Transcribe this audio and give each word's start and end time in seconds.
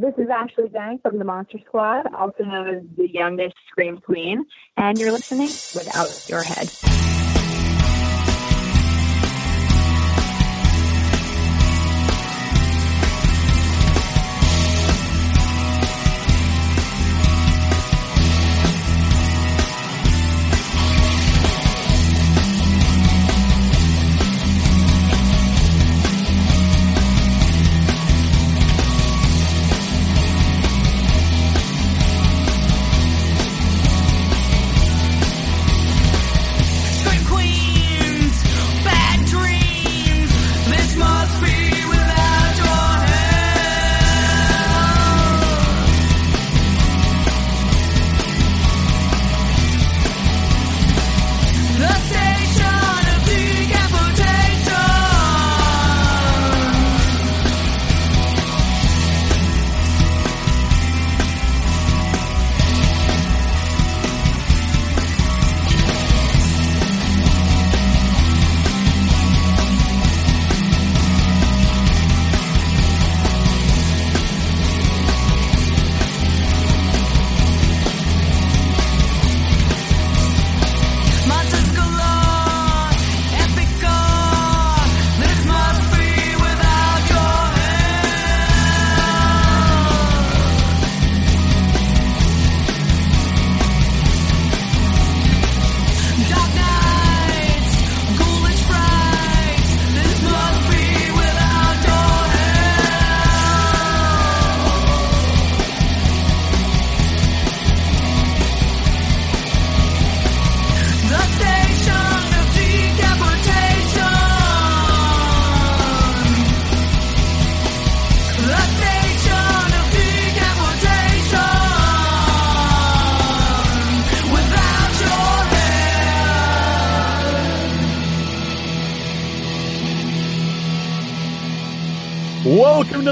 This 0.00 0.14
is 0.18 0.26
Ashley 0.28 0.64
Zhang 0.70 1.00
from 1.02 1.18
the 1.18 1.24
Monster 1.24 1.58
Squad, 1.64 2.12
also 2.14 2.42
known 2.42 2.68
as 2.68 2.82
the 2.96 3.08
youngest 3.08 3.54
Scream 3.68 3.98
Queen, 3.98 4.44
and 4.76 4.98
you're 4.98 5.12
listening 5.12 5.46
without 5.72 6.28
your 6.28 6.42
head. 6.42 6.93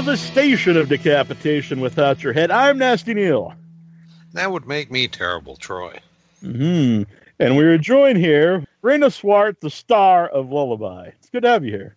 Welcome 0.03 0.19
the 0.19 0.31
station 0.31 0.75
of 0.75 0.89
decapitation 0.89 1.79
without 1.79 2.21
your 2.21 2.33
head. 2.33 2.51
I'm 2.51 2.77
Nasty 2.77 3.13
Neal. 3.13 3.53
That 4.33 4.51
would 4.51 4.67
make 4.67 4.91
me 4.91 5.07
terrible, 5.07 5.55
Troy. 5.55 5.97
hmm 6.41 7.03
And 7.39 7.55
we 7.55 7.63
are 7.63 7.77
joined 7.77 8.17
here, 8.17 8.65
Reine 8.81 9.09
Swart, 9.09 9.61
the 9.61 9.69
star 9.69 10.27
of 10.27 10.51
Lullaby. 10.51 11.11
It's 11.17 11.29
good 11.29 11.43
to 11.43 11.49
have 11.49 11.63
you 11.63 11.71
here. 11.71 11.95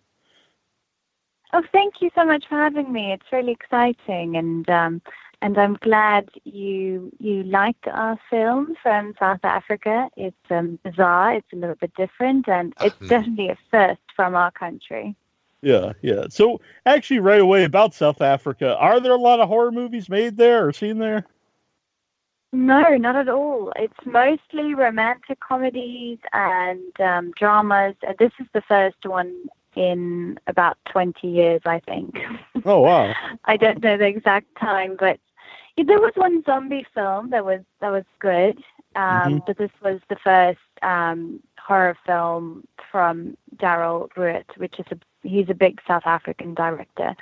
Oh, 1.51 1.61
thank 1.73 1.95
you 1.99 2.09
so 2.15 2.23
much 2.23 2.45
for 2.47 2.55
having 2.55 2.93
me. 2.93 3.11
It's 3.11 3.29
really 3.29 3.51
exciting, 3.51 4.37
and 4.37 4.69
um, 4.69 5.01
and 5.41 5.57
I'm 5.57 5.73
glad 5.73 6.29
you 6.45 7.11
you 7.19 7.43
like 7.43 7.75
our 7.91 8.17
film 8.29 8.75
from 8.81 9.15
South 9.19 9.43
Africa. 9.43 10.07
It's 10.15 10.49
um, 10.49 10.79
bizarre. 10.81 11.33
It's 11.33 11.51
a 11.51 11.57
little 11.57 11.75
bit 11.75 11.93
different, 11.95 12.47
and 12.47 12.73
it's 12.79 12.95
definitely 13.09 13.49
a 13.49 13.57
first 13.69 13.99
from 14.15 14.33
our 14.33 14.51
country. 14.51 15.17
Yeah, 15.61 15.93
yeah. 16.01 16.25
So, 16.29 16.61
actually, 16.85 17.19
right 17.19 17.41
away 17.41 17.63
about 17.63 17.93
South 17.93 18.21
Africa, 18.21 18.75
are 18.77 18.99
there 18.99 19.13
a 19.13 19.17
lot 19.17 19.39
of 19.39 19.47
horror 19.47 19.71
movies 19.71 20.09
made 20.09 20.37
there 20.37 20.67
or 20.67 20.71
seen 20.73 20.97
there? 20.99 21.25
No, 22.53 22.95
not 22.97 23.15
at 23.15 23.29
all. 23.29 23.71
It's 23.75 24.05
mostly 24.05 24.73
romantic 24.73 25.39
comedies 25.39 26.19
and 26.33 26.99
um, 27.01 27.31
dramas. 27.37 27.95
Uh, 28.07 28.13
This 28.17 28.31
is 28.39 28.47
the 28.53 28.61
first 28.61 29.05
one 29.05 29.33
in 29.75 30.39
about 30.47 30.77
20 30.91 31.27
years, 31.27 31.61
I 31.65 31.79
think. 31.79 32.17
Oh, 32.65 32.79
wow. 32.81 33.15
I 33.45 33.57
don't 33.57 33.81
know 33.83 33.97
the 33.97 34.07
exact 34.07 34.47
time, 34.59 34.95
but 34.99 35.19
yeah, 35.75 35.83
there 35.85 35.99
was 35.99 36.13
one 36.15 36.43
zombie 36.43 36.85
film 36.93 37.29
that 37.31 37.45
was 37.45 37.61
that 37.81 37.89
was 37.91 38.05
good. 38.19 38.57
Um, 38.95 39.41
Mhm. 39.41 39.45
But 39.45 39.57
this 39.57 39.71
was 39.83 39.99
the 40.09 40.15
first 40.23 40.59
um, 40.81 41.41
horror 41.67 41.97
film 42.05 42.65
from 42.91 43.35
Darrell 43.57 44.09
Roodt, 44.15 44.57
which 44.57 44.79
is 44.79 44.85
a 44.91 44.97
he's 45.27 45.49
a 45.49 45.53
big 45.53 45.81
South 45.85 46.05
African 46.05 46.53
director. 46.53 47.15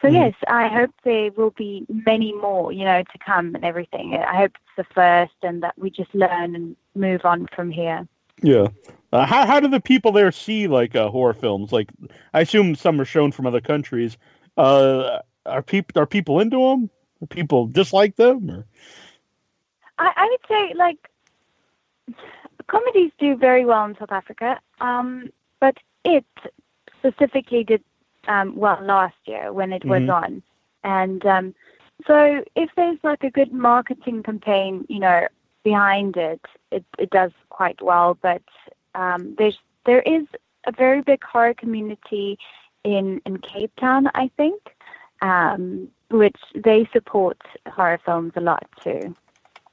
So 0.00 0.06
Mhm. 0.06 0.12
yes, 0.12 0.34
I 0.46 0.68
hope 0.68 0.92
there 1.02 1.32
will 1.32 1.50
be 1.50 1.84
many 1.88 2.32
more, 2.32 2.70
you 2.70 2.84
know, 2.84 3.02
to 3.02 3.18
come 3.18 3.56
and 3.56 3.64
everything. 3.64 4.14
I 4.14 4.36
hope 4.36 4.52
it's 4.54 4.76
the 4.76 4.94
first, 4.94 5.34
and 5.42 5.62
that 5.64 5.76
we 5.76 5.90
just 5.90 6.14
learn 6.14 6.54
and 6.54 6.76
move 6.94 7.24
on 7.24 7.48
from 7.54 7.70
here. 7.70 8.06
Yeah. 8.40 8.68
Uh, 9.12 9.26
how, 9.26 9.44
how 9.44 9.58
do 9.58 9.66
the 9.66 9.80
people 9.80 10.12
there 10.12 10.30
see, 10.30 10.68
like, 10.68 10.94
uh, 10.94 11.08
horror 11.08 11.34
films? 11.34 11.72
Like, 11.72 11.90
I 12.32 12.42
assume 12.42 12.76
some 12.76 13.00
are 13.00 13.04
shown 13.04 13.32
from 13.32 13.46
other 13.46 13.60
countries. 13.60 14.16
Uh, 14.56 15.18
are, 15.46 15.62
people 15.62 16.00
are 16.00 16.06
people 16.06 16.38
into 16.38 16.58
them? 16.58 16.90
Are 17.20 17.26
people 17.26 17.66
dislike 17.66 18.14
them? 18.14 18.50
Or? 18.50 18.66
I, 19.98 20.12
I 20.16 20.26
would 20.30 20.40
say 20.46 20.74
like 20.74 20.98
comedies 22.68 23.10
do 23.18 23.36
very 23.36 23.64
well 23.64 23.84
in 23.84 23.96
South 23.98 24.12
Africa, 24.12 24.60
um, 24.80 25.30
but 25.60 25.76
it 26.04 26.24
specifically 26.98 27.64
did 27.64 27.82
um, 28.28 28.54
well 28.56 28.78
last 28.82 29.16
year 29.24 29.52
when 29.52 29.72
it 29.72 29.84
was 29.84 30.02
Mhm. 30.02 30.22
on, 30.22 30.42
and 30.84 31.24
um, 31.26 31.54
so 32.06 32.44
if 32.54 32.70
there's 32.76 32.98
like 33.02 33.24
a 33.24 33.30
good 33.30 33.52
marketing 33.52 34.22
campaign, 34.22 34.86
you 34.88 35.00
know, 35.00 35.26
behind 35.64 36.16
it, 36.16 36.40
it, 36.70 36.84
it 36.98 37.10
does 37.10 37.32
quite 37.50 37.80
well. 37.82 38.16
But 38.20 38.42
um, 38.94 39.34
there's 39.36 39.58
there 39.84 40.02
is 40.02 40.26
a 40.66 40.72
very 40.72 41.02
big 41.02 41.22
horror 41.24 41.54
community 41.54 42.38
in 42.84 43.20
in 43.26 43.38
Cape 43.38 43.74
Town, 43.76 44.08
I 44.14 44.30
think, 44.36 44.60
um, 45.22 45.88
which 46.10 46.40
they 46.54 46.88
support 46.92 47.38
horror 47.66 48.00
films 48.04 48.32
a 48.36 48.40
lot 48.40 48.66
too. 48.82 49.14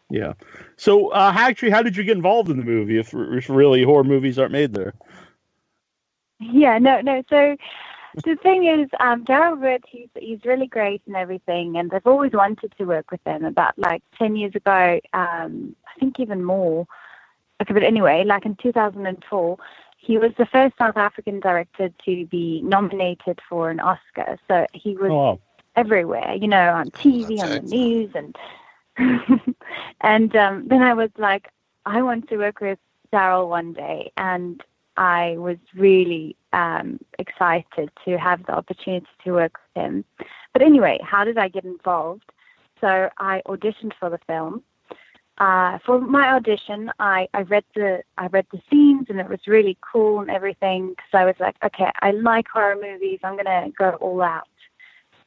Yeah. 0.09 0.33
So, 0.77 1.09
uh, 1.09 1.31
how- 1.31 1.47
actually, 1.47 1.71
how 1.71 1.81
did 1.81 1.95
you 1.97 2.03
get 2.03 2.15
involved 2.17 2.49
in 2.49 2.57
the 2.57 2.63
movie 2.63 2.97
if, 2.99 3.13
if 3.13 3.49
really 3.49 3.83
horror 3.83 4.03
movies 4.03 4.37
aren't 4.39 4.51
made 4.51 4.73
there? 4.73 4.93
Yeah, 6.39 6.77
no, 6.79 7.01
no. 7.01 7.23
So 7.29 7.55
the 8.23 8.35
thing 8.35 8.65
is, 8.65 8.89
um, 8.99 9.23
Darrell 9.23 9.55
Roodt, 9.57 9.83
he's 9.87 10.09
he's 10.19 10.43
really 10.45 10.67
great 10.67 11.01
and 11.07 11.15
everything, 11.15 11.77
and 11.77 11.93
I've 11.93 12.05
always 12.05 12.33
wanted 12.33 12.73
to 12.77 12.85
work 12.85 13.11
with 13.11 13.21
him. 13.25 13.45
About 13.45 13.77
like 13.77 14.03
ten 14.17 14.35
years 14.35 14.53
ago, 14.55 14.99
um, 15.13 15.75
I 15.87 15.99
think 15.99 16.19
even 16.19 16.43
more. 16.43 16.85
Okay, 17.61 17.73
but 17.73 17.83
anyway, 17.83 18.23
like 18.25 18.45
in 18.45 18.55
2004, 18.55 19.57
he 19.97 20.17
was 20.17 20.31
the 20.37 20.45
first 20.45 20.77
South 20.77 20.97
African 20.97 21.39
director 21.39 21.89
to 22.05 22.25
be 22.27 22.61
nominated 22.63 23.39
for 23.47 23.69
an 23.69 23.79
Oscar. 23.79 24.37
So 24.47 24.67
he 24.73 24.95
was 24.97 25.09
Oh, 25.09 25.15
wow. 25.15 25.39
everywhere, 25.77 26.35
you 26.35 26.49
know, 26.49 26.73
on 26.73 26.91
TV, 26.91 27.37
That's 27.37 27.49
on 27.49 27.55
the 27.55 27.61
news, 27.75 28.11
and 28.13 28.35
and 30.01 30.35
um, 30.35 30.67
then 30.67 30.81
I 30.81 30.93
was 30.93 31.09
like, 31.17 31.49
I 31.85 32.01
want 32.01 32.29
to 32.29 32.37
work 32.37 32.61
with 32.61 32.79
Darrell 33.11 33.49
one 33.49 33.73
day, 33.73 34.11
and 34.17 34.63
I 34.97 35.35
was 35.37 35.57
really 35.75 36.35
um, 36.53 36.99
excited 37.19 37.89
to 38.05 38.17
have 38.17 38.45
the 38.45 38.53
opportunity 38.53 39.07
to 39.23 39.33
work 39.33 39.59
with 39.75 39.83
him. 39.83 40.05
But 40.53 40.61
anyway, 40.61 40.99
how 41.03 41.23
did 41.23 41.37
I 41.37 41.49
get 41.49 41.65
involved? 41.65 42.31
So 42.81 43.09
I 43.17 43.41
auditioned 43.47 43.93
for 43.99 44.09
the 44.09 44.19
film. 44.27 44.63
Uh, 45.37 45.79
for 45.85 45.99
my 45.99 46.29
audition, 46.29 46.89
I, 46.97 47.27
I 47.33 47.41
read 47.41 47.65
the 47.75 48.01
I 48.17 48.27
read 48.27 48.45
the 48.53 48.61
scenes 48.69 49.07
and 49.09 49.19
it 49.19 49.27
was 49.27 49.39
really 49.47 49.77
cool 49.81 50.21
and 50.21 50.29
everything 50.29 50.89
because 50.89 51.09
I 51.13 51.25
was 51.25 51.35
like, 51.41 51.57
okay, 51.63 51.91
I 52.01 52.11
like 52.11 52.47
horror 52.47 52.77
movies. 52.81 53.19
I'm 53.21 53.35
gonna 53.35 53.69
go 53.77 53.91
all 53.99 54.21
out. 54.21 54.47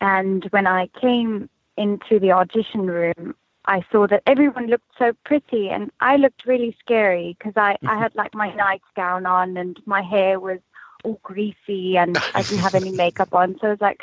And 0.00 0.44
when 0.50 0.66
I 0.66 0.88
came 1.00 1.50
into 1.76 2.18
the 2.18 2.32
audition 2.32 2.86
room, 2.86 3.34
I 3.68 3.84
saw 3.92 4.06
that 4.08 4.22
everyone 4.26 4.66
looked 4.66 4.90
so 4.98 5.12
pretty, 5.24 5.68
and 5.68 5.90
I 6.00 6.16
looked 6.16 6.46
really 6.46 6.76
scary 6.80 7.36
because 7.38 7.54
I 7.56 7.76
I 7.86 7.98
had 7.98 8.14
like 8.14 8.34
my 8.34 8.52
nightgown 8.54 9.26
on 9.26 9.56
and 9.56 9.78
my 9.86 10.02
hair 10.02 10.40
was 10.40 10.58
all 11.04 11.20
greasy 11.22 11.96
and 11.96 12.18
I 12.34 12.42
didn't 12.42 12.58
have 12.58 12.74
any 12.74 12.90
makeup 12.90 13.34
on, 13.34 13.56
so 13.60 13.68
I 13.68 13.70
was 13.70 13.80
like. 13.80 14.02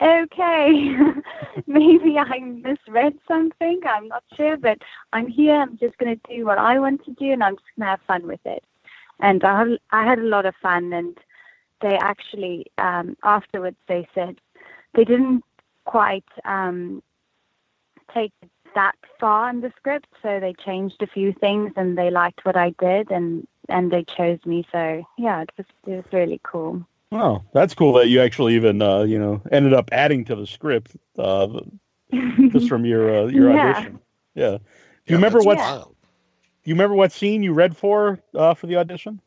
Okay, 0.00 0.94
maybe 1.66 2.16
I 2.16 2.38
misread 2.38 3.18
something. 3.26 3.80
I'm 3.84 4.06
not 4.06 4.22
sure, 4.36 4.56
but 4.56 4.78
I'm 5.12 5.26
here. 5.26 5.56
I'm 5.56 5.76
just 5.76 5.98
going 5.98 6.16
to 6.16 6.32
do 6.32 6.46
what 6.46 6.56
I 6.56 6.78
want 6.78 7.04
to 7.06 7.10
do, 7.14 7.32
and 7.32 7.42
I'm 7.42 7.56
just 7.56 7.66
going 7.76 7.86
to 7.86 7.90
have 7.90 8.00
fun 8.06 8.24
with 8.28 8.38
it. 8.44 8.62
And 9.18 9.42
I 9.42 9.58
had, 9.58 9.78
I 9.90 10.04
had 10.04 10.20
a 10.20 10.30
lot 10.34 10.46
of 10.46 10.54
fun. 10.62 10.92
And 10.92 11.18
they 11.80 11.96
actually 11.96 12.66
um, 12.78 13.16
afterwards 13.22 13.76
they 13.86 14.08
said 14.14 14.40
they 14.94 15.04
didn't 15.04 15.44
quite 15.84 16.24
um, 16.44 17.02
take 18.12 18.32
it 18.42 18.50
that 18.74 18.94
far 19.18 19.50
in 19.50 19.60
the 19.60 19.72
script, 19.76 20.08
so 20.22 20.40
they 20.40 20.54
changed 20.54 21.02
a 21.02 21.06
few 21.06 21.32
things, 21.32 21.72
and 21.76 21.96
they 21.96 22.10
liked 22.10 22.44
what 22.44 22.56
I 22.56 22.70
did, 22.78 23.10
and 23.10 23.46
and 23.68 23.90
they 23.90 24.04
chose 24.04 24.38
me. 24.44 24.66
So 24.72 25.04
yeah, 25.16 25.42
it 25.42 25.50
was 25.56 25.66
it 25.86 25.96
was 25.96 26.04
really 26.12 26.40
cool. 26.42 26.86
Oh, 27.12 27.42
that's 27.52 27.74
cool 27.74 27.94
that 27.94 28.08
you 28.08 28.20
actually 28.20 28.54
even 28.54 28.82
uh, 28.82 29.02
you 29.02 29.18
know 29.18 29.42
ended 29.50 29.72
up 29.74 29.88
adding 29.92 30.24
to 30.26 30.36
the 30.36 30.46
script 30.46 30.96
uh, 31.18 31.60
just 32.50 32.68
from 32.68 32.84
your 32.84 33.24
uh, 33.24 33.26
your 33.26 33.50
Yeah. 33.50 33.52
audition. 33.52 34.00
Yeah. 34.34 34.58
Do 34.58 34.58
Yeah, 35.06 35.12
you 35.12 35.16
remember 35.16 35.42
what? 35.42 35.58
wild. 35.58 35.96
Do 36.64 36.70
you 36.70 36.74
remember 36.74 36.94
what 36.96 37.12
scene 37.12 37.42
you 37.42 37.52
read 37.54 37.76
for 37.76 38.18
uh, 38.34 38.54
for 38.54 38.66
the 38.66 38.76
audition? 38.76 39.20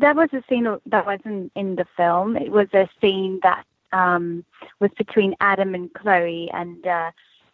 that 0.00 0.16
was 0.16 0.28
a 0.32 0.42
scene 0.48 0.66
that 0.86 1.06
wasn't 1.06 1.52
in 1.54 1.76
the 1.76 1.86
film. 1.96 2.36
It 2.36 2.50
was 2.50 2.68
a 2.72 2.88
scene 3.00 3.40
that 3.42 3.64
um, 3.92 4.44
was 4.80 4.90
between 4.96 5.34
Adam 5.40 5.74
and 5.74 5.92
Chloe, 5.92 6.50
and 6.52 6.86
uh, 6.86 7.10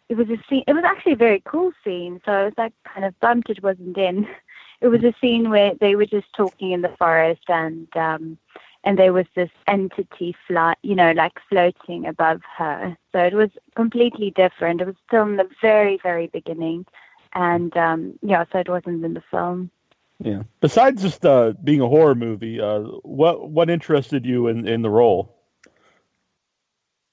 it 0.09 0.17
was 0.17 0.29
a 0.29 0.39
scene. 0.49 0.65
It 0.67 0.73
was 0.73 0.85
actually 0.85 1.13
a 1.13 1.17
very 1.17 1.43
cool 1.45 1.73
scene. 1.85 2.21
So 2.25 2.33
I 2.33 2.45
was 2.45 2.55
like 2.57 2.73
kind 2.85 3.05
of 3.05 3.19
bummed 3.21 3.47
it 3.49 3.63
wasn't 3.63 3.97
in. 3.97 4.27
It 4.81 4.87
was 4.87 5.03
a 5.03 5.13
scene 5.21 5.51
where 5.51 5.75
they 5.81 5.97
were 5.97 6.07
just 6.07 6.33
talking 6.37 6.71
in 6.71 6.83
the 6.83 6.95
forest, 7.01 7.43
and 7.49 7.89
um, 7.97 8.39
and 8.85 8.97
there 8.97 9.13
was 9.13 9.27
this 9.35 9.51
entity 9.67 10.37
fly, 10.47 10.75
you 10.83 10.95
know, 10.95 11.11
like 11.11 11.33
floating 11.49 12.07
above 12.07 12.43
her. 12.57 12.97
So 13.11 13.19
it 13.19 13.35
was 13.35 13.51
completely 13.75 14.31
different. 14.31 14.81
It 14.81 14.87
was 14.87 14.95
still 15.09 15.25
in 15.25 15.35
the 15.35 15.51
very 15.61 15.99
very 16.01 16.29
beginning, 16.29 16.87
and 17.33 17.77
um, 17.77 18.21
yeah, 18.23 18.45
so 18.53 18.61
it 18.61 18.69
wasn't 18.69 19.05
in 19.05 19.15
the 19.15 19.23
film. 19.33 19.73
Yeah. 20.21 20.43
Besides 20.61 21.03
just 21.03 21.25
uh, 21.25 21.55
being 21.63 21.81
a 21.81 21.89
horror 21.89 22.15
movie, 22.15 22.61
uh, 22.61 22.81
what 23.03 23.51
what 23.51 23.71
interested 23.71 24.27
you 24.27 24.49
in, 24.49 24.67
in 24.67 24.83
the 24.83 24.91
role? 24.91 25.38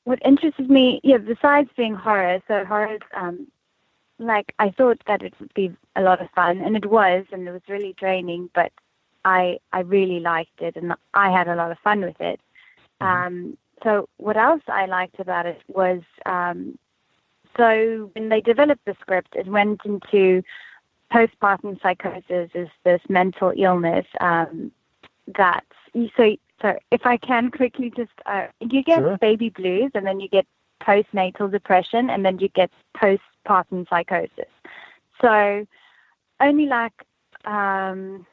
What 0.06 0.20
interested 0.24 0.70
me, 0.70 1.02
yeah, 1.04 1.18
besides 1.18 1.70
being 1.76 1.96
horror, 1.96 2.42
so 2.48 2.64
horror, 2.64 3.00
um, 3.16 3.48
like 4.18 4.54
I 4.60 4.70
thought 4.70 5.02
that 5.08 5.22
it 5.22 5.34
would 5.40 5.54
be 5.54 5.76
a 5.96 6.02
lot 6.02 6.22
of 6.22 6.30
fun, 6.32 6.60
and 6.62 6.78
it 6.78 6.86
was, 6.86 7.26
and 7.32 7.48
it 7.48 7.52
was 7.52 7.62
really 7.68 7.94
draining, 8.00 8.50
but 8.56 8.72
I 9.26 9.60
I 9.74 9.82
really 9.82 10.20
liked 10.20 10.62
it, 10.62 10.76
and 10.76 10.94
I 11.14 11.32
had 11.32 11.48
a 11.48 11.56
lot 11.56 11.72
of 11.72 11.80
fun 11.80 12.02
with 12.02 12.20
it. 12.22 12.40
Um, 13.02 13.58
so 13.84 14.08
what 14.18 14.38
else 14.38 14.62
I 14.68 14.86
liked 14.86 15.20
about 15.20 15.46
it 15.46 15.62
was, 15.68 16.02
um, 16.26 16.78
so 17.58 18.10
when 18.14 18.30
they 18.30 18.42
developed 18.42 18.86
the 18.86 18.96
script, 19.02 19.36
it 19.36 19.48
went 19.48 19.82
into 19.86 20.44
postpartum 21.12 21.82
psychosis 21.82 22.50
is 22.54 22.70
this 22.84 23.02
mental 23.10 23.54
illness 23.56 24.06
um, 24.22 24.72
that 25.36 25.64
so 26.18 26.36
so 26.62 26.78
if 26.92 27.06
I 27.06 27.18
can 27.18 27.52
quickly 27.52 27.92
just 27.96 28.12
uh, 28.26 28.48
you 28.60 28.84
get 28.84 29.00
Sure. 29.00 29.18
baby 29.18 29.50
blues 29.50 29.92
and 29.94 30.06
then 30.06 30.20
you 30.20 30.30
get 30.30 30.46
postnatal 30.82 31.52
depression 31.52 32.10
and 32.10 32.26
then 32.26 32.40
you 32.40 32.50
get 32.50 32.72
postpartum 32.98 33.88
psychosis. 33.90 34.52
So 35.22 35.66
only 36.40 36.66
like 36.66 36.94
um, 37.46 38.26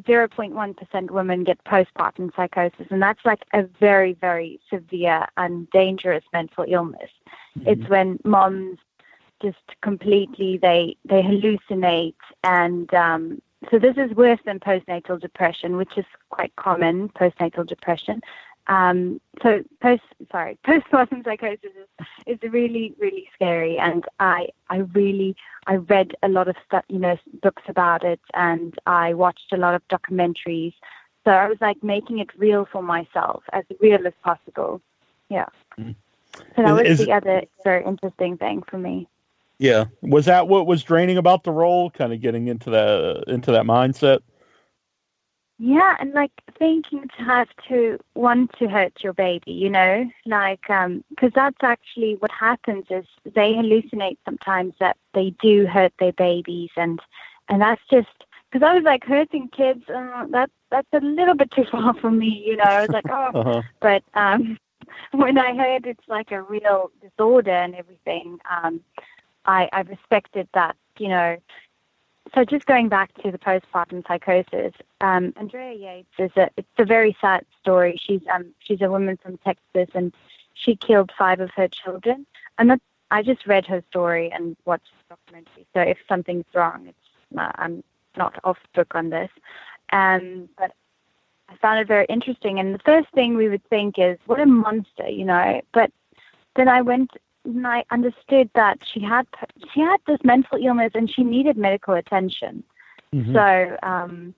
0.1% 0.00 1.10
women 1.10 1.44
get 1.44 1.62
postpartum 1.64 2.34
psychosis, 2.34 2.86
and 2.90 3.02
that's 3.02 3.24
like 3.24 3.42
a 3.52 3.64
very, 3.78 4.14
very 4.14 4.60
severe 4.72 5.26
and 5.36 5.68
dangerous 5.70 6.24
mental 6.32 6.64
illness. 6.66 7.10
It's 7.66 7.88
when 7.88 8.18
moms 8.24 8.78
just 9.42 9.58
completely 9.82 10.58
they 10.58 10.96
they 11.04 11.22
hallucinate 11.22 12.14
and 12.44 12.92
um, 12.94 13.42
so 13.68 13.78
this 13.78 13.96
is 13.98 14.10
worse 14.12 14.40
than 14.44 14.58
postnatal 14.58 15.20
depression, 15.20 15.76
which 15.76 15.98
is 15.98 16.06
quite 16.30 16.54
common. 16.56 17.10
Postnatal 17.10 17.66
depression. 17.66 18.22
Um, 18.66 19.20
so 19.42 19.62
post 19.80 20.02
sorry 20.30 20.58
postpartum 20.66 21.24
psychosis 21.24 21.72
is, 22.26 22.38
is 22.42 22.52
really 22.52 22.94
really 22.98 23.28
scary, 23.34 23.78
and 23.78 24.04
I 24.20 24.48
I 24.68 24.78
really 24.78 25.36
I 25.66 25.76
read 25.76 26.14
a 26.22 26.28
lot 26.28 26.48
of 26.48 26.56
stuff 26.66 26.84
you 26.88 26.98
know 26.98 27.18
books 27.42 27.62
about 27.68 28.04
it, 28.04 28.20
and 28.34 28.78
I 28.86 29.14
watched 29.14 29.52
a 29.52 29.56
lot 29.56 29.74
of 29.74 29.86
documentaries. 29.88 30.74
So 31.24 31.32
I 31.32 31.48
was 31.48 31.58
like 31.60 31.82
making 31.82 32.18
it 32.20 32.30
real 32.38 32.66
for 32.70 32.82
myself, 32.82 33.42
as 33.52 33.64
real 33.80 34.06
as 34.06 34.14
possible. 34.22 34.80
Yeah. 35.28 35.46
Mhm. 35.78 35.94
So 36.56 36.62
that 36.62 36.72
was 36.74 36.86
is- 36.86 36.98
the 36.98 37.12
other 37.12 37.42
very 37.64 37.84
interesting 37.84 38.36
thing 38.36 38.62
for 38.62 38.78
me. 38.78 39.06
Yeah. 39.60 39.84
Was 40.00 40.24
that 40.24 40.48
what 40.48 40.66
was 40.66 40.82
draining 40.82 41.18
about 41.18 41.44
the 41.44 41.52
role? 41.52 41.90
Kind 41.90 42.14
of 42.14 42.20
getting 42.22 42.48
into 42.48 42.70
that 42.70 43.24
into 43.28 43.52
that 43.52 43.64
mindset. 43.64 44.20
Yeah, 45.58 45.96
and 46.00 46.12
like 46.14 46.32
thinking 46.58 47.06
to 47.18 47.22
have 47.24 47.48
to 47.68 47.98
want 48.14 48.52
to 48.58 48.68
hurt 48.68 48.94
your 49.02 49.12
baby, 49.12 49.52
you 49.52 49.68
know, 49.68 50.10
like 50.24 50.68
um 50.70 51.04
'cause 51.18 51.32
that's 51.34 51.62
actually 51.62 52.14
what 52.16 52.30
happens 52.30 52.86
is 52.90 53.04
they 53.24 53.52
hallucinate 53.52 54.16
sometimes 54.24 54.72
that 54.80 54.96
they 55.12 55.30
do 55.42 55.66
hurt 55.66 55.92
their 55.98 56.12
babies, 56.14 56.70
and 56.78 56.98
and 57.50 57.60
that's 57.60 57.82
just 57.90 58.08
because 58.50 58.66
I 58.66 58.74
was 58.74 58.84
like 58.84 59.04
hurting 59.04 59.48
kids, 59.48 59.86
uh, 59.90 60.26
that's 60.30 60.52
that's 60.70 60.88
a 60.94 61.00
little 61.00 61.34
bit 61.34 61.50
too 61.50 61.64
far 61.70 61.92
for 61.94 62.10
me, 62.10 62.42
you 62.46 62.56
know. 62.56 62.64
I 62.64 62.80
was 62.82 62.92
like, 62.92 63.10
oh, 63.10 63.32
Uh-huh. 63.34 63.62
but 63.80 64.02
um, 64.14 64.58
when 65.12 65.36
I 65.38 65.54
heard 65.54 65.86
it's 65.86 66.08
like 66.08 66.30
a 66.32 66.40
real 66.42 66.90
disorder 67.02 67.50
and 67.50 67.74
everything, 67.74 68.38
um, 68.50 68.80
I, 69.46 69.68
I 69.72 69.80
respected 69.82 70.48
that, 70.54 70.76
you 70.98 71.08
know. 71.08 71.36
So 72.34 72.44
just 72.44 72.66
going 72.66 72.88
back 72.88 73.12
to 73.22 73.30
the 73.32 73.38
postpartum 73.38 74.06
psychosis, 74.06 74.72
um, 75.00 75.32
Andrea 75.36 75.72
Yates 75.72 76.08
is 76.18 76.30
a 76.36 76.48
it's 76.56 76.68
a 76.78 76.84
very 76.84 77.16
sad 77.20 77.44
story. 77.60 78.00
She's 78.00 78.20
um 78.32 78.46
she's 78.60 78.80
a 78.82 78.90
woman 78.90 79.18
from 79.22 79.38
Texas 79.38 79.88
and 79.94 80.14
she 80.54 80.76
killed 80.76 81.10
five 81.18 81.40
of 81.40 81.50
her 81.56 81.66
children. 81.68 82.26
I'm 82.58 82.68
not 82.68 82.80
I 83.10 83.22
just 83.22 83.46
read 83.46 83.66
her 83.66 83.82
story 83.90 84.30
and 84.32 84.56
watched 84.64 84.92
the 85.08 85.16
documentary. 85.16 85.66
So 85.74 85.80
if 85.80 85.98
something's 86.08 86.44
wrong, 86.54 86.86
it's 86.86 87.38
uh, 87.38 87.50
I'm 87.56 87.82
not 88.16 88.38
off 88.44 88.58
book 88.74 88.94
on 88.94 89.10
this. 89.10 89.30
Um, 89.92 90.48
but 90.56 90.72
I 91.48 91.56
found 91.56 91.80
it 91.80 91.88
very 91.88 92.06
interesting. 92.08 92.60
And 92.60 92.74
the 92.74 92.80
first 92.80 93.08
thing 93.12 93.36
we 93.36 93.48
would 93.48 93.64
think 93.68 93.98
is, 93.98 94.18
what 94.26 94.40
a 94.40 94.46
monster, 94.46 95.08
you 95.08 95.24
know. 95.24 95.60
But 95.72 95.90
then 96.54 96.68
I 96.68 96.82
went 96.82 97.10
and 97.56 97.66
I 97.66 97.84
understood 97.90 98.50
that 98.54 98.78
she 98.84 99.00
had 99.00 99.26
she 99.72 99.80
had 99.80 99.98
this 100.06 100.18
mental 100.24 100.58
illness 100.62 100.92
and 100.94 101.10
she 101.10 101.22
needed 101.22 101.56
medical 101.56 101.94
attention. 101.94 102.62
Mhm. 103.14 103.32
So 103.34 103.76
um, 103.86 104.34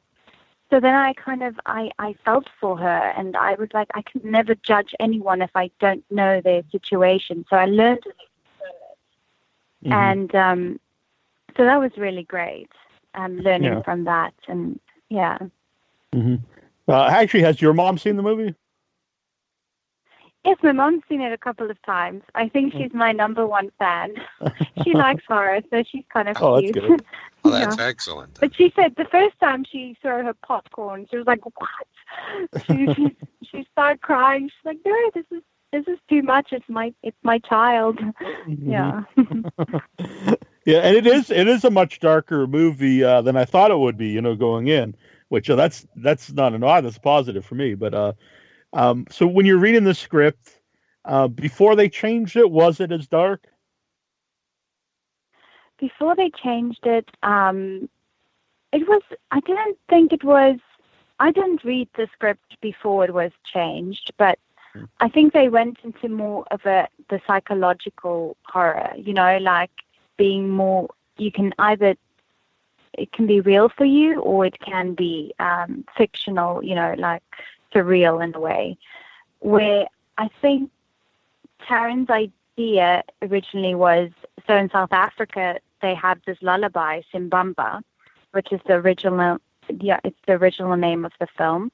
so 0.70 0.80
then 0.80 0.94
I 0.94 1.12
kind 1.14 1.42
of 1.42 1.58
I 1.66 1.90
I 1.98 2.14
felt 2.24 2.48
for 2.60 2.76
her 2.78 3.12
and 3.16 3.36
I 3.36 3.54
was 3.54 3.68
like 3.74 3.88
I 3.94 4.02
can 4.02 4.20
never 4.24 4.54
judge 4.54 4.94
anyone 5.00 5.42
if 5.42 5.50
I 5.54 5.70
don't 5.80 6.04
know 6.10 6.40
their 6.40 6.62
situation. 6.70 7.44
So 7.48 7.56
I 7.56 7.66
learned 7.66 8.04
Mhm. 9.84 9.92
and 9.92 10.34
um, 10.34 10.80
so 11.56 11.64
that 11.64 11.76
was 11.76 11.90
really 11.96 12.24
great. 12.24 12.70
Um, 13.14 13.38
learning 13.40 13.74
Yeah. 13.74 13.82
from 13.82 14.04
that 14.04 14.32
and 14.48 14.80
yeah. 15.10 15.38
Mhm. 16.14 16.40
Uh, 16.88 17.04
actually, 17.04 17.42
has 17.42 17.60
your 17.60 17.74
mom 17.74 17.98
seen 17.98 18.16
the 18.16 18.22
movie? 18.22 18.54
Yes, 20.44 20.58
my 20.62 20.72
mom's 20.72 21.02
seen 21.08 21.20
it 21.20 21.32
a 21.32 21.38
couple 21.38 21.70
of 21.70 21.80
times. 21.82 22.22
I 22.34 22.48
think 22.48 22.72
she's 22.72 22.92
my 22.92 23.12
number 23.12 23.46
one 23.46 23.70
fan. 23.78 24.14
she 24.82 24.92
likes 24.92 25.22
horror, 25.28 25.60
so 25.70 25.84
she's 25.90 26.04
kind 26.12 26.28
of 26.28 26.36
Oh, 26.40 26.60
that's 26.60 26.72
cute. 26.72 26.88
good. 26.88 27.04
Oh, 27.44 27.50
Yeah. 27.58 27.60
that's 27.66 27.78
excellent. 27.78 28.38
But 28.40 28.54
she 28.56 28.72
said 28.74 28.94
the 28.96 29.04
first 29.04 29.38
time 29.38 29.64
she 29.70 29.96
saw 30.02 30.22
her 30.22 30.34
popcorn, 30.46 31.06
she 31.10 31.16
was 31.16 31.26
like, 31.26 31.44
"What?" 31.44 32.50
She 32.66 32.88
she, 32.94 33.16
she 33.42 33.66
started 33.72 34.00
crying. 34.02 34.48
She's 34.48 34.64
like, 34.64 34.78
"No, 34.84 35.10
this 35.14 35.26
is 35.30 35.42
this 35.72 35.86
is 35.86 35.98
too 36.08 36.22
much. 36.22 36.48
It's 36.52 36.68
my 36.68 36.92
it's 37.02 37.16
my 37.22 37.38
child." 37.38 38.00
Yeah. 38.58 39.02
Yeah, 40.64 40.78
and 40.78 40.96
it 40.96 41.06
is 41.06 41.30
it 41.30 41.48
is 41.48 41.64
a 41.64 41.70
much 41.70 41.98
darker 41.98 42.46
movie 42.46 43.02
uh, 43.02 43.22
than 43.22 43.36
I 43.36 43.44
thought 43.44 43.72
it 43.72 43.78
would 43.78 43.96
be. 43.96 44.08
You 44.08 44.20
know, 44.22 44.36
going 44.36 44.68
in, 44.68 44.94
which 45.28 45.50
uh, 45.50 45.56
that's 45.56 45.86
that's 45.96 46.32
not 46.32 46.54
an 46.54 46.62
odd, 46.62 46.84
that's 46.84 46.98
positive 46.98 47.44
for 47.44 47.56
me. 47.56 47.74
But 47.74 47.94
uh, 47.94 48.12
um, 48.72 49.06
so 49.10 49.26
when 49.26 49.46
you're 49.46 49.58
reading 49.58 49.84
the 49.84 49.94
script, 49.94 50.60
uh, 51.04 51.28
before 51.28 51.76
they 51.76 51.88
changed 51.88 52.36
it, 52.36 52.50
was 52.50 52.80
it 52.80 52.92
as 52.92 53.06
dark? 53.06 53.46
Before 55.78 56.14
they 56.14 56.30
changed 56.30 56.86
it, 56.86 57.10
um, 57.22 57.88
it 58.72 58.86
was. 58.86 59.02
I 59.30 59.40
didn't 59.40 59.78
think 59.88 60.12
it 60.12 60.24
was. 60.24 60.58
I 61.18 61.32
didn't 61.32 61.64
read 61.64 61.88
the 61.96 62.08
script 62.12 62.56
before 62.60 63.04
it 63.04 63.12
was 63.12 63.32
changed, 63.52 64.12
but 64.16 64.38
I 65.00 65.08
think 65.08 65.32
they 65.32 65.48
went 65.48 65.78
into 65.84 66.08
more 66.08 66.44
of 66.50 66.64
a 66.64 66.88
the 67.10 67.20
psychological 67.26 68.36
horror. 68.44 68.92
You 68.96 69.12
know, 69.12 69.38
like 69.38 69.70
being 70.16 70.48
more. 70.48 70.88
You 71.18 71.32
can 71.32 71.52
either 71.58 71.96
it 72.94 73.12
can 73.12 73.26
be 73.26 73.40
real 73.40 73.68
for 73.68 73.84
you 73.84 74.20
or 74.20 74.46
it 74.46 74.58
can 74.60 74.94
be 74.94 75.34
um, 75.38 75.84
fictional. 75.96 76.62
You 76.64 76.76
know, 76.76 76.94
like 76.96 77.22
surreal 77.74 78.22
in 78.22 78.34
a 78.34 78.40
way. 78.40 78.76
Where 79.40 79.86
I 80.18 80.28
think 80.40 80.70
Taryn's 81.68 82.10
idea 82.10 83.02
originally 83.22 83.74
was 83.74 84.10
so 84.46 84.56
in 84.56 84.70
South 84.70 84.92
Africa 84.92 85.58
they 85.80 85.94
have 85.94 86.18
this 86.26 86.38
lullaby 86.42 87.02
Siembamba, 87.12 87.82
which 88.32 88.52
is 88.52 88.60
the 88.66 88.74
original 88.74 89.38
yeah 89.80 90.00
it's 90.04 90.18
the 90.26 90.34
original 90.34 90.76
name 90.76 91.04
of 91.04 91.12
the 91.18 91.26
film, 91.38 91.72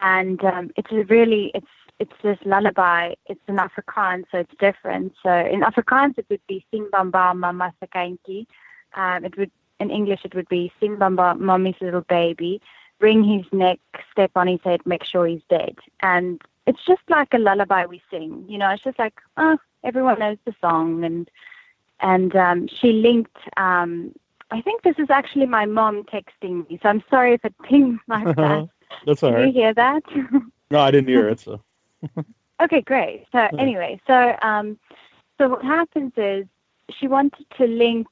and 0.00 0.44
um, 0.44 0.70
it's 0.76 0.92
really 1.10 1.50
it's 1.54 1.66
it's 1.98 2.12
this 2.22 2.38
lullaby. 2.44 3.14
It's 3.26 3.40
in 3.48 3.56
Afrikaans, 3.56 4.24
so 4.30 4.38
it's 4.38 4.54
different. 4.58 5.14
So 5.22 5.30
in 5.30 5.60
Afrikaans 5.60 6.18
it 6.18 6.26
would 6.28 6.46
be 6.48 6.64
Siembamba 6.72 7.36
Mama 7.36 7.72
Sakantjie. 7.80 8.46
Um, 8.94 9.24
it 9.24 9.36
would 9.38 9.50
in 9.80 9.90
English 9.90 10.20
it 10.24 10.34
would 10.34 10.48
be 10.48 10.72
Siembamba 10.80 11.38
Mommy's 11.38 11.80
little 11.80 12.02
baby. 12.02 12.60
Wring 13.00 13.24
his 13.24 13.44
neck, 13.52 13.78
step 14.10 14.30
on 14.36 14.46
his 14.46 14.60
head, 14.62 14.80
make 14.86 15.04
sure 15.04 15.26
he's 15.26 15.42
dead. 15.48 15.76
And 16.00 16.40
it's 16.66 16.84
just 16.86 17.02
like 17.08 17.34
a 17.34 17.38
lullaby 17.38 17.86
we 17.86 18.02
sing. 18.10 18.44
You 18.48 18.58
know, 18.58 18.70
it's 18.70 18.82
just 18.82 18.98
like, 18.98 19.14
oh, 19.36 19.58
everyone 19.82 20.18
knows 20.18 20.38
the 20.44 20.54
song. 20.60 21.04
And 21.04 21.30
and 22.00 22.34
um, 22.36 22.68
she 22.68 22.92
linked. 22.92 23.36
Um, 23.56 24.14
I 24.50 24.60
think 24.60 24.82
this 24.82 24.98
is 24.98 25.10
actually 25.10 25.46
my 25.46 25.64
mom 25.64 26.04
texting 26.04 26.68
me, 26.68 26.78
so 26.82 26.88
I'm 26.88 27.02
sorry 27.10 27.34
if 27.34 27.44
it 27.44 27.54
pings 27.62 27.98
like 28.08 28.36
that. 28.36 28.68
That's 29.06 29.22
all 29.22 29.32
Can 29.32 29.46
you 29.48 29.52
hear 29.52 29.74
that? 29.74 30.02
No, 30.70 30.80
I 30.80 30.90
didn't 30.90 31.08
hear 31.08 31.28
it. 31.28 31.38
So 31.40 31.60
Okay, 32.60 32.80
great. 32.80 33.26
So 33.32 33.38
anyway, 33.58 34.00
so 34.06 34.36
um, 34.42 34.78
so 35.38 35.48
what 35.48 35.64
happens 35.64 36.12
is 36.16 36.46
she 36.90 37.08
wanted 37.08 37.46
to 37.58 37.66
link 37.66 38.06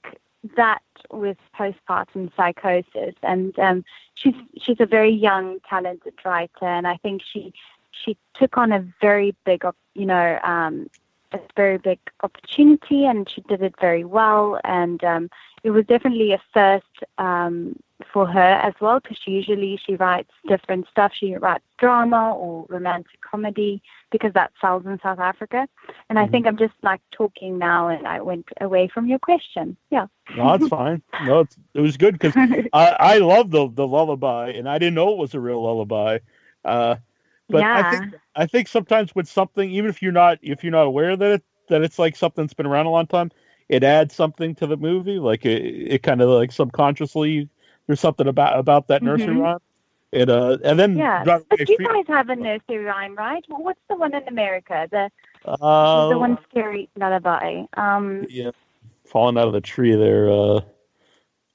that 0.56 0.82
with 1.10 1.36
postpartum 1.58 2.30
psychosis, 2.36 3.14
and 3.22 3.56
um, 3.58 3.84
she's 4.14 4.34
she's 4.60 4.80
a 4.80 4.86
very 4.86 5.12
young, 5.12 5.58
talented 5.68 6.14
writer, 6.24 6.66
and 6.66 6.86
I 6.86 6.96
think 6.96 7.22
she 7.22 7.52
she 7.90 8.16
took 8.34 8.56
on 8.56 8.72
a 8.72 8.84
very 9.00 9.34
big, 9.44 9.64
you 9.94 10.06
know, 10.06 10.38
um, 10.42 10.88
a 11.32 11.38
very 11.56 11.78
big 11.78 11.98
opportunity, 12.22 13.04
and 13.06 13.28
she 13.28 13.40
did 13.42 13.62
it 13.62 13.74
very 13.80 14.04
well, 14.04 14.58
and 14.64 15.02
um, 15.04 15.30
it 15.62 15.70
was 15.70 15.84
definitely 15.86 16.32
a 16.32 16.42
first 16.52 17.04
um, 17.18 17.76
for 18.12 18.26
her 18.26 18.40
as 18.40 18.74
well, 18.80 19.00
because 19.00 19.18
she 19.24 19.32
usually 19.32 19.78
she 19.84 19.96
writes 19.96 20.30
different 20.48 20.86
stuff. 20.90 21.12
She 21.14 21.34
writes 21.34 21.64
drama 21.78 22.34
or 22.34 22.66
romantic 22.68 23.20
comedy 23.20 23.82
because 24.10 24.32
that 24.34 24.52
sells 24.60 24.86
in 24.86 24.98
South 25.02 25.18
Africa. 25.18 25.68
And 26.08 26.18
I 26.18 26.26
think 26.26 26.46
I'm 26.46 26.56
just 26.56 26.74
like 26.82 27.00
talking 27.10 27.58
now, 27.58 27.88
and 27.88 28.06
I 28.06 28.20
went 28.20 28.46
away 28.60 28.88
from 28.88 29.06
your 29.06 29.18
question. 29.18 29.76
Yeah. 29.90 30.06
no, 30.36 30.54
it's 30.54 30.68
fine. 30.80 31.02
No, 31.24 31.40
it's, 31.40 31.56
it 31.74 31.80
was 31.80 31.96
good 31.96 32.18
because 32.18 32.34
I 32.72 32.96
I 32.98 33.18
love 33.18 33.50
the 33.50 33.68
the 33.68 33.86
lullaby, 33.86 34.50
and 34.50 34.68
I 34.68 34.78
didn't 34.78 34.94
know 34.94 35.12
it 35.12 35.18
was 35.18 35.34
a 35.34 35.40
real 35.40 35.62
lullaby. 35.62 36.18
Uh, 36.64 36.96
but 37.48 37.58
yeah. 37.58 37.82
I 37.84 37.90
think 37.90 38.14
I 38.34 38.46
think 38.46 38.68
sometimes 38.68 39.14
with 39.14 39.28
something, 39.28 39.70
even 39.70 39.90
if 39.90 40.02
you're 40.02 40.12
not 40.12 40.38
if 40.42 40.62
you're 40.62 40.72
not 40.72 40.86
aware 40.86 41.16
that 41.16 41.30
it 41.32 41.44
that 41.68 41.82
it's 41.82 41.98
like 41.98 42.16
something 42.16 42.44
that's 42.44 42.54
been 42.54 42.66
around 42.66 42.86
a 42.86 42.90
long 42.90 43.06
time, 43.06 43.30
it 43.68 43.84
adds 43.84 44.14
something 44.14 44.54
to 44.56 44.66
the 44.66 44.76
movie. 44.76 45.18
Like 45.18 45.44
it, 45.44 45.62
it 45.62 46.02
kind 46.02 46.20
of 46.20 46.28
like 46.28 46.52
subconsciously 46.52 47.48
there's 47.86 48.00
something 48.00 48.26
about 48.28 48.58
about 48.58 48.88
that 48.88 49.02
nursery 49.02 49.34
Mhm. 49.34 49.42
rhyme. 49.42 49.58
It 50.12 50.28
uh 50.28 50.58
and 50.64 50.78
then 50.78 50.96
yeah. 50.96 51.24
John 51.24 51.44
But 51.48 51.60
you 51.60 51.66
Street- 51.74 51.88
guys 51.88 52.04
have 52.08 52.28
a 52.28 52.36
nursery 52.36 52.78
rhyme, 52.84 53.14
right? 53.16 53.44
Well, 53.48 53.62
what's 53.62 53.80
the 53.88 53.96
one 53.96 54.14
in 54.14 54.26
America? 54.28 54.86
The 54.90 55.10
uh, 55.44 56.08
the 56.08 56.18
one 56.18 56.38
scary 56.50 56.88
lullaby. 56.96 57.64
Um, 57.74 58.26
yeah, 58.28 58.50
falling 59.06 59.38
out 59.38 59.46
of 59.48 59.52
the 59.54 59.60
tree 59.60 59.94
there. 59.96 60.30
Uh, 60.30 60.60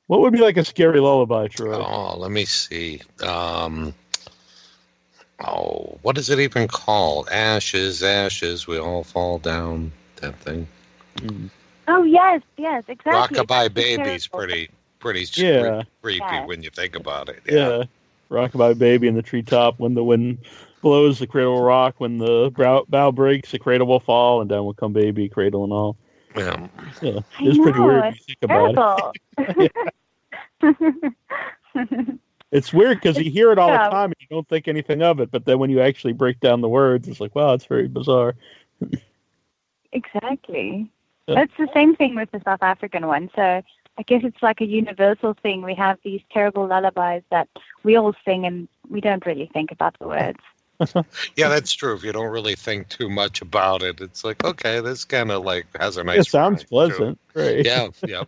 what 0.07 0.21
would 0.21 0.33
be 0.33 0.39
like 0.39 0.57
a 0.57 0.65
scary 0.65 0.99
lullaby, 0.99 1.47
Troy? 1.47 1.75
Oh, 1.75 2.17
let 2.17 2.31
me 2.31 2.45
see. 2.45 3.01
Um, 3.23 3.93
oh, 5.45 5.97
what 6.01 6.17
is 6.17 6.29
it 6.29 6.39
even 6.39 6.67
called? 6.67 7.29
Ashes, 7.29 8.03
ashes, 8.03 8.67
we 8.67 8.77
all 8.79 9.03
fall 9.03 9.37
down. 9.37 9.91
That 10.17 10.35
thing. 10.39 10.67
Mm. 11.17 11.49
oh 11.87 12.03
yes, 12.03 12.41
yes, 12.57 12.83
exactly. 12.87 13.37
Rockabye 13.37 13.73
Baby's 13.73 14.27
terrible. 14.27 14.47
pretty, 14.47 14.69
pretty 14.99 15.25
Yeah. 15.33 15.83
creepy 16.01 16.19
Yeah. 16.23 16.45
when 16.45 16.63
you 16.63 16.69
think 16.69 16.95
about 16.95 17.29
it. 17.29 17.41
Yeah. 17.49 17.83
Rockabye 18.29 18.77
Baby 18.77 19.07
in 19.07 19.15
the 19.15 19.21
treetop. 19.21 19.79
When 19.79 19.93
the 19.93 20.03
wind 20.03 20.39
blows, 20.81 21.19
the 21.19 21.27
cradle 21.27 21.55
will 21.55 21.63
rock. 21.63 21.95
When 21.99 22.17
the 22.17 22.51
brow, 22.55 22.85
bough 22.89 23.11
breaks, 23.11 23.51
the 23.51 23.59
cradle 23.59 23.87
will 23.87 23.99
fall, 23.99 24.41
and 24.41 24.49
down 24.49 24.65
will 24.65 24.73
come 24.73 24.93
baby, 24.93 25.29
cradle 25.29 25.63
and 25.63 25.71
all. 25.73 25.95
Yeah. 26.35 26.67
Yeah, 27.01 27.19
I 27.39 27.43
it's 27.43 27.57
pretty 27.57 27.79
weird 27.79 28.01
when 28.01 28.13
you 28.13 28.19
think 28.25 28.37
about 28.43 29.15
it. 29.37 29.71
It's 32.49 32.71
weird 32.71 33.01
because 33.01 33.17
you 33.17 33.29
hear 33.29 33.51
it 33.51 33.59
all 33.59 33.67
Yeah. 33.67 33.85
the 33.85 33.89
time 33.91 34.05
and 34.05 34.15
you 34.21 34.27
don't 34.29 34.47
think 34.47 34.69
anything 34.69 35.01
of 35.01 35.19
it, 35.19 35.31
but 35.31 35.43
then 35.43 35.59
when 35.59 35.69
you 35.69 35.81
actually 35.81 36.13
break 36.13 36.39
down 36.39 36.61
the 36.61 36.69
words, 36.69 37.09
it's 37.09 37.19
like, 37.19 37.35
wow, 37.35 37.53
it's 37.53 37.65
very 37.65 37.87
bizarre. 37.87 38.35
Exactly. 39.93 40.89
Yeah. 41.27 41.35
That's 41.35 41.51
the 41.57 41.69
same 41.73 41.95
thing 41.95 42.15
with 42.15 42.29
the 42.31 42.41
South 42.43 42.61
African 42.61 43.07
one. 43.07 43.29
So 43.35 43.63
I 43.97 44.03
guess 44.03 44.21
it's 44.23 44.41
like 44.43 44.61
a 44.61 44.65
universal 44.65 45.35
thing. 45.41 45.63
We 45.63 45.73
have 45.75 45.97
these 46.03 46.21
terrible 46.31 46.67
lullabies 46.67 47.23
that 47.31 47.49
we 47.83 47.95
all 47.95 48.13
sing 48.23 48.45
and 48.45 48.67
we 48.89 49.01
don't 49.01 49.25
really 49.25 49.49
think 49.53 49.71
about 49.71 49.97
the 49.99 50.07
words. 50.07 50.39
Yeah, 51.35 51.49
that's 51.49 51.73
true. 51.73 51.95
If 51.95 52.03
you 52.03 52.11
don't 52.11 52.31
really 52.31 52.53
think 52.53 52.87
too 52.89 53.09
much 53.09 53.41
about 53.41 53.81
it, 53.81 53.99
it's 53.99 54.23
like, 54.23 54.43
okay, 54.43 54.79
this 54.79 55.05
kind 55.05 55.31
of 55.31 55.43
like 55.43 55.65
has 55.79 55.97
a 55.97 56.03
nice. 56.03 56.19
it 56.19 56.27
sounds 56.27 56.59
rhyme, 56.59 56.59
too. 56.59 56.67
pleasant. 56.67 57.19
Right. 57.33 57.65
Yeah, 57.65 57.87
yeah. 58.07 58.23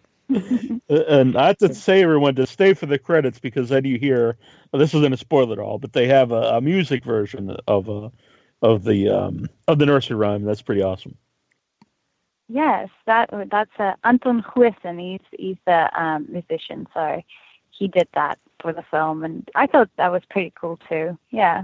And 0.89 1.35
I 1.38 1.47
have 1.47 1.57
to 1.57 1.73
say, 1.73 2.01
everyone, 2.01 2.35
to 2.35 2.47
stay 2.47 2.73
for 2.73 2.88
the 2.88 2.97
credits 2.97 3.39
because 3.39 3.69
then 3.69 3.85
you 3.85 3.99
hear 3.99 4.35
well, 4.71 4.79
this 4.79 4.93
isn't 4.93 5.13
a 5.13 5.17
spoiler 5.17 5.53
at 5.53 5.59
all, 5.59 5.77
but 5.77 5.93
they 5.93 6.07
have 6.07 6.31
a, 6.31 6.41
a 6.57 6.61
music 6.61 7.03
version 7.03 7.55
of 7.67 7.89
uh, 7.89 8.09
of 8.61 8.83
the 8.83 9.09
um, 9.09 9.47
of 9.67 9.79
the 9.79 9.85
nursery 9.85 10.15
rhyme. 10.15 10.43
That's 10.43 10.61
pretty 10.61 10.81
awesome. 10.81 11.15
Yes, 12.49 12.89
that 13.05 13.29
that's 13.51 13.79
uh, 13.79 13.93
Anton 14.03 14.41
Goosen. 14.41 14.99
He's 14.99 15.39
he's 15.39 15.57
the 15.67 16.01
um, 16.01 16.25
musician, 16.29 16.87
so 16.95 17.21
he 17.69 17.87
did 17.87 18.07
that 18.15 18.39
for 18.59 18.73
the 18.73 18.83
film, 18.89 19.23
and 19.23 19.47
I 19.53 19.67
thought 19.67 19.89
that 19.97 20.11
was 20.11 20.23
pretty 20.31 20.51
cool 20.59 20.79
too. 20.89 21.17
Yeah. 21.29 21.63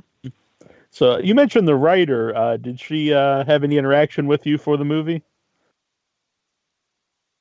So 0.92 1.18
you 1.18 1.34
mentioned 1.34 1.68
the 1.68 1.76
writer. 1.76 2.36
Uh, 2.36 2.58
did 2.58 2.80
she 2.80 3.12
uh, 3.12 3.44
have 3.46 3.64
any 3.64 3.78
interaction 3.78 4.28
with 4.28 4.46
you 4.46 4.60
for 4.60 4.78
the 4.78 4.86
movie? 4.86 5.24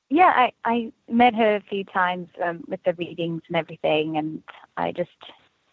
Yeah, 0.09 0.33
I, 0.35 0.51
I 0.65 0.91
met 1.09 1.35
her 1.35 1.55
a 1.55 1.61
few 1.61 1.83
times 1.83 2.27
um, 2.43 2.63
with 2.67 2.81
the 2.83 2.93
readings 2.93 3.43
and 3.47 3.55
everything, 3.55 4.17
and 4.17 4.41
I 4.75 4.91
just 4.91 5.09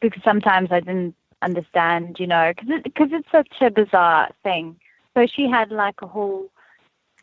because 0.00 0.22
sometimes 0.22 0.70
I 0.70 0.80
didn't 0.80 1.14
understand, 1.40 2.16
you 2.18 2.26
know, 2.26 2.52
because 2.54 2.80
it, 2.84 2.94
cause 2.94 3.08
it's 3.12 3.30
such 3.32 3.48
a 3.62 3.70
bizarre 3.70 4.30
thing. 4.42 4.76
So 5.14 5.26
she 5.26 5.48
had 5.48 5.70
like 5.70 6.02
a 6.02 6.06
whole 6.06 6.50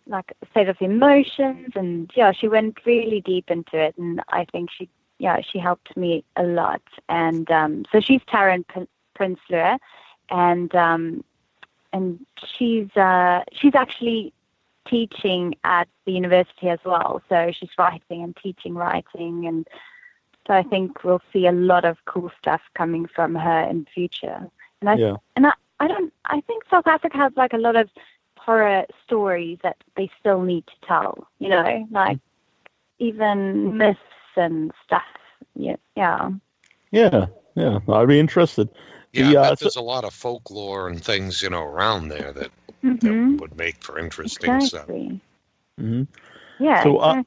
like 0.10 0.34
a 0.42 0.48
set 0.54 0.68
of 0.68 0.78
emotions, 0.82 1.70
and 1.76 2.12
yeah, 2.16 2.32
she 2.32 2.48
went 2.48 2.80
really 2.86 3.22
deep 3.22 3.50
into 3.50 3.78
it, 3.78 3.96
and 3.98 4.22
I 4.30 4.46
think 4.52 4.70
she 4.72 4.90
yeah 5.20 5.42
she 5.42 5.60
helped 5.60 5.96
me 5.96 6.24
a 6.36 6.44
lot. 6.44 6.82
And 7.08 7.50
um, 7.52 7.86
so 7.92 8.00
she's 8.00 8.22
Taryn 8.22 8.66
P- 8.68 8.88
Prinsloo, 9.18 9.78
and 10.30 10.76
um, 10.76 11.24
and 11.94 12.20
she's 12.58 12.90
uh, 12.98 13.44
she's 13.54 13.76
actually 13.76 14.34
teaching 14.88 15.56
at 15.64 15.88
the 16.06 16.12
university 16.12 16.70
as 16.70 16.80
well. 16.84 17.22
So 17.30 17.52
she's 17.58 17.70
writing 17.78 18.24
and 18.24 18.36
teaching 18.36 18.74
writing, 18.74 19.46
and 19.46 19.68
so 20.48 20.54
I 20.54 20.64
think 20.64 21.04
we'll 21.04 21.22
see 21.32 21.46
a 21.46 21.52
lot 21.52 21.86
of 21.86 21.98
cool 22.06 22.32
stuff 22.42 22.62
coming 22.74 23.08
from 23.08 23.36
her 23.36 23.62
in 23.70 23.84
the 23.84 23.90
future. 23.94 24.50
And 24.82 24.90
I 24.90 24.96
Yeah. 24.96 25.18
and 25.36 25.46
I, 25.48 25.54
I 25.80 25.88
don't 25.88 26.12
I 26.26 26.42
think 26.42 26.64
South 26.70 26.88
Africa 26.88 27.18
has 27.18 27.34
like 27.36 27.54
a 27.54 27.58
lot 27.58 27.76
of 27.76 27.90
horror 28.50 28.86
stories 29.06 29.60
that 29.64 29.78
they 29.96 30.10
still 30.20 30.42
need 30.42 30.66
to 30.68 30.88
tell. 30.88 31.28
You 31.40 31.50
know, 31.50 31.88
like 31.92 32.20
even 33.00 33.78
myths 33.78 34.00
and 34.36 34.72
stuff. 34.86 35.04
Yeah, 35.56 35.76
yeah. 35.96 36.32
Yeah, 36.92 37.28
yeah. 37.56 37.80
I'd 37.88 38.08
be 38.08 38.20
interested. 38.20 38.70
Yeah, 39.14 39.30
The, 39.30 39.38
I 39.38 39.42
uh, 39.42 39.50
bet 39.52 39.60
so- 39.60 39.66
there's 39.66 39.76
a 39.76 39.82
lot 39.82 40.04
of 40.04 40.14
folklore 40.14 40.88
and 40.88 41.04
things, 41.04 41.42
you 41.42 41.50
know, 41.50 41.64
around 41.64 42.10
there 42.10 42.34
that, 42.34 42.52
that 42.82 42.92
hmm 43.04 43.38
would 43.38 43.56
make 43.58 43.84
for 43.84 44.00
interesting 44.00 44.60
stuff. 44.62 44.90
Exactly. 44.90 45.22
hmm 45.78 46.04
Yeah, 46.60 46.84
So, 46.84 46.98
uh. 46.98 47.24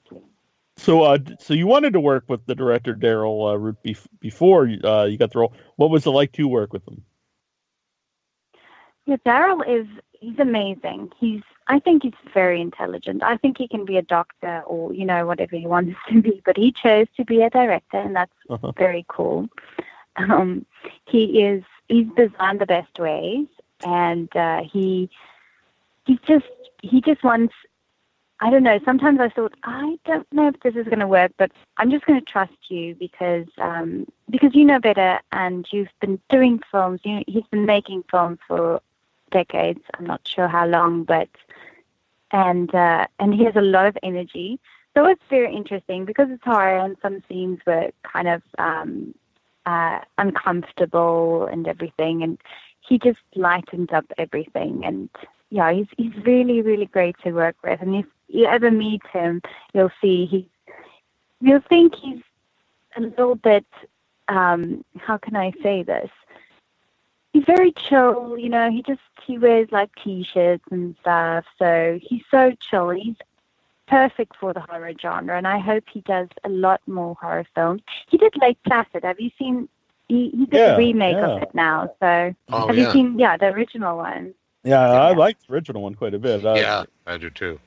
So, 0.78 1.02
uh, 1.02 1.18
so 1.38 1.54
you 1.54 1.66
wanted 1.66 1.92
to 1.92 2.00
work 2.00 2.24
with 2.28 2.46
the 2.46 2.54
director 2.54 2.94
Darrell 2.94 3.46
uh, 3.46 3.56
Roodt 3.56 3.76
bef- 3.84 4.06
before 4.20 4.62
uh, 4.82 5.04
you 5.04 5.18
got 5.18 5.30
the 5.30 5.38
role. 5.38 5.52
What 5.76 5.90
was 5.90 6.06
it 6.06 6.10
like 6.10 6.32
to 6.32 6.48
work 6.48 6.72
with 6.72 6.88
him? 6.88 7.04
Yeah, 9.04 9.16
Darrell 9.24 9.62
is 9.62 9.86
he's 10.22 10.38
amazing. 10.38 11.10
He's 11.18 11.42
I 11.68 11.78
think 11.78 12.02
he's 12.02 12.20
very 12.34 12.60
intelligent. 12.60 13.22
I 13.22 13.36
think 13.36 13.56
he 13.58 13.68
can 13.68 13.84
be 13.84 13.96
a 13.96 14.02
doctor 14.02 14.62
or, 14.66 14.92
you 14.92 15.04
know, 15.04 15.26
whatever 15.26 15.56
he 15.56 15.66
wants 15.66 15.96
to 16.10 16.20
be, 16.20 16.42
but 16.44 16.56
he 16.56 16.72
chose 16.72 17.06
to 17.16 17.24
be 17.24 17.42
a 17.42 17.50
director 17.50 17.98
and 18.06 18.14
that's 18.16 18.32
Uh-huh. 18.50 18.72
very 18.86 19.04
cool. 19.08 19.48
Um 20.16 20.66
he 21.12 21.22
is 21.48 21.62
he's 21.88 22.06
designed 22.16 22.60
the 22.60 22.66
best 22.76 22.98
ways 22.98 23.46
and 23.84 24.28
uh, 24.36 24.62
he 24.72 25.10
he 26.06 26.18
just 26.26 26.46
he 26.82 27.00
just 27.00 27.22
wants. 27.24 27.54
I 28.44 28.50
don't 28.50 28.64
know. 28.64 28.80
Sometimes 28.84 29.20
I 29.20 29.28
thought 29.28 29.54
I 29.62 29.96
don't 30.04 30.26
know 30.32 30.48
if 30.48 30.58
this 30.64 30.74
is 30.74 30.86
going 30.86 30.98
to 31.06 31.06
work, 31.06 31.30
but 31.38 31.52
I'm 31.78 31.90
just 31.92 32.06
going 32.06 32.18
to 32.18 32.24
trust 32.34 32.58
you 32.70 32.96
because 32.96 33.46
um, 33.58 34.06
because 34.34 34.52
you 34.54 34.64
know 34.64 34.80
better, 34.80 35.20
and 35.30 35.64
you've 35.70 35.94
been 36.00 36.18
doing 36.28 36.58
films. 36.72 37.00
You 37.04 37.22
he's 37.28 37.46
been 37.52 37.66
making 37.66 38.02
films 38.10 38.38
for 38.48 38.80
decades. 39.32 39.80
I'm 39.94 40.06
not 40.06 40.20
sure 40.24 40.48
how 40.48 40.66
long, 40.66 41.04
but 41.04 41.28
and 42.30 42.72
uh, 42.74 43.06
and 43.18 43.34
he 43.34 43.44
has 43.44 43.56
a 43.56 43.62
lot 43.62 43.86
of 43.86 43.98
energy. 44.02 44.60
So 44.94 45.06
it's 45.06 45.22
very 45.30 45.54
interesting 45.54 46.04
because 46.04 46.28
it's 46.30 46.44
horror 46.44 46.78
and 46.78 46.96
some 47.02 47.22
scenes 47.28 47.60
were 47.66 47.90
kind 48.02 48.28
of 48.28 48.42
um, 48.58 49.14
uh, 49.66 50.00
uncomfortable 50.18 51.46
and 51.46 51.66
everything, 51.66 52.22
and 52.22 52.38
he 52.80 52.98
just 52.98 53.20
lightens 53.34 53.88
up 53.92 54.04
everything. 54.18 54.84
And 54.84 55.08
yeah, 55.50 55.72
he's 55.72 55.88
he's 55.96 56.24
really 56.24 56.62
really 56.62 56.86
great 56.86 57.16
to 57.24 57.32
work 57.32 57.56
with. 57.64 57.80
And 57.80 57.96
if 57.96 58.06
you 58.28 58.46
ever 58.46 58.70
meet 58.70 59.02
him, 59.12 59.42
you'll 59.74 59.96
see 60.00 60.26
he 60.26 60.48
you'll 61.40 61.68
think 61.68 61.94
he's 61.96 62.22
a 62.96 63.00
little 63.00 63.34
bit 63.34 63.66
um, 64.28 64.84
how 64.98 65.18
can 65.18 65.36
I 65.36 65.52
say 65.62 65.82
this? 65.82 66.10
He's 67.32 67.44
very 67.44 67.72
chill, 67.72 68.36
you 68.38 68.48
know. 68.48 68.70
He 68.70 68.82
just 68.82 69.00
he 69.26 69.38
wears 69.38 69.68
like 69.72 69.90
t-shirts 70.02 70.64
and 70.70 70.94
stuff, 71.00 71.44
so 71.58 71.98
he's 72.02 72.22
so 72.30 72.52
chill. 72.60 72.90
He's 72.90 73.16
perfect 73.86 74.36
for 74.36 74.52
the 74.52 74.60
horror 74.60 74.92
genre, 75.00 75.36
and 75.36 75.46
I 75.46 75.58
hope 75.58 75.84
he 75.90 76.00
does 76.02 76.28
a 76.44 76.48
lot 76.48 76.80
more 76.86 77.16
horror 77.20 77.46
films. 77.54 77.82
He 78.08 78.18
did 78.18 78.34
Lake 78.40 78.58
Placid. 78.64 79.04
Have 79.04 79.20
you 79.20 79.30
seen? 79.38 79.68
He, 80.08 80.28
he 80.30 80.44
did 80.46 80.60
Yeah, 80.60 80.74
a 80.74 80.78
remake 80.78 81.16
yeah. 81.16 81.26
of 81.26 81.42
it 81.42 81.54
now. 81.54 81.94
So 82.00 82.34
Oh 82.50 82.66
have 82.66 82.76
yeah, 82.76 82.86
you 82.88 82.92
seen? 82.92 83.18
Yeah, 83.18 83.36
the 83.38 83.46
original 83.46 83.96
one. 83.96 84.34
Yeah, 84.64 84.80
I 84.80 85.10
Yeah. 85.10 85.16
liked 85.16 85.46
the 85.46 85.54
original 85.54 85.82
one 85.82 85.94
quite 85.94 86.12
a 86.14 86.18
bit. 86.18 86.44
Uh, 86.44 86.54
yeah, 86.56 86.84
I 87.06 87.16
do 87.16 87.30
too. 87.30 87.58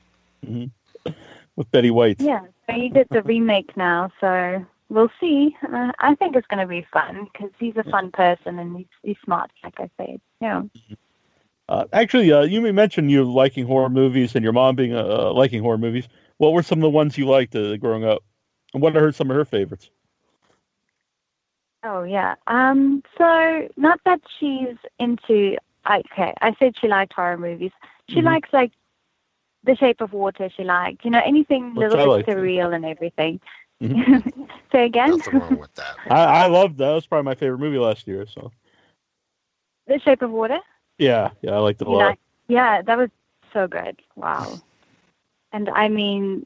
with 1.56 1.70
Betty 1.72 1.90
White. 1.90 2.20
Yeah, 2.20 2.42
so 2.66 2.72
he 2.72 2.88
did 2.88 3.08
the 3.10 3.22
remake 3.22 3.76
now. 3.76 4.10
So 4.20 4.64
we'll 4.88 5.10
see. 5.20 5.56
Uh, 5.62 5.92
I 5.98 6.14
think 6.14 6.36
it's 6.36 6.46
going 6.46 6.60
to 6.60 6.66
be 6.66 6.86
fun 6.92 7.28
because 7.32 7.50
he's 7.58 7.76
a 7.76 7.84
fun 7.84 8.10
person 8.10 8.58
and 8.58 8.76
he's, 8.76 8.86
he's 9.02 9.16
smart, 9.24 9.50
like 9.64 9.78
I 9.78 9.90
said. 9.96 10.20
Yeah. 10.40 10.62
Uh, 11.68 11.84
actually, 11.92 12.32
uh, 12.32 12.42
you 12.42 12.60
mentioned 12.72 13.10
you 13.10 13.24
liking 13.24 13.66
horror 13.66 13.88
movies 13.88 14.34
and 14.34 14.42
your 14.44 14.52
mom 14.52 14.76
being 14.76 14.94
uh, 14.94 15.32
liking 15.32 15.62
horror 15.62 15.78
movies. 15.78 16.06
What 16.38 16.52
were 16.52 16.62
some 16.62 16.78
of 16.78 16.82
the 16.82 16.90
ones 16.90 17.18
you 17.18 17.26
liked 17.26 17.56
uh, 17.56 17.76
growing 17.76 18.04
up? 18.04 18.22
And 18.74 18.82
what 18.82 18.96
are 18.96 19.10
some 19.12 19.30
of 19.30 19.36
her 19.36 19.44
favorites? 19.44 19.90
Oh 21.82 22.02
yeah. 22.02 22.34
Um. 22.46 23.02
So 23.16 23.68
not 23.76 24.00
that 24.04 24.20
she's 24.38 24.76
into. 24.98 25.56
Okay, 25.88 26.34
I 26.40 26.54
said 26.58 26.74
she 26.80 26.88
liked 26.88 27.12
horror 27.12 27.38
movies. 27.38 27.70
She 28.08 28.20
Mhm. 28.20 28.24
likes 28.24 28.48
like 28.52 28.72
The 29.64 29.76
Shape 29.76 30.00
of 30.00 30.12
Water. 30.12 30.50
She 30.50 30.64
liked, 30.64 31.04
you 31.04 31.10
know, 31.10 31.22
anything 31.24 31.74
Which 31.74 31.90
little 31.90 32.16
bit 32.16 32.26
surreal 32.26 32.74
and 32.74 32.84
everything. 32.84 33.40
Mhm. 33.82 34.48
Say 34.72 34.86
again. 34.86 35.10
Nothing 35.10 35.38
wrong 35.38 35.58
with 35.58 35.74
that. 35.74 35.96
I, 36.10 36.44
I 36.44 36.46
loved 36.48 36.78
that. 36.78 36.84
That 36.86 36.94
was 36.94 37.06
probably 37.06 37.24
my 37.24 37.34
favorite 37.34 37.58
movie 37.58 37.78
last 37.78 38.06
year. 38.06 38.26
So 38.32 38.50
the 39.86 39.98
Shape 40.00 40.22
of 40.22 40.30
Water. 40.30 40.58
yeah, 40.98 41.30
yeah, 41.42 41.52
I 41.52 41.58
liked 41.58 41.80
it 41.80 41.86
a 41.86 41.90
lot. 41.90 41.98
like- 41.98 42.18
yeah, 42.48 42.80
that 42.82 42.96
was 42.98 43.10
so 43.52 43.66
good. 43.66 44.00
Wow. 44.16 44.60
And 45.52 45.70
I 45.70 45.88
mean, 45.88 46.44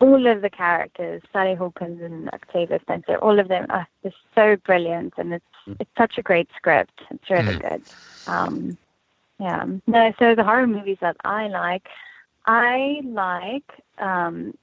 all 0.00 0.26
of 0.26 0.40
the 0.40 0.48
characters, 0.48 1.20
Sally 1.32 1.54
Hawkins 1.54 2.00
and 2.00 2.30
Octavia 2.30 2.78
Spencer, 2.80 3.16
all 3.16 3.38
of 3.38 3.48
them 3.48 3.66
are 3.68 3.86
just 4.02 4.16
so 4.34 4.56
brilliant, 4.64 5.14
and 5.18 5.34
it's 5.34 5.44
it's 5.80 5.90
such 5.98 6.16
a 6.16 6.22
great 6.22 6.48
script. 6.56 7.02
It's 7.10 7.28
really 7.28 7.58
good. 7.58 7.82
Um, 8.26 8.78
yeah. 9.38 9.64
No, 9.86 10.12
so 10.18 10.34
the 10.34 10.44
horror 10.44 10.66
movies 10.66 10.96
that 11.02 11.16
I 11.24 11.48
like, 11.48 11.88
I 12.46 13.00
like 13.04 13.70
um, 13.98 14.56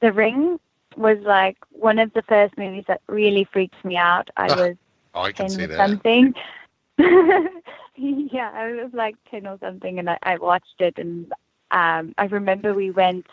The 0.00 0.12
Ring. 0.12 0.60
Was 0.96 1.18
like 1.22 1.56
one 1.70 1.98
of 1.98 2.12
the 2.12 2.22
first 2.22 2.56
movies 2.58 2.84
that 2.88 3.00
really 3.08 3.44
freaked 3.52 3.84
me 3.84 3.96
out. 3.96 4.28
I 4.36 4.50
Ah, 4.50 4.54
was 4.54 4.76
Oh, 5.14 5.22
I 5.22 5.32
can 5.32 5.48
10 5.48 5.56
see 5.56 5.64
or 5.64 5.68
that. 5.68 5.76
something. 5.76 6.34
yeah, 6.98 8.50
I 8.54 8.72
was 8.72 8.90
like 8.92 9.16
10 9.30 9.46
or 9.46 9.58
something, 9.60 9.98
and 9.98 10.10
I, 10.10 10.18
I 10.22 10.36
watched 10.38 10.80
it. 10.80 10.98
And 10.98 11.32
um, 11.70 12.14
I 12.18 12.24
remember 12.26 12.74
we 12.74 12.90
went, 12.90 13.26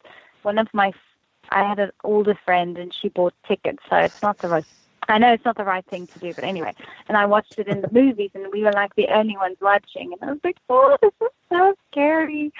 one 0.43 0.58
of 0.58 0.67
my, 0.73 0.91
I 1.49 1.67
had 1.67 1.79
an 1.79 1.91
older 2.03 2.38
friend, 2.45 2.77
and 2.77 2.93
she 2.93 3.10
bought 3.10 3.34
tickets, 3.47 3.84
so 3.89 3.95
it's 3.97 4.21
not 4.21 4.39
the 4.39 4.49
right, 4.49 4.65
I 5.10 5.17
know 5.17 5.31
it's 5.34 5.45
not 5.45 5.58
the 5.58 5.63
right 5.63 5.86
thing 5.86 6.08
to 6.13 6.19
do, 6.19 6.34
but 6.34 6.43
anyway. 6.43 6.73
And 7.08 7.17
I 7.17 7.25
watched 7.25 7.55
it 7.58 7.67
in 7.67 7.81
the 7.81 7.89
movies, 7.91 8.31
and 8.34 8.45
we 8.51 8.63
were 8.63 8.71
like 8.73 8.95
the 8.95 9.08
only 9.10 9.38
ones 9.38 9.58
watching. 9.62 10.13
And 10.13 10.29
I 10.29 10.34
was 10.34 10.41
like, 10.43 10.58
oh, 10.69 10.97
this 11.01 11.12
is 11.21 11.29
so 11.51 11.73
scary. 11.91 12.51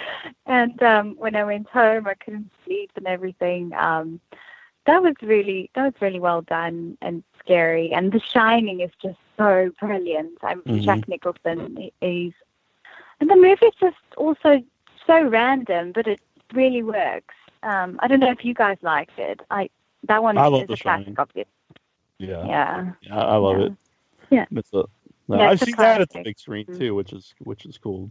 And 0.45 0.82
um, 0.84 1.15
when 1.17 1.36
I 1.36 1.43
went 1.43 1.67
home, 1.69 2.08
I 2.08 2.13
couldn't 2.15 2.52
sleep 2.65 2.91
and 2.95 3.08
everything. 3.08 3.74
Um, 3.74 4.19
that 4.88 5.04
was 5.04 5.13
really 5.21 5.69
that 5.76 5.84
was 5.84 5.93
really 6.02 6.19
well 6.19 6.41
done 6.41 6.97
and 7.02 7.23
scary. 7.39 7.91
And 7.93 8.12
The 8.12 8.19
Shining 8.19 8.80
is 8.82 8.91
just 9.02 9.19
so 9.38 9.69
brilliant. 9.80 10.38
I'm 10.43 10.62
Mhm. 10.63 10.82
Jack 10.84 11.08
Nicholson. 11.08 11.76
he- 11.78 11.93
He's 12.02 12.34
and 13.19 13.30
the 13.30 13.36
movie's 13.36 13.76
just 13.80 13.97
also 14.17 14.62
so 15.06 15.23
random, 15.28 15.91
but 15.91 16.08
it 16.08 16.19
really 16.54 16.84
works. 16.84 17.36
Um, 17.63 18.00
I 18.02 18.08
don't 18.08 18.19
know 18.19 18.32
if 18.32 18.43
you 18.45 18.54
guys 18.54 18.78
liked 18.82 19.17
it. 19.19 19.41
I 19.52 19.69
that 20.04 20.21
one 20.23 20.38
I 20.38 20.47
love 20.47 20.63
is 20.69 20.80
a 20.80 20.82
classic, 20.84 21.19
obviously. 21.19 21.52
Yeah, 22.19 22.45
Yeah. 22.45 22.91
yeah, 23.02 23.17
I 23.19 23.36
love 23.38 23.60
Yeah. 23.60 23.65
it. 23.65 23.73
Yeah. 24.30 24.45
It's 24.52 24.73
a, 24.73 24.84
no, 25.28 25.38
Yeah, 25.38 25.50
I've 25.50 25.60
seen 25.60 25.76
that 25.78 26.02
at 26.02 26.10
the 26.10 26.21
big 26.23 26.38
screen 26.39 26.65
Mm. 26.65 26.78
too, 26.80 26.95
which 26.95 27.13
is 27.13 27.34
which 27.43 27.65
is 27.65 27.78
cool. 27.78 28.10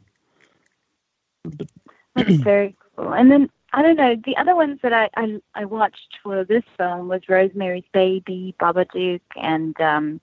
That's 2.15 2.35
very 2.37 2.77
cool. 2.97 3.12
And 3.12 3.31
then 3.31 3.51
I 3.73 3.83
don't 3.83 3.97
know 3.97 4.17
the 4.25 4.37
other 4.37 4.55
ones 4.55 4.79
that 4.83 4.93
I 4.93 5.09
I, 5.17 5.41
I 5.55 5.65
watched 5.65 6.19
for 6.23 6.45
this 6.45 6.65
film 6.77 7.09
was 7.09 7.23
Rosemary's 7.29 7.85
Baby, 7.93 8.55
Babadook, 8.61 9.21
and 9.37 9.79
um, 9.81 10.21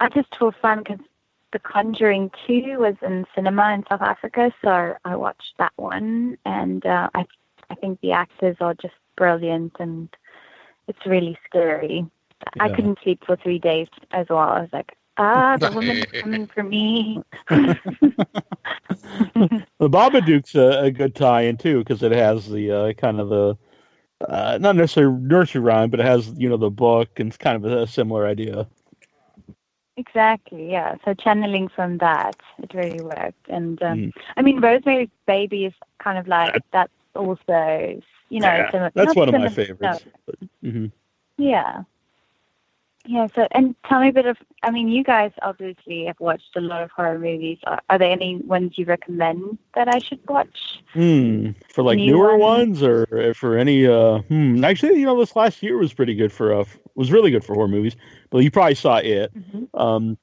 I 0.00 0.08
just 0.08 0.34
for 0.38 0.52
fun 0.52 0.78
because 0.78 1.04
The 1.52 1.60
Conjuring 1.60 2.30
Two 2.46 2.78
was 2.78 2.94
in 3.02 3.26
cinema 3.34 3.72
in 3.72 3.84
South 3.88 4.02
Africa, 4.02 4.52
so 4.62 4.94
I 5.04 5.16
watched 5.16 5.54
that 5.58 5.72
one, 5.76 6.36
and 6.44 6.84
uh, 6.84 7.08
I 7.14 7.24
I 7.70 7.74
think 7.74 8.00
the 8.00 8.12
actors 8.12 8.56
are 8.60 8.74
just 8.74 8.94
brilliant, 9.16 9.74
and 9.78 10.08
it's 10.88 11.06
really 11.06 11.38
scary. 11.46 12.06
I 12.60 12.68
couldn't 12.68 12.98
sleep 13.02 13.24
for 13.26 13.36
three 13.36 13.58
days 13.58 13.88
as 14.12 14.26
well. 14.30 14.38
I 14.38 14.60
was 14.60 14.70
like, 14.72 14.96
ah, 15.18 15.58
the 15.58 15.68
woman's 15.72 16.06
coming 16.20 16.46
for 16.46 16.62
me. 16.62 17.22
the 17.50 17.78
Babadook's 19.80 20.54
a, 20.54 20.84
a 20.84 20.90
good 20.90 21.14
tie-in 21.14 21.56
too 21.56 21.80
because 21.80 22.02
it 22.02 22.12
has 22.12 22.48
the 22.48 22.70
uh, 22.70 22.92
kind 22.94 23.20
of 23.20 23.28
the 23.28 23.56
uh, 24.28 24.58
not 24.60 24.76
necessarily 24.76 25.16
nursery 25.20 25.60
rhyme, 25.60 25.90
but 25.90 26.00
it 26.00 26.06
has 26.06 26.28
you 26.36 26.48
know 26.48 26.56
the 26.56 26.70
book 26.70 27.08
and 27.18 27.28
it's 27.28 27.36
kind 27.36 27.64
of 27.64 27.70
a, 27.70 27.86
similar 27.86 28.26
idea. 28.26 28.66
Exactly, 29.96 30.70
yeah. 30.70 30.94
So 31.04 31.14
channeling 31.14 31.68
from 31.68 31.98
that, 31.98 32.36
it 32.62 32.72
really 32.72 33.00
worked. 33.00 33.48
And 33.48 33.82
um, 33.82 33.98
Mm. 33.98 34.12
I 34.36 34.42
mean, 34.42 34.60
Rosemary's 34.60 35.08
Baby 35.26 35.64
is 35.66 35.74
kind 35.98 36.18
of 36.18 36.28
like 36.28 36.54
that's 36.72 36.92
also, 37.16 38.00
you 38.28 38.40
know, 38.40 38.46
Yeah, 38.48 38.70
simi- 38.70 38.90
that's 38.94 39.06
not 39.08 39.16
one 39.16 39.28
of 39.28 39.34
my 39.34 39.48
simi- 39.48 39.54
favorites. 39.66 40.04
hmm 40.62 40.86
yeah, 41.36 41.82
yeah. 43.06 43.26
So, 43.34 43.46
and 43.52 43.74
tell 43.88 44.00
me 44.00 44.08
a 44.08 44.12
bit 44.12 44.26
of. 44.26 44.36
I 44.62 44.70
mean, 44.70 44.88
you 44.88 45.02
guys 45.04 45.32
obviously 45.42 46.04
have 46.06 46.18
watched 46.20 46.56
a 46.56 46.60
lot 46.60 46.82
of 46.82 46.90
horror 46.90 47.18
movies. 47.18 47.58
Are, 47.64 47.80
are 47.88 47.98
there 47.98 48.10
any 48.10 48.36
ones 48.36 48.72
you 48.76 48.84
recommend 48.84 49.58
that 49.74 49.88
I 49.88 49.98
should 49.98 50.20
watch? 50.28 50.82
Hmm. 50.92 51.50
For 51.72 51.82
like 51.82 51.96
New 51.98 52.06
newer 52.12 52.36
ones? 52.36 52.80
ones, 52.80 52.82
or 52.82 53.34
for 53.34 53.56
any? 53.56 53.86
Uh, 53.86 54.18
hmm. 54.20 54.64
Actually, 54.64 54.98
you 55.00 55.06
know, 55.06 55.18
this 55.18 55.36
last 55.36 55.62
year 55.62 55.78
was 55.78 55.92
pretty 55.92 56.14
good 56.14 56.32
for 56.32 56.52
uh, 56.52 56.64
was 56.94 57.12
really 57.12 57.30
good 57.30 57.44
for 57.44 57.54
horror 57.54 57.68
movies. 57.68 57.96
But 58.30 58.38
you 58.38 58.50
probably 58.50 58.74
saw 58.74 58.96
it. 58.98 59.32
Mm-hmm. 59.34 59.80
Um, 59.80 60.18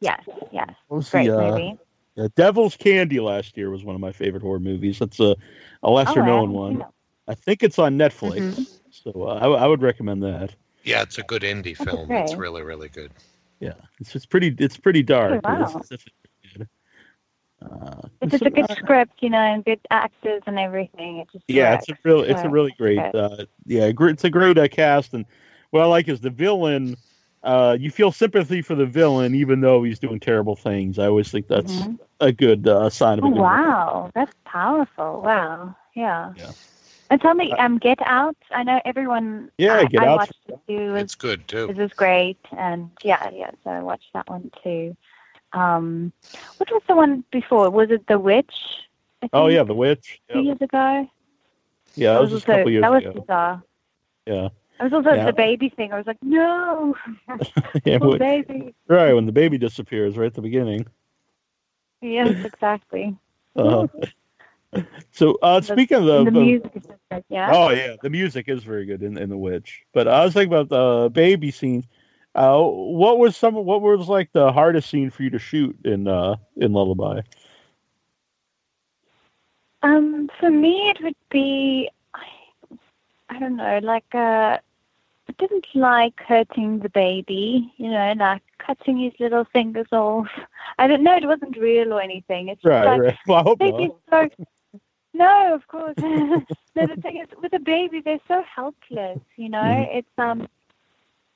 Yes, 0.00 0.20
yes. 0.52 0.70
Great 1.10 1.26
the, 1.28 1.38
uh, 1.38 1.50
movie. 1.50 1.78
uh, 2.18 2.28
Devil's 2.36 2.76
Candy 2.76 3.18
last 3.18 3.56
year 3.56 3.70
was 3.70 3.82
one 3.82 3.94
of 3.94 4.00
my 4.00 4.12
favorite 4.12 4.42
horror 4.42 4.60
movies. 4.60 4.98
That's 4.98 5.18
a 5.20 5.34
a 5.82 5.90
lesser 5.90 6.20
Oh, 6.20 6.26
known 6.26 6.40
haven't 6.50 6.52
one. 6.52 6.80
it. 6.82 6.86
I 7.28 7.34
think 7.34 7.62
it's 7.62 7.78
on 7.78 7.96
Netflix, 7.96 8.40
Mhm. 8.42 8.68
so 8.90 9.22
uh, 9.22 9.38
I, 9.40 9.64
I 9.64 9.66
would 9.66 9.80
recommend 9.82 10.22
that. 10.22 10.54
Yeah, 10.86 11.02
it's 11.02 11.18
a 11.18 11.22
good 11.24 11.42
indie 11.42 11.76
That's 11.76 11.84
film. 11.84 12.10
It's 12.12 12.36
really, 12.36 12.62
really 12.62 12.88
good. 12.88 13.10
Yeah, 13.60 13.74
it's 14.00 14.12
just 14.12 14.30
pretty. 14.30 14.54
It's 14.58 14.76
pretty 14.76 15.02
dark. 15.02 15.42
but 15.42 15.54
it's- 15.54 15.74
wow. 15.74 15.82
it's 15.90 16.04
good. 16.56 16.68
Uh, 17.62 18.08
If 18.20 18.32
it's 18.32 18.34
it's 18.34 18.42
a 18.46 18.50
good 18.50 18.70
uh, 18.70 18.74
script, 18.76 19.14
you 19.20 19.30
know, 19.30 19.38
and 19.38 19.64
good 19.64 19.80
actors 19.90 20.42
and 20.46 20.58
everything, 20.58 21.18
it 21.18 21.28
just 21.32 21.44
yeah, 21.48 21.72
works. 21.72 21.88
it's 21.88 21.98
a 21.98 22.02
real. 22.04 22.22
It's 22.22 22.42
a 22.42 22.48
really 22.48 22.72
great. 22.78 22.98
Uh, 23.14 23.46
yeah, 23.66 23.90
it's 23.92 24.24
a 24.24 24.30
great 24.30 24.58
uh, 24.58 24.68
cast, 24.68 25.14
and 25.14 25.24
what 25.70 25.82
I 25.82 25.86
like 25.86 26.08
is 26.08 26.20
the 26.20 26.30
villain. 26.30 26.96
Uh, 27.42 27.76
you 27.78 27.90
feel 27.90 28.10
sympathy 28.12 28.60
for 28.62 28.74
the 28.74 28.86
villain, 28.86 29.34
even 29.34 29.60
though 29.60 29.82
he's 29.82 29.98
doing 29.98 30.18
terrible 30.20 30.56
things. 30.56 30.98
I 30.98 31.06
always 31.06 31.30
think 31.30 31.46
that's 31.48 31.82
Mhm. 31.82 31.98
a 32.20 32.32
good 32.32 32.66
uh, 32.68 32.90
sign 32.90 33.18
of 33.18 33.24
a 33.24 33.28
Oh 33.28 33.30
good 33.30 33.36
villain. 33.36 33.50
wow, 33.50 34.10
that's 34.14 34.32
powerful. 34.44 35.22
Wow, 35.22 35.76
yeah. 35.94 36.32
Yeah. 36.36 36.52
And 37.10 37.20
tell 37.20 37.34
me, 37.34 37.52
um, 37.52 37.78
Get 37.78 37.98
Out. 38.04 38.36
I 38.50 38.62
know 38.64 38.80
everyone. 38.84 39.50
Yeah, 39.58 39.76
I, 39.76 39.84
Get 39.84 40.02
I 40.02 40.06
Out's- 40.08 40.18
watched 40.18 40.34
it 40.48 40.58
too. 40.66 40.94
It 40.96 41.00
It's 41.02 41.14
good 41.14 41.46
too. 41.46 41.68
this 41.68 41.78
is 41.78 41.92
great, 41.96 42.38
and 42.56 42.90
yeah, 43.04 43.30
yeah. 43.32 43.50
So 43.64 43.70
I 43.70 43.80
watched 43.80 44.12
that 44.14 44.28
one 44.28 44.50
too. 44.62 44.96
um, 45.52 46.12
what 46.58 46.70
was 46.70 46.82
the 46.88 46.96
one 46.96 47.24
before? 47.30 47.70
Was 47.70 47.90
it 47.90 48.06
The 48.08 48.18
Witch? 48.18 48.54
Oh 49.32 49.46
yeah, 49.46 49.62
The 49.62 49.74
Witch. 49.74 50.20
Two 50.30 50.38
Yeah, 50.40 50.44
years 50.46 50.58
ago. 50.60 51.08
yeah 51.94 52.12
that 52.14 52.20
was 52.20 52.30
just 52.30 52.44
a 52.44 52.46
couple 52.46 52.70
years 52.70 52.82
that 52.82 52.90
was 52.92 53.04
ago. 53.04 53.12
bizarre. 53.20 53.62
Yeah, 54.26 54.48
I 54.80 54.84
was 54.84 54.92
also 54.92 55.12
Yeah. 55.12 55.24
the 55.26 55.32
baby 55.32 55.68
thing. 55.70 55.92
I 55.92 55.96
was 55.98 56.06
like, 56.06 56.18
no, 56.22 56.94
yeah 57.84 57.98
poor 58.00 58.18
baby. 58.18 58.74
right 58.88 59.12
when 59.14 59.24
the 59.26 59.32
baby 59.32 59.56
disappears 59.58 60.18
right 60.18 60.26
at 60.26 60.34
the 60.34 60.42
beginning. 60.42 60.86
Yes, 62.02 62.44
exactly. 62.44 63.16
Uh, 63.54 63.86
so 65.10 65.38
uh, 65.42 65.60
speaking 65.60 65.98
of 65.98 66.04
the, 66.04 66.24
the 66.24 66.30
music 66.30 66.82
yeah. 67.28 67.50
Oh 67.52 67.70
yeah, 67.70 67.96
the 68.02 68.10
music 68.10 68.48
is 68.48 68.62
very 68.62 68.84
good 68.86 69.02
in, 69.02 69.16
in 69.16 69.30
The 69.30 69.36
Witch. 69.36 69.82
But 69.92 70.08
I 70.08 70.24
was 70.24 70.34
thinking 70.34 70.52
about 70.52 70.68
the 70.68 71.10
baby 71.10 71.50
scenes. 71.50 71.84
Uh, 72.34 72.60
what 72.62 73.18
was 73.18 73.36
some? 73.36 73.54
What 73.54 73.80
was 73.80 74.08
like 74.08 74.32
the 74.32 74.52
hardest 74.52 74.90
scene 74.90 75.10
for 75.10 75.22
you 75.22 75.30
to 75.30 75.38
shoot 75.38 75.76
in 75.84 76.06
uh, 76.08 76.36
in 76.56 76.72
Lullaby? 76.72 77.22
Um, 79.82 80.28
for 80.40 80.50
me, 80.50 80.90
it 80.90 81.02
would 81.02 81.16
be, 81.30 81.88
I, 82.14 82.26
I 83.30 83.38
don't 83.38 83.56
know, 83.56 83.78
like 83.82 84.14
uh, 84.14 84.58
I 84.58 85.32
didn't 85.38 85.66
like 85.74 86.20
hurting 86.20 86.80
the 86.80 86.88
baby. 86.90 87.72
You 87.76 87.90
know, 87.90 88.14
like 88.18 88.42
cutting 88.58 88.98
his 88.98 89.12
little 89.18 89.44
fingers 89.44 89.88
off. 89.92 90.28
I 90.78 90.86
don't 90.88 91.02
know. 91.02 91.16
It 91.16 91.26
wasn't 91.26 91.56
real 91.56 91.92
or 91.94 92.00
anything. 92.02 92.48
It's 92.48 92.64
Right, 92.64 92.84
like 92.84 93.00
right. 93.00 93.16
Well, 93.26 93.38
I 93.38 93.42
hope 93.42 93.58
baby's 93.58 93.90
not. 94.10 94.30
so. 94.38 94.46
No, 95.16 95.54
of 95.54 95.66
course. 95.68 95.96
no, 96.02 96.86
the 96.86 96.96
thing 97.02 97.18
is, 97.18 97.28
with 97.40 97.52
a 97.54 97.58
baby, 97.58 98.00
they're 98.04 98.20
so 98.28 98.42
helpless. 98.54 99.20
You 99.36 99.48
know, 99.48 99.58
Mhm. 99.58 99.96
it's 99.98 100.18
um. 100.18 100.46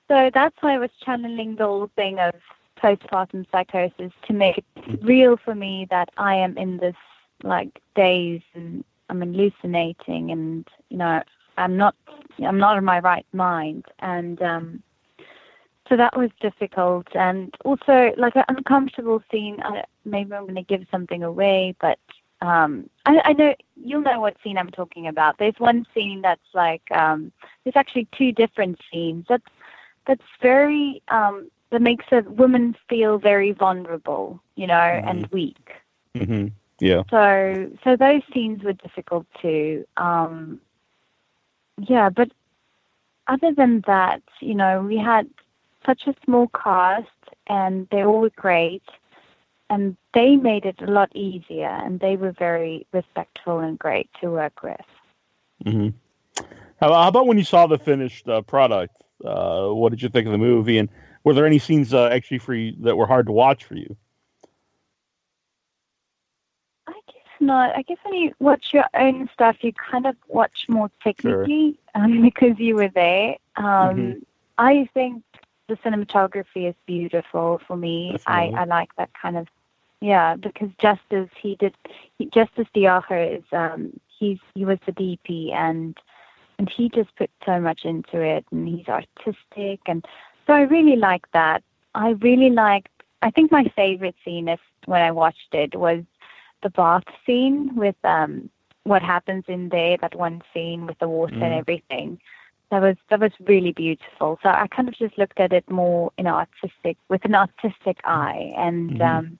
So 0.08 0.30
that's 0.34 0.56
why 0.60 0.74
I 0.74 0.78
was 0.78 0.90
channeling 1.04 1.56
the 1.56 1.64
whole 1.64 1.90
thing 1.96 2.18
of 2.18 2.34
postpartum 2.82 3.46
psychosis 3.50 4.12
to 4.26 4.32
make 4.32 4.58
it 4.58 4.64
real 5.02 5.36
for 5.36 5.54
me 5.54 5.86
that 5.90 6.10
I 6.16 6.34
am 6.34 6.58
in 6.58 6.76
this 6.78 6.96
like 7.42 7.80
daze 7.94 8.42
and 8.54 8.84
I'm 9.08 9.20
hallucinating 9.20 10.30
and 10.30 10.68
you 10.90 10.98
know 10.98 11.22
I'm 11.56 11.76
not 11.76 11.94
I'm 12.44 12.58
not 12.58 12.76
in 12.76 12.84
my 12.84 12.98
right 13.00 13.26
mind 13.32 13.84
and 14.00 14.40
um 14.42 14.82
so 15.88 15.96
that 15.96 16.16
was 16.16 16.30
difficult 16.40 17.06
and 17.14 17.54
also 17.64 18.12
like 18.16 18.36
an 18.36 18.44
uncomfortable 18.48 19.22
scene 19.30 19.56
I, 19.62 19.84
maybe 20.04 20.32
I'm 20.34 20.44
going 20.44 20.54
to 20.56 20.62
give 20.62 20.86
something 20.90 21.22
away 21.22 21.74
but 21.80 21.98
um 22.42 22.88
I, 23.06 23.20
I 23.24 23.32
know 23.34 23.54
you'll 23.76 24.02
know 24.02 24.20
what 24.20 24.36
scene 24.42 24.58
I'm 24.58 24.70
talking 24.70 25.06
about. 25.08 25.38
There's 25.38 25.58
one 25.58 25.86
scene 25.94 26.22
that's 26.22 26.54
like 26.54 26.82
um 26.92 27.32
there's 27.64 27.76
actually 27.76 28.08
two 28.16 28.32
different 28.32 28.80
scenes. 28.90 29.26
That's 29.28 29.44
that's 30.06 30.24
very 30.40 31.02
um 31.08 31.50
that 31.70 31.82
makes 31.82 32.06
a 32.12 32.22
woman 32.22 32.76
feel 32.88 33.18
very 33.18 33.52
vulnerable 33.52 34.42
you 34.56 34.66
know 34.66 34.74
and 34.74 35.26
weak. 35.28 35.72
Hmm 36.16 36.48
Yeah. 36.80 37.02
so 37.10 37.70
so 37.84 37.96
those 37.96 38.22
scenes 38.32 38.62
were 38.62 38.72
difficult 38.72 39.26
too. 39.40 39.84
Um, 39.96 40.60
yeah, 41.78 42.10
but 42.10 42.30
other 43.26 43.52
than 43.52 43.82
that, 43.86 44.22
you 44.40 44.54
know, 44.54 44.82
we 44.82 44.96
had 44.98 45.28
such 45.86 46.06
a 46.06 46.14
small 46.24 46.48
cast 46.48 47.08
and 47.46 47.88
they 47.90 48.04
all 48.04 48.20
were 48.20 48.30
great 48.30 48.82
and 49.70 49.96
they 50.14 50.36
made 50.36 50.66
it 50.66 50.82
a 50.82 50.90
lot 50.90 51.14
easier 51.16 51.68
and 51.68 52.00
they 52.00 52.16
were 52.16 52.32
very 52.32 52.86
respectful 52.92 53.60
and 53.60 53.78
great 53.78 54.10
to 54.20 54.30
work 54.30 54.62
with. 54.62 54.80
hmm 55.64 55.88
How, 56.80 56.92
how 56.92 57.08
about 57.08 57.26
when 57.26 57.38
you 57.38 57.44
saw 57.44 57.66
the 57.66 57.78
finished 57.78 58.28
uh, 58.28 58.42
product? 58.42 58.96
Uh, 59.24 59.68
what 59.68 59.90
did 59.90 60.02
you 60.02 60.08
think 60.08 60.26
of 60.26 60.32
the 60.32 60.38
movie? 60.38 60.78
And 60.78 60.88
were 61.24 61.34
there 61.34 61.46
any 61.46 61.58
scenes 61.58 61.92
uh, 61.94 62.08
actually 62.08 62.38
for 62.38 62.54
you 62.54 62.74
that 62.80 62.96
were 62.96 63.06
hard 63.06 63.26
to 63.26 63.32
watch 63.32 63.64
for 63.64 63.74
you? 63.76 63.96
I 66.86 66.92
guess 67.06 67.40
not. 67.40 67.76
I 67.76 67.82
guess 67.82 67.98
when 68.04 68.14
you 68.14 68.34
watch 68.38 68.72
your 68.72 68.84
own 68.94 69.28
stuff, 69.32 69.56
you 69.62 69.72
kind 69.72 70.06
of 70.06 70.16
watch 70.28 70.66
more 70.68 70.90
technically 71.02 71.78
um, 71.94 72.22
because 72.22 72.58
you 72.58 72.76
were 72.76 72.88
there. 72.88 73.36
Um, 73.56 74.16
Mhm. 74.16 74.22
I 74.58 74.88
think 74.94 75.22
the 75.68 75.76
cinematography 75.76 76.68
is 76.68 76.74
beautiful 76.86 77.60
for 77.66 77.76
me. 77.76 78.18
I, 78.26 78.50
I 78.54 78.64
like 78.64 78.94
that 78.96 79.10
kind 79.20 79.36
of, 79.36 79.48
yeah, 80.00 80.36
because 80.36 80.70
just 80.80 81.00
as 81.10 81.28
he 81.40 81.56
did, 81.56 81.74
he, 82.18 82.26
Justus 82.26 82.66
de 82.74 82.82
Jager 82.82 83.18
is, 83.18 83.42
um, 83.52 83.98
he's, 84.18 84.38
he 84.54 84.64
was 84.64 84.78
the 84.86 84.92
DP 84.92 85.52
and, 85.52 85.96
and 86.58 86.68
he 86.68 86.88
just 86.88 87.14
put 87.16 87.30
so 87.44 87.60
much 87.60 87.84
into 87.84 88.20
it 88.20 88.44
and 88.50 88.68
he's 88.68 88.88
artistic. 88.88 89.80
And 89.86 90.04
so 90.46 90.54
I 90.54 90.62
really 90.62 90.96
like 90.96 91.30
that. 91.32 91.62
I 91.94 92.10
really 92.10 92.50
liked, 92.50 92.88
I 93.22 93.30
think 93.30 93.50
my 93.50 93.64
favorite 93.76 94.16
scene 94.24 94.48
if 94.48 94.60
when 94.86 95.02
I 95.02 95.10
watched 95.10 95.52
it 95.54 95.74
was 95.76 96.02
the 96.62 96.70
bath 96.70 97.04
scene 97.26 97.74
with 97.74 97.96
um 98.04 98.50
what 98.84 99.02
happens 99.02 99.44
in 99.48 99.68
there 99.68 99.96
that 99.98 100.14
one 100.14 100.42
scene 100.52 100.86
with 100.86 100.98
the 100.98 101.08
water 101.08 101.34
and 101.40 101.52
Mhm. 101.54 101.58
everything 101.58 102.18
that 102.70 102.82
was 102.82 102.96
that 103.08 103.20
was 103.20 103.32
really 103.40 103.72
beautiful 103.72 104.38
so 104.42 104.48
i 104.50 104.66
kind 104.68 104.88
of 104.88 104.94
just 104.94 105.16
looked 105.18 105.40
at 105.40 105.52
it 105.52 105.68
more 105.70 106.10
in 106.18 106.26
artistic 106.26 106.96
with 107.08 107.24
an 107.24 107.34
artistic 107.34 107.98
eye 108.04 108.52
and 108.56 108.90
Mhm. 108.92 109.00
um 109.00 109.38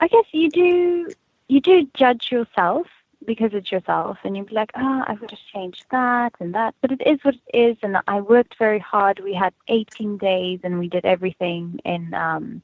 i 0.00 0.08
guess 0.08 0.24
you 0.32 0.50
do 0.50 1.08
you 1.48 1.60
do 1.60 1.88
judge 1.94 2.30
yourself 2.30 2.86
because 3.26 3.50
it's 3.52 3.72
yourself 3.72 4.16
and 4.24 4.36
you'd 4.36 4.46
be 4.46 4.54
like 4.54 4.70
oh 4.76 5.04
i 5.06 5.16
would 5.20 5.30
have 5.30 5.40
changed 5.52 5.84
that 5.90 6.32
and 6.40 6.54
that 6.54 6.74
but 6.80 6.92
it 6.92 7.02
is 7.06 7.18
what 7.22 7.34
it 7.34 7.56
is 7.56 7.76
and 7.82 7.96
i 8.06 8.20
worked 8.20 8.56
very 8.58 8.78
hard 8.78 9.20
we 9.20 9.34
had 9.34 9.52
18 9.68 10.16
days 10.18 10.60
and 10.62 10.78
we 10.78 10.88
did 10.88 11.04
everything 11.04 11.80
in 11.84 12.14
um 12.14 12.62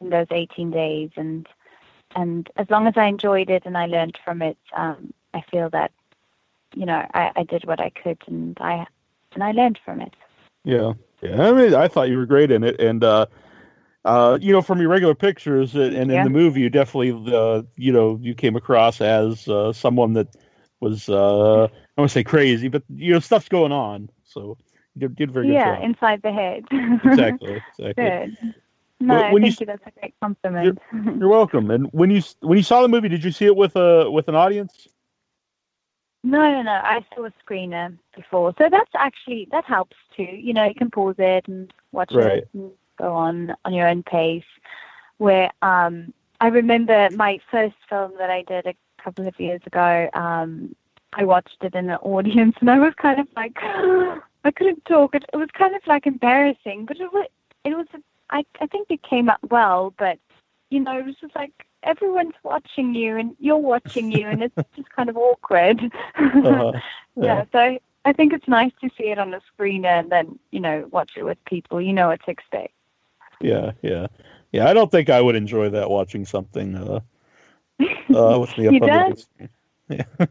in 0.00 0.10
those 0.10 0.26
18 0.30 0.70
days 0.70 1.10
and 1.16 1.48
and 2.14 2.48
as 2.56 2.68
long 2.70 2.86
as 2.86 2.94
I 2.96 3.06
enjoyed 3.06 3.50
it 3.50 3.64
and 3.66 3.76
I 3.76 3.86
learned 3.86 4.18
from 4.24 4.42
it, 4.42 4.56
um, 4.74 5.12
I 5.34 5.42
feel 5.50 5.68
that 5.70 5.92
you 6.74 6.86
know 6.86 7.06
I, 7.14 7.32
I 7.36 7.42
did 7.44 7.64
what 7.64 7.80
I 7.80 7.90
could 7.90 8.18
and 8.26 8.56
I 8.60 8.86
and 9.34 9.42
I 9.42 9.52
learned 9.52 9.78
from 9.84 10.00
it. 10.00 10.14
Yeah, 10.64 10.94
yeah. 11.22 11.48
I 11.48 11.52
mean, 11.52 11.74
I 11.74 11.88
thought 11.88 12.08
you 12.08 12.18
were 12.18 12.26
great 12.26 12.50
in 12.50 12.64
it, 12.64 12.80
and 12.80 13.04
uh, 13.04 13.26
uh, 14.06 14.38
you 14.40 14.52
know, 14.52 14.62
from 14.62 14.80
your 14.80 14.90
regular 14.90 15.14
pictures 15.14 15.74
and, 15.76 15.94
and 15.94 16.12
in 16.12 16.22
the 16.22 16.30
movie, 16.30 16.62
you 16.62 16.70
definitely, 16.70 17.12
uh, 17.34 17.62
you 17.76 17.92
know, 17.92 18.18
you 18.22 18.34
came 18.34 18.56
across 18.56 19.00
as 19.02 19.48
uh, 19.48 19.72
someone 19.72 20.14
that 20.14 20.28
was, 20.80 21.08
uh, 21.10 21.64
I 21.64 21.68
don't 21.68 21.98
want 21.98 22.10
to 22.10 22.14
say 22.14 22.24
crazy, 22.24 22.68
but 22.68 22.84
you 22.90 23.12
know, 23.14 23.20
stuff's 23.20 23.48
going 23.48 23.72
on. 23.72 24.10
So 24.24 24.58
you 24.94 25.08
did, 25.08 25.16
did 25.16 25.32
very 25.32 25.46
good 25.48 25.60
yeah, 25.62 25.78
inside 25.80 26.22
the 26.22 26.32
head. 26.32 26.64
exactly, 27.02 27.62
exactly. 27.78 28.14
Good. 28.14 28.36
No, 29.00 29.14
When- 29.14 29.30
when 29.30 29.42
you 29.44 29.48
thank 29.48 29.50
s- 29.50 29.60
you. 29.60 29.66
That's 29.66 29.86
a 29.86 29.90
great 30.00 30.14
compliment. 30.20 30.78
You're 31.18 31.28
welcome. 31.28 31.70
And 31.70 31.88
when 31.92 32.10
you 32.10 32.22
when 32.40 32.58
you 32.58 32.64
saw 32.64 32.82
the 32.82 32.88
movie, 32.88 33.08
did 33.08 33.24
you 33.24 33.32
see 33.32 33.46
it 33.46 33.56
with 33.56 33.76
a 33.76 34.10
with 34.10 34.28
an 34.28 34.34
audience? 34.36 34.88
No, 36.24 36.40
no, 36.50 36.62
no. 36.62 36.72
I 36.72 37.04
saw 37.14 37.24
a 37.26 37.32
screener 37.44 37.96
before, 38.14 38.54
so 38.58 38.68
that's 38.70 38.90
actually 38.96 39.48
that 39.52 39.64
helps 39.64 39.96
too. 40.16 40.22
You 40.24 40.54
know, 40.54 40.64
you 40.64 40.74
can 40.74 40.90
pause 40.90 41.16
it 41.18 41.46
and 41.48 41.72
watch 41.92 42.12
Right. 42.12 42.42
it 42.42 42.46
and 42.54 42.72
go 42.96 43.12
on 43.12 43.54
on 43.64 43.74
your 43.74 43.88
own 43.88 44.02
pace. 44.02 44.44
Where 45.18 45.50
um, 45.62 46.12
I 46.40 46.48
remember 46.48 47.08
my 47.14 47.40
first 47.50 47.76
film 47.88 48.12
that 48.18 48.30
I 48.30 48.42
did 48.42 48.66
a 48.66 48.74
couple 49.02 49.26
of 49.26 49.38
years 49.40 49.60
ago. 49.66 50.08
Um, 50.14 50.74
I 51.14 51.24
watched 51.24 51.56
it 51.62 51.74
in 51.74 51.88
an 51.88 51.96
audience, 52.02 52.56
and 52.60 52.70
I 52.70 52.78
was 52.78 52.92
kind 53.00 53.18
of 53.20 53.26
like, 53.36 53.56
I 54.44 54.50
couldn't 54.54 54.84
talk. 54.84 55.14
It, 55.14 55.24
it 55.32 55.36
was 55.36 55.48
kind 55.56 55.74
of 55.74 55.82
like 55.86 56.06
embarrassing, 56.06 56.86
but 56.86 57.00
it 57.00 57.12
was 57.12 57.26
it 57.64 57.76
was. 57.76 57.86
I 58.30 58.44
I 58.60 58.66
think 58.66 58.88
it 58.90 59.02
came 59.02 59.28
out 59.28 59.50
well, 59.50 59.94
but 59.98 60.18
you 60.70 60.80
know, 60.80 60.98
it 60.98 61.06
was 61.06 61.16
just 61.20 61.34
like 61.34 61.52
everyone's 61.82 62.34
watching 62.42 62.94
you 62.94 63.16
and 63.16 63.36
you're 63.38 63.56
watching 63.56 64.10
you, 64.12 64.26
and 64.26 64.42
it's 64.42 64.54
just 64.76 64.90
kind 64.90 65.08
of 65.08 65.16
awkward. 65.16 65.80
Uh, 67.16 67.24
yeah. 67.24 67.44
So 67.50 67.78
I 68.04 68.12
think 68.12 68.34
it's 68.34 68.46
nice 68.46 68.72
to 68.82 68.90
see 68.96 69.04
it 69.04 69.18
on 69.18 69.30
the 69.30 69.40
screen 69.52 69.86
and 69.86 70.12
then 70.12 70.38
you 70.50 70.60
know 70.60 70.86
watch 70.90 71.12
it 71.16 71.22
with 71.22 71.42
people. 71.46 71.80
You 71.80 71.94
know 71.94 72.08
what 72.08 72.22
to 72.24 72.30
expect. 72.30 72.74
Yeah, 73.40 73.72
yeah, 73.82 74.06
yeah. 74.52 74.68
I 74.68 74.72
don't 74.72 74.90
think 74.90 75.10
I 75.10 75.20
would 75.20 75.36
enjoy 75.36 75.68
that 75.70 75.90
watching 75.90 76.24
something 76.24 76.74
uh, 76.74 77.00
uh, 78.14 78.38
with 78.40 78.56
me 78.58 78.66
up 78.68 78.72
You 78.74 78.80
the 78.80 78.86
don't? 78.86 79.08
big 79.08 79.18
screen. 79.18 79.48
Yeah. 79.88 80.26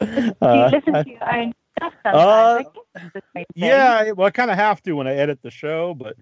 Do 0.00 0.06
you 0.16 0.32
Uh, 0.40 0.70
listen 0.72 0.94
I- 0.96 1.02
to 1.02 1.10
your 1.10 1.34
own 1.34 1.54
stuff 1.76 1.92
Uh, 2.04 2.58
sometimes? 2.58 2.58
I 2.58 2.62
guess 2.62 2.82
it's 2.94 3.12
the 3.14 3.22
same 3.34 3.44
thing. 3.44 3.46
Yeah, 3.54 4.10
well, 4.12 4.26
I 4.26 4.30
kind 4.30 4.50
of 4.50 4.56
have 4.56 4.82
to 4.84 4.92
when 4.92 5.06
I 5.06 5.14
edit 5.14 5.40
the 5.42 5.50
show, 5.50 5.94
but 5.94 6.16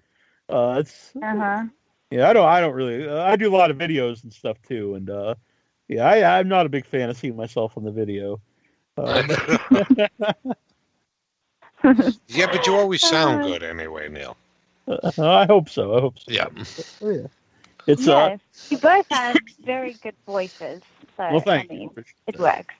uh, 0.49 0.77
it's 0.79 1.13
Uh 1.21 1.35
huh. 1.35 1.63
yeah. 2.11 2.29
I 2.29 2.33
don't. 2.33 2.47
I 2.47 2.59
don't 2.59 2.73
really. 2.73 3.07
Uh, 3.07 3.21
I 3.23 3.35
do 3.35 3.49
a 3.53 3.55
lot 3.55 3.71
of 3.71 3.77
videos 3.77 4.23
and 4.23 4.33
stuff 4.33 4.57
too, 4.67 4.95
and 4.95 5.09
uh, 5.09 5.35
yeah, 5.87 6.05
I, 6.07 6.39
I'm 6.39 6.47
not 6.47 6.65
a 6.65 6.69
big 6.69 6.85
fan 6.85 7.09
of 7.09 7.17
seeing 7.17 7.35
myself 7.35 7.77
on 7.77 7.83
the 7.83 7.91
video. 7.91 8.39
Uh, 8.97 9.23
yeah, 12.27 12.47
but 12.47 12.65
you 12.67 12.75
always 12.75 13.01
sound 13.01 13.41
Uh, 13.41 13.47
good 13.47 13.63
anyway, 13.63 14.09
Neal. 14.09 14.35
But, 14.87 15.19
I 15.19 15.45
hope 15.45 15.69
so. 15.69 15.95
I 15.95 16.01
hope 16.01 16.17
so. 16.19 16.31
Yeah. 16.31 17.27
It's 17.85 18.07
uh. 18.07 18.37
you 18.69 18.77
both 18.77 19.05
have 19.11 19.37
very 19.63 19.93
good 20.01 20.15
voices. 20.25 20.81
So 21.15 21.29
Well, 21.31 21.39
thank 21.41 21.69
I 21.69 21.73
mean, 21.73 21.89
you. 21.95 22.03
it 22.27 22.39
works. 22.39 22.73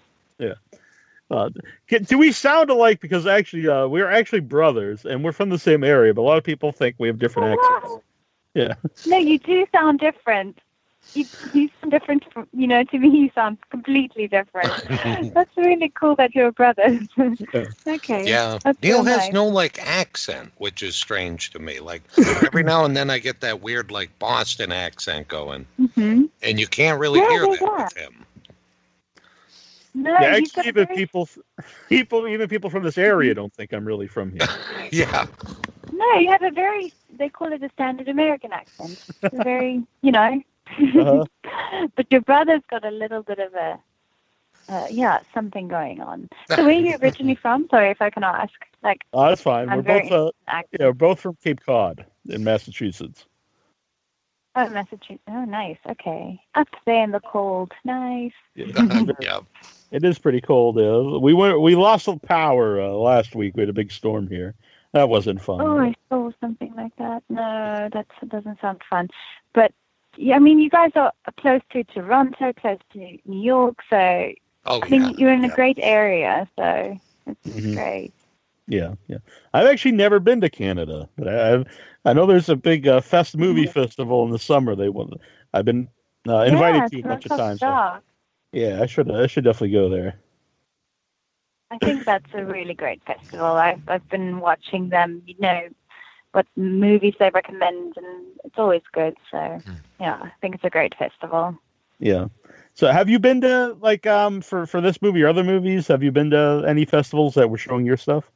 Uh, 1.29 1.49
can, 1.87 2.03
do 2.03 2.17
we 2.17 2.31
sound 2.31 2.69
alike? 2.69 3.01
Because 3.01 3.27
actually, 3.27 3.67
uh, 3.67 3.87
we're 3.87 4.09
actually 4.09 4.39
brothers, 4.39 5.05
and 5.05 5.23
we're 5.23 5.33
from 5.33 5.49
the 5.49 5.59
same 5.59 5.83
area. 5.83 6.13
But 6.13 6.21
a 6.21 6.23
lot 6.23 6.37
of 6.37 6.43
people 6.43 6.71
think 6.71 6.95
we 6.99 7.07
have 7.07 7.19
different 7.19 7.49
Oh, 7.49 7.53
accents. 7.53 7.93
wow. 7.93 8.01
Yeah. 8.53 8.73
No, 9.05 9.17
you 9.17 9.37
do 9.37 9.67
sound 9.71 9.99
different. 9.99 10.59
You, 11.13 11.27
you 11.53 11.69
sound 11.81 11.91
different 11.91 12.31
from, 12.31 12.47
you 12.53 12.67
know, 12.67 12.83
to 12.83 12.99
me 12.99 13.09
you 13.09 13.31
sound 13.33 13.57
completely 13.71 14.27
different. 14.27 14.71
That's 15.33 15.55
really 15.57 15.89
cool 15.89 16.15
that 16.17 16.35
you're 16.35 16.51
brothers. 16.51 17.07
okay. 17.87 18.29
Yeah, 18.29 18.59
That's 18.63 18.81
Neal 18.83 19.03
has 19.03 19.17
nice. 19.23 19.33
no 19.33 19.47
like 19.47 19.79
accent, 19.83 20.51
which 20.57 20.83
is 20.83 20.95
strange 20.95 21.49
to 21.51 21.59
me. 21.59 21.79
Like 21.79 22.03
every 22.45 22.63
now 22.63 22.85
and 22.85 22.95
then 22.95 23.09
I 23.09 23.17
get 23.19 23.41
that 23.41 23.61
weird 23.61 23.89
like 23.91 24.17
Boston 24.19 24.71
accent 24.71 25.27
going, 25.27 25.65
hmm 25.95 26.25
and 26.43 26.59
you 26.59 26.67
can't 26.67 26.99
really 26.99 27.19
Yeah, 27.19 27.29
hear 27.29 27.47
yeah, 27.47 27.51
that 27.53 27.61
yeah. 27.61 27.83
with 27.83 27.97
him. 27.97 28.25
No, 29.95 30.11
yeah, 30.13 30.27
actually, 30.27 30.67
even 30.67 30.85
very- 30.85 30.95
people, 30.95 31.27
people, 31.89 32.27
even 32.27 32.47
people 32.47 32.69
from 32.69 32.83
this 32.83 32.97
area 32.99 33.33
don't 33.33 33.51
think 33.53 33.73
I'm 33.73 33.85
really 33.85 34.07
from 34.07 34.31
here. 34.31 34.47
Yeah, 34.91 35.25
No, 35.91 36.13
you 36.19 36.29
have 36.29 36.43
a 36.43 36.51
very, 36.51 36.93
they 37.17 37.29
call 37.29 37.51
it 37.51 37.63
a 37.63 37.69
standard 37.69 38.07
American 38.07 38.51
accent. 38.53 38.99
It's 39.23 39.33
a 39.33 39.41
very, 39.41 39.83
you 40.01 40.11
know. 40.11 40.41
Uh-huh. 40.79 41.25
but 41.95 42.11
your 42.11 42.21
brother's 42.21 42.61
got 42.69 42.85
a 42.85 42.91
little 42.91 43.23
bit 43.23 43.39
of 43.39 43.53
a, 43.53 43.79
uh, 44.69 44.87
yeah, 44.89 45.19
something 45.33 45.67
going 45.67 46.01
on. 46.01 46.29
So 46.49 46.57
where 46.65 46.75
are 46.75 46.79
you 46.79 46.97
originally 47.01 47.35
from? 47.41 47.67
Sorry 47.69 47.89
if 47.89 48.01
I 48.01 48.09
can 48.09 48.23
ask. 48.23 48.53
Like, 48.83 49.03
Oh, 49.13 49.29
that's 49.29 49.41
fine. 49.41 49.69
I'm 49.69 49.83
we're 49.83 50.01
both, 50.01 50.11
uh, 50.11 50.31
accent. 50.47 50.77
yeah, 50.79 50.85
we're 50.87 50.93
both 50.93 51.19
from 51.19 51.37
Cape 51.43 51.61
Cod 51.65 52.05
in 52.27 52.43
Massachusetts. 52.43 53.25
Oh, 54.55 54.67
Massachusetts. 54.69 55.21
Oh, 55.27 55.45
nice. 55.45 55.77
Okay. 55.87 56.41
Up 56.55 56.67
there 56.85 57.03
in 57.03 57.11
the 57.11 57.19
cold. 57.19 57.73
Nice. 57.85 58.31
Yeah. 58.55 58.65
yeah. 59.21 59.39
It 59.91 60.03
is 60.03 60.17
pretty 60.19 60.41
cold. 60.41 60.77
Uh, 60.79 61.19
we 61.19 61.33
went, 61.33 61.61
we 61.61 61.75
lost 61.75 62.07
the 62.07 62.17
power 62.17 62.81
uh, 62.81 62.89
last 62.89 63.35
week. 63.35 63.55
We 63.55 63.61
had 63.61 63.69
a 63.69 63.73
big 63.73 63.91
storm 63.91 64.27
here. 64.27 64.55
That 64.93 65.09
wasn't 65.09 65.41
fun. 65.41 65.61
Oh, 65.61 65.79
I 65.79 65.93
saw 66.09 66.31
something 66.41 66.73
like 66.75 66.95
that. 66.97 67.23
No, 67.29 67.89
that 67.93 68.07
doesn't 68.27 68.59
sound 68.59 68.81
fun. 68.89 69.09
But 69.53 69.71
yeah, 69.71 69.86
I 70.33 70.39
mean, 70.39 70.59
you 70.59 70.69
guys 70.69 70.91
are 70.95 71.13
close 71.39 71.61
to 71.71 71.83
Toronto, 71.83 72.53
close 72.53 72.79
to 72.93 72.99
New 73.25 73.41
York, 73.41 73.77
so 73.89 74.31
Oh 74.65 74.81
I 74.81 74.89
mean, 74.89 75.03
yeah. 75.03 75.11
you're 75.17 75.33
in 75.33 75.45
a 75.45 75.49
great 75.49 75.77
area, 75.81 76.47
so 76.57 76.97
it's 77.25 77.47
Mhm. 77.47 77.73
great. 77.75 78.13
Yeah, 78.67 78.95
yeah. 79.07 79.19
I've 79.53 79.67
actually 79.67 79.93
never 79.93 80.19
been 80.19 80.41
to 80.41 80.49
Canada, 80.49 81.07
but 81.17 81.27
I, 81.29 81.53
I've, 81.53 81.67
I 82.03 82.13
know 82.13 82.25
there's 82.25 82.49
a 82.49 82.55
big 82.55 82.85
uh, 82.87 82.99
fest 82.99 83.37
movie 83.37 83.65
festival 83.65 84.25
in 84.25 84.31
the 84.31 84.39
summer. 84.39 84.75
They 84.75 84.89
want. 84.89 85.13
I've 85.53 85.63
been 85.65 85.87
uh, 86.27 86.39
invited 86.41 86.81
yeah, 86.81 86.87
to 86.87 86.99
a 86.99 87.03
bunch 87.03 87.25
of 87.25 87.29
Toronto 87.29 87.43
times. 87.47 87.59
so- 87.61 87.65
Star. 87.67 88.01
yeah, 88.51 88.81
I 88.81 88.85
should. 88.87 89.09
I 89.09 89.27
should 89.27 89.45
definitely 89.45 89.71
go 89.71 89.87
there. 89.89 90.19
I 91.71 91.77
think 91.79 92.05
that's 92.05 92.29
a 92.33 92.43
really 92.45 92.73
great 92.73 93.01
festival. 93.05 93.45
I've 93.45 93.81
I've 93.87 94.07
been 94.09 94.39
watching 94.39 94.89
them, 94.89 95.21
you 95.25 95.35
know, 95.39 95.67
what 96.33 96.45
movies 96.55 97.15
they 97.19 97.29
recommend, 97.33 97.93
and 97.97 98.25
it's 98.43 98.57
always 98.57 98.83
good. 98.93 99.15
So 99.31 99.61
yeah, 99.99 100.19
I 100.21 100.31
think 100.41 100.55
it's 100.55 100.63
a 100.63 100.69
great 100.69 100.95
festival. 100.97 101.57
Yeah. 101.99 102.27
So, 102.73 102.87
have 102.91 103.09
you 103.09 103.19
been 103.19 103.41
to 103.41 103.77
like 103.79 104.05
um 104.05 104.41
for 104.41 104.65
for 104.65 104.81
this 104.81 105.01
movie 105.01 105.23
or 105.23 105.29
other 105.29 105.43
movies? 105.43 105.87
Have 105.87 106.03
you 106.03 106.11
been 106.11 106.31
to 106.31 106.63
any 106.67 106.85
festivals 106.85 107.35
that 107.35 107.49
were 107.49 107.57
showing 107.57 107.85
your 107.85 107.97
stuff? 107.97 108.31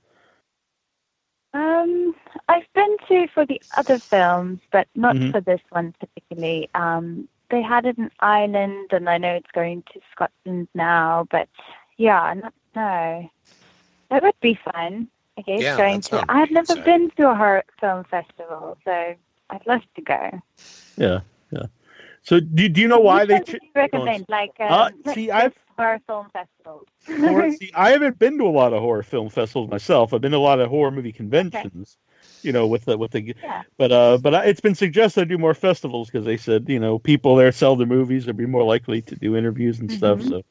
Um, 1.53 2.15
I've 2.47 2.71
been 2.73 2.97
to 3.07 3.27
for 3.33 3.45
the 3.45 3.61
other 3.75 3.99
films, 4.09 4.59
but 4.71 4.87
not 4.95 5.17
Mhm. 5.17 5.31
for 5.31 5.41
this 5.41 5.61
one 5.69 5.93
particularly. 5.99 6.69
Um, 6.73 7.27
they 7.49 7.61
had 7.61 7.85
it 7.85 7.97
in 7.97 8.09
Ireland, 8.19 8.89
and 8.91 9.09
I 9.09 9.17
know 9.17 9.33
it's 9.33 9.51
going 9.51 9.83
to 9.93 9.99
Scotland 10.11 10.67
now. 10.73 11.27
But 11.29 11.49
yeah, 11.97 12.33
not, 12.33 12.53
no, 12.75 13.29
that 14.09 14.23
would 14.23 14.39
be 14.41 14.55
fun. 14.55 15.09
I 15.37 15.41
guess 15.41 15.61
Yeah, 15.61 15.77
going 15.77 16.01
to. 16.01 16.09
sounds 16.09 16.25
I've 16.29 16.51
never 16.51 16.73
exciting. 16.73 16.83
been 17.07 17.11
to 17.17 17.29
a 17.31 17.35
horror 17.35 17.63
film 17.79 18.03
festival, 18.05 18.77
so 18.85 19.15
I'd 19.49 19.65
love 19.67 19.81
to 19.95 20.01
go. 20.01 20.41
Yeah, 20.97 21.21
yeah. 21.51 21.65
So, 22.23 22.39
do, 22.39 22.69
do 22.69 22.81
you 22.81 22.87
know 22.87 22.99
why 22.99 23.25
Which 23.25 23.29
they? 23.29 23.39
ch- 23.39 23.53
you 23.53 23.69
recommend? 23.75 24.25
Like, 24.29 24.59
um, 24.59 24.71
Uh, 25.05 25.13
see, 25.13 25.31
I've- 25.31 25.55
horror 25.77 25.99
film 26.05 26.27
festivals. 26.31 26.87
horror, 27.07 27.51
see, 27.57 27.71
I 27.73 27.91
haven't 27.91 28.19
been 28.19 28.37
to 28.37 28.45
a 28.45 28.49
lot 28.49 28.73
of 28.73 28.81
horror 28.81 29.03
film 29.03 29.29
festivals 29.29 29.69
myself. 29.71 30.13
I've 30.13 30.21
been 30.21 30.31
to 30.33 30.37
a 30.37 30.39
lot 30.39 30.59
of 30.59 30.69
horror 30.69 30.91
movie 30.91 31.11
conventions. 31.13 31.97
You 32.43 32.51
know, 32.51 32.67
with 32.67 32.85
the 32.85 32.97
with 32.97 33.11
the, 33.11 33.35
Yeah. 33.43 33.61
but 33.77 33.91
uh, 33.91 34.17
but 34.17 34.33
I, 34.35 34.45
it's 34.45 34.61
been 34.61 34.75
suggested 34.75 35.21
I 35.21 35.23
do 35.25 35.37
more 35.37 35.53
festivals 35.53 36.09
because 36.09 36.25
they 36.25 36.37
said 36.37 36.67
you 36.69 36.79
know 36.79 36.97
people 36.99 37.35
there 37.35 37.51
sell 37.51 37.75
their 37.75 37.87
movies 37.87 38.27
and 38.27 38.35
be 38.37 38.45
more 38.47 38.63
likely 38.63 39.01
to 39.03 39.15
do 39.15 39.35
interviews 39.35 39.79
and 39.79 39.91
stuff. 39.91 40.19
Mhm. 40.19 40.29
So, 40.29 40.41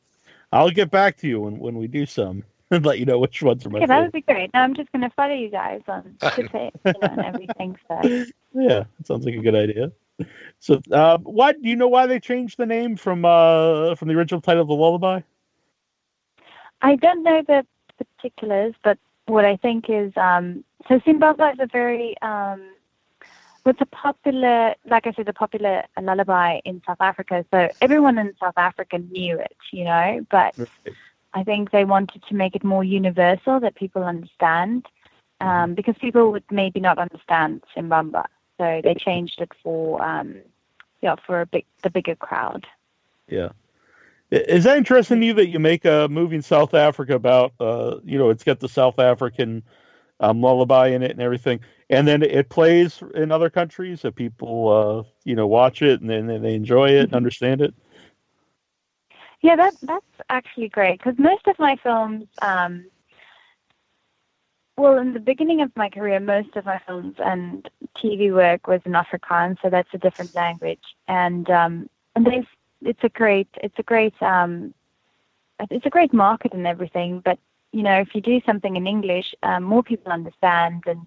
I'll 0.52 0.70
get 0.70 0.90
back 0.90 1.16
to 1.18 1.28
you 1.28 1.40
when 1.40 1.58
when 1.58 1.76
we 1.76 1.86
do 1.88 2.06
some 2.06 2.44
and 2.70 2.86
let 2.86 2.98
you 2.98 3.04
know 3.04 3.18
which 3.18 3.42
ones 3.42 3.66
are 3.66 3.70
my 3.70 3.78
Okay, 3.78 3.86
that 3.86 4.02
would 4.02 4.12
be 4.12 4.20
great. 4.20 4.50
Now 4.54 4.62
I'm 4.62 4.74
just 4.74 4.90
going 4.92 5.02
to 5.02 5.10
follow 5.10 5.34
you 5.34 5.50
guys 5.50 5.82
on 5.88 6.16
Twitter 6.34 6.70
you 6.84 6.92
know, 6.92 7.00
and 7.02 7.20
everything. 7.20 7.76
So. 7.88 8.00
Yeah, 8.52 8.84
that 8.98 9.06
sounds 9.06 9.24
like 9.24 9.34
a 9.34 9.42
good 9.42 9.54
idea. 9.54 9.92
So, 10.58 10.80
uh, 10.92 11.18
what 11.18 11.60
do 11.62 11.68
you 11.68 11.76
know 11.76 11.88
why 11.88 12.06
they 12.06 12.20
changed 12.20 12.58
the 12.58 12.66
name 12.66 12.96
from 12.96 13.24
uh 13.24 13.94
from 13.94 14.08
the 14.08 14.14
original 14.14 14.40
title 14.40 14.62
of 14.62 14.68
the 14.68 14.74
Lullaby? 14.74 15.20
I 16.82 16.96
don't 16.96 17.22
know 17.22 17.42
the 17.46 17.64
particulars, 17.96 18.74
but 18.82 18.98
what 19.26 19.44
I 19.44 19.56
think 19.56 19.86
is 19.88 20.12
um, 20.16 20.64
so 20.88 20.98
Siembamba 21.00 21.52
is 21.52 21.58
a 21.60 21.66
very 21.66 22.14
um, 22.22 22.62
what's 23.62 23.80
a 23.80 23.86
popular, 23.86 24.74
like 24.88 25.06
I 25.06 25.12
said, 25.12 25.28
a 25.28 25.32
popular 25.32 25.84
lullaby 26.00 26.60
in 26.64 26.82
South 26.86 27.00
Africa. 27.00 27.44
So 27.52 27.68
everyone 27.80 28.18
in 28.18 28.34
South 28.40 28.54
Africa 28.56 28.98
knew 28.98 29.38
it, 29.38 29.56
you 29.72 29.84
know. 29.84 30.26
But 30.30 30.54
I 31.32 31.44
think 31.44 31.70
they 31.70 31.84
wanted 31.84 32.22
to 32.28 32.34
make 32.34 32.56
it 32.56 32.64
more 32.64 32.84
universal 32.84 33.60
that 33.60 33.74
people 33.74 34.02
understand, 34.02 34.86
um, 35.40 35.74
because 35.74 35.96
people 35.98 36.32
would 36.32 36.44
maybe 36.50 36.80
not 36.80 36.98
understand 36.98 37.62
Siembamba. 37.74 38.24
So 38.58 38.80
they 38.82 38.94
changed 38.94 39.40
it 39.40 39.52
for 39.62 40.02
um, 40.04 40.36
yeah 41.00 41.16
for 41.26 41.40
a 41.40 41.46
big 41.46 41.64
the 41.82 41.90
bigger 41.90 42.16
crowd. 42.16 42.66
Yeah. 43.28 43.50
Is 44.30 44.64
that 44.64 44.76
interesting 44.76 45.20
to 45.20 45.26
you 45.26 45.34
that 45.34 45.48
you 45.48 45.58
make 45.58 45.84
a 45.84 46.06
movie 46.08 46.36
in 46.36 46.42
South 46.42 46.72
Africa 46.74 47.14
about, 47.14 47.52
uh, 47.58 47.96
you 48.04 48.16
know, 48.16 48.30
it's 48.30 48.44
got 48.44 48.60
the 48.60 48.68
South 48.68 49.00
African 49.00 49.64
um, 50.20 50.40
lullaby 50.40 50.88
in 50.88 51.02
it 51.02 51.10
and 51.10 51.20
everything, 51.20 51.60
and 51.88 52.06
then 52.06 52.22
it 52.22 52.48
plays 52.48 53.02
in 53.14 53.32
other 53.32 53.50
countries 53.50 54.02
that 54.02 54.14
people, 54.14 54.68
uh, 54.68 55.10
you 55.24 55.34
know, 55.34 55.48
watch 55.48 55.82
it 55.82 56.00
and 56.00 56.08
then 56.08 56.26
then 56.26 56.42
they 56.42 56.54
enjoy 56.54 56.90
it 56.90 57.04
and 57.04 57.14
understand 57.14 57.60
it? 57.60 57.74
Yeah, 59.42 59.56
that 59.56 59.74
that's 59.82 60.04
actually 60.28 60.68
great 60.68 60.98
because 60.98 61.18
most 61.18 61.46
of 61.46 61.58
my 61.58 61.76
films, 61.82 62.26
um, 62.42 62.84
well, 64.76 64.98
in 64.98 65.14
the 65.14 65.20
beginning 65.20 65.62
of 65.62 65.74
my 65.76 65.88
career, 65.88 66.20
most 66.20 66.56
of 66.56 66.66
my 66.66 66.78
films 66.86 67.14
and 67.18 67.68
TV 67.96 68.32
work 68.34 68.66
was 68.66 68.80
in 68.84 68.92
Afrikaans, 68.92 69.56
so 69.62 69.70
that's 69.70 69.88
a 69.94 69.98
different 69.98 70.34
language, 70.34 70.82
and 71.08 71.48
um, 71.50 71.88
and 72.14 72.26
they've 72.26 72.48
it's 72.82 73.02
a 73.02 73.08
great 73.08 73.48
it's 73.62 73.78
a 73.78 73.82
great 73.82 74.20
um, 74.22 74.74
it's 75.70 75.86
a 75.86 75.90
great 75.90 76.12
market 76.12 76.52
and 76.52 76.66
everything, 76.66 77.20
but 77.24 77.38
you 77.72 77.82
know 77.82 77.98
if 77.98 78.14
you 78.14 78.20
do 78.20 78.42
something 78.44 78.76
in 78.76 78.86
English, 78.86 79.34
um, 79.42 79.62
more 79.62 79.82
people 79.82 80.12
understand 80.12 80.82
and 80.86 81.00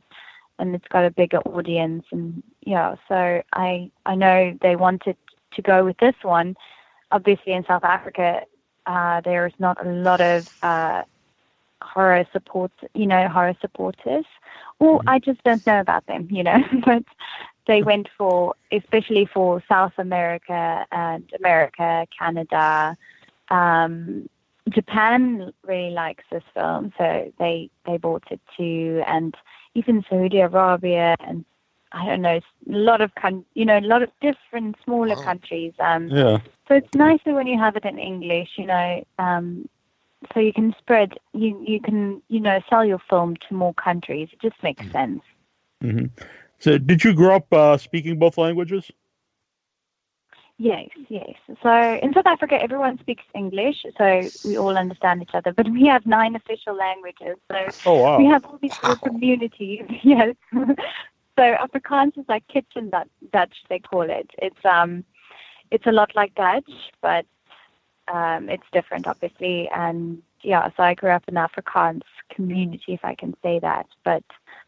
and 0.58 0.74
it's 0.74 0.88
got 0.88 1.06
a 1.06 1.12
bigger 1.12 1.39
audience 1.39 2.06
and 2.12 2.41
yeah, 2.65 2.96
so 3.08 3.43
I 3.54 3.91
I 4.08 4.15
know 4.15 4.58
they 4.62 4.76
wanted 4.76 5.17
to 5.54 5.62
go 5.62 5.86
with 5.86 5.98
this 5.98 6.15
one 6.24 6.56
obviously 7.13 7.54
in 7.54 7.63
South 7.65 7.84
Africa, 7.84 8.41
uh, 8.86 9.21
there 9.21 9.47
is 9.47 9.54
not 9.60 9.84
a 9.86 9.89
lot 9.89 10.19
of 10.19 10.49
uh, 10.62 11.04
horror 11.82 12.26
support, 12.34 12.71
you 12.93 13.08
know, 13.08 13.30
horror 13.30 13.56
supporters. 13.62 14.26
Or 14.80 15.02
I 15.08 15.19
just 15.19 15.41
don't 15.43 15.65
know 15.65 15.80
about 15.80 16.06
them, 16.08 16.28
you 16.30 16.43
know. 16.43 16.62
but 16.86 17.04
they 17.67 17.84
went 17.91 18.10
for, 18.17 18.56
especially 18.71 19.26
for 19.26 19.63
South 19.69 19.93
America 19.97 20.86
and 20.91 21.32
America, 21.39 22.06
Canada, 22.17 22.97
um, 23.49 24.28
Japan 24.69 25.52
really 25.65 25.91
likes 25.91 26.23
this 26.32 26.43
film, 26.54 26.93
so 26.97 27.32
they 27.38 27.69
they 27.86 27.97
bought 27.97 28.23
it 28.32 28.39
too, 28.56 29.04
and 29.06 29.36
even 29.76 30.06
Saudi 30.10 30.39
Arabia 30.39 31.15
and 31.19 31.43
I 31.93 32.06
don't 32.06 32.21
know, 32.21 32.38
a 32.39 32.41
lot 32.65 33.01
of 33.01 33.13
con- 33.15 33.45
you 33.53 33.65
know, 33.65 33.77
a 33.79 33.82
lot 33.82 34.03
of 34.03 34.10
different 34.21 34.75
smaller 34.84 35.15
Oh. 35.15 35.17
countries. 35.17 35.73
Um, 35.79 36.13
Yeah. 36.13 36.39
so 36.67 36.75
it's 36.75 36.93
nicer 36.93 37.34
when 37.34 37.47
you 37.47 37.60
have 37.60 37.75
it 37.75 37.86
in 37.86 37.99
English, 37.99 38.49
you 38.58 38.65
know, 38.65 39.03
um, 39.19 39.69
so 40.34 40.39
you 40.39 40.53
can 40.53 40.73
spread, 40.79 41.13
you 41.34 41.63
you 41.67 41.79
can, 41.79 42.21
you 42.29 42.39
know, 42.39 42.60
sell 42.69 42.86
your 42.86 42.99
film 43.10 43.36
to 43.47 43.56
more 43.56 43.73
countries. 43.73 44.29
It 44.34 44.41
just 44.41 44.62
makes 44.63 44.86
sense. 44.91 45.21
hmm 45.82 46.06
So, 46.60 46.77
did 46.77 47.03
you 47.03 47.13
grow 47.13 47.36
up 47.36 47.51
uh, 47.53 47.77
speaking 47.77 48.19
both 48.19 48.38
languages? 48.38 48.91
Yes, 50.58 50.89
yes. 51.10 51.34
So 51.62 51.69
in 52.01 52.13
South 52.13 52.25
Africa, 52.27 52.56
everyone 52.62 52.97
speaks 52.99 53.23
English, 53.34 53.86
so 53.97 54.29
we 54.43 54.58
all 54.58 54.77
understand 54.77 55.21
each 55.21 55.34
other. 55.34 55.53
But 55.53 55.69
we 55.71 55.86
have 55.88 56.06
nine 56.06 56.36
official 56.36 56.75
languages, 56.75 57.38
so 57.51 57.71
Oh 57.86 57.95
wow. 57.99 58.17
we 58.17 58.25
have 58.25 58.45
all 58.45 58.58
these 58.62 58.73
little 58.82 58.97
Wow. 59.01 59.12
communities. 59.12 59.84
Yes. 60.03 60.36
So 61.38 61.56
Afrikaans 61.56 62.17
is 62.17 62.26
like 62.28 62.48
kitchen 62.48 62.89
Dut- 62.89 63.10
Dutch, 63.32 63.56
they 63.69 63.80
call 63.80 64.04
it. 64.04 64.30
It's 64.38 64.65
um, 64.65 65.04
it's 65.72 65.88
a 65.88 65.91
lot 65.91 66.15
like 66.15 66.36
Dutch, 66.36 66.69
but 67.02 67.26
um, 68.08 68.50
it's 68.50 68.65
different, 68.72 69.08
obviously. 69.08 69.69
And 69.69 70.22
yeah, 70.41 70.69
so 70.76 70.84
I 70.84 70.93
grew 70.93 71.10
up 71.10 71.24
in 71.28 71.36
Afrikaans 71.36 72.02
community, 72.30 72.93
if 72.93 73.04
I 73.04 73.15
can 73.15 73.36
say 73.41 73.60
that. 73.60 73.88
But 74.04 74.24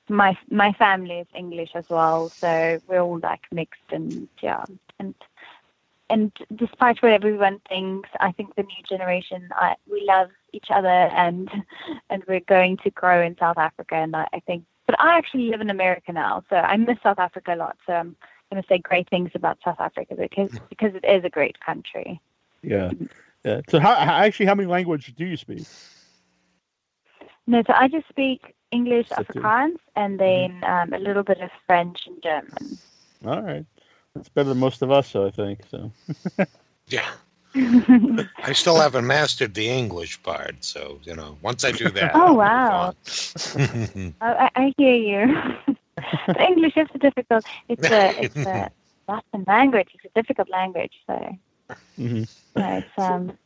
my 0.09 0.37
my 0.49 0.71
family 0.73 1.19
is 1.19 1.27
English 1.35 1.71
as 1.75 1.85
well, 1.89 2.29
so 2.29 2.79
we're 2.87 3.01
all 3.01 3.19
like 3.19 3.41
mixed 3.51 3.91
and 3.91 4.27
yeah, 4.41 4.63
and 4.99 5.13
and 6.09 6.31
despite 6.55 7.01
what 7.01 7.11
everyone 7.11 7.59
thinks, 7.67 8.09
I 8.19 8.31
think 8.31 8.55
the 8.55 8.63
new 8.63 8.83
generation, 8.87 9.49
I, 9.55 9.75
we 9.91 10.05
love 10.07 10.29
each 10.53 10.67
other 10.69 10.87
and 10.87 11.49
and 12.09 12.23
we're 12.27 12.41
going 12.41 12.77
to 12.77 12.91
grow 12.91 13.21
in 13.21 13.37
South 13.37 13.57
Africa, 13.57 13.95
and 13.95 14.15
I, 14.15 14.27
I 14.33 14.39
think. 14.41 14.65
But 14.87 14.99
I 14.99 15.17
actually 15.17 15.49
live 15.49 15.61
in 15.61 15.69
America 15.69 16.11
now, 16.13 16.43
so 16.49 16.57
I 16.57 16.77
miss 16.77 16.97
South 17.01 17.19
Africa 17.19 17.55
a 17.55 17.57
lot. 17.57 17.77
So 17.87 17.93
I'm 17.93 18.15
going 18.51 18.61
to 18.61 18.67
say 18.67 18.77
great 18.77 19.09
things 19.09 19.31
about 19.33 19.57
South 19.63 19.79
Africa 19.79 20.15
because 20.15 20.51
because 20.69 20.93
it 20.95 21.05
is 21.05 21.23
a 21.23 21.29
great 21.29 21.59
country. 21.59 22.21
Yeah. 22.61 22.91
Yeah. 23.43 23.61
So 23.69 23.79
how, 23.79 23.95
how 23.95 24.13
actually 24.13 24.47
how 24.47 24.55
many 24.55 24.67
languages 24.69 25.13
do 25.15 25.25
you 25.25 25.37
speak? 25.37 25.65
No, 27.47 27.63
so 27.67 27.73
I 27.73 27.87
just 27.87 28.07
speak 28.09 28.55
English, 28.71 29.07
So 29.09 29.23
two. 29.23 29.39
Afrikaans, 29.39 29.77
and 29.95 30.19
then 30.19 30.63
um, 30.63 30.93
a 30.93 30.99
little 30.99 31.23
bit 31.23 31.41
of 31.41 31.49
French 31.67 32.07
and 32.07 32.21
German. 32.23 32.79
All 33.25 33.41
right. 33.41 33.65
That's 34.15 34.29
better 34.29 34.49
than 34.49 34.59
most 34.59 34.81
of 34.81 34.91
us, 34.91 35.09
so 35.09 35.25
I 35.27 35.31
think. 35.31 35.59
So 35.69 35.91
Yeah. 36.87 37.09
I 38.41 38.53
still 38.53 38.79
haven't 38.79 39.07
mastered 39.07 39.53
the 39.55 39.69
English 39.69 40.21
part, 40.23 40.63
so 40.63 40.99
you 41.03 41.15
know, 41.15 41.37
once 41.41 41.63
I 41.63 41.71
do 41.71 41.91
that. 41.91 42.15
Oh, 42.15 42.33
I'll 42.33 42.33
wow. 42.33 42.91
on. 42.91 42.95
I, 44.21 44.33
I, 44.33 44.49
I 44.55 44.73
hear 44.77 44.93
you. 44.95 45.75
but 46.27 46.39
English 46.39 46.73
is 46.77 46.87
a 46.93 46.97
difficult. 46.99 47.45
It's 47.69 47.83
a 47.89 48.13
it's 48.17 48.35
a 48.45 48.69
Latin 49.07 49.43
language. 49.47 49.89
It's 49.93 50.05
a 50.05 50.21
difficult 50.21 50.49
language. 50.49 50.93
So 51.07 51.37
Mhm. 51.97 52.27
no, 52.55 52.77
it's 52.77 52.97
um. 52.97 53.37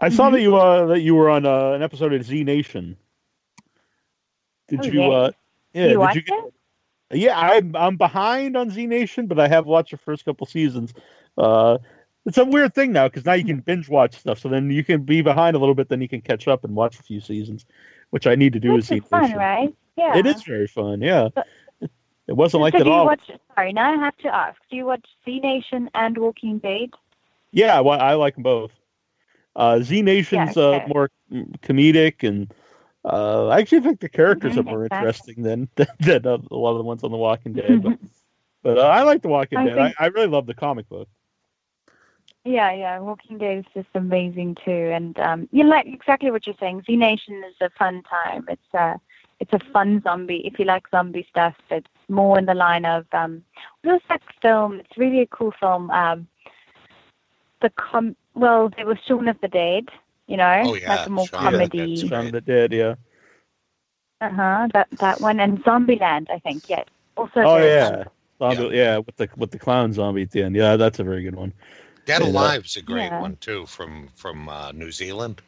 I 0.00 0.08
saw 0.08 0.30
that 0.30 0.40
you 0.40 0.56
uh 0.56 0.86
that 0.86 1.00
you 1.00 1.14
were 1.14 1.30
on 1.30 1.46
uh, 1.46 1.72
an 1.72 1.82
episode 1.82 2.12
of 2.12 2.22
Z 2.24 2.44
Nation. 2.44 2.96
Did 4.68 4.84
Oh, 4.84 4.86
you 4.86 5.10
yeah. 5.10 5.10
uh 5.10 5.30
yeah, 5.72 5.92
you 5.92 5.98
did 5.98 6.14
you 6.14 6.22
get 6.22 6.44
it? 6.46 6.54
Yeah, 7.12 7.38
I'm 7.38 7.74
I'm 7.76 7.96
behind 7.96 8.56
on 8.56 8.70
Z 8.70 8.86
Nation, 8.86 9.26
but 9.26 9.38
I 9.38 9.48
have 9.48 9.66
watched 9.66 9.90
the 9.92 9.96
first 9.98 10.24
couple 10.24 10.46
seasons. 10.46 10.92
Uh, 11.36 11.78
it's 12.26 12.38
a 12.38 12.44
weird 12.44 12.74
thing 12.74 12.92
now 12.92 13.08
because 13.08 13.24
now 13.24 13.32
you 13.32 13.44
can 13.44 13.60
binge 13.60 13.88
watch 13.88 14.14
stuff. 14.16 14.38
So 14.38 14.48
then 14.48 14.70
you 14.70 14.84
can 14.84 15.02
be 15.02 15.22
behind 15.22 15.56
a 15.56 15.58
little 15.58 15.74
bit, 15.74 15.88
then 15.88 16.00
you 16.00 16.08
can 16.08 16.20
catch 16.20 16.46
up 16.48 16.64
and 16.64 16.74
watch 16.74 16.98
a 16.98 17.02
few 17.02 17.20
seasons, 17.20 17.64
which 18.10 18.26
I 18.26 18.34
need 18.34 18.52
to 18.52 18.60
do 18.60 18.72
Which 18.74 18.90
is 18.90 19.04
fun, 19.04 19.32
right? 19.32 19.74
Yeah. 19.96 20.16
It 20.16 20.26
is 20.26 20.42
very 20.42 20.66
fun. 20.66 21.00
Yeah, 21.00 21.28
But- 21.34 21.46
it 22.28 22.34
wasn't 22.36 22.60
like 22.62 22.72
so 22.72 22.78
that 22.78 22.86
all. 22.88 23.04
watch? 23.06 23.30
Sorry, 23.54 23.72
now 23.72 23.92
I 23.92 23.96
have 23.96 24.16
to 24.18 24.28
ask. 24.34 24.56
Do 24.70 24.76
you 24.76 24.86
watch 24.86 25.04
Z 25.24 25.40
Nation 25.40 25.90
and 25.94 26.16
Walking 26.16 26.58
Dead? 26.58 26.90
Yeah, 27.50 27.80
well, 27.80 28.00
I 28.00 28.14
like 28.14 28.34
them 28.34 28.44
both. 28.44 28.70
Uh, 29.56 29.80
Z 29.80 30.00
Nation's 30.02 30.56
Yeah, 30.56 30.62
uh, 30.62 30.84
more 30.86 31.10
mm, 31.30 31.50
comedic, 31.60 32.26
and 32.26 32.54
uh, 33.04 33.48
I 33.48 33.58
actually 33.58 33.80
think 33.80 34.00
the 34.00 34.08
characters 34.08 34.56
are 34.56 34.62
more 34.62 34.84
exactly. 34.86 35.08
interesting 35.08 35.42
than 35.42 35.68
than 36.00 36.26
uh, 36.26 36.38
a 36.50 36.54
lot 36.56 36.70
of 36.72 36.78
the 36.78 36.84
ones 36.84 37.02
on 37.04 37.10
The 37.10 37.16
Walking 37.18 37.52
Dead. 37.54 37.82
But, 37.82 37.98
but 38.62 38.78
uh, 38.78 38.82
I 38.82 39.02
like 39.02 39.20
The 39.22 39.28
Walking 39.28 39.58
I 39.58 39.64
Dead. 39.66 39.74
think- 39.74 39.96
I, 39.98 40.04
I 40.04 40.06
really 40.06 40.28
love 40.28 40.46
the 40.46 40.54
comic 40.54 40.88
book. 40.88 41.08
Yeah, 42.44 42.72
yeah. 42.72 42.98
Walking 42.98 43.38
Dead 43.38 43.58
is 43.58 43.64
just 43.72 43.88
amazing 43.94 44.56
too, 44.64 44.90
and 44.92 45.18
um, 45.20 45.48
you 45.52 45.64
like 45.64 45.86
exactly 45.86 46.30
what 46.30 46.46
you're 46.46 46.56
saying. 46.58 46.82
Z 46.86 46.96
Nation 46.96 47.42
is 47.48 47.54
a 47.60 47.70
fun 47.78 48.02
time. 48.02 48.44
It's 48.48 48.74
a 48.74 49.00
it's 49.38 49.52
a 49.52 49.60
fun 49.72 50.02
zombie. 50.02 50.42
If 50.44 50.58
you 50.58 50.64
like 50.64 50.88
zombie 50.90 51.26
stuff, 51.30 51.54
it's 51.70 51.86
more 52.08 52.38
in 52.38 52.46
the 52.46 52.54
line 52.54 52.84
of 52.84 53.06
um, 53.12 53.44
what 53.82 53.92
was 53.92 54.02
that 54.08 54.22
film? 54.40 54.80
It's 54.80 54.98
really 54.98 55.20
a 55.20 55.26
cool 55.26 55.52
film. 55.60 55.90
Um, 55.92 56.26
the 57.60 57.70
com 57.70 58.16
well, 58.34 58.70
there 58.76 58.86
was 58.86 58.98
Shaun 59.06 59.28
of 59.28 59.40
the 59.40 59.48
Dead. 59.48 59.88
You 60.26 60.36
know, 60.36 60.62
Oh, 60.64 60.74
yeah, 60.74 60.96
like 60.96 61.06
a 61.06 61.10
more 61.10 61.26
Shaun 61.26 61.46
of 61.46 61.52
the 61.52 61.58
comedy. 61.58 61.96
Dead's 61.96 62.08
Shaun 62.08 62.26
of 62.26 62.32
the 62.32 62.40
Dead, 62.40 62.72
yeah. 62.72 62.94
Uh 64.20 64.30
huh. 64.30 64.68
That 64.72 64.88
that 64.98 65.20
one 65.20 65.38
and 65.38 65.62
Zombieland, 65.64 66.28
I 66.30 66.40
think. 66.40 66.68
Yes. 66.68 66.86
Also. 67.16 67.40
Oh 67.40 67.58
yeah. 67.58 68.04
fun. 68.38 68.56
Zombie, 68.56 68.76
yeah. 68.76 68.98
with 68.98 69.16
the 69.16 69.28
with 69.36 69.52
the 69.52 69.58
clown 69.58 69.92
zombie 69.92 70.22
at 70.22 70.32
the 70.32 70.42
end. 70.42 70.56
Yeah, 70.56 70.76
that's 70.76 70.98
a 70.98 71.04
very 71.04 71.22
good 71.22 71.36
one. 71.36 71.52
Dead 72.04 72.20
Yeah. 72.22 72.28
Alive's 72.28 72.76
a 72.76 72.82
great 72.82 73.04
Yeah. 73.06 73.20
one 73.20 73.36
too, 73.36 73.66
from 73.66 74.08
from 74.16 74.48
uh, 74.48 74.72
New 74.72 74.90
Zealand. 74.92 75.40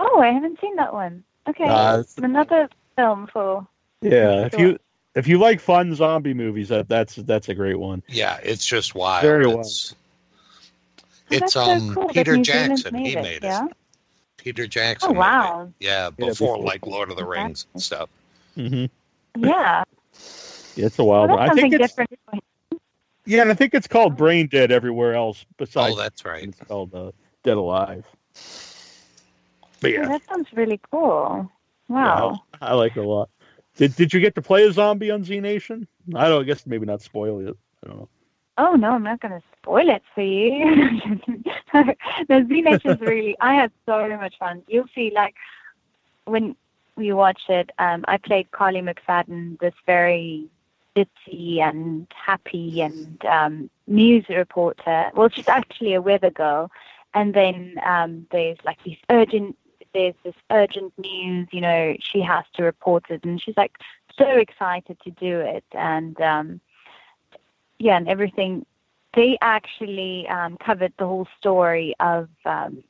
Oh, 0.00 0.20
I 0.20 0.28
haven't 0.30 0.60
seen 0.60 0.76
that 0.76 0.92
one. 0.92 1.24
Okay. 1.48 1.64
Uh, 1.64 2.00
it's- 2.00 2.16
Another 2.18 2.68
film 2.96 3.26
for. 3.26 3.66
Yeah, 4.00 4.46
if 4.46 4.58
you 4.58 4.78
if 5.14 5.26
you 5.28 5.38
like 5.38 5.60
fun 5.60 5.94
zombie 5.94 6.34
movies, 6.34 6.68
that 6.68 6.88
that's 6.88 7.14
that's 7.16 7.48
a 7.48 7.54
great 7.54 7.78
one. 7.78 8.02
Yeah, 8.08 8.38
it's 8.42 8.66
just 8.66 8.94
wild. 8.94 9.22
Very 9.22 9.46
wild. 9.46 9.60
It's, 9.60 9.94
Oh, 9.96 11.06
it's 11.30 11.40
that's 11.40 11.52
so 11.54 11.62
um 11.62 11.94
cool 11.94 12.08
Peter 12.08 12.36
New 12.36 12.44
Zealand 12.44 12.68
Jackson. 12.76 12.94
he 12.96 13.14
made 13.14 13.38
it. 13.38 13.42
Yeah. 13.44 13.66
Peter 14.36 14.66
Jackson. 14.66 15.08
Oh 15.10 15.12
made 15.14 15.18
it. 15.18 15.20
wow. 15.20 15.72
Yeah, 15.80 16.04
Yeah, 16.04 16.10
before 16.10 16.56
before- 16.56 16.58
like 16.58 16.86
Lord 16.86 17.10
of 17.10 17.16
the 17.16 17.24
Rings 17.24 17.66
and 17.72 17.82
stuff. 17.82 18.10
hmm 18.54 18.84
Yeah. 19.38 19.84
Yeah, 20.76 20.86
it's 20.86 20.98
a 20.98 21.04
Well, 21.04 21.26
wild 21.26 21.30
that's 21.30 21.36
one. 21.38 21.38
I 21.44 21.46
something 21.48 21.70
think 21.70 21.80
it's 21.82 21.92
different. 21.94 22.10
Yeah, 23.26 23.42
and 23.42 23.50
I 23.50 23.54
think 23.54 23.74
it's 23.74 23.86
called 23.86 24.16
Brain 24.16 24.48
Dead 24.48 24.70
everywhere 24.70 25.14
else 25.14 25.44
besides. 25.56 25.94
Oh, 25.94 25.98
that's 26.00 26.24
right. 26.24 26.44
It's 26.44 26.58
called 26.60 26.94
uh, 26.94 27.12
Dead 27.42 27.56
Alive. 27.56 28.04
But 29.80 29.90
Oh, 29.90 29.94
yeah, 29.94 30.08
that 30.08 30.22
sounds 30.28 30.48
really 30.52 30.80
cool. 30.90 31.50
yeah, 31.88 31.94
Wow. 31.94 32.40
I, 32.60 32.68
I 32.68 32.72
like 32.74 32.96
it 32.96 33.00
a 33.00 33.08
lot. 33.08 33.28
Did 33.76 33.96
Did 33.96 34.12
you 34.12 34.20
get 34.20 34.34
to 34.36 34.42
play 34.42 34.64
a 34.64 34.72
zombie 34.72 35.10
on 35.10 35.24
Z 35.24 35.40
Nation? 35.40 35.86
I 36.14 36.28
don't. 36.28 36.42
I 36.42 36.44
guess 36.44 36.66
maybe 36.66 36.86
not 36.86 37.02
spoil 37.02 37.40
it. 37.40 37.56
I 37.84 37.88
don't 37.88 37.98
know. 37.98 38.08
Oh 38.56 38.74
no, 38.74 38.90
I'm 38.90 39.02
not 39.02 39.20
gonna 39.20 39.42
spoil 39.60 39.88
it 39.88 40.02
for 40.14 40.22
you. 40.22 41.20
the 41.72 42.46
Z 42.48 42.60
Nation's 42.62 43.00
really. 43.00 43.36
I 43.40 43.54
had 43.54 43.72
so 43.84 44.08
much 44.16 44.38
fun. 44.38 44.62
You'll 44.68 44.86
see, 44.94 45.10
like 45.14 45.34
when 46.24 46.54
we 46.96 47.12
watch 47.12 47.42
it. 47.48 47.70
Um, 47.78 48.04
I 48.06 48.16
played 48.18 48.50
Carly 48.52 48.80
McFadden, 48.80 49.58
this 49.58 49.74
very 49.86 50.46
ditzy 50.96 51.60
and 51.60 52.06
happy 52.14 52.80
and 52.82 53.24
um, 53.24 53.70
news 53.86 54.24
reporter. 54.28 55.10
Well, 55.14 55.28
she's 55.28 55.48
actually 55.48 55.94
a 55.94 56.02
weather 56.02 56.30
girl, 56.30 56.70
and 57.14 57.34
then 57.34 57.76
um, 57.84 58.26
there's 58.30 58.58
like 58.64 58.78
these 58.84 58.98
urgent. 59.10 59.56
There's 59.92 60.14
this 60.24 60.34
urgent 60.50 60.92
news, 60.98 61.48
you 61.52 61.60
know, 61.60 61.94
she 62.00 62.20
has 62.20 62.44
to 62.54 62.64
report 62.64 63.04
it, 63.10 63.24
and 63.24 63.40
she's 63.40 63.56
like 63.56 63.76
so 64.18 64.26
excited 64.26 64.98
to 65.04 65.10
do 65.10 65.40
it, 65.40 65.64
and 65.72 66.20
um, 66.20 66.60
yeah, 67.78 67.96
and 67.96 68.08
everything. 68.08 68.66
They 69.14 69.38
actually 69.40 70.26
um, 70.28 70.56
covered 70.56 70.92
the 70.98 71.06
whole 71.06 71.28
story 71.38 71.94
of 72.00 72.28
um, 72.44 72.82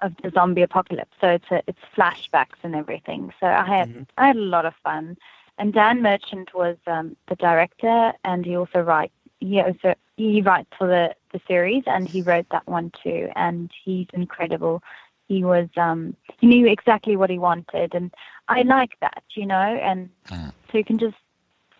of 0.00 0.12
the 0.22 0.30
zombie 0.30 0.62
apocalypse. 0.62 1.14
So 1.20 1.28
it's 1.28 1.50
a, 1.50 1.62
it's 1.66 1.78
flashbacks 1.96 2.58
and 2.62 2.74
everything. 2.74 3.32
So 3.40 3.46
I 3.46 3.64
had 3.64 3.88
Mhm. 3.88 4.06
I 4.18 4.26
had 4.28 4.36
a 4.36 4.40
lot 4.56 4.66
of 4.66 4.74
fun. 4.82 5.16
And 5.58 5.72
Dan 5.72 6.02
Merchant 6.02 6.54
was 6.54 6.76
um, 6.86 7.16
the 7.28 7.36
director, 7.36 8.12
and 8.24 8.44
he 8.44 8.56
also 8.56 8.80
write 8.80 9.12
he 9.40 9.60
also 9.60 9.94
he 10.16 10.40
writes 10.40 10.70
for 10.76 10.86
the 10.86 11.14
the 11.32 11.40
series, 11.46 11.84
and 11.86 12.08
he 12.08 12.22
wrote 12.22 12.46
that 12.50 12.66
one 12.66 12.92
too. 13.02 13.28
And 13.36 13.70
he's 13.84 14.06
incredible. 14.12 14.82
He 15.28 15.44
was 15.44 15.68
um, 15.76 16.16
he 16.38 16.46
knew 16.46 16.66
exactly 16.66 17.16
what 17.16 17.30
he 17.30 17.38
wanted, 17.38 17.94
and 17.94 18.12
I 18.48 18.62
like 18.62 18.98
that, 19.00 19.22
you 19.34 19.46
know. 19.46 19.54
And 19.56 20.10
Mm. 20.28 20.52
so 20.70 20.78
you 20.78 20.84
can 20.84 20.98
just 20.98 21.16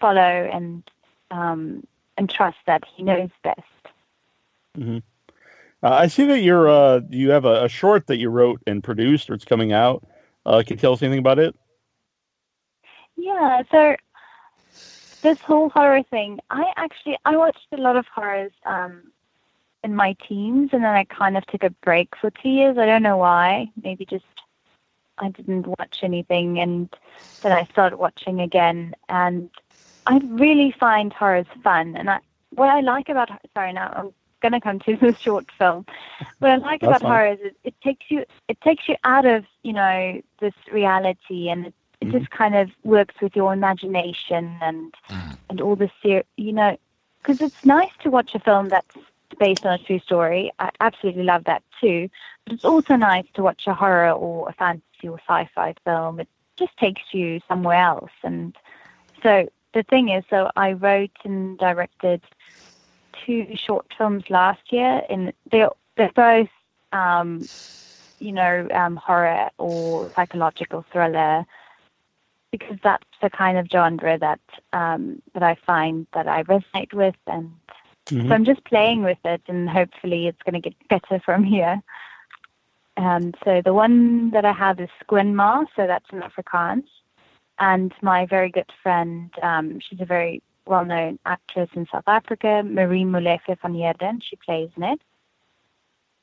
follow 0.01 0.21
and 0.53 0.83
um, 1.31 1.87
and 2.19 2.29
trust 2.29 2.59
that 2.67 2.85
he 2.95 3.03
knows 3.03 3.31
best. 3.43 3.61
Uh, 5.83 5.91
I 5.91 6.07
see 6.07 6.27
that 6.27 6.41
you're 6.41 6.69
uh, 6.69 7.01
you 7.11 7.31
have 7.31 7.45
a, 7.45 7.65
a 7.65 7.69
short 7.69 8.07
that 8.07 8.19
you 8.19 8.31
wrote 8.31 8.61
and 8.67 8.83
produced, 8.83 9.31
or 9.31 9.35
it's 9.35 9.45
coming 9.45 9.73
out. 9.73 10.05
Uh, 10.47 10.63
can 10.67 10.77
you 10.77 10.81
tell 10.81 10.93
us 10.93 11.03
anything 11.03 11.19
about 11.19 11.39
it? 11.39 11.55
Yeah, 13.17 13.63
so 13.71 13.97
this 15.23 15.39
whole 15.47 15.69
horror 15.71 16.03
thing, 16.11 16.39
I 16.51 16.73
actually 16.77 17.17
I 17.25 17.37
watched 17.37 17.67
a 17.73 17.77
lot 17.77 17.97
of 17.97 18.07
horrors 18.15 18.53
um 18.67 19.13
in 19.85 19.95
my 19.95 20.15
teens 20.29 20.71
and 20.73 20.85
then 20.85 20.95
I 20.95 21.05
kind 21.05 21.37
of 21.37 21.47
took 21.47 21.63
a 21.65 21.71
break 21.83 22.09
for 22.21 22.31
two 22.31 22.49
years. 22.49 22.79
I 22.79 22.87
don't 22.87 23.03
know 23.03 23.17
why. 23.19 23.71
Maybe 23.83 24.05
just 24.05 24.25
I 25.19 25.31
didn't 25.31 25.67
watch 25.67 26.01
anything 26.03 26.59
and 26.61 26.89
then 27.43 27.53
I 27.53 27.67
started 27.73 27.97
watching 27.97 28.41
again 28.41 28.95
and 29.09 29.51
I 30.07 30.21
really 30.25 30.75
find 30.79 31.13
horrors 31.13 31.47
fun 31.63 31.97
and 31.97 32.11
I 32.11 32.21
what 32.55 32.69
I 32.69 32.81
like 32.81 33.09
about 33.09 33.31
sorry 33.55 33.73
now 33.73 33.93
I'm 33.95 34.13
gonna 34.43 34.61
come 34.61 34.79
to 34.81 34.97
the 35.01 35.15
short 35.15 35.47
film. 35.59 35.87
What 36.41 36.51
I 36.51 36.57
like 36.57 36.83
That's 36.83 36.83
about 36.83 37.03
fine. 37.03 37.23
horrors 37.23 37.39
is 37.45 37.53
it 37.65 37.75
takes 37.83 38.07
you 38.11 38.25
it 38.49 38.61
takes 38.63 38.89
you 38.89 38.97
out 39.05 39.27
of, 39.27 39.45
you 39.63 39.73
know, 39.73 40.21
this 40.41 40.55
reality 40.73 41.49
and 41.49 41.67
it, 41.67 41.75
it 42.03 42.11
Mhm. 42.11 42.21
just 42.21 42.31
kind 42.31 42.57
of 42.57 42.71
works 42.85 43.15
with 43.23 43.37
your 43.37 43.53
imagination 43.53 44.59
and 44.63 44.95
Mm. 45.11 45.39
and 45.51 45.61
all 45.61 45.77
the 45.77 45.91
ser- 46.03 46.25
you 46.37 46.53
know 46.53 46.77
because 47.23 47.39
it's 47.41 47.65
nice 47.65 47.91
to 48.03 48.11
watch 48.11 48.35
a 48.35 48.41
film 48.41 48.69
that's 48.71 48.97
based 49.39 49.65
on 49.65 49.73
a 49.75 49.79
true 49.79 49.99
story. 50.01 50.53
I 50.59 50.71
absolutely 50.81 51.25
love 51.25 51.45
that 51.45 51.63
too. 51.81 52.09
But 52.45 52.55
it's 52.55 52.65
also 52.65 52.97
nice 52.97 53.27
to 53.35 53.43
watch 53.43 53.67
a 53.67 53.75
horror 53.75 54.11
or 54.13 54.49
a 54.49 54.53
fantasy 54.53 55.09
or 55.09 55.19
sci-fi 55.29 55.75
film. 55.85 56.21
It 56.21 56.29
just 56.59 56.77
takes 56.79 57.03
you 57.13 57.41
somewhere 57.49 57.79
else. 57.79 58.11
And 58.25 58.57
so 59.23 59.49
the 59.75 59.83
thing 59.85 60.09
is, 60.11 60.25
so 60.31 60.51
I 60.57 60.73
wrote 60.73 61.17
and 61.25 61.59
directed 61.59 62.23
two 63.25 63.47
short 63.57 63.87
films 63.97 64.25
last 64.31 64.73
year, 64.73 65.03
and 65.09 65.33
they're 65.51 65.71
they're 65.97 66.13
both, 66.15 66.49
um, 66.93 67.49
you 68.19 68.33
know, 68.33 68.69
um, 68.75 68.97
horror 68.97 69.51
or 69.59 70.13
psychological 70.17 70.85
thriller. 70.93 71.45
Because 72.53 72.79
that's 72.85 73.07
the 73.21 73.31
kind 73.31 73.59
of 73.59 73.67
genre 73.73 74.19
that 74.19 74.41
um, 74.73 75.21
that 75.35 75.43
I 75.43 75.57
find 75.67 76.07
that 76.13 76.29
I 76.29 76.45
resonate 76.45 76.93
with, 76.93 77.17
and 77.27 77.51
Mhm. 78.11 78.29
so 78.29 78.35
I'm 78.35 78.45
just 78.45 78.65
playing 78.65 79.03
with 79.03 79.19
it, 79.25 79.43
and 79.49 79.69
hopefully 79.69 80.27
it's 80.27 80.43
going 80.43 80.61
to 80.61 80.69
get 80.69 80.89
better 80.89 81.19
from 81.25 81.45
here. 81.45 81.83
Um, 82.97 83.33
so 83.43 83.63
the 83.65 83.73
one 83.73 84.31
that 84.31 84.45
I 84.45 84.53
have 84.53 84.79
is 84.79 84.91
Skoonma, 85.03 85.67
so 85.75 85.87
that's 85.87 86.11
in 86.13 86.21
Afrikaans, 86.21 86.89
and 87.59 87.93
my 88.03 88.27
very 88.27 88.51
good 88.51 88.71
friend, 88.83 89.31
um, 89.43 89.81
she's 89.81 90.01
a 90.01 90.05
very 90.05 90.43
well-known 90.67 91.19
actress 91.25 91.71
in 91.75 91.87
South 91.91 92.07
Africa, 92.07 92.63
Marie 92.65 93.05
Molefe 93.05 93.59
van 93.61 93.75
Heerden, 93.75 94.21
she 94.21 94.37
plays 94.37 94.71
in 94.77 94.83
it. 94.83 95.01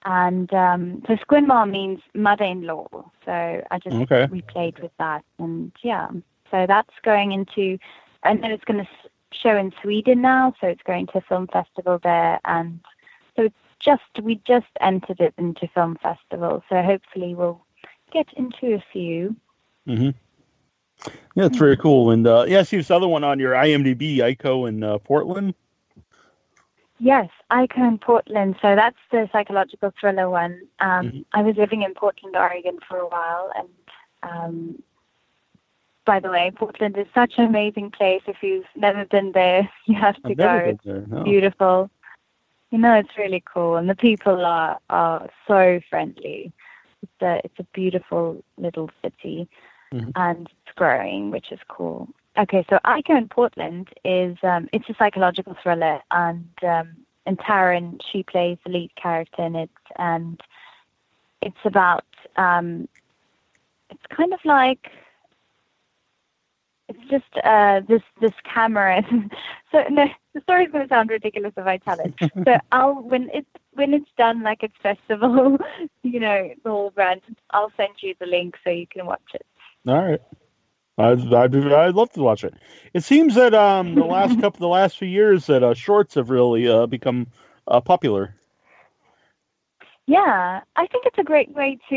And 0.06 0.54
um, 0.54 1.04
so 1.08 1.16
Skoonma 1.18 1.70
means 1.70 2.00
mother-in-law, 2.14 2.88
so 3.26 3.32
I 3.72 3.80
just 3.84 3.98
Okay. 3.98 4.28
we 4.32 4.42
played 4.44 4.80
with 4.80 4.92
that, 4.98 5.24
and 5.40 5.72
yeah, 5.84 6.08
so 6.50 6.66
that's 6.66 6.94
going 7.04 7.34
into, 7.34 7.78
and 8.24 8.42
then 8.42 8.52
it's 8.52 8.64
going 8.64 8.84
to 8.86 8.90
show 9.32 9.58
in 9.58 9.74
Sweden 9.82 10.22
now, 10.22 10.54
so 10.62 10.68
it's 10.68 10.82
going 10.84 11.08
to 11.08 11.18
a 11.18 11.22
film 11.22 11.48
festival 11.48 12.00
there, 12.02 12.40
and 12.46 12.80
so 13.36 13.44
it's 13.44 13.56
just 13.80 14.24
we 14.24 14.40
just 14.48 14.68
entered 14.80 15.20
it 15.20 15.34
into 15.38 15.68
film 15.68 15.98
festival, 16.02 16.64
so 16.70 16.82
hopefully 16.82 17.36
we'll 17.36 17.62
get 18.14 18.28
into 18.38 18.76
a 18.76 18.84
few. 18.94 19.36
hmm 19.86 20.10
Yeah, 21.36 21.46
it's 21.46 21.58
very 21.58 21.78
cool. 21.78 22.12
And 22.12 22.26
uh, 22.26 22.46
yeah, 22.48 22.60
I 22.60 22.64
see 22.64 22.78
this 22.78 22.92
other 22.92 23.08
one 23.08 23.24
on 23.24 23.40
your 23.40 23.54
IMDb, 23.54 24.18
Ico 24.18 24.68
in 24.68 24.84
uh, 24.84 24.98
Portland. 25.00 25.56
Yes, 27.00 27.30
Ico 27.52 27.78
in 27.88 27.98
Portland. 27.98 28.56
So 28.62 28.76
that's 28.76 28.98
the 29.12 29.30
psychological 29.32 29.92
thriller 30.00 30.30
one. 30.30 30.68
Um, 30.80 31.06
Mhm. 31.08 31.26
I 31.34 31.42
was 31.42 31.56
living 31.56 31.82
in 31.84 31.94
Portland, 31.94 32.36
Oregon 32.36 32.80
for 32.88 32.98
a 32.98 33.08
while, 33.08 33.52
and 33.56 33.70
um, 34.22 34.84
by 36.06 36.20
the 36.20 36.30
way, 36.30 36.52
Portland 36.52 36.98
is 36.98 37.08
such 37.14 37.38
an 37.38 37.46
amazing 37.46 37.92
place. 37.92 38.22
If 38.28 38.44
you've 38.44 38.68
never 38.76 39.06
been 39.06 39.32
there, 39.32 39.70
you 39.86 39.96
have 39.96 40.22
to 40.24 40.32
I've 40.32 40.38
go. 40.38 40.78
there. 40.84 41.06
No. 41.08 41.24
beautiful. 41.24 41.90
You 42.72 42.78
know, 42.78 42.94
it's 42.96 43.18
really 43.18 43.42
cool, 43.52 43.78
and 43.78 43.90
the 43.90 43.96
people 43.96 44.46
are 44.46 44.80
are 44.90 45.30
so 45.48 45.80
friendly. 45.90 46.52
It's 47.02 47.22
a 47.22 47.42
it's 47.46 47.60
a 47.60 47.64
beautiful 47.74 48.44
little 48.58 48.90
city, 49.02 49.48
Mhm. 49.94 50.12
and 50.16 50.50
it's 50.50 50.76
growing, 50.76 51.32
which 51.32 51.52
is 51.52 51.60
cool. 51.70 52.10
Okay, 52.40 52.66
so 52.70 52.80
Ico 52.86 53.18
in 53.18 53.28
Portland 53.28 53.90
is 54.06 54.38
um, 54.44 54.70
it's 54.72 54.88
a 54.90 54.96
psychological 54.98 55.58
thriller, 55.62 56.00
and 56.12 56.48
um, 56.64 56.96
and 57.26 57.38
Taryn 57.38 58.00
she 58.12 58.24
plays 58.24 58.58
the 58.64 58.72
lead 58.72 58.92
character 58.96 59.46
in 59.46 59.56
it, 59.58 59.70
and 59.98 60.40
it's 61.42 61.58
about 61.66 62.06
um, 62.38 62.88
it's 63.90 64.16
kind 64.16 64.34
of 64.34 64.40
like 64.46 64.90
it's 66.88 67.10
just 67.10 67.44
uh, 67.44 67.82
this 67.90 68.02
this 68.22 68.32
camera. 68.54 69.04
so 69.72 69.84
no, 69.90 70.06
the 70.34 70.42
story's 70.42 70.72
going 70.72 70.88
to 70.88 70.94
sound 70.94 71.10
ridiculous 71.10 71.52
if 71.58 71.68
I 71.68 71.78
tell 71.78 72.00
it. 72.00 72.14
so 72.46 72.58
I'll 72.72 73.02
when 73.02 73.30
it's 73.34 73.50
when 73.74 73.94
it's 73.94 74.10
done 74.18 74.44
like 74.44 74.64
it's 74.64 74.76
festival, 74.82 75.58
you 76.04 76.22
know, 76.22 76.50
the 76.64 76.70
whole 76.70 76.92
brand. 76.92 77.22
I'll 77.52 77.74
send 77.76 77.96
you 78.02 78.16
the 78.20 78.28
link 78.28 78.56
so 78.64 78.70
you 78.70 78.88
can 78.88 79.06
watch 79.06 79.30
it. 79.34 79.46
All 79.86 80.02
right. 80.02 80.22
I'd, 81.00 81.34
I'd, 81.34 81.52
be- 81.52 81.74
I'd 81.74 81.96
love 81.96 82.12
to 82.14 82.22
watch 82.22 82.44
it. 82.44 82.54
It 82.94 83.04
seems 83.04 83.36
that 83.36 83.54
um, 83.54 83.96
the 83.96 84.06
last 84.18 84.40
couple, 84.40 84.60
the 84.60 84.68
last 84.68 84.98
few 84.98 85.08
years, 85.08 85.48
that 85.48 85.64
uh, 85.64 85.74
shorts 85.74 86.16
have 86.16 86.30
really 86.30 86.68
uh, 86.68 86.88
become 86.88 87.28
uh, 87.68 87.82
popular. 87.82 88.36
Yeah, 90.08 90.62
I 90.76 90.88
think 90.88 91.06
it's 91.06 91.20
a 91.20 91.24
great 91.24 91.54
way 91.54 91.78
to, 91.90 91.96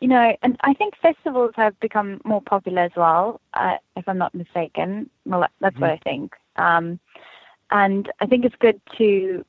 you 0.00 0.08
know, 0.08 0.36
and 0.42 0.56
I 0.62 0.74
think 0.74 0.94
festivals 1.00 1.52
have 1.56 1.78
become 1.80 2.20
more 2.24 2.42
popular 2.42 2.82
as 2.82 2.92
well, 2.96 3.40
uh, 3.54 3.76
if 3.96 4.08
I'm 4.08 4.18
not 4.18 4.34
mistaken. 4.34 5.10
Well, 5.26 5.40
that- 5.40 5.52
that's 5.60 5.80
what 5.80 5.90
I 5.90 5.98
think. 5.98 6.34
Um, 6.56 6.98
and 7.70 8.10
I 8.20 8.26
think 8.26 8.44
it's 8.44 8.56
good 8.56 8.80
to, 8.98 9.44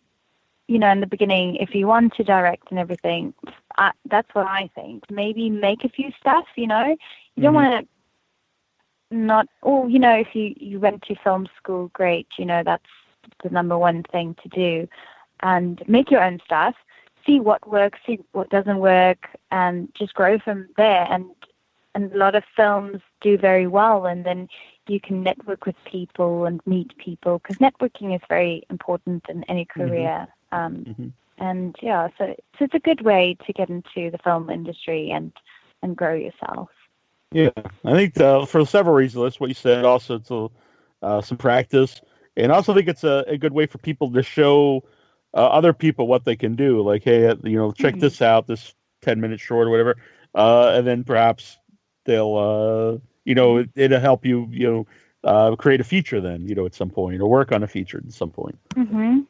you 0.67 0.79
know, 0.79 0.89
in 0.89 0.99
the 0.99 1.07
beginning, 1.07 1.57
if 1.57 1.75
you 1.75 1.87
want 1.87 2.13
to 2.15 2.23
direct 2.23 2.69
and 2.71 2.79
everything, 2.79 3.33
I, 3.77 3.91
that's 4.09 4.33
what 4.33 4.47
I 4.47 4.69
think. 4.75 5.09
Maybe 5.09 5.49
make 5.49 5.83
a 5.83 5.89
few 5.89 6.11
stuff, 6.19 6.45
you 6.55 6.67
know. 6.67 6.95
You 7.35 7.43
don't 7.43 7.53
Mhm. 7.53 7.55
want 7.55 7.87
to 7.87 7.94
not, 9.11 9.47
or, 9.61 9.89
you 9.89 9.99
know, 9.99 10.15
if 10.15 10.33
you, 10.33 10.53
you 10.57 10.79
went 10.79 11.03
to 11.03 11.15
film 11.23 11.47
school, 11.57 11.89
great, 11.93 12.27
you 12.37 12.45
know, 12.45 12.63
that's 12.63 12.83
the 13.43 13.49
number 13.49 13.77
one 13.77 14.03
thing 14.11 14.35
to 14.43 14.49
do. 14.49 14.87
And 15.41 15.83
make 15.87 16.11
your 16.11 16.23
own 16.23 16.39
stuff 16.45 16.75
see 17.25 17.39
what 17.39 17.67
works, 17.67 17.99
see 18.05 18.19
what 18.33 18.49
doesn't 18.49 18.77
work, 18.77 19.27
and 19.51 19.89
just 19.97 20.13
grow 20.13 20.39
from 20.39 20.69
there. 20.77 21.07
And 21.09 21.25
and 21.95 22.11
a 22.11 22.17
lot 22.17 22.35
of 22.35 22.43
films 22.57 23.01
do 23.21 23.37
very 23.37 23.67
well, 23.67 24.05
and 24.05 24.25
then 24.25 24.49
you 24.87 24.99
can 24.99 25.23
network 25.23 25.65
with 25.65 25.75
people 25.85 26.45
and 26.45 26.59
meet 26.65 26.95
people 26.97 27.39
because 27.39 27.55
networking 27.57 28.13
is 28.13 28.21
very 28.27 28.63
important 28.69 29.23
in 29.29 29.45
any 29.45 29.65
career. 29.65 30.27
Um, 30.51 30.85
Mhm. 30.85 31.11
And 31.37 31.75
yeah, 31.81 32.07
so 32.17 32.33
so 32.57 32.65
it's 32.65 32.73
a 32.73 32.79
good 32.79 33.01
way 33.01 33.35
to 33.45 33.53
get 33.53 33.69
into 33.69 34.09
the 34.11 34.17
film 34.23 34.49
industry 34.49 35.11
and 35.11 35.31
and 35.81 35.95
grow 35.95 36.13
yourself. 36.13 36.69
Yeah, 37.31 37.49
I 37.83 37.93
think 37.93 38.19
uh, 38.19 38.45
for 38.45 38.65
several 38.65 38.95
reasons. 38.95 39.23
That's 39.23 39.39
what 39.39 39.49
you 39.49 39.55
said. 39.55 39.83
Also, 39.83 40.19
to 40.19 40.51
uh, 41.01 41.21
some 41.21 41.37
practice, 41.37 42.01
and 42.37 42.51
I 42.51 42.55
also 42.55 42.73
think 42.73 42.87
it's 42.87 43.03
a, 43.03 43.23
a 43.27 43.37
good 43.37 43.53
way 43.53 43.65
for 43.65 43.77
people 43.79 44.11
to 44.13 44.23
show 44.23 44.83
uh, 45.33 45.37
other 45.37 45.73
people 45.73 46.07
what 46.07 46.23
they 46.23 46.35
can 46.35 46.55
do. 46.55 46.81
Like, 46.81 47.03
hey, 47.03 47.27
uh, 47.27 47.35
you 47.43 47.57
know, 47.57 47.71
check 47.71 47.95
Mhm. 47.95 47.99
this 48.01 48.21
out, 48.21 48.47
this 48.47 48.73
ten 49.01 49.19
minute 49.19 49.39
short 49.39 49.67
or 49.67 49.71
whatever, 49.71 49.97
uh, 50.33 50.69
and 50.75 50.87
then 50.87 51.03
perhaps 51.03 51.57
they'll, 52.05 52.35
uh, 52.37 53.05
you 53.25 53.35
know, 53.35 53.57
it, 53.57 53.69
it'll 53.75 53.99
help 53.99 54.25
you, 54.25 54.47
you 54.51 54.67
know, 54.71 54.87
uh, 55.23 55.55
create 55.55 55.81
a 55.81 55.83
feature 55.83 56.21
then, 56.21 56.47
you 56.47 56.55
know, 56.55 56.65
at 56.65 56.75
some 56.75 56.89
point, 56.89 57.21
or 57.21 57.29
work 57.29 57.51
on 57.51 57.63
a 57.63 57.67
feature 57.67 58.01
at 58.05 58.13
some 58.13 58.29
point. 58.31 58.57
hmm 58.75 59.21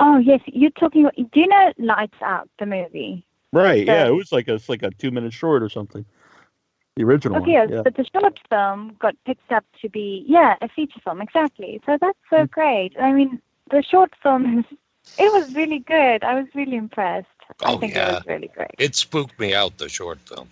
Oh 0.00 0.16
yes, 0.16 0.40
you're 0.46 0.70
talking. 0.70 1.02
About, 1.02 1.14
do 1.16 1.40
you 1.40 1.46
know 1.46 1.72
Lights 1.78 2.20
Out, 2.22 2.48
the 2.58 2.66
movie? 2.66 3.24
Right? 3.52 3.86
So- 3.86 3.92
yeah, 3.92 4.06
it 4.06 4.14
was 4.14 4.32
like 4.32 4.48
a, 4.48 4.54
it's 4.54 4.68
like 4.68 4.82
a 4.82 4.90
two 4.90 5.10
minute 5.12 5.32
short 5.32 5.62
or 5.62 5.68
something. 5.68 6.04
The 7.00 7.06
original 7.06 7.38
Okay, 7.40 7.52
one. 7.52 7.68
yes, 7.70 7.70
Yeah. 7.70 7.82
but 7.82 7.94
the 7.96 8.04
short 8.12 8.38
film 8.50 8.94
got 9.00 9.14
picked 9.24 9.50
up 9.50 9.64
to 9.80 9.88
be 9.88 10.24
yeah 10.28 10.56
a 10.60 10.68
feature 10.68 11.00
film 11.02 11.22
exactly. 11.22 11.80
So 11.86 11.96
that's 12.00 12.18
so 12.28 12.46
Mm. 12.46 12.50
great. 12.50 12.92
I 13.00 13.12
mean, 13.12 13.40
the 13.70 13.82
short 13.82 14.12
film 14.22 14.64
it 15.18 15.32
was 15.32 15.54
really 15.54 15.78
good. 15.78 16.22
I 16.24 16.34
was 16.34 16.46
really 16.54 16.76
impressed. 16.76 17.26
I 17.64 17.72
Oh, 17.72 17.78
think 17.78 17.94
yeah. 17.94 18.08
it 18.10 18.14
was 18.16 18.26
really 18.26 18.48
great. 18.48 18.74
It 18.78 18.94
spooked 18.94 19.38
me 19.40 19.54
out, 19.54 19.78
the 19.78 19.88
short 19.88 20.18
film. 20.20 20.48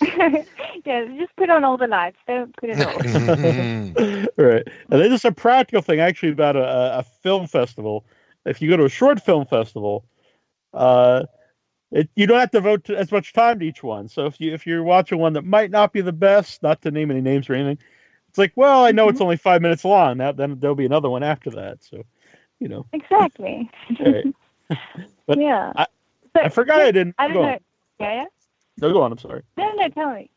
yeah, 0.84 1.04
just 1.18 1.34
put 1.36 1.48
on 1.50 1.64
all 1.64 1.78
the 1.78 1.86
lights. 1.86 2.18
Don't 2.26 2.54
put 2.56 2.68
it 2.68 2.80
all. 2.80 3.00
right. 4.36 4.64
And 4.90 5.00
then 5.00 5.10
just 5.10 5.24
a 5.24 5.32
practical 5.32 5.80
thing 5.80 6.00
actually 6.00 6.32
about 6.32 6.56
a, 6.56 6.64
a- 6.64 6.98
a 6.98 7.02
film 7.02 7.46
festival. 7.46 8.04
If 8.44 8.60
you 8.60 8.68
go 8.68 8.76
to 8.76 8.84
a 8.84 8.88
short 8.90 9.22
film 9.22 9.46
festival, 9.46 10.04
uh, 10.74 11.24
it, 11.94 12.10
you 12.16 12.26
don't 12.26 12.38
have 12.40 12.50
to 12.50 12.60
vote 12.60 12.90
as 12.90 13.10
much 13.10 13.32
time 13.32 13.60
to 13.60 13.64
each 13.66 13.82
one. 13.82 14.08
So 14.08 14.26
if 14.26 14.38
you 14.40 14.52
if 14.52 14.66
you're 14.66 14.82
watching 14.82 15.18
one 15.18 15.32
that 15.34 15.44
might 15.44 15.70
not 15.70 15.92
be 15.92 16.00
the 16.02 16.12
best, 16.12 16.62
not 16.62 16.82
to 16.82 16.90
name 16.90 17.10
any 17.10 17.20
names 17.22 17.48
or 17.48 17.54
anything, 17.54 17.78
it's 18.28 18.36
like, 18.38 18.52
well, 18.56 18.84
I 18.84 18.90
know 18.92 19.08
it's 19.08 19.20
only 19.20 19.36
five 19.38 19.62
minutes 19.62 19.84
long. 19.84 20.18
Now 20.18 20.32
then 20.32 20.58
there'll 20.60 20.74
be 20.76 20.86
another 20.86 21.08
one 21.08 21.22
after 21.22 21.50
that. 21.50 21.82
So, 21.84 22.02
you 22.58 22.68
know, 22.68 22.84
exactly. 22.92 23.70
Right. 24.00 24.26
But 25.26 25.38
yeah. 25.40 25.72
I- 25.76 25.86
So, 26.36 26.42
I 26.42 26.48
forgot 26.48 26.78
yeah, 26.78 26.84
I 26.84 26.90
didn't. 26.90 27.14
I 27.18 27.28
don't 27.28 27.42
know. 27.42 27.58
Yeah, 28.00 28.14
yeah. 28.14 28.24
No, 28.80 28.92
go 28.92 29.02
on. 29.02 29.12
I'm 29.12 29.18
sorry. 29.18 29.42
No, 29.56 29.70
no, 29.72 29.88
tell 29.88 30.14
me. 30.14 30.28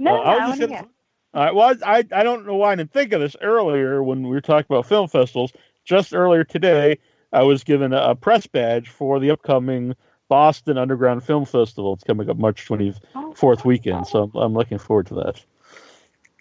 No, 0.00 0.10
Uh, 0.10 0.16
no, 0.16 0.22
I 0.22 0.34
I, 0.34 0.48
was 0.48 0.58
just 0.58 0.70
gonna- 0.72 0.88
All 1.34 1.44
right. 1.44 1.54
Well, 1.54 1.76
I 1.86 2.04
I 2.10 2.22
don't 2.24 2.44
know 2.44 2.56
why 2.56 2.72
I 2.72 2.74
didn't 2.74 2.92
think 2.92 3.12
of 3.12 3.20
this 3.20 3.36
earlier 3.40 4.02
when 4.02 4.22
we 4.24 4.30
were 4.30 4.40
talking 4.40 4.66
about 4.68 4.86
film 4.86 5.06
festivals. 5.06 5.52
Just 5.84 6.12
earlier 6.14 6.42
today, 6.44 6.98
I 7.32 7.42
was 7.42 7.62
given 7.62 7.92
a, 7.92 7.98
a 8.10 8.14
press 8.16 8.46
badge 8.48 8.88
for 8.88 9.20
the 9.20 9.30
upcoming 9.30 9.94
Boston 10.28 10.78
Underground 10.78 11.24
Film 11.24 11.44
Festival. 11.44 11.94
It's 11.94 12.04
coming 12.04 12.28
up 12.30 12.36
March 12.36 12.66
twenty 12.66 12.94
fourth 13.34 13.60
oh, 13.64 13.68
weekend, 13.68 14.06
so 14.06 14.24
I'm, 14.24 14.34
I'm 14.34 14.54
looking 14.54 14.78
forward 14.78 15.06
to 15.08 15.14
that. 15.14 15.42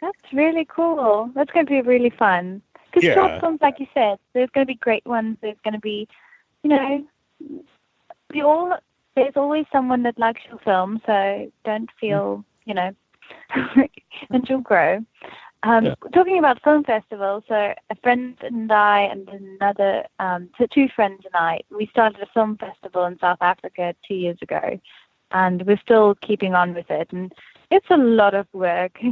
That's 0.01 0.33
really 0.33 0.65
cool. 0.65 1.31
That's 1.33 1.51
going 1.51 1.65
to 1.65 1.69
be 1.69 1.81
really 1.81 2.09
fun. 2.09 2.61
Because 2.85 3.07
Yeah. 3.07 3.15
short 3.15 3.39
films, 3.39 3.59
like 3.61 3.79
you 3.79 3.87
said, 3.93 4.19
there's 4.33 4.49
going 4.49 4.67
to 4.67 4.71
be 4.71 4.77
great 4.77 5.05
ones. 5.05 5.37
There's 5.41 5.57
going 5.63 5.73
to 5.73 5.79
be, 5.79 6.07
you 6.61 6.69
know, 6.69 7.07
we 8.33 8.41
all. 8.41 8.77
There's 9.15 9.33
always 9.35 9.65
someone 9.71 10.01
that 10.03 10.17
likes 10.17 10.41
your 10.49 10.57
film, 10.59 10.99
so 11.05 11.51
don't 11.63 11.89
feel, 11.99 12.37
mm. 12.37 12.43
you 12.65 12.73
know, 12.73 12.91
and 14.31 14.49
you'll 14.49 14.61
grow. 14.61 15.05
Um, 15.63 15.85
Yeah. 15.85 15.95
Talking 16.13 16.39
about 16.39 16.61
film 16.61 16.83
festivals, 16.83 17.43
so 17.47 17.73
a 17.89 17.95
friend 18.03 18.37
and 18.41 18.71
I 18.71 19.01
and 19.01 19.29
another, 19.29 20.05
um, 20.19 20.49
so 20.57 20.65
two 20.67 20.89
friends 20.89 21.21
and 21.25 21.35
I, 21.35 21.61
we 21.71 21.87
started 21.87 22.21
a 22.21 22.25
film 22.33 22.57
festival 22.57 23.05
in 23.05 23.17
South 23.19 23.37
Africa 23.41 23.95
two 24.05 24.15
years 24.15 24.37
ago, 24.41 24.79
and 25.31 25.65
we're 25.65 25.77
still 25.77 26.15
keeping 26.15 26.53
on 26.53 26.73
with 26.73 26.91
it. 26.91 27.07
And 27.13 27.33
it's 27.71 27.89
a 27.89 27.97
lot 27.97 28.33
of 28.33 28.47
work. 28.53 28.99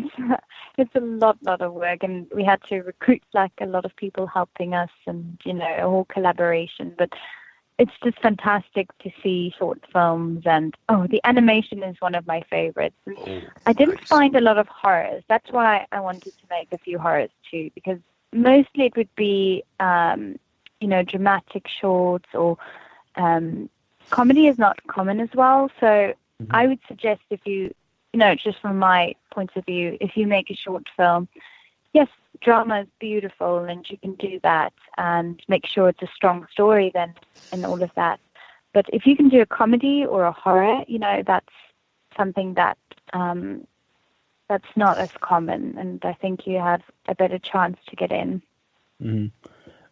It's, 0.78 0.96
a 0.96 1.00
lot, 1.00 1.38
lot 1.44 1.62
of 1.62 1.74
work, 1.74 2.02
and 2.02 2.28
we 2.34 2.44
had 2.44 2.64
to 2.64 2.82
recruit 2.82 3.22
like 3.34 3.52
a 3.60 3.66
lot 3.66 3.86
of 3.86 3.96
people 3.98 4.26
helping 4.26 4.74
us, 4.74 4.90
and 5.06 5.40
you 5.46 5.54
know, 5.54 5.76
a 5.78 5.90
whole 5.90 6.06
collaboration. 6.06 6.96
But 6.98 7.12
it's 7.82 7.92
just 8.04 8.22
fantastic 8.22 8.96
to 9.00 9.10
see 9.24 9.52
short 9.58 9.80
films 9.92 10.44
and 10.46 10.76
oh, 10.88 11.08
the 11.10 11.20
animation 11.24 11.82
is 11.82 11.96
one 12.00 12.14
of 12.14 12.28
my 12.28 12.44
favorites. 12.48 12.96
Oh, 13.08 13.40
I 13.66 13.74
didn't 13.74 13.96
nice. 13.96 14.08
find 14.08 14.36
a 14.36 14.40
lot 14.40 14.60
of 14.60 14.68
horrors. 14.68 15.24
That's 15.28 15.52
why 15.52 15.88
I 15.92 16.00
wanted 16.00 16.34
to 16.42 16.46
make 16.52 16.72
a 16.72 16.78
few 16.78 17.00
horrors 17.00 17.32
too, 17.50 17.72
because 17.74 17.98
mostly 18.32 18.86
it 18.86 18.96
would 18.96 19.14
be, 19.16 19.64
um, 19.80 20.38
you 20.80 20.88
know, 20.88 21.02
dramatic 21.02 21.66
shorts 21.68 22.30
or 22.36 22.56
um, 23.16 23.68
comedy 24.12 24.46
is 24.46 24.60
not 24.60 24.78
common 24.86 25.20
as 25.20 25.30
well. 25.34 25.72
So 25.80 26.14
Mhm. 26.40 26.48
I 26.52 26.68
would 26.68 26.80
suggest 26.88 27.22
if 27.32 27.40
you, 27.48 27.74
you 28.14 28.20
know, 28.20 28.36
just 28.36 28.60
from 28.60 28.78
my 28.78 29.16
point 29.32 29.50
of 29.56 29.66
view, 29.66 29.98
if 30.00 30.16
you 30.16 30.28
make 30.28 30.52
a 30.52 30.56
short 30.56 30.84
film, 30.96 31.28
yes, 31.94 32.08
drama 32.42 32.82
is 32.82 32.88
beautiful 33.00 33.60
and 33.60 33.86
you 33.90 33.98
can 33.98 34.16
do 34.16 34.40
that 34.44 34.74
and 34.98 35.42
make 35.48 35.66
sure 35.66 35.90
it's 35.90 36.02
a 36.02 36.08
strong 36.16 36.48
story 36.52 36.92
then 36.94 37.14
and 37.52 37.66
all 37.66 37.82
of 37.82 37.92
that. 37.96 38.20
But 38.74 38.86
if 38.94 39.06
you 39.06 39.16
can 39.16 39.30
do 39.30 39.42
a 39.42 39.46
comedy 39.46 40.06
or 40.06 40.24
a 40.24 40.32
horror, 40.32 40.84
you 40.88 41.00
know, 41.00 41.24
that's 41.26 41.54
something 42.18 42.54
that 42.56 42.78
um, 43.14 43.68
that's 44.50 44.76
not 44.76 45.00
as 45.00 45.10
common, 45.22 45.78
and 45.78 46.04
I 46.04 46.14
think 46.14 46.46
you 46.46 46.58
have 46.60 46.82
a 47.08 47.16
better 47.16 47.40
chance 47.40 47.78
to 47.88 47.96
get 47.96 48.12
in. 48.12 48.42
hmm 49.02 49.28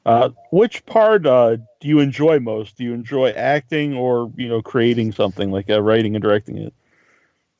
Uh, 0.05 0.29
which 0.51 0.85
part 0.85 1.25
uh, 1.25 1.57
do 1.79 1.87
you 1.87 1.99
enjoy 1.99 2.39
most? 2.39 2.77
Do 2.77 2.83
you 2.83 2.93
enjoy 2.93 3.29
acting 3.31 3.95
or 3.95 4.31
you 4.35 4.47
know 4.49 4.61
creating 4.61 5.11
something 5.13 5.51
like 5.51 5.69
uh, 5.69 5.81
writing 5.81 6.15
and 6.15 6.21
directing 6.21 6.57
it, 6.57 6.73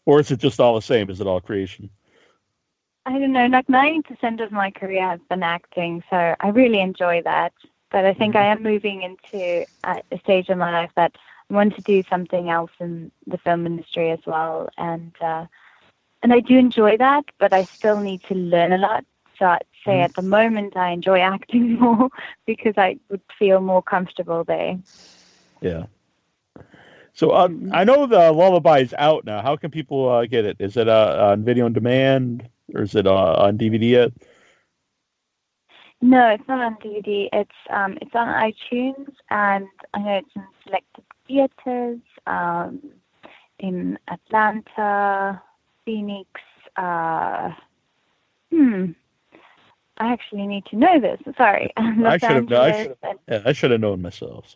or 0.06 0.20
is 0.20 0.32
it 0.32 0.40
just 0.40 0.60
all 0.60 0.76
the 0.76 0.82
same? 0.82 1.10
Is 1.10 1.22
it 1.22 1.28
all 1.28 1.42
creation? 1.42 1.90
I 3.10 3.18
don't 3.18 3.34
know, 3.34 3.48
like 3.48 3.68
90% 3.68 4.40
of 4.40 4.52
my 4.52 4.70
career 4.70 5.02
has 5.02 5.20
been 5.30 5.42
acting, 5.42 6.04
so 6.12 6.36
I 6.40 6.50
really 6.50 6.80
enjoy 6.80 7.24
that. 7.24 7.54
But 7.90 8.06
I 8.06 8.14
think 8.14 8.36
I 8.36 8.46
am 8.46 8.62
moving 8.62 9.02
into 9.02 9.66
a, 9.84 9.96
stage 10.20 10.48
in 10.50 10.60
my 10.60 10.72
life 10.72 10.92
that 10.96 11.14
I 11.50 11.54
want 11.56 11.76
to 11.76 11.82
do 11.82 12.04
something 12.08 12.52
else 12.52 12.70
in 12.80 13.12
the 13.26 13.40
film 13.40 13.66
industry 13.66 14.12
as 14.12 14.20
well, 14.28 14.70
and 14.78 15.12
uh, 15.22 15.48
and 16.22 16.32
I 16.32 16.40
do 16.40 16.56
enjoy 16.60 16.98
that, 16.98 17.26
but 17.40 17.52
I 17.52 17.68
still 17.80 18.00
need 18.00 18.22
to 18.30 18.36
learn 18.36 18.74
a 18.74 18.78
lot. 18.78 19.04
So 19.40 19.46
I'd 19.46 19.66
say 19.84 19.98
Mhm. 19.98 20.06
at 20.06 20.14
the 20.14 20.22
moment 20.22 20.78
I 20.78 20.92
enjoy 20.92 21.20
acting 21.20 21.80
more 21.80 22.10
because 22.46 22.76
I 22.78 23.00
would 23.10 23.22
feel 23.40 23.60
more 23.60 23.82
comfortable 23.82 24.44
there. 24.44 24.78
Yeah. 25.62 25.86
So 27.14 27.32
uh, 27.32 27.50
I 27.72 27.86
know 27.86 28.06
the 28.06 28.32
Lullaby 28.32 28.82
is 28.82 28.94
out 29.00 29.26
now. 29.26 29.42
How 29.42 29.56
can 29.56 29.72
people 29.72 30.08
uh, 30.10 30.28
get 30.28 30.46
it? 30.46 30.58
Is 30.60 30.78
it 30.78 30.88
uh, 30.88 31.32
on 31.32 31.44
video 31.44 31.66
on 31.66 31.74
demand 31.74 32.48
or 32.74 32.82
is 32.84 32.96
it 32.96 33.08
uh, 33.08 33.34
on 33.34 33.58
DVD 33.58 33.90
yet? 33.90 34.12
No, 36.02 36.30
it's 36.30 36.48
not 36.48 36.62
on 36.62 36.76
DVD. 36.76 37.28
It's 37.34 37.52
um, 37.70 37.98
it's 38.02 38.16
on 38.16 38.28
iTunes, 38.28 39.14
and 39.30 39.68
I 39.94 40.00
know 40.00 40.18
it's 40.18 40.36
in 40.36 40.44
selected 40.64 41.04
theaters 41.28 42.00
um, 42.26 42.80
in 43.60 44.00
Atlanta, 44.08 45.42
Phoenix. 45.84 46.30
Uh, 46.78 47.52
hmm. 48.50 48.92
I 49.98 50.14
actually 50.14 50.48
need 50.48 50.66
to 50.68 50.78
know 50.78 51.02
this. 51.02 51.20
Sorry, 51.36 51.74
Los 51.78 52.22
should 52.22 52.30
have 52.32 52.50
known- 52.50 52.62
I 52.62 52.84
should 52.84 52.98
Yeah, 53.28 53.42
I 53.46 53.52
should 53.52 53.72
have 53.72 53.82
known 53.82 54.02
myself. 54.02 54.56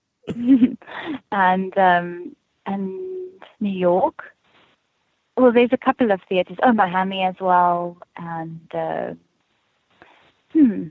and 0.28 1.78
um, 1.78 2.36
and 2.64 3.00
New 3.60 3.68
York. 3.70 4.24
Well, 5.40 5.52
there's 5.52 5.72
a 5.72 5.78
couple 5.78 6.10
of 6.10 6.20
theaters. 6.28 6.58
Oh, 6.62 6.72
Miami 6.72 7.22
as 7.22 7.34
well, 7.40 7.96
and 8.18 8.74
uh, 8.74 9.14
hmm, 10.52 10.88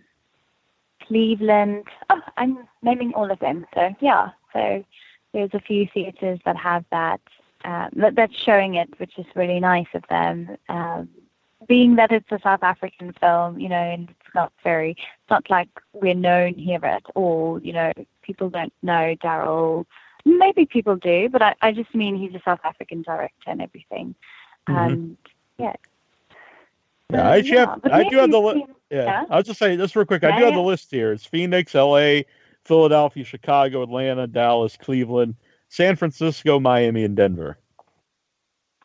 Cleveland. 1.03 1.83
Oh, 2.09 2.19
I'm 2.35 2.67
naming 2.81 3.13
all 3.13 3.29
of 3.29 3.37
them. 3.37 3.67
So 3.75 3.93
yeah, 3.99 4.29
so 4.51 4.83
there's 5.33 5.51
a 5.53 5.59
few 5.59 5.87
theaters 5.93 6.39
that 6.45 6.57
have 6.57 6.83
that. 6.89 7.21
Um, 7.63 7.89
that 7.97 8.15
that's 8.15 8.35
showing 8.43 8.75
it, 8.75 8.89
which 8.99 9.19
is 9.19 9.25
really 9.35 9.59
nice 9.59 9.93
of 9.93 10.03
them. 10.09 10.57
Um, 10.67 11.09
being 11.67 11.95
that 11.97 12.11
it's 12.11 12.31
a 12.31 12.39
South 12.41 12.63
African 12.63 13.13
film, 13.19 13.59
you 13.59 13.69
know, 13.69 13.75
and 13.75 14.09
it's 14.09 14.33
not 14.33 14.51
very, 14.63 14.91
it's 14.91 15.29
not 15.29 15.47
like 15.51 15.69
we're 15.93 16.15
known 16.15 16.55
here 16.55 16.83
at 16.85 17.03
all. 17.13 17.59
You 17.61 17.73
know, 17.73 17.93
people 18.23 18.49
don't 18.49 18.73
know 18.81 19.15
Darrell. 19.21 19.85
Maybe 20.25 20.65
people 20.65 20.95
do, 20.95 21.29
but 21.29 21.41
I, 21.41 21.55
I 21.61 21.71
just 21.71 21.93
mean 21.93 22.15
he's 22.15 22.33
a 22.33 22.41
South 22.43 22.61
African 22.63 23.03
director 23.03 23.47
and 23.47 23.61
everything. 23.61 24.15
And 24.77 25.17
yeah. 25.57 25.73
Yeah, 27.11 27.17
So, 27.17 27.23
I 27.23 27.37
actually 27.37 27.57
have- 27.57 27.81
I 27.91 28.09
do 28.09 28.17
have 28.17 28.31
the 28.31 28.39
list. 28.39 28.65
Yeah. 28.91 29.03
Yeah. 29.03 29.25
I'll 29.29 29.43
just 29.43 29.59
say 29.59 29.75
this 29.75 29.95
real 29.95 30.05
quick. 30.05 30.23
I 30.23 30.37
do 30.37 30.45
have 30.45 30.53
yeah. 30.53 30.59
the 30.59 30.63
list 30.63 30.89
here. 30.91 31.11
It's 31.11 31.25
Phoenix, 31.25 31.75
LA, 31.75 32.21
Philadelphia, 32.65 33.23
Chicago, 33.23 33.83
Atlanta, 33.83 34.27
Dallas, 34.27 34.77
Cleveland, 34.77 35.35
San 35.69 35.95
Francisco, 35.95 36.59
Miami, 36.59 37.03
and 37.03 37.15
Denver. 37.15 37.57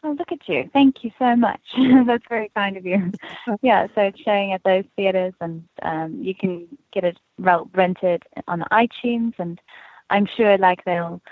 Oh, 0.03 0.15
look 0.19 0.33
at 0.33 0.47
you. 0.47 0.69
Thank 0.75 1.03
you 1.03 1.11
so 1.19 1.35
much. 1.35 1.61
That's 2.07 2.25
very 2.29 2.51
kind 2.55 2.77
of 2.77 2.85
you. 2.85 3.11
yeah, 3.63 3.87
so 3.95 4.03
it's 4.03 4.21
showing 4.21 4.53
at 4.53 4.63
those 4.63 4.85
theaters, 4.97 5.33
and 5.41 5.67
um, 5.83 6.19
you 6.21 6.35
can 6.35 6.69
get 6.93 7.05
it 7.05 7.19
rented 7.39 8.23
on 8.47 8.65
iTunes, 8.71 9.33
and 9.39 9.59
I'm 10.11 10.27
sure, 10.37 10.59
like, 10.59 10.85
they'll, 10.85 11.23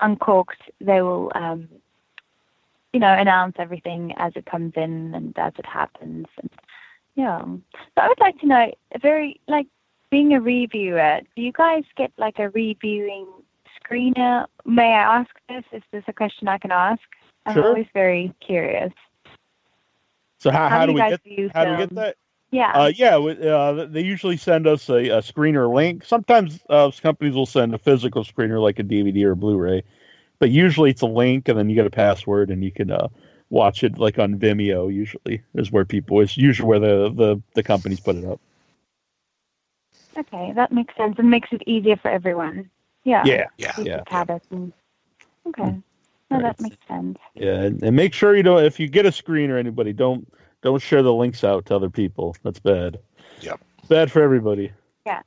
Uncork'd, 0.00 0.62
they 0.80 1.02
will, 1.02 1.30
um, 1.34 1.68
you 2.92 3.00
know, 3.00 3.12
announce 3.12 3.56
everything 3.58 4.12
as 4.16 4.32
it 4.36 4.46
comes 4.46 4.72
in 4.76 5.14
and 5.14 5.36
as 5.38 5.52
it 5.58 5.66
happens. 5.66 6.26
And 6.40 6.50
yeah. 7.14 7.40
So 7.40 7.98
I 7.98 8.08
would 8.08 8.20
like 8.20 8.38
to 8.40 8.46
know, 8.46 8.72
very, 9.00 9.40
like, 9.48 9.66
being 10.10 10.34
a 10.34 10.40
reviewer, 10.40 11.20
do 11.34 11.42
you 11.42 11.52
guys 11.52 11.84
get, 11.96 12.12
like, 12.18 12.38
a 12.38 12.50
reviewing 12.50 13.26
screener? 13.80 14.46
May 14.64 14.92
I 14.94 15.20
ask 15.20 15.30
this? 15.48 15.64
Is 15.72 15.82
this 15.90 16.04
a 16.06 16.12
question 16.12 16.48
I 16.48 16.58
can 16.58 16.70
ask? 16.70 17.02
I'm 17.46 17.54
Sure. 17.54 17.68
always 17.68 17.86
very 17.94 18.32
curious. 18.40 18.92
So 20.38 20.50
how, 20.50 20.68
how, 20.68 20.86
do 20.86 20.92
you 20.92 20.96
we 20.96 21.10
get 21.10 21.22
view 21.22 21.50
how 21.54 21.64
do 21.64 21.70
we 21.72 21.76
get 21.78 21.94
that? 21.94 22.16
Yeah. 22.50 22.72
Uh, 22.72 22.92
yeah, 22.94 23.16
uh, 23.16 23.86
they 23.86 24.02
usually 24.02 24.36
send 24.36 24.66
us 24.66 24.88
a, 24.90 25.08
a 25.08 25.18
screener 25.22 25.72
link. 25.72 26.04
Sometimes 26.04 26.60
uh, 26.68 26.90
companies 27.00 27.34
will 27.34 27.46
send 27.46 27.74
a 27.74 27.78
physical 27.78 28.24
screener 28.24 28.60
like 28.60 28.78
a 28.78 28.82
DVD 28.82 29.24
or 29.24 29.30
a 29.30 29.36
Blu-ray, 29.36 29.84
but 30.42 30.50
usually 30.50 30.90
it's 30.90 31.02
a 31.02 31.06
link, 31.06 31.46
and 31.46 31.56
then 31.56 31.70
you 31.70 31.76
get 31.76 31.86
a 31.86 31.90
password, 31.90 32.50
and 32.50 32.64
you 32.64 32.72
can 32.72 32.90
uh, 32.90 33.06
watch 33.50 33.84
it 33.84 33.96
like 33.96 34.18
on 34.18 34.34
Vimeo. 34.40 34.92
Usually 34.92 35.40
is 35.54 35.70
where 35.70 35.84
people 35.84 36.18
is 36.18 36.36
usually 36.36 36.66
where 36.68 36.80
the 36.80 37.12
the, 37.14 37.42
the 37.54 37.62
companies 37.62 38.00
put 38.00 38.16
it 38.16 38.24
up. 38.24 38.40
okay, 40.18 40.52
that 40.56 40.72
makes 40.72 40.96
sense 40.96 41.14
and 41.16 41.30
makes 41.30 41.48
it 41.52 41.62
easier 41.64 41.96
for 41.96 42.10
everyone. 42.10 42.68
Yeah. 43.04 43.22
Yeah, 43.24 43.46
Yeah. 43.56 43.72
We 43.78 43.84
yeah. 43.84 44.02
just 44.10 44.46
and- 44.50 44.72
okay. 45.46 45.62
No, 46.28 46.38
Right. 46.38 46.42
that 46.42 46.60
makes 46.60 46.76
sense. 46.88 47.18
yeah, 47.34 47.54
and, 47.60 47.80
and 47.84 47.94
make 47.94 48.12
sure 48.14 48.34
you 48.34 48.42
don't. 48.42 48.64
If 48.64 48.80
you 48.80 48.88
get 48.88 49.06
a 49.06 49.12
screen 49.12 49.48
or 49.48 49.58
anybody 49.58 49.92
don't 49.92 50.26
don't 50.62 50.82
share 50.82 51.04
the 51.04 51.14
links 51.14 51.44
out 51.44 51.66
to 51.66 51.76
other 51.76 51.88
people. 51.90 52.34
That's 52.42 52.58
bad. 52.58 52.98
Yep. 53.42 53.60
Bad 53.88 54.10
for 54.10 54.22
everybody. 54.22 54.72
Yeah. 55.06 55.22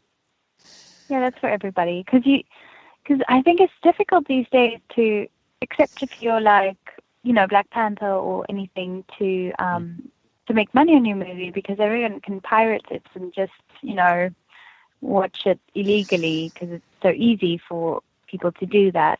Yeah, 1.07 1.21
that's 1.21 1.39
for 1.39 1.47
everybody. 1.47 2.03
Because 2.05 2.25
you, 2.25 2.43
because 3.05 3.23
I 3.29 3.41
think 3.43 3.61
it's 3.61 3.73
difficult 3.83 4.27
these 4.27 4.47
days 4.51 4.79
to, 4.95 5.27
except 5.61 6.03
if 6.03 6.09
you're 6.19 6.41
like, 6.41 6.77
you 7.23 7.33
know, 7.33 7.47
Black 7.47 7.69
Panther 7.71 8.11
or 8.11 8.45
anything, 8.49 9.05
to 9.19 9.51
um 9.59 10.11
to 10.47 10.53
make 10.53 10.73
money 10.73 10.95
on 10.95 11.05
your 11.05 11.17
movie 11.17 11.51
because 11.51 11.79
everyone 11.79 12.21
can 12.21 12.41
pirate 12.41 12.85
it 12.91 13.03
and 13.15 13.33
just, 13.33 13.53
you 13.81 13.95
know, 13.95 14.29
watch 15.01 15.45
it 15.45 15.59
illegally 15.75 16.51
because 16.53 16.69
it's 16.71 16.85
so 17.03 17.09
easy 17.09 17.59
for 17.69 18.01
people 18.27 18.51
to 18.53 18.65
do 18.65 18.91
that. 18.91 19.19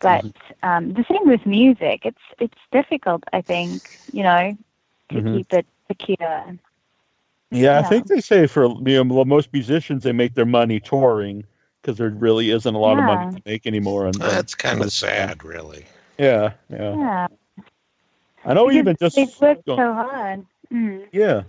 But 0.00 0.26
um, 0.62 0.92
the 0.94 1.04
same 1.10 1.26
with 1.26 1.46
music. 1.46 2.02
It's 2.04 2.26
it's 2.38 2.58
difficult, 2.72 3.24
I 3.32 3.42
think, 3.42 3.82
you 4.12 4.22
know, 4.22 4.56
to 5.12 5.22
Mhm. 5.22 5.32
keep 5.32 5.52
it 5.52 5.66
secure. 5.88 6.58
Yeah, 7.50 7.78
I 7.78 7.82
think 7.82 8.06
they 8.06 8.20
say 8.20 8.46
for 8.46 8.66
you 8.86 9.04
know 9.04 9.24
most 9.24 9.52
musicians 9.52 10.02
they 10.04 10.12
make 10.12 10.34
their 10.34 10.46
money 10.46 10.80
touring 10.80 11.44
because 11.86 11.98
there 11.98 12.10
really 12.10 12.50
isn't 12.50 12.74
a 12.74 12.78
lot 12.78 12.98
of 12.98 13.04
money 13.04 13.36
to 13.36 13.42
make 13.46 13.64
anymore. 13.64 14.02
On, 14.08 14.14
on- 14.20 14.28
That's 14.28 14.56
kind 14.56 14.82
of 14.82 14.90
sad, 14.92 15.44
really. 15.44 15.86
yeah, 16.18 16.52
yeah. 16.68 16.96
Yeah. 16.96 17.26
I 18.44 18.54
know 18.54 18.66
because 18.66 18.76
even 18.78 18.96
just 19.00 19.14
they've 19.16 19.40
worked 19.40 19.66
go- 19.66 19.76
so 19.76 19.92
hard. 19.94 20.44
Mm. 20.72 21.06
yeah, 21.12 21.42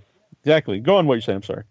exactly. 0.44 0.80
Go 0.80 0.98
on, 0.98 1.08
what 1.08 1.16
you're 1.16 1.22
saying. 1.22 1.38
I'm 1.38 1.44
sorry. 1.44 1.64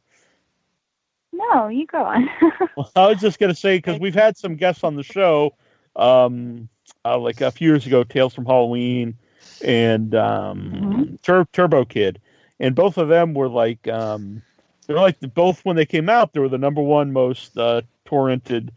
No, 1.32 1.68
you 1.68 1.86
go 1.86 2.02
on. 2.02 2.28
Well, 2.76 2.90
I 2.96 3.06
was 3.06 3.20
just 3.20 3.38
gonna 3.38 3.54
say 3.54 3.78
because 3.78 3.98
we've 4.00 4.14
had 4.14 4.36
some 4.36 4.56
guests 4.56 4.84
on 4.84 4.96
the 4.96 5.02
show, 5.02 5.54
um, 5.94 6.68
uh, 7.06 7.16
like 7.18 7.40
a 7.40 7.50
few 7.50 7.68
years 7.70 7.86
ago, 7.86 8.04
Tales 8.04 8.34
from 8.34 8.44
Halloween, 8.46 9.16
and 9.64 10.14
um, 10.14 10.70
Mhm. 10.72 11.22
Tur- 11.22 11.46
Turbo 11.52 11.84
Kid, 11.86 12.20
and 12.60 12.74
both 12.74 12.98
of 12.98 13.08
them 13.08 13.32
were 13.32 13.48
like, 13.48 13.86
um, 13.88 14.42
they're 14.86 14.96
like 15.00 15.18
the, 15.20 15.28
both 15.28 15.64
when 15.64 15.76
they 15.76 15.86
came 15.86 16.08
out, 16.10 16.32
they 16.34 16.40
were 16.40 16.48
the 16.50 16.58
number 16.58 16.82
one 16.82 17.12
most 17.12 17.56
uh, 17.56 17.80
torrented 18.06 18.70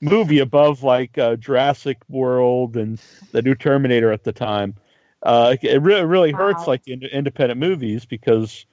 movie 0.00 0.40
above 0.40 0.82
like 0.82 1.18
uh, 1.18 1.36
Jurassic 1.36 1.98
World 2.08 2.76
and 2.76 2.98
the 3.32 3.42
new 3.42 3.54
Terminator 3.54 4.12
at 4.12 4.24
the 4.24 4.32
time. 4.32 4.74
Uh, 5.22 5.56
it 5.62 5.82
really 5.82 6.04
really 6.04 6.32
hurts 6.32 6.66
like 6.66 6.82
the 6.84 6.92
ind- 6.92 7.04
independent 7.04 7.60
movies 7.60 8.04
because 8.06 8.66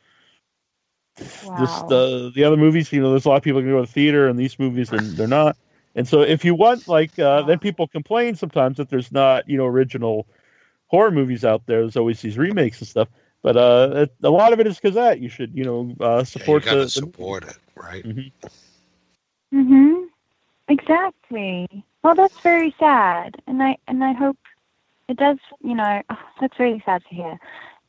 this 1.55 1.83
the 1.83 2.31
the 2.35 2.43
other 2.43 2.57
movies, 2.57 2.91
you 2.91 3.01
know, 3.01 3.11
there's 3.11 3.25
a 3.25 3.29
lot 3.29 3.37
of 3.37 3.43
people 3.43 3.61
can 3.61 3.69
go 3.69 3.77
to 3.81 3.85
the 3.87 3.91
theater, 3.91 4.27
and 4.27 4.39
these 4.39 4.59
movies 4.59 4.89
they're, 4.89 4.99
they're 5.01 5.27
not. 5.27 5.57
And 5.95 6.07
so 6.07 6.21
if 6.21 6.43
you 6.45 6.55
want 6.55 6.87
like 6.87 7.17
uh, 7.19 7.41
then 7.43 7.59
people 7.59 7.87
complain 7.87 8.35
sometimes 8.35 8.77
that 8.77 8.89
there's 8.89 9.11
not 9.11 9.47
you 9.49 9.57
know 9.57 9.65
original 9.65 10.27
horror 10.87 11.11
movies 11.11 11.43
out 11.45 11.65
there. 11.65 11.81
There's 11.81 11.97
always 11.97 12.21
these 12.21 12.37
remakes 12.37 12.79
and 12.79 12.87
stuff. 12.87 13.09
But 13.41 13.57
uh, 13.57 13.91
it, 13.95 14.15
a 14.23 14.29
lot 14.29 14.53
of 14.53 14.59
it 14.59 14.67
is 14.67 14.77
because 14.79 14.95
that 14.95 15.19
you 15.19 15.29
should 15.29 15.55
you 15.55 15.63
know 15.63 15.95
uh, 15.99 16.23
Yeah, 16.35 16.47
you 16.47 16.59
support 16.59 16.63
gotta 16.63 16.85
the, 16.85 16.91
the 16.93 17.09
support 17.09 17.43
it, 17.43 17.57
right? 17.75 18.05
Mhm. 18.05 18.31
Mhm. 19.51 19.98
Exactly. 20.69 21.67
Well, 22.03 22.15
that's 22.15 22.39
very 22.43 22.75
sad, 22.79 23.35
and 23.47 23.61
I 23.63 23.77
and 23.87 24.03
I 24.03 24.13
hope 24.13 24.37
it 25.09 25.17
does. 25.17 25.37
You 25.61 25.75
know, 25.75 26.01
oh, 26.09 26.19
that's 26.41 26.59
really 26.59 26.81
sad 26.85 27.03
to 27.09 27.15
hear. 27.15 27.39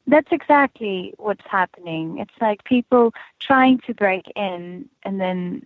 That's 0.06 0.32
exactly 0.32 1.14
what's 1.18 1.44
happening. 1.48 2.18
It's 2.18 2.34
like 2.40 2.64
people 2.64 3.12
trying 3.40 3.78
to 3.86 3.94
break 3.94 4.26
in, 4.36 4.88
and 5.04 5.20
then, 5.20 5.64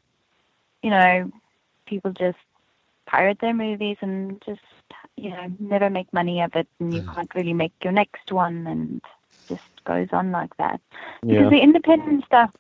you 0.83 0.91
know, 0.91 1.31
people 1.87 2.13
just 2.13 2.39
pirate 3.07 3.39
their 3.41 3.55
movies 3.55 3.97
and 4.01 4.43
just, 4.45 4.61
you 5.17 5.31
know, 5.31 5.47
never 5.59 5.91
make 5.91 6.13
money 6.13 6.41
of 6.43 6.55
it, 6.57 6.69
and 6.81 6.95
you 6.95 7.03
Mm. 7.03 7.15
can't 7.15 7.35
really 7.35 7.55
make 7.55 7.73
your 7.83 7.93
next 7.93 8.33
one, 8.33 8.67
and 8.67 9.01
just 9.49 9.85
goes 9.85 10.09
on 10.13 10.33
like 10.33 10.57
that 10.59 10.81
yeah. 11.23 11.31
because 11.31 11.51
the 11.51 11.61
independent 11.61 12.25
stuff 12.25 12.51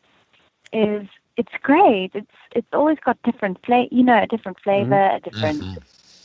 is 0.72 1.06
it's 1.36 1.52
great. 1.62 2.10
It's 2.14 2.36
it's 2.52 2.72
always 2.72 2.98
got 3.04 3.22
different 3.22 3.58
flavor, 3.64 3.88
you 3.90 4.02
know, 4.04 4.22
a 4.22 4.26
different 4.26 4.58
flavor, 4.62 4.94
a 5.16 5.20
different 5.20 5.66
Mhm. 5.66 5.82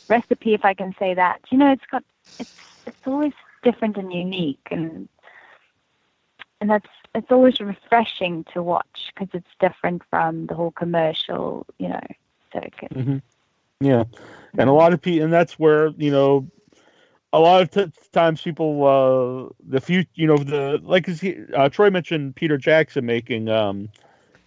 recipe, 0.08 0.54
if 0.54 0.64
I 0.64 0.74
can 0.74 0.94
say 0.98 1.14
that. 1.14 1.40
You 1.50 1.58
know, 1.58 1.72
it's 1.72 1.86
got 1.90 2.02
it's 2.38 2.50
it's 2.86 3.06
always 3.06 3.32
different 3.62 3.96
and 3.96 4.12
unique, 4.12 4.66
and 4.70 5.08
and 6.60 6.70
that's 6.70 6.88
it's 7.14 7.30
always 7.30 7.60
refreshing 7.60 8.44
to 8.52 8.62
watch 8.62 9.12
because 9.14 9.28
it's 9.34 9.46
different 9.60 10.02
from 10.10 10.46
the 10.46 10.54
whole 10.54 10.72
commercial, 10.72 11.66
you 11.78 11.88
know, 11.88 12.00
circuit. 12.52 12.92
hmm 12.94 13.18
Yeah, 13.80 14.04
and 14.58 14.68
a 14.68 14.72
lot 14.72 14.92
of 14.92 15.00
people, 15.02 15.24
and 15.24 15.32
that's 15.32 15.58
where 15.58 15.88
you 15.96 16.10
know, 16.10 16.48
a 17.32 17.40
lot 17.40 17.62
of 17.62 17.70
t- 17.70 17.92
times 18.12 18.42
people, 18.42 18.84
uh, 18.86 19.52
the 19.68 19.80
few, 19.80 20.04
you 20.14 20.26
know, 20.26 20.36
the 20.38 20.80
like 20.82 21.08
uh, 21.56 21.68
Troy 21.68 21.90
mentioned 21.90 22.36
Peter 22.36 22.56
Jackson 22.58 23.04
making 23.06 23.48
um, 23.48 23.88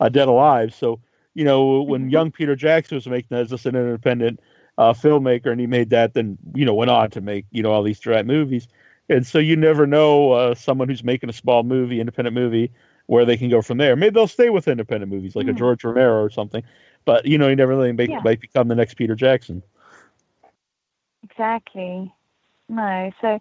uh, 0.04 0.10
Dead 0.12 0.30
Alive. 0.30 0.76
So 0.76 1.01
you 1.36 1.45
know, 1.45 1.84
when 1.84 2.10
Mhm. 2.10 2.12
young 2.12 2.32
Peter 2.32 2.56
Jackson 2.56 2.95
was 2.97 3.08
making 3.08 3.30
that 3.32 3.41
as 3.41 3.49
just 3.51 3.66
an 3.68 3.76
independent 3.76 4.39
uh, 4.80 4.93
filmmaker, 4.93 5.51
and 5.51 5.62
he 5.62 5.68
made 5.68 5.89
that, 5.91 6.14
then 6.14 6.38
you 6.56 6.66
know, 6.66 6.76
went 6.76 6.91
on 6.91 7.12
to 7.12 7.22
make 7.22 7.45
you 7.51 7.64
know 7.64 7.72
all 7.72 7.84
these 7.84 7.99
direct 8.01 8.28
movies. 8.28 8.68
And 9.10 9.26
so 9.26 9.39
you 9.39 9.56
never 9.58 9.88
know 9.88 10.32
uh, 10.34 10.56
someone 10.56 10.89
who's 10.89 11.04
making 11.04 11.30
a 11.30 11.34
small 11.34 11.64
movie, 11.64 11.99
independent 12.01 12.36
movie, 12.36 12.72
where 13.08 13.26
they 13.26 13.38
can 13.38 13.49
go 13.49 13.62
from 13.62 13.78
there. 13.78 13.95
Maybe 13.95 14.14
they'll 14.14 14.28
stay 14.28 14.49
with 14.49 14.68
independent 14.68 15.12
movies, 15.12 15.36
like 15.36 15.47
a 15.47 15.54
Mm. 15.54 15.58
George 15.58 15.84
Romero 15.84 16.22
or 16.24 16.30
something. 16.30 16.64
But 17.06 17.26
you 17.26 17.38
know, 17.38 17.47
you 17.49 17.56
never 17.56 17.76
really 17.76 17.93
make, 17.93 18.12
Yeah. 18.12 18.22
might 18.24 18.41
become 18.41 18.68
the 18.70 18.76
next 18.76 18.95
Peter 18.95 19.16
Jackson. 19.16 19.64
Exactly. 21.24 22.14
No. 22.70 23.12
So, 23.22 23.39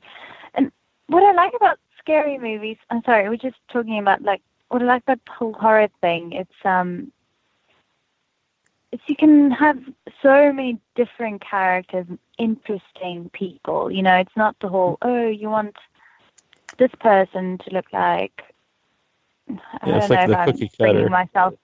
and 0.54 0.72
what 1.08 1.22
I 1.22 1.32
like 1.32 1.52
about 1.54 1.78
scary 1.98 2.38
movies, 2.38 2.78
I'm 2.90 3.02
sorry, 3.04 3.28
we're 3.28 3.36
just 3.36 3.56
talking 3.72 3.98
about 3.98 4.22
like 4.22 4.42
what 4.72 4.82
I 4.82 4.86
like 4.86 5.02
about 5.02 5.20
the 5.26 5.32
whole 5.32 5.52
horror 5.52 5.88
thing. 6.00 6.32
It's 6.32 6.64
um, 6.64 7.12
it's 8.90 9.02
you 9.06 9.16
can 9.16 9.50
have 9.50 9.78
so 10.22 10.52
many 10.52 10.78
different 10.94 11.42
characters, 11.42 12.06
and 12.08 12.18
interesting 12.38 13.30
people. 13.32 13.90
You 13.90 14.02
know, 14.02 14.16
it's 14.16 14.36
not 14.36 14.56
the 14.60 14.68
whole 14.68 14.98
oh 15.02 15.26
you 15.28 15.48
want 15.50 15.76
this 16.78 16.90
person 17.00 17.58
to 17.58 17.70
look 17.74 17.92
like. 17.92 18.42
I 19.50 19.88
Yeah, 19.88 19.96
it's 19.98 20.08
don't 20.08 20.10
like 20.10 20.20
know 20.20 20.24
the 20.26 20.32
if 20.32 20.38
I'm 20.38 20.52
cookie 20.52 20.70
bringing 20.78 21.10
cutter. 21.10 21.10
myself. 21.10 21.54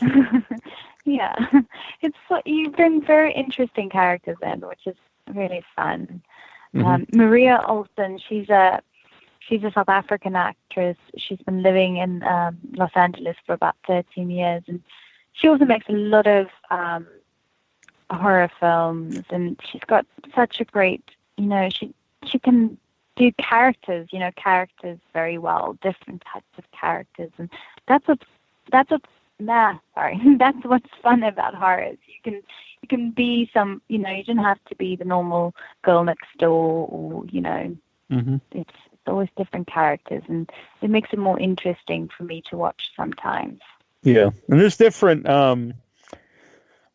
yeah, 1.04 1.34
it's 2.02 2.16
like- 2.30 2.46
you 2.46 2.70
bring 2.70 3.04
very 3.04 3.32
interesting 3.34 3.90
characters 3.90 4.36
in, 4.42 4.60
which 4.60 4.86
is 4.86 4.96
really 5.34 5.64
fun. 5.74 6.22
Mhm. 6.74 6.84
Um, 6.84 7.06
Maria 7.12 7.60
Olsen, 7.66 8.18
she's 8.28 8.48
a 8.48 8.80
she's 9.50 9.64
a 9.64 9.72
South 9.72 9.88
African 9.88 10.36
actress. 10.36 10.96
She's 11.18 11.38
been 11.40 11.62
living 11.62 11.96
in 11.96 12.22
um, 12.22 12.56
Los 12.76 12.92
Angeles 12.94 13.36
for 13.44 13.52
about 13.52 13.74
13 13.86 14.30
years, 14.30 14.62
and 14.68 14.80
she 15.32 15.48
also 15.48 15.64
makes 15.64 15.88
a 15.88 15.92
lot 15.92 16.26
of 16.26 16.46
um, 16.70 17.06
horror 18.10 18.50
films. 18.60 19.24
And 19.30 19.60
she's 19.68 19.82
got 19.86 20.06
such 20.34 20.60
a 20.60 20.64
great, 20.64 21.02
you 21.36 21.46
know, 21.46 21.68
she 21.68 21.92
she 22.24 22.38
can 22.38 22.78
do 23.16 23.32
characters, 23.32 24.08
you 24.12 24.20
know, 24.20 24.30
characters 24.36 24.98
very 25.12 25.36
well, 25.38 25.76
different 25.82 26.22
types 26.32 26.52
of 26.56 26.64
characters, 26.70 27.30
and 27.38 27.50
that's 27.88 28.06
what 28.06 28.22
that's 28.70 28.90
what 28.90 29.02
nah, 29.40 29.78
sorry, 29.94 30.20
that's 30.38 30.64
what's 30.64 30.90
fun 31.02 31.24
about 31.24 31.54
horror. 31.54 31.82
is 31.82 31.98
You 32.06 32.22
can 32.22 32.34
you 32.82 32.88
can 32.88 33.10
be 33.10 33.50
some, 33.52 33.82
you 33.88 33.98
know, 33.98 34.10
you 34.10 34.22
don't 34.24 34.38
have 34.38 34.62
to 34.66 34.76
be 34.76 34.96
the 34.96 35.04
normal 35.04 35.54
girl 35.82 36.04
next 36.04 36.28
door 36.38 36.88
or 36.88 37.26
you 37.26 37.40
know 37.40 37.76
Mhm. 38.10 38.40
it's, 38.50 38.70
it's 38.70 38.89
always 39.10 39.28
different 39.36 39.66
characters 39.66 40.22
and 40.28 40.50
it 40.82 40.90
makes 40.90 41.10
it 41.12 41.18
more 41.18 41.38
interesting 41.38 42.08
for 42.16 42.24
me 42.24 42.42
to 42.50 42.56
watch 42.56 42.90
sometimes 42.96 43.60
Yeah, 44.02 44.30
and 44.48 44.60
there's 44.60 44.76
different. 44.76 45.28
Um, 45.28 45.74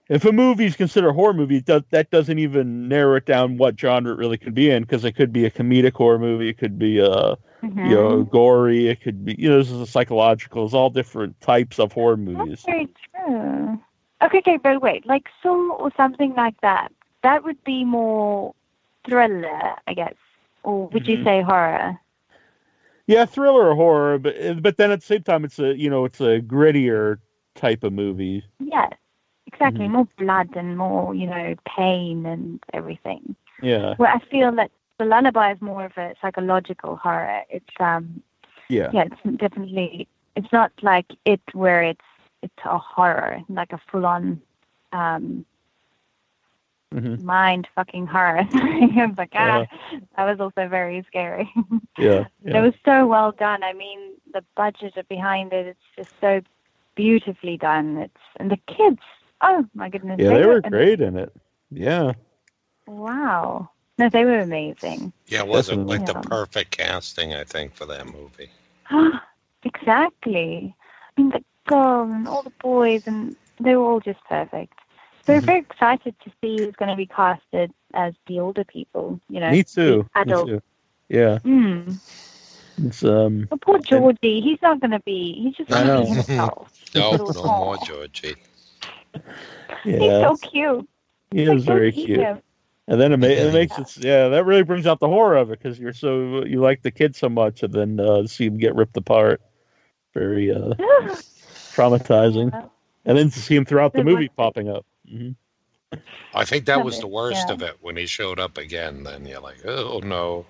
if 0.09 0.25
a 0.25 0.31
movie 0.31 0.65
is 0.65 0.75
considered 0.75 1.09
a 1.09 1.13
horror 1.13 1.33
movie, 1.33 1.61
does, 1.61 1.83
that 1.91 2.11
doesn't 2.11 2.39
even 2.39 2.87
narrow 2.87 3.15
it 3.15 3.25
down 3.25 3.57
what 3.57 3.79
genre 3.79 4.11
it 4.13 4.17
really 4.17 4.37
could 4.37 4.53
be 4.53 4.69
in 4.71 4.83
because 4.83 5.03
it 5.05 5.13
could 5.13 5.33
be 5.33 5.45
a 5.45 5.51
comedic 5.51 5.93
horror 5.93 6.19
movie, 6.19 6.49
it 6.49 6.57
could 6.57 6.77
be 6.79 6.99
a 6.99 7.37
Mhm. 7.63 7.77
you 7.81 7.95
know 7.95 8.23
gory, 8.23 8.87
it 8.87 9.01
could 9.01 9.25
be 9.25 9.35
you 9.37 9.49
know 9.49 9.59
this 9.59 9.71
is 9.71 9.81
a 9.81 9.87
psychological. 9.87 10.65
It's 10.65 10.73
all 10.73 10.89
different 10.89 11.39
types 11.41 11.79
of 11.79 11.91
horror 11.93 12.17
that's 12.33 12.47
movies. 12.47 12.65
very 12.65 12.87
true 13.13 13.79
okay 14.21 14.37
okay 14.39 14.57
but 14.57 14.81
wait 14.81 15.05
like 15.05 15.27
Saw 15.41 15.73
or 15.75 15.91
something 15.97 16.33
like 16.35 16.59
that 16.61 16.91
that 17.23 17.43
would 17.43 17.63
be 17.63 17.83
more 17.83 18.53
thriller 19.05 19.75
i 19.87 19.93
guess 19.93 20.15
or 20.63 20.87
would 20.89 21.07
you 21.07 21.17
Mhm. 21.17 21.23
say 21.23 21.41
horror 21.41 21.99
Yeah, 23.07 23.25
thriller 23.25 23.69
or 23.69 23.75
horror, 23.75 24.17
but 24.19 24.61
but 24.61 24.77
then 24.77 24.91
at 24.91 24.99
the 25.01 25.05
same 25.05 25.23
time, 25.23 25.45
it's 25.45 25.59
a 25.59 25.77
you 25.77 25.89
know 25.89 26.05
it's 26.05 26.21
a 26.21 26.39
grittier 26.41 27.19
type 27.55 27.83
of 27.83 27.93
movie. 27.93 28.43
yes 28.59 28.93
exactly 29.47 29.87
Mhm. 29.87 29.91
more 29.91 30.07
blood 30.17 30.49
and 30.55 30.77
more 30.77 31.13
you 31.15 31.27
know 31.27 31.55
pain 31.77 32.25
and 32.25 32.59
everything 32.73 33.35
Yeah, 33.61 33.95
well 33.97 34.11
i 34.13 34.19
feel 34.29 34.51
that 34.53 34.71
the 34.99 35.05
lullaby 35.05 35.51
is 35.53 35.61
more 35.61 35.85
of 35.85 35.97
a 35.97 36.13
psychological 36.21 36.95
horror 36.97 37.41
it's 37.49 37.73
um 37.79 38.21
yeah, 38.69 38.91
yeah, 38.91 39.05
it's 39.05 39.37
definitely. 39.37 40.07
It's 40.35 40.51
not 40.51 40.71
like 40.81 41.07
it 41.25 41.41
where 41.53 41.81
it's 41.83 42.05
it's 42.41 42.53
a 42.65 42.77
horror, 42.77 43.41
like 43.49 43.71
a 43.73 43.79
full 43.91 44.05
on 44.05 44.41
um, 44.93 45.45
hmm 46.93 47.15
mind 47.23 47.67
fucking 47.75 48.07
horror. 48.07 48.45
I 48.53 49.05
was 49.07 49.17
like, 49.17 49.31
ah, 49.35 49.65
that 50.15 50.25
was 50.25 50.39
also 50.39 50.67
very 50.67 51.03
scary. 51.07 51.51
yeah, 51.97 52.25
It 52.43 52.53
was 52.61 52.73
so 52.85 53.07
well 53.07 53.31
done. 53.31 53.63
I 53.63 53.73
mean, 53.73 53.99
the 54.33 54.43
budget 54.55 54.93
behind 55.09 55.51
it, 55.53 55.65
it's 55.67 55.79
just 55.95 56.09
so 56.21 56.41
beautifully 56.95 57.57
done. 57.57 57.97
It's 57.97 58.21
and 58.37 58.49
the 58.51 58.57
kids. 58.67 58.99
Oh 59.41 59.65
my 59.73 59.89
goodness. 59.89 60.19
Yeah, 60.19 60.37
they 60.37 60.45
were 60.45 60.61
and- 60.63 60.71
great 60.71 61.01
in 61.01 61.17
it. 61.17 61.33
Yeah, 61.71 62.13
Wow. 62.87 63.69
No, 63.97 64.09
they 64.09 64.25
were 64.25 64.39
amazing. 64.39 65.13
Yeah, 65.27 65.39
it 65.41 65.47
wasn't 65.47 65.87
Definitely. 65.87 65.97
like 66.15 66.23
the 66.23 66.29
perfect 66.29 66.71
casting, 66.77 67.33
I 67.33 67.43
think, 67.43 67.73
for 67.73 67.85
that 67.85 68.05
movie. 68.07 68.49
exactly. 69.63 70.75
I 71.17 71.21
mean, 71.21 71.29
the 71.31 71.43
girl 71.67 72.03
and 72.03 72.27
all 72.27 72.43
the 72.43 72.51
boys, 72.61 73.01
and 73.05 73.35
they 73.59 73.75
were 73.75 73.85
all 73.85 73.99
just 73.99 74.19
perfect. 74.27 74.73
So 75.25 75.33
we're 75.33 75.41
Mhm. 75.41 75.45
very 75.45 75.59
excited 75.59 76.15
to 76.23 76.31
see 76.41 76.57
who's 76.59 76.75
going 76.75 76.89
to 76.89 76.95
be 76.95 77.07
casted 77.07 77.71
as 77.93 78.13
the 78.27 78.39
older 78.39 78.63
people. 78.63 79.19
You 79.29 79.39
know, 79.39 79.49
me 79.51 79.63
too. 79.63 80.07
the 80.13 80.25
Me 80.25 80.31
adult. 80.31 80.47
too. 80.47 80.61
Yeah, 81.09 81.39
Mm. 81.39 81.99
it's 82.83 83.03
um. 83.03 83.47
But 83.49 83.61
poor 83.61 83.79
Georgie, 83.79 84.41
he's 84.41 84.61
not 84.61 84.79
going 84.79 84.91
to 84.91 84.99
be. 85.01 85.33
He's 85.41 85.55
just 85.55 85.69
going 85.69 85.87
to 85.87 86.01
be 86.01 86.05
himself. 86.07 86.71
No, 86.95 87.11
Little 87.11 87.33
no 87.33 87.41
more 87.43 87.75
Paul. 87.75 87.85
Georgie. 87.85 88.35
He's 89.83 89.99
so 89.99 90.37
cute. 90.37 90.87
he 91.31 91.43
Like, 91.43 91.57
is 91.57 91.65
don't 91.65 91.75
very 91.75 91.91
cute. 91.91 92.19
him. 92.19 92.41
And 92.87 93.01
then 93.01 93.11
it, 93.11 93.17
ma- 93.17 93.25
it 93.27 93.51
makes 93.51 93.77
it, 93.79 93.97
yeah, 93.97 94.29
that 94.29 94.45
really 94.45 94.63
brings 94.63 94.85
out 94.87 94.99
the 95.01 95.09
horror 95.09 95.35
of 95.35 95.51
it 95.51 95.59
because 95.59 95.77
you're 95.77 95.91
so, 95.91 96.45
you 96.45 96.61
like 96.61 96.83
the 96.83 96.91
kid 96.91 97.15
so 97.15 97.27
much 97.27 97.63
and 97.63 97.73
then 97.73 97.99
uh, 97.99 98.27
see 98.27 98.45
him 98.45 98.57
get 98.57 98.75
ripped 98.75 98.95
apart. 98.95 99.41
Very 100.13 100.53
uh, 100.53 100.75
traumatizing. 101.73 102.53
And 103.05 103.17
then 103.17 103.29
to 103.29 103.39
see 103.39 103.55
him 103.55 103.65
throughout 103.65 103.91
the 103.93 104.03
movie 104.03 104.29
popping 104.29 104.69
up. 104.69 104.85
Hmm 105.09 105.31
I 106.33 106.43
think 106.43 106.65
that 106.65 106.83
was 106.83 106.99
the 106.99 107.07
worst 107.07 107.49
yeah. 107.49 107.53
of 107.53 107.61
it 107.61 107.77
when 107.81 107.95
he 107.95 108.05
showed 108.05 108.39
up 108.39 108.57
again. 108.57 109.03
Then 109.03 109.25
you're 109.25 109.39
like, 109.39 109.65
oh 109.65 109.99
no. 110.03 110.45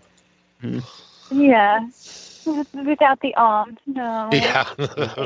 yeah. 1.32 1.88
Without 2.46 3.20
the 3.22 3.36
arms, 3.36 3.78
no. 3.86 4.30
Yeah. 4.32 4.66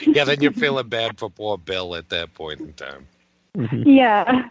yeah, 0.00 0.24
then 0.24 0.40
you're 0.40 0.52
feeling 0.52 0.88
bad 0.88 1.18
for 1.18 1.30
poor 1.30 1.56
Bill 1.58 1.94
at 1.94 2.08
that 2.10 2.34
point 2.34 2.60
in 2.60 2.72
time. 2.74 3.06
hmm 3.54 3.82
Yeah. 3.88 4.48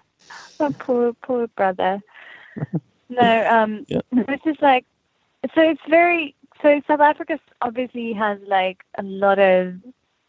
Oh, 0.60 0.72
poor, 0.80 1.14
poor 1.14 1.48
brother. 1.48 2.00
No, 3.10 3.48
um, 3.48 3.86
Yeah. 3.88 4.02
it's 4.12 4.44
just 4.44 4.62
like, 4.62 4.86
so 5.54 5.62
it's 5.62 5.82
very, 5.90 6.36
so 6.62 6.82
South 6.88 7.02
Africa 7.02 7.40
obviously 7.62 8.14
has 8.14 8.40
like 8.48 8.84
a 8.98 9.04
lot 9.04 9.40
of, 9.40 9.76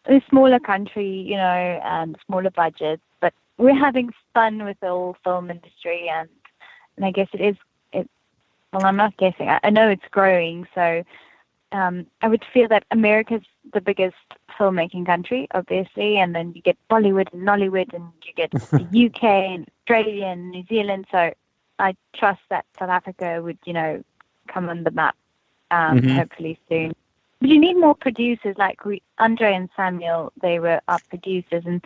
a 0.07 0.21
smaller 0.29 0.59
country, 0.59 1.09
you 1.09 1.37
know, 1.37 1.81
and 1.83 2.17
smaller 2.27 2.51
budgets, 2.51 3.03
but 3.14 3.14
we're 3.59 3.75
having 3.79 4.13
fun 4.33 4.65
with 4.65 4.79
the 4.81 4.89
whole 4.89 5.17
film 5.25 5.51
industry, 5.51 6.09
and 6.09 6.29
and 6.97 7.05
I 7.05 7.11
guess 7.11 7.29
it 7.33 7.41
is. 7.41 7.57
It 7.93 8.09
well, 8.73 8.85
I'm 8.85 8.97
not 8.97 9.17
guessing. 9.17 9.49
I, 9.49 9.61
I 9.63 9.71
know 9.71 9.89
it's 9.89 10.09
growing, 10.11 10.67
so 10.75 11.03
um, 11.73 12.07
I 12.23 12.29
would 12.29 12.45
feel 12.53 12.69
that 12.69 12.85
America's 12.91 13.43
the 13.73 13.81
biggest 13.81 14.17
filmmaking 14.59 15.07
country, 15.07 15.49
obviously, 15.53 16.19
and 16.19 16.35
then 16.35 16.53
you 16.55 16.63
get 16.63 16.77
Bollywood 16.91 17.33
and 17.33 17.43
Nollywood, 17.47 17.93
and 17.95 18.05
you 18.25 18.33
get 18.35 18.51
the 18.73 19.07
UK 19.07 19.25
and 19.25 19.69
Australia 19.81 20.27
and 20.27 20.51
New 20.51 20.65
Zealand. 20.69 21.07
So 21.11 21.33
I 21.79 21.97
trust 22.15 22.41
that 22.51 22.65
South 22.79 22.91
Africa 22.91 23.41
would, 23.43 23.59
you 23.65 23.73
know, 23.73 24.03
come 24.49 24.69
on 24.69 24.85
the 24.85 24.91
map 24.91 25.17
um, 25.71 26.01
Mhm. 26.01 26.17
hopefully 26.17 26.59
soon. 26.69 26.95
But 27.41 27.51
you 27.51 27.59
need 27.59 27.75
more 27.77 27.95
producers 27.95 28.57
like 28.59 28.85
we, 28.85 29.03
Andre 29.19 29.55
and 29.55 29.69
Samuel. 29.77 30.33
They 30.41 30.59
were 30.61 30.81
our 30.89 31.01
producers, 31.11 31.65
and, 31.67 31.85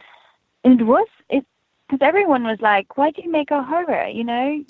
and 0.64 0.80
it 0.80 0.84
was 0.84 1.08
it 1.30 1.44
because 1.88 2.06
everyone 2.06 2.44
was 2.44 2.60
like, 2.60 2.96
"Why 2.98 3.10
do 3.10 3.22
you 3.22 3.30
make 3.30 3.50
a 3.50 3.62
horror?" 3.62 4.06
You 4.06 4.24
know, 4.24 4.64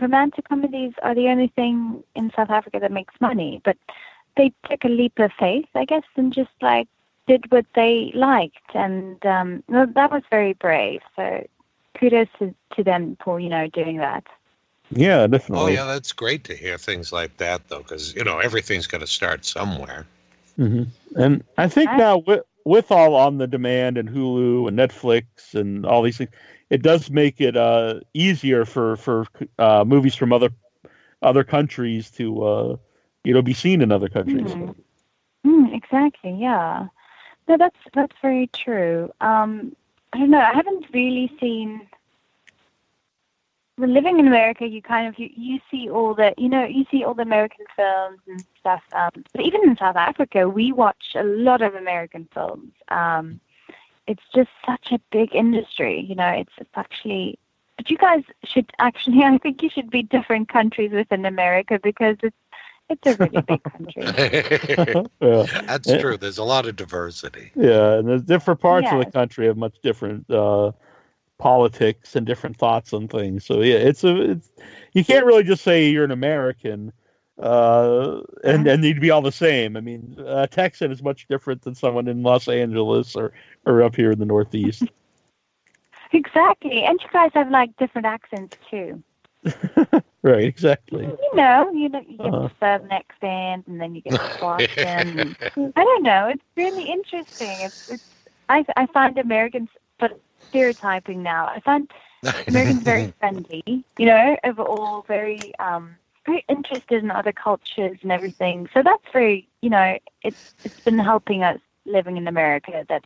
romantic 0.00 0.48
comedies 0.48 0.92
are 1.02 1.14
the 1.14 1.28
only 1.28 1.48
thing 1.48 2.04
in 2.14 2.30
South 2.36 2.50
Africa 2.50 2.78
that 2.80 2.92
makes 2.92 3.14
money. 3.20 3.60
But 3.64 3.76
they 4.36 4.52
took 4.68 4.84
a 4.84 4.88
leap 4.88 5.18
of 5.18 5.32
faith, 5.38 5.66
I 5.74 5.84
guess, 5.84 6.04
and 6.16 6.32
just 6.32 6.50
like 6.62 6.88
did 7.26 7.50
what 7.50 7.66
they 7.74 8.12
liked, 8.14 8.74
and 8.74 9.24
um, 9.26 9.62
well, 9.68 9.86
that 9.94 10.10
was 10.10 10.22
very 10.30 10.54
brave. 10.54 11.00
So 11.16 11.46
kudos 11.98 12.28
to, 12.38 12.54
to 12.76 12.84
them 12.84 13.16
for 13.24 13.40
you 13.40 13.48
know 13.48 13.68
doing 13.68 13.98
that. 13.98 14.24
Yeah, 14.90 15.26
Oh 15.52 15.66
definitely. 15.66 15.74
yeah, 15.74 15.86
that's 15.86 16.12
great 16.12 16.44
to 16.44 16.56
hear 16.56 16.78
things 16.78 17.12
like 17.12 17.36
that 17.38 17.68
though, 17.68 17.78
because 17.78 18.14
you 18.14 18.24
know 18.24 18.38
everything's 18.38 18.86
going 18.86 19.00
to 19.00 19.06
start 19.06 19.44
somewhere. 19.44 20.06
hmm 20.56 20.84
And 21.16 21.44
I 21.58 21.68
think 21.68 21.90
I- 21.90 21.96
now 21.96 22.18
with 22.18 22.42
with 22.64 22.90
all 22.90 23.14
on 23.14 23.38
the 23.38 23.46
demand 23.46 23.98
and 23.98 24.08
Hulu 24.08 24.68
and 24.68 24.78
Netflix 24.78 25.54
and 25.54 25.84
all 25.86 26.02
these 26.02 26.18
things, 26.18 26.30
it 26.70 26.82
does 26.82 27.10
make 27.10 27.40
it 27.40 27.56
uh, 27.56 28.00
easier 28.14 28.64
for 28.64 28.96
for 28.96 29.26
uh, 29.58 29.84
movies 29.86 30.14
from 30.14 30.32
other 30.32 30.50
other 31.22 31.44
countries 31.44 32.10
to 32.12 32.42
uh, 32.44 32.76
you 33.24 33.34
know 33.34 33.42
be 33.42 33.54
seen 33.54 33.82
in 33.82 33.92
other 33.92 34.08
countries. 34.08 34.46
Mhm. 34.46 34.74
Mm, 35.46 35.74
exactly. 35.74 36.32
Yeah. 36.32 36.88
No, 37.48 37.56
that's 37.56 37.78
that's 37.94 38.16
very 38.20 38.48
true. 38.48 39.10
Um, 39.20 39.74
I 40.12 40.18
don't 40.18 40.30
know. 40.30 40.40
I 40.40 40.52
haven't 40.52 40.86
really 40.92 41.32
seen. 41.40 41.88
Well, 43.78 43.88
living 43.88 44.18
in 44.18 44.26
America, 44.26 44.66
you 44.66 44.82
kind 44.82 45.06
of 45.06 45.18
you, 45.18 45.30
you 45.34 45.60
see 45.70 45.88
all 45.88 46.14
the 46.14 46.34
you 46.36 46.48
know 46.48 46.64
you 46.64 46.84
see 46.90 47.04
all 47.04 47.14
the 47.14 47.22
American 47.22 47.64
films 47.76 48.20
and 48.26 48.44
stuff. 48.60 48.82
Um, 48.92 49.24
but 49.32 49.42
even 49.42 49.62
in 49.62 49.76
South 49.76 49.96
Africa, 49.96 50.48
we 50.48 50.72
watch 50.72 51.14
a 51.14 51.22
lot 51.22 51.62
of 51.62 51.74
American 51.74 52.28
films. 52.34 52.72
Um, 52.88 53.40
it's 54.08 54.22
just 54.34 54.48
such 54.66 54.90
a 54.90 54.98
big 55.12 55.34
industry. 55.34 56.00
You 56.00 56.16
know, 56.16 56.28
it's 56.28 56.52
it's 56.58 56.70
actually. 56.74 57.38
But 57.76 57.90
you 57.90 57.98
guys 57.98 58.24
should 58.44 58.72
actually. 58.78 59.22
I 59.24 59.38
think 59.38 59.62
you 59.62 59.70
should 59.70 59.90
be 59.90 60.02
different 60.02 60.48
countries 60.48 60.90
within 60.90 61.24
America 61.24 61.78
because 61.80 62.16
it's 62.22 62.36
it's 62.88 63.06
a 63.06 63.16
really 63.16 63.42
big 63.42 63.62
country. 63.62 64.02
yeah. 65.20 65.44
That's 65.66 65.86
true. 66.00 66.16
There's 66.16 66.38
a 66.38 66.44
lot 66.44 66.66
of 66.66 66.74
diversity. 66.76 67.52
Yeah, 67.54 67.98
and 67.98 68.08
the 68.08 68.18
different 68.18 68.60
parts 68.60 68.88
of 68.90 68.98
the 69.04 69.10
country 69.10 69.46
have 69.46 69.58
much 69.58 69.76
different 69.82 70.28
uh, 70.30 70.72
politics 71.36 72.16
and 72.16 72.26
different 72.26 72.56
thoughts 72.56 72.94
on 72.94 73.06
things. 73.06 73.44
So 73.44 73.60
yeah, 73.60 73.76
it's 73.76 74.04
a 74.04 74.30
it's, 74.32 74.50
you 74.94 75.04
can't 75.04 75.26
really 75.26 75.44
just 75.44 75.62
say 75.62 75.88
you're 75.90 76.04
an 76.04 76.10
American 76.10 76.92
uh, 77.38 78.20
and 78.44 78.66
and 78.66 78.84
you'd 78.84 79.00
be 79.00 79.10
all 79.10 79.22
the 79.22 79.32
same. 79.32 79.76
I 79.76 79.80
mean, 79.80 80.16
a 80.26 80.46
Texan 80.46 80.90
is 80.92 81.02
much 81.02 81.26
different 81.28 81.62
than 81.62 81.74
someone 81.74 82.08
in 82.08 82.22
Los 82.22 82.48
Angeles 82.48 83.14
or 83.16 83.32
or 83.66 83.82
up 83.82 83.94
here 83.96 84.10
in 84.12 84.18
the 84.18 84.26
Northeast. 84.26 84.84
Exactly. 86.12 86.84
And 86.84 86.98
you 87.02 87.08
guys 87.12 87.30
have 87.34 87.50
like 87.50 87.76
different 87.76 88.06
accents 88.06 88.54
too. 88.70 89.02
right? 90.22 90.44
Exactly. 90.44 91.04
You 91.04 91.30
know, 91.34 91.70
you 91.72 91.88
know, 91.88 92.00
you 92.08 92.16
get 92.18 92.34
Uh-huh. 92.34 92.48
the 92.48 92.50
Southern 92.58 92.90
accent 92.92 93.66
and 93.66 93.80
then 93.80 93.94
you 93.94 94.00
get 94.00 94.12
the 94.12 94.30
Boston. 94.40 95.36
I 95.56 95.84
don't 95.84 96.02
know. 96.02 96.28
It's 96.28 96.42
really 96.56 96.84
interesting. 96.90 97.60
It's, 97.60 97.76
it's 97.88 98.02
I, 98.48 98.64
I 98.76 98.86
find 98.86 99.18
Americans, 99.18 99.68
but 99.98 100.18
stereotyping 100.48 101.22
now, 101.22 101.46
I 101.46 101.60
find 101.60 101.90
Americans 102.46 102.82
very 102.82 103.12
friendly, 103.20 103.62
you 103.98 104.06
know, 104.06 104.36
overall 104.44 105.02
very, 105.06 105.54
um, 105.58 105.96
very 106.28 106.44
interested 106.48 107.02
in 107.02 107.10
other 107.10 107.32
cultures 107.32 107.98
and 108.02 108.12
everything. 108.12 108.68
So 108.74 108.82
that's 108.82 109.04
very, 109.12 109.48
you 109.62 109.70
know, 109.70 109.98
it's, 110.22 110.36
it's 110.64 110.80
been 110.80 110.98
helping 110.98 111.42
us 111.42 111.58
living 111.86 112.16
in 112.16 112.28
America 112.28 112.84
that 112.88 113.04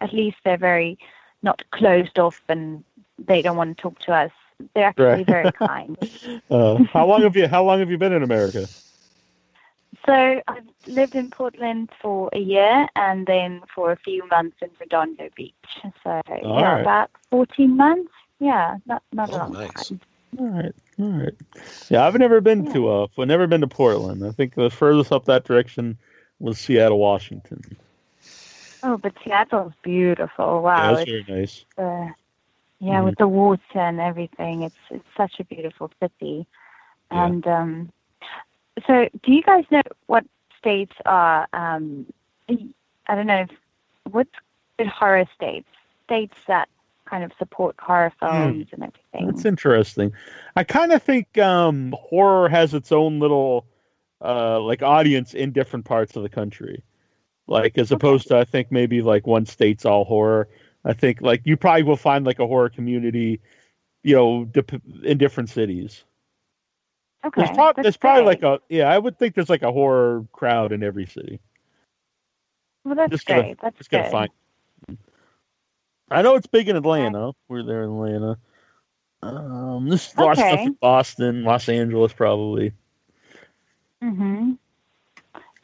at 0.00 0.12
least 0.12 0.36
they're 0.44 0.58
very 0.58 0.98
not 1.42 1.62
closed 1.70 2.18
off 2.18 2.40
and 2.48 2.84
they 3.18 3.42
don't 3.42 3.56
want 3.56 3.76
to 3.76 3.82
talk 3.82 3.98
to 4.00 4.12
us. 4.12 4.30
They're 4.74 4.84
actually 4.84 5.24
Right. 5.24 5.26
very 5.26 5.50
kind. 5.66 5.96
Uh, 6.50 6.78
how 6.92 7.06
long 7.06 7.22
have 7.22 7.36
you 7.36 7.48
How 7.48 7.64
long 7.64 7.80
have 7.80 7.90
you 7.90 7.98
been 7.98 8.12
in 8.12 8.22
America? 8.22 8.68
So 10.06 10.40
I've 10.48 10.66
lived 10.86 11.14
in 11.14 11.30
Portland 11.30 11.90
for 12.00 12.28
a 12.32 12.38
year 12.38 12.88
and 12.96 13.26
then 13.26 13.60
for 13.74 13.92
a 13.92 13.96
few 13.96 14.26
months 14.28 14.56
in 14.60 14.70
Redondo 14.80 15.28
Beach. 15.36 15.54
So 16.02 16.20
yeah, 16.28 16.76
right. 16.76 16.82
about 16.82 17.10
14 17.30 17.76
months. 17.76 18.10
Yeah, 18.40 18.76
not 18.86 19.02
not 19.12 19.30
a 19.30 19.36
Oh, 19.36 19.38
long 19.38 19.52
nice. 19.52 19.90
time. 19.90 20.00
All 20.38 20.46
right, 20.48 20.74
all 20.98 21.08
right. 21.10 21.34
Yeah, 21.90 22.06
I've 22.06 22.14
never 22.18 22.40
been 22.40 22.72
to 22.72 22.88
uh, 22.88 23.06
I've 23.18 23.28
never 23.28 23.46
been 23.46 23.60
to 23.60 23.68
Portland. 23.68 24.24
I 24.24 24.30
think 24.30 24.54
the 24.54 24.70
furthest 24.70 25.12
up 25.12 25.26
that 25.26 25.44
direction 25.44 25.98
was 26.40 26.58
Seattle, 26.58 26.98
Washington. 26.98 27.62
Oh, 28.82 28.96
but 28.96 29.12
Seattle's 29.22 29.74
beautiful. 29.82 30.44
yeah, 30.54 30.60
Wow. 30.60 30.94
that's 30.94 31.10
very 31.10 31.24
nice. 31.28 31.64
uh, 31.78 32.08
yeah, 32.80 33.00
Mhm. 33.00 33.04
with 33.04 33.18
the 33.18 33.28
water 33.28 33.60
and 33.74 34.00
everything, 34.00 34.62
it's 34.62 34.76
it's 34.90 35.04
such 35.16 35.38
a 35.38 35.44
beautiful 35.44 35.90
city. 36.00 36.46
Yeah. 37.10 37.26
And 37.26 37.46
um, 37.46 37.92
so, 38.86 39.08
do 39.22 39.32
you 39.32 39.42
guys 39.42 39.64
know 39.70 39.82
what 40.06 40.24
states 40.58 40.94
are? 41.04 41.46
Um, 41.52 42.06
I 42.48 43.14
don't 43.14 43.26
know. 43.26 43.42
If, 43.42 43.50
what's 44.10 44.32
good 44.78 44.88
horror 44.88 45.26
states? 45.34 45.68
States 46.04 46.34
that 46.48 46.68
kind 47.08 47.24
of 47.24 47.32
support 47.38 47.74
horror 47.78 48.12
films 48.20 48.66
and 48.72 48.82
everything. 48.84 49.26
That's 49.26 49.44
interesting. 49.44 50.12
I 50.56 50.64
kind 50.64 50.92
of 50.92 51.02
think 51.02 51.36
um, 51.38 51.94
horror 51.98 52.48
has 52.48 52.74
its 52.74 52.92
own 52.92 53.18
little 53.18 53.66
uh, 54.24 54.60
like 54.60 54.82
audience 54.82 55.34
in 55.34 55.52
different 55.52 55.84
parts 55.84 56.16
of 56.16 56.22
the 56.22 56.28
country. 56.28 56.82
Like 57.48 57.76
as 57.76 57.90
opposed 57.92 58.28
to 58.28 58.38
I 58.38 58.44
think 58.44 58.70
maybe 58.70 59.02
like 59.02 59.26
one 59.26 59.46
state's 59.46 59.84
all 59.84 60.04
horror. 60.04 60.48
I 60.84 60.92
think 60.92 61.20
like 61.20 61.42
you 61.44 61.56
probably 61.56 61.82
will 61.82 61.96
find 61.96 62.24
like 62.24 62.38
a 62.38 62.46
horror 62.46 62.68
community, 62.70 63.40
you 64.02 64.14
know, 64.16 64.44
dip- 64.44 64.80
in 65.04 65.18
different 65.18 65.50
cities. 65.50 66.04
okay, 67.24 67.42
There's, 67.42 67.56
prob- 67.56 67.76
there's 67.82 67.96
probably 67.96 68.24
like 68.24 68.42
a 68.42 68.60
yeah. 68.68 68.84
I 68.88 68.98
would 68.98 69.18
think 69.18 69.34
there's 69.34 69.50
like 69.50 69.62
a 69.62 69.72
horror 69.72 70.24
crowd 70.32 70.72
in 70.72 70.82
every 70.82 71.06
city. 71.06 71.40
Well, 72.84 72.94
that's 72.94 73.10
just 73.10 73.26
gotta- 73.26 73.42
great. 73.42 73.58
That's 73.60 73.76
Just 73.78 73.90
gotta 73.90 74.04
good. 74.04 74.12
find. 74.12 74.30
I 76.12 76.22
know 76.22 76.36
it's 76.36 76.46
big 76.46 76.68
in 76.68 76.76
Atlanta. 76.76 77.32
We're 77.48 77.62
there 77.64 77.82
in 77.84 77.90
Atlanta. 77.90 78.38
Um, 79.22 79.88
this 79.88 80.08
is 80.08 80.18
Okay. 80.18 80.64
in 80.64 80.74
Boston, 80.80 81.44
Los 81.44 81.68
Angeles, 81.68 82.12
probably. 82.12 82.72
hmm 84.00 84.52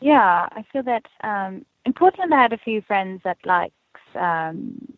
Yeah, 0.01 0.49
I 0.53 0.65
feel 0.73 0.83
that 0.85 1.07
um, 1.23 1.65
in 1.85 1.93
Portland, 1.93 2.35
I 2.35 2.43
had 2.43 2.53
a 2.53 2.59
few 2.59 2.83
friends 2.83 3.21
that 3.25 3.39
likes 3.45 3.73
um, 4.15 4.97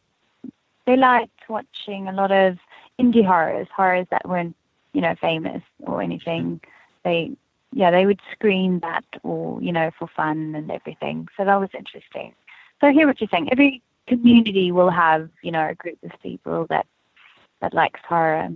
they 0.86 0.96
liked 0.96 1.48
watching 1.48 2.08
a 2.08 2.12
lot 2.12 2.32
of 2.32 2.58
indie 3.00 3.24
horrors, 3.24 3.68
horrors 3.74 4.06
that 4.10 4.28
weren't 4.28 4.56
you 4.92 5.00
know 5.00 5.14
famous 5.20 5.62
or 5.80 6.02
anything. 6.02 6.60
They 7.04 7.32
yeah 7.72 7.90
they 7.90 8.06
would 8.06 8.20
screen 8.32 8.80
that 8.80 9.04
or 9.22 9.60
you 9.62 9.72
know 9.72 9.90
for 9.98 10.08
fun 10.08 10.54
and 10.56 10.70
everything. 10.70 11.28
So 11.36 11.44
that 11.44 11.60
was 11.60 11.70
interesting. 11.76 12.34
So 12.80 12.88
I 12.88 12.92
hear 12.92 13.06
what 13.06 13.20
you're 13.20 13.28
saying. 13.30 13.48
Every 13.52 13.82
community 14.06 14.72
will 14.72 14.90
have 14.90 15.28
you 15.42 15.52
know 15.52 15.68
a 15.68 15.74
group 15.74 15.98
of 16.02 16.12
people 16.22 16.66
that 16.70 16.86
that 17.60 17.74
likes 17.74 18.00
horror. 18.08 18.48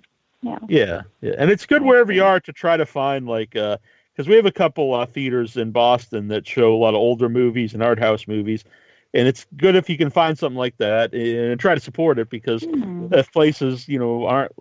Yeah. 0.42 0.58
Yeah, 0.68 1.02
yeah, 1.20 1.34
and 1.38 1.50
it's 1.50 1.66
good 1.66 1.82
wherever 1.82 2.12
you 2.12 2.24
are 2.24 2.40
to 2.40 2.52
try 2.52 2.76
to 2.76 2.86
find 2.86 3.26
like 3.26 3.56
Uh, 3.56 3.78
because 4.12 4.28
we 4.28 4.36
have 4.36 4.46
a 4.46 4.52
couple 4.52 4.94
uh, 4.94 5.06
theaters 5.06 5.56
in 5.56 5.72
Boston 5.72 6.28
that 6.28 6.46
show 6.46 6.72
a 6.74 6.76
lot 6.78 6.90
of 6.94 7.00
older 7.00 7.28
movies 7.28 7.74
and 7.74 7.82
art 7.82 7.98
house 7.98 8.28
movies, 8.28 8.64
and 9.12 9.26
it's 9.26 9.46
good 9.56 9.74
if 9.74 9.88
you 9.90 9.98
can 9.98 10.10
find 10.10 10.38
something 10.38 10.56
like 10.58 10.76
that 10.78 11.12
and 11.14 11.58
try 11.58 11.74
to 11.74 11.80
support 11.80 12.18
it 12.18 12.30
because 12.30 12.64
Hmm. 12.64 13.08
if 13.12 13.32
places 13.32 13.88
you 13.88 13.98
know 13.98 14.26
aren't 14.26 14.52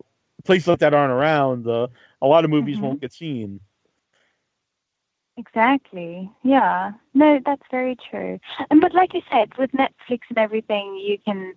places 0.43 0.67
like 0.67 0.79
that 0.79 0.93
aren't 0.93 1.13
around, 1.13 1.67
uh, 1.67 1.87
a 2.21 2.27
lot 2.27 2.43
of 2.45 2.51
movies 2.51 2.79
Mhm. 2.79 2.81
won't 2.81 3.01
get 3.01 3.13
seen. 3.13 3.59
Exactly. 5.37 6.29
Yeah. 6.43 6.91
No, 7.13 7.39
that's 7.45 7.63
very 7.71 7.95
true. 8.09 8.39
And 8.69 8.81
but 8.81 8.93
like 8.93 9.13
you 9.13 9.21
said, 9.31 9.49
with 9.57 9.71
Netflix 9.71 10.19
and 10.29 10.37
everything, 10.37 10.95
you 10.97 11.17
can. 11.17 11.53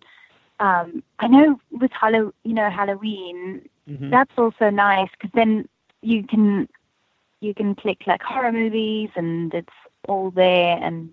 Um, 0.58 1.02
I 1.18 1.26
know 1.28 1.60
with 1.70 1.90
Hallow, 1.92 2.32
you 2.44 2.54
know, 2.54 2.70
Halloween, 2.70 3.68
Mhm. 3.86 4.10
that's 4.10 4.32
also 4.38 4.70
nice 4.70 5.10
because 5.12 5.30
then 5.34 5.68
you 6.00 6.22
can 6.26 6.66
you 7.40 7.52
can 7.52 7.74
click 7.74 8.06
like 8.06 8.22
horror 8.22 8.52
movies 8.52 9.10
and 9.16 9.52
it's 9.52 9.68
all 10.08 10.30
there 10.30 10.78
and 10.82 11.10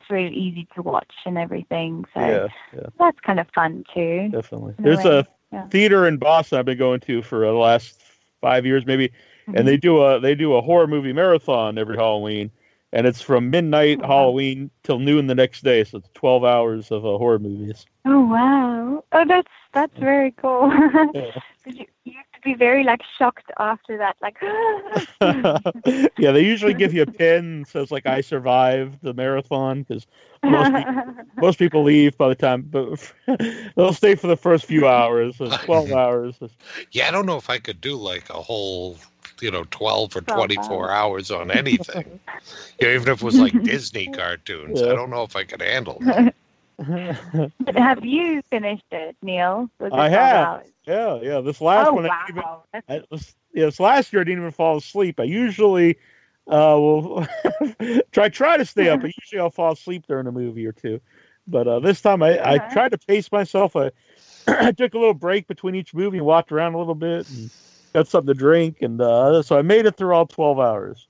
it's 0.00 0.10
really 0.10 0.34
easy 0.34 0.68
to 0.74 0.82
watch 0.82 1.14
and 1.24 1.38
everything. 1.38 2.04
So 2.12 2.20
Yeah, 2.20 2.48
yeah, 2.74 2.86
that's 2.98 3.18
kind 3.20 3.40
of 3.40 3.48
fun 3.54 3.84
too. 3.94 4.28
definitely. 4.30 4.74
In 4.78 4.84
a 4.84 4.88
There's 4.88 5.06
a 5.06 5.26
Yeah. 5.52 5.66
theater 5.68 6.06
in 6.06 6.18
Boston 6.18 6.58
I've 6.58 6.66
been 6.66 6.78
going 6.78 7.00
to 7.00 7.22
for 7.22 7.40
the 7.40 7.52
last 7.52 8.02
five 8.42 8.66
years 8.66 8.84
maybe, 8.84 9.10
And 9.46 9.66
they 9.66 9.76
do 9.76 10.02
a 10.02 10.20
they 10.20 10.34
do 10.34 10.54
a 10.54 10.62
horror 10.62 10.86
movie 10.86 11.12
marathon 11.12 11.78
every 11.78 11.96
Halloween, 11.96 12.50
and 12.92 13.06
it's 13.06 13.20
from 13.20 13.50
midnight 13.50 13.98
Oh, 13.98 14.02
wow. 14.02 14.08
Halloween 14.08 14.70
till 14.82 14.98
noon 14.98 15.26
the 15.26 15.34
next 15.34 15.62
day, 15.64 15.84
so 15.84 15.98
it's 15.98 16.08
twelve 16.14 16.44
hours 16.44 16.90
of 16.90 17.04
uh, 17.04 17.18
horror 17.18 17.38
movies. 17.38 17.86
Oh 18.04 18.20
wow! 18.24 19.04
Oh, 19.12 19.24
that's 19.26 19.52
that's 19.72 19.96
very 19.98 20.32
cool. 20.32 20.72
Yeah. 21.14 21.30
Did 21.64 21.78
you, 21.78 21.86
you 22.04 22.12
have 22.14 22.32
to 22.32 22.40
be 22.42 22.54
very 22.54 22.82
like 22.82 23.00
shocked 23.18 23.50
after 23.58 23.96
that, 23.98 24.16
like. 24.20 24.36
yeah, 26.18 26.32
they 26.32 26.44
usually 26.44 26.74
give 26.74 26.92
you 26.92 27.02
a 27.02 27.06
pin 27.06 27.64
says 27.64 27.90
like 27.90 28.06
"I 28.06 28.20
survived 28.20 29.00
the 29.02 29.14
marathon" 29.14 29.82
because 29.82 30.06
most 30.42 30.74
people, 30.74 31.04
most 31.40 31.58
people 31.58 31.82
leave 31.84 32.16
by 32.18 32.28
the 32.28 32.34
time, 32.34 32.62
but 32.62 33.12
they'll 33.76 33.92
stay 33.92 34.14
for 34.16 34.26
the 34.26 34.36
first 34.36 34.64
few 34.66 34.86
hours. 34.86 35.36
So 35.36 35.50
twelve 35.64 35.92
hours. 35.92 36.38
Yeah, 36.90 37.08
I 37.08 37.10
don't 37.12 37.26
know 37.26 37.36
if 37.36 37.48
I 37.48 37.58
could 37.58 37.80
do 37.80 37.96
like 37.96 38.28
a 38.30 38.34
whole, 38.42 38.96
you 39.42 39.50
know, 39.50 39.64
12 39.70 40.16
or 40.16 40.22
12 40.26 40.48
24 40.48 40.90
hours 40.90 41.30
on 41.30 41.50
anything. 41.52 42.20
you 42.80 42.88
know, 42.88 42.94
even 42.94 43.08
if 43.08 43.20
it 43.22 43.24
was 43.24 43.38
like 43.40 43.62
Disney 43.62 44.08
cartoons, 44.08 44.82
I 44.82 44.94
don't 44.94 45.10
know 45.10 45.22
if 45.22 45.36
I 45.36 45.44
could 45.44 45.62
handle 45.62 46.00
that. 46.06 46.26
But 47.64 47.76
have 47.76 48.04
you 48.04 48.42
finished 48.50 48.84
it, 48.92 49.16
Neal? 49.22 49.70
Was 49.80 49.92
it 49.96 50.06
I 50.06 50.08
12 50.08 50.32
have. 50.32 50.48
hours? 50.48 50.72
yeah, 50.86 51.20
yeah. 51.22 51.40
This 51.40 51.60
last 51.60 51.92
Oh 51.92 51.94
one, 51.94 52.04
I 52.06 52.10
didn't 52.10 52.38
even, 52.38 52.44
I, 52.88 53.02
this, 53.10 53.34
yeah, 53.54 53.66
this 53.66 53.80
last 53.80 54.12
year 54.12 54.22
I 54.22 54.24
didn't 54.24 54.40
even 54.40 54.50
fall 54.52 54.76
asleep. 54.78 55.20
I 55.20 55.24
usually 55.24 55.98
uh 56.48 56.76
will 56.78 57.26
try 58.12 58.28
try 58.28 58.56
to 58.56 58.64
stay 58.64 58.88
up. 58.88 59.00
But 59.00 59.10
usually 59.20 59.40
I'll 59.40 59.50
fall 59.50 59.72
asleep 59.72 60.06
during 60.06 60.26
a 60.26 60.32
movie 60.32 60.66
or 60.66 60.72
two. 60.72 61.00
But 61.46 61.68
uh, 61.68 61.80
this 61.80 62.00
time 62.02 62.22
I, 62.22 62.40
I 62.54 62.58
tried 62.58 62.92
to 62.92 62.98
pace 62.98 63.30
myself. 63.30 63.76
I, 63.76 63.90
I 64.46 64.72
took 64.72 64.94
a 64.94 64.98
little 64.98 65.14
break 65.14 65.46
between 65.46 65.74
each 65.74 65.94
movie 65.94 66.18
and 66.18 66.26
walked 66.26 66.52
around 66.52 66.74
a 66.74 66.78
little 66.78 66.94
bit 66.94 67.28
and 67.28 67.50
got 67.92 68.08
something 68.08 68.34
to 68.34 68.38
drink. 68.38 68.82
And 68.82 69.00
uh, 69.00 69.42
so 69.42 69.58
I 69.58 69.62
made 69.62 69.86
it 69.86 69.96
through 69.96 70.14
all 70.14 70.26
12 70.26 70.58
hours. 70.58 71.08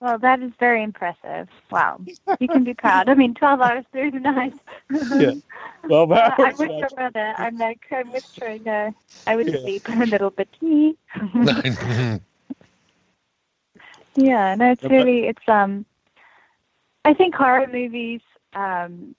Well, 0.00 0.18
that 0.18 0.40
is 0.42 0.52
very 0.60 0.82
impressive. 0.82 1.48
Wow. 1.70 2.00
You 2.38 2.48
can 2.48 2.64
be 2.64 2.74
proud. 2.74 3.08
I 3.08 3.14
mean, 3.14 3.34
12 3.34 3.60
hours 3.60 3.84
through 3.92 4.10
the 4.12 4.20
night. 4.20 4.54
Yeah. 5.18 5.32
12 5.88 6.12
Uh, 6.12 6.16
hours. 6.16 6.32
I'm 6.38 6.56
with 6.58 6.72
your 6.78 6.90
brother. 6.90 7.34
I'm 7.38 7.58
like, 7.58 7.80
I'm 7.90 8.12
with 8.12 8.24
Troy. 8.38 8.60
No, 8.64 8.92
I 9.26 9.36
would 9.36 9.48
Yeah. 9.48 9.60
sleep 9.62 9.86
a 9.88 10.04
little 10.04 10.30
bit. 10.30 10.48
yeah, 14.16 14.54
no, 14.56 14.70
it's 14.72 14.88
really, 14.90 15.26
it's, 15.26 15.48
um, 15.48 15.84
I 17.04 17.14
think 17.14 17.34
horror 17.34 17.66
movies, 17.66 18.20
um, 18.54 19.14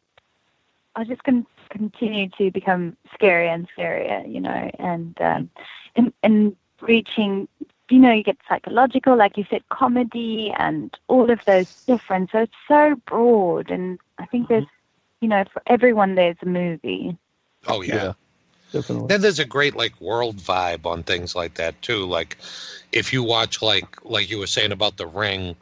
are 0.95 1.05
just 1.05 1.23
going 1.23 1.43
to 1.43 1.49
continue 1.77 2.29
to 2.37 2.51
become 2.51 2.95
scarier 3.19 3.53
and 3.53 3.67
scarier, 3.77 4.31
you 4.31 4.39
know, 4.41 4.71
and, 4.79 5.19
um, 5.21 5.49
and, 5.95 6.13
and 6.23 6.55
reaching, 6.81 7.47
you 7.89 7.99
know, 7.99 8.11
you 8.11 8.23
get 8.23 8.37
psychological, 8.47 9.15
like 9.15 9.37
you 9.37 9.45
said, 9.49 9.61
comedy 9.69 10.53
and 10.57 10.95
all 11.07 11.29
of 11.29 11.39
those 11.45 11.65
different. 11.87 12.31
So 12.31 12.39
it's 12.39 12.53
so 12.67 12.95
broad. 13.07 13.69
And 13.71 13.99
I 14.19 14.25
think 14.25 14.47
there's, 14.49 14.65
you 15.21 15.27
know, 15.27 15.43
for 15.51 15.61
everyone, 15.67 16.15
there's 16.15 16.37
a 16.41 16.45
movie. 16.45 17.17
oh, 17.67 17.81
yeah. 17.81 17.95
Yeah. 17.95 18.13
Definitely. 18.71 19.07
Then 19.07 19.21
there's 19.21 19.39
a 19.39 19.45
great 19.45 19.75
like 19.75 19.99
world 20.01 20.37
vibe 20.37 20.85
on 20.85 21.03
things 21.03 21.35
like 21.35 21.55
that 21.55 21.81
too. 21.81 22.05
Like 22.05 22.37
if 22.91 23.13
you 23.13 23.23
watch 23.23 23.61
like 23.61 24.03
like 24.03 24.29
you 24.29 24.39
were 24.39 24.47
saying 24.47 24.71
about 24.71 24.97
the 24.97 25.07
ring, 25.07 25.55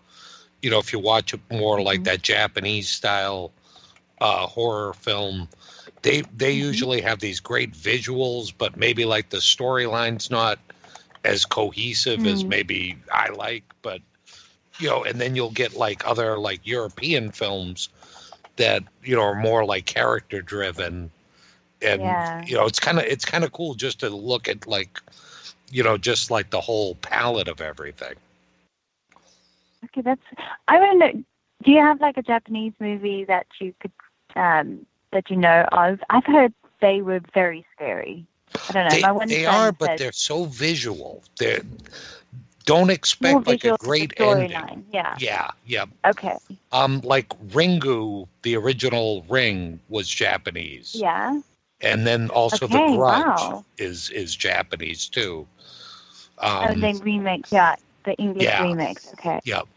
you 0.61 0.69
know, 0.69 0.79
if 0.79 0.93
you 0.93 0.99
watch 0.99 1.33
it 1.33 1.41
more 1.51 1.81
like 1.81 2.01
Mhm. 2.01 2.05
that 2.05 2.21
Japanese 2.21 2.89
style 2.89 3.51
uh 4.21 4.47
horror 4.47 4.93
film, 4.93 5.49
they 6.03 6.21
they 6.37 6.51
Mhm. 6.53 6.53
usually 6.53 7.01
have 7.01 7.19
these 7.19 7.39
great 7.41 7.73
visuals, 7.73 8.53
but 8.57 8.77
maybe 8.77 9.05
like 9.05 9.29
the 9.29 9.37
storyline's 9.39 10.31
not 10.31 10.59
as 11.25 11.45
cohesive 11.45 12.25
as 12.25 12.47
Mm. 12.47 12.49
maybe 12.49 12.97
I 13.13 13.29
like, 13.29 13.63
but 13.83 14.01
you 14.79 14.89
know, 14.89 15.03
and 15.03 15.21
then 15.21 15.35
you'll 15.35 15.51
get 15.51 15.75
like 15.75 16.07
other 16.07 16.37
like 16.39 16.61
European 16.65 17.31
films 17.31 17.89
that, 18.57 18.83
you 19.03 19.15
know, 19.15 19.23
are 19.23 19.35
more 19.35 19.65
like 19.65 19.85
character 19.85 20.41
driven 20.41 21.11
and 21.81 22.17
Yeah. 22.17 22.45
you 22.45 22.55
know 22.55 22.65
it's 22.65 22.79
kind 22.79 22.99
of 22.99 23.05
it's 23.05 23.25
kind 23.25 23.43
of 23.43 23.51
cool 23.51 23.73
just 23.75 23.99
to 23.99 24.09
look 24.09 24.47
at 24.47 24.67
like 24.67 25.01
you 25.71 25.83
know 25.83 25.97
just 25.97 26.31
like 26.31 26.49
the 26.51 26.61
whole 26.61 26.95
palette 26.95 27.47
of 27.47 27.61
everything 27.61 28.15
Okay, 29.85 30.01
that's. 30.01 30.21
I 30.67 30.79
want 30.79 31.01
to 31.01 31.07
know. 31.17 31.23
Do 31.63 31.71
you 31.71 31.79
have 31.79 32.01
like 32.01 32.17
a 32.17 32.21
Japanese 32.23 32.73
movie 32.79 33.25
that 33.25 33.47
you 33.59 33.73
could, 33.79 33.91
um, 34.35 34.85
that 35.13 35.29
you 35.29 35.37
know 35.37 35.65
of? 35.71 35.99
I've 36.09 36.25
heard 36.25 36.53
they 36.81 37.01
were 37.01 37.21
very 37.33 37.65
scary. 37.75 38.25
I 38.69 38.73
don't 38.73 38.85
know. 38.85 38.89
they, 38.89 39.11
they 39.27 39.45
are 39.45 39.71
but 39.71 39.97
they're 39.97 40.11
so 40.13 40.45
visual 40.45 41.23
they're 41.39 41.61
don't 42.65 42.89
expect 42.89 43.47
like 43.47 43.63
a 43.65 43.71
the 43.71 43.77
great 43.79 44.13
ending 44.17 44.69
storyline. 44.69 44.83
Yeah. 44.91 45.17
yeah 45.17 45.51
yeah 45.65 45.85
Okay. 46.05 46.37
um 46.71 47.01
like 47.03 47.29
ringu 47.51 48.27
the 48.43 48.55
original 48.55 49.23
ring 49.29 49.79
was 49.89 50.07
japanese 50.09 51.03
Yeah. 51.03 51.41
and 51.81 52.05
then 52.07 52.29
also 52.29 52.67
the 52.67 52.79
Okay, 52.79 52.81
grudge 52.81 53.53
wow. 53.53 53.65
is 53.77 54.09
is 54.11 54.35
japanese 54.35 55.07
too 55.07 55.47
and 56.61 56.81
um 56.81 56.83
then 56.83 56.99
remake. 56.99 57.45
Yeah, 57.51 57.75
the 58.05 58.13
English 58.15 58.51
yeah. 58.57 58.75
Okay. 59.13 59.39
Yep. 59.43 59.67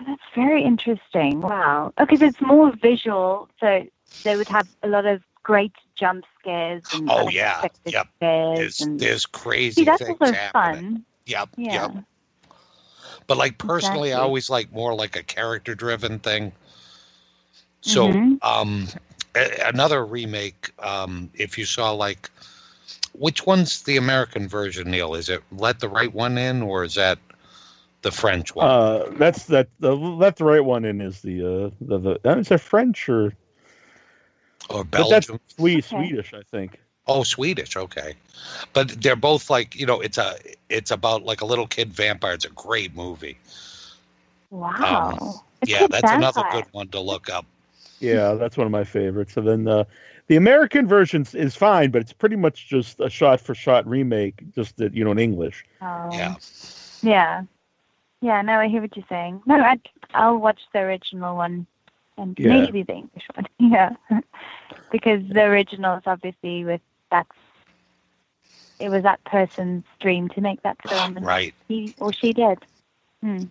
Oh, 0.00 0.04
that's 0.06 0.22
very 0.36 0.64
interesting. 0.64 1.40
Wow. 1.42 1.92
Okay, 2.00 2.18
so 2.18 2.26
it's 2.26 2.40
more 2.42 2.72
visual. 2.82 3.48
So 3.60 3.84
they 4.24 4.36
would 4.36 4.48
have 4.48 4.68
a 4.84 4.88
lot 4.88 5.06
of 5.06 5.22
great 5.44 5.74
jump 5.98 6.24
scares 6.40 6.82
and 6.92 7.08
Oh, 7.08 7.28
yeah. 7.28 7.66
Yep. 7.92 8.08
there's 8.54 8.74
and, 8.80 8.98
there's 8.98 9.26
crazy 9.26 9.74
see, 9.76 9.84
that's 9.84 10.04
things 10.04 10.30
also 10.30 10.32
happening 10.32 10.52
fun. 10.52 11.04
yep 11.26 11.50
Yeah. 11.56 11.88
yep 11.90 11.92
But 13.26 13.38
like 13.38 13.58
personally, 13.58 14.12
I 14.12 14.20
always 14.20 14.50
like 14.50 14.72
more 14.72 14.94
like 14.94 15.16
a 15.16 15.22
character 15.24 15.74
driven 15.74 16.18
thing. 16.20 16.52
So 17.82 18.16
Mhm. 18.16 18.40
um 18.42 18.88
a- 19.36 19.68
another 19.68 20.04
remake, 20.06 20.72
um, 20.80 21.30
if 21.34 21.58
you 21.58 21.66
saw 21.66 21.92
like 21.92 22.30
which 23.14 23.46
one's 23.46 23.82
the 23.84 23.96
American 23.98 24.48
version, 24.48 24.90
Neal? 24.90 25.14
Is 25.14 25.28
it 25.30 25.42
Let 25.52 25.80
the 25.80 25.88
Right 25.88 26.12
One 26.12 26.38
In 26.38 26.62
or 26.62 26.84
is 26.84 26.94
that 26.96 27.18
the 28.02 28.10
French 28.10 28.54
one? 28.54 28.66
Uh, 28.68 29.04
that's 29.12 29.46
that. 29.46 29.68
The 29.80 29.96
left, 29.96 30.38
the 30.38 30.44
right 30.44 30.64
one 30.64 30.84
in 30.84 31.00
is 31.00 31.20
the 31.22 31.40
uh, 31.40 31.70
the 31.80 31.98
the. 31.98 32.20
uh, 32.24 32.38
It's 32.38 32.50
a 32.50 32.58
French 32.58 33.08
or 33.08 33.32
or 34.70 34.84
but 34.84 35.08
that's 35.08 35.26
Belgium? 35.26 35.40
Swedish, 35.82 36.34
I 36.34 36.42
think. 36.50 36.78
Oh, 37.06 37.22
Swedish, 37.22 37.76
okay. 37.76 38.14
But 38.74 39.00
they're 39.00 39.16
both 39.16 39.48
like, 39.48 39.74
you 39.74 39.86
know, 39.86 40.00
it's 40.00 40.18
a 40.18 40.36
it's 40.68 40.90
about 40.90 41.22
like 41.24 41.40
a 41.40 41.46
little 41.46 41.66
kid 41.66 41.92
vampire. 41.92 42.34
It's 42.34 42.44
a 42.44 42.50
great 42.50 42.94
movie. 42.94 43.38
Wow. 44.50 45.42
A 45.62 45.66
yeah, 45.66 45.78
kid 45.78 45.90
that's 45.92 46.12
another 46.12 46.44
good 46.52 46.66
one 46.72 46.88
to 46.88 47.00
look 47.00 47.30
up. 47.30 47.46
Yeah, 48.00 48.34
that's 48.34 48.56
one 48.56 48.66
of 48.66 48.70
my 48.70 48.84
favorites. 48.84 49.32
So 49.32 49.40
then 49.40 49.66
uh, 49.66 49.84
the 50.28 50.36
American 50.36 50.86
version 50.86 51.26
is 51.32 51.56
fine, 51.56 51.90
but 51.90 52.02
it's 52.02 52.12
pretty 52.12 52.36
much 52.36 52.68
just 52.68 53.00
a 53.00 53.10
shot 53.10 53.40
for 53.40 53.54
shot 53.54 53.86
remake, 53.86 54.42
just 54.54 54.76
that 54.76 54.94
you 54.94 55.02
know 55.02 55.10
in 55.12 55.18
English. 55.18 55.64
Oh. 55.80 56.10
Yeah. 56.12 56.34
Yeah. 57.02 57.42
Yeah, 58.20 58.42
no, 58.42 58.54
I 58.58 58.68
hear 58.68 58.80
what 58.80 58.96
you're 58.96 59.06
saying. 59.08 59.42
No, 59.46 59.56
I, 59.60 59.78
I'll 60.14 60.38
watch 60.38 60.60
the 60.72 60.80
original 60.80 61.36
one 61.36 61.66
and 62.16 62.36
Yeah. 62.38 62.48
maybe 62.48 62.82
the 62.82 62.94
English 62.94 63.24
one. 63.34 63.46
Yeah. 63.58 63.90
because 64.90 65.22
the 65.28 65.42
original 65.42 65.96
is 65.98 66.02
obviously 66.06 66.64
with 66.64 66.80
that's 67.10 67.30
it 68.80 68.88
was 68.90 69.02
that 69.02 69.22
person's 69.24 69.84
dream 70.00 70.28
to 70.30 70.40
make 70.40 70.62
that 70.62 70.76
film 70.88 71.16
and 71.16 71.26
Right. 71.26 71.54
he 71.68 71.94
or 71.98 72.12
she 72.12 72.32
did. 72.32 72.58
Hmm. 73.22 73.44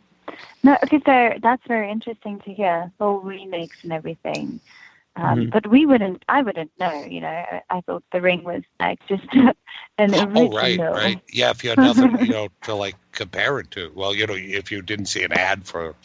No, 0.64 0.78
okay, 0.84 1.02
so 1.06 1.34
that's 1.42 1.66
very 1.68 1.90
interesting 1.92 2.40
to 2.40 2.54
hear. 2.54 2.92
All 3.00 3.20
remakes 3.20 3.78
and 3.84 3.92
everything. 3.94 4.60
Um, 5.18 5.48
Mhm. 5.48 5.52
But 5.52 5.68
we 5.68 5.86
wouldn't, 5.86 6.24
I 6.30 6.42
wouldn't 6.42 6.72
know, 6.80 7.04
you 7.10 7.22
know. 7.22 7.28
I, 7.28 7.62
I 7.70 7.82
thought 7.82 8.04
The 8.12 8.22
Ring 8.22 8.44
was 8.44 8.64
like 8.80 9.00
just 9.08 9.24
an 9.98 10.14
original. 10.14 10.54
Oh, 10.54 10.56
right, 10.56 10.80
right. 10.80 11.20
Yeah, 11.32 11.50
if 11.50 11.64
you 11.64 11.70
had 11.72 11.80
nothing, 11.80 12.18
you 12.22 12.34
know, 12.34 12.48
to 12.64 12.76
like 12.76 12.96
compare 13.12 13.60
it 13.60 13.72
to. 13.72 13.92
Well, 13.96 14.14
you 14.14 14.28
know, 14.28 14.36
if 14.36 14.72
you 14.72 14.82
didn't 14.82 15.08
see 15.08 15.24
an 15.24 15.34
ad 15.34 15.66
for, 15.66 15.96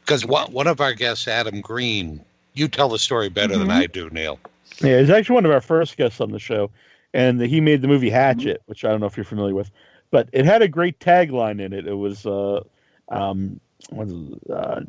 because 0.00 0.24
one 0.26 0.52
one 0.52 0.66
of 0.66 0.80
our 0.80 0.92
guests, 0.92 1.26
Adam 1.26 1.60
Green, 1.60 2.20
you 2.54 2.68
tell 2.68 2.88
the 2.88 2.98
story 2.98 3.28
better 3.28 3.56
than 3.56 3.68
Mhm. 3.68 3.72
I 3.72 3.86
do, 3.86 4.10
Neal. 4.10 4.38
Yeah, 4.82 4.98
he's 5.00 5.10
actually 5.10 5.34
one 5.34 5.46
of 5.46 5.50
our 5.52 5.60
first 5.60 5.96
guests 5.96 6.20
on 6.20 6.30
the 6.30 6.38
show, 6.38 6.70
and 7.14 7.40
he 7.40 7.60
made 7.60 7.82
the 7.82 7.88
movie 7.88 8.10
Hatchet, 8.10 8.62
which 8.66 8.84
I 8.84 8.90
don't 8.90 9.00
know 9.00 9.06
if 9.06 9.16
you're 9.16 9.24
familiar 9.24 9.54
with, 9.54 9.70
but 10.10 10.28
it 10.32 10.44
had 10.44 10.62
a 10.62 10.68
great 10.68 10.98
tagline 11.00 11.60
in 11.60 11.72
it. 11.72 11.86
It 11.86 11.94
was, 11.94 12.26
uh, 12.26 12.62
um, 13.08 13.60
what, 13.90 14.08
is 14.08 14.14
it, 14.14 14.50
uh, 14.50 14.80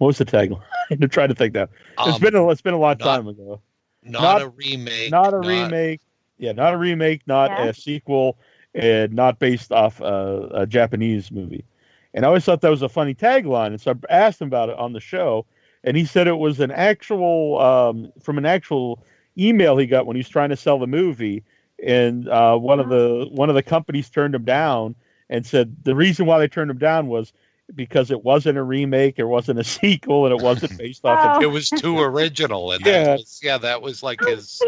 what 0.00 0.06
was 0.08 0.18
the 0.18 0.24
tagline? 0.24 0.62
I'm 0.90 1.08
trying 1.10 1.28
to 1.28 1.34
think 1.34 1.52
now. 1.54 1.68
It's 1.98 2.14
Um, 2.16 2.20
been 2.22 2.34
a, 2.34 2.48
it's 2.48 2.62
been 2.62 2.72
a 2.72 2.78
long 2.78 2.96
not- 2.98 3.00
time 3.00 3.28
ago. 3.28 3.60
not, 4.02 4.22
not- 4.22 4.42
a 4.42 4.48
remake, 4.48 5.10
Not 5.10 5.34
a 5.34 5.38
remake. 5.38 6.00
Yeah, 6.38 6.52
not 6.52 6.72
a 6.72 6.78
remake, 6.78 7.20
not 7.26 7.50
Yeah. 7.50 7.64
a 7.66 7.74
sequel, 7.74 8.38
and 8.74 9.12
not 9.12 9.38
based 9.38 9.72
off 9.72 10.00
uh, 10.00 10.48
a 10.52 10.66
Japanese 10.66 11.30
movie. 11.30 11.66
And 12.14 12.24
I 12.24 12.28
always 12.28 12.46
thought 12.46 12.62
that 12.62 12.70
was 12.70 12.80
a 12.80 12.88
funny 12.88 13.14
tagline, 13.14 13.66
and 13.68 13.80
so 13.80 13.92
I 14.08 14.16
asked 14.16 14.40
him 14.40 14.48
about 14.48 14.70
it 14.70 14.78
on 14.78 14.94
the 14.94 15.00
show, 15.00 15.44
and 15.84 15.98
he 15.98 16.06
said 16.06 16.26
it 16.28 16.38
was 16.38 16.60
an 16.60 16.70
actual 16.70 17.60
um, 17.60 18.10
from 18.22 18.38
an 18.38 18.46
actual 18.46 19.04
email 19.36 19.76
he 19.76 19.84
got 19.86 20.06
when 20.06 20.16
he 20.16 20.20
was 20.20 20.30
trying 20.30 20.48
to 20.48 20.56
sell 20.56 20.78
the 20.78 20.86
movie, 20.86 21.44
and 21.84 22.26
uh, 22.30 22.56
one 22.56 22.80
of 22.80 22.88
the 22.88 23.28
one 23.32 23.50
of 23.50 23.54
the 23.54 23.62
companies 23.62 24.08
turned 24.08 24.34
him 24.34 24.44
down 24.46 24.94
and 25.28 25.44
said 25.46 25.76
the 25.84 25.94
reason 25.94 26.24
why 26.24 26.38
they 26.38 26.48
turned 26.48 26.70
him 26.70 26.78
down 26.78 27.06
was 27.06 27.34
because 27.74 28.10
it 28.10 28.24
wasn't 28.24 28.58
a 28.58 28.62
remake, 28.62 29.18
it 29.18 29.24
wasn't 29.24 29.58
a 29.58 29.64
sequel, 29.78 30.26
and 30.26 30.38
it 30.38 30.42
wasn't 30.42 30.76
based 30.78 31.04
off. 31.04 31.36
of 31.36 31.42
Oh. 31.42 31.42
It 31.42 31.50
was 31.50 31.68
too 31.70 31.98
original, 32.00 32.72
and 32.72 32.84
Yeah. 32.84 33.04
that 33.04 33.18
was, 33.18 33.40
yeah, 33.42 33.58
that 33.58 33.80
was 33.82 34.02
like 34.02 34.20
his 34.24 34.60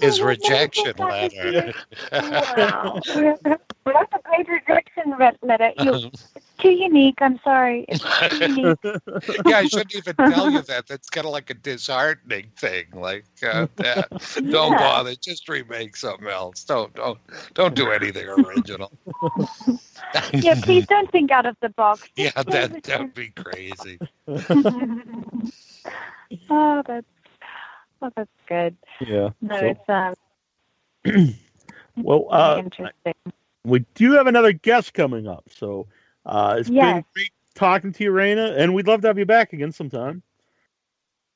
his 0.00 0.20
rejection 0.20 0.92
letter. 0.98 1.72
Wow. 2.12 3.00
That's 3.84 4.12
a 4.14 4.18
great 4.24 4.48
rejection 4.48 5.14
letter. 5.42 5.72
You, 5.78 5.94
it's 5.94 6.24
too 6.64 6.70
unique. 6.72 7.18
I'm 7.20 7.38
sorry. 7.44 7.84
It's 7.88 8.02
too 8.30 8.52
unique. 8.52 8.78
yeah, 9.46 9.58
I 9.58 9.66
shouldn't 9.66 9.94
even 9.94 10.16
tell 10.16 10.50
you 10.50 10.62
that. 10.62 10.86
That's 10.88 11.10
kind 11.10 11.26
of 11.26 11.32
like 11.32 11.50
a 11.50 11.54
disheartening 11.54 12.46
thing. 12.56 12.86
Like, 12.92 13.26
uh, 13.46 13.66
that. 13.76 14.08
don't 14.50 14.72
Yeah. 14.72 14.78
bother. 14.78 15.14
Just 15.14 15.48
remake 15.48 15.96
something 15.96 16.26
else. 16.28 16.64
Don't 16.64 16.92
don't 16.94 17.18
don't 17.54 17.74
do 17.74 17.90
anything 17.90 18.26
original. 18.28 18.90
Yeah, 20.32 20.54
please 20.62 20.86
don't 20.86 21.10
think 21.10 21.30
out 21.32 21.44
of 21.46 21.56
the 21.60 21.70
box. 21.70 22.08
yeah, 22.16 22.30
that 22.46 22.82
that'd 22.84 23.14
be 23.14 23.30
crazy. 23.30 23.98
oh, 26.50 26.82
that's 26.86 27.06
oh, 28.02 28.10
that's 28.16 28.30
good. 28.48 28.76
yeah. 29.00 29.30
No, 29.40 29.58
So- 29.58 29.66
it's 29.66 29.88
um 29.88 30.14
well, 31.96 32.26
uh, 32.30 32.56
interesting. 32.58 33.14
we 33.64 33.84
do 33.94 34.12
have 34.12 34.26
another 34.26 34.52
guest 34.52 34.94
coming 34.94 35.26
up, 35.26 35.44
so 35.50 35.86
uh, 36.26 36.56
it's 36.58 36.70
been 36.70 37.04
great 37.14 37.30
talking 37.54 37.92
to 37.92 38.04
you, 38.04 38.10
Reine, 38.10 38.38
and 38.38 38.74
we'd 38.74 38.86
love 38.86 39.00
to 39.02 39.08
have 39.08 39.18
you 39.18 39.26
back 39.26 39.52
again 39.52 39.72
sometime. 39.72 40.22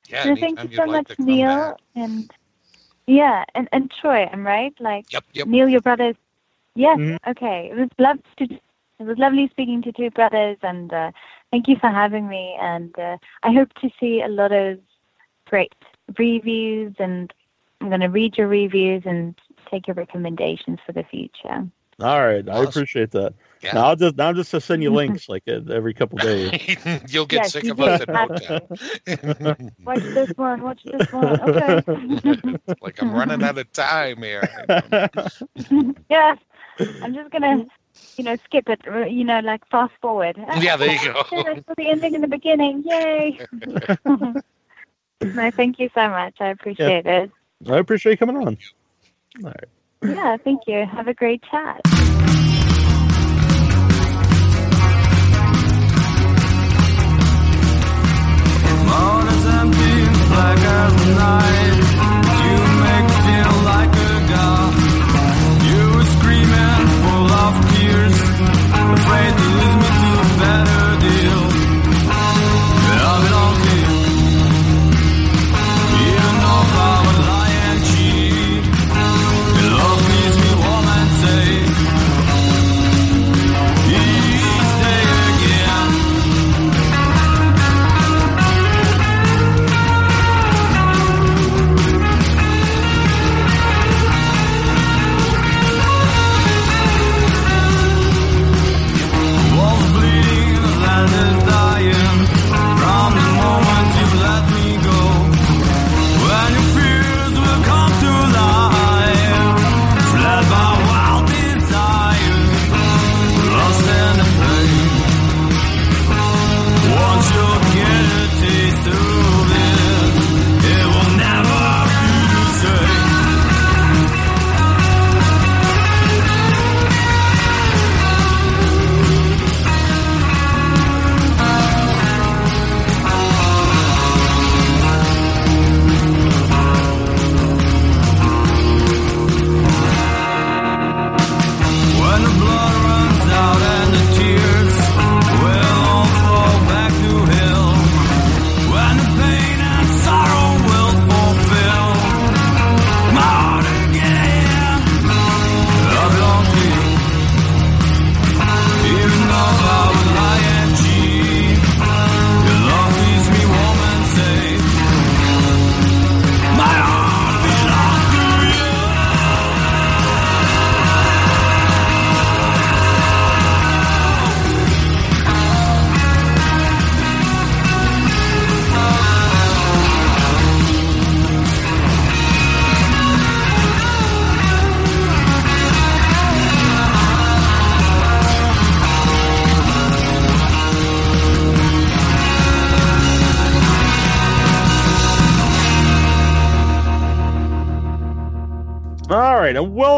Yeah, 0.08 0.22
So 0.24 0.34
thank 0.36 0.62
you 0.62 0.70
so 0.76 0.86
like 0.86 1.08
much, 1.08 1.18
Neal, 1.18 1.48
back. 1.48 1.76
and 1.94 2.30
yeah, 3.06 3.44
and 3.54 3.68
and 3.72 3.90
Troy. 3.90 4.28
I'm 4.32 4.46
right. 4.46 4.74
Like 4.80 5.06
Yep, 5.10 5.24
yep. 5.34 5.46
Neal, 5.46 5.68
your 5.68 5.80
brothers. 5.80 6.16
Yes. 6.74 6.98
Mhm. 6.98 7.18
Okay. 7.26 7.70
It 7.70 7.76
was 7.76 7.88
love 7.98 8.18
to. 8.38 8.44
It 9.00 9.04
was 9.06 9.16
lovely 9.18 9.48
speaking 9.48 9.80
to 9.82 9.92
two 9.92 10.10
brothers, 10.10 10.56
and 10.62 10.92
uh, 10.92 11.12
thank 11.52 11.68
you 11.68 11.76
for 11.76 11.88
having 11.88 12.28
me. 12.28 12.56
And 12.60 12.98
uh, 12.98 13.16
I 13.44 13.52
hope 13.52 13.72
to 13.74 13.90
see 14.00 14.22
a 14.22 14.28
lot 14.28 14.50
of 14.50 14.80
great 15.46 15.72
reviews, 16.18 16.94
and 16.98 17.32
I'm 17.80 17.88
going 17.88 18.00
to 18.00 18.08
read 18.08 18.36
your 18.36 18.48
reviews 18.48 19.02
and 19.06 19.38
take 19.70 19.86
your 19.86 19.94
recommendations 19.94 20.80
for 20.84 20.92
the 20.92 21.04
future. 21.04 21.68
All 22.00 22.26
right, 22.26 22.48
I 22.48 22.64
appreciate 22.64 23.12
that. 23.12 23.34
Yeah. 23.62 23.74
Now 23.74 23.88
I'll 23.88 23.96
just 23.96 24.16
now 24.16 24.28
I'll 24.28 24.34
just 24.34 24.50
send 24.66 24.82
you 24.82 24.90
links 24.94 25.28
like 25.28 25.42
uh, 25.48 25.60
every 25.70 25.94
couple 25.94 26.18
days. 26.18 26.76
You'll 27.08 27.26
get 27.26 27.42
Yes, 27.42 27.52
sick 27.52 27.64
you 27.64 27.72
of 27.72 27.80
us 27.80 28.00
in 28.00 28.06
do. 28.06 28.12
no 28.12 28.26
time. 29.56 29.70
Watch 29.84 30.02
this 30.14 30.30
one. 30.36 30.62
Watch 30.62 30.82
this 30.84 31.12
one. 31.12 31.40
Okay. 31.40 32.58
like 32.80 33.02
I'm 33.02 33.12
running 33.12 33.42
out 33.42 33.58
of 33.58 33.70
time 33.72 34.22
here. 34.22 34.48
yeah. 36.08 36.36
I'm 37.02 37.14
just 37.14 37.30
gonna, 37.30 37.66
you 38.16 38.24
know, 38.24 38.36
skip 38.44 38.68
it. 38.68 38.80
You 39.10 39.24
know, 39.24 39.40
like 39.40 39.66
fast 39.70 39.92
forward. 40.00 40.36
Yeah, 40.60 40.76
there 40.76 40.92
you 40.92 41.12
go. 41.12 41.24
There's 41.30 41.64
the 41.76 41.88
ending 41.88 42.14
in 42.14 42.20
the 42.20 42.28
beginning. 42.28 42.84
Yay! 42.86 43.40
no, 45.20 45.50
thank 45.56 45.78
you 45.80 45.90
so 45.94 46.08
much. 46.08 46.36
I 46.40 46.48
appreciate 46.48 47.06
it. 47.06 47.30
I 47.68 47.78
appreciate 47.78 48.12
you 48.12 48.18
coming 48.18 48.36
on. 48.36 48.56
All 49.44 49.50
right. 49.50 49.64
Yeah, 50.02 50.36
thank 50.36 50.62
you. 50.68 50.86
Have 50.86 51.08
a 51.08 51.14
great 51.14 51.42
chat. 51.50 51.80
Afraid 69.08 69.36
to 69.36 69.44
lose 69.44 69.76
me 69.82 69.87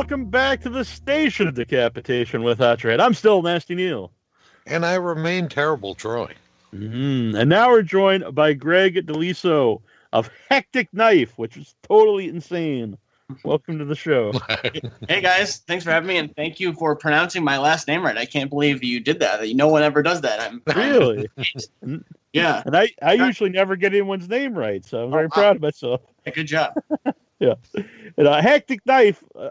welcome 0.00 0.24
back 0.30 0.62
to 0.62 0.70
the 0.70 0.82
station 0.82 1.46
of 1.46 1.52
decapitation 1.52 2.42
with 2.42 2.56
Hatred. 2.56 3.00
I'm 3.00 3.12
still 3.12 3.42
Nasty 3.42 3.74
Neal. 3.74 4.10
And 4.66 4.86
I 4.86 4.94
remain 4.94 5.46
terrible, 5.46 5.94
Troy. 5.94 6.32
hmm 6.70 7.34
And 7.36 7.50
now 7.50 7.68
we're 7.68 7.82
joined 7.82 8.34
by 8.34 8.54
Greg 8.54 8.94
DeLiso 9.06 9.82
of 10.14 10.30
Hectic 10.48 10.88
Knife, 10.94 11.36
which 11.36 11.58
is 11.58 11.74
totally 11.82 12.30
insane. 12.30 12.96
Welcome 13.44 13.78
to 13.78 13.84
the 13.84 13.94
show. 13.94 14.32
Hey 15.06 15.20
guys, 15.20 15.58
thanks 15.58 15.84
for 15.84 15.90
having 15.90 16.06
me, 16.08 16.16
and 16.16 16.34
thank 16.34 16.60
you 16.60 16.72
for 16.72 16.96
pronouncing 16.96 17.44
my 17.44 17.58
last 17.58 17.86
name 17.86 18.02
right. 18.02 18.16
I 18.16 18.24
can't 18.24 18.48
believe 18.48 18.82
you 18.82 19.00
did 19.00 19.18
that. 19.20 19.46
No 19.54 19.68
one 19.68 19.82
ever 19.82 20.02
does 20.02 20.22
that. 20.22 20.40
I'm 20.40 20.62
Really? 20.74 21.28
yeah. 22.32 22.62
And 22.64 22.74
I, 22.74 22.88
I 23.02 23.14
usually 23.14 23.50
never 23.50 23.76
get 23.76 23.92
anyone's 23.92 24.28
name 24.28 24.54
right, 24.54 24.82
so 24.82 25.04
I'm 25.04 25.10
very 25.10 25.24
Oh, 25.24 25.28
wow. 25.36 25.42
proud 25.42 25.56
of 25.56 25.62
myself. 25.62 26.00
Good 26.32 26.46
job. 26.46 26.72
Yeah, 27.40 27.54
and, 28.18 28.28
uh, 28.28 28.42
Hectic 28.42 28.84
Knife. 28.84 29.24
Uh, 29.34 29.48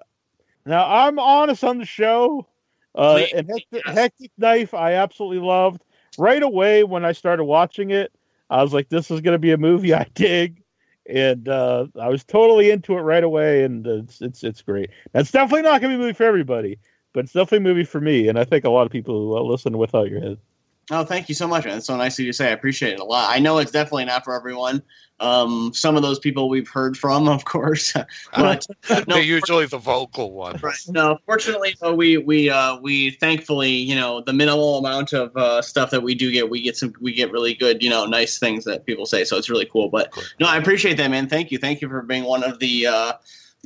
now, 0.70 0.86
I'm 0.88 1.20
honest 1.20 1.63
on 1.63 1.78
the 1.78 1.86
show. 1.86 2.47
Uh, 2.95 3.24
and 3.36 3.49
Hectic. 3.49 3.86
Hectic 3.86 4.32
Knife, 4.38 4.74
I 4.74 4.93
absolutely 4.93 5.39
loved. 5.39 5.84
Right 6.17 6.41
away 6.41 6.84
when 6.84 7.05
I 7.05 7.11
started 7.11 7.43
watching 7.43 7.91
it, 7.91 8.11
I 8.49 8.63
was 8.63 8.74
like, 8.74 8.89
this 8.89 9.11
is 9.11 9.22
going 9.22 9.36
to 9.36 9.39
be 9.39 9.51
a 9.51 9.57
movie 9.57 9.93
I 9.93 10.05
dig. 10.13 10.63
and 11.09 11.49
uh, 11.49 11.88
I 11.99 12.07
was 12.09 12.24
totally 12.24 12.70
into 12.70 12.93
it 12.97 13.01
right 13.01 13.24
away, 13.24 13.63
and 13.63 13.86
it's 13.86 14.22
it's 14.22 14.43
it's 14.43 14.61
great. 14.61 14.91
That's 15.11 15.32
definitely 15.32 15.63
not 15.63 15.82
going 15.82 15.91
to 15.91 15.97
be 15.97 16.03
a 16.03 16.05
movie 16.05 16.13
for 16.13 16.24
everybody, 16.24 16.78
but 17.13 17.26
it's 17.26 17.34
definitely 17.34 17.70
a 17.70 17.74
movie 17.74 17.84
for 17.84 17.99
me, 17.99 18.28
and 18.28 18.38
I 18.38 18.45
think 18.45 18.63
a 18.63 18.70
lot 18.70 18.86
of 18.86 18.91
people 18.91 19.20
who 19.20 19.38
uh, 19.38 19.41
listen 19.41 19.78
without 19.78 20.09
your 20.09 20.22
head. 20.22 20.38
Oh, 20.91 21.03
thank 21.03 21.29
you 21.29 21.35
so 21.35 21.47
much, 21.47 21.65
man. 21.65 21.75
That's 21.75 21.85
so 21.85 21.95
nice 21.95 22.17
of 22.17 22.25
you 22.25 22.31
to 22.31 22.35
say. 22.35 22.47
I 22.47 22.51
appreciate 22.51 22.93
it 22.93 22.99
a 22.99 23.03
lot. 23.03 23.29
I 23.29 23.39
know 23.39 23.59
it's 23.59 23.71
definitely 23.71 24.05
not 24.05 24.23
for 24.23 24.33
everyone. 24.35 24.81
Um, 25.21 25.71
some 25.73 25.97
of 25.97 26.01
those 26.01 26.17
people 26.17 26.47
we've 26.47 26.67
heard 26.69 26.97
from, 26.97 27.27
of 27.35 27.43
course, 27.45 27.93
but 28.35 28.65
no, 28.89 29.15
They're 29.15 29.21
usually 29.21 29.65
the 29.65 29.77
vocal 29.77 30.31
one. 30.31 30.57
Right. 30.63 30.79
No, 30.87 31.19
fortunately, 31.25 31.75
though, 31.81 31.93
we 31.93 32.17
we 32.17 32.49
uh, 32.49 32.77
we 32.79 33.11
thankfully, 33.11 33.69
you 33.69 33.95
know, 33.95 34.21
the 34.21 34.31
minimal 34.33 34.77
amount 34.79 35.13
of 35.13 35.35
uh, 35.35 35.61
stuff 35.61 35.91
that 35.91 36.01
we 36.01 36.15
do 36.15 36.31
get, 36.31 36.49
we 36.49 36.61
get 36.61 36.77
some, 36.77 36.93
we 37.01 37.13
get 37.13 37.31
really 37.31 37.53
good, 37.53 37.83
you 37.83 37.89
know, 37.89 38.05
nice 38.05 38.39
things 38.39 38.63
that 38.63 38.85
people 38.85 39.05
say. 39.05 39.23
So 39.25 39.37
it's 39.37 39.49
really 39.49 39.65
cool. 39.71 39.89
But 39.89 40.11
no, 40.39 40.47
I 40.47 40.57
appreciate 40.57 40.95
that, 40.97 41.11
man. 41.11 41.27
Thank 41.27 41.51
you, 41.51 41.57
thank 41.57 41.81
you 41.81 41.89
for 41.89 42.01
being 42.01 42.23
one 42.23 42.43
of 42.43 42.57
the 42.59 42.87
uh, 42.87 43.13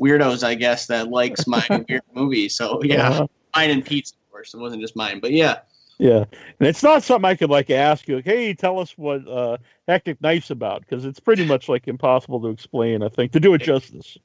weirdos, 0.01 0.43
I 0.43 0.55
guess, 0.55 0.87
that 0.87 1.09
likes 1.09 1.45
my 1.47 1.63
weird 1.87 2.01
movie. 2.13 2.49
So 2.49 2.81
yeah, 2.83 3.09
Uh-huh. 3.09 3.27
mine 3.55 3.69
and 3.69 3.85
Pete's, 3.85 4.11
of 4.11 4.31
course. 4.31 4.53
It 4.55 4.57
wasn't 4.59 4.81
just 4.81 4.95
mine, 4.95 5.19
but 5.19 5.31
yeah. 5.31 5.59
Yeah, 5.99 6.25
and 6.59 6.67
it's 6.67 6.83
not 6.83 7.03
something 7.03 7.29
I 7.29 7.35
could 7.35 7.49
like 7.49 7.69
ask 7.69 8.07
you. 8.07 8.15
Like, 8.15 8.25
hey, 8.25 8.53
tell 8.53 8.79
us 8.79 8.97
what 8.97 9.27
uh, 9.27 9.57
Hectic 9.87 10.21
Knife's 10.21 10.49
about, 10.49 10.81
because 10.81 11.05
it's 11.05 11.19
pretty 11.19 11.45
much 11.45 11.69
like 11.69 11.87
impossible 11.87 12.41
to 12.41 12.47
explain. 12.47 13.03
I 13.03 13.09
think 13.09 13.31
to 13.33 13.39
do 13.39 13.53
it 13.53 13.61
justice. 13.61 14.17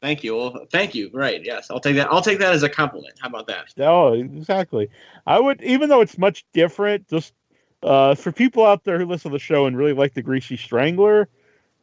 Thank 0.00 0.22
you. 0.22 0.36
Well, 0.36 0.66
thank 0.70 0.94
you. 0.94 1.10
Right. 1.14 1.42
Yes, 1.42 1.70
I'll 1.70 1.80
take 1.80 1.96
that. 1.96 2.12
I'll 2.12 2.20
take 2.20 2.38
that 2.40 2.52
as 2.52 2.62
a 2.62 2.68
compliment. 2.68 3.14
How 3.20 3.28
about 3.28 3.46
that? 3.46 3.72
Oh, 3.78 4.12
exactly. 4.12 4.90
I 5.26 5.40
would, 5.40 5.62
even 5.62 5.88
though 5.88 6.02
it's 6.02 6.18
much 6.18 6.44
different, 6.52 7.08
just 7.08 7.32
uh, 7.82 8.14
for 8.14 8.30
people 8.30 8.66
out 8.66 8.84
there 8.84 8.98
who 8.98 9.06
listen 9.06 9.30
to 9.30 9.34
the 9.34 9.38
show 9.38 9.64
and 9.64 9.78
really 9.78 9.94
like 9.94 10.12
the 10.12 10.22
Greasy 10.22 10.58
Strangler, 10.58 11.28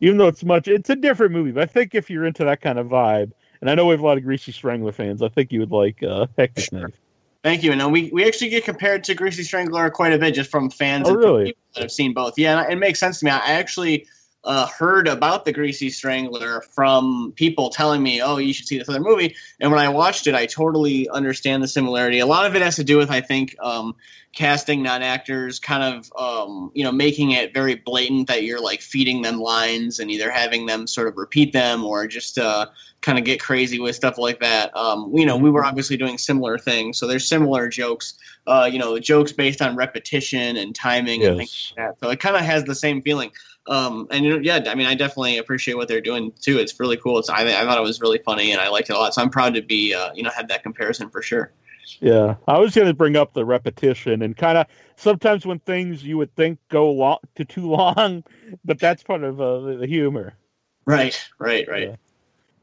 even 0.02 0.18
though 0.18 0.28
it's 0.28 0.44
much, 0.44 0.68
it's 0.68 0.92
a 0.92 0.96
different 0.96 1.32
movie. 1.32 1.52
But 1.52 1.64
I 1.64 1.66
think 1.66 1.96
if 1.96 2.12
you're 2.12 2.26
into 2.26 2.46
that 2.46 2.62
kind 2.62 2.78
of 2.78 2.88
vibe, 2.88 3.32
and 3.60 3.72
I 3.72 3.76
know 3.76 3.88
we 3.88 3.94
have 3.94 4.02
a 4.02 4.06
lot 4.06 4.18
of 4.18 4.24
Greasy 4.24 4.52
Strangler 4.52 4.92
fans, 4.92 5.24
I 5.24 5.30
think 5.30 5.52
you 5.52 5.60
would 5.62 5.72
like 5.72 6.04
uh, 6.04 6.28
Hectic 6.38 6.72
Knife. 6.72 6.94
Thank 7.44 7.64
you. 7.64 7.72
And 7.72 7.92
we, 7.92 8.10
we 8.14 8.26
actually 8.26 8.50
get 8.50 8.64
compared 8.64 9.04
to 9.06 9.16
Greasy 9.16 9.44
Strangler 9.44 9.90
quite 9.90 10.14
a 10.14 10.18
bit 10.20 10.36
just 10.36 10.52
from 10.52 10.70
fans 10.70 11.08
oh, 11.08 11.14
and 11.14 11.20
really? 11.20 11.46
people 11.46 11.62
that 11.74 11.82
have 11.82 11.92
seen 11.92 12.14
both. 12.14 12.38
Yeah, 12.38 12.70
it 12.70 12.76
makes 12.76 13.00
sense 13.00 13.20
to 13.20 13.26
me. 13.26 13.32
I 13.32 13.54
actually 13.54 14.06
uh, 14.44 14.68
heard 14.68 15.08
about 15.08 15.46
the 15.46 15.52
Greasy 15.52 15.90
Strangler 15.90 16.62
from 16.62 17.34
people 17.36 17.70
telling 17.70 18.02
me, 18.02 18.22
oh, 18.22 18.38
you 18.38 18.54
should 18.54 18.68
see 18.68 18.78
this 18.78 18.90
other 18.90 19.00
movie. 19.00 19.36
And 19.60 19.72
when 19.72 19.80
I 19.80 19.90
watched 19.90 20.28
it, 20.28 20.34
I 20.34 20.48
totally 20.48 21.08
understand 21.10 21.62
the 21.62 21.68
similarity. 21.68 22.20
A 22.20 22.26
lot 22.26 22.46
of 22.46 22.56
it 22.56 22.62
has 22.62 22.76
to 22.78 22.84
do 22.84 22.98
with, 22.98 23.12
I 23.12 23.22
think, 23.22 23.56
um, 23.60 23.96
casting 24.34 24.82
non 24.82 25.04
actors, 25.04 25.60
kind 25.60 25.84
of, 25.84 26.12
um, 26.18 26.72
you 26.74 26.84
know, 26.84 26.92
making 26.92 27.32
it 27.32 27.54
very 27.54 27.76
blatant 27.76 28.28
that 28.30 28.44
you're 28.44 28.62
like 28.62 28.82
feeding 28.82 29.22
them 29.22 29.40
lines 29.40 30.00
and 30.00 30.10
either 30.10 30.32
having 30.32 30.66
them 30.66 30.88
sort 30.88 31.08
of 31.08 31.18
repeat 31.18 31.54
them 31.54 31.84
or 31.84 32.08
just 32.08 32.38
uh, 32.40 32.66
kind 33.02 33.20
of 33.20 33.26
get 33.26 33.40
crazy 33.40 33.80
with 33.80 33.96
stuff 33.96 34.18
like 34.18 34.40
that. 34.40 34.76
Um, 34.76 35.12
you 35.14 35.26
know, 35.26 35.38
we 35.38 35.50
were 35.50 35.66
obviously 35.66 35.98
doing 35.98 36.18
similar 36.18 36.58
things. 36.58 36.98
So 36.98 37.08
there's 37.08 37.28
similar 37.28 37.68
jokes, 37.68 38.14
uh, 38.48 38.70
you 38.72 38.80
know, 38.80 38.98
jokes 39.00 39.32
based 39.32 39.62
on 39.62 39.76
repetition 39.76 40.58
and 40.58 40.74
timing 40.74 41.24
and 41.24 41.38
things 41.38 41.74
like 41.78 41.86
that. 41.86 42.00
So 42.00 42.10
it 42.10 42.20
kind 42.20 42.36
of 42.36 42.44
has 42.44 42.64
the 42.64 42.76
same 42.76 43.02
feeling. 43.02 43.32
Um, 43.68 44.08
and 44.10 44.26
you 44.26 44.32
know, 44.32 44.40
yeah, 44.42 44.64
I 44.68 44.76
mean, 44.76 44.88
I 44.88 44.96
definitely 44.96 45.38
appreciate 45.38 45.76
what 45.76 45.88
they're 45.88 46.02
doing 46.02 46.32
too. 46.42 46.58
It's 46.58 46.80
really 46.80 46.98
cool. 46.98 47.20
It's 47.20 47.30
I, 47.30 47.42
I 47.42 47.64
thought 47.64 47.78
it 47.78 47.84
was 47.84 48.02
really 48.02 48.20
funny 48.20 48.52
and 48.52 48.60
I 48.60 48.70
liked 48.70 48.90
it 48.90 48.94
a 48.94 48.98
lot. 48.98 49.14
So 49.14 49.22
I'm 49.22 49.30
proud 49.30 49.54
to 49.54 49.62
be, 49.62 49.94
uh, 49.94 50.12
you 50.14 50.24
know, 50.24 50.32
have 50.32 50.48
that 50.48 50.64
comparison 50.64 51.10
for 51.10 51.22
sure. 51.22 51.54
Yeah, 52.00 52.36
I 52.48 52.58
was 52.60 52.74
going 52.74 52.88
to 52.88 52.94
bring 52.94 53.16
up 53.16 53.34
the 53.34 53.46
repetition 53.46 54.22
and 54.22 54.36
kind 54.36 54.58
of 54.58 54.68
sometimes 54.96 55.46
when 55.46 55.60
things 55.60 56.04
you 56.04 56.18
would 56.18 56.36
think 56.36 56.60
go 56.70 56.92
long 56.92 57.20
to 57.36 57.46
too 57.46 57.68
long, 57.68 58.24
but 58.66 58.80
that's 58.80 59.04
part 59.04 59.24
of 59.24 59.40
uh, 59.42 59.60
the- 59.60 59.88
humor. 59.88 60.34
Right, 60.86 61.30
right, 61.38 61.68
right. 61.70 61.90
Yeah. 61.90 61.96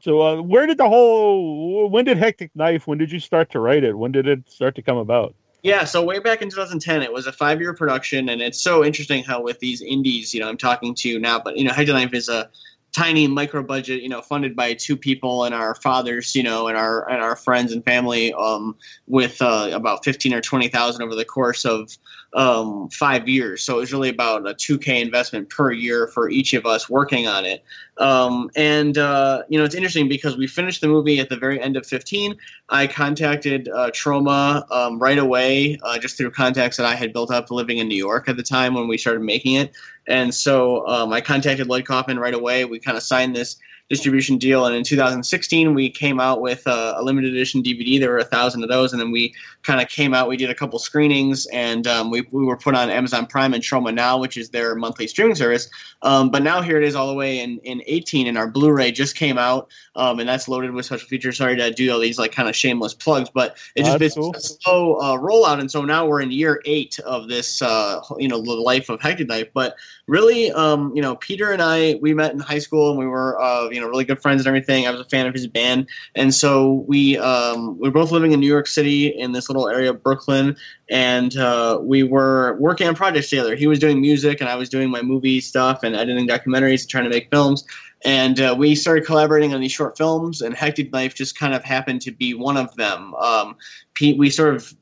So, 0.01 0.21
uh, 0.21 0.41
where 0.41 0.65
did 0.65 0.77
the 0.77 0.87
whole? 0.87 1.89
When 1.89 2.05
did 2.05 2.17
Hectic 2.17 2.51
Knife? 2.55 2.87
When 2.87 2.97
did 2.97 3.11
you 3.11 3.19
start 3.19 3.51
to 3.51 3.59
write 3.59 3.83
it? 3.83 3.97
When 3.97 4.11
did 4.11 4.27
it 4.27 4.49
start 4.49 4.75
to 4.75 4.81
come 4.81 4.97
about? 4.97 5.35
Yeah, 5.61 5.83
so 5.83 6.01
way 6.03 6.19
back 6.19 6.41
in 6.41 6.49
2010, 6.49 7.01
it 7.01 7.11
was 7.11 7.27
a 7.27 7.33
five-year 7.33 7.73
production, 7.73 8.29
and 8.29 8.41
it's 8.41 8.61
so 8.61 8.85
interesting 8.85 9.23
how 9.23 9.41
with 9.41 9.59
these 9.59 9.81
indies, 9.81 10.33
you 10.33 10.39
know, 10.39 10.47
I'm 10.47 10.57
talking 10.57 10.95
to 10.95 11.09
you 11.09 11.19
now, 11.19 11.39
but 11.39 11.57
you 11.57 11.65
know, 11.65 11.73
Hectic 11.73 11.95
Knife 11.95 12.13
is 12.13 12.29
a 12.29 12.49
tiny 12.91 13.27
micro 13.27 13.61
budget, 13.61 14.01
you 14.01 14.09
know, 14.09 14.21
funded 14.21 14.55
by 14.55 14.73
two 14.73 14.95
people 14.95 15.43
and 15.43 15.53
our 15.53 15.75
fathers, 15.75 16.33
you 16.35 16.43
know, 16.43 16.67
and 16.67 16.77
our 16.77 17.09
and 17.09 17.21
our 17.21 17.35
friends 17.35 17.73
and 17.73 17.83
family, 17.83 18.33
um, 18.33 18.75
with 19.07 19.41
uh, 19.41 19.69
about 19.73 20.03
15 20.03 20.33
or 20.33 20.41
20 20.41 20.69
thousand 20.69 21.03
over 21.03 21.15
the 21.15 21.25
course 21.25 21.65
of 21.65 21.97
um, 22.33 22.89
five 22.89 23.27
years. 23.27 23.63
So 23.63 23.77
it 23.77 23.79
was 23.79 23.93
really 23.93 24.09
about 24.09 24.47
a 24.47 24.53
2K 24.53 25.01
investment 25.01 25.49
per 25.49 25.71
year 25.71 26.07
for 26.07 26.29
each 26.29 26.53
of 26.53 26.65
us 26.65 26.89
working 26.89 27.27
on 27.27 27.45
it. 27.45 27.63
Um, 27.97 28.49
and 28.55 28.97
uh, 28.97 29.43
you 29.49 29.57
know, 29.57 29.65
it's 29.65 29.75
interesting 29.75 30.07
because 30.07 30.37
we 30.37 30.47
finished 30.47 30.81
the 30.81 30.87
movie 30.87 31.19
at 31.19 31.29
the 31.29 31.35
very 31.35 31.61
end 31.61 31.75
of 31.75 31.85
15. 31.85 32.35
I 32.69 32.87
contacted 32.87 33.67
uh, 33.69 33.89
Troma 33.91 34.69
um, 34.71 34.99
right 34.99 35.17
away, 35.17 35.77
uh, 35.83 35.97
just 35.97 36.17
through 36.17 36.31
contacts 36.31 36.77
that 36.77 36.85
I 36.85 36.95
had 36.95 37.13
built 37.13 37.31
up 37.31 37.51
living 37.51 37.79
in 37.79 37.87
New 37.87 37.97
York 37.97 38.29
at 38.29 38.37
the 38.37 38.43
time 38.43 38.73
when 38.73 38.87
we 38.87 38.97
started 38.97 39.21
making 39.21 39.55
it. 39.55 39.71
And 40.07 40.33
so 40.33 40.87
um, 40.87 41.11
I 41.11 41.21
contacted 41.21 41.67
Lloyd 41.67 41.85
Kaufman 41.85 42.19
right 42.19 42.33
away. 42.33 42.65
We 42.65 42.79
kind 42.79 42.97
of 42.97 43.03
signed 43.03 43.35
this 43.35 43.57
distribution 43.89 44.37
deal, 44.37 44.65
and 44.65 44.75
in 44.75 44.83
2016 44.83 45.73
we 45.73 45.89
came 45.89 46.19
out 46.19 46.41
with 46.41 46.65
uh, 46.67 46.93
a 46.97 47.03
limited 47.03 47.33
edition 47.33 47.63
DVD. 47.63 47.99
There 47.99 48.11
were 48.11 48.19
a 48.19 48.23
thousand 48.23 48.63
of 48.63 48.69
those, 48.69 48.93
and 48.93 49.01
then 49.01 49.11
we 49.11 49.33
kind 49.63 49.81
of 49.81 49.89
came 49.89 50.13
out. 50.13 50.29
We 50.29 50.37
did 50.37 50.49
a 50.49 50.55
couple 50.55 50.79
screenings, 50.79 51.47
and 51.47 51.87
um, 51.87 52.11
we, 52.11 52.21
we 52.31 52.45
were 52.45 52.57
put 52.57 52.75
on 52.75 52.89
Amazon 52.89 53.25
Prime 53.25 53.53
and 53.53 53.63
Troma 53.63 53.93
Now, 53.93 54.17
which 54.17 54.37
is 54.37 54.49
their 54.49 54.75
monthly 54.75 55.07
streaming 55.07 55.35
service. 55.35 55.69
Um, 56.01 56.29
but 56.29 56.43
now 56.43 56.61
here 56.61 56.77
it 56.77 56.83
is 56.83 56.95
all 56.95 57.07
the 57.07 57.13
way 57.13 57.39
in, 57.39 57.57
in 57.59 57.81
18, 57.85 58.27
and 58.27 58.37
our 58.37 58.47
Blu-ray 58.47 58.91
just 58.91 59.15
came 59.15 59.37
out, 59.37 59.69
um, 59.95 60.19
and 60.19 60.29
that's 60.29 60.47
loaded 60.47 60.71
with 60.71 60.85
special 60.85 61.07
features. 61.07 61.37
Sorry 61.37 61.55
to 61.55 61.71
do 61.71 61.91
all 61.91 61.99
these 61.99 62.19
like 62.19 62.31
kind 62.31 62.47
of 62.47 62.55
shameless 62.55 62.93
plugs, 62.93 63.29
but 63.33 63.57
it 63.75 63.83
just 63.83 63.99
been 63.99 64.11
cool. 64.11 64.35
a 64.35 64.39
slow 64.39 64.95
uh, 64.95 65.17
rollout, 65.17 65.59
and 65.59 65.69
so 65.69 65.83
now 65.83 66.05
we're 66.05 66.21
in 66.21 66.31
year 66.31 66.61
eight 66.65 66.99
of 66.99 67.27
this, 67.27 67.61
uh, 67.61 68.01
you 68.17 68.27
know, 68.27 68.41
the 68.41 68.53
life 68.53 68.89
of 68.89 69.01
Hectic 69.01 69.27
Knife. 69.27 69.49
But 69.53 69.75
really, 70.07 70.51
um, 70.51 70.93
you 70.95 71.01
know, 71.01 71.15
Peter 71.15 71.51
and 71.51 71.61
I 71.61 71.95
we 72.01 72.13
met 72.13 72.33
in 72.33 72.39
high 72.39 72.59
school, 72.59 72.91
and 72.91 72.99
we 72.99 73.07
were, 73.07 73.41
uh, 73.41 73.69
you 73.69 73.78
know, 73.79 73.87
really 73.87 74.05
good 74.05 74.21
friends 74.21 74.41
and 74.41 74.47
everything. 74.47 74.87
I 74.87 74.91
was 74.91 75.01
a 75.01 75.05
fan 75.05 75.27
of 75.27 75.33
his 75.33 75.47
band, 75.47 75.87
and 76.15 76.33
so 76.33 76.85
we 76.87 77.17
um, 77.17 77.77
we 77.79 77.89
were 77.89 77.93
both 77.93 78.11
living 78.11 78.31
in 78.31 78.39
New 78.39 78.47
York 78.47 78.67
City 78.67 79.07
in 79.07 79.31
this 79.31 79.49
little 79.49 79.67
area 79.67 79.89
of 79.89 80.03
Brooklyn, 80.03 80.55
and 80.89 81.35
uh, 81.37 81.79
we 81.81 82.03
were 82.03 82.57
working 82.59 82.87
on 82.87 82.95
projects 82.95 83.29
together. 83.29 83.55
He 83.55 83.67
was 83.67 83.79
doing 83.79 84.01
music, 84.01 84.41
and 84.41 84.49
I 84.49 84.55
was 84.55 84.69
doing 84.69 84.89
my 84.89 85.01
movie 85.01 85.41
stuff 85.41 85.83
and 85.83 85.95
editing 85.95 86.27
documentaries 86.27 86.81
and 86.81 86.89
trying 86.89 87.03
to 87.05 87.09
make 87.09 87.29
films. 87.29 87.63
And 88.05 88.39
uh, 88.39 88.55
we 88.57 88.75
started 88.75 89.05
collaborating 89.05 89.53
on 89.53 89.59
these 89.59 89.71
short 89.71 89.97
films, 89.97 90.41
and 90.41 90.55
Hectic 90.55 90.91
Knife 90.93 91.15
just 91.15 91.37
kind 91.37 91.53
of 91.53 91.63
happened 91.63 92.01
to 92.03 92.11
be 92.11 92.33
one 92.33 92.55
of 92.55 92.73
them. 92.75 93.13
Um, 93.15 93.57
Pete, 93.93 94.17
we 94.17 94.29
sort 94.29 94.55
of 94.55 94.73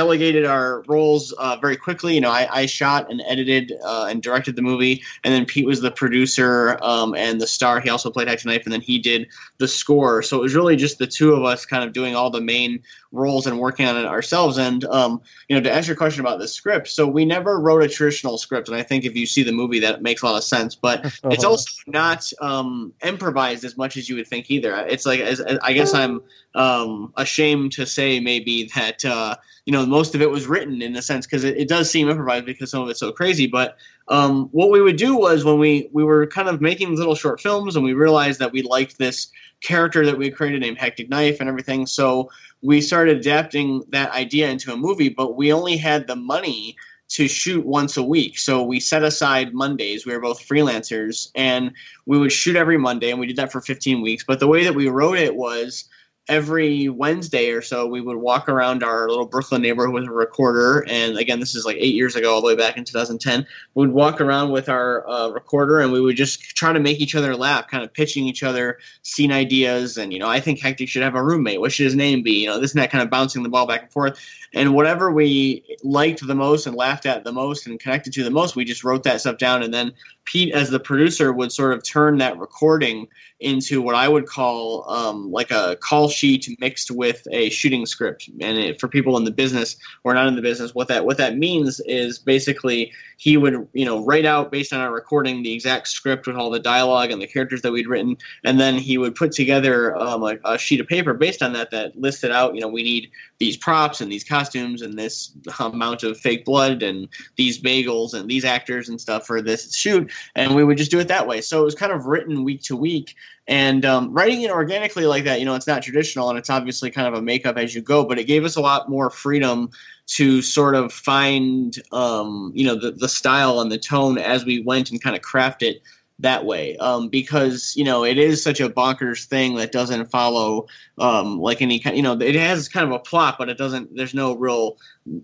delegated 0.00 0.44
our 0.44 0.82
roles 0.88 1.32
uh, 1.38 1.56
very 1.56 1.74
quickly. 1.74 2.14
You 2.14 2.20
know, 2.20 2.30
I, 2.30 2.46
I 2.60 2.66
shot 2.66 3.10
and 3.10 3.22
edited 3.26 3.72
uh, 3.82 4.08
and 4.10 4.22
directed 4.22 4.54
the 4.54 4.60
movie, 4.60 5.02
and 5.24 5.32
then 5.32 5.46
Pete 5.46 5.64
was 5.64 5.80
the 5.80 5.90
producer 5.90 6.76
um, 6.82 7.14
and 7.14 7.40
the 7.40 7.46
star. 7.46 7.80
He 7.80 7.88
also 7.88 8.10
played 8.10 8.28
Hectic 8.28 8.44
Knife, 8.44 8.64
and 8.64 8.72
then 8.74 8.82
he 8.82 8.98
did 8.98 9.26
the 9.56 9.66
score. 9.66 10.20
So 10.20 10.36
it 10.36 10.42
was 10.42 10.54
really 10.54 10.76
just 10.76 10.98
the 10.98 11.06
two 11.06 11.32
of 11.32 11.44
us 11.44 11.64
kind 11.64 11.82
of 11.82 11.94
doing 11.94 12.14
all 12.14 12.28
the 12.28 12.42
main 12.42 12.82
roles 13.10 13.46
and 13.46 13.58
working 13.58 13.86
on 13.86 13.96
it 13.96 14.04
ourselves. 14.04 14.58
And 14.58 14.84
um, 14.84 15.22
you 15.48 15.56
know, 15.56 15.62
to 15.62 15.72
answer 15.72 15.92
your 15.92 15.96
question 15.96 16.20
about 16.20 16.40
the 16.40 16.48
script, 16.48 16.88
so 16.88 17.06
we 17.06 17.24
never 17.24 17.58
wrote 17.58 17.82
a 17.82 17.88
traditional 17.88 18.36
script, 18.36 18.68
and 18.68 18.76
I 18.76 18.82
think 18.82 19.06
if 19.06 19.16
you 19.16 19.24
see 19.24 19.42
the 19.42 19.52
movie, 19.52 19.80
that 19.80 20.02
makes 20.02 20.20
a 20.20 20.26
lot 20.26 20.36
of 20.36 20.44
sense. 20.44 20.74
But 20.74 21.04
it's 21.06 21.24
Uh-huh. 21.24 21.48
also 21.48 21.70
not 21.86 22.30
um, 22.42 22.92
improvised 23.02 23.64
as 23.64 23.78
much 23.78 23.96
as 23.96 24.10
you 24.10 24.16
would 24.16 24.28
think 24.28 24.50
either. 24.50 24.74
It's 24.88 25.06
like 25.06 25.20
as, 25.20 25.40
as- 25.40 25.58
I 25.62 25.72
guess 25.72 25.94
I'm 25.94 26.20
um, 26.56 27.12
ashamed 27.16 27.70
to 27.72 27.86
say 27.86 28.18
maybe 28.18 28.68
that 28.74 29.04
uh, 29.04 29.36
you 29.66 29.72
know 29.72 29.84
most 29.86 30.14
of 30.14 30.22
it 30.22 30.30
was 30.30 30.46
written 30.46 30.82
in 30.82 30.96
a 30.96 31.02
sense 31.02 31.26
because 31.26 31.44
it, 31.44 31.56
it 31.56 31.68
does 31.68 31.88
seem 31.90 32.08
improvised 32.08 32.46
because 32.46 32.70
some 32.70 32.82
of 32.82 32.88
it's 32.88 32.98
so 32.98 33.12
crazy. 33.12 33.46
But 33.46 33.76
um, 34.08 34.48
what 34.52 34.70
we 34.70 34.80
would 34.80 34.96
do 34.96 35.16
was 35.16 35.44
when 35.44 35.58
we 35.58 35.88
we 35.92 36.02
were 36.02 36.26
kind 36.26 36.48
of 36.48 36.60
making 36.60 36.96
little 36.96 37.14
short 37.14 37.40
films 37.40 37.76
and 37.76 37.84
we 37.84 37.92
realized 37.92 38.40
that 38.40 38.52
we 38.52 38.62
liked 38.62 38.98
this 38.98 39.28
character 39.62 40.04
that 40.06 40.18
we 40.18 40.30
created 40.30 40.62
named 40.62 40.78
Hectic 40.78 41.08
Knife 41.10 41.38
and 41.40 41.48
everything, 41.48 41.86
so 41.86 42.30
we 42.62 42.80
started 42.80 43.18
adapting 43.18 43.84
that 43.90 44.10
idea 44.12 44.48
into 44.48 44.72
a 44.72 44.76
movie. 44.76 45.10
But 45.10 45.36
we 45.36 45.52
only 45.52 45.76
had 45.76 46.06
the 46.06 46.16
money 46.16 46.74
to 47.08 47.28
shoot 47.28 47.64
once 47.64 47.96
a 47.96 48.02
week. 48.02 48.36
So 48.36 48.64
we 48.64 48.80
set 48.80 49.04
aside 49.04 49.54
Mondays. 49.54 50.04
We 50.04 50.12
were 50.12 50.20
both 50.20 50.44
freelancers 50.44 51.30
and 51.36 51.70
we 52.04 52.18
would 52.18 52.32
shoot 52.32 52.56
every 52.56 52.78
Monday 52.78 53.10
and 53.10 53.20
we 53.20 53.28
did 53.28 53.36
that 53.36 53.52
for 53.52 53.60
15 53.60 54.02
weeks. 54.02 54.24
But 54.26 54.40
the 54.40 54.48
way 54.48 54.64
that 54.64 54.74
we 54.74 54.88
wrote 54.88 55.16
it 55.16 55.36
was 55.36 55.84
every 56.28 56.88
Wednesday 56.88 57.50
or 57.50 57.62
so 57.62 57.86
we 57.86 58.00
would 58.00 58.16
walk 58.16 58.48
around 58.48 58.82
our 58.82 59.08
little 59.08 59.26
Brooklyn 59.26 59.62
neighborhood 59.62 59.94
with 59.94 60.04
a 60.04 60.10
recorder. 60.10 60.84
And 60.88 61.16
again, 61.16 61.40
this 61.40 61.54
is 61.54 61.64
like 61.64 61.76
eight 61.78 61.94
years 61.94 62.16
ago, 62.16 62.34
all 62.34 62.40
the 62.40 62.46
way 62.46 62.56
back 62.56 62.76
in 62.76 62.84
2010. 62.84 63.46
We 63.74 63.86
would 63.86 63.94
walk 63.94 64.20
around 64.20 64.50
with 64.50 64.68
our 64.68 65.08
uh, 65.08 65.28
recorder 65.28 65.80
and 65.80 65.92
we 65.92 66.00
would 66.00 66.16
just 66.16 66.40
try 66.56 66.72
to 66.72 66.80
make 66.80 67.00
each 67.00 67.14
other 67.14 67.36
laugh, 67.36 67.68
kind 67.68 67.84
of 67.84 67.92
pitching 67.92 68.26
each 68.26 68.42
other 68.42 68.78
scene 69.02 69.30
ideas. 69.30 69.96
And, 69.96 70.12
you 70.12 70.18
know, 70.18 70.28
I 70.28 70.40
think 70.40 70.60
Hectic 70.60 70.88
should 70.88 71.02
have 71.02 71.14
a 71.14 71.22
roommate. 71.22 71.60
What 71.60 71.72
should 71.72 71.84
his 71.84 71.96
name 71.96 72.22
be? 72.22 72.42
You 72.42 72.48
know, 72.48 72.60
this 72.60 72.72
and 72.72 72.82
that 72.82 72.90
kind 72.90 73.02
of 73.02 73.10
bouncing 73.10 73.42
the 73.42 73.48
ball 73.48 73.66
back 73.66 73.82
and 73.82 73.92
forth. 73.92 74.18
And 74.54 74.74
whatever 74.74 75.12
we 75.12 75.64
liked 75.82 76.26
the 76.26 76.34
most 76.34 76.66
and 76.66 76.74
laughed 76.74 77.06
at 77.06 77.24
the 77.24 77.32
most 77.32 77.66
and 77.66 77.78
connected 77.78 78.12
to 78.14 78.24
the 78.24 78.30
most, 78.30 78.56
we 78.56 78.64
just 78.64 78.84
wrote 78.84 79.04
that 79.04 79.20
stuff 79.20 79.38
down. 79.38 79.62
And 79.62 79.72
then 79.72 79.92
Pete, 80.26 80.52
as 80.52 80.70
the 80.70 80.80
producer, 80.80 81.32
would 81.32 81.52
sort 81.52 81.72
of 81.72 81.82
turn 81.82 82.18
that 82.18 82.38
recording 82.38 83.08
into 83.40 83.82
what 83.82 83.94
I 83.94 84.08
would 84.08 84.26
call 84.26 84.88
um, 84.90 85.30
like 85.30 85.50
a 85.50 85.76
call 85.76 86.08
sheet 86.08 86.48
mixed 86.58 86.90
with 86.90 87.26
a 87.30 87.50
shooting 87.50 87.84
script. 87.84 88.28
And 88.40 88.56
it, 88.56 88.80
for 88.80 88.88
people 88.88 89.16
in 89.18 89.24
the 89.24 89.30
business 89.30 89.76
or 90.04 90.14
not 90.14 90.26
in 90.26 90.36
the 90.36 90.42
business, 90.42 90.74
what 90.74 90.88
that 90.88 91.04
what 91.04 91.18
that 91.18 91.36
means 91.36 91.80
is 91.80 92.18
basically 92.18 92.92
he 93.18 93.36
would 93.36 93.68
you 93.72 93.84
know 93.84 94.04
write 94.04 94.24
out 94.24 94.50
based 94.50 94.72
on 94.72 94.80
our 94.80 94.92
recording 94.92 95.42
the 95.42 95.52
exact 95.52 95.88
script 95.88 96.26
with 96.26 96.36
all 96.36 96.50
the 96.50 96.58
dialogue 96.58 97.10
and 97.10 97.20
the 97.20 97.26
characters 97.26 97.62
that 97.62 97.72
we'd 97.72 97.86
written, 97.86 98.16
and 98.44 98.58
then 98.58 98.76
he 98.76 98.96
would 98.96 99.14
put 99.14 99.32
together 99.32 99.96
um, 99.96 100.22
a, 100.22 100.38
a 100.44 100.58
sheet 100.58 100.80
of 100.80 100.86
paper 100.86 101.12
based 101.12 101.42
on 101.42 101.52
that 101.52 101.70
that 101.70 101.98
listed 101.98 102.30
out 102.30 102.54
you 102.54 102.60
know 102.60 102.68
we 102.68 102.82
need 102.82 103.10
these 103.38 103.56
props 103.56 104.00
and 104.00 104.10
these 104.10 104.24
costumes 104.24 104.80
and 104.80 104.98
this 104.98 105.32
amount 105.60 106.02
of 106.02 106.18
fake 106.18 106.44
blood 106.44 106.82
and 106.82 107.08
these 107.36 107.60
bagels 107.60 108.14
and 108.14 108.30
these 108.30 108.44
actors 108.44 108.88
and 108.88 109.00
stuff 109.00 109.26
for 109.26 109.42
this 109.42 109.74
shoot 109.74 110.10
and 110.34 110.54
we 110.54 110.64
would 110.64 110.78
just 110.78 110.90
do 110.90 110.98
it 110.98 111.08
that 111.08 111.26
way. 111.26 111.40
So 111.40 111.60
it 111.60 111.64
was 111.64 111.74
kind 111.74 111.92
of 111.92 112.06
written 112.06 112.44
week 112.44 112.62
to 112.64 112.76
week 112.76 113.14
and 113.48 113.84
um, 113.84 114.12
writing 114.12 114.42
it 114.42 114.50
organically 114.50 115.06
like 115.06 115.24
that 115.24 115.38
you 115.38 115.46
know 115.46 115.54
it's 115.54 115.66
not 115.66 115.82
traditional 115.82 116.28
and 116.28 116.38
it's 116.38 116.50
obviously 116.50 116.90
kind 116.90 117.06
of 117.06 117.14
a 117.14 117.22
makeup 117.22 117.56
as 117.56 117.74
you 117.74 117.80
go 117.80 118.04
but 118.04 118.18
it 118.18 118.24
gave 118.24 118.44
us 118.44 118.56
a 118.56 118.60
lot 118.60 118.88
more 118.88 119.10
freedom 119.10 119.70
to 120.06 120.42
sort 120.42 120.74
of 120.74 120.92
find 120.92 121.82
um, 121.92 122.52
you 122.54 122.66
know 122.66 122.74
the, 122.74 122.92
the 122.92 123.08
style 123.08 123.60
and 123.60 123.70
the 123.70 123.78
tone 123.78 124.18
as 124.18 124.44
we 124.44 124.60
went 124.62 124.90
and 124.90 125.02
kind 125.02 125.16
of 125.16 125.22
craft 125.22 125.62
it 125.62 125.82
that 126.20 126.44
way. 126.44 126.76
Um, 126.78 127.08
because 127.08 127.74
you 127.76 127.84
know 127.84 128.04
it 128.04 128.18
is 128.18 128.42
such 128.42 128.60
a 128.60 128.70
bonkers 128.70 129.24
thing 129.24 129.56
that 129.56 129.72
doesn't 129.72 130.06
follow 130.06 130.66
um, 130.98 131.38
like 131.38 131.60
any 131.60 131.78
kind 131.78 131.96
you 131.96 132.02
know 132.02 132.12
it 132.14 132.34
has 132.34 132.68
kind 132.68 132.86
of 132.86 132.92
a 132.92 132.98
plot 132.98 133.36
but 133.38 133.48
it 133.48 133.58
doesn't 133.58 133.94
there's 133.94 134.14
no 134.14 134.34
real 134.34 134.78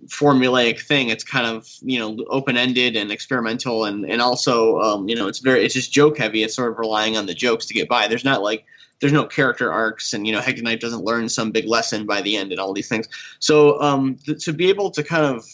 formulaic 0.06 0.80
thing. 0.80 1.08
It's 1.08 1.24
kind 1.24 1.46
of 1.46 1.68
you 1.82 1.98
know 1.98 2.16
open-ended 2.28 2.96
and 2.96 3.10
experimental 3.10 3.84
and 3.84 4.04
and 4.04 4.20
also 4.20 4.80
um, 4.80 5.08
you 5.08 5.16
know 5.16 5.28
it's 5.28 5.38
very 5.38 5.64
it's 5.64 5.74
just 5.74 5.92
joke 5.92 6.18
heavy. 6.18 6.42
It's 6.42 6.54
sort 6.54 6.72
of 6.72 6.78
relying 6.78 7.16
on 7.16 7.26
the 7.26 7.34
jokes 7.34 7.66
to 7.66 7.74
get 7.74 7.88
by. 7.88 8.08
There's 8.08 8.24
not 8.24 8.42
like 8.42 8.64
there's 9.00 9.12
no 9.12 9.26
character 9.26 9.72
arcs 9.72 10.12
and 10.12 10.26
you 10.26 10.32
know 10.32 10.40
Hectic 10.40 10.62
Knife 10.62 10.80
doesn't 10.80 11.04
learn 11.04 11.28
some 11.28 11.50
big 11.50 11.66
lesson 11.66 12.06
by 12.06 12.20
the 12.22 12.36
end 12.36 12.52
and 12.52 12.60
all 12.60 12.72
these 12.72 12.88
things. 12.88 13.08
So 13.40 13.80
um, 13.80 14.16
th- 14.16 14.44
to 14.44 14.52
be 14.52 14.68
able 14.68 14.90
to 14.92 15.02
kind 15.02 15.24
of 15.24 15.44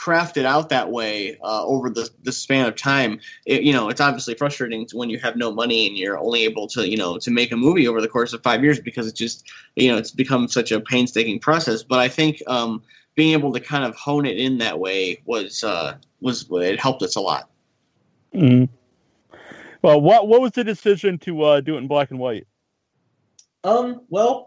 craft 0.00 0.38
it 0.38 0.46
out 0.46 0.70
that 0.70 0.90
way 0.90 1.36
uh, 1.42 1.62
over 1.66 1.90
the, 1.90 2.08
the 2.22 2.32
span 2.32 2.64
of 2.64 2.74
time 2.74 3.20
it, 3.44 3.62
you 3.62 3.70
know 3.70 3.90
it's 3.90 4.00
obviously 4.00 4.34
frustrating 4.34 4.88
when 4.94 5.10
you 5.10 5.18
have 5.18 5.36
no 5.36 5.52
money 5.52 5.86
and 5.86 5.94
you're 5.94 6.18
only 6.18 6.42
able 6.42 6.66
to 6.66 6.88
you 6.88 6.96
know 6.96 7.18
to 7.18 7.30
make 7.30 7.52
a 7.52 7.56
movie 7.56 7.86
over 7.86 8.00
the 8.00 8.08
course 8.08 8.32
of 8.32 8.42
five 8.42 8.64
years 8.64 8.80
because 8.80 9.06
it's 9.06 9.18
just 9.18 9.50
you 9.76 9.92
know 9.92 9.98
it's 9.98 10.10
become 10.10 10.48
such 10.48 10.72
a 10.72 10.80
painstaking 10.80 11.38
process 11.38 11.82
but 11.82 11.98
i 11.98 12.08
think 12.08 12.42
um, 12.46 12.82
being 13.14 13.34
able 13.34 13.52
to 13.52 13.60
kind 13.60 13.84
of 13.84 13.94
hone 13.94 14.24
it 14.24 14.38
in 14.38 14.56
that 14.56 14.78
way 14.78 15.20
was 15.26 15.62
uh, 15.64 15.94
was 16.22 16.46
it 16.50 16.80
helped 16.80 17.02
us 17.02 17.16
a 17.16 17.20
lot 17.20 17.50
Mhm. 18.34 18.68
Well, 19.82 20.00
what 20.00 20.28
what 20.28 20.40
was 20.40 20.52
the 20.52 20.64
decision 20.64 21.18
to 21.20 21.42
uh, 21.42 21.60
do 21.60 21.74
it 21.74 21.78
in 21.78 21.88
black 21.88 22.10
and 22.10 22.18
white? 22.18 22.46
Um. 23.64 24.02
Well, 24.08 24.46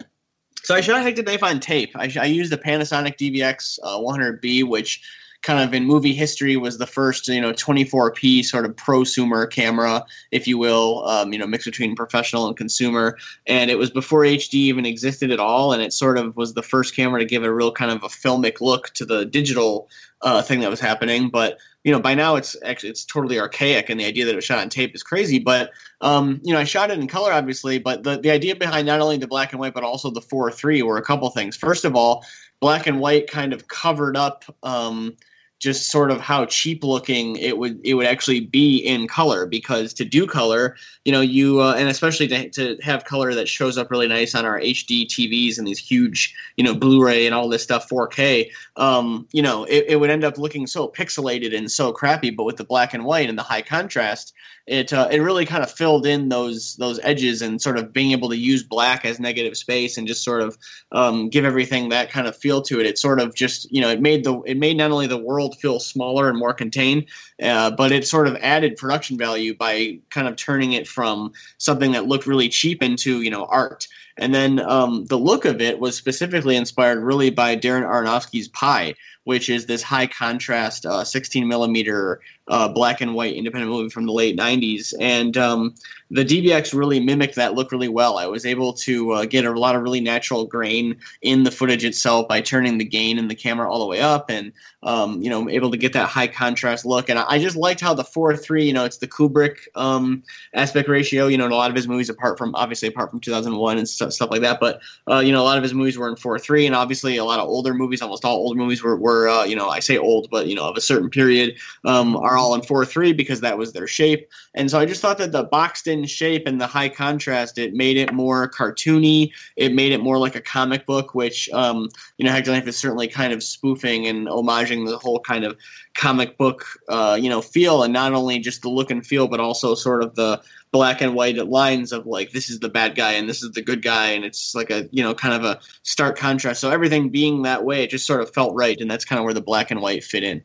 so 0.63 0.75
I 0.75 0.81
shot 0.81 1.01
Hectic 1.01 1.25
Knife 1.25 1.43
on 1.43 1.59
tape. 1.59 1.91
I, 1.95 2.11
I 2.19 2.25
used 2.25 2.51
the 2.51 2.57
Panasonic 2.57 3.17
DVX 3.17 3.79
uh, 3.83 3.97
100B, 3.97 4.67
which 4.67 5.03
kind 5.43 5.59
of 5.59 5.73
in 5.73 5.85
movie 5.85 6.13
history 6.13 6.57
was 6.57 6.77
the 6.77 6.87
first, 6.87 7.27
you 7.27 7.39
know, 7.39 7.51
24p 7.51 8.43
sort 8.43 8.65
of 8.65 8.75
prosumer 8.75 9.49
camera, 9.49 10.03
if 10.31 10.47
you 10.47 10.57
will, 10.57 11.05
um, 11.05 11.31
you 11.33 11.37
know, 11.37 11.45
mixed 11.45 11.65
between 11.65 11.95
professional 11.95 12.47
and 12.47 12.57
consumer. 12.57 13.17
And 13.45 13.69
it 13.69 13.77
was 13.77 13.91
before 13.91 14.21
HD 14.21 14.53
even 14.53 14.85
existed 14.85 15.31
at 15.31 15.39
all, 15.39 15.73
and 15.73 15.83
it 15.83 15.93
sort 15.93 16.17
of 16.17 16.35
was 16.37 16.53
the 16.53 16.63
first 16.63 16.95
camera 16.95 17.19
to 17.19 17.25
give 17.25 17.43
a 17.43 17.53
real 17.53 17.71
kind 17.71 17.91
of 17.91 18.03
a 18.03 18.07
filmic 18.07 18.61
look 18.61 18.89
to 18.91 19.05
the 19.05 19.25
digital 19.25 19.89
uh, 20.21 20.41
thing 20.41 20.61
that 20.61 20.69
was 20.69 20.79
happening. 20.79 21.29
But 21.29 21.59
you 21.83 21.91
know, 21.91 21.99
by 21.99 22.15
now 22.15 22.37
it's 22.37 22.55
actually 22.63 22.89
it's 22.89 23.03
totally 23.03 23.39
archaic, 23.39 23.89
and 23.89 23.99
the 23.99 24.05
idea 24.05 24.25
that 24.25 24.31
it 24.31 24.35
was 24.35 24.45
shot 24.45 24.59
on 24.59 24.69
tape 24.69 24.95
is 24.95 25.03
crazy. 25.03 25.39
But 25.39 25.71
um, 25.99 26.39
you 26.43 26.53
know, 26.53 26.59
I 26.59 26.63
shot 26.63 26.89
it 26.89 26.97
in 26.97 27.07
color, 27.07 27.33
obviously. 27.33 27.79
But 27.79 28.03
the 28.03 28.17
the 28.17 28.31
idea 28.31 28.55
behind 28.55 28.87
not 28.87 29.01
only 29.01 29.17
the 29.17 29.27
black 29.27 29.51
and 29.51 29.59
white, 29.59 29.73
but 29.73 29.83
also 29.83 30.09
the 30.09 30.21
four 30.21 30.49
three 30.49 30.81
were 30.81 30.97
a 30.97 31.03
couple 31.03 31.29
things. 31.29 31.57
First 31.57 31.83
of 31.83 31.97
all, 31.97 32.25
black 32.61 32.87
and 32.87 33.01
white 33.01 33.29
kind 33.29 33.51
of 33.51 33.67
covered 33.67 34.15
up. 34.15 34.45
Um, 34.63 35.17
just 35.63 35.89
sort 35.89 36.11
of 36.11 36.19
how 36.19 36.45
cheap 36.45 36.83
looking 36.83 37.37
it 37.37 37.57
would 37.57 37.79
it 37.85 37.93
would 37.93 38.05
actually 38.05 38.41
be 38.41 38.77
in 38.79 39.07
color 39.07 39.45
because 39.45 39.93
to 39.93 40.03
do 40.03 40.27
color 40.27 40.75
you 41.05 41.11
know 41.11 41.21
you 41.21 41.61
uh, 41.61 41.73
and 41.75 41.87
especially 41.87 42.27
to, 42.27 42.49
to 42.49 42.77
have 42.83 43.05
color 43.05 43.33
that 43.33 43.47
shows 43.47 43.77
up 43.77 43.89
really 43.89 44.09
nice 44.09 44.35
on 44.35 44.45
our 44.45 44.59
hd 44.59 45.07
tvs 45.07 45.57
and 45.57 45.65
these 45.65 45.79
huge 45.79 46.35
you 46.57 46.65
know 46.65 46.75
blu-ray 46.75 47.25
and 47.25 47.33
all 47.33 47.47
this 47.47 47.63
stuff 47.63 47.87
4k 47.87 48.51
um, 48.75 49.25
you 49.31 49.41
know 49.41 49.63
it, 49.63 49.85
it 49.87 49.95
would 50.01 50.09
end 50.09 50.25
up 50.25 50.37
looking 50.37 50.67
so 50.67 50.89
pixelated 50.89 51.57
and 51.57 51.71
so 51.71 51.93
crappy 51.93 52.29
but 52.29 52.43
with 52.43 52.57
the 52.57 52.65
black 52.65 52.93
and 52.93 53.05
white 53.05 53.29
and 53.29 53.39
the 53.39 53.43
high 53.43 53.61
contrast 53.61 54.33
it 54.65 54.93
uh, 54.93 55.09
it 55.11 55.19
really 55.19 55.45
kind 55.45 55.61
of 55.61 55.69
filled 55.69 56.05
in 56.05 56.29
those 56.29 56.77
those 56.77 56.99
edges 57.03 57.41
and 57.41 57.61
sort 57.61 57.77
of 57.77 57.91
being 57.91 58.11
able 58.11 58.29
to 58.29 58.37
use 58.37 58.63
black 58.63 59.03
as 59.03 59.19
negative 59.19 59.57
space 59.57 59.97
and 59.97 60.07
just 60.07 60.23
sort 60.23 60.41
of 60.41 60.57
um, 60.93 61.29
give 61.29 61.43
everything 61.43 61.89
that 61.89 62.09
kind 62.09 62.27
of 62.27 62.35
feel 62.35 62.61
to 62.61 62.79
it. 62.79 62.85
It 62.85 62.97
sort 62.97 63.19
of 63.19 63.35
just 63.35 63.69
you 63.71 63.81
know 63.81 63.89
it 63.89 64.01
made 64.01 64.23
the 64.23 64.39
it 64.43 64.57
made 64.57 64.77
not 64.77 64.91
only 64.91 65.07
the 65.07 65.17
world 65.17 65.57
feel 65.57 65.79
smaller 65.79 66.29
and 66.29 66.37
more 66.37 66.53
contained, 66.53 67.07
uh, 67.41 67.71
but 67.71 67.91
it 67.91 68.07
sort 68.07 68.27
of 68.27 68.37
added 68.37 68.77
production 68.77 69.17
value 69.17 69.53
by 69.53 69.99
kind 70.09 70.27
of 70.27 70.37
turning 70.37 70.73
it 70.73 70.87
from 70.87 71.33
something 71.57 71.91
that 71.91 72.07
looked 72.07 72.25
really 72.25 72.47
cheap 72.47 72.81
into 72.81 73.21
you 73.21 73.31
know 73.31 73.45
art. 73.45 73.87
And 74.17 74.33
then 74.33 74.59
um, 74.59 75.05
the 75.05 75.17
look 75.17 75.45
of 75.45 75.61
it 75.61 75.79
was 75.79 75.97
specifically 75.97 76.55
inspired 76.55 77.03
really 77.03 77.29
by 77.29 77.55
Darren 77.55 77.83
Aronofsky's 77.83 78.47
Pi, 78.49 78.93
which 79.23 79.49
is 79.49 79.65
this 79.65 79.81
high 79.81 80.07
contrast 80.07 80.85
uh, 80.85 81.03
16 81.03 81.47
millimeter 81.47 82.19
uh, 82.49 82.67
black 82.67 82.99
and 82.99 83.15
white 83.15 83.35
independent 83.35 83.71
movie 83.71 83.89
from 83.89 84.05
the 84.05 84.11
late 84.11 84.37
90s. 84.37 84.93
And 84.99 85.37
um, 85.37 85.75
the 86.11 86.25
DVX 86.25 86.77
really 86.77 86.99
mimicked 86.99 87.35
that 87.35 87.53
look 87.53 87.71
really 87.71 87.87
well. 87.87 88.17
I 88.17 88.27
was 88.27 88.45
able 88.45 88.73
to 88.73 89.11
uh, 89.11 89.25
get 89.25 89.45
a 89.45 89.51
lot 89.57 89.75
of 89.75 89.81
really 89.81 90.01
natural 90.01 90.45
grain 90.45 90.97
in 91.21 91.43
the 91.43 91.51
footage 91.51 91.85
itself 91.85 92.27
by 92.27 92.41
turning 92.41 92.77
the 92.77 92.85
gain 92.85 93.17
in 93.17 93.29
the 93.29 93.35
camera 93.35 93.71
all 93.71 93.79
the 93.79 93.85
way 93.85 94.01
up 94.01 94.29
and, 94.29 94.51
um, 94.83 95.21
you 95.21 95.29
know, 95.29 95.49
able 95.49 95.71
to 95.71 95.77
get 95.77 95.93
that 95.93 96.09
high 96.09 96.27
contrast 96.27 96.85
look. 96.85 97.09
And 97.09 97.17
I, 97.17 97.39
just 97.43 97.55
liked 97.55 97.81
how 97.81 97.93
the 97.93 98.03
4 98.03 98.35
3, 98.35 98.65
you 98.65 98.73
know, 98.73 98.85
it's 98.85 98.97
the 98.97 99.07
Kubrick 99.07 99.59
um, 99.75 100.23
aspect 100.53 100.89
ratio, 100.89 101.27
you 101.27 101.37
know, 101.37 101.45
in 101.45 101.51
a 101.51 101.55
lot 101.55 101.69
of 101.69 101.75
his 101.75 101.87
movies, 101.87 102.09
apart 102.09 102.37
from, 102.37 102.53
obviously, 102.55 102.89
apart 102.89 103.09
from 103.09 103.19
2001 103.19 103.77
and 103.77 103.87
stuff 104.11 104.31
like 104.31 104.41
that. 104.41 104.59
But, 104.59 104.81
uh, 105.09 105.19
you 105.19 105.31
know, 105.31 105.41
a 105.41 105.45
lot 105.45 105.57
of 105.57 105.63
his 105.63 105.73
movies 105.73 105.97
were 105.97 106.09
in 106.09 106.15
4 106.15 106.39
3. 106.39 106.65
And 106.65 106.75
obviously, 106.75 107.17
a 107.17 107.25
lot 107.25 107.39
of 107.39 107.47
older 107.47 107.73
movies, 107.73 108.01
almost 108.01 108.25
all 108.25 108.37
older 108.37 108.57
movies 108.57 108.83
were, 108.83 108.97
were 108.97 109.29
uh, 109.29 109.43
you 109.43 109.55
know, 109.55 109.69
I 109.69 109.79
say 109.79 109.97
old, 109.97 110.29
but, 110.31 110.47
you 110.47 110.55
know, 110.55 110.67
of 110.67 110.75
a 110.75 110.81
certain 110.81 111.09
period, 111.09 111.55
um, 111.85 112.15
are 112.15 112.37
all 112.37 112.55
in 112.55 112.61
4 112.61 112.85
3 112.85 113.13
because 113.13 113.41
that 113.41 113.57
was 113.57 113.73
their 113.73 113.87
shape. 113.87 114.27
And 114.55 114.69
so 114.69 114.79
I 114.79 114.85
just 114.85 115.01
thought 115.01 115.17
that 115.19 115.31
the 115.31 115.43
boxed 115.43 115.87
in 115.87 116.05
shape 116.05 116.47
and 116.47 116.59
the 116.59 116.67
high 116.67 116.89
contrast, 116.89 117.57
it 117.57 117.73
made 117.73 117.97
it 117.97 118.13
more 118.13 118.49
cartoony. 118.49 119.31
It 119.55 119.73
made 119.73 119.91
it 119.91 120.01
more 120.01 120.17
like 120.17 120.35
a 120.35 120.41
comic 120.41 120.85
book, 120.85 121.13
which, 121.13 121.49
um, 121.51 121.89
you 122.17 122.25
know, 122.25 122.31
Hectic 122.31 122.53
Knife 122.53 122.67
is 122.67 122.77
certainly 122.77 123.07
kind 123.07 123.33
of 123.33 123.43
spoofing 123.43 124.07
and 124.07 124.27
homaging 124.27 124.87
the 124.87 124.97
whole 124.97 125.19
kind 125.19 125.43
of 125.43 125.57
comic 125.95 126.37
book, 126.37 126.65
uh, 126.89 127.17
you 127.19 127.29
know, 127.29 127.41
feel. 127.41 127.83
And 127.83 127.93
not 127.93 128.13
only 128.13 128.39
just 128.39 128.61
the 128.61 128.69
look 128.69 128.91
and 128.91 129.05
feel, 129.05 129.27
but 129.27 129.39
also 129.39 129.75
sort 129.75 130.03
of 130.03 130.15
the 130.15 130.41
black 130.73 131.01
and 131.01 131.13
white 131.13 131.37
lines 131.37 131.93
of 131.93 132.07
like, 132.07 132.31
this 132.31 132.49
is 132.49 132.59
the 132.59 132.67
bad 132.67 132.95
guy 132.95 133.13
and 133.13 133.29
this 133.29 133.43
is 133.43 133.51
the 133.51 133.61
good 133.61 133.81
guy. 133.83 134.07
And 134.07 134.25
it's 134.25 134.55
like 134.55 134.71
a, 134.71 134.89
you 134.91 135.03
know, 135.03 135.13
kind 135.13 135.35
of 135.35 135.45
a 135.45 135.61
stark 135.83 136.17
contrast. 136.17 136.59
So 136.59 136.71
everything 136.71 137.09
being 137.09 137.43
that 137.43 137.63
way, 137.63 137.83
it 137.83 137.91
just 137.91 138.07
sort 138.07 138.21
of 138.21 138.33
felt 138.33 138.55
right. 138.55 138.81
And 138.81 138.89
that's 138.91 139.05
kind 139.05 139.19
of 139.19 139.23
where 139.23 139.35
the 139.35 139.41
black 139.41 139.69
and 139.71 139.81
white 139.81 140.03
fit 140.03 140.23
in. 140.23 140.43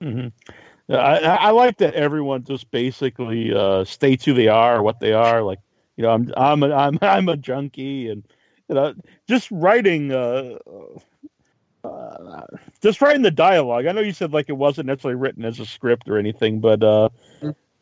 hmm 0.00 0.28
Yeah, 0.86 0.98
I, 0.98 1.16
I 1.16 1.34
I 1.34 1.50
like 1.50 1.78
that 1.78 1.94
everyone 1.94 2.44
just 2.44 2.70
basically 2.70 3.52
uh, 3.52 3.84
states 3.84 4.24
who 4.24 4.32
they 4.32 4.48
are, 4.48 4.80
what 4.82 5.00
they 5.00 5.12
are. 5.12 5.42
Like, 5.42 5.58
you 5.96 6.04
know, 6.04 6.10
I'm 6.10 6.32
I'm 6.36 6.62
a, 6.62 6.72
I'm 6.72 6.98
I'm 7.02 7.28
a 7.28 7.36
junkie, 7.36 8.08
and 8.10 8.22
you 8.68 8.76
know, 8.76 8.94
just 9.28 9.50
writing, 9.50 10.12
uh, 10.12 10.58
uh, 11.82 12.46
just 12.80 13.00
writing 13.02 13.22
the 13.22 13.30
dialogue. 13.30 13.86
I 13.86 13.92
know 13.92 14.02
you 14.02 14.12
said 14.12 14.32
like 14.32 14.48
it 14.48 14.56
wasn't 14.56 14.86
necessarily 14.86 15.20
written 15.20 15.44
as 15.44 15.58
a 15.58 15.66
script 15.66 16.08
or 16.08 16.18
anything, 16.18 16.60
but 16.60 16.82
uh, 16.82 17.08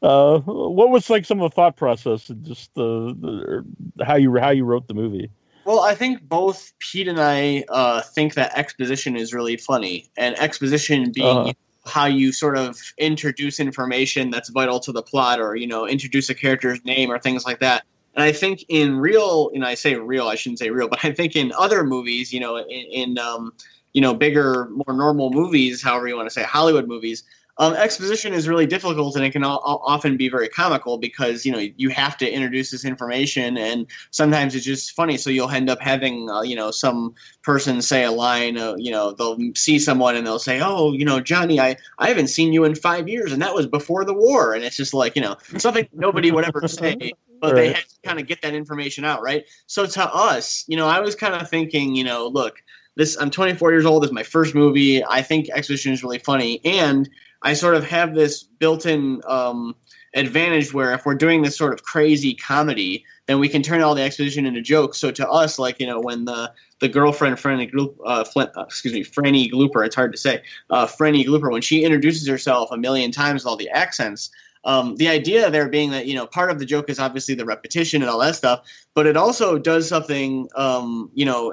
uh, 0.03 0.39
what 0.41 0.91
was 0.91 1.09
like 1.11 1.25
some 1.25 1.41
of 1.41 1.51
the 1.51 1.55
thought 1.55 1.77
process 1.77 2.29
and 2.31 2.45
just 2.45 2.75
the, 2.75 3.65
the 3.99 4.05
how 4.05 4.17
you 4.17 4.37
how 4.37 4.51
you 4.51 4.65
wrote 4.65 4.89
the 4.89 4.95
movie? 4.95 5.31
Well, 5.65 5.81
I 5.81 5.95
think 5.95 6.29
both 6.29 6.73
Pete 6.81 7.09
and 7.09 7.21
I 7.21 7.65
uh, 7.69 8.03
think 8.03 8.35
that 8.35 8.57
exposition 8.59 9.17
is 9.17 9.33
really 9.33 9.57
funny, 9.57 10.11
and 10.17 10.37
exposition 10.39 11.13
being 11.13 11.37
Uh-huh. 11.39 11.53
how 11.85 12.07
you 12.07 12.33
sort 12.33 12.57
of 12.57 12.79
introduce 12.99 13.61
information 13.61 14.31
that's 14.31 14.51
vital 14.51 14.81
to 14.81 14.93
the 14.93 15.03
plot, 15.03 15.41
or 15.41 15.55
you 15.57 15.67
know, 15.67 15.87
introduce 15.87 16.29
a 16.31 16.35
character's 16.35 16.85
name 16.85 17.11
or 17.11 17.19
things 17.19 17.45
like 17.45 17.61
that. 17.61 17.85
And 18.15 18.23
I 18.23 18.33
think 18.33 18.65
in 18.69 18.99
real, 18.99 19.51
you 19.53 19.61
know, 19.61 19.67
I 19.67 19.75
say 19.75 19.95
real, 19.95 20.29
I 20.29 20.35
shouldn't 20.35 20.59
say 20.59 20.71
real, 20.71 20.89
but 20.89 21.05
I 21.05 21.13
think 21.13 21.35
in 21.37 21.53
other 21.59 21.85
movies, 21.85 22.33
you 22.33 22.41
know, 22.41 22.57
in, 22.57 22.67
in 22.69 23.19
um, 23.19 23.53
you 23.95 24.01
know, 24.01 24.15
bigger, 24.15 24.69
more 24.71 24.95
normal 24.97 25.31
movies, 25.31 25.83
however 25.83 26.09
you 26.09 26.17
want 26.17 26.27
to 26.27 26.33
say, 26.35 26.43
Hollywood 26.43 26.89
movies, 26.89 27.25
um, 27.59 27.75
exposition 27.75 28.33
is 28.33 28.49
really 28.49 28.67
difficult 28.67 29.15
and 29.15 29.25
it 29.25 29.31
can 29.31 29.45
often 29.45 30.17
be 30.17 30.29
very 30.29 30.49
comical 30.49 30.97
because 30.97 31.45
you 31.45 31.53
know 31.53 31.59
you 31.77 31.91
have 31.91 32.17
to 32.17 32.31
introduce 32.31 32.71
this 32.71 32.85
information 32.85 33.59
and 33.59 33.87
sometimes 34.11 34.55
it's 34.55 34.65
just 34.65 34.93
funny. 34.93 35.19
So 35.19 35.29
you'll 35.29 35.51
end 35.51 35.69
up 35.69 35.81
having 35.81 36.31
uh, 36.31 36.43
you 36.43 36.57
know 36.57 36.71
some 36.71 37.15
person 37.43 37.83
say 37.83 38.05
a 38.05 38.11
line 38.11 38.57
uh, 38.57 38.75
you 38.77 38.91
know 38.91 39.13
they'll 39.13 39.39
see 39.55 39.79
someone 39.79 40.17
and 40.17 40.27
they'll 40.27 40.39
say 40.39 40.61
oh 40.63 40.93
you 40.93 41.05
know 41.05 41.21
johnny 41.21 41.61
i 41.61 41.77
i 41.99 42.09
haven't 42.09 42.29
seen 42.29 42.53
you 42.53 42.65
in 42.65 42.75
five 42.75 43.09
years 43.09 43.33
and 43.33 43.43
that 43.43 43.55
was 43.55 43.67
before 43.67 44.05
the 44.05 44.15
war. 44.15 44.55
And 44.55 44.65
it's 44.65 44.77
just 44.77 44.95
like 44.95 45.15
you 45.15 45.23
know 45.23 45.37
something 45.59 45.87
nobody 45.93 46.31
would 46.31 46.45
ever 46.45 46.67
say 46.69 47.13
but 47.41 47.57
they 47.57 47.73
had 47.73 47.85
to 47.85 47.97
kind 48.05 48.21
of 48.21 48.27
get 48.27 48.41
that 48.43 48.55
information 48.55 49.05
out 49.05 49.21
right? 49.21 49.45
So 49.67 49.85
to 49.85 50.15
us 50.15 50.65
you 50.69 50.77
know 50.77 50.89
i 50.89 51.01
was 51.01 51.15
kind 51.15 51.35
of 51.35 51.51
thinking 51.51 51.95
you 51.95 52.05
know 52.05 52.29
look 52.29 52.63
this 52.95 53.17
i'm 53.21 53.31
24 53.31 53.73
years 53.73 53.85
old 53.85 54.03
this 54.03 54.09
is 54.11 54.15
my 54.15 54.23
first 54.23 54.55
movie. 54.55 55.05
I 55.05 55.23
think 55.23 55.49
exposition 55.51 55.93
is 55.93 56.03
really 56.03 56.19
funny 56.19 56.61
and 56.65 57.09
I 57.43 57.55
sort 57.55 57.75
of 57.75 57.85
have 57.85 58.15
this 58.15 58.45
built-in 58.45 59.21
um, 59.27 59.75
advantage 60.15 60.73
where 60.73 60.93
if 60.93 61.05
we're 61.07 61.15
doing 61.15 61.43
this 61.43 61.57
sort 61.57 61.73
of 61.73 61.83
crazy 61.83 62.35
comedy, 62.35 63.05
then 63.27 63.39
we 63.39 63.49
can 63.49 63.63
turn 63.63 63.83
all 63.83 63.95
the 63.95 64.03
exposition 64.03 64.47
into 64.47 64.61
jokes. 64.61 64.99
So 64.99 65.11
to 65.11 65.29
us, 65.29 65.59
like 65.59 65.81
you 65.81 65.87
know, 65.87 66.01
when 66.01 66.25
the 66.25 66.53
the 66.81 66.89
girlfriend 66.89 67.37
Franny 67.37 67.71
uh, 68.05 68.25
Flint, 68.25 68.51
uh, 68.57 68.63
excuse 68.63 68.95
me, 68.95 69.05
Franny 69.05 69.51
Glooper, 69.51 69.85
it's 69.87 69.95
hard 69.95 70.13
to 70.13 70.19
say, 70.19 70.43
uh, 70.71 70.87
Franny 70.87 71.25
Glooper, 71.25 71.51
when 71.51 71.63
she 71.63 71.85
introduces 71.85 72.27
herself 72.27 72.71
a 72.73 72.77
million 72.77 73.11
times 73.11 73.43
with 73.43 73.51
all 73.51 73.57
the 73.57 73.71
accents. 73.71 74.31
Um, 74.65 74.95
the 74.95 75.09
idea 75.09 75.51
there 75.51 75.69
being 75.69 75.91
that 75.91 76.07
you 76.07 76.15
know 76.15 76.27
part 76.27 76.51
of 76.51 76.59
the 76.59 76.67
joke 76.67 76.89
is 76.89 77.01
obviously 77.01 77.35
the 77.35 77.45
repetition 77.45 78.03
and 78.03 78.11
all 78.11 78.21
that 78.21 78.37
stuff, 78.37 78.61
but 78.95 79.07
it 79.07 79.17
also 79.17 79.59
does 79.59 79.89
something 79.89 80.49
um, 80.55 81.11
you 81.15 81.25
know 81.25 81.53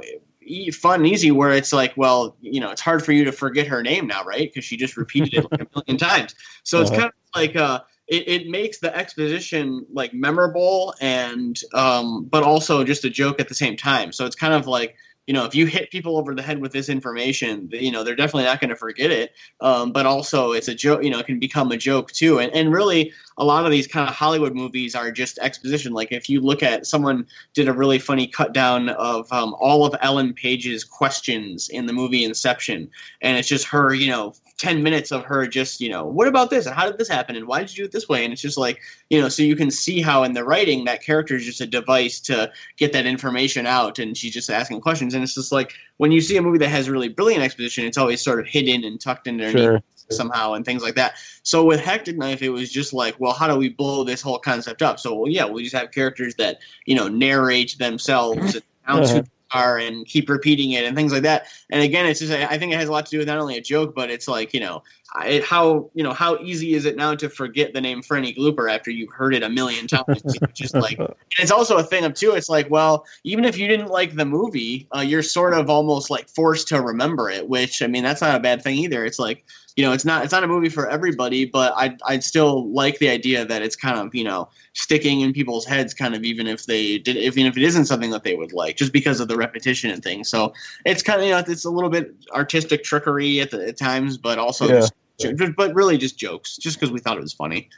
e- 0.50 0.72
fun 0.72 1.02
and 1.02 1.08
easy 1.08 1.32
where 1.32 1.52
it's 1.52 1.72
like, 1.74 1.94
well, 1.98 2.36
you 2.42 2.60
know, 2.60 2.72
it's 2.72 2.82
hard 2.82 3.04
for 3.06 3.12
you 3.14 3.24
to 3.26 3.32
forget 3.32 3.68
her 3.68 3.82
name 3.84 4.08
now, 4.08 4.24
right? 4.24 4.50
Because 4.52 4.66
she 4.66 4.78
just 4.78 4.98
repeated 4.98 5.34
it 5.34 5.44
like 5.44 5.62
a 5.62 5.68
million 5.76 5.98
times. 6.10 6.36
So 6.64 6.82
it's 6.82 6.90
Uh-huh. 6.90 7.02
kind 7.02 7.08
of 7.08 7.14
like 7.36 7.56
uh, 7.56 7.82
it, 8.08 8.28
it 8.28 8.48
makes 8.50 8.80
the 8.80 8.96
exposition 8.96 9.86
like 9.94 10.14
memorable 10.14 10.96
and 11.02 11.60
um, 11.74 12.26
but 12.26 12.44
also 12.44 12.84
just 12.84 13.06
a 13.06 13.10
joke 13.10 13.40
at 13.40 13.48
the 13.48 13.56
same 13.56 13.78
time. 13.78 14.12
So 14.12 14.26
it's 14.26 14.36
kind 14.36 14.54
of 14.54 14.68
like 14.68 14.96
you 15.30 15.34
know 15.34 15.46
if 15.46 15.54
you 15.54 15.68
hit 15.68 15.92
people 15.92 16.18
over 16.18 16.34
the 16.34 16.42
head 16.42 16.60
with 16.60 16.72
this 16.72 16.90
information, 16.90 17.70
you 17.72 17.92
know 17.92 18.04
they're 18.04 18.16
definitely 18.16 18.46
not 18.46 18.60
going 18.60 18.72
to 18.72 18.76
forget 18.76 19.12
it. 19.12 19.34
Um, 19.62 19.92
but 19.92 20.08
also 20.08 20.54
it's 20.54 20.70
a 20.70 20.74
joke. 20.74 21.04
You 21.04 21.12
know, 21.12 21.20
it 21.20 21.28
can 21.28 21.38
become 21.38 21.72
a 21.72 21.78
joke 21.78 22.12
too. 22.12 22.40
And 22.40 22.52
and 22.52 22.74
really 22.74 23.14
a 23.38 23.46
lot 23.46 23.64
of 23.64 23.70
these 23.70 23.86
kind 23.86 24.10
of 24.10 24.16
Hollywood 24.16 24.56
movies 24.56 24.96
are 24.96 25.12
just 25.12 25.38
exposition. 25.38 25.94
Like 25.94 26.12
if 26.12 26.30
you 26.30 26.42
look 26.42 26.64
at 26.64 26.88
someone 26.88 27.28
did 27.54 27.68
a 27.68 27.74
really 27.74 28.00
funny 28.00 28.26
cut 28.26 28.54
down 28.54 28.90
of 28.90 29.32
um, 29.32 29.56
all 29.60 29.86
of 29.86 29.94
Ellen 30.02 30.34
Page's 30.34 30.84
questions 30.84 31.70
in 31.70 31.86
the 31.86 31.94
movie 31.94 32.24
Inception, 32.24 32.90
and 33.22 33.38
it's 33.38 33.48
just 33.48 33.68
her, 33.68 33.94
you 33.94 34.08
know, 34.08 34.34
ten 34.60 34.84
minutes 34.84 35.12
of 35.12 35.24
her 35.24 35.48
just, 35.48 35.82
you 35.82 35.90
know, 35.90 36.06
what 36.06 36.28
about 36.28 36.50
this 36.50 36.66
and 36.68 36.76
how 36.76 36.86
did 36.86 37.00
this 37.00 37.08
happen 37.08 37.36
and 37.36 37.48
why 37.48 37.60
did 37.60 37.72
you 37.72 37.78
do 37.78 37.86
it 37.86 37.92
this 37.94 38.10
way? 38.10 38.24
And 38.26 38.34
it's 38.34 38.42
just 38.42 38.58
like, 38.58 38.80
you 39.10 39.20
know, 39.20 39.30
so 39.30 39.42
you 39.42 39.56
can 39.56 39.72
see 39.72 40.02
how 40.02 40.24
in 40.24 40.34
the 40.34 40.44
writing 40.44 40.84
that 40.86 41.02
character 41.02 41.36
is 41.38 41.46
just 41.46 41.62
a 41.62 41.66
device 41.66 42.20
to 42.22 42.52
get 42.78 42.92
that 42.94 43.06
information 43.08 43.66
out, 43.66 43.98
and 43.98 44.16
she's 44.16 44.34
just 44.34 44.50
asking 44.50 44.82
questions, 44.82 45.14
and 45.16 45.24
it's 45.24 45.34
just 45.34 45.52
like 45.52 45.74
when 45.98 46.12
you 46.12 46.22
see 46.22 46.38
a 46.38 46.42
movie 46.42 46.60
that 46.60 46.68
has 46.70 46.90
really 46.90 47.10
brilliant 47.10 47.42
exposition, 47.42 47.86
it's 47.86 47.98
always 47.98 48.22
sort 48.22 48.40
of 48.40 48.46
hidden 48.48 48.84
and 48.84 49.00
tucked 49.02 49.28
underneath 49.28 49.54
Sure. 49.54 49.82
somehow 50.10 50.54
and 50.54 50.66
things 50.66 50.84
like 50.84 50.96
that. 50.96 51.14
So 51.44 51.64
with 51.64 51.80
Hectic 51.80 52.18
Knife, 52.18 52.42
it 52.42 52.50
was 52.50 52.72
just 52.72 52.94
like, 52.94 53.16
well, 53.20 53.34
how 53.34 53.48
do 53.48 53.56
we 53.56 53.70
blow 53.70 54.04
this 54.04 54.22
whole 54.22 54.40
concept 54.40 54.82
up? 54.82 55.00
So 55.00 55.14
well, 55.16 55.32
yeah, 55.32 55.46
we 55.46 55.64
just 55.64 55.76
have 55.76 55.92
characters 55.92 56.36
that 56.36 56.60
you 56.86 56.96
know 56.96 57.08
narrate 57.08 57.78
themselves 57.80 58.56
and 58.56 58.64
announce 58.88 59.12
who 59.12 59.20
Uh-huh. 59.20 59.28
Are 59.52 59.78
and 59.78 60.06
keep 60.06 60.30
repeating 60.30 60.72
it 60.72 60.86
and 60.86 60.96
things 60.96 61.12
like 61.12 61.24
that. 61.24 61.48
And 61.70 61.82
again, 61.82 62.06
it's 62.06 62.20
just 62.20 62.32
I 62.32 62.58
think 62.58 62.74
it 62.74 62.80
has 62.80 62.90
a 62.90 62.92
lot 62.92 63.06
to 63.06 63.12
do 63.12 63.18
with 63.18 63.28
not 63.28 63.40
only 63.40 63.58
a 63.58 63.62
joke, 63.62 63.96
but 63.96 64.10
it's 64.10 64.28
like 64.28 64.54
you 64.54 64.60
know 64.60 64.84
I, 65.16 65.44
how 65.44 65.90
you 65.96 66.04
know 66.04 66.14
how 66.14 66.38
easy 66.40 66.74
is 66.76 66.86
it 66.86 66.96
now 66.96 67.16
to 67.16 67.30
forget 67.30 67.74
the 67.74 67.82
name 67.82 68.02
Franny 68.02 68.36
Glooper 68.38 68.72
after 68.72 68.92
you've 68.92 69.12
heard 69.12 69.34
it 69.34 69.42
a 69.42 69.50
million 69.50 69.88
times? 69.88 70.22
It's 70.26 70.36
just 70.54 70.76
like 70.76 71.00
and 71.00 71.16
it's 71.40 71.52
also 71.52 71.78
a 71.78 71.84
thing 71.84 72.06
of 72.06 72.14
too. 72.14 72.32
It's 72.32 72.50
like, 72.50 72.70
well, 72.70 73.06
even 73.24 73.46
if 73.46 73.58
you 73.58 73.68
didn't 73.68 73.90
like 73.90 74.16
the 74.16 74.26
movie, 74.26 74.88
uh, 74.96 75.02
you're 75.02 75.24
sort 75.24 75.54
of 75.54 75.70
almost 75.70 76.10
like 76.10 76.30
forced 76.30 76.68
to 76.70 76.82
remember 76.82 77.30
it. 77.30 77.48
Which 77.48 77.82
I 77.82 77.88
mean, 77.88 78.04
that's 78.04 78.22
not 78.22 78.36
a 78.36 78.40
bad 78.40 78.62
thing 78.62 78.78
either. 78.78 79.04
It's 79.04 79.20
like 79.20 79.46
you 79.80 79.86
know, 79.86 79.94
it's 79.94 80.04
not 80.04 80.26
it's 80.26 80.34
not 80.34 80.44
a 80.44 80.48
movie 80.48 80.68
for 80.68 80.90
everybody, 80.90 81.46
but 81.46 81.72
I 81.78 81.86
I'd, 81.86 82.02
I'd 82.06 82.24
still 82.26 82.70
like 82.74 83.00
the 83.00 83.08
idea 83.08 83.46
that 83.46 83.62
it's 83.62 83.78
kind 83.78 83.98
of 83.98 84.14
you 84.14 84.26
know 84.26 84.50
sticking 84.74 85.22
in 85.22 85.32
people's 85.32 85.66
heads, 85.66 85.94
kind 85.94 86.14
of 86.14 86.26
even 86.26 86.48
if 86.48 86.66
they 86.66 86.98
did, 86.98 87.16
even 87.16 87.46
if 87.46 87.56
it 87.56 87.64
isn't 87.64 87.86
something 87.86 88.10
that 88.10 88.24
they 88.24 88.36
would 88.36 88.52
like, 88.52 88.76
just 88.76 88.92
because 88.92 89.22
of 89.22 89.30
the 89.30 89.38
repetition 89.38 89.90
and 89.90 90.04
things. 90.04 90.28
So 90.30 90.52
it's 90.86 91.02
kind 91.02 91.22
of 91.22 91.28
you 91.28 91.32
know 91.32 91.42
it's 91.48 91.64
a 91.64 91.70
little 91.70 91.90
bit 91.90 92.14
artistic 92.34 92.84
trickery 92.84 93.40
at, 93.40 93.52
the, 93.52 93.70
at 93.70 93.78
times, 93.78 94.18
but 94.18 94.38
also 94.38 94.68
Yeah. 94.68 94.86
just, 95.18 95.56
but 95.56 95.74
really 95.74 95.98
just 95.98 96.20
jokes, 96.20 96.58
just 96.58 96.78
because 96.78 96.92
we 96.92 97.00
thought 97.00 97.16
it 97.16 97.22
was 97.22 97.32
funny. 97.32 97.70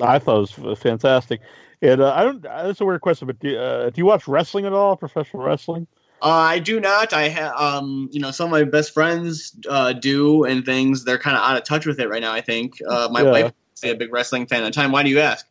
I 0.00 0.20
thought 0.20 0.48
it 0.48 0.58
was 0.60 0.78
fantastic. 0.78 1.40
And 1.82 2.00
uh, 2.00 2.14
I 2.14 2.22
don't. 2.22 2.40
That's 2.40 2.80
a 2.80 2.84
weird 2.84 3.00
question, 3.00 3.26
but 3.26 3.40
do, 3.40 3.58
uh, 3.58 3.90
do 3.90 3.94
you 3.96 4.06
watch 4.06 4.28
wrestling 4.28 4.64
at 4.64 4.72
all? 4.72 4.96
Professional 4.96 5.42
wrestling? 5.42 5.88
Uh, 6.20 6.26
I 6.26 6.58
do 6.58 6.80
not. 6.80 7.12
I 7.12 7.28
have, 7.28 7.54
um, 7.56 8.08
you 8.10 8.20
know, 8.20 8.32
some 8.32 8.46
of 8.46 8.50
my 8.50 8.64
best 8.64 8.92
friends 8.92 9.56
uh, 9.68 9.92
do 9.92 10.44
and 10.44 10.64
things. 10.64 11.04
They're 11.04 11.18
kind 11.18 11.36
of 11.36 11.42
out 11.42 11.56
of 11.56 11.64
touch 11.64 11.86
with 11.86 12.00
it 12.00 12.08
right 12.08 12.20
now. 12.20 12.32
I 12.32 12.40
think 12.40 12.74
uh, 12.88 13.08
my 13.10 13.22
Yeah. 13.22 13.30
wife 13.32 13.52
is 13.82 13.90
a 13.92 13.94
big 13.94 14.12
wrestling 14.12 14.46
fan. 14.46 14.62
At 14.64 14.66
the 14.66 14.70
time, 14.72 14.90
why 14.90 15.02
do 15.04 15.10
you 15.10 15.20
ask? 15.20 15.46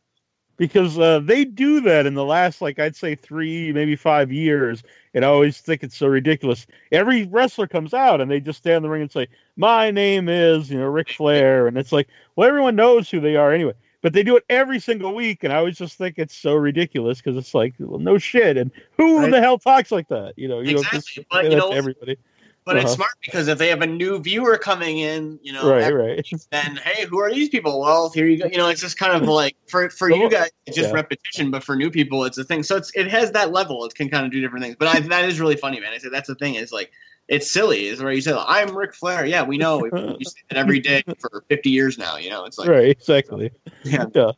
because 0.58 0.98
uh, 0.98 1.20
they 1.20 1.46
do 1.46 1.82
that 1.82 2.06
in 2.06 2.14
the 2.16 2.26
last 2.26 2.62
like 2.62 2.80
I'd 2.80 2.96
say 2.96 3.16
three 3.16 3.72
maybe 3.72 3.96
five 3.96 4.32
years, 4.32 4.84
and 5.14 5.24
I 5.24 5.28
always 5.28 5.60
think 5.62 5.84
it's 5.84 5.96
so 5.98 6.08
ridiculous. 6.08 6.66
Every 6.92 7.26
wrestler 7.26 7.68
comes 7.68 7.94
out 7.94 8.22
and 8.22 8.30
they 8.30 8.40
just 8.40 8.60
stand 8.60 8.78
in 8.78 8.84
the 8.84 8.90
ring 8.90 9.04
and 9.04 9.12
say, 9.12 9.28
"My 9.56 9.92
name 9.92 10.30
is 10.30 10.70
you 10.72 10.80
know 10.80 10.86
Ric 10.88 11.10
Flair," 11.10 11.68
and 11.68 11.78
it's 11.78 11.92
like, 11.92 12.08
well, 12.36 12.48
everyone 12.48 12.76
knows 12.76 13.10
who 13.10 13.20
they 13.20 13.36
are 13.36 13.52
anyway. 13.54 13.74
But 14.02 14.14
they 14.14 14.22
do 14.24 14.38
it 14.38 14.44
every 14.50 14.80
single 14.80 15.16
week, 15.16 15.44
and 15.44 15.52
I 15.52 15.58
always 15.58 15.78
just 15.78 15.98
think 15.98 16.16
it's 16.18 16.36
so 16.38 16.54
ridiculous 16.54 17.20
because 17.20 17.36
it's 17.38 17.54
like, 17.56 17.74
well, 17.80 18.00
no 18.00 18.18
shit, 18.18 18.56
and 18.58 18.72
who 18.96 19.20
Right. 19.22 19.32
the 19.32 19.42
hell 19.42 19.58
talks 19.58 19.92
like 19.92 20.08
that? 20.10 20.34
You 20.38 20.48
know, 20.48 20.60
you 20.60 20.74
don't 20.74 20.84
just 20.92 21.10
Exactly, 21.18 21.26
but 21.32 21.52
you 21.52 21.58
know- 21.58 21.72
everybody. 21.72 22.18
But 22.64 22.76
it's 22.76 22.86
Uh-huh. 22.88 22.96
smart 22.96 23.12
because 23.24 23.48
if 23.48 23.58
they 23.58 23.70
have 23.70 23.82
a 23.82 23.88
new 23.88 24.20
viewer 24.20 24.58
coming 24.58 25.00
in, 25.00 25.40
you 25.42 25.54
know, 25.54 25.70
right, 25.70 25.94
right. 25.94 26.28
then 26.52 26.76
hey, 26.84 27.06
who 27.06 27.18
are 27.20 27.34
these 27.34 27.48
people? 27.48 27.80
Well, 27.80 28.10
here 28.10 28.26
you 28.28 28.38
go. 28.40 28.46
You 28.52 28.58
know, 28.58 28.68
it's 28.68 28.82
just 28.82 29.00
kind 29.00 29.16
of 29.16 29.22
like 29.30 29.56
for 29.68 29.90
for 29.90 30.10
you 30.12 30.30
guys, 30.30 30.50
it's 30.66 30.76
just 30.76 30.90
Yeah. 30.90 30.96
repetition, 30.96 31.50
but 31.50 31.64
for 31.64 31.78
new 31.78 31.90
people, 31.90 32.26
it's 32.26 32.38
a 32.38 32.44
thing. 32.44 32.64
So 32.64 32.76
it's 32.76 32.92
it 32.94 33.08
has 33.08 33.32
that 33.32 33.54
level. 33.54 33.86
It 33.86 33.96
can 33.96 34.10
kind 34.10 34.26
of 34.26 34.34
do 34.34 34.42
different 34.42 34.66
things. 34.66 34.76
But 34.78 34.90
I, 34.90 35.00
that 35.00 35.24
is 35.30 35.40
really 35.40 35.56
funny, 35.56 35.80
man. 35.80 35.94
I 35.94 35.98
said 35.98 36.12
that's 36.12 36.28
the 36.28 36.36
thing. 36.36 36.56
Is 36.56 36.74
like 36.74 36.92
it's 37.28 37.50
silly. 37.50 37.88
Is 37.88 38.02
where 38.02 38.12
you 38.12 38.22
say 38.22 38.34
I'm 38.38 38.76
Ric 38.76 38.94
Flair. 38.94 39.26
Yeah, 39.26 39.44
we 39.44 39.58
know. 39.58 39.86
You 39.86 40.18
say 40.24 40.40
that 40.50 40.58
every 40.58 40.80
day 40.80 41.04
for 41.20 41.44
50 41.50 41.70
years 41.70 41.98
now. 41.98 42.18
You 42.18 42.30
know, 42.30 42.46
it's 42.46 42.58
like 42.58 42.70
right, 42.70 42.90
exactly. 42.90 43.52
yeah. 43.84 44.06
Yeah. 44.14 44.32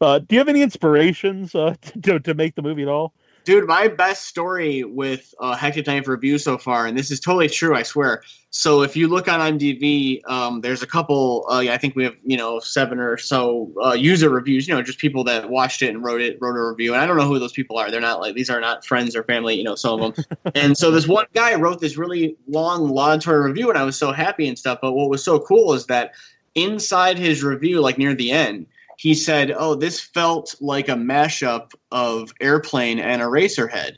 Uh, 0.00 0.18
do 0.18 0.34
you 0.34 0.38
have 0.38 0.48
any 0.48 0.62
inspirations 0.62 1.54
uh, 1.54 1.74
to 2.02 2.18
to 2.20 2.34
make 2.34 2.54
the 2.54 2.62
movie 2.62 2.82
at 2.82 2.88
all? 2.88 3.12
Dude, 3.44 3.66
my 3.66 3.88
best 3.88 4.26
story 4.26 4.84
with 4.84 5.34
uh, 5.40 5.56
Hectic 5.56 5.86
Knife 5.86 6.06
review 6.08 6.38
so 6.38 6.58
far, 6.58 6.86
and 6.86 6.96
this 6.96 7.10
is 7.10 7.20
totally 7.20 7.48
true, 7.48 7.74
I 7.74 7.82
swear. 7.82 8.22
So 8.50 8.82
if 8.82 8.96
you 8.96 9.06
look 9.06 9.28
on 9.28 9.40
IMDb, 9.40 10.20
um, 10.28 10.60
there's 10.60 10.82
a 10.82 10.86
couple. 10.86 11.46
Uh, 11.48 11.60
I 11.60 11.78
think 11.78 11.94
we 11.94 12.04
have 12.04 12.16
you 12.24 12.36
know 12.36 12.58
seven 12.60 12.98
or 12.98 13.16
so 13.16 13.72
uh, 13.82 13.92
user 13.92 14.28
reviews. 14.28 14.66
You 14.66 14.74
know, 14.74 14.82
just 14.82 14.98
people 14.98 15.24
that 15.24 15.48
watched 15.48 15.82
it 15.82 15.88
and 15.88 16.04
wrote 16.04 16.20
it, 16.20 16.36
wrote 16.40 16.56
a 16.56 16.68
review. 16.68 16.92
And 16.92 17.00
I 17.00 17.06
don't 17.06 17.16
know 17.16 17.26
who 17.26 17.38
those 17.38 17.52
people 17.52 17.78
are. 17.78 17.90
They're 17.90 18.00
not 18.00 18.20
like 18.20 18.34
these 18.34 18.50
are 18.50 18.60
not 18.60 18.84
friends 18.84 19.14
or 19.14 19.22
family. 19.22 19.54
You 19.54 19.64
know, 19.64 19.76
some 19.76 20.02
of 20.02 20.16
them. 20.16 20.24
and 20.54 20.76
so 20.76 20.90
this 20.90 21.06
one 21.06 21.26
guy 21.32 21.54
wrote 21.54 21.80
this 21.80 21.96
really 21.96 22.36
long 22.48 22.88
laudatory 22.88 23.46
review, 23.48 23.70
and 23.70 23.78
I 23.78 23.84
was 23.84 23.96
so 23.96 24.12
happy 24.12 24.48
and 24.48 24.58
stuff. 24.58 24.80
But 24.82 24.92
what 24.92 25.08
was 25.08 25.22
so 25.22 25.38
cool 25.38 25.72
is 25.72 25.86
that 25.86 26.12
inside 26.56 27.18
his 27.18 27.42
review, 27.44 27.80
like 27.80 27.98
near 27.98 28.14
the 28.14 28.32
end, 28.32 28.66
he 29.00 29.14
said, 29.14 29.50
"Oh, 29.56 29.74
this 29.74 29.98
felt 29.98 30.54
like 30.60 30.90
a 30.90 30.94
mashup 30.94 31.72
of 31.90 32.34
Airplane 32.38 32.98
and 32.98 33.22
Eraserhead," 33.22 33.92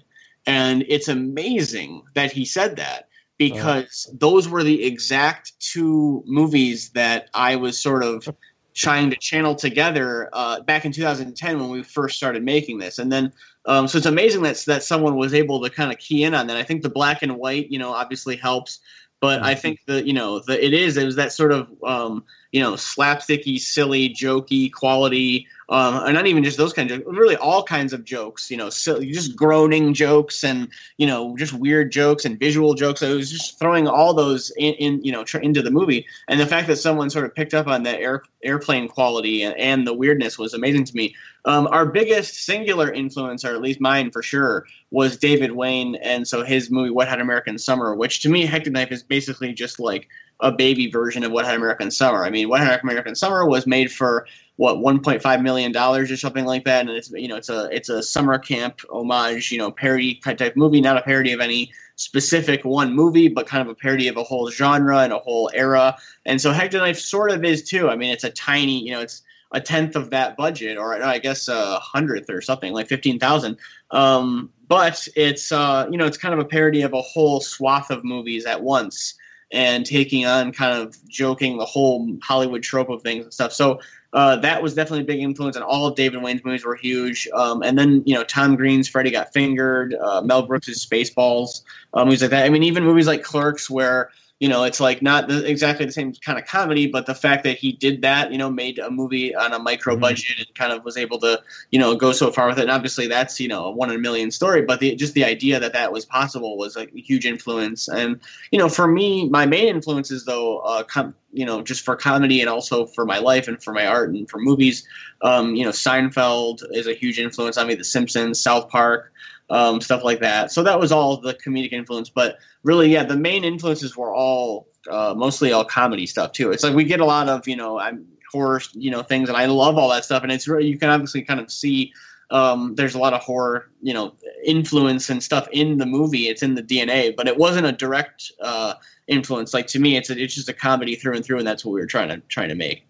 and 0.47 0.85
it's 0.89 1.09
amazing 1.09 2.05
that 2.15 2.31
he 2.31 2.45
said 2.45 2.77
that 2.77 3.09
because 3.37 4.09
those 4.21 4.49
were 4.49 4.63
the 4.63 4.85
exact 4.85 5.59
two 5.59 6.23
movies 6.25 6.91
that 6.91 7.31
I 7.35 7.57
was 7.57 7.81
sort 7.81 8.05
of 8.05 8.29
trying 8.75 9.11
to 9.11 9.17
channel 9.17 9.57
together 9.57 10.31
uh, 10.35 10.61
back 10.61 10.85
in 10.85 10.93
2010 10.93 11.59
when 11.59 11.71
we 11.71 11.83
first 11.83 12.17
started 12.17 12.45
making 12.45 12.79
this, 12.79 13.01
and 13.01 13.11
then. 13.11 13.33
Um, 13.65 13.87
so 13.87 13.97
it's 13.97 14.09
amazing 14.09 14.43
that 14.43 14.57
that 14.67 14.83
someone 14.83 15.15
was 15.15 15.35
able 15.35 15.63
to 15.63 15.71
kind 15.71 15.93
of 15.93 15.99
key 15.99 16.25
in 16.25 16.35
on 16.35 16.49
that. 16.49 16.57
I 16.57 16.65
think 16.65 16.83
the 16.83 16.91
black 16.91 17.23
and 17.23 17.37
white, 17.37 17.71
you 17.71 17.79
know, 17.79 17.93
obviously 17.93 18.35
helps, 18.35 18.81
but 19.23 19.41
I 19.45 19.55
think 19.55 19.85
the 19.87 20.05
you 20.05 20.13
know 20.13 20.41
the 20.41 20.63
it 20.63 20.75
is 20.75 20.97
it 20.97 21.05
was 21.05 21.15
that 21.15 21.33
sort 21.33 21.53
of 21.53 21.73
um, 21.85 22.25
you 22.51 22.61
know 22.61 22.73
slapsticky, 22.73 23.59
silly, 23.59 24.09
jokey 24.09 24.71
quality, 24.73 25.47
um, 25.69 26.05
and 26.05 26.15
not 26.15 26.27
even 26.27 26.43
just 26.43 26.59
those 26.59 26.73
kinds 26.73 26.91
of 26.91 27.05
really 27.07 27.37
all 27.37 27.63
kinds 27.63 27.93
of 27.93 28.03
jokes. 28.03 28.51
You 28.51 28.57
know, 28.57 28.69
so 28.69 29.01
just 29.01 29.37
groaning 29.37 29.95
jokes 29.95 30.43
and 30.43 30.69
you 30.99 31.07
know 31.07 31.37
just 31.37 31.53
weird 31.53 31.93
jokes 31.93 32.25
and 32.25 32.37
visual 32.37 32.75
jokes. 32.75 33.01
I 33.01 33.11
was 33.11 33.31
just 33.31 33.61
throwing 33.61 33.87
all 33.87 34.13
those 34.13 34.51
in, 34.59 34.75
in 34.75 35.05
you 35.05 35.13
know 35.13 35.23
tr- 35.23 35.39
into 35.39 35.63
the 35.63 35.71
movie, 35.71 36.05
and 36.27 36.41
the 36.41 36.47
fact 36.47 36.67
that 36.67 36.77
someone 36.77 37.09
sort 37.09 37.25
of 37.25 37.33
picked 37.33 37.55
up 37.55 37.69
on 37.69 37.85
that 37.85 38.01
air, 38.01 38.25
airplane 38.43 38.89
quality 38.89 39.45
and, 39.45 39.57
and 39.57 39.87
the 39.87 39.95
weirdness 39.95 40.37
was 40.37 40.53
amazing 40.53 40.85
to 40.87 40.97
me. 40.97 41.15
Um, 41.45 41.67
our 41.69 41.87
biggest 41.87 42.45
singular 42.45 42.93
influence, 42.93 43.45
or 43.45 43.55
at 43.55 43.61
least 43.61 43.81
mine 43.81 44.11
for 44.11 44.23
sure, 44.23 44.67
was 44.91 45.17
David 45.17 45.53
Wain, 45.53 45.97
and 45.97 46.27
so 46.27 46.45
his 46.45 46.71
movie 46.71 46.91
Wet 46.91 47.09
Hot 47.09 47.21
American 47.21 47.59
Summer, 47.59 47.95
which 47.95 48.21
to 48.23 48.29
me, 48.29 48.47
Hectic 48.47 48.73
Knife 48.73 48.93
is 48.93 49.03
basically 49.03 49.53
just 49.53 49.81
like 49.81 50.09
a 50.41 50.53
baby 50.53 50.89
version 50.91 51.25
of 51.25 51.33
Wet 51.33 51.45
Hot 51.45 51.57
American 51.57 51.91
Summer. 51.91 52.25
I 52.25 52.31
mean, 52.31 52.49
Wet 52.49 52.65
Hot 52.65 52.83
American 52.83 53.15
Summer 53.17 53.47
was 53.47 53.67
made 53.67 53.91
for 53.91 54.27
what 54.57 54.77
1.5 54.77 55.43
million 55.43 55.73
dollars 55.73 56.11
or 56.13 56.17
something 56.17 56.45
like 56.45 56.65
that, 56.65 56.83
and 56.83 56.91
it's 56.91 57.11
you 57.11 57.27
know 57.27 57.37
it's 57.37 57.49
a 57.49 57.69
it's 57.73 57.89
a 57.89 58.03
summer 58.03 58.39
camp 58.39 58.81
homage, 58.91 59.51
you 59.51 59.59
know, 59.59 59.73
parody 59.73 60.15
type 60.17 60.57
movie, 60.57 60.81
not 60.81 60.97
a 60.97 61.03
parody 61.03 61.33
of 61.33 61.41
any 61.41 61.73
specific 61.97 62.65
one 62.65 62.95
movie, 62.95 63.29
but 63.29 63.47
kind 63.47 63.63
of 63.63 63.69
a 63.69 63.75
parody 63.75 64.07
of 64.07 64.17
a 64.17 64.23
whole 64.23 64.51
genre 64.51 64.99
and 64.99 65.13
a 65.13 65.19
whole 65.19 65.51
era. 65.55 65.97
And 66.25 66.41
so 66.41 66.53
Hectic 66.53 66.81
Knife 66.81 66.99
sort 66.99 67.33
of 67.33 67.45
is 67.45 67.65
too. 67.65 67.89
I 67.89 67.97
mean, 67.97 68.11
it's 68.11 68.25
a 68.25 68.31
tiny, 68.31 68.79
you 68.85 68.93
know, 68.93 69.01
it's 69.01 69.23
a 69.53 69.61
tenth 69.61 69.97
of 69.97 70.11
that 70.11 70.37
budget, 70.37 70.79
or 70.79 71.03
I 71.03 71.19
guess 71.19 71.49
a 71.49 71.79
hundredth 71.79 72.31
or 72.31 72.41
something, 72.41 72.73
like 72.73 72.89
fifteen 72.89 73.19
thousand. 73.19 73.59
Um, 73.91 74.51
but 74.69 75.07
it's 75.17 75.53
uh, 75.53 75.87
you 75.91 75.99
know, 75.99 76.07
it's 76.07 76.19
kind 76.19 76.35
of 76.35 76.41
a 76.41 76.45
parody 76.45 76.83
of 76.83 76.93
a 76.93 77.03
whole 77.03 77.41
swath 77.41 77.91
of 77.91 78.05
movies 78.05 78.47
at 78.47 78.63
once, 78.63 79.15
and 79.53 79.85
taking 79.85 80.25
on 80.27 80.53
kind 80.53 80.81
of 80.81 80.97
joking 81.09 81.59
the 81.59 81.65
whole 81.65 82.17
Hollywood 82.23 82.63
trope 82.63 82.89
of 82.89 83.03
things 83.03 83.25
and 83.25 83.35
stuff. 83.35 83.53
So 83.53 83.81
uh, 84.15 84.37
that 84.37 84.63
was 84.63 84.75
definitely 84.75 85.01
a 85.01 85.05
big 85.05 85.21
influence, 85.21 85.57
and 85.57 85.65
all 85.65 85.87
of 85.87 85.95
David 85.95 86.23
Wain's 86.23 86.45
movies 86.45 86.65
were 86.65 86.77
huge. 86.77 87.29
Um, 87.35 87.63
and 87.63 87.79
then 87.79 88.03
you 88.07 88.15
know 88.15 88.25
Tom 88.25 88.57
Green's 88.57 88.89
Freddy 88.89 89.11
Got 89.11 89.33
Fingered, 89.33 89.95
uh, 89.95 90.23
Mel 90.23 90.43
Brooks's 90.43 90.85
Spaceballs, 90.85 91.63
um, 91.95 92.07
movies 92.07 92.23
like 92.23 92.31
that. 92.31 92.45
I 92.45 92.49
mean, 92.49 92.63
even 92.63 92.85
movies 92.85 93.07
like 93.07 93.23
Clerks, 93.23 93.71
where 93.71 94.11
you 94.43 94.49
know 94.49 94.65
it's 94.65 94.81
like 94.81 95.03
not 95.03 95.29
the, 95.29 95.49
exactly 95.49 95.87
the 95.87 95.93
same 95.93 96.13
kind 96.15 96.37
of 96.37 96.45
comedy, 96.45 96.89
but 96.89 97.07
the 97.07 97.15
fact 97.15 97.45
that 97.45 97.57
he 97.57 97.71
did 97.71 98.03
that, 98.03 98.33
you 98.33 98.39
know, 98.39 98.51
made 98.51 98.81
a 98.81 98.91
movie 98.91 99.33
on 99.33 99.53
a 99.53 99.59
micro 99.61 99.97
budget 99.97 100.37
and 100.37 100.53
kind 100.57 100.73
of 100.73 100.85
was 100.85 100.97
able 100.97 101.21
to 101.21 101.41
you 101.71 101.79
know 101.79 101.95
go 101.95 102.11
so 102.11 102.33
far 102.33 102.49
with 102.49 102.59
it. 102.59 102.63
And 102.63 102.71
obviously, 102.73 103.07
that's 103.07 103.39
you 103.39 103.47
know 103.47 103.67
a 103.67 103.71
one 103.71 103.91
in 103.91 103.95
a 103.95 104.01
million 104.01 104.33
story, 104.33 104.63
but 104.63 104.81
the, 104.81 104.97
just 104.97 105.15
the 105.15 105.25
idea 105.25 105.61
that 105.61 105.73
that 105.75 105.93
was 105.93 106.05
possible 106.05 106.59
was 106.59 106.77
a 106.77 106.89
huge 106.93 107.25
influence. 107.25 107.87
And 107.87 108.21
you 108.51 108.59
know, 108.59 108.69
for 108.69 108.89
me, 108.89 109.29
my 109.29 109.47
main 109.47 109.69
influences 109.69 110.25
though, 110.25 110.59
uh, 110.59 110.83
com- 110.83 111.15
you 111.33 111.47
know, 111.47 111.63
just 111.63 111.85
for 111.85 111.95
comedy 111.95 112.41
and 112.41 112.51
also 112.51 112.85
for 112.85 113.05
my 113.05 113.19
life 113.19 113.47
and 113.47 113.63
for 113.63 113.73
my 113.73 113.87
art 113.87 114.11
and 114.11 114.29
for 114.29 114.41
movies. 114.41 114.85
Um, 115.21 115.55
you 115.55 115.65
know, 115.65 115.71
Seinfeld 115.71 116.65
is 116.73 116.89
a 116.89 116.95
huge 116.95 117.21
influence 117.21 117.57
on 117.57 117.69
me. 117.69 117.77
The 117.77 117.85
Simpsons, 117.85 118.41
South 118.41 118.69
Park, 118.71 119.13
um, 119.51 119.81
stuff 119.81 120.05
like 120.05 120.21
that. 120.21 120.51
So 120.51 120.63
that 120.63 120.79
was 120.81 120.93
all 120.93 121.17
the 121.19 121.35
comedic 121.35 121.73
influence. 121.73 122.09
But 122.09 122.39
really, 122.63 122.91
yeah, 122.91 123.05
the 123.05 123.17
main 123.17 123.45
influences 123.45 123.97
were 123.97 124.15
all 124.15 124.69
uh, 124.91 125.15
mostly 125.17 125.53
all 125.53 125.65
comedy 125.65 126.07
stuff 126.07 126.33
too. 126.33 126.51
It's 126.51 126.63
like 126.65 126.75
we 126.75 126.85
get 126.85 127.01
a 127.01 127.05
lot 127.05 127.29
of 127.29 127.47
you 127.47 127.57
know 127.57 127.79
I'm 127.79 128.07
horror 128.31 128.61
you 128.73 128.91
know 128.91 129.03
things, 129.03 129.29
and 129.29 129.37
I 129.37 129.47
love 129.47 129.77
all 129.77 129.91
that 129.91 130.05
stuff. 130.05 130.23
And 130.23 130.33
it's 130.33 130.49
really 130.49 130.67
you 130.67 130.79
can 130.79 130.91
obviously 130.91 131.23
kind 131.23 131.41
of 131.41 131.51
see. 131.51 131.93
Um, 132.31 132.75
there's 132.77 132.95
a 132.95 132.99
lot 132.99 133.13
of 133.13 133.21
horror, 133.21 133.69
you 133.83 133.93
know, 133.93 134.15
influence 134.43 135.11
and 135.11 135.23
stuff 135.23 135.47
in 135.53 135.77
the 135.77 135.85
movie. 135.85 136.29
It's 136.29 136.43
in 136.43 136.55
the 136.55 136.63
DNA, 136.63 137.15
but 137.15 137.29
it 137.29 137.37
wasn't 137.37 137.67
a 137.67 137.73
direct 137.73 138.33
uh, 138.41 138.73
influence. 139.07 139.53
Like 139.53 139.67
to 139.67 139.79
me, 139.79 139.99
it's 139.99 140.09
a, 140.09 140.19
it's 140.19 140.35
just 140.35 140.49
a 140.49 140.55
comedy 140.55 140.97
through 140.97 141.17
and 141.17 141.23
through, 141.23 141.39
and 141.39 141.47
that's 141.47 141.63
what 141.63 141.73
we 141.73 141.81
were 141.81 141.87
trying 141.87 142.09
to 142.09 142.21
trying 142.29 142.49
to 142.49 142.55
make. 142.55 142.87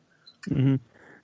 hmm 0.47 0.77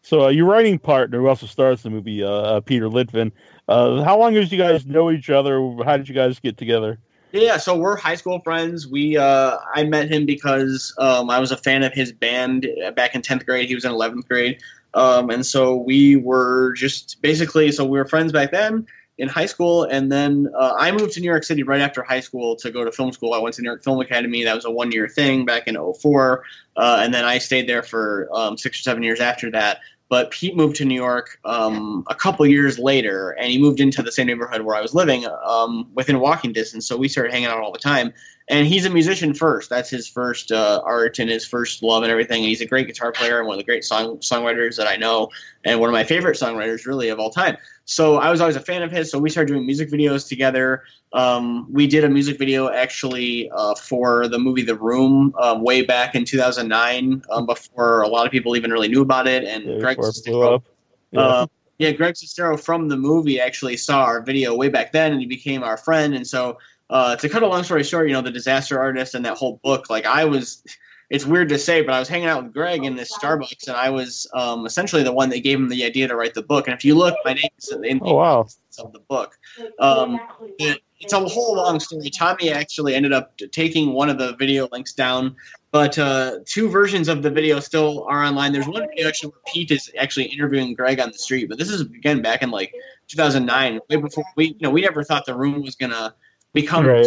So 0.02 0.24
uh, 0.24 0.28
your 0.30 0.46
writing 0.46 0.80
partner, 0.80 1.20
who 1.20 1.28
also 1.28 1.46
stars 1.46 1.84
in 1.84 1.92
the 1.92 1.96
movie, 1.96 2.24
uh, 2.24 2.28
uh, 2.28 2.60
Peter 2.60 2.88
Litvin. 2.88 3.30
Uh, 3.68 4.02
how 4.02 4.18
long 4.18 4.32
did 4.32 4.50
you 4.50 4.58
guys 4.58 4.86
know 4.86 5.10
each 5.10 5.28
other? 5.28 5.60
How 5.84 5.96
did 5.96 6.08
you 6.08 6.14
guys 6.14 6.40
get 6.40 6.56
together? 6.56 6.98
Yeah, 7.32 7.58
so 7.58 7.76
we're 7.76 7.96
high 7.96 8.14
school 8.14 8.40
friends. 8.40 8.88
We 8.88 9.18
uh, 9.18 9.58
I 9.74 9.84
met 9.84 10.10
him 10.10 10.24
because 10.24 10.94
um, 10.96 11.28
I 11.28 11.38
was 11.38 11.52
a 11.52 11.58
fan 11.58 11.82
of 11.82 11.92
his 11.92 12.10
band 12.10 12.66
back 12.96 13.14
in 13.14 13.20
tenth 13.20 13.44
grade. 13.44 13.68
He 13.68 13.74
was 13.74 13.84
in 13.84 13.90
eleventh 13.90 14.26
grade, 14.26 14.62
um, 14.94 15.28
and 15.28 15.44
so 15.44 15.76
we 15.76 16.16
were 16.16 16.72
just 16.72 17.20
basically 17.20 17.70
so 17.70 17.84
we 17.84 17.98
were 17.98 18.06
friends 18.06 18.32
back 18.32 18.50
then 18.50 18.86
in 19.18 19.28
high 19.28 19.46
school. 19.46 19.84
And 19.84 20.10
then 20.10 20.48
uh, 20.58 20.74
I 20.78 20.90
moved 20.92 21.12
to 21.14 21.20
New 21.20 21.26
York 21.26 21.44
City 21.44 21.64
right 21.64 21.80
after 21.80 22.02
high 22.02 22.20
school 22.20 22.56
to 22.56 22.70
go 22.70 22.84
to 22.84 22.92
film 22.92 23.12
school. 23.12 23.34
I 23.34 23.38
went 23.38 23.54
to 23.56 23.62
New 23.62 23.68
York 23.68 23.82
Film 23.82 24.00
Academy. 24.00 24.44
That 24.44 24.54
was 24.54 24.64
a 24.64 24.70
one 24.70 24.92
year 24.92 25.08
thing 25.08 25.44
back 25.44 25.66
in 25.66 25.76
04. 25.76 26.44
Uh, 26.76 27.00
and 27.02 27.12
then 27.12 27.24
I 27.24 27.38
stayed 27.38 27.68
there 27.68 27.82
for 27.82 28.28
um, 28.32 28.56
six 28.56 28.78
or 28.78 28.82
seven 28.82 29.02
years 29.02 29.20
after 29.20 29.50
that. 29.50 29.80
But 30.08 30.30
Pete 30.30 30.56
moved 30.56 30.76
to 30.76 30.84
New 30.84 30.94
York 30.94 31.38
um, 31.44 32.04
a 32.08 32.14
couple 32.14 32.46
years 32.46 32.78
later, 32.78 33.30
and 33.30 33.50
he 33.50 33.58
moved 33.58 33.78
into 33.78 34.02
the 34.02 34.10
same 34.10 34.26
neighborhood 34.26 34.62
where 34.62 34.74
I 34.74 34.80
was 34.80 34.94
living, 34.94 35.26
um, 35.44 35.90
within 35.94 36.18
walking 36.18 36.52
distance. 36.52 36.86
So 36.86 36.96
we 36.96 37.08
started 37.08 37.32
hanging 37.32 37.48
out 37.48 37.60
all 37.60 37.72
the 37.72 37.78
time. 37.78 38.12
And 38.50 38.66
he's 38.66 38.86
a 38.86 38.90
musician 38.90 39.34
first. 39.34 39.68
That's 39.68 39.90
his 39.90 40.08
first 40.08 40.50
uh, 40.50 40.80
art 40.82 41.18
and 41.18 41.28
his 41.28 41.44
first 41.44 41.82
love 41.82 42.02
and 42.02 42.10
everything. 42.10 42.38
And 42.38 42.48
he's 42.48 42.62
a 42.62 42.66
great 42.66 42.86
guitar 42.86 43.12
player 43.12 43.38
and 43.38 43.46
one 43.46 43.56
of 43.56 43.58
the 43.58 43.64
great 43.70 43.84
song 43.84 44.16
songwriters 44.20 44.76
that 44.76 44.88
I 44.88 44.96
know, 44.96 45.28
and 45.64 45.78
one 45.78 45.90
of 45.90 45.92
my 45.92 46.04
favorite 46.04 46.38
songwriters, 46.38 46.86
really, 46.86 47.10
of 47.10 47.18
all 47.18 47.30
time. 47.30 47.58
So 47.88 48.18
I 48.18 48.30
was 48.30 48.42
always 48.42 48.54
a 48.54 48.60
fan 48.60 48.82
of 48.82 48.92
his. 48.92 49.10
So 49.10 49.18
we 49.18 49.30
started 49.30 49.50
doing 49.50 49.64
music 49.64 49.90
videos 49.90 50.28
together. 50.28 50.84
Um, 51.14 51.72
we 51.72 51.86
did 51.86 52.04
a 52.04 52.08
music 52.08 52.38
video 52.38 52.68
actually 52.68 53.50
uh, 53.50 53.74
for 53.76 54.28
the 54.28 54.38
movie 54.38 54.62
The 54.62 54.74
Room 54.74 55.34
um, 55.40 55.62
way 55.62 55.80
back 55.80 56.14
in 56.14 56.26
2009, 56.26 57.22
um, 57.30 57.46
before 57.46 58.02
a 58.02 58.08
lot 58.08 58.26
of 58.26 58.30
people 58.30 58.56
even 58.56 58.70
really 58.70 58.88
knew 58.88 59.00
about 59.00 59.26
it. 59.26 59.44
And 59.44 59.64
Yeah, 59.64 59.78
Greg 59.78 59.96
Sestero. 59.96 60.62
Yeah. 61.12 61.20
uh, 61.20 61.46
yeah, 61.78 61.92
Greg 61.92 62.14
Sestero 62.14 62.60
from 62.60 62.90
the 62.90 62.96
movie 62.98 63.40
actually 63.40 63.78
saw 63.78 64.02
our 64.02 64.20
video 64.20 64.54
way 64.54 64.68
back 64.68 64.92
then, 64.92 65.12
and 65.12 65.20
he 65.22 65.26
became 65.26 65.62
our 65.62 65.78
friend. 65.78 66.14
And 66.14 66.26
so, 66.26 66.58
uh, 66.90 67.16
to 67.16 67.26
cut 67.26 67.42
a 67.42 67.46
long 67.46 67.64
story 67.64 67.84
short, 67.84 68.08
you 68.08 68.12
know, 68.12 68.20
the 68.20 68.30
disaster 68.30 68.78
artist 68.78 69.14
and 69.14 69.24
that 69.24 69.38
whole 69.38 69.60
book, 69.64 69.88
like 69.88 70.04
I 70.04 70.26
was. 70.26 70.62
It's 71.10 71.24
weird 71.24 71.48
to 71.48 71.58
say, 71.58 71.80
but 71.82 71.94
I 71.94 71.98
was 71.98 72.08
hanging 72.08 72.28
out 72.28 72.42
with 72.44 72.52
Greg 72.52 72.84
in 72.84 72.94
this 72.94 73.10
Starbucks, 73.16 73.66
and 73.68 73.76
I 73.76 73.88
was 73.88 74.26
um, 74.34 74.66
essentially 74.66 75.02
the 75.02 75.12
one 75.12 75.30
that 75.30 75.38
gave 75.42 75.58
him 75.58 75.68
the 75.68 75.84
idea 75.84 76.06
to 76.06 76.14
write 76.16 76.34
the 76.34 76.42
book. 76.42 76.68
And 76.68 76.76
if 76.76 76.84
you 76.84 76.94
look, 76.94 77.14
my 77.24 77.32
name 77.32 77.48
is 77.58 77.72
in 77.72 77.80
the 77.80 78.00
oh 78.02 78.14
wow. 78.14 78.46
of 78.78 78.92
the 78.92 79.00
book. 79.00 79.38
Um, 79.78 80.20
it- 80.58 80.82
it's 81.00 81.12
a 81.12 81.20
whole 81.20 81.54
long 81.54 81.78
story. 81.78 82.10
Tommy 82.10 82.50
actually 82.50 82.96
ended 82.96 83.12
up 83.12 83.32
taking 83.52 83.92
one 83.92 84.10
of 84.10 84.18
the 84.18 84.34
video 84.34 84.68
links 84.72 84.92
down, 84.92 85.36
but 85.70 85.96
uh, 85.96 86.38
two 86.44 86.68
versions 86.68 87.06
of 87.06 87.22
the 87.22 87.30
video 87.30 87.60
still 87.60 88.04
are 88.08 88.24
online. 88.24 88.52
There's 88.52 88.66
one 88.66 88.84
video 88.88 89.06
actually 89.06 89.30
where 89.30 89.40
Pete 89.46 89.70
is 89.70 89.92
actually 89.96 90.24
interviewing 90.24 90.74
Greg 90.74 90.98
on 90.98 91.12
the 91.12 91.18
street, 91.18 91.48
but 91.48 91.56
this 91.56 91.70
is 91.70 91.82
again 91.82 92.20
back 92.20 92.42
in 92.42 92.50
like 92.50 92.74
2009, 93.06 93.78
way 93.88 93.96
before 93.96 94.24
we, 94.36 94.46
you 94.46 94.56
know, 94.60 94.70
we 94.70 94.80
never 94.80 95.04
thought 95.04 95.24
the 95.24 95.36
room 95.36 95.62
was 95.62 95.76
gonna 95.76 96.14
become, 96.52 96.84
Right. 96.84 97.06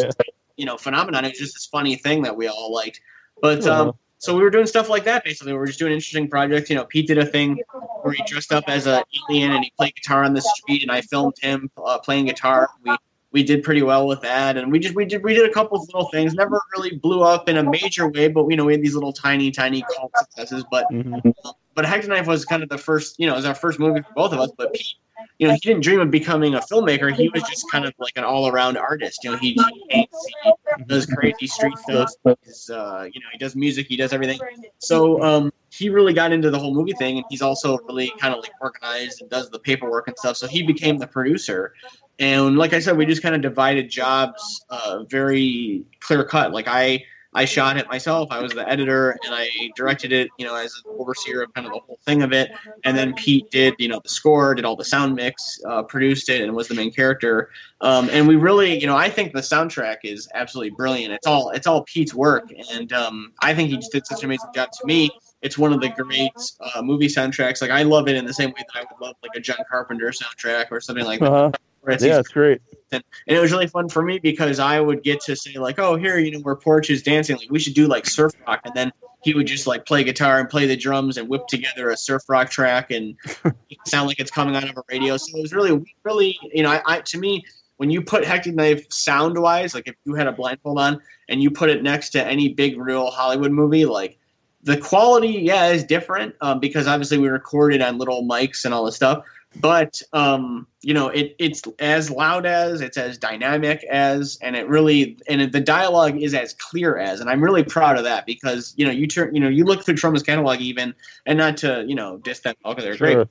you 0.56 0.65
know, 0.65 0.78
phenomenon. 0.78 1.26
It 1.26 1.32
was 1.32 1.40
just 1.40 1.56
this 1.56 1.65
funny 1.65 1.98
thing 1.98 2.22
that 2.23 2.34
we 2.38 2.48
all 2.48 2.73
liked. 2.73 3.02
But 3.42 3.66
um, 3.66 3.94
so 4.18 4.36
we 4.36 4.44
were 4.44 4.50
doing 4.50 4.68
stuff 4.68 4.90
like 4.90 5.04
that 5.06 5.24
basically. 5.24 5.54
We 5.54 5.60
were 5.60 5.68
just 5.68 5.80
doing 5.80 5.94
interesting 5.94 6.30
projects. 6.30 6.70
You 6.70 6.76
know, 6.76 6.86
Pete 6.86 7.08
did 7.08 7.18
a 7.18 7.26
thing 7.26 7.60
where 8.02 8.14
he 8.14 8.24
dressed 8.26 8.52
up 8.54 8.66
as 8.68 8.88
an 8.88 9.04
alien 9.30 9.52
and 9.54 9.64
he 9.64 9.72
played 9.78 9.96
guitar 9.96 10.24
on 10.24 10.34
the 10.34 10.42
street, 10.42 10.84
and 10.84 10.92
I 10.92 11.02
filmed 11.02 11.36
him 11.42 11.70
uh, 11.84 11.98
playing 12.00 12.26
guitar. 12.26 12.70
We 12.84 12.96
we 13.32 13.44
did 13.44 13.64
pretty 13.64 13.82
well 13.82 14.08
with 14.08 14.22
that, 14.22 14.58
and 14.58 14.72
we 14.72 14.80
just 14.80 14.94
we 14.94 15.06
did 15.06 15.24
we 15.24 15.34
did 15.34 15.50
a 15.50 15.54
couple 15.54 15.80
of 15.80 15.88
little 15.88 16.10
things. 16.10 16.34
Never 16.34 16.62
really 16.76 16.98
blew 16.98 17.24
up 17.24 17.50
in 17.50 17.58
a 17.58 17.64
major 17.64 18.10
way, 18.10 18.28
but 18.28 18.48
you 18.50 18.58
know 18.58 18.66
we 18.66 18.74
had 18.74 18.82
these 18.82 18.94
little 18.94 19.14
tiny 19.14 19.52
tiny 19.52 19.84
cult 19.96 20.12
successes. 20.18 20.66
But 20.70 20.90
Mhm. 20.92 21.34
but 21.74 21.86
Hectic 21.86 22.10
Knife 22.10 22.28
was 22.28 22.46
kind 22.46 22.62
of 22.64 22.70
the 22.70 22.78
first, 22.78 23.18
you 23.18 23.28
know, 23.28 23.34
it 23.34 23.38
was 23.38 23.46
our 23.46 23.56
first 23.56 23.80
movie 23.80 24.02
for 24.02 24.14
both 24.14 24.34
of 24.34 24.40
us. 24.40 24.52
But 24.58 24.74
Pete, 24.74 24.96
you 25.42 25.48
know, 25.48 25.54
he 25.56 25.60
didn't 25.60 25.82
dream 25.82 26.00
of 26.00 26.12
becoming 26.12 26.54
a 26.54 26.60
filmmaker. 26.60 27.12
He 27.12 27.28
was 27.30 27.42
just 27.50 27.66
kind 27.72 27.84
of 27.84 27.96
like 27.98 28.16
an 28.16 28.24
all 28.24 28.48
around 28.48 28.78
artist. 28.78 29.24
You 29.24 29.32
know, 29.32 29.38
he, 29.38 29.54
he 29.54 29.86
paints, 29.90 30.28
he 30.44 30.84
does 30.84 31.08
crazy 31.08 31.48
street 31.48 31.76
stuff. 31.80 32.12
He's, 32.44 32.70
uh, 32.70 33.08
you 33.12 33.20
know, 33.20 33.26
he 33.32 33.40
does 33.40 33.56
music, 33.56 33.88
he 33.88 33.98
does 33.98 34.14
everything. 34.14 34.40
So 34.78 35.20
um, 35.24 35.52
he 35.72 35.90
really 35.90 36.14
got 36.14 36.32
into 36.32 36.52
the 36.52 36.60
whole 36.60 36.76
movie 36.76 36.94
thing, 36.94 37.18
and 37.18 37.26
he's 37.28 37.42
also 37.42 37.80
really 37.88 38.14
kind 38.20 38.36
of 38.36 38.42
like 38.42 38.52
organized 38.62 39.22
and 39.22 39.32
does 39.32 39.50
the 39.50 39.58
paperwork 39.58 40.08
and 40.08 40.16
stuff. 40.16 40.38
So 40.38 40.46
he 40.46 40.62
became 40.62 41.00
the 41.00 41.08
producer. 41.08 41.74
And 42.20 42.56
like 42.56 42.74
I 42.74 42.80
said, 42.80 42.96
we 42.96 43.08
just 43.08 43.24
kind 43.24 43.34
of 43.34 43.42
divided 43.42 43.90
jobs 43.90 44.64
uh, 44.70 45.06
very 45.10 45.84
clear 46.02 46.24
cut. 46.24 46.52
Like 46.54 46.68
I, 46.68 47.04
I 47.34 47.45
shot 47.45 47.78
it 47.78 47.88
myself. 47.88 48.30
I 48.32 48.41
was 48.41 48.52
the 48.52 48.68
editor, 48.68 49.12
and 49.12 49.34
I 49.34 49.49
directed 49.76 50.12
it. 50.12 50.30
You 50.38 50.45
know, 50.45 50.56
as 50.56 50.74
an 50.86 50.94
overseer 50.99 51.44
of 51.44 51.53
kind 51.53 51.66
of 51.66 51.74
the 51.74 51.80
whole 51.80 51.99
thing 52.06 52.24
of 52.24 52.34
it. 52.34 52.52
And 52.84 52.98
then 52.98 53.14
Pete 53.14 53.49
did, 53.52 53.74
you 53.78 53.88
know, 53.88 53.99
the 54.03 54.10
score, 54.10 54.53
did 54.53 54.66
all 54.66 54.76
the 54.76 54.86
sound 54.86 55.16
mix, 55.16 55.60
uh, 55.68 55.84
produced 55.84 56.30
it, 56.30 56.41
and 56.41 56.53
was 56.53 56.68
the 56.68 56.76
main 56.76 56.91
character. 56.91 57.49
Um, 57.82 58.10
and 58.12 58.28
we 58.28 58.36
really, 58.36 58.80
you 58.80 58.88
know, 58.88 58.98
I 58.98 59.10
think 59.10 59.34
the 59.34 59.40
soundtrack 59.40 59.98
is 60.03 60.28
absolutely 60.34 60.72
brilliant. 60.72 61.14
It's 61.14 61.28
all, 61.28 61.49
it's 61.52 61.68
all 61.68 61.84
Pete's 61.84 62.14
work, 62.14 62.52
and 62.72 62.91
um, 62.94 63.34
I 63.41 63.53
think 63.53 63.70
he 63.70 63.78
just 63.78 63.91
did 63.91 64.06
such 64.06 64.20
an 64.20 64.26
amazing 64.26 64.49
job. 64.53 64.72
To 64.72 64.86
me, 64.86 65.10
it's 65.41 65.58
one 65.58 65.74
of 65.74 65.82
the 65.82 65.90
great 65.90 66.32
uh, 66.60 66.82
movie 66.82 67.08
soundtracks. 67.08 67.62
Like 67.62 67.72
I 67.72 67.84
love 67.84 68.08
it 68.08 68.16
in 68.16 68.26
the 68.26 68.34
same 68.34 68.49
way 68.49 68.64
that 68.74 68.76
I 68.76 68.82
would 68.82 69.06
love 69.06 69.16
like 69.24 69.32
a 69.36 69.40
John 69.40 69.58
Carpenter 69.70 70.12
soundtrack 70.12 70.68
or 70.72 70.80
something 70.80 71.06
like 71.06 71.20
that. 71.20 71.32
Uh-huh. 71.32 71.52
it's 71.53 71.70
Yeah, 71.84 72.20
it's 72.20 72.30
great. 72.30 72.62
and 72.91 73.03
it 73.28 73.40
was 73.40 73.52
really 73.52 73.68
fun 73.68 73.90
for 73.90 74.02
me 74.02 74.20
because 74.20 74.60
I 74.60 74.80
would 74.80 75.03
get 75.03 75.22
to 75.22 75.36
say 75.36 75.58
like, 75.58 75.80
oh, 75.80 75.95
here, 75.95 76.18
you 76.18 76.32
know, 76.32 76.40
where 76.40 76.56
Porch 76.56 76.90
is 76.90 77.02
dancing, 77.02 77.38
like 77.38 77.49
we 77.49 77.60
should 77.60 77.74
do 77.74 77.88
like 77.88 78.06
surf 78.06 78.34
rock, 78.48 78.62
and 78.66 78.74
then 78.76 78.91
he 79.24 79.34
would 79.34 79.48
just 79.48 79.68
like 79.68 79.86
play 79.86 80.03
guitar 80.03 80.40
and 80.40 80.49
play 80.49 80.66
the 80.66 80.76
drums 80.76 81.18
and 81.18 81.28
whip 81.28 81.48
together 81.48 81.90
a 81.90 81.98
surf 81.98 82.24
rock 82.28 82.49
track 82.49 82.91
and 82.91 83.16
sound 83.86 84.08
like 84.08 84.20
it's 84.20 84.32
coming 84.32 84.56
out 84.56 84.70
of 84.70 84.78
a 84.78 84.84
radio. 84.90 85.18
So 85.18 85.38
it 85.38 85.41
was 85.41 85.53
really, 85.53 85.95
really, 86.03 86.38
you 86.53 86.64
know, 86.64 86.72
I, 86.72 86.82
I 86.86 87.02
to 87.02 87.20
me. 87.20 87.44
When 87.78 87.90
you 87.90 88.03
put 88.03 88.24
Hectic 88.24 88.53
Knife 88.53 88.86
sound 88.91 89.36
wise, 89.40 89.74
like 89.74 89.88
if 89.88 89.95
you 90.06 90.14
had 90.14 90.28
a 90.28 90.32
blindfold 90.32 90.78
on 90.78 91.02
and 91.30 91.41
you 91.41 91.49
put 91.49 91.72
it 91.72 91.82
next 91.82 92.12
to 92.12 92.24
any 92.24 92.53
big 92.53 92.78
real 92.78 93.10
Hollywood 93.10 93.52
movie, 93.52 93.86
like 93.86 94.20
the 94.62 94.78
quality, 94.78 95.30
yeah, 95.30 95.70
is 95.70 95.84
different 95.84 96.36
um, 96.41 96.60
because 96.60 96.86
obviously 96.86 97.18
we 97.18 97.28
recorded 97.28 97.82
on 97.82 97.98
little 97.98 98.24
mics 98.24 98.66
and 98.66 98.74
all 98.74 98.86
this 98.86 98.95
stuff. 98.95 99.24
But 99.60 100.02
um, 100.14 100.65
you 100.82 100.94
know, 100.94 101.10
it 101.10 101.36
it's 101.38 101.61
as 101.80 102.10
loud 102.10 102.45
as, 102.45 102.80
it's 102.80 102.98
as 102.98 103.18
dynamic 103.18 103.84
as, 103.84 104.40
and 104.41 104.56
it 104.56 104.68
really 104.68 105.18
and 105.28 105.52
the 105.52 105.60
dialogue 105.60 106.22
is 106.22 106.34
as 106.34 106.53
clear 106.53 106.98
as, 106.98 107.19
and 107.19 107.30
I'm 107.30 107.44
really 107.44 107.64
proud 107.64 107.98
of 107.98 108.06
that 108.06 108.26
because 108.26 108.73
you 108.78 108.86
know 108.86 108.91
you 108.91 109.07
turn 109.07 109.36
you 109.36 109.41
know 109.41 109.49
you 109.49 109.65
look 109.65 109.84
through 109.84 109.95
Troma's 109.95 110.23
catalog 110.23 110.61
even, 110.61 110.95
and 111.26 111.38
not 111.38 111.57
to 111.57 111.84
you 111.86 111.95
know 111.95 112.18
diss 112.18 112.40
them 112.40 112.56
all 112.64 112.73
because 112.73 112.86
they're 112.86 112.98
great. 112.98 113.28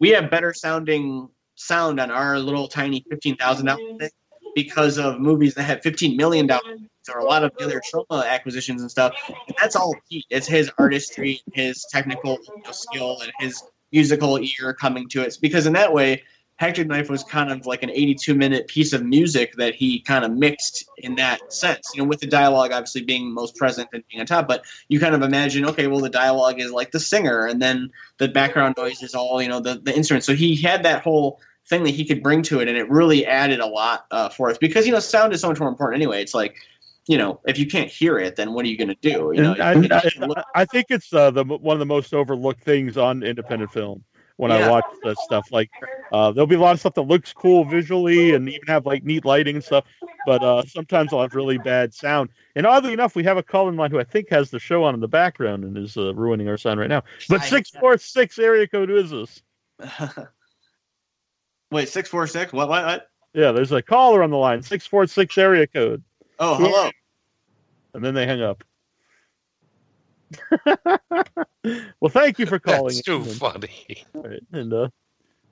We 0.00 0.10
have 0.10 0.30
better 0.30 0.52
sounding 0.52 1.28
sound 1.54 2.00
on 2.00 2.10
our 2.10 2.38
little 2.40 2.66
tiny 2.66 3.04
fifteen 3.08 3.36
thousand 3.36 3.66
dollars 3.66 4.10
because 4.56 4.98
of 4.98 5.20
movies 5.20 5.54
that 5.54 5.62
have 5.62 5.80
fifteen 5.82 6.16
million 6.16 6.48
dollars 6.48 6.80
or 7.12 7.20
a 7.20 7.24
lot 7.24 7.44
of 7.44 7.52
other 7.60 7.80
Troma 7.92 8.26
acquisitions 8.26 8.80
and 8.80 8.90
stuff. 8.90 9.14
And 9.28 9.56
that's 9.60 9.76
all 9.76 9.94
Pete. 10.08 10.24
It's 10.30 10.46
his 10.46 10.70
artistry, 10.78 11.40
his 11.52 11.84
technical 11.90 12.38
skill, 12.70 13.18
and 13.22 13.32
his 13.40 13.62
musical 13.92 14.38
ear 14.38 14.72
coming 14.72 15.08
to 15.10 15.22
it. 15.22 15.36
Because 15.40 15.66
in 15.66 15.72
that 15.74 15.92
way, 15.92 16.22
Hectic 16.56 16.86
Knife 16.86 17.10
was 17.10 17.24
kind 17.24 17.50
of 17.50 17.66
like 17.66 17.82
an 17.82 17.90
82 17.90 18.34
minute 18.34 18.68
piece 18.68 18.92
of 18.92 19.04
music 19.04 19.54
that 19.56 19.74
he 19.74 20.00
kind 20.00 20.24
of 20.24 20.30
mixed 20.30 20.88
in 20.98 21.16
that 21.16 21.52
sense. 21.52 21.90
You 21.94 22.02
know, 22.02 22.08
with 22.08 22.20
the 22.20 22.26
dialogue 22.26 22.70
obviously 22.72 23.02
being 23.02 23.32
most 23.32 23.56
present 23.56 23.88
and 23.92 24.04
being 24.08 24.20
on 24.20 24.26
top, 24.26 24.46
but 24.46 24.64
you 24.88 25.00
kind 25.00 25.14
of 25.14 25.22
imagine, 25.22 25.64
okay, 25.66 25.88
well, 25.88 26.00
the 26.00 26.08
dialogue 26.08 26.60
is 26.60 26.70
like 26.70 26.92
the 26.92 27.00
singer, 27.00 27.46
and 27.46 27.60
then 27.60 27.90
the 28.18 28.28
background 28.28 28.76
noise 28.78 29.02
is 29.02 29.14
all, 29.14 29.42
you 29.42 29.48
know, 29.48 29.60
the, 29.60 29.80
the 29.82 29.94
instruments. 29.96 30.26
So 30.26 30.34
he 30.34 30.54
had 30.54 30.84
that 30.84 31.02
whole 31.02 31.40
thing 31.66 31.84
that 31.84 31.90
he 31.90 32.04
could 32.04 32.22
bring 32.22 32.42
to 32.42 32.60
it, 32.60 32.68
and 32.68 32.76
it 32.76 32.88
really 32.88 33.26
added 33.26 33.58
a 33.58 33.66
lot 33.66 34.06
uh, 34.10 34.28
for 34.28 34.50
us 34.50 34.58
because, 34.58 34.86
you 34.86 34.92
know, 34.92 35.00
sound 35.00 35.32
is 35.32 35.40
so 35.40 35.48
much 35.48 35.58
more 35.58 35.68
important 35.68 36.00
anyway. 36.00 36.22
It's 36.22 36.34
like, 36.34 36.56
you 37.08 37.18
know, 37.18 37.40
if 37.46 37.58
you 37.58 37.66
can't 37.66 37.90
hear 37.90 38.18
it, 38.18 38.36
then 38.36 38.52
what 38.52 38.64
are 38.64 38.68
you 38.68 38.78
going 38.78 38.88
to 38.88 38.94
do? 38.94 39.32
You 39.34 39.42
know, 39.42 39.54
I, 39.54 39.72
I, 39.72 40.42
I 40.54 40.64
think 40.64 40.86
it's 40.90 41.12
uh, 41.12 41.30
the 41.30 41.44
one 41.44 41.74
of 41.74 41.80
the 41.80 41.86
most 41.86 42.14
overlooked 42.14 42.62
things 42.62 42.96
on 42.96 43.22
independent 43.22 43.72
film 43.72 44.04
when 44.36 44.52
I 44.52 44.68
watch 44.68 44.84
that 45.02 45.16
stuff. 45.18 45.50
Like, 45.52 45.70
uh, 46.12 46.32
there'll 46.32 46.46
be 46.46 46.54
a 46.56 46.60
lot 46.60 46.72
of 46.72 46.80
stuff 46.80 46.94
that 46.94 47.02
looks 47.02 47.32
cool 47.32 47.64
visually 47.64 48.34
and 48.34 48.48
even 48.48 48.66
have 48.66 48.86
like 48.86 49.04
neat 49.04 49.24
lighting 49.24 49.56
and 49.56 49.64
stuff, 49.64 49.84
but 50.26 50.42
uh, 50.42 50.64
sometimes 50.66 51.12
I'll 51.12 51.22
have 51.22 51.34
really 51.34 51.58
bad 51.58 51.92
sound. 51.92 52.30
And 52.54 52.66
oddly 52.66 52.92
enough, 52.92 53.14
we 53.14 53.24
have 53.24 53.36
a 53.36 53.42
caller 53.42 53.70
in 53.70 53.76
line 53.76 53.90
who 53.90 53.98
I 53.98 54.04
think 54.04 54.28
has 54.30 54.50
the 54.50 54.58
show 54.58 54.84
on 54.84 54.94
in 54.94 55.00
the 55.00 55.08
background 55.08 55.64
and 55.64 55.76
is 55.76 55.96
uh, 55.96 56.14
ruining 56.14 56.48
our 56.48 56.56
sound 56.56 56.80
right 56.80 56.88
now. 56.88 57.02
But 57.28 57.42
six 57.42 57.70
four 57.70 57.98
six 57.98 58.38
area 58.38 58.66
code 58.66 58.88
who 58.88 58.96
is 58.96 59.10
this? 59.10 59.42
Wait, 61.70 61.88
six 61.88 62.08
four 62.08 62.26
six. 62.26 62.52
What? 62.52 62.68
What? 62.68 62.84
What? 62.84 63.08
Yeah, 63.34 63.52
there's 63.52 63.72
a 63.72 63.80
caller 63.80 64.22
on 64.22 64.30
the 64.30 64.36
line, 64.36 64.62
six 64.62 64.86
four 64.86 65.06
six 65.06 65.38
area 65.38 65.66
code, 65.66 66.02
Oh, 66.44 66.56
hello. 66.56 66.90
and 67.94 68.04
then 68.04 68.14
they 68.14 68.26
hang 68.26 68.42
up. 68.42 68.64
well, 72.00 72.10
thank 72.10 72.40
you 72.40 72.46
for 72.46 72.58
calling. 72.58 72.96
That's 72.96 73.02
too 73.02 73.22
funny. 73.22 74.04
Right, 74.12 74.42
and 74.52 74.72
uh, 74.72 74.88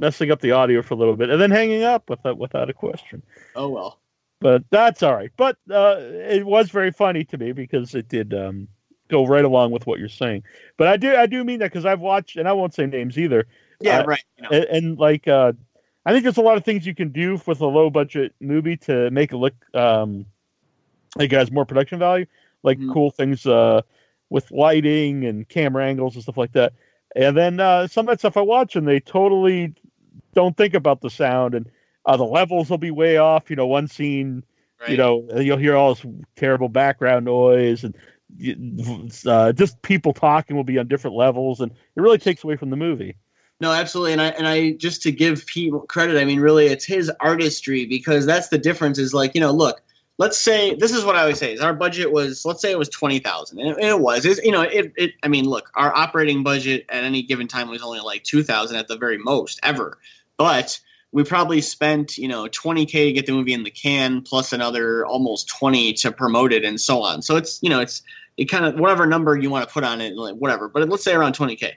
messing 0.01 0.33
up 0.33 0.41
the 0.41 0.51
audio 0.51 0.83
for 0.83 0.95
a 0.95 0.97
little 0.97 1.15
bit, 1.15 1.31
and 1.31 1.41
then 1.41 1.53
hanging 1.53 1.85
up 1.85 2.11
without 2.11 2.39
without 2.39 2.69
a 2.69 2.73
question. 2.73 3.23
Oh 3.55 3.69
well. 3.69 4.01
But 4.41 4.65
that's 4.71 5.05
all 5.05 5.15
right. 5.15 5.31
But 5.37 5.59
uh, 5.71 5.97
it 6.01 6.45
was 6.45 6.71
very 6.71 6.91
funny 6.91 7.23
to 7.27 7.39
me 7.39 7.53
because 7.53 7.95
it 7.95 8.09
did 8.09 8.35
um, 8.35 8.67
go 9.09 9.25
right 9.25 9.45
along 9.45 9.71
with 9.71 9.87
what 9.87 10.01
you're 10.01 10.09
saying. 10.09 10.43
But 10.77 10.89
I 10.89 10.97
do 10.97 11.15
I 11.15 11.27
do 11.27 11.45
mean 11.45 11.61
that 11.61 11.71
because 11.71 11.87
I've 11.87 12.01
watched, 12.01 12.37
and 12.37 12.49
I 12.49 12.53
won't 12.53 12.75
say 12.75 12.87
names 12.87 13.17
either. 13.17 13.47
Yeah, 13.81 14.01
Uh, 14.01 14.07
right. 14.07 14.25
You 14.39 14.43
know. 14.43 14.49
And, 14.51 14.65
and 14.65 14.99
like, 14.99 15.29
uh, 15.29 15.53
I 16.05 16.11
think 16.11 16.25
there's 16.25 16.39
a 16.39 16.43
lot 16.43 16.57
of 16.57 16.65
things 16.65 16.85
you 16.85 16.97
can 16.97 17.11
do 17.13 17.41
with 17.47 17.61
a 17.61 17.67
low 17.67 17.91
budget 17.91 18.35
movie 18.41 18.77
to 18.79 19.09
make 19.13 19.31
it 19.31 19.37
look 19.37 19.55
um, 19.73 20.27
it 21.19 21.33
has 21.33 21.51
more 21.51 21.65
production 21.65 21.99
value, 21.99 22.27
like 22.63 22.79
Mhm. 22.79 22.93
cool 22.93 23.11
things 23.11 23.47
uh, 23.47 23.83
with 24.29 24.51
lighting 24.51 25.25
and 25.25 25.49
camera 25.49 25.85
angles 25.85 26.15
and 26.15 26.23
stuff 26.23 26.37
like 26.37 26.53
that. 26.53 26.73
And 27.17 27.37
then 27.37 27.59
uh, 27.59 27.89
some 27.89 28.07
of 28.07 28.13
that 28.13 28.21
stuff 28.21 28.37
I 28.37 28.43
watch, 28.43 28.77
and 28.77 28.87
they 28.87 29.01
totally 29.01 29.75
don't 30.35 30.57
think 30.57 30.75
about 30.75 31.01
the 31.01 31.11
sound, 31.11 31.55
and 31.55 31.69
uh, 32.07 32.17
the 32.17 32.25
levels 32.25 32.71
will 32.71 32.79
be 32.79 32.93
way 32.93 33.17
off. 33.17 33.51
You 33.51 33.57
know, 33.57 33.67
one 33.67 33.89
scene, 33.89 34.45
right. 34.81 34.91
you 34.91 34.97
know, 34.97 35.27
you'll 35.37 35.57
hear 35.57 35.75
all 35.75 35.95
this 35.95 36.07
terrible 36.37 36.69
background 36.69 37.25
noise, 37.25 37.83
and 37.83 37.97
uh, 39.27 39.53
just 39.53 39.83
people 39.83 40.13
talking 40.13 40.55
will 40.57 40.65
be 40.65 40.79
on 40.79 40.87
different 40.87 41.17
levels, 41.17 41.61
and 41.61 41.73
it 41.73 42.01
really 42.01 42.19
takes 42.19 42.45
away 42.45 42.57
from 42.57 42.71
the 42.71 42.77
movie. 42.77 43.17
No, 43.61 43.73
absolutely, 43.73 44.13
and 44.13 44.23
I 44.23 44.29
and 44.29 44.47
I 44.47 44.73
just 44.73 45.03
to 45.03 45.13
give 45.13 45.45
Pete 45.47 45.73
credit, 45.89 46.17
I 46.17 46.25
mean, 46.25 46.41
really, 46.41 46.67
it's 46.67 46.85
his 46.85 47.11
artistry 47.21 47.87
because 47.87 48.25
that's 48.25 48.49
the 48.49 48.59
difference. 48.59 48.99
Is 48.99 49.13
like 49.13 49.35
you 49.35 49.41
know, 49.41 49.51
look, 49.51 49.83
let's 50.21 50.39
say 50.39 50.75
this 50.75 50.93
is 50.93 51.03
what 51.05 51.17
I 51.17 51.23
always 51.23 51.39
say: 51.39 51.55
is 51.55 51.61
our 51.63 51.73
budget 51.75 52.13
was, 52.13 52.45
let's 52.45 52.61
say 52.61 52.71
it 52.71 52.79
was 52.79 52.91
twenty 52.91 53.19
thousand, 53.19 53.59
and, 53.59 53.71
it- 53.71 53.85
it 53.85 53.99
was, 53.99 54.25
you 54.45 54.53
know, 54.53 54.61
it, 54.61 54.93
it. 54.97 55.13
I 55.25 55.29
mean, 55.29 55.47
look, 55.47 55.71
our 55.75 55.93
operating 55.97 56.45
budget 56.45 56.85
at 56.91 57.03
any 57.03 57.23
given 57.23 57.49
time 57.49 57.69
was 57.69 57.83
only 57.83 58.01
like 58.01 58.23
two 58.23 58.45
thousand 58.45 58.77
at 58.77 58.87
the 58.87 58.97
very 58.99 59.19
most 59.19 59.59
ever, 59.65 59.99
but 60.37 60.79
we 61.13 61.25
probably 61.25 61.61
spent 61.61 62.19
you 62.19 62.29
know 62.29 62.45
20k 62.45 62.91
to 62.91 63.13
get 63.13 63.27
the 63.27 63.33
movie 63.33 63.53
in 63.55 63.65
the 63.65 63.71
can 63.71 64.23
plus 64.23 64.53
another 64.53 65.05
almost 65.07 65.49
20 65.49 65.95
to 65.95 66.13
promote 66.13 66.53
it 66.53 66.65
and 66.65 66.81
so 66.81 67.03
on 67.03 67.21
so 67.21 67.35
it's 67.37 67.59
you 67.63 67.69
know 67.69 67.81
it's 67.81 68.03
it 68.37 68.45
kind 68.45 68.65
of 68.65 68.79
whatever 68.79 69.07
number 69.07 69.37
you 69.37 69.51
want 69.51 69.67
to 69.67 69.73
put 69.75 69.83
on 69.83 70.01
it 70.01 70.15
like 70.15 70.37
whatever 70.37 70.69
but 70.69 70.89
let's 70.89 71.03
say 71.03 71.13
around 71.13 71.35
20k 71.35 71.73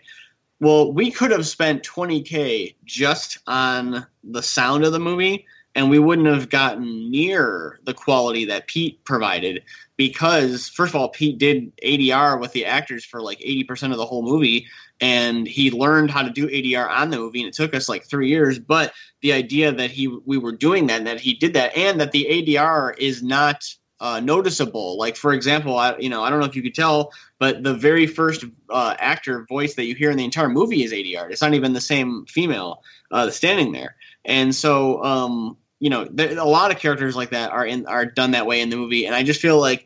well 0.59 0.91
we 0.93 1.09
could 1.09 1.31
have 1.31 1.47
spent 1.47 1.81
20k 1.83 2.75
just 2.85 3.39
on 3.47 4.05
the 4.23 4.43
sound 4.43 4.85
of 4.85 4.91
the 4.91 4.99
movie 4.99 5.47
and 5.75 5.89
we 5.89 5.99
wouldn't 5.99 6.27
have 6.27 6.49
gotten 6.49 7.09
near 7.09 7.79
the 7.83 7.93
quality 7.93 8.45
that 8.45 8.67
pete 8.67 9.03
provided 9.05 9.63
because 9.97 10.69
first 10.69 10.93
of 10.93 10.95
all 10.95 11.09
pete 11.09 11.37
did 11.37 11.75
adr 11.77 12.39
with 12.39 12.51
the 12.53 12.65
actors 12.65 13.05
for 13.05 13.21
like 13.21 13.39
80% 13.39 13.91
of 13.91 13.97
the 13.97 14.05
whole 14.05 14.23
movie 14.23 14.67
and 15.01 15.47
he 15.47 15.71
learned 15.71 16.11
how 16.11 16.21
to 16.21 16.29
do 16.29 16.47
adr 16.47 16.89
on 16.89 17.09
the 17.09 17.17
movie 17.17 17.39
and 17.39 17.49
it 17.49 17.53
took 17.53 17.73
us 17.73 17.89
like 17.89 18.05
three 18.05 18.29
years 18.29 18.59
but 18.59 18.93
the 19.23 19.33
idea 19.33 19.71
that 19.71 19.89
he 19.89 20.07
we 20.07 20.37
were 20.37 20.51
doing 20.51 20.85
that 20.87 20.99
and 20.99 21.07
that 21.07 21.19
he 21.19 21.33
did 21.33 21.53
that 21.53 21.75
and 21.75 21.99
that 21.99 22.11
the 22.11 22.27
ADR 22.29 22.95
is 22.99 23.23
not 23.23 23.63
uh, 23.99 24.19
noticeable. 24.19 24.97
Like 24.97 25.15
for 25.15 25.33
example, 25.33 25.77
I 25.77 25.97
you 25.97 26.09
know 26.09 26.23
I 26.23 26.29
don't 26.29 26.39
know 26.39 26.45
if 26.45 26.55
you 26.55 26.61
could 26.61 26.75
tell, 26.75 27.11
but 27.39 27.63
the 27.63 27.73
very 27.73 28.05
first 28.05 28.43
uh, 28.69 28.95
actor 28.99 29.45
voice 29.47 29.75
that 29.75 29.85
you 29.85 29.95
hear 29.95 30.11
in 30.11 30.17
the 30.17 30.25
entire 30.25 30.49
movie 30.49 30.83
is 30.83 30.91
ADR. 30.91 31.31
It's 31.31 31.41
not 31.41 31.53
even 31.53 31.71
the 31.71 31.81
same 31.81 32.25
female 32.27 32.83
uh, 33.11 33.29
standing 33.29 33.71
there, 33.71 33.95
and 34.25 34.53
so 34.53 35.01
um, 35.03 35.57
you 35.83 35.89
know 35.89 36.05
there, 36.05 36.37
a 36.39 36.45
lot 36.45 36.71
of 36.71 36.79
characters 36.79 37.13
like 37.13 37.29
that 37.31 37.51
are 37.51 37.65
in 37.65 37.85
are 37.87 38.05
done 38.05 38.31
that 38.31 38.47
way 38.47 38.61
in 38.61 38.69
the 38.69 38.77
movie, 38.77 39.05
and 39.05 39.13
I 39.13 39.21
just 39.21 39.41
feel 39.41 39.59
like 39.59 39.85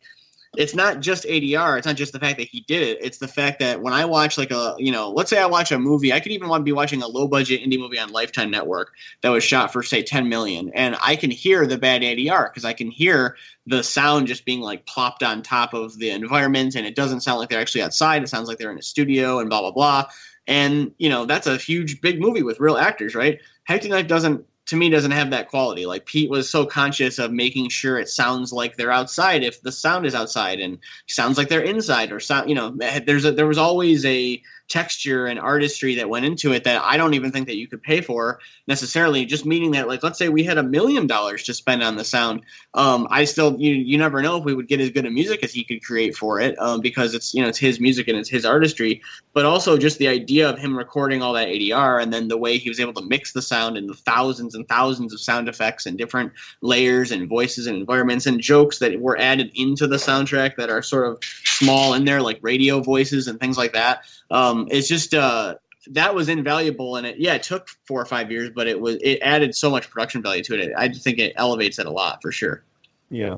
it's 0.56 0.76
not 0.76 1.00
just 1.00 1.24
ADR. 1.24 1.76
It's 1.80 1.88
not 1.88 1.96
just 1.96 2.14
the 2.14 2.20
fact 2.20 2.38
that 2.38 2.48
he 2.48 2.62
did 2.68 2.84
it. 2.84 3.00
It's 3.02 3.18
the 3.18 3.28
fact 3.28 3.60
that 3.60 3.82
when 3.82 3.94
I 3.94 4.06
watch 4.06 4.38
like 4.38 4.52
a, 4.52 4.76
you 4.78 4.92
know, 4.92 5.10
let's 5.10 5.32
say 5.32 5.40
I 5.40 5.48
watch 5.48 5.72
a 5.72 5.80
movie, 5.80 6.14
I 6.14 6.20
could 6.20 6.32
even 6.32 6.50
want 6.50 6.62
to 6.62 6.66
be 6.66 6.72
watching 6.72 7.02
a 7.02 7.08
low 7.08 7.28
budget 7.28 7.62
indie 7.62 7.80
movie 7.80 7.98
on 7.98 8.12
Lifetime 8.12 8.52
Network 8.52 8.94
that 9.22 9.30
was 9.30 9.44
shot 9.44 9.74
for 9.74 9.82
say 9.82 10.04
10 10.04 10.30
million, 10.30 10.72
and 10.76 10.96
I 11.02 11.16
can 11.16 11.32
hear 11.32 11.66
the 11.66 11.80
bad 11.80 12.04
ADR 12.04 12.52
because 12.54 12.64
I 12.64 12.74
can 12.74 12.92
hear 12.92 13.36
the 13.66 13.82
sound 13.82 14.28
just 14.28 14.46
being 14.46 14.62
like 14.62 14.86
plopped 14.86 15.24
on 15.24 15.42
top 15.42 15.74
of 15.74 15.98
the 15.98 16.12
environment, 16.12 16.76
and 16.76 16.86
it 16.86 16.96
doesn't 16.96 17.22
sound 17.22 17.40
like 17.40 17.50
they're 17.50 17.60
actually 17.60 17.82
outside. 17.82 18.22
It 18.22 18.30
sounds 18.30 18.48
like 18.48 18.60
they're 18.60 18.72
in 18.72 18.78
a 18.78 18.84
studio 18.84 19.40
and 19.40 19.50
blah 19.50 19.62
blah 19.62 19.72
blah. 19.72 20.06
And 20.46 20.92
you 21.00 21.10
know 21.10 21.26
that's 21.26 21.48
a 21.48 21.58
huge 21.58 22.02
big 22.02 22.22
movie 22.22 22.44
with 22.44 22.60
real 22.60 22.78
actors, 22.78 23.16
right? 23.16 23.40
Hectic 23.64 23.90
Knife 23.90 24.08
doesn't 24.08 24.46
to 24.68 24.76
me 24.76 24.90
doesn't 24.90 25.12
have 25.12 25.32
that 25.32 25.50
quality. 25.50 25.86
Like 25.86 26.06
Pete 26.06 26.30
was 26.30 26.50
so 26.50 26.66
conscious 26.66 27.20
of 27.20 27.32
making 27.32 27.70
sure 27.70 27.98
it 27.98 28.10
sounds 28.10 28.54
like 28.54 28.76
they're 28.76 28.92
outside 28.92 29.44
if 29.44 29.62
the 29.62 29.72
sound 29.72 30.06
is 30.06 30.14
outside 30.14 30.60
and 30.60 30.80
sounds 31.08 31.38
like 31.38 31.50
they're 31.50 31.62
inside 31.62 32.12
or 32.12 32.20
sound 32.20 32.50
you 32.50 32.56
know 32.56 32.78
there's 33.06 33.26
a 33.26 33.32
there 33.32 33.48
was 33.48 33.58
always 33.58 34.06
a 34.06 34.42
texture 34.68 35.28
and 35.28 35.40
artistry 35.40 35.96
that 35.96 36.10
went 36.10 36.26
into 36.26 36.54
it 36.54 36.64
that 36.66 36.82
I 36.84 36.98
don't 36.98 37.14
even 37.14 37.32
think 37.32 37.48
that 37.48 37.58
you 37.58 37.68
could 37.68 37.82
pay 37.82 38.02
for 38.02 38.40
necessarily. 38.68 39.26
Just 39.26 39.46
meaning 39.46 39.72
that 39.72 39.88
like 39.88 40.04
let's 40.04 40.20
say 40.20 40.30
we 40.30 40.44
had 40.44 40.58
a 40.58 40.64
million 40.64 41.08
dollars 41.08 41.44
to 41.44 41.54
spend 41.54 41.84
on 41.84 41.96
the 41.96 42.04
sound 42.04 42.42
um 42.74 43.08
I 43.10 43.24
still 43.26 43.60
you 43.60 43.74
you 43.74 43.98
never 43.98 44.22
know 44.22 44.38
if 44.38 44.44
we 44.44 44.54
would 44.54 44.68
get 44.68 44.82
as 44.82 44.90
good 44.90 45.06
a 45.06 45.12
music 45.12 45.44
as 45.44 45.54
he 45.54 45.64
could 45.64 45.84
create 45.84 46.16
for 46.16 46.40
it 46.40 46.58
um 46.60 46.82
because 46.82 47.14
it's 47.14 47.34
you 47.34 47.42
know 47.42 47.48
it's 47.48 47.58
his 47.58 47.80
music 47.80 48.08
and 48.08 48.18
it's 48.18 48.30
his 48.30 48.46
artistry. 48.46 49.02
But 49.34 49.46
also 49.46 49.78
just 49.78 50.00
the 50.00 50.08
idea 50.08 50.50
of 50.50 50.58
him 50.58 50.78
recording 50.78 51.22
all 51.22 51.34
that 51.34 51.48
ADR 51.48 52.02
and 52.02 52.12
then 52.12 52.28
the 52.28 52.38
way 52.38 52.58
he 52.58 52.70
was 52.70 52.80
able 52.80 52.94
to 52.94 53.06
mix 53.06 53.32
the 53.32 53.42
sound 53.42 53.78
and 53.78 53.90
the 53.90 53.94
thousands 53.94 54.56
and 54.56 54.68
thousands 54.68 55.14
of 55.14 55.20
sound 55.20 55.48
effects 55.48 55.86
and 55.86 55.98
different 55.98 56.34
layers 56.62 57.12
and 57.12 57.30
voices 57.30 57.68
and 57.68 57.78
environments 57.78 58.26
and 58.26 58.42
jokes 58.42 58.80
that 58.80 59.00
were 59.00 59.18
added 59.18 59.52
into 59.56 59.88
the 59.88 59.98
soundtrack 59.98 60.56
that 60.58 60.70
are 60.70 60.82
sort 60.82 61.08
of 61.08 61.20
small 61.24 61.94
in 61.94 62.06
there 62.06 62.22
like 62.22 62.40
radio 62.42 62.82
voices 62.82 63.28
and 63.28 63.40
things 63.40 63.58
like 63.58 63.74
that 63.74 64.04
um, 64.32 64.68
it's 64.72 64.88
just 64.88 65.14
uh, 65.14 65.56
that 65.92 66.14
was 66.14 66.28
invaluable 66.30 66.98
and 66.98 67.08
it 67.08 67.18
yeah 67.18 67.34
it 67.36 67.44
took 67.44 67.70
four 67.88 68.02
or 68.02 68.06
five 68.06 68.30
years 68.32 68.50
but 68.54 68.68
it 68.68 68.80
was 68.80 68.98
it 69.02 69.20
added 69.22 69.56
so 69.56 69.70
much 69.70 69.90
production 69.90 70.22
value 70.22 70.44
to 70.44 70.54
it 70.60 70.74
i 70.78 70.88
just 70.88 71.04
think 71.04 71.18
it 71.18 71.34
elevates 71.38 71.80
it 71.80 71.86
a 71.86 71.92
lot 71.92 72.22
for 72.22 72.32
sure 72.32 72.64
Yeah. 73.10 73.38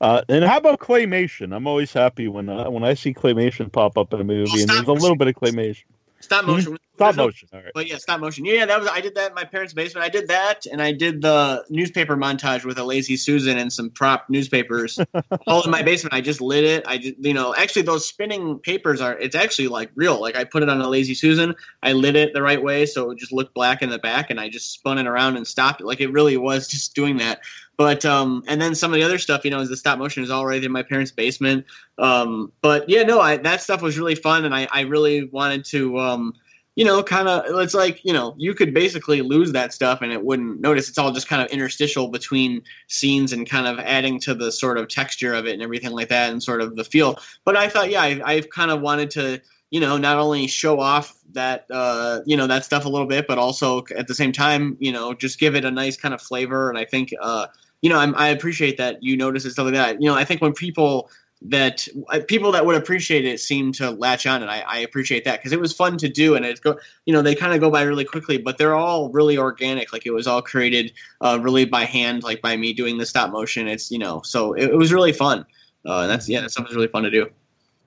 Uh, 0.00 0.22
and 0.30 0.44
how 0.44 0.56
about 0.56 0.80
claymation? 0.80 1.54
I'm 1.54 1.66
always 1.66 1.92
happy 1.92 2.26
when 2.26 2.48
uh, 2.48 2.70
when 2.70 2.82
I 2.82 2.94
see 2.94 3.12
claymation 3.12 3.70
pop 3.70 3.98
up 3.98 4.14
in 4.14 4.20
a 4.20 4.24
movie, 4.24 4.62
and 4.62 4.68
there's 4.70 4.88
a 4.88 4.92
little 4.94 5.14
bit 5.14 5.28
of 5.28 5.34
claymation. 5.34 5.84
stop 6.20 6.44
Hmm? 6.44 6.52
motion 6.52 6.78
Stop 7.00 7.16
no- 7.16 7.24
motion. 7.24 7.48
All 7.54 7.60
right. 7.60 7.72
But 7.74 7.88
yeah, 7.88 7.96
stop 7.96 8.20
motion. 8.20 8.44
Yeah, 8.44 8.66
that 8.66 8.78
was 8.78 8.88
I 8.88 9.00
did 9.00 9.14
that 9.14 9.30
in 9.30 9.34
my 9.34 9.44
parents' 9.44 9.72
basement. 9.72 10.04
I 10.04 10.10
did 10.10 10.28
that, 10.28 10.66
and 10.66 10.82
I 10.82 10.92
did 10.92 11.22
the 11.22 11.64
newspaper 11.70 12.14
montage 12.14 12.66
with 12.66 12.78
a 12.78 12.84
lazy 12.84 13.16
Susan 13.16 13.56
and 13.56 13.72
some 13.72 13.88
prop 13.88 14.28
newspapers, 14.28 15.00
all 15.46 15.62
in 15.62 15.70
my 15.70 15.82
basement. 15.82 16.12
I 16.12 16.20
just 16.20 16.42
lit 16.42 16.64
it. 16.64 16.84
I 16.86 16.98
just, 16.98 17.14
you 17.18 17.32
know, 17.32 17.54
actually 17.54 17.82
those 17.82 18.06
spinning 18.06 18.58
papers 18.58 19.00
are. 19.00 19.18
It's 19.18 19.34
actually 19.34 19.68
like 19.68 19.90
real. 19.94 20.20
Like 20.20 20.36
I 20.36 20.44
put 20.44 20.62
it 20.62 20.68
on 20.68 20.78
a 20.80 20.88
lazy 20.88 21.14
Susan. 21.14 21.54
I 21.82 21.92
lit 21.92 22.16
it 22.16 22.34
the 22.34 22.42
right 22.42 22.62
way 22.62 22.84
so 22.84 23.04
it 23.04 23.08
would 23.08 23.18
just 23.18 23.32
look 23.32 23.54
black 23.54 23.80
in 23.80 23.88
the 23.88 23.98
back, 23.98 24.28
and 24.28 24.38
I 24.38 24.50
just 24.50 24.70
spun 24.72 24.98
it 24.98 25.06
around 25.06 25.36
and 25.36 25.46
stopped 25.46 25.80
it. 25.80 25.86
Like 25.86 26.02
it 26.02 26.12
really 26.12 26.36
was 26.36 26.68
just 26.70 26.94
doing 26.94 27.16
that. 27.16 27.40
But 27.78 28.04
um, 28.04 28.44
and 28.46 28.60
then 28.60 28.74
some 28.74 28.92
of 28.92 28.96
the 28.96 29.04
other 29.04 29.16
stuff, 29.16 29.42
you 29.42 29.50
know, 29.50 29.60
is 29.60 29.70
the 29.70 29.76
stop 29.78 29.98
motion 29.98 30.22
is 30.22 30.30
all 30.30 30.44
right 30.44 30.62
in 30.62 30.70
my 30.70 30.82
parents' 30.82 31.12
basement. 31.12 31.64
Um, 31.96 32.52
but 32.60 32.86
yeah, 32.90 33.04
no, 33.04 33.20
I 33.20 33.38
that 33.38 33.62
stuff 33.62 33.80
was 33.80 33.98
really 33.98 34.16
fun, 34.16 34.44
and 34.44 34.54
I 34.54 34.68
I 34.70 34.82
really 34.82 35.24
wanted 35.24 35.64
to 35.66 35.98
um 35.98 36.34
you 36.76 36.84
know, 36.84 37.02
kind 37.02 37.28
of, 37.28 37.42
it's 37.60 37.74
like, 37.74 38.00
you 38.04 38.12
know, 38.12 38.34
you 38.38 38.54
could 38.54 38.72
basically 38.72 39.22
lose 39.22 39.52
that 39.52 39.72
stuff 39.72 40.02
and 40.02 40.12
it 40.12 40.24
wouldn't 40.24 40.60
notice. 40.60 40.88
It's 40.88 40.98
all 40.98 41.12
just 41.12 41.28
kind 41.28 41.42
of 41.42 41.48
interstitial 41.48 42.08
between 42.08 42.62
scenes 42.88 43.32
and 43.32 43.48
kind 43.48 43.66
of 43.66 43.78
adding 43.80 44.20
to 44.20 44.34
the 44.34 44.52
sort 44.52 44.78
of 44.78 44.88
texture 44.88 45.34
of 45.34 45.46
it 45.46 45.52
and 45.52 45.62
everything 45.62 45.90
like 45.90 46.08
that 46.08 46.30
and 46.30 46.42
sort 46.42 46.60
of 46.60 46.76
the 46.76 46.84
feel. 46.84 47.18
But 47.44 47.56
I 47.56 47.68
thought, 47.68 47.90
yeah, 47.90 48.02
I, 48.02 48.20
I've 48.24 48.50
kind 48.50 48.70
of 48.70 48.80
wanted 48.80 49.10
to, 49.12 49.40
you 49.70 49.80
know, 49.80 49.98
not 49.98 50.18
only 50.18 50.46
show 50.46 50.80
off 50.80 51.16
that, 51.32 51.66
uh, 51.70 52.20
you 52.24 52.36
know, 52.36 52.46
that 52.46 52.64
stuff 52.64 52.84
a 52.84 52.88
little 52.88 53.06
bit, 53.06 53.26
but 53.26 53.38
also 53.38 53.84
at 53.96 54.06
the 54.06 54.14
same 54.14 54.32
time, 54.32 54.76
you 54.80 54.92
know, 54.92 55.12
just 55.12 55.38
give 55.38 55.54
it 55.54 55.64
a 55.64 55.70
nice 55.70 55.96
kind 55.96 56.14
of 56.14 56.22
flavor. 56.22 56.70
And 56.70 56.78
I 56.78 56.84
think, 56.84 57.12
uh, 57.20 57.46
you 57.82 57.90
know, 57.90 57.98
I'm, 57.98 58.14
I 58.14 58.28
appreciate 58.28 58.76
that 58.78 59.02
you 59.02 59.16
notice 59.16 59.44
and 59.44 59.52
stuff 59.52 59.66
like 59.66 59.74
that. 59.74 60.00
You 60.00 60.08
know, 60.08 60.14
I 60.14 60.24
think 60.24 60.40
when 60.40 60.52
people 60.52 61.10
that 61.42 61.88
uh, 62.08 62.20
people 62.28 62.52
that 62.52 62.66
would 62.66 62.76
appreciate 62.76 63.24
it 63.24 63.40
seem 63.40 63.72
to 63.72 63.90
latch 63.90 64.26
on, 64.26 64.42
and 64.42 64.50
I, 64.50 64.60
I 64.60 64.78
appreciate 64.78 65.24
that 65.24 65.38
because 65.38 65.52
it 65.52 65.60
was 65.60 65.72
fun 65.72 65.96
to 65.98 66.08
do, 66.08 66.34
and 66.34 66.44
it's 66.44 66.60
go, 66.60 66.78
you 67.06 67.14
know, 67.14 67.22
they 67.22 67.34
kind 67.34 67.54
of 67.54 67.60
go 67.60 67.70
by 67.70 67.82
really 67.82 68.04
quickly, 68.04 68.36
but 68.36 68.58
they're 68.58 68.74
all 68.74 69.10
really 69.10 69.38
organic. 69.38 69.92
Like 69.92 70.06
it 70.06 70.12
was 70.12 70.26
all 70.26 70.42
created 70.42 70.92
uh, 71.20 71.38
really 71.40 71.64
by 71.64 71.84
hand, 71.84 72.22
like 72.22 72.42
by 72.42 72.56
me 72.56 72.72
doing 72.72 72.98
the 72.98 73.06
stop 73.06 73.30
motion. 73.30 73.68
It's 73.68 73.90
you 73.90 73.98
know, 73.98 74.20
so 74.22 74.52
it, 74.52 74.70
it 74.70 74.76
was 74.76 74.92
really 74.92 75.12
fun. 75.12 75.46
Uh, 75.86 76.02
and 76.02 76.10
that's 76.10 76.28
yeah, 76.28 76.40
that's 76.42 76.54
something 76.54 76.74
really 76.74 76.88
fun 76.88 77.04
to 77.04 77.10
do. 77.10 77.30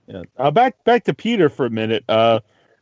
Yeah. 0.08 0.24
Uh, 0.38 0.52
back 0.52 0.84
back 0.84 1.04
to 1.06 1.14
Peter 1.14 1.50
for 1.50 1.66
a 1.66 1.70
minute. 1.70 2.04
Uh, 2.10 2.40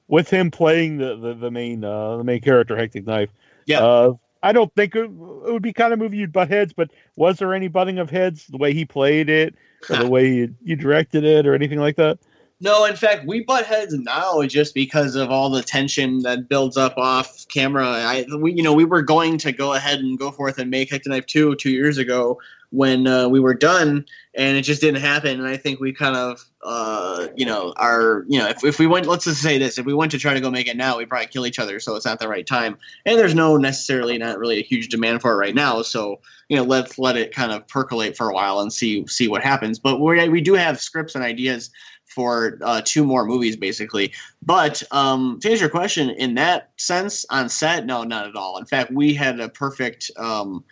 with 0.07 0.30
him 0.30 0.52
playing 0.52 0.98
the 0.98 1.15
the, 1.15 1.34
the 1.34 1.52
main 1.52 1.84
uh, 1.84 2.18
the 2.18 2.23
main 2.23 2.41
character, 2.41 2.77
Hectic 2.77 3.06
Knife. 3.06 3.30
Yeah. 3.65 3.80
Uh, 3.80 4.14
I 4.43 4.53
don't 4.53 4.73
think 4.73 4.95
it, 4.95 5.06
it 5.06 5.10
would 5.10 5.61
be 5.61 5.73
kind 5.73 5.93
of 5.93 5.99
movie 5.99 6.18
you'd 6.18 6.34
butt 6.34 6.49
heads, 6.49 6.73
but 6.73 6.91
was 7.15 7.38
there 7.38 7.53
any 7.53 7.68
butting 7.68 7.99
of 7.99 8.10
heads 8.10 8.48
the 8.48 8.57
way 8.57 8.73
he 8.73 8.85
played 8.85 9.30
it, 9.30 9.56
or 9.89 9.97
the 9.97 10.07
way 10.09 10.31
you, 10.33 10.55
you 10.63 10.75
directed 10.75 11.23
it, 11.23 11.45
or 11.45 11.53
anything 11.53 11.79
like 11.79 11.95
that? 11.97 12.19
No, 12.63 12.85
in 12.85 12.95
fact, 12.95 13.25
we 13.25 13.43
butt 13.43 13.65
heads 13.65 13.91
now 13.93 14.43
just 14.43 14.75
because 14.75 15.15
of 15.15 15.31
all 15.31 15.49
the 15.49 15.63
tension 15.63 16.19
that 16.19 16.47
builds 16.47 16.77
up 16.77 16.95
off 16.95 17.47
camera. 17.47 17.87
I, 17.87 18.25
we, 18.37 18.53
you 18.53 18.61
know, 18.61 18.73
we 18.73 18.85
were 18.85 19.01
going 19.01 19.39
to 19.39 19.51
go 19.51 19.73
ahead 19.73 19.99
and 19.99 20.17
go 20.17 20.29
forth 20.29 20.59
and 20.59 20.69
make 20.69 20.91
Hectic 20.91 21.07
Knife 21.07 21.25
two 21.25 21.55
two 21.55 21.71
years 21.71 21.97
ago 21.97 22.39
when 22.72 23.06
uh, 23.06 23.27
we 23.27 23.39
were 23.39 23.53
done, 23.53 24.06
and 24.34 24.57
it 24.57 24.61
just 24.61 24.81
didn't 24.81 25.02
happen. 25.02 25.39
And 25.39 25.48
I 25.48 25.57
think 25.57 25.80
we 25.80 25.93
kind 25.93 26.15
of, 26.15 26.43
uh, 26.64 27.27
you 27.35 27.45
know, 27.45 27.73
are, 27.76 28.26
you 28.27 28.39
know, 28.39 28.48
if, 28.48 28.64
if 28.64 28.80
we 28.80 28.88
went, 28.88 29.06
let's 29.06 29.26
just 29.26 29.41
say 29.41 29.57
this, 29.57 29.77
if 29.77 29.85
we 29.85 29.93
went 29.93 30.11
to 30.11 30.18
try 30.18 30.34
to 30.34 30.39
go 30.39 30.49
make 30.49 30.68
it 30.68 30.77
now, 30.77 30.98
we'd 30.98 31.10
probably 31.10 31.27
kill 31.27 31.45
each 31.45 31.60
other. 31.60 31.80
So 31.80 31.95
it's 31.95 32.06
not 32.06 32.19
the 32.19 32.30
right 32.30 32.48
time, 32.48 32.77
and 33.06 33.19
there's 33.19 33.35
no 33.35 33.57
necessarily 33.57 34.18
not 34.18 34.39
really 34.39 34.60
a 34.60 34.64
huge 34.64 34.89
demand 34.89 35.22
for 35.22 35.34
it 35.34 35.38
right 35.38 35.56
now. 35.56 35.81
So 35.81 36.19
you 36.49 36.57
know, 36.57 36.64
let's 36.64 36.99
let 36.99 37.15
it 37.15 37.34
kind 37.34 37.52
of 37.52 37.65
percolate 37.68 38.18
for 38.18 38.30
a 38.30 38.34
while 38.34 38.60
and 38.60 38.73
see 38.73 39.06
see 39.07 39.27
what 39.27 39.43
happens. 39.43 39.80
But 39.80 39.99
we 39.99 40.27
we 40.30 40.41
do 40.41 40.53
have 40.53 40.81
scripts 40.81 41.15
and 41.15 41.23
ideas 41.23 41.72
for 42.14 42.57
uh, 42.61 42.81
two 42.84 43.06
more 43.06 43.26
movies 43.26 43.56
basically 43.56 44.11
but 44.41 44.84
um, 44.91 45.39
to 45.41 45.49
answer 45.49 45.64
your 45.64 45.69
question 45.69 46.10
in 46.10 46.35
that 46.35 46.72
sense 46.77 47.26
on 47.30 47.48
set 47.48 47.85
no 47.85 48.03
not 48.03 48.27
at 48.27 48.35
all 48.35 48.57
in 48.57 48.65
fact 48.65 48.91
we 48.91 49.14
had 49.14 49.39
a 49.39 49.48
perfect 49.48 50.11
um, 50.18 50.64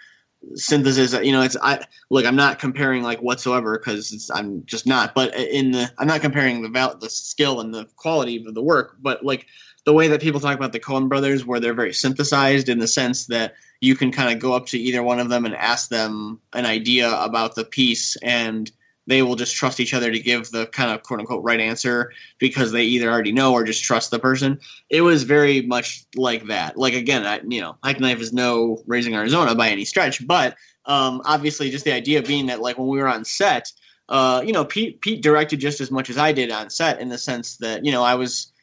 synthesis 0.55 1.13
you 1.25 1.31
know 1.31 1.41
it's 1.41 1.57
i 1.61 1.79
look 2.09 2.25
i'm 2.25 2.35
not 2.35 2.59
comparing 2.59 3.03
like 3.03 3.19
whatsoever 3.19 3.77
because 3.77 4.31
i'm 4.33 4.65
just 4.65 4.87
not 4.87 5.13
but 5.13 5.35
in 5.35 5.71
the 5.71 5.91
i'm 5.97 6.07
not 6.07 6.21
comparing 6.21 6.61
the 6.61 6.69
val- 6.69 6.97
the 6.97 7.09
skill 7.09 7.59
and 7.59 7.73
the 7.73 7.85
quality 7.97 8.43
of 8.45 8.53
the 8.53 8.61
work 8.61 8.95
but 9.01 9.23
like 9.23 9.45
the 9.85 9.93
way 9.93 10.07
that 10.07 10.21
people 10.21 10.39
talk 10.39 10.55
about 10.55 10.71
the 10.71 10.79
Coen 10.79 11.09
brothers 11.09 11.45
where 11.45 11.59
they're 11.59 11.73
very 11.73 11.93
synthesized 11.93 12.69
in 12.69 12.79
the 12.79 12.87
sense 12.87 13.25
that 13.27 13.55
you 13.81 13.95
can 13.95 14.11
kind 14.11 14.31
of 14.31 14.39
go 14.39 14.53
up 14.53 14.65
to 14.67 14.77
either 14.77 15.01
one 15.01 15.19
of 15.19 15.29
them 15.29 15.45
and 15.45 15.55
ask 15.55 15.89
them 15.89 16.39
an 16.53 16.65
idea 16.65 17.11
about 17.21 17.55
the 17.55 17.63
piece 17.63 18.15
and 18.17 18.71
they 19.09 19.23
will 19.23 19.35
just 19.35 19.55
trust 19.55 19.79
each 19.79 19.95
other 19.95 20.11
to 20.11 20.19
give 20.19 20.51
the 20.51 20.67
kind 20.67 20.91
of 20.91 21.01
quote 21.01 21.19
unquote 21.19 21.43
right 21.43 21.59
answer 21.59 22.13
because 22.37 22.71
they 22.71 22.83
either 22.83 23.09
already 23.09 23.31
know 23.31 23.53
or 23.53 23.63
just 23.63 23.83
trust 23.83 24.11
the 24.11 24.19
person. 24.19 24.59
It 24.89 25.01
was 25.01 25.23
very 25.23 25.63
much 25.63 26.05
like 26.15 26.45
that. 26.45 26.77
Like 26.77 26.93
again, 26.93 27.25
I, 27.25 27.41
you 27.47 27.59
know, 27.59 27.75
Hectic 27.83 28.01
Knife 28.01 28.21
is 28.21 28.31
no 28.31 28.83
raising 28.85 29.15
Arizona 29.15 29.55
by 29.55 29.69
any 29.69 29.83
stretch, 29.83 30.25
but 30.27 30.55
um, 30.85 31.23
obviously 31.25 31.71
just 31.71 31.85
the 31.85 31.91
idea 31.91 32.21
being 32.21 32.45
that 32.45 32.61
like 32.61 32.77
when 32.77 32.87
we 32.87 32.99
were 32.99 33.07
on 33.07 33.25
set, 33.25 33.71
uh, 34.09 34.43
you 34.45 34.53
know, 34.53 34.63
Pete 34.63 35.01
Pete 35.01 35.23
directed 35.23 35.59
just 35.59 35.81
as 35.81 35.89
much 35.89 36.11
as 36.11 36.19
I 36.19 36.31
did 36.31 36.51
on 36.51 36.69
set 36.69 37.01
in 37.01 37.09
the 37.09 37.17
sense 37.17 37.57
that 37.57 37.83
you 37.83 37.91
know 37.91 38.03
I 38.03 38.13
was 38.13 38.53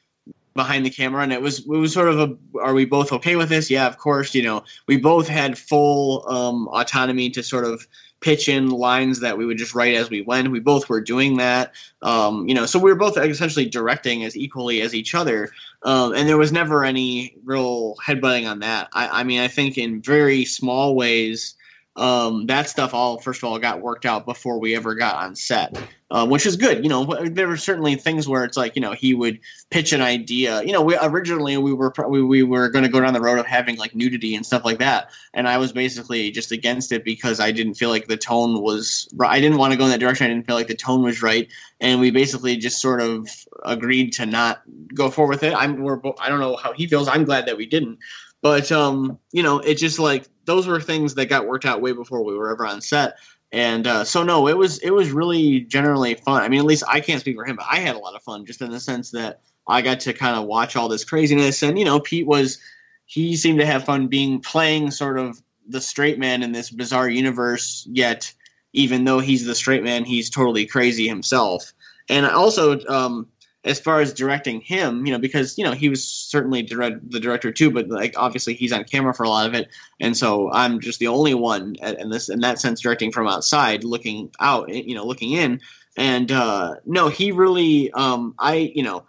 behind 0.55 0.87
the 0.87 0.91
camera 0.91 1.23
and 1.23 1.33
it 1.33 1.43
was 1.43 1.61
it 1.61 1.69
was 1.69 1.93
sort 1.93 2.09
of 2.09 2.19
a 2.19 2.59
are 2.61 2.73
we 2.73 2.87
both 2.87 3.13
okay 3.13 3.37
with 3.37 3.51
this 3.51 3.71
yeah 3.71 3.87
of 3.87 3.99
course 3.99 4.35
you 4.35 4.43
know 4.43 4.65
we 4.89 4.97
both 4.97 5.29
had 5.29 5.57
full 5.57 6.27
um, 6.29 6.67
autonomy 6.69 7.29
to 7.29 7.43
sort 7.43 7.65
of 7.65 7.87
pitch 8.21 8.49
in 8.49 8.71
lines 8.71 9.21
that 9.21 9.37
we 9.37 9.47
would 9.47 9.59
just 9.59 9.75
write 9.75 9.95
as 9.95 10.11
we 10.11 10.23
went. 10.23 10.51
We 10.51 10.61
both 10.61 10.89
were 10.89 11.01
doing 11.01 11.37
that, 11.37 11.73
um, 12.03 12.49
you 12.49 12.55
know. 12.55 12.67
So 12.67 12.79
we 12.79 12.91
were 12.91 12.99
both 12.99 13.19
essentially 13.19 13.67
directing 13.67 14.25
as 14.25 14.37
equally 14.37 14.81
as 14.81 14.95
each 14.95 15.15
other, 15.15 15.51
um, 15.83 16.15
and 16.15 16.29
there 16.29 16.39
was 16.39 16.53
never 16.53 16.85
any 16.85 17.37
real 17.45 17.97
headbutting 17.97 18.49
on 18.51 18.61
that. 18.61 18.89
I, 18.93 19.21
I 19.21 19.25
mean, 19.25 19.41
I 19.41 19.49
think 19.49 19.79
in 19.79 20.01
very 20.01 20.45
small 20.45 20.95
ways, 20.95 21.57
um, 21.97 22.47
that 22.47 22.69
stuff 22.69 22.93
all 22.93 23.19
first 23.19 23.43
of 23.43 23.49
all 23.49 23.59
got 23.59 23.81
worked 23.81 24.05
out 24.05 24.27
before 24.27 24.61
we 24.61 24.77
ever 24.77 24.95
got 24.95 25.17
on 25.17 25.35
set, 25.35 25.79
um, 26.11 26.29
which 26.29 26.45
is 26.45 26.57
good. 26.57 26.85
You 26.85 26.91
know, 26.91 27.05
there 27.29 27.49
were 27.49 27.57
certainly 27.57 27.95
things 27.97 28.29
where 28.29 28.45
it's 28.45 28.57
like 28.57 28.77
you 28.77 28.83
know 28.83 28.93
he 28.93 29.15
would 29.15 29.41
pitch 29.71 29.93
an 29.93 30.03
idea. 30.03 30.63
You 30.63 30.73
know, 30.73 30.83
we 30.83 30.97
originally 31.01 31.57
we 31.57 31.73
were 31.73 31.93
we, 32.07 32.23
we 32.23 32.43
were 32.43 32.69
going 32.69 32.85
to 32.85 32.91
go 32.91 33.01
down 33.01 33.15
the 33.15 33.21
road 33.21 33.39
of 33.39 33.47
having 33.47 33.77
like 33.77 33.95
nudity 33.95 34.35
and 34.35 34.45
stuff 34.45 34.65
like 34.65 34.79
that, 34.79 35.11
and 35.33 35.49
I 35.49 35.57
was 35.57 35.73
basically 35.73 36.31
just 36.31 36.53
against 36.53 36.93
it 36.93 37.03
because 37.03 37.41
I 37.41 37.51
didn't 37.51 37.75
feel 37.75 37.89
like 37.89 38.09
the 38.09 38.19
tone 38.19 38.61
was. 38.61 39.09
I 39.21 39.41
didn't 39.41 39.57
want 39.57 39.73
to 39.73 39.79
go 39.79 39.85
in 39.85 39.91
that 39.91 40.01
direction. 40.01 40.27
I 40.27 40.29
didn't 40.29 40.47
feel 40.47 40.57
like 40.57 40.69
the 40.69 40.75
tone 40.75 41.03
was 41.03 41.23
right, 41.23 41.49
and 41.81 41.99
we 41.99 42.11
basically 42.11 42.59
just 42.59 42.81
sort 42.81 43.01
of 43.01 43.29
agreed 43.65 44.13
to 44.13 44.27
not 44.27 44.63
go 44.95 45.11
forward 45.11 45.31
with 45.31 45.45
it. 45.45 45.55
I'm 45.55 45.83
we're 45.83 45.99
I 46.21 46.29
don't 46.29 46.41
know 46.41 46.57
how 46.57 46.75
he 46.75 46.87
feels. 46.87 47.09
I'm 47.09 47.25
glad 47.25 47.47
that 47.47 47.57
we 47.57 47.65
didn't. 47.65 47.99
But 48.43 48.71
um, 48.71 49.19
you 49.33 49.43
know, 49.43 49.59
it 49.59 49.75
just 49.77 49.99
like 49.99 50.29
those 50.45 50.67
were 50.67 50.81
things 50.81 51.15
that 51.15 51.27
got 51.27 51.47
worked 51.47 51.65
out 51.65 51.81
way 51.81 51.93
before 51.93 52.25
we 52.25 52.37
were 52.37 52.51
ever 52.51 52.67
on 52.67 52.81
set. 52.81 53.17
And 53.53 53.87
uh, 53.87 54.05
so 54.05 54.23
no, 54.23 54.49
it 54.49 54.57
was 54.57 54.79
it 54.79 54.91
was 54.91 55.11
really 55.11 55.61
generally 55.61 56.15
fun. 56.15 56.43
I 56.43 56.49
mean, 56.49 56.61
at 56.61 56.67
least 56.67 56.85
I 56.89 57.01
can't 57.01 57.21
speak 57.21 57.37
for 57.37 57.45
him, 57.45 57.57
but 57.57 57.67
I 57.71 57.77
had 57.77 57.97
a 57.97 57.99
lot 57.99 58.15
of 58.15 58.23
fun 58.23 58.45
just 58.45 58.61
in 58.61 58.71
the 58.71 58.81
sense 58.81 59.11
that 59.13 59.41
I 59.69 59.83
got 59.83 60.01
to 60.01 60.13
kind 60.13 60.37
of 60.37 60.47
watch 60.47 60.77
all 60.77 60.89
this 60.89 61.05
craziness. 61.05 61.63
And 61.63 61.79
you 61.79 61.85
know, 61.85 62.01
Pete 62.01 62.27
was 62.27 62.59
he 63.07 63.37
seemed 63.37 63.61
to 63.61 63.67
have 63.67 63.85
fun 63.85 64.09
being 64.09 64.41
playing 64.41 64.91
sort 64.91 65.19
of 65.19 65.41
the 65.69 65.81
straight 65.81 66.19
man 66.19 66.43
in 66.43 66.53
this 66.53 66.71
bizarre 66.71 67.09
universe. 67.09 67.87
Yet, 67.91 68.33
even 68.73 69.05
though 69.05 69.21
he's 69.21 69.47
the 69.47 69.55
straight 69.55 69.85
man, 69.85 70.05
he's 70.05 70.29
totally 70.29 70.67
crazy 70.67 71.09
himself. 71.09 71.73
And 72.09 72.27
also, 72.27 72.85
um, 72.87 73.29
as 73.67 73.81
far 73.81 74.01
as 74.01 74.13
directing 74.13 74.61
him, 74.61 75.05
you 75.05 75.13
know, 75.13 75.19
because 75.19 75.59
you 75.59 75.65
know 75.65 75.73
he 75.73 75.89
was 75.89 76.07
certainly 76.07 76.63
direct, 76.63 77.11
the 77.11 77.21
director 77.21 77.53
too, 77.53 77.71
but 77.71 77.89
like 77.89 78.15
obviously 78.17 78.55
he's 78.55 78.73
on 78.73 78.85
camera 78.85 79.13
for 79.13 79.25
a 79.25 79.29
lot 79.29 79.47
of 79.47 79.55
it, 79.55 79.69
and 80.01 80.17
so 80.17 80.51
I'm 80.53 80.81
just 80.81 81.01
the 81.01 81.09
only 81.09 81.35
one 81.35 81.75
in 81.77 82.09
this 82.09 82.29
in 82.29 82.41
that 82.41 82.61
sense 82.61 82.81
directing 82.81 83.13
from 83.13 83.27
outside, 83.27 83.85
looking 83.85 84.31
out, 84.41 84.69
you 84.73 84.95
know, 84.95 85.05
looking 85.05 85.33
in. 85.33 85.61
And 85.99 86.31
uh, 86.31 86.77
no, 86.85 87.09
he 87.09 87.33
really, 87.33 87.91
um, 87.93 88.35
I, 88.39 88.73
you 88.75 88.83
know, 88.83 89.07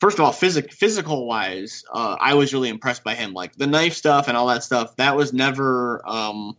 first 0.00 0.18
of 0.18 0.24
all, 0.24 0.32
physic 0.32 0.72
physical 0.72 1.26
wise, 1.26 1.84
uh, 1.92 2.16
I 2.20 2.34
was 2.34 2.52
really 2.52 2.70
impressed 2.70 3.04
by 3.04 3.14
him. 3.14 3.34
Like 3.34 3.54
the 3.56 3.66
knife 3.66 3.94
stuff 3.94 4.26
and 4.28 4.36
all 4.36 4.48
that 4.48 4.64
stuff, 4.64 4.96
that 4.96 5.16
was 5.16 5.32
never. 5.32 6.02
Um, 6.06 6.56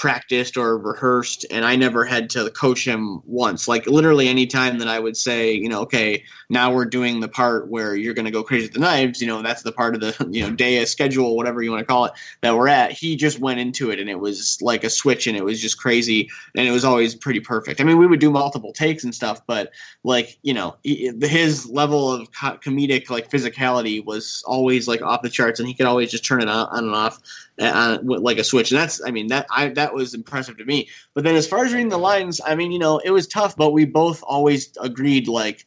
practiced 0.00 0.56
or 0.56 0.78
rehearsed 0.78 1.44
and 1.50 1.62
I 1.62 1.76
never 1.76 2.06
had 2.06 2.30
to 2.30 2.48
coach 2.52 2.86
him 2.86 3.20
once. 3.26 3.68
Like 3.68 3.86
literally 3.86 4.28
any 4.28 4.46
time 4.46 4.78
that 4.78 4.88
I 4.88 4.98
would 4.98 5.14
say, 5.14 5.52
you 5.52 5.68
know, 5.68 5.82
okay, 5.82 6.24
now 6.48 6.72
we're 6.72 6.86
doing 6.86 7.20
the 7.20 7.28
part 7.28 7.68
where 7.68 7.94
you're 7.94 8.14
going 8.14 8.24
to 8.24 8.30
go 8.30 8.42
crazy 8.42 8.64
with 8.64 8.72
the 8.72 8.80
knives, 8.80 9.20
you 9.20 9.26
know, 9.26 9.42
that's 9.42 9.62
the 9.62 9.72
part 9.72 9.94
of 9.94 10.00
the, 10.00 10.26
you 10.30 10.40
know, 10.40 10.56
day 10.56 10.82
schedule, 10.86 11.36
whatever 11.36 11.62
you 11.62 11.70
want 11.70 11.80
to 11.80 11.84
call 11.84 12.06
it, 12.06 12.12
that 12.40 12.56
we're 12.56 12.66
at. 12.66 12.92
He 12.92 13.14
just 13.14 13.40
went 13.40 13.60
into 13.60 13.90
it 13.90 14.00
and 14.00 14.08
it 14.08 14.18
was 14.18 14.56
like 14.62 14.84
a 14.84 14.88
switch 14.88 15.26
and 15.26 15.36
it 15.36 15.44
was 15.44 15.60
just 15.60 15.78
crazy 15.78 16.30
and 16.56 16.66
it 16.66 16.70
was 16.70 16.82
always 16.86 17.14
pretty 17.14 17.40
perfect. 17.40 17.78
I 17.78 17.84
mean, 17.84 17.98
we 17.98 18.06
would 18.06 18.20
do 18.20 18.30
multiple 18.30 18.72
takes 18.72 19.04
and 19.04 19.14
stuff, 19.14 19.42
but 19.46 19.70
like, 20.02 20.38
you 20.40 20.54
know, 20.54 20.78
his 20.82 21.68
level 21.68 22.10
of 22.10 22.30
comedic 22.32 23.10
like 23.10 23.30
physicality 23.30 24.02
was 24.02 24.42
always 24.46 24.88
like 24.88 25.02
off 25.02 25.20
the 25.20 25.28
charts 25.28 25.60
and 25.60 25.68
he 25.68 25.74
could 25.74 25.84
always 25.84 26.10
just 26.10 26.24
turn 26.24 26.40
it 26.40 26.48
on 26.48 26.68
and 26.72 26.94
off 26.94 27.20
uh, 27.60 27.98
like 28.02 28.38
a 28.38 28.44
switch. 28.44 28.70
And 28.70 28.80
that's, 28.80 29.04
I 29.04 29.10
mean, 29.10 29.28
that 29.28 29.46
I 29.50 29.68
that 29.68 29.94
was 29.94 30.14
impressive 30.14 30.56
to 30.58 30.64
me. 30.64 30.88
But 31.14 31.24
then 31.24 31.36
as 31.36 31.46
far 31.46 31.64
as 31.64 31.72
reading 31.72 31.88
the 31.88 31.98
lines, 31.98 32.40
I 32.44 32.54
mean, 32.54 32.72
you 32.72 32.78
know, 32.78 32.98
it 32.98 33.10
was 33.10 33.26
tough, 33.26 33.56
but 33.56 33.72
we 33.72 33.84
both 33.84 34.22
always 34.22 34.72
agreed 34.80 35.28
like 35.28 35.66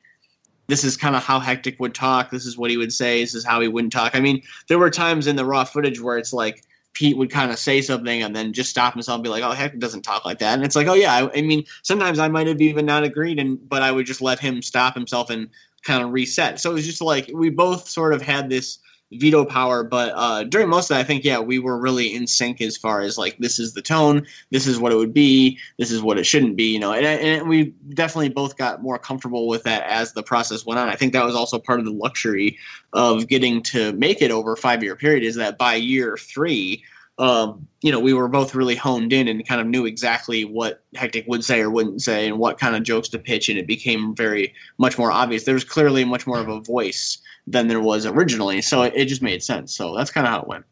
this 0.68 0.84
is 0.84 0.98
kind 0.98 1.16
of 1.16 1.24
how 1.24 1.40
Hectic 1.40 1.80
would 1.80 1.94
talk. 1.94 2.32
This 2.32 2.46
is 2.46 2.58
what 2.58 2.72
he 2.72 2.78
would 2.78 2.94
say. 2.94 3.22
This 3.22 3.36
is 3.36 3.46
how 3.46 3.60
he 3.62 3.68
wouldn't 3.68 3.94
talk. 3.94 4.16
I 4.16 4.20
mean, 4.20 4.42
there 4.68 4.80
were 4.80 4.90
times 4.90 5.28
in 5.28 5.36
the 5.36 5.46
raw 5.46 5.64
footage 5.64 6.02
where 6.02 6.18
it's 6.18 6.34
like 6.34 6.64
Pete 6.94 7.18
would 7.18 7.30
kind 7.30 7.52
of 7.52 7.60
say 7.60 7.82
something 7.82 8.24
and 8.24 8.36
then 8.36 8.54
just 8.54 8.70
stop 8.70 8.94
himself 8.94 9.18
and 9.18 9.24
be 9.24 9.30
like, 9.30 9.44
"Oh, 9.44 9.52
Hectic 9.52 9.80
doesn't 9.80 10.04
talk 10.04 10.26
like 10.26 10.40
that." 10.40 10.54
And 10.54 10.64
it's 10.64 10.76
like, 10.76 10.88
"Oh 10.88 10.94
yeah." 10.94 11.14
I, 11.14 11.38
I 11.38 11.42
mean, 11.42 11.66
sometimes 11.82 12.20
I 12.20 12.28
might 12.28 12.48
have 12.48 12.62
even 12.62 12.86
not 12.86 13.04
agreed, 13.04 13.40
and 13.40 13.68
but 13.68 13.82
I 13.82 13.92
would 13.92 14.06
just 14.06 14.22
let 14.22 14.40
him 14.40 14.62
stop 14.62 14.94
himself 14.94 15.30
and 15.30 15.50
kind 15.84 16.04
of 16.04 16.12
reset. 16.12 16.60
So 16.60 16.72
it 16.72 16.76
was 16.76 16.86
just 16.86 17.02
like 17.02 17.30
we 17.34 17.50
both 17.50 17.90
sort 17.90 18.14
of 18.14 18.22
had 18.22 18.50
this 18.50 18.80
veto 19.20 19.46
power. 19.46 19.84
But 19.84 20.14
uh, 20.16 20.44
during 20.44 20.70
most 20.70 20.90
of 20.90 20.96
that, 20.96 21.02
I 21.02 21.04
think 21.04 21.24
yeah, 21.24 21.40
we 21.40 21.60
were 21.60 21.78
really 21.78 22.14
in 22.14 22.28
sync 22.28 22.62
as 22.62 22.78
far 22.78 23.02
as 23.02 23.18
like 23.18 23.38
this 23.38 23.60
is 23.60 23.74
the 23.74 23.82
tone, 23.82 24.26
this 24.52 24.68
is 24.68 24.80
what 24.80 24.92
it 24.92 24.96
would 24.96 25.14
be, 25.14 25.58
this 25.78 25.92
is 25.92 26.02
what 26.02 26.18
it 26.18 26.26
shouldn't 26.26 26.56
be, 26.56 26.66
you 26.66 26.80
know. 26.80 26.94
And, 26.94 27.06
and 27.06 27.50
we 27.50 27.74
definitely 27.94 28.30
both 28.30 28.58
got 28.58 28.82
more 28.82 29.00
comfortable 29.00 29.48
with 29.48 29.64
that 29.64 29.84
as 29.84 30.14
the 30.14 30.24
process 30.24 30.66
went 30.66 30.80
on. 30.80 30.90
I 30.90 30.96
think 30.96 31.14
that 31.14 31.26
was 31.26 31.36
also 31.36 31.60
part 31.60 31.80
of 31.80 31.86
the 31.86 31.92
luxury 31.92 32.58
of 32.94 33.28
getting 33.28 33.62
to 33.64 33.94
make 33.94 34.22
it 34.22 34.32
over 34.32 34.54
a 34.54 34.58
five 34.58 34.84
year 34.84 34.96
period. 34.96 35.24
Is 35.24 35.36
that 35.36 35.58
by 35.58 35.76
year 35.76 36.18
three. 36.18 36.84
Um, 37.20 37.68
you 37.84 37.92
know, 37.92 38.00
we 38.00 38.16
were 38.16 38.28
both 38.28 38.56
really 38.56 38.76
honed 38.76 39.14
in 39.14 39.28
and 39.28 39.48
kind 39.48 39.62
of 39.62 39.68
knew 39.68 39.86
exactly 39.86 40.46
what 40.46 40.84
Hectic 40.96 41.26
would 41.28 41.44
say 41.44 41.62
or 41.62 41.70
wouldn't 41.70 42.02
say 42.02 42.28
and 42.28 42.40
what 42.40 42.58
kind 42.58 42.76
of 42.76 42.82
jokes 42.82 43.08
to 43.10 43.20
pitch, 43.20 43.50
and 43.50 43.60
it 43.60 43.68
became 43.68 44.16
very 44.16 44.52
much 44.80 44.98
more 44.98 45.12
obvious. 45.12 45.44
There 45.44 45.54
was 45.54 45.64
clearly 45.64 46.06
much 46.06 46.26
more 46.26 46.40
of 46.40 46.50
a 46.50 46.60
voice 46.60 47.20
than 47.48 47.68
there 47.68 47.82
was 47.82 48.06
originally. 48.06 48.62
So 48.62 48.84
it, 48.84 48.94
it 48.96 49.06
just 49.06 49.22
made 49.22 49.44
sense. 49.44 49.76
So 49.76 49.96
that's 49.96 50.12
kind 50.12 50.26
of 50.26 50.34
how 50.34 50.42
it 50.42 50.48
went. 50.48 50.66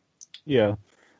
Yeah. 0.45 0.75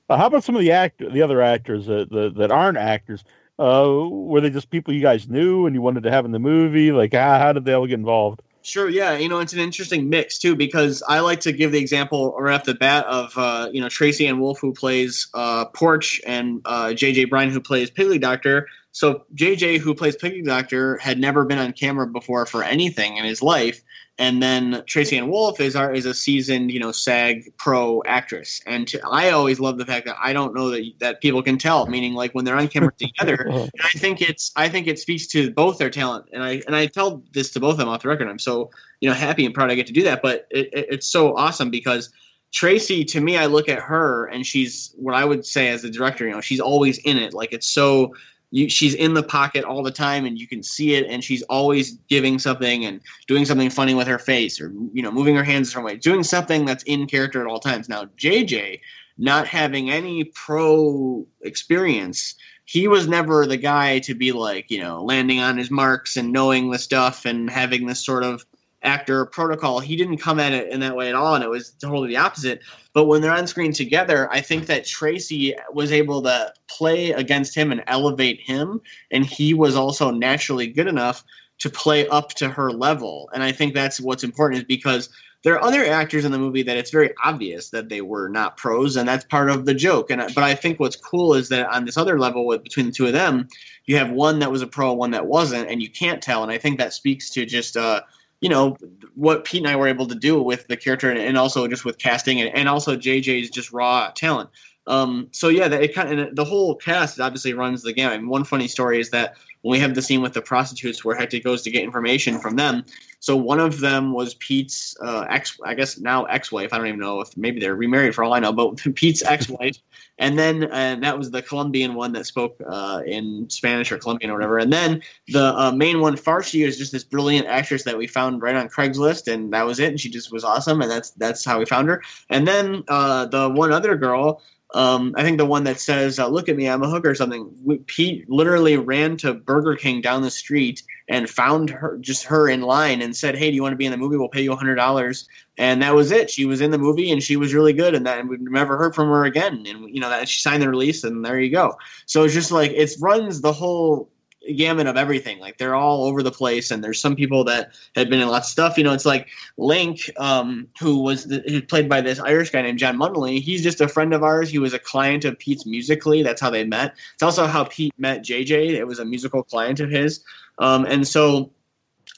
Uh, 0.10 0.18
how 0.18 0.28
about 0.28 0.44
some 0.44 0.56
of 0.56 0.62
the 0.62 0.72
act 0.72 1.00
the 1.00 1.22
other 1.22 1.42
actors 1.42 1.86
that 1.86 2.10
that, 2.10 2.36
that 2.36 2.52
aren't 2.52 2.78
actors? 2.78 3.24
Uh, 3.60 4.08
were 4.10 4.42
they 4.42 4.50
just 4.50 4.70
people 4.70 4.94
you 4.94 5.02
guys 5.02 5.30
knew 5.30 5.68
and 5.68 5.76
you 5.76 5.82
wanted 5.82 6.04
to 6.04 6.12
have 6.12 6.26
in 6.26 6.32
the 6.32 6.40
movie? 6.40 6.92
Like, 6.92 7.14
how, 7.14 7.38
how 7.38 7.54
did 7.54 7.64
they 7.64 7.74
all 7.74 7.86
get 7.86 7.94
involved? 7.94 8.42
Sure, 8.64 8.90
yeah, 8.90 9.18
you 9.18 9.28
know 9.28 9.40
it's 9.40 9.54
an 9.54 9.60
interesting 9.60 10.10
mix 10.10 10.38
too 10.38 10.56
because 10.56 11.02
I 11.08 11.22
like 11.22 11.40
to 11.42 11.52
give 11.52 11.72
the 11.72 11.80
example 11.80 12.36
right 12.38 12.54
off 12.54 12.66
the 12.66 12.76
bat 12.76 13.06
of 13.08 13.36
uh, 13.36 13.70
you 13.72 13.82
know 13.82 13.90
Tracy 13.90 14.28
Ann 14.28 14.40
Wolf 14.40 14.60
who 14.60 14.72
plays 14.72 15.28
uh, 15.34 15.66
Porch 15.66 16.22
and 16.28 16.62
uh, 16.66 16.90
JJ 16.90 17.30
Bryan 17.30 17.50
who 17.50 17.60
plays 17.60 17.90
Piggy 17.90 18.20
Doctor. 18.20 18.68
So 18.92 19.26
JJ 19.34 19.80
who 19.80 19.96
plays 19.96 20.16
Piggy 20.16 20.44
Doctor 20.44 20.98
had 20.98 21.18
never 21.18 21.44
been 21.44 21.58
on 21.58 21.74
camera 21.74 22.06
before 22.06 22.46
for 22.46 22.64
anything 22.64 23.18
in 23.18 23.26
his 23.26 23.42
life, 23.42 23.82
and 24.22 24.42
then 24.42 24.84
Tracy 24.86 25.18
Ann 25.18 25.30
Wolf 25.30 25.60
is 25.60 25.76
our 25.76 25.92
is 25.92 26.06
a 26.06 26.14
seasoned 26.14 26.72
you 26.72 26.80
know 26.80 26.92
SAG 26.92 27.52
pro 27.58 28.04
actress, 28.06 28.62
and 28.68 28.88
to, 28.90 29.02
I 29.10 29.32
always 29.32 29.60
love 29.60 29.80
the 29.80 29.86
fact 29.86 30.06
that 30.06 30.16
I 30.22 30.32
don't 30.32 30.54
know 30.54 30.70
that 30.70 30.84
that 31.00 31.22
people 31.22 31.42
can 31.42 31.58
tell, 31.58 31.88
meaning 31.88 32.14
like 32.14 32.32
when 32.34 32.46
they're 32.46 32.56
on 32.56 32.68
camera 32.68 32.94
together. 32.98 33.32
Uh-huh. 33.52 33.64
and 33.64 33.82
I 33.84 33.98
think 33.98 34.22
it's 34.22 34.52
I 34.56 34.70
think 34.70 34.88
it 34.88 35.00
speaks 35.00 35.26
to 35.28 35.52
both 35.52 35.80
their 35.80 35.90
talent, 35.90 36.28
and 36.32 36.44
I 36.44 36.62
and 36.68 36.76
I 36.76 36.86
tell 36.86 37.24
this 37.34 37.52
to 37.54 37.60
both 37.60 37.74
of 37.74 37.78
them 37.80 37.90
off 37.90 38.04
the 38.04 38.10
record. 38.10 38.28
I'm 38.28 38.40
so 38.40 38.70
you 39.00 39.10
know 39.10 39.16
happy 39.16 39.46
and 39.46 39.54
proud 39.54 39.72
I 39.72 39.76
get 39.76 39.88
to 39.88 39.94
do 39.94 40.04
that, 40.04 40.22
but 40.22 40.46
it, 40.52 40.68
it, 40.72 40.86
it's 40.92 41.08
so 41.08 41.36
awesome 41.36 41.70
because. 41.70 42.14
Tracy, 42.54 43.06
to 43.06 43.22
me, 43.22 43.38
I 43.38 43.46
look 43.46 43.70
at 43.70 43.80
her 43.80 44.26
and 44.26 44.46
she's 44.46 44.94
what 44.98 45.16
I 45.16 45.24
would 45.24 45.46
say 45.46 45.70
as 45.70 45.84
the 45.84 45.90
director. 45.90 46.26
You 46.26 46.34
know, 46.34 46.42
she's 46.42 46.60
always 46.60 46.98
in 46.98 47.18
it. 47.18 47.34
Like 47.34 47.54
it's 47.54 47.70
so 47.70 48.14
you, 48.52 48.70
she's 48.70 48.94
in 48.94 49.14
the 49.14 49.24
pocket 49.24 49.64
all 49.64 49.82
the 49.82 49.92
time 49.92 50.26
and 50.26 50.38
you 50.38 50.48
can 50.48 50.62
see 50.62 50.96
it 50.96 51.08
and 51.08 51.24
she's 51.24 51.42
always 51.44 51.94
giving 52.10 52.38
something 52.38 52.86
and 52.86 53.02
doing 53.28 53.46
something 53.46 53.70
funny 53.70 53.94
with 53.94 54.08
her 54.08 54.20
face 54.20 54.62
or 54.62 54.72
you 54.94 55.02
know 55.02 55.12
moving 55.12 55.36
her 55.36 55.44
hands 55.44 55.72
certain 55.72 55.86
way 55.86 55.96
doing 55.96 56.24
something 56.24 56.66
that's 56.66 56.84
in 56.84 57.08
character 57.08 57.42
at 57.42 57.48
all 57.48 57.60
times. 57.60 57.90
Now 57.90 58.06
jj 58.18 58.80
not 59.18 59.48
having 59.48 59.90
any 59.90 60.26
pro 60.26 61.26
experience 61.42 62.36
he 62.66 62.88
was 62.88 63.08
never 63.08 63.46
the 63.46 63.58
guy 63.58 64.00
to 64.00 64.14
be 64.14 64.32
like 64.32 64.70
you 64.70 64.80
know 64.80 65.04
landing 65.04 65.40
on 65.40 65.58
his 65.58 65.72
marks 65.72 66.18
and 66.18 66.32
knowing 66.32 66.70
the 66.70 66.80
stuff 66.80 67.26
and 67.26 67.50
having 67.50 67.86
this 67.86 68.04
sort 68.04 68.24
of 68.24 68.46
actor 68.84 69.26
protocol 69.26 69.80
he 69.80 69.96
didn't 69.96 70.18
come 70.18 70.40
at 70.40 70.54
it 70.54 70.70
in 70.70 70.80
that 70.80 70.96
way 70.96 71.10
at 71.10 71.16
all 71.16 71.36
and 71.36 71.44
it 71.44 71.50
was 71.50 71.72
totally 71.72 72.08
the 72.08 72.18
opposite. 72.18 72.62
But 72.94 73.06
when 73.06 73.22
they're 73.22 73.32
on 73.32 73.48
screen 73.48 73.74
together 73.74 74.32
i 74.32 74.42
think 74.42 74.66
that 74.68 74.86
tracy 74.86 75.56
was 75.74 75.92
able 75.92 76.22
to 76.24 76.54
play 76.70 77.12
against 77.12 77.56
him 77.56 77.72
and 77.72 77.84
elevate 77.88 78.42
him 78.42 78.82
and 79.12 79.26
he 79.26 79.54
was 79.54 79.76
also 79.76 80.12
naturally 80.12 80.68
good 80.68 80.88
enough 80.88 81.24
to 81.60 81.70
play 81.70 82.08
up 82.08 82.30
to 82.30 82.50
her 82.50 82.72
level. 82.72 83.30
And 83.34 83.44
i 83.44 83.52
think 83.52 83.74
that's 83.74 84.02
what's 84.02 84.24
important 84.24 84.62
is 84.62 84.66
because 84.66 85.10
there 85.44 85.56
are 85.56 85.64
other 85.64 85.86
actors 85.86 86.24
in 86.24 86.32
the 86.32 86.38
movie 86.38 86.62
that 86.64 86.78
it's 86.78 86.92
very 86.92 87.14
obvious 87.24 87.70
that 87.72 87.90
they 87.90 88.02
were 88.02 88.30
not 88.30 88.58
pros 88.58 88.96
and 88.96 89.08
that's 89.08 89.26
part 89.26 89.50
of 89.50 89.66
the 89.66 89.74
joke. 89.74 90.12
And 90.12 90.22
but 90.34 90.44
i 90.44 90.56
think 90.56 90.80
what's 90.80 90.96
cool 90.96 91.34
is 91.34 91.50
that 91.50 91.70
on 91.70 91.86
this 91.86 91.98
other 91.98 92.20
level 92.20 92.46
with 92.46 92.64
between 92.64 92.88
the 92.88 92.92
two 92.92 93.08
of 93.08 93.14
them 93.14 93.48
you 93.86 93.98
have 93.98 94.12
one 94.12 94.40
that 94.40 94.52
was 94.52 94.62
a 94.62 94.68
pro 94.68 94.94
one 94.94 95.12
that 95.12 95.26
wasn't 95.26 95.70
and 95.70 95.82
you 95.82 95.90
can't 95.90 96.22
tell. 96.22 96.44
And 96.44 96.52
i 96.52 96.58
think 96.58 96.78
that 96.78 96.94
speaks 96.94 97.30
to 97.32 97.46
just 97.46 97.78
uh 97.78 98.02
you 98.42 98.50
know 98.50 98.76
what 99.16 99.46
Pete 99.46 99.62
and 99.62 99.68
I 99.68 99.76
were 99.76 99.88
able 99.88 100.08
to 100.08 100.16
do 100.16 100.42
with 100.42 100.68
the 100.68 100.76
character, 100.76 101.10
and, 101.10 101.38
also 101.38 101.68
just 101.68 101.86
with 101.86 101.98
casting, 101.98 102.42
and, 102.42 102.54
and 102.56 102.68
also 102.68 102.98
JJ's 102.98 103.50
just 103.50 103.72
raw 103.72 104.12
talent. 104.12 104.50
Um, 104.88 105.28
so 105.32 105.48
yeah, 105.48 105.68
that 105.68 105.84
it 105.84 105.94
kind 105.94 106.20
of 106.20 106.36
the 106.36 106.44
whole 106.44 106.76
cast 106.76 107.20
obviously 107.20 107.54
runs 107.54 107.84
the. 107.84 107.94
And 108.02 108.28
one 108.28 108.44
funny 108.44 108.68
story 108.68 109.00
is 109.00 109.12
that 109.12 109.36
we 109.64 109.80
have 109.80 109.96
the 109.96 110.02
scene 110.02 110.22
with 110.22 110.34
the 110.34 110.42
prostitutes 110.42 111.04
where 111.06 111.16
Hectic 111.16 111.44
goes 111.44 111.62
to 111.64 111.72
get 111.72 111.84
information 111.84 112.40
from 112.40 112.56
them, 112.56 112.86
so 113.22 113.38
one 113.38 113.60
of 113.60 113.80
them 113.80 114.14
was 114.14 114.34
Pete's 114.34 114.98
uh, 115.00 115.28
ex, 115.30 115.56
I 115.64 115.76
guess 115.76 116.00
now 116.00 116.24
ex-wife. 116.26 116.74
I 116.74 116.78
don't 116.80 116.88
even 116.88 117.00
know 117.00 117.22
if 117.22 117.38
maybe 117.38 117.60
they're 117.60 117.76
remarried 117.76 118.16
for 118.16 118.24
all 118.24 118.34
I 118.34 118.40
know, 118.40 118.52
but 118.52 118.78
Pete's 118.96 119.24
ex-wife. 119.24 119.78
and 120.18 120.40
then 120.40 120.64
and 120.64 121.04
that 121.04 121.20
was 121.20 121.30
the 121.30 121.44
Colombian 121.44 121.94
one 121.94 122.14
that 122.14 122.26
spoke 122.26 122.60
uh, 122.68 123.04
in 123.06 123.48
Spanish 123.48 123.92
or 123.92 124.00
Colombian 124.00 124.32
or 124.32 124.34
whatever. 124.34 124.58
And 124.58 124.74
then 124.74 125.04
the 125.28 125.54
uh, 125.56 125.72
main 125.72 126.02
one, 126.02 126.16
Farshi, 126.16 126.66
is 126.66 126.80
just 126.80 126.92
this 126.92 127.04
brilliant 127.04 127.46
actress 127.46 127.84
that 127.84 127.96
we 127.96 128.08
found 128.08 128.42
right 128.42 128.56
on 128.56 128.68
Craigslist, 128.70 129.32
and 129.32 129.54
that 129.54 129.68
was 129.68 129.80
it. 129.80 129.90
And 129.90 130.00
she 130.00 130.10
just 130.10 130.32
was 130.32 130.44
awesome, 130.44 130.82
and 130.82 130.90
that's 130.90 131.12
that's 131.12 131.46
how 131.46 131.60
we 131.60 131.66
found 131.66 131.90
her. 131.90 132.02
And 132.32 132.48
then 132.48 132.84
uh, 132.88 133.28
the 133.28 133.50
one 133.50 133.72
other 133.72 133.96
girl 133.96 134.42
um, 134.74 135.14
I 135.18 135.24
think 135.24 135.38
the 135.38 135.46
one 135.46 135.66
that 135.66 135.80
says, 135.80 136.18
uh, 136.18 136.28
"Look 136.28 136.48
at 136.48 136.56
me, 136.56 136.70
I'm 136.70 136.84
a 136.84 136.90
hooker" 136.90 137.10
or 137.10 137.16
something. 137.16 137.50
Pete 137.88 138.30
literally 138.30 138.78
ran 138.78 139.18
to 139.18 139.34
Burger 139.34 139.76
King 139.76 140.02
down 140.02 140.22
the 140.22 140.32
street 140.32 140.84
and 141.10 141.30
found 141.30 141.70
her, 141.70 141.98
just 142.00 142.24
her 142.26 142.48
in 142.48 142.62
line, 142.62 143.02
and 143.02 143.16
said, 143.16 143.36
"Hey, 143.36 143.50
do 143.50 143.56
you 143.56 143.62
want 143.62 143.74
to 143.74 143.78
be 143.78 143.86
in 143.86 143.92
the 143.92 143.98
movie? 143.98 144.18
We'll 144.18 144.30
pay 144.30 144.42
you 144.42 144.56
hundred 144.56 144.76
dollars." 144.76 145.28
And 145.58 145.82
that 145.82 145.94
was 145.94 146.12
it. 146.12 146.30
She 146.30 146.46
was 146.46 146.62
in 146.62 146.72
the 146.72 146.78
movie, 146.78 147.12
and 147.12 147.22
she 147.22 147.36
was 147.36 147.54
really 147.54 147.74
good. 147.74 147.96
And 147.96 148.06
that 148.06 148.20
and 148.20 148.30
we've 148.30 148.40
never 148.40 148.78
heard 148.78 148.96
from 148.96 149.10
her 149.10 149.26
again. 149.26 149.66
And 149.68 149.94
you 149.94 150.00
know 150.00 150.10
that 150.10 150.30
she 150.30 150.40
signed 150.40 150.62
the 150.62 150.70
release, 150.70 151.04
and 151.04 151.26
there 151.26 151.40
you 151.40 151.52
go. 151.52 151.78
So 152.06 152.24
it's 152.24 152.34
just 152.34 152.52
like 152.52 152.72
it 152.72 152.92
runs 153.02 153.42
the 153.42 153.54
whole 153.54 154.11
gamut 154.56 154.88
of 154.88 154.98
everything. 154.98 155.40
Like 155.40 155.58
they're 155.58 155.76
all 155.76 156.06
over 156.06 156.24
the 156.24 156.32
place, 156.32 156.72
and 156.72 156.84
there's 156.84 157.00
some 157.00 157.16
people 157.16 157.44
that 157.46 157.72
had 157.96 158.10
been 158.10 158.22
in 158.22 158.28
lots 158.28 158.48
of 158.48 158.52
stuff. 158.52 158.78
You 158.78 158.84
know, 158.84 158.94
it's 158.94 159.06
like 159.06 159.28
Link, 159.58 160.10
um, 160.18 160.68
who 160.80 161.00
was 161.00 161.26
the, 161.26 161.44
who 161.48 161.62
played 161.62 161.88
by 161.88 162.02
this 162.02 162.20
Irish 162.20 162.50
guy 162.50 162.62
named 162.62 162.80
John 162.80 162.98
Munnelly. 162.98 163.40
He's 163.42 163.64
just 163.64 163.82
a 163.82 163.88
friend 163.88 164.14
of 164.14 164.24
ours. 164.24 164.50
He 164.50 164.60
was 164.60 164.74
a 164.74 164.80
client 164.80 165.26
of 165.26 165.38
Pete's 165.38 165.66
musically. 165.66 166.24
That's 166.24 166.42
how 166.42 166.50
they 166.50 166.64
met. 166.64 166.96
It's 167.14 167.24
also 167.24 167.48
how 167.48 167.66
Pete 167.66 167.94
met 167.98 168.24
JJ. 168.24 168.72
It 168.72 168.86
was 168.86 169.00
a 169.00 169.06
musical 169.06 169.44
client 169.44 169.80
of 169.80 169.90
his, 169.90 170.24
um, 170.60 170.86
and 170.86 171.08
so 171.08 171.52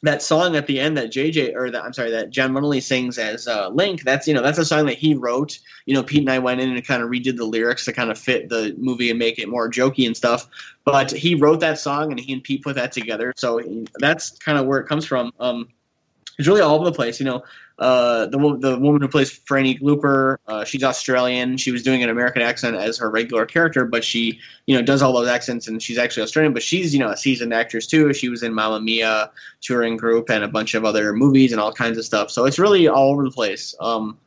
that 0.04 0.22
song 0.22 0.58
at 0.58 0.68
the 0.68 0.80
end 0.82 0.98
that 0.98 1.12
JJ 1.12 1.56
or 1.56 1.72
that 1.72 1.84
I'm 1.84 1.94
sorry 1.94 2.12
that 2.12 2.30
John 2.30 2.52
Munnelly 2.52 2.84
sings 2.84 3.18
as 3.18 3.48
uh, 3.48 3.70
Link. 3.70 4.04
That's 4.04 4.28
you 4.28 4.34
know 4.34 4.42
that's 4.42 4.58
a 4.58 4.66
song 4.66 4.86
that 4.86 4.98
he 4.98 5.16
wrote. 5.16 5.58
You 5.86 5.94
know, 5.94 6.04
Pete 6.04 6.20
and 6.20 6.30
I 6.30 6.40
went 6.40 6.60
in 6.60 6.70
and 6.70 6.86
kind 6.86 7.02
of 7.02 7.10
redid 7.10 7.38
the 7.38 7.46
lyrics 7.46 7.86
to 7.86 7.94
kind 7.94 8.12
of 8.12 8.20
fit 8.20 8.50
the 8.50 8.76
movie 8.78 9.10
and 9.10 9.18
make 9.18 9.40
it 9.40 9.48
more 9.48 9.72
jokey 9.72 10.06
and 10.06 10.16
stuff. 10.16 10.48
But 10.84 11.10
he 11.10 11.36
wrote 11.36 11.62
that 11.62 11.80
song 11.80 12.12
and 12.12 12.20
he 12.20 12.34
and 12.34 12.44
Pete 12.44 12.64
put 12.64 12.76
that 12.76 12.92
together. 12.92 13.34
So 13.38 13.58
he, 13.60 13.88
that's 14.00 14.32
kind 14.32 14.58
of 14.58 14.66
where 14.66 14.80
it 14.80 14.88
comes 14.88 15.06
from. 15.06 15.32
Um, 15.40 15.70
it's 16.38 16.48
really 16.48 16.62
all 16.62 16.76
over 16.76 16.86
the 16.86 16.92
place. 16.92 17.20
You 17.20 17.26
know, 17.26 17.44
uh, 17.80 18.28
the 18.28 18.38
the 18.60 18.78
woman 18.78 19.02
who 19.02 19.08
plays 19.08 19.32
Franny 19.32 19.80
Glooper, 19.80 20.38
uh, 20.48 20.64
she's 20.64 20.84
Australian. 20.84 21.58
She 21.58 21.72
was 21.72 21.82
doing 21.82 22.04
an 22.04 22.10
American 22.10 22.42
accent 22.42 22.76
as 22.76 22.98
her 23.00 23.10
regular 23.10 23.46
character, 23.46 23.86
but 23.86 24.04
she, 24.04 24.40
you 24.68 24.76
know, 24.76 24.82
does 24.82 25.02
all 25.02 25.14
those 25.14 25.28
accents, 25.28 25.68
and 25.68 25.82
she's 25.82 25.98
actually 25.98 26.24
Australian. 26.24 26.54
But 26.54 26.62
she's, 26.62 26.94
you 26.94 27.00
know, 27.00 27.10
a 27.10 27.18
seasoned 27.18 27.54
actress 27.54 27.88
too. 27.88 28.14
She 28.14 28.30
was 28.30 28.44
in 28.44 28.54
Mamma 28.54 28.80
Mia 28.80 29.32
touring 29.62 29.98
group 29.98 30.30
and 30.30 30.44
a 30.44 30.48
bunch 30.48 30.76
of 30.76 30.86
other 30.86 31.14
movies 31.14 31.52
and 31.52 31.60
all 31.60 31.74
kinds 31.74 31.98
of 31.98 32.06
stuff. 32.06 32.30
So 32.30 32.46
it's 32.46 32.60
really 32.60 32.88
all 32.88 33.12
over 33.12 33.24
the 33.24 33.32
place. 33.32 33.74
Um, 33.80 34.18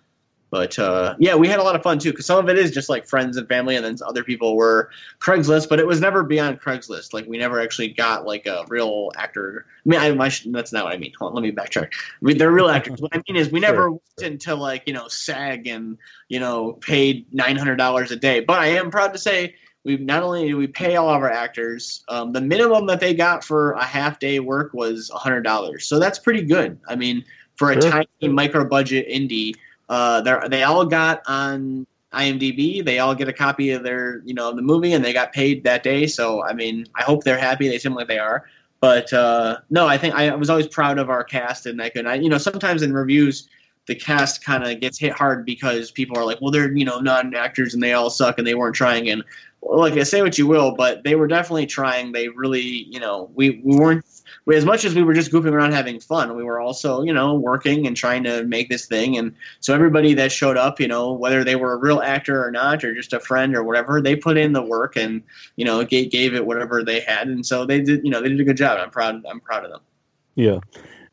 but 0.56 0.78
uh, 0.78 1.14
yeah, 1.18 1.34
we 1.34 1.48
had 1.48 1.60
a 1.60 1.62
lot 1.62 1.76
of 1.76 1.82
fun 1.82 1.98
too 1.98 2.12
because 2.12 2.24
some 2.24 2.38
of 2.38 2.48
it 2.48 2.56
is 2.56 2.70
just 2.70 2.88
like 2.88 3.06
friends 3.06 3.36
and 3.36 3.46
family, 3.46 3.76
and 3.76 3.84
then 3.84 3.94
other 4.06 4.24
people 4.24 4.56
were 4.56 4.88
Craigslist, 5.20 5.68
but 5.68 5.78
it 5.78 5.86
was 5.86 6.00
never 6.00 6.22
beyond 6.22 6.62
Craigslist. 6.62 7.12
Like 7.12 7.26
we 7.26 7.36
never 7.36 7.60
actually 7.60 7.88
got 7.88 8.24
like 8.24 8.46
a 8.46 8.64
real 8.68 9.10
actor. 9.18 9.66
I 9.86 9.88
mean, 10.10 10.18
I, 10.18 10.28
should, 10.30 10.54
that's 10.54 10.72
not 10.72 10.84
what 10.84 10.94
I 10.94 10.96
mean. 10.96 11.12
Hold 11.18 11.32
on, 11.32 11.34
let 11.34 11.42
me 11.42 11.52
backtrack. 11.52 11.92
I 11.92 12.24
mean, 12.24 12.38
they're 12.38 12.50
real 12.50 12.70
actors. 12.70 13.02
what 13.02 13.14
I 13.14 13.20
mean 13.28 13.36
is 13.36 13.50
we 13.52 13.60
never 13.60 13.82
Sure. 13.82 13.90
went 13.90 14.02
into 14.32 14.54
like 14.54 14.84
you 14.86 14.94
know 14.94 15.08
SAG 15.08 15.66
and 15.66 15.98
you 16.30 16.40
know 16.40 16.72
paid 16.80 17.26
nine 17.34 17.56
hundred 17.56 17.76
dollars 17.76 18.10
a 18.10 18.16
day. 18.16 18.40
But 18.40 18.58
I 18.58 18.68
am 18.68 18.90
proud 18.90 19.12
to 19.12 19.18
say 19.18 19.56
we 19.84 19.98
not 19.98 20.22
only 20.22 20.48
do 20.48 20.56
we 20.56 20.68
pay 20.68 20.96
all 20.96 21.10
of 21.10 21.20
our 21.22 21.30
actors, 21.30 22.02
um, 22.08 22.32
the 22.32 22.40
minimum 22.40 22.86
that 22.86 23.00
they 23.00 23.12
got 23.12 23.44
for 23.44 23.72
a 23.72 23.84
half 23.84 24.18
day 24.20 24.40
work 24.40 24.72
was 24.72 25.10
hundred 25.14 25.42
dollars. 25.42 25.86
So 25.86 25.98
that's 25.98 26.18
pretty 26.18 26.44
good. 26.44 26.78
I 26.88 26.96
mean, 26.96 27.26
for 27.56 27.72
a 27.72 27.80
Sure. 27.80 27.90
tiny 27.90 28.32
micro 28.32 28.64
budget 28.64 29.06
indie, 29.08 29.54
uh, 29.88 30.20
they 30.20 30.36
they 30.48 30.62
all 30.62 30.84
got 30.84 31.22
on 31.26 31.86
IMDb. 32.12 32.84
They 32.84 32.98
all 32.98 33.14
get 33.14 33.28
a 33.28 33.32
copy 33.32 33.70
of 33.70 33.82
their 33.82 34.20
you 34.24 34.34
know 34.34 34.52
the 34.54 34.62
movie, 34.62 34.92
and 34.92 35.04
they 35.04 35.12
got 35.12 35.32
paid 35.32 35.64
that 35.64 35.82
day. 35.82 36.06
So 36.06 36.44
I 36.44 36.52
mean, 36.52 36.86
I 36.94 37.02
hope 37.02 37.24
they're 37.24 37.38
happy. 37.38 37.68
They 37.68 37.78
seem 37.78 37.94
like 37.94 38.08
they 38.08 38.18
are. 38.18 38.48
but 38.80 39.12
uh, 39.12 39.58
no, 39.70 39.86
I 39.86 39.98
think 39.98 40.14
I 40.14 40.34
was 40.34 40.50
always 40.50 40.66
proud 40.66 40.98
of 40.98 41.10
our 41.10 41.24
cast 41.24 41.66
and 41.66 41.78
like, 41.78 41.96
and 41.96 42.08
I, 42.08 42.14
you 42.14 42.28
know, 42.28 42.38
sometimes 42.38 42.82
in 42.82 42.92
reviews, 42.92 43.48
the 43.86 43.94
cast 43.94 44.44
kind 44.44 44.64
of 44.64 44.80
gets 44.80 44.98
hit 44.98 45.12
hard 45.12 45.46
because 45.46 45.90
people 45.90 46.18
are 46.18 46.24
like, 46.24 46.40
well, 46.40 46.50
they're 46.50 46.72
you 46.76 46.84
know 46.84 46.98
non 46.98 47.34
actors 47.34 47.74
and 47.74 47.82
they 47.82 47.92
all 47.92 48.10
suck 48.10 48.38
and 48.38 48.46
they 48.46 48.54
weren't 48.54 48.74
trying. 48.74 49.08
And 49.10 49.22
like 49.68 49.94
I 49.94 50.02
say 50.02 50.22
what 50.22 50.38
you 50.38 50.46
will, 50.46 50.74
but 50.74 51.04
they 51.04 51.14
were 51.14 51.28
definitely 51.28 51.66
trying. 51.66 52.12
They 52.12 52.28
really, 52.28 52.86
you 52.90 53.00
know, 53.00 53.30
we 53.34 53.60
we 53.64 53.76
weren't 53.76 54.04
we, 54.46 54.56
as 54.56 54.64
much 54.64 54.84
as 54.84 54.94
we 54.94 55.02
were 55.02 55.12
just 55.12 55.32
goofing 55.32 55.52
around 55.52 55.72
having 55.72 56.00
fun, 56.00 56.36
we 56.36 56.44
were 56.44 56.60
also, 56.60 57.02
you 57.02 57.12
know, 57.12 57.34
working 57.34 57.86
and 57.86 57.96
trying 57.96 58.22
to 58.24 58.44
make 58.44 58.68
this 58.68 58.86
thing. 58.86 59.18
And 59.18 59.34
so 59.60 59.74
everybody 59.74 60.14
that 60.14 60.30
showed 60.30 60.56
up, 60.56 60.80
you 60.80 60.88
know, 60.88 61.12
whether 61.12 61.42
they 61.42 61.56
were 61.56 61.72
a 61.72 61.76
real 61.76 62.00
actor 62.00 62.44
or 62.44 62.50
not, 62.50 62.84
or 62.84 62.94
just 62.94 63.12
a 63.12 63.20
friend 63.20 63.56
or 63.56 63.64
whatever, 63.64 64.00
they 64.00 64.14
put 64.14 64.36
in 64.36 64.52
the 64.52 64.62
work 64.62 64.96
and, 64.96 65.22
you 65.56 65.64
know, 65.64 65.84
gave, 65.84 66.10
gave 66.10 66.34
it 66.34 66.46
whatever 66.46 66.84
they 66.84 67.00
had. 67.00 67.28
And 67.28 67.44
so 67.44 67.66
they 67.66 67.80
did, 67.80 68.04
you 68.04 68.10
know, 68.10 68.22
they 68.22 68.28
did 68.28 68.40
a 68.40 68.44
good 68.44 68.56
job. 68.56 68.78
I'm 68.80 68.90
proud. 68.90 69.24
I'm 69.26 69.40
proud 69.40 69.64
of 69.64 69.70
them. 69.72 69.80
Yeah. 70.36 70.58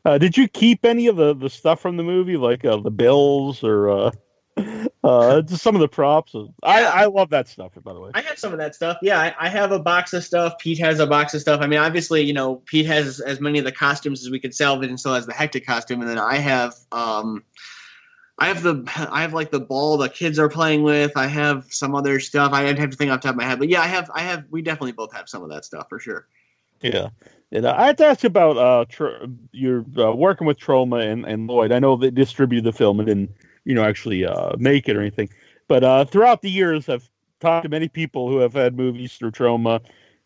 Uh, 0.04 0.18
did 0.18 0.36
you 0.36 0.46
keep 0.48 0.84
any 0.84 1.06
of 1.06 1.16
the, 1.16 1.34
the 1.34 1.50
stuff 1.50 1.80
from 1.80 1.96
the 1.96 2.02
movie, 2.02 2.36
like 2.36 2.64
uh, 2.64 2.76
the 2.76 2.90
bills 2.90 3.64
or 3.64 3.90
uh, 3.90 4.10
uh, 5.04 5.42
just 5.42 5.62
some 5.62 5.74
of 5.74 5.80
the 5.80 5.88
props? 5.88 6.34
I, 6.62 6.84
I 6.84 7.06
love 7.06 7.30
that 7.30 7.48
stuff, 7.48 7.72
by 7.82 7.92
the 7.92 8.00
way. 8.00 8.10
I 8.14 8.20
have 8.22 8.38
some 8.38 8.52
of 8.52 8.58
that 8.58 8.74
stuff. 8.74 8.98
Yeah, 9.02 9.20
I, 9.20 9.34
I 9.38 9.48
have 9.48 9.72
a 9.72 9.78
box 9.78 10.12
of 10.12 10.24
stuff. 10.24 10.58
Pete 10.58 10.78
has 10.78 11.00
a 11.00 11.06
box 11.06 11.34
of 11.34 11.40
stuff. 11.40 11.60
I 11.60 11.66
mean, 11.66 11.78
obviously, 11.78 12.22
you 12.22 12.32
know, 12.32 12.56
Pete 12.66 12.86
has 12.86 13.20
as 13.20 13.40
many 13.40 13.58
of 13.58 13.64
the 13.64 13.72
costumes 13.72 14.22
as 14.22 14.30
we 14.30 14.38
could 14.38 14.54
salvage, 14.54 14.88
and 14.88 15.00
so 15.00 15.12
has 15.14 15.26
the 15.26 15.32
hectic 15.32 15.66
costume. 15.66 16.00
And 16.00 16.10
then 16.10 16.18
I 16.18 16.36
have, 16.36 16.74
um, 16.92 17.44
I 18.38 18.46
have 18.48 18.62
the, 18.62 18.84
I 19.10 19.22
have 19.22 19.34
like 19.34 19.50
the 19.50 19.60
ball 19.60 19.96
the 19.96 20.08
kids 20.08 20.38
are 20.38 20.48
playing 20.48 20.82
with. 20.82 21.12
I 21.16 21.26
have 21.26 21.66
some 21.70 21.94
other 21.94 22.20
stuff. 22.20 22.52
I'd 22.52 22.78
have 22.78 22.90
to 22.90 22.96
think 22.96 23.10
off 23.10 23.22
the 23.22 23.28
top 23.28 23.34
of 23.34 23.38
my 23.38 23.44
head, 23.44 23.58
but 23.58 23.68
yeah, 23.68 23.82
I 23.82 23.86
have, 23.86 24.10
I 24.14 24.20
have. 24.20 24.44
We 24.50 24.62
definitely 24.62 24.92
both 24.92 25.12
have 25.12 25.28
some 25.28 25.42
of 25.42 25.50
that 25.50 25.64
stuff 25.64 25.88
for 25.88 25.98
sure. 25.98 26.28
Yeah. 26.80 27.08
And 27.50 27.66
I 27.66 27.86
have 27.86 27.96
to 27.96 28.06
ask 28.06 28.22
you 28.22 28.26
about 28.26 28.56
uh, 28.56 28.84
tr- 28.88 29.26
you're 29.52 29.84
uh, 29.96 30.12
working 30.12 30.46
with 30.46 30.58
Troma 30.58 31.06
and, 31.06 31.24
and 31.24 31.46
Lloyd. 31.46 31.72
I 31.72 31.78
know 31.78 31.96
they 31.96 32.10
distributed 32.10 32.64
the 32.64 32.76
film 32.76 32.98
and 32.98 33.06
didn't, 33.06 33.30
you 33.64 33.74
know, 33.74 33.84
actually 33.84 34.24
uh, 34.24 34.52
make 34.58 34.88
it 34.88 34.96
or 34.96 35.00
anything. 35.00 35.30
But 35.68 35.84
uh, 35.84 36.04
throughout 36.04 36.42
the 36.42 36.50
years, 36.50 36.88
I've 36.88 37.08
talked 37.40 37.64
to 37.64 37.68
many 37.68 37.88
people 37.88 38.28
who 38.28 38.38
have 38.38 38.52
had 38.52 38.76
movies 38.76 39.14
through 39.14 39.32
troma, 39.32 39.80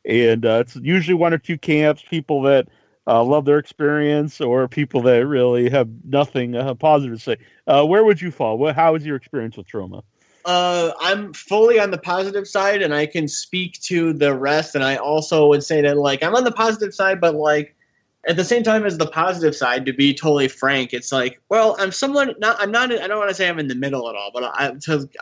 and 0.04 0.44
uh, 0.44 0.64
it's 0.66 0.76
usually 0.76 1.14
one 1.14 1.32
or 1.32 1.38
two 1.38 1.58
camps: 1.58 2.02
people 2.08 2.42
that 2.42 2.68
uh, 3.06 3.22
love 3.22 3.44
their 3.44 3.58
experience, 3.58 4.40
or 4.40 4.68
people 4.68 5.02
that 5.02 5.26
really 5.26 5.70
have 5.70 5.88
nothing 6.04 6.56
uh, 6.56 6.74
positive 6.74 7.18
to 7.18 7.22
say. 7.22 7.36
Uh, 7.66 7.84
where 7.84 8.04
would 8.04 8.20
you 8.20 8.30
fall? 8.30 8.58
What, 8.58 8.74
how 8.74 8.92
was 8.92 9.06
your 9.06 9.16
experience 9.16 9.56
with 9.56 9.66
troma? 9.66 10.02
Uh, 10.44 10.92
I'm 11.00 11.32
fully 11.34 11.78
on 11.78 11.90
the 11.90 11.98
positive 11.98 12.48
side, 12.48 12.80
and 12.80 12.94
I 12.94 13.06
can 13.06 13.28
speak 13.28 13.80
to 13.82 14.12
the 14.12 14.34
rest. 14.34 14.74
And 14.74 14.82
I 14.82 14.96
also 14.96 15.46
would 15.48 15.62
say 15.62 15.82
that, 15.82 15.98
like, 15.98 16.22
I'm 16.22 16.34
on 16.34 16.44
the 16.44 16.52
positive 16.52 16.94
side, 16.94 17.20
but 17.20 17.34
like 17.34 17.76
at 18.26 18.36
the 18.36 18.44
same 18.44 18.62
time 18.62 18.84
as 18.84 18.98
the 18.98 19.06
positive 19.06 19.54
side, 19.54 19.86
to 19.86 19.92
be 19.92 20.12
totally 20.12 20.48
frank, 20.48 20.92
it's 20.92 21.12
like, 21.12 21.40
well, 21.48 21.76
I'm 21.78 21.92
someone 21.92 22.34
not. 22.38 22.56
I'm 22.60 22.70
not. 22.70 22.92
I 22.92 23.06
don't 23.06 23.18
want 23.18 23.30
to 23.30 23.34
say 23.34 23.48
I'm 23.48 23.58
in 23.58 23.68
the 23.68 23.74
middle 23.74 24.08
at 24.08 24.16
all, 24.16 24.30
but 24.32 24.44
I. 24.44 24.72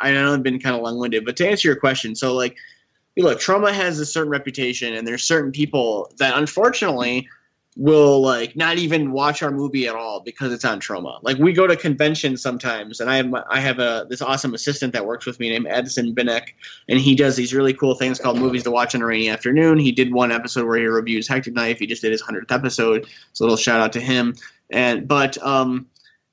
I 0.00 0.12
know 0.12 0.32
I've 0.32 0.42
been 0.42 0.58
kind 0.58 0.74
of 0.74 0.82
long-winded, 0.82 1.24
but 1.24 1.36
to 1.36 1.48
answer 1.48 1.68
your 1.68 1.76
question, 1.76 2.14
so 2.14 2.34
like, 2.34 2.56
look, 3.16 3.38
troma 3.38 3.72
has 3.72 3.98
a 3.98 4.06
certain 4.06 4.30
reputation, 4.30 4.94
and 4.94 5.06
there's 5.06 5.24
certain 5.24 5.52
people 5.52 6.10
that 6.18 6.36
unfortunately 6.38 7.28
will 7.76 8.22
like 8.22 8.56
not 8.56 8.78
even 8.78 9.12
watch 9.12 9.42
our 9.42 9.50
movie 9.50 9.86
at 9.86 9.94
all 9.94 10.20
because 10.20 10.50
it's 10.50 10.64
on 10.64 10.80
troma. 10.80 11.22
Like 11.22 11.36
we 11.36 11.52
go 11.52 11.66
to 11.66 11.76
conventions 11.76 12.40
sometimes, 12.40 13.00
and 13.00 13.10
I 13.10 13.16
have 13.16 13.28
my, 13.28 13.44
I 13.50 13.60
have 13.60 13.78
a 13.78 14.06
this 14.08 14.22
awesome 14.22 14.54
assistant 14.54 14.94
that 14.94 15.04
works 15.04 15.26
with 15.26 15.38
me 15.38 15.50
named 15.50 15.66
Edison 15.68 16.14
Binek, 16.14 16.54
and 16.88 16.98
he 16.98 17.14
does 17.14 17.36
these 17.36 17.52
really 17.52 17.74
cool 17.74 17.94
things 17.94 18.18
called 18.18 18.38
movies 18.38 18.62
to 18.62 18.70
watch 18.70 18.94
on 18.94 19.02
a 19.02 19.06
rainy 19.06 19.28
afternoon. 19.28 19.78
He 19.78 19.92
did 19.92 20.12
one 20.12 20.32
episode 20.32 20.66
where 20.66 20.78
he 20.78 20.86
reviews 20.86 21.28
Hectic 21.28 21.52
Knife. 21.52 21.78
He 21.78 21.86
just 21.86 22.00
did 22.00 22.12
his 22.12 22.22
hundredth 22.22 22.50
episode, 22.50 23.06
so 23.34 23.42
a 23.42 23.44
little 23.44 23.58
shout 23.58 23.80
out 23.80 23.92
to 23.92 24.00
him. 24.00 24.34
And 24.70 25.06
but 25.06 25.36
um, 25.42 25.86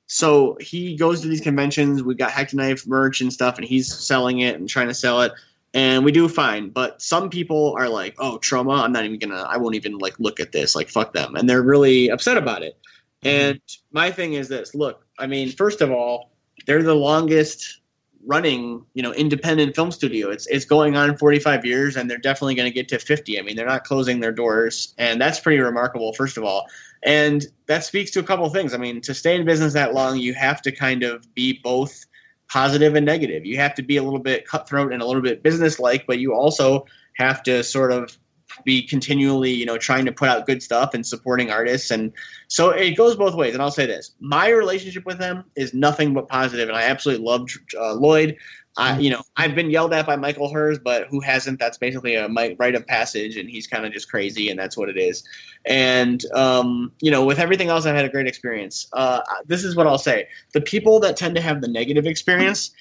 so 0.06 0.56
he 0.60 0.96
goes 0.96 1.20
to 1.20 1.28
these 1.28 1.42
conventions. 1.42 2.02
We 2.02 2.14
got 2.14 2.30
Hectic 2.30 2.56
Knife 2.56 2.86
merch 2.86 3.20
and 3.20 3.30
stuff, 3.30 3.58
and 3.58 3.66
he's 3.66 3.94
selling 3.94 4.40
it 4.40 4.56
and 4.56 4.66
trying 4.66 4.88
to 4.88 4.94
sell 4.94 5.20
it 5.20 5.32
and 5.74 6.04
we 6.04 6.12
do 6.12 6.28
fine. 6.28 6.70
But 6.70 7.02
some 7.02 7.28
people 7.28 7.74
are 7.76 7.88
like, 7.88 8.14
"Oh, 8.18 8.38
troma! 8.38 8.82
I'm 8.82 8.92
not 8.92 9.04
even 9.04 9.18
gonna. 9.18 9.42
I 9.42 9.58
won't 9.58 9.74
even 9.74 9.98
like 9.98 10.18
look 10.18 10.40
at 10.40 10.52
this. 10.52 10.74
Like, 10.74 10.88
fuck 10.88 11.12
them," 11.12 11.34
and 11.34 11.50
they're 11.50 11.62
really 11.62 12.08
upset 12.08 12.38
about 12.38 12.62
it. 12.62 12.78
Mm-hmm. 13.22 13.28
And 13.28 13.60
my 13.92 14.10
thing 14.10 14.34
is 14.34 14.48
this: 14.48 14.74
look, 14.74 15.04
I 15.18 15.26
mean, 15.26 15.50
first 15.50 15.80
of 15.80 15.90
all, 15.90 16.30
they're 16.66 16.82
the 16.82 16.94
longest 16.94 17.80
running, 18.26 18.82
you 18.94 19.02
know, 19.02 19.12
independent 19.12 19.74
film 19.74 19.90
studio. 19.90 20.30
It's 20.30 20.46
it's 20.46 20.64
going 20.64 20.96
on 20.96 21.16
45 21.16 21.66
years, 21.66 21.96
and 21.96 22.08
they're 22.08 22.18
definitely 22.18 22.54
going 22.54 22.70
to 22.70 22.74
get 22.74 22.88
to 22.88 22.98
50. 22.98 23.38
I 23.38 23.42
mean, 23.42 23.56
they're 23.56 23.66
not 23.66 23.84
closing 23.84 24.20
their 24.20 24.32
doors, 24.32 24.94
and 24.96 25.20
that's 25.20 25.40
pretty 25.40 25.58
remarkable. 25.58 26.12
First 26.12 26.38
of 26.38 26.44
all, 26.44 26.66
and 27.02 27.44
that 27.66 27.84
speaks 27.84 28.12
to 28.12 28.20
a 28.20 28.22
couple 28.22 28.46
of 28.46 28.52
things. 28.52 28.74
I 28.74 28.76
mean, 28.76 29.00
to 29.02 29.12
stay 29.12 29.34
in 29.34 29.44
business 29.44 29.72
that 29.72 29.92
long, 29.92 30.18
you 30.18 30.34
have 30.34 30.62
to 30.62 30.72
kind 30.72 31.02
of 31.02 31.34
be 31.34 31.60
both 31.64 32.06
positive 32.50 32.94
and 32.94 33.04
negative. 33.06 33.44
You 33.44 33.56
have 33.58 33.74
to 33.74 33.82
be 33.82 33.96
a 33.96 34.02
little 34.02 34.20
bit 34.20 34.46
cutthroat 34.46 34.92
and 34.92 35.02
a 35.02 35.06
little 35.06 35.22
bit 35.22 35.42
businesslike, 35.42 36.06
but 36.06 36.18
you 36.18 36.34
also 36.34 36.86
have 37.16 37.42
to 37.44 37.62
sort 37.62 37.92
of 37.92 38.16
be 38.64 38.86
continually, 38.86 39.50
you 39.50 39.66
know, 39.66 39.76
trying 39.78 40.04
to 40.04 40.12
put 40.12 40.28
out 40.28 40.46
good 40.46 40.62
stuff 40.62 40.94
and 40.94 41.04
supporting 41.04 41.50
artists. 41.50 41.90
And 41.90 42.12
so 42.48 42.70
it 42.70 42.96
goes 42.96 43.16
both 43.16 43.34
ways. 43.34 43.54
And 43.54 43.62
I'll 43.62 43.70
say 43.70 43.86
this: 43.86 44.12
my 44.20 44.48
relationship 44.48 45.04
with 45.04 45.18
them 45.18 45.44
is 45.56 45.74
nothing 45.74 46.14
but 46.14 46.28
positive, 46.28 46.68
and 46.68 46.76
I 46.76 46.82
absolutely 46.82 47.24
love 47.24 47.48
uh, 47.78 47.94
Lloyd. 47.94 48.36
I, 48.76 48.98
you 48.98 49.10
know, 49.10 49.22
I've 49.36 49.54
been 49.54 49.70
yelled 49.70 49.92
at 49.92 50.04
by 50.04 50.16
Michael 50.16 50.52
Herz, 50.52 50.80
but 50.80 51.06
who 51.08 51.20
hasn't? 51.20 51.60
That's 51.60 51.78
basically 51.78 52.16
a 52.16 52.28
rite 52.28 52.74
of 52.74 52.86
passage, 52.86 53.36
and 53.36 53.48
he's 53.48 53.68
kind 53.68 53.86
of 53.86 53.92
just 53.92 54.10
crazy, 54.10 54.50
and 54.50 54.58
that's 54.58 54.76
what 54.76 54.88
it 54.88 54.96
is. 54.96 55.22
And 55.64 56.24
um, 56.32 56.90
you 57.00 57.10
know, 57.10 57.24
with 57.24 57.38
everything 57.38 57.68
else, 57.68 57.86
I've 57.86 57.94
had 57.94 58.04
a 58.04 58.08
great 58.08 58.26
experience. 58.26 58.88
Uh, 58.92 59.20
this 59.46 59.62
is 59.62 59.76
what 59.76 59.86
I'll 59.86 59.98
say: 59.98 60.26
the 60.54 60.60
people 60.60 60.98
that 61.00 61.16
tend 61.16 61.36
to 61.36 61.40
have 61.40 61.60
the 61.60 61.68
negative 61.68 62.06
experience 62.06 62.72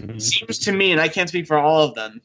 Mhm. 0.00 0.20
seems 0.20 0.58
to 0.60 0.72
me, 0.72 0.92
and 0.92 1.00
I 1.00 1.08
can't 1.08 1.28
speak 1.28 1.46
for 1.46 1.58
all 1.58 1.82
of 1.82 1.94
them, 1.94 2.20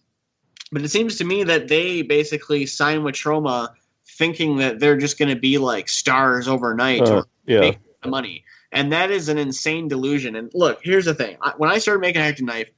but 0.71 0.83
it 0.83 0.89
seems 0.89 1.17
to 1.17 1.23
me 1.23 1.43
that 1.45 1.69
they 1.69 2.01
basically 2.03 2.65
sign 2.65 3.03
with 3.03 3.15
Troma 3.15 3.69
thinking 4.05 4.57
that 4.57 4.79
they're 4.79 4.97
just 4.97 5.17
going 5.17 5.33
to 5.33 5.39
be 5.39 5.57
like 5.57 5.89
stars 5.89 6.47
overnight 6.47 7.01
Uh, 7.01 7.15
or 7.15 7.27
yeah. 7.47 7.59
make 7.61 7.79
money. 8.05 8.43
And 8.71 8.91
that 8.91 9.11
is 9.11 9.29
an 9.29 9.37
insane 9.37 9.87
delusion. 9.87 10.35
And 10.35 10.51
look, 10.53 10.81
here's 10.83 11.05
the 11.05 11.13
thing: 11.13 11.37
I, 11.41 11.53
when 11.57 11.69
I 11.69 11.77
started 11.79 12.01
making 12.01 12.21
Hectic 12.21 12.45
Knife, 12.45 12.69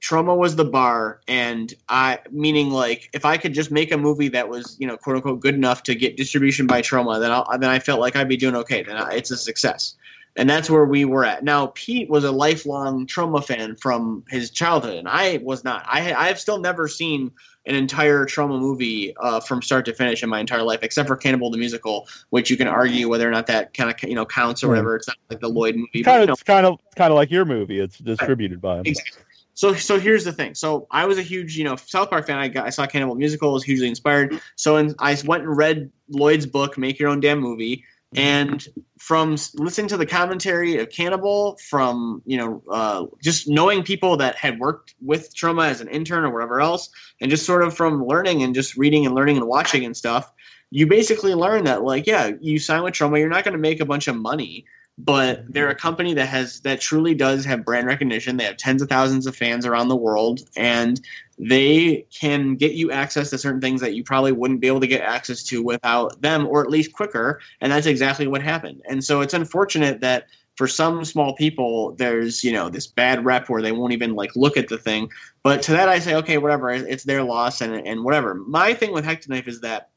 Troma 0.00 0.36
was 0.36 0.56
the 0.56 0.64
bar, 0.64 1.20
and 1.26 1.74
I 1.88 2.20
meaning 2.30 2.70
like 2.70 3.10
if 3.12 3.24
I 3.24 3.36
could 3.36 3.52
just 3.52 3.70
make 3.70 3.90
a 3.90 3.98
movie 3.98 4.28
that 4.28 4.48
was 4.48 4.76
you 4.78 4.86
know 4.86 4.96
quote 4.96 5.16
unquote 5.16 5.40
good 5.40 5.54
enough 5.54 5.82
to 5.84 5.94
get 5.94 6.16
distribution 6.16 6.66
by 6.66 6.82
Troma, 6.82 7.20
then 7.20 7.30
I, 7.32 7.56
then 7.58 7.70
I 7.70 7.78
felt 7.78 8.00
like 8.00 8.14
I'd 8.14 8.28
be 8.28 8.36
doing 8.36 8.54
okay. 8.56 8.82
Then 8.82 8.96
I, 8.96 9.14
it's 9.14 9.30
a 9.30 9.36
success, 9.36 9.96
and 10.36 10.48
that's 10.48 10.70
where 10.70 10.84
we 10.84 11.04
were 11.04 11.24
at. 11.24 11.42
Now 11.42 11.72
Pete 11.74 12.08
was 12.08 12.24
a 12.24 12.30
lifelong 12.30 13.06
Troma 13.06 13.44
fan 13.44 13.74
from 13.76 14.24
his 14.28 14.50
childhood, 14.50 14.96
and 14.96 15.08
I 15.08 15.40
was 15.42 15.64
not. 15.64 15.84
I 15.86 16.14
I've 16.14 16.38
still 16.38 16.58
never 16.58 16.86
seen 16.86 17.32
an 17.66 17.74
entire 17.74 18.24
Troma 18.24 18.58
movie 18.58 19.14
uh, 19.18 19.40
from 19.40 19.60
start 19.62 19.84
to 19.86 19.92
finish 19.92 20.22
in 20.22 20.28
my 20.28 20.40
entire 20.40 20.62
life, 20.62 20.80
except 20.82 21.08
for 21.08 21.16
Cannibal 21.16 21.50
the 21.50 21.58
musical, 21.58 22.08
which 22.30 22.50
you 22.50 22.56
can 22.56 22.66
argue 22.68 23.08
whether 23.08 23.28
or 23.28 23.32
not 23.32 23.46
that 23.48 23.74
kind 23.74 23.90
of 23.90 24.08
you 24.08 24.14
know 24.14 24.24
counts 24.24 24.62
or 24.62 24.68
whatever. 24.68 24.96
It's 24.96 25.08
not 25.08 25.16
like 25.28 25.40
the 25.40 25.48
Lloyd 25.48 25.74
movie. 25.74 26.02
but, 26.02 26.04
Kind 26.04 26.16
you 26.18 26.22
of, 26.22 26.26
know, 26.28 26.32
it's 26.34 26.42
kind 26.44 26.66
of, 26.66 26.78
kind 26.94 27.12
of 27.12 27.16
like 27.16 27.30
your 27.30 27.44
movie. 27.44 27.80
It's 27.80 27.98
distributed 27.98 28.60
by 28.60 28.78
him. 28.78 28.82
Exactly. 28.86 29.22
So 29.58 29.74
so 29.74 29.98
here's 29.98 30.22
the 30.22 30.32
thing. 30.32 30.54
So 30.54 30.86
I 30.88 31.06
was 31.06 31.18
a 31.18 31.22
huge 31.22 31.58
you 31.58 31.64
know 31.64 31.74
South 31.74 32.10
Park 32.10 32.28
fan. 32.28 32.38
I 32.38 32.46
got 32.46 32.64
I 32.64 32.70
saw 32.70 32.86
Cannibal 32.86 33.16
Musical. 33.16 33.52
Was 33.52 33.64
hugely 33.64 33.88
inspired. 33.88 34.40
So 34.54 34.76
and 34.76 34.94
I 35.00 35.18
went 35.24 35.42
and 35.42 35.56
read 35.56 35.90
Lloyd's 36.08 36.46
book, 36.46 36.78
Make 36.78 37.00
Your 37.00 37.08
Own 37.08 37.18
Damn 37.18 37.40
Movie. 37.40 37.84
And 38.14 38.64
from 38.98 39.36
listening 39.54 39.88
to 39.88 39.96
the 39.96 40.06
commentary 40.06 40.78
of 40.78 40.90
Cannibal, 40.90 41.58
from 41.68 42.22
you 42.24 42.36
know 42.38 42.62
uh, 42.70 43.06
just 43.20 43.48
knowing 43.48 43.82
people 43.82 44.16
that 44.18 44.36
had 44.36 44.60
worked 44.60 44.94
with 45.04 45.34
Troma 45.34 45.66
as 45.68 45.80
an 45.80 45.88
intern 45.88 46.24
or 46.24 46.32
whatever 46.32 46.60
else, 46.60 46.88
and 47.20 47.28
just 47.28 47.44
sort 47.44 47.64
of 47.64 47.76
from 47.76 48.06
learning 48.06 48.44
and 48.44 48.54
just 48.54 48.76
reading 48.76 49.06
and 49.06 49.14
learning 49.16 49.38
and 49.38 49.48
watching 49.48 49.84
and 49.84 49.96
stuff, 49.96 50.32
you 50.70 50.86
basically 50.86 51.34
learn 51.34 51.64
that 51.64 51.82
like 51.82 52.06
yeah, 52.06 52.30
you 52.40 52.60
sign 52.60 52.84
with 52.84 52.94
Troma, 52.94 53.18
you're 53.18 53.28
not 53.28 53.42
going 53.42 53.54
to 53.54 53.58
make 53.58 53.80
a 53.80 53.84
bunch 53.84 54.06
of 54.06 54.14
money, 54.14 54.66
but 54.98 55.44
they're 55.52 55.68
a 55.68 55.74
company 55.76 56.12
that 56.14 56.26
has 56.26 56.60
that 56.60 56.80
truly 56.80 57.14
does 57.14 57.44
have 57.44 57.64
brand 57.64 57.86
recognition. 57.86 58.36
They 58.36 58.44
have 58.44 58.56
tens 58.56 58.82
of 58.82 58.88
thousands 58.88 59.26
of 59.26 59.36
fans 59.36 59.64
around 59.64 59.88
the 59.88 59.96
world, 59.96 60.40
and 60.56 61.00
they 61.38 62.04
can 62.10 62.56
get 62.56 62.72
you 62.72 62.90
access 62.90 63.30
to 63.30 63.38
certain 63.38 63.60
things 63.60 63.80
that 63.80 63.94
you 63.94 64.02
probably 64.02 64.32
wouldn't 64.32 64.60
be 64.60 64.66
able 64.66 64.80
to 64.80 64.88
get 64.88 65.02
access 65.02 65.44
to 65.44 65.62
without 65.62 66.20
them, 66.20 66.48
or 66.48 66.62
at 66.62 66.70
least 66.70 66.92
quicker. 66.92 67.40
And 67.60 67.70
that's 67.70 67.86
exactly 67.86 68.26
what 68.26 68.42
happened. 68.42 68.82
And 68.88 69.04
so 69.04 69.20
it's 69.20 69.34
unfortunate 69.34 70.00
that 70.00 70.26
for 70.56 70.66
some 70.66 71.04
small 71.04 71.36
people, 71.36 71.92
there's 71.92 72.42
you 72.42 72.50
know 72.50 72.68
this 72.68 72.88
bad 72.88 73.24
rep 73.24 73.48
where 73.48 73.62
they 73.62 73.70
won't 73.70 73.92
even 73.92 74.16
like 74.16 74.34
look 74.34 74.56
at 74.56 74.66
the 74.66 74.78
thing. 74.78 75.10
But 75.44 75.62
to 75.62 75.72
that, 75.72 75.88
I 75.88 76.00
say, 76.00 76.16
okay, 76.16 76.38
whatever, 76.38 76.70
it's 76.70 77.04
their 77.04 77.22
loss 77.22 77.60
and 77.60 77.86
and 77.86 78.02
whatever. 78.02 78.34
My 78.34 78.74
thing 78.74 78.92
with 78.92 79.04
Hectic 79.04 79.28
Knife 79.28 79.46
is 79.46 79.60
that 79.60 79.90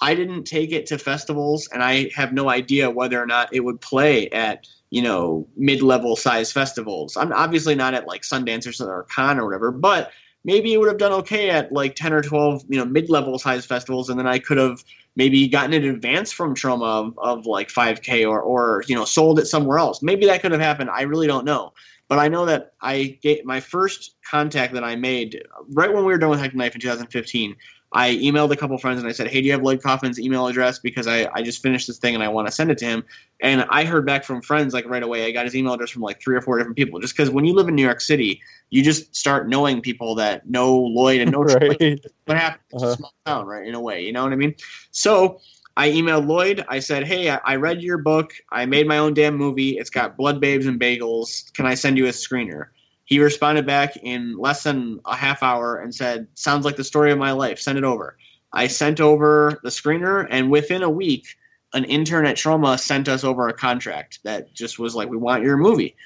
I 0.00 0.14
didn't 0.14 0.44
take 0.44 0.72
it 0.72 0.86
to 0.86 0.98
festivals, 0.98 1.68
and 1.72 1.82
I 1.82 2.10
have 2.14 2.32
no 2.32 2.48
idea 2.48 2.90
whether 2.90 3.20
or 3.20 3.26
not 3.26 3.54
it 3.54 3.60
would 3.60 3.80
play 3.80 4.28
at 4.30 4.66
you 4.90 5.02
know 5.02 5.48
mid-level 5.56 6.16
size 6.16 6.52
festivals. 6.52 7.16
I'm 7.16 7.32
obviously 7.32 7.74
not 7.74 7.94
at 7.94 8.06
like 8.06 8.22
Sundance 8.22 8.80
or, 8.80 8.90
or 8.90 9.04
Cannes 9.04 9.38
or 9.38 9.44
whatever, 9.44 9.70
but 9.70 10.10
maybe 10.44 10.72
it 10.72 10.78
would 10.78 10.88
have 10.88 10.98
done 10.98 11.12
okay 11.12 11.50
at 11.50 11.72
like 11.72 11.96
10 11.96 12.12
or 12.12 12.22
12 12.22 12.64
you 12.68 12.78
know 12.78 12.84
mid-level 12.84 13.38
size 13.38 13.64
festivals 13.64 14.10
and 14.10 14.18
then 14.18 14.26
i 14.26 14.38
could 14.38 14.58
have 14.58 14.84
maybe 15.16 15.48
gotten 15.48 15.72
an 15.72 15.84
advance 15.84 16.32
from 16.32 16.54
troma 16.54 17.08
of, 17.08 17.18
of 17.18 17.46
like 17.46 17.68
5k 17.68 18.28
or 18.28 18.40
or 18.40 18.84
you 18.86 18.94
know 18.94 19.04
sold 19.04 19.38
it 19.38 19.46
somewhere 19.46 19.78
else. 19.78 20.02
Maybe 20.02 20.26
that 20.26 20.42
could 20.42 20.52
have 20.52 20.60
happened. 20.60 20.90
I 20.90 21.02
really 21.02 21.26
don't 21.26 21.44
know. 21.44 21.72
But 22.08 22.18
i 22.18 22.28
know 22.28 22.44
that 22.46 22.74
i 22.82 23.18
get 23.22 23.46
my 23.46 23.60
first 23.60 24.16
contact 24.30 24.74
that 24.74 24.84
i 24.84 24.94
made 24.94 25.42
right 25.70 25.92
when 25.92 26.04
we 26.04 26.12
were 26.12 26.18
done 26.18 26.30
with 26.30 26.38
hectic 26.38 26.58
knife 26.58 26.74
in 26.74 26.80
2015 26.80 27.56
I 27.96 28.16
emailed 28.16 28.50
a 28.50 28.56
couple 28.56 28.76
friends 28.76 28.98
and 28.98 29.08
I 29.08 29.12
said, 29.12 29.28
"Hey, 29.28 29.40
do 29.40 29.46
you 29.46 29.52
have 29.52 29.62
Lloyd 29.62 29.80
Kaufman's 29.80 30.18
email 30.18 30.48
address? 30.48 30.80
Because 30.80 31.06
I, 31.06 31.30
I 31.32 31.42
just 31.42 31.62
finished 31.62 31.86
this 31.86 31.96
thing 31.96 32.14
and 32.14 32.24
I 32.24 32.28
want 32.28 32.48
to 32.48 32.52
send 32.52 32.70
it 32.72 32.78
to 32.78 32.84
him." 32.84 33.04
And 33.40 33.64
I 33.70 33.84
heard 33.84 34.04
back 34.04 34.24
from 34.24 34.42
friends 34.42 34.74
like 34.74 34.84
right 34.86 35.02
away. 35.02 35.26
I 35.26 35.30
got 35.30 35.44
his 35.44 35.54
email 35.54 35.74
address 35.74 35.90
from 35.90 36.02
like 36.02 36.20
three 36.20 36.34
or 36.34 36.40
four 36.40 36.58
different 36.58 36.76
people. 36.76 36.98
Just 36.98 37.16
because 37.16 37.30
when 37.30 37.44
you 37.44 37.54
live 37.54 37.68
in 37.68 37.76
New 37.76 37.84
York 37.84 38.00
City, 38.00 38.40
you 38.70 38.82
just 38.82 39.14
start 39.14 39.48
knowing 39.48 39.80
people 39.80 40.16
that 40.16 40.48
know 40.50 40.76
Lloyd 40.76 41.20
and 41.20 41.30
know 41.32 41.44
right. 41.44 42.00
what 42.24 42.36
happens. 42.36 42.60
It's 42.72 42.82
Uh-huh. 42.82 42.92
a 42.92 42.96
small 42.96 43.14
town, 43.26 43.46
right? 43.46 43.66
In 43.66 43.74
a 43.76 43.80
way, 43.80 44.04
you 44.04 44.12
know 44.12 44.24
what 44.24 44.32
I 44.32 44.36
mean? 44.36 44.54
So 44.90 45.40
I 45.76 45.90
emailed 45.90 46.26
Lloyd. 46.26 46.64
I 46.68 46.80
said, 46.80 47.06
"Hey, 47.06 47.30
I, 47.30 47.40
I 47.44 47.56
read 47.56 47.80
your 47.80 47.98
book. 47.98 48.32
I 48.50 48.66
made 48.66 48.88
my 48.88 48.98
own 48.98 49.14
damn 49.14 49.36
movie. 49.36 49.78
It's 49.78 49.90
got 49.90 50.16
blood 50.16 50.40
babes 50.40 50.66
and 50.66 50.80
bagels. 50.80 51.52
Can 51.54 51.64
I 51.66 51.74
send 51.74 51.96
you 51.96 52.06
a 52.06 52.10
screener?" 52.10 52.66
He 53.04 53.20
responded 53.20 53.66
back 53.66 53.96
in 53.96 54.36
less 54.38 54.62
than 54.62 55.00
a 55.04 55.14
half 55.14 55.42
hour 55.42 55.76
and 55.76 55.94
said, 55.94 56.26
"Sounds 56.34 56.64
like 56.64 56.76
the 56.76 56.84
story 56.84 57.12
of 57.12 57.18
my 57.18 57.32
life. 57.32 57.58
Send 57.58 57.78
it 57.78 57.84
over." 57.84 58.16
I 58.52 58.66
sent 58.68 59.00
over 59.00 59.60
the 59.62 59.68
screener, 59.68 60.26
and 60.30 60.50
within 60.50 60.82
a 60.82 60.90
week, 60.90 61.26
an 61.74 61.84
intern 61.84 62.24
at 62.24 62.36
Troma 62.36 62.78
sent 62.78 63.08
us 63.08 63.24
over 63.24 63.48
a 63.48 63.52
contract 63.52 64.20
that 64.22 64.54
just 64.54 64.78
was 64.78 64.94
like, 64.94 65.08
"We 65.08 65.16
want 65.16 65.42
your 65.42 65.56
movie." 65.56 65.96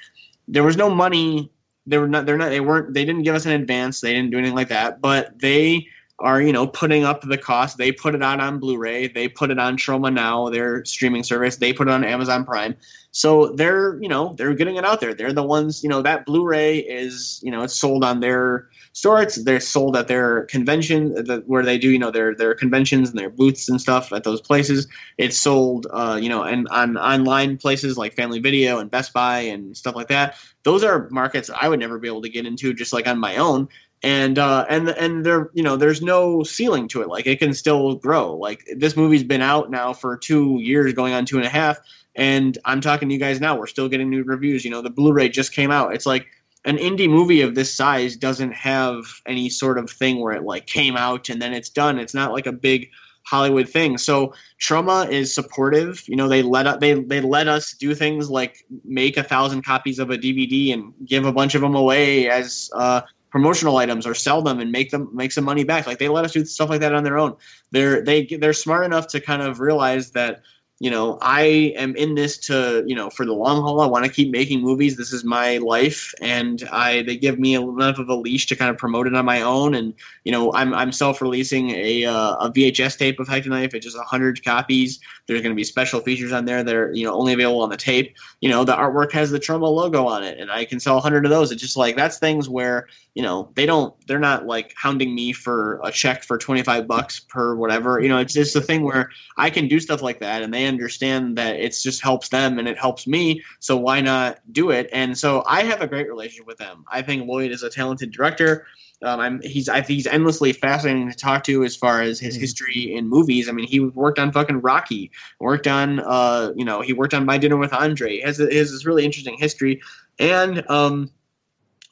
There 0.47 0.63
was 0.63 0.77
no 0.77 0.89
money. 0.89 1.51
They 1.85 1.97
were 1.97 2.07
not. 2.07 2.25
They're 2.25 2.37
not. 2.37 2.49
They 2.49 2.59
weren't. 2.59 2.93
They 2.93 3.05
didn't 3.05 3.23
give 3.23 3.35
us 3.35 3.45
an 3.45 3.51
advance. 3.51 4.01
They 4.01 4.13
didn't 4.13 4.31
do 4.31 4.37
anything 4.37 4.55
like 4.55 4.69
that. 4.69 4.99
But 4.99 5.39
they 5.39 5.87
are, 6.21 6.41
you 6.41 6.51
know, 6.51 6.67
putting 6.67 7.03
up 7.03 7.21
the 7.21 7.37
cost. 7.37 7.77
They 7.77 7.91
put 7.91 8.15
it 8.15 8.23
out 8.23 8.39
on 8.39 8.59
Blu-ray. 8.59 9.07
They 9.07 9.27
put 9.27 9.51
it 9.51 9.59
on 9.59 9.77
Troma 9.77 10.13
Now, 10.13 10.49
their 10.49 10.83
streaming 10.85 11.23
service. 11.23 11.57
They 11.57 11.73
put 11.73 11.87
it 11.87 11.91
on 11.91 12.03
Amazon 12.03 12.45
Prime. 12.45 12.75
So 13.11 13.53
they're, 13.53 13.99
you 14.01 14.09
know, 14.09 14.35
they're 14.37 14.53
getting 14.53 14.75
it 14.75 14.85
out 14.85 15.01
there. 15.01 15.13
They're 15.13 15.33
the 15.33 15.43
ones, 15.43 15.83
you 15.83 15.89
know, 15.89 16.01
that 16.01 16.25
Blu-ray 16.25 16.79
is, 16.79 17.39
you 17.41 17.51
know, 17.51 17.63
it's 17.63 17.75
sold 17.75 18.03
on 18.03 18.19
their 18.19 18.67
store. 18.93 19.21
It's 19.21 19.43
they're 19.43 19.59
sold 19.59 19.97
at 19.97 20.07
their 20.07 20.45
convention 20.45 21.15
where 21.47 21.63
they 21.63 21.77
do, 21.77 21.89
you 21.89 21.97
know, 21.97 22.11
their 22.11 22.35
their 22.35 22.53
conventions 22.53 23.09
and 23.09 23.17
their 23.17 23.29
booths 23.29 23.67
and 23.67 23.81
stuff 23.81 24.13
at 24.13 24.23
those 24.23 24.41
places. 24.41 24.87
It's 25.17 25.37
sold, 25.37 25.87
uh, 25.91 26.19
you 26.21 26.29
know, 26.29 26.43
and 26.43 26.67
on 26.69 26.97
online 26.97 27.57
places 27.57 27.97
like 27.97 28.13
Family 28.13 28.39
Video 28.39 28.77
and 28.77 28.91
Best 28.91 29.11
Buy 29.11 29.39
and 29.39 29.75
stuff 29.75 29.95
like 29.95 30.09
that. 30.09 30.35
Those 30.63 30.83
are 30.83 31.07
markets 31.09 31.49
I 31.49 31.67
would 31.67 31.79
never 31.79 31.97
be 31.97 32.07
able 32.07 32.21
to 32.21 32.29
get 32.29 32.45
into 32.45 32.73
just 32.73 32.93
like 32.93 33.07
on 33.07 33.17
my 33.17 33.37
own. 33.37 33.69
And 34.01 34.39
uh, 34.39 34.65
and 34.69 34.89
and 34.89 35.25
there, 35.25 35.49
you 35.53 35.61
know, 35.61 35.75
there's 35.75 36.01
no 36.01 36.43
ceiling 36.43 36.87
to 36.89 37.01
it. 37.01 37.09
Like 37.09 37.27
it 37.27 37.39
can 37.39 37.53
still 37.53 37.95
grow. 37.95 38.33
Like 38.33 38.65
this 38.77 38.95
movie's 38.95 39.25
been 39.25 39.41
out 39.41 39.69
now 39.69 39.91
for 39.91 40.15
two 40.15 40.57
years, 40.61 40.93
going 40.93 41.13
on 41.13 41.25
two 41.25 41.37
and 41.37 41.45
a 41.45 41.49
half. 41.49 41.79
And 42.15 42.57
I'm 42.65 42.81
talking 42.81 43.09
to 43.09 43.13
you 43.13 43.19
guys 43.19 43.41
now. 43.41 43.57
We're 43.57 43.67
still 43.67 43.89
getting 43.89 44.09
new 44.09 44.23
reviews. 44.23 44.63
You 44.63 44.71
know, 44.71 44.81
the 44.81 44.89
Blu-ray 44.89 45.29
just 45.29 45.53
came 45.53 45.71
out. 45.71 45.93
It's 45.93 46.05
like 46.05 46.27
an 46.65 46.77
indie 46.77 47.09
movie 47.09 47.41
of 47.41 47.55
this 47.55 47.73
size 47.73 48.15
doesn't 48.15 48.53
have 48.53 49.05
any 49.25 49.49
sort 49.49 49.77
of 49.77 49.89
thing 49.89 50.19
where 50.19 50.33
it 50.33 50.43
like 50.43 50.65
came 50.65 50.97
out 50.97 51.29
and 51.29 51.41
then 51.41 51.53
it's 51.53 51.69
done. 51.69 51.99
It's 51.99 52.13
not 52.13 52.31
like 52.31 52.47
a 52.47 52.51
big 52.51 52.89
Hollywood 53.23 53.69
thing. 53.69 53.97
So 53.97 54.33
Troma 54.59 55.09
is 55.09 55.33
supportive. 55.33 56.03
You 56.07 56.15
know, 56.15 56.27
they 56.27 56.41
let 56.41 56.67
us, 56.67 56.77
they 56.79 56.95
they 56.95 57.21
let 57.21 57.47
us 57.47 57.73
do 57.73 57.93
things 57.93 58.29
like 58.29 58.65
make 58.83 59.17
a 59.17 59.23
thousand 59.23 59.61
copies 59.61 59.99
of 59.99 60.09
a 60.09 60.17
DVD 60.17 60.73
and 60.73 60.93
give 61.05 61.25
a 61.25 61.31
bunch 61.31 61.53
of 61.53 61.61
them 61.61 61.75
away 61.75 62.29
as 62.29 62.69
uh, 62.73 63.01
promotional 63.29 63.77
items 63.77 64.07
or 64.07 64.13
sell 64.13 64.41
them 64.41 64.59
and 64.59 64.71
make 64.71 64.91
them 64.91 65.09
make 65.13 65.31
some 65.31 65.43
money 65.43 65.63
back. 65.63 65.87
Like 65.87 65.99
they 65.99 66.09
let 66.09 66.25
us 66.25 66.33
do 66.33 66.45
stuff 66.45 66.69
like 66.69 66.81
that 66.81 66.93
on 66.93 67.03
their 67.03 67.17
own. 67.17 67.35
They're 67.71 68.01
they 68.01 68.25
they're 68.25 68.53
smart 68.53 68.85
enough 68.85 69.07
to 69.07 69.21
kind 69.21 69.41
of 69.41 69.59
realize 69.59 70.11
that 70.11 70.41
you 70.79 70.89
know 70.89 71.17
i 71.21 71.73
am 71.75 71.95
in 71.95 72.15
this 72.15 72.37
to 72.37 72.83
you 72.87 72.95
know 72.95 73.09
for 73.09 73.25
the 73.25 73.33
long 73.33 73.61
haul 73.61 73.81
i 73.81 73.85
want 73.85 74.05
to 74.05 74.11
keep 74.11 74.31
making 74.31 74.61
movies 74.61 74.95
this 74.95 75.11
is 75.11 75.23
my 75.23 75.57
life 75.57 76.13
and 76.21 76.67
i 76.71 77.01
they 77.03 77.17
give 77.17 77.37
me 77.37 77.53
enough 77.53 77.99
of 77.99 78.07
a 78.07 78.15
leash 78.15 78.45
to 78.45 78.55
kind 78.55 78.71
of 78.71 78.77
promote 78.77 79.05
it 79.05 79.13
on 79.13 79.25
my 79.25 79.41
own 79.41 79.73
and 79.73 79.93
you 80.23 80.31
know 80.31 80.53
i'm, 80.53 80.73
I'm 80.73 80.91
self-releasing 80.91 81.71
a, 81.71 82.05
uh, 82.05 82.35
a 82.35 82.51
vhs 82.51 82.97
tape 82.97 83.19
of 83.19 83.27
hectic 83.27 83.49
knife 83.49 83.73
it's 83.73 83.85
just 83.85 83.97
100 83.97 84.43
copies 84.43 84.99
there's 85.27 85.41
going 85.41 85.51
to 85.51 85.55
be 85.55 85.63
special 85.63 85.99
features 85.99 86.31
on 86.31 86.45
there 86.45 86.63
that 86.63 86.75
are 86.75 86.91
you 86.93 87.05
know 87.05 87.13
only 87.13 87.33
available 87.33 87.61
on 87.61 87.69
the 87.69 87.77
tape 87.77 88.15
you 88.39 88.49
know 88.49 88.63
the 88.63 88.73
artwork 88.73 89.11
has 89.11 89.31
the 89.31 89.39
troma 89.39 89.69
logo 89.69 90.07
on 90.07 90.23
it 90.23 90.39
and 90.39 90.49
i 90.49 90.63
can 90.63 90.79
sell 90.79 90.95
100 90.95 91.25
of 91.25 91.31
those 91.31 91.51
it's 91.51 91.61
just 91.61 91.77
like 91.77 91.95
that's 91.97 92.19
things 92.19 92.47
where 92.47 92.87
you 93.15 93.23
know 93.23 93.49
they 93.55 93.65
don't 93.65 93.93
they're 94.07 94.17
not 94.17 94.45
like 94.45 94.73
hounding 94.77 95.13
me 95.13 95.33
for 95.33 95.81
a 95.83 95.91
check 95.91 96.23
for 96.23 96.37
25 96.37 96.87
bucks 96.87 97.19
per 97.19 97.53
whatever 97.55 97.99
you 97.99 98.07
know 98.07 98.17
it's 98.17 98.33
just 98.33 98.55
a 98.55 98.61
thing 98.61 98.83
where 98.83 99.09
i 99.35 99.49
can 99.49 99.67
do 99.67 99.79
stuff 99.79 100.01
like 100.01 100.19
that 100.19 100.41
and 100.41 100.53
they 100.53 100.68
understand 100.69 101.37
that 101.37 101.57
it 101.57 101.75
just 101.83 102.01
helps 102.01 102.29
them 102.29 102.57
and 102.59 102.67
it 102.67 102.77
helps 102.77 103.05
me 103.05 103.43
so 103.59 103.75
why 103.75 103.99
not 103.99 104.39
do 104.53 104.69
it 104.69 104.89
and 104.93 105.17
so 105.17 105.43
i 105.45 105.63
have 105.63 105.81
a 105.81 105.87
great 105.87 106.07
relationship 106.07 106.47
with 106.47 106.57
them 106.57 106.85
i 106.89 107.01
think 107.01 107.27
lloyd 107.27 107.51
is 107.51 107.63
a 107.63 107.69
talented 107.69 108.11
director 108.11 108.65
um, 109.01 109.19
I'm, 109.21 109.41
he's 109.41 109.69
I 109.69 109.75
think 109.81 109.95
he's 109.95 110.07
endlessly 110.07 110.51
fascinating 110.51 111.09
to 111.09 111.15
talk 111.15 111.45
to 111.45 111.63
as 111.63 111.75
far 111.75 112.01
as 112.01 112.19
his 112.19 112.35
Mhm. 112.35 112.41
history 112.41 112.95
in 112.95 113.07
movies. 113.07 113.47
I 113.47 113.53
mean, 113.53 113.65
he 113.65 113.79
worked 113.79 114.19
on 114.19 114.31
fucking 114.33 114.59
Rocky, 114.59 115.11
worked 115.39 115.67
on 115.67 116.01
uh, 116.01 116.51
you 116.55 116.65
know, 116.65 116.81
he 116.81 116.91
worked 116.91 117.13
on 117.13 117.25
My 117.25 117.37
Dinner 117.37 117.55
with 117.55 117.73
Andre. 117.73 118.17
He 118.17 118.21
has 118.21 118.41
a, 118.41 118.53
has 118.53 118.71
this 118.71 118.85
really 118.85 119.05
interesting 119.05 119.37
history, 119.37 119.81
and 120.19 120.69
um, 120.69 121.09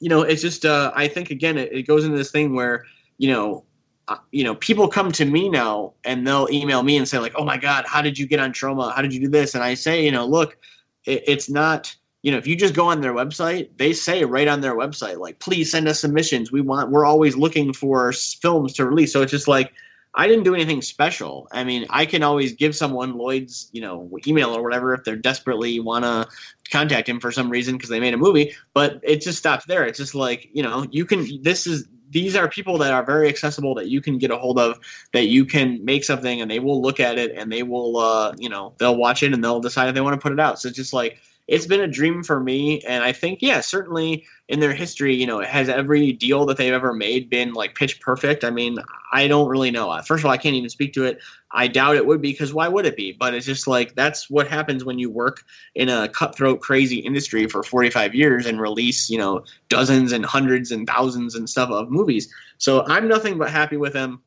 you 0.00 0.10
know, 0.10 0.20
it's 0.20 0.42
just 0.42 0.66
uh, 0.66 0.92
I 0.94 1.08
think 1.08 1.30
again 1.30 1.56
it, 1.56 1.72
it 1.72 1.82
goes 1.84 2.04
into 2.04 2.18
this 2.18 2.30
thing 2.30 2.54
where 2.54 2.84
you 3.16 3.30
know, 3.32 3.64
Uh, 4.08 4.16
you 4.32 4.42
know, 4.42 4.54
people 4.54 4.88
come 4.88 5.12
to 5.12 5.24
me 5.24 5.48
now 5.48 5.92
and 6.04 6.26
they'll 6.26 6.48
email 6.50 6.82
me 6.82 6.96
and 6.96 7.06
say 7.06 7.18
like, 7.18 7.34
oh 7.36 7.44
my 7.44 7.58
god, 7.58 7.84
how 7.86 8.00
did 8.00 8.18
you 8.18 8.26
get 8.26 8.40
on 8.40 8.52
Troma? 8.52 8.94
How 8.94 9.02
did 9.02 9.12
you 9.12 9.20
do 9.20 9.28
this? 9.28 9.54
And 9.54 9.62
I 9.62 9.74
say, 9.74 10.04
you 10.04 10.10
know, 10.10 10.26
look, 10.26 10.56
it, 11.04 11.22
it's 11.26 11.50
not. 11.50 11.94
You 12.22 12.32
know, 12.32 12.38
if 12.38 12.48
you 12.48 12.56
just 12.56 12.74
go 12.74 12.88
on 12.88 13.00
their 13.00 13.14
website, 13.14 13.68
they 13.76 13.92
say 13.92 14.24
right 14.24 14.48
on 14.48 14.60
their 14.60 14.74
website, 14.74 15.18
like, 15.18 15.38
please 15.38 15.70
send 15.70 15.86
us 15.86 16.00
submissions. 16.00 16.50
We 16.50 16.60
want, 16.60 16.90
we're 16.90 17.04
always 17.04 17.36
looking 17.36 17.72
for 17.72 18.12
films 18.12 18.72
to 18.74 18.86
release. 18.86 19.12
So 19.12 19.22
it's 19.22 19.30
just 19.30 19.46
like, 19.46 19.72
I 20.16 20.26
didn't 20.26 20.42
do 20.42 20.54
anything 20.54 20.82
special. 20.82 21.46
I 21.52 21.62
mean, 21.62 21.86
I 21.90 22.06
can 22.06 22.24
always 22.24 22.54
give 22.54 22.74
someone 22.74 23.16
Lloyd's, 23.16 23.70
you 23.72 23.80
know, 23.80 24.10
email 24.26 24.50
or 24.50 24.64
whatever 24.64 24.94
if 24.94 25.04
they're 25.04 25.14
desperately 25.14 25.78
want 25.78 26.04
to 26.04 26.26
contact 26.72 27.08
him 27.08 27.20
for 27.20 27.30
some 27.30 27.50
reason 27.50 27.76
because 27.76 27.88
they 27.88 28.00
made 28.00 28.14
a 28.14 28.18
movie. 28.18 28.52
But 28.74 28.98
it 29.04 29.20
just 29.20 29.38
stops 29.38 29.66
there. 29.66 29.84
It's 29.84 29.98
just 29.98 30.16
like, 30.16 30.48
you 30.52 30.62
know, 30.64 30.86
you 30.90 31.04
can. 31.04 31.40
This 31.42 31.68
is 31.68 31.86
these 32.10 32.36
are 32.36 32.48
people 32.48 32.78
that 32.78 32.92
are 32.92 33.04
very 33.04 33.28
accessible 33.28 33.74
that 33.74 33.88
you 33.88 34.00
can 34.00 34.18
get 34.18 34.30
a 34.30 34.36
hold 34.36 34.58
of 34.58 34.78
that 35.12 35.26
you 35.26 35.44
can 35.44 35.84
make 35.84 36.04
something 36.04 36.40
and 36.40 36.50
they 36.50 36.58
will 36.58 36.80
look 36.80 37.00
at 37.00 37.18
it 37.18 37.32
and 37.36 37.52
they 37.52 37.62
will, 37.62 37.96
uh, 37.98 38.32
you 38.38 38.48
know, 38.48 38.74
they'll 38.78 38.96
watch 38.96 39.22
it 39.22 39.32
and 39.32 39.42
they'll 39.42 39.60
decide 39.60 39.88
if 39.88 39.94
they 39.94 40.00
want 40.00 40.14
to 40.14 40.20
put 40.20 40.32
it 40.32 40.40
out. 40.40 40.58
So 40.58 40.68
it's 40.68 40.76
just 40.76 40.92
like 40.92 41.18
it's 41.48 41.66
been 41.66 41.80
a 41.80 41.88
dream 41.88 42.22
for 42.22 42.38
me 42.38 42.80
and 42.82 43.02
i 43.02 43.10
think 43.10 43.40
yeah 43.40 43.60
certainly 43.60 44.24
in 44.48 44.60
their 44.60 44.74
history 44.74 45.14
you 45.14 45.26
know 45.26 45.40
has 45.40 45.68
every 45.68 46.12
deal 46.12 46.46
that 46.46 46.58
they've 46.58 46.74
ever 46.74 46.92
made 46.92 47.28
been 47.28 47.52
like 47.54 47.74
pitch 47.74 48.00
perfect? 48.00 48.44
I 48.44 48.50
mean 48.50 48.78
i 49.12 49.26
don't 49.26 49.48
really 49.48 49.70
know. 49.70 50.00
First 50.02 50.22
of 50.22 50.26
all 50.26 50.32
i 50.32 50.36
can't 50.36 50.54
even 50.54 50.70
speak 50.70 50.92
to 50.92 51.04
it. 51.04 51.18
I 51.50 51.66
doubt 51.66 51.96
it 51.96 52.06
would 52.06 52.20
be 52.20 52.32
because 52.32 52.52
why 52.52 52.68
would 52.68 52.84
it 52.84 52.96
be? 52.96 53.12
But 53.12 53.32
it's 53.32 53.46
just 53.46 53.66
like 53.66 53.94
that's 53.94 54.28
what 54.28 54.46
happens 54.46 54.84
when 54.84 54.98
you 54.98 55.10
work 55.10 55.42
in 55.74 55.88
a 55.88 56.08
cutthroat 56.08 56.60
crazy 56.60 56.98
industry 56.98 57.46
for 57.48 57.62
45 57.62 58.14
years 58.14 58.46
and 58.46 58.60
release 58.60 59.08
you 59.08 59.18
know 59.18 59.44
dozens 59.68 60.12
and 60.12 60.24
hundreds 60.24 60.70
and 60.70 60.86
thousands 60.86 61.34
and 61.34 61.48
stuff 61.48 61.70
of 61.70 61.90
movies. 61.90 62.32
So 62.58 62.84
i'm 62.86 63.08
nothing 63.08 63.38
but 63.38 63.50
happy 63.50 63.78
with 63.78 63.94
them. 63.94 64.22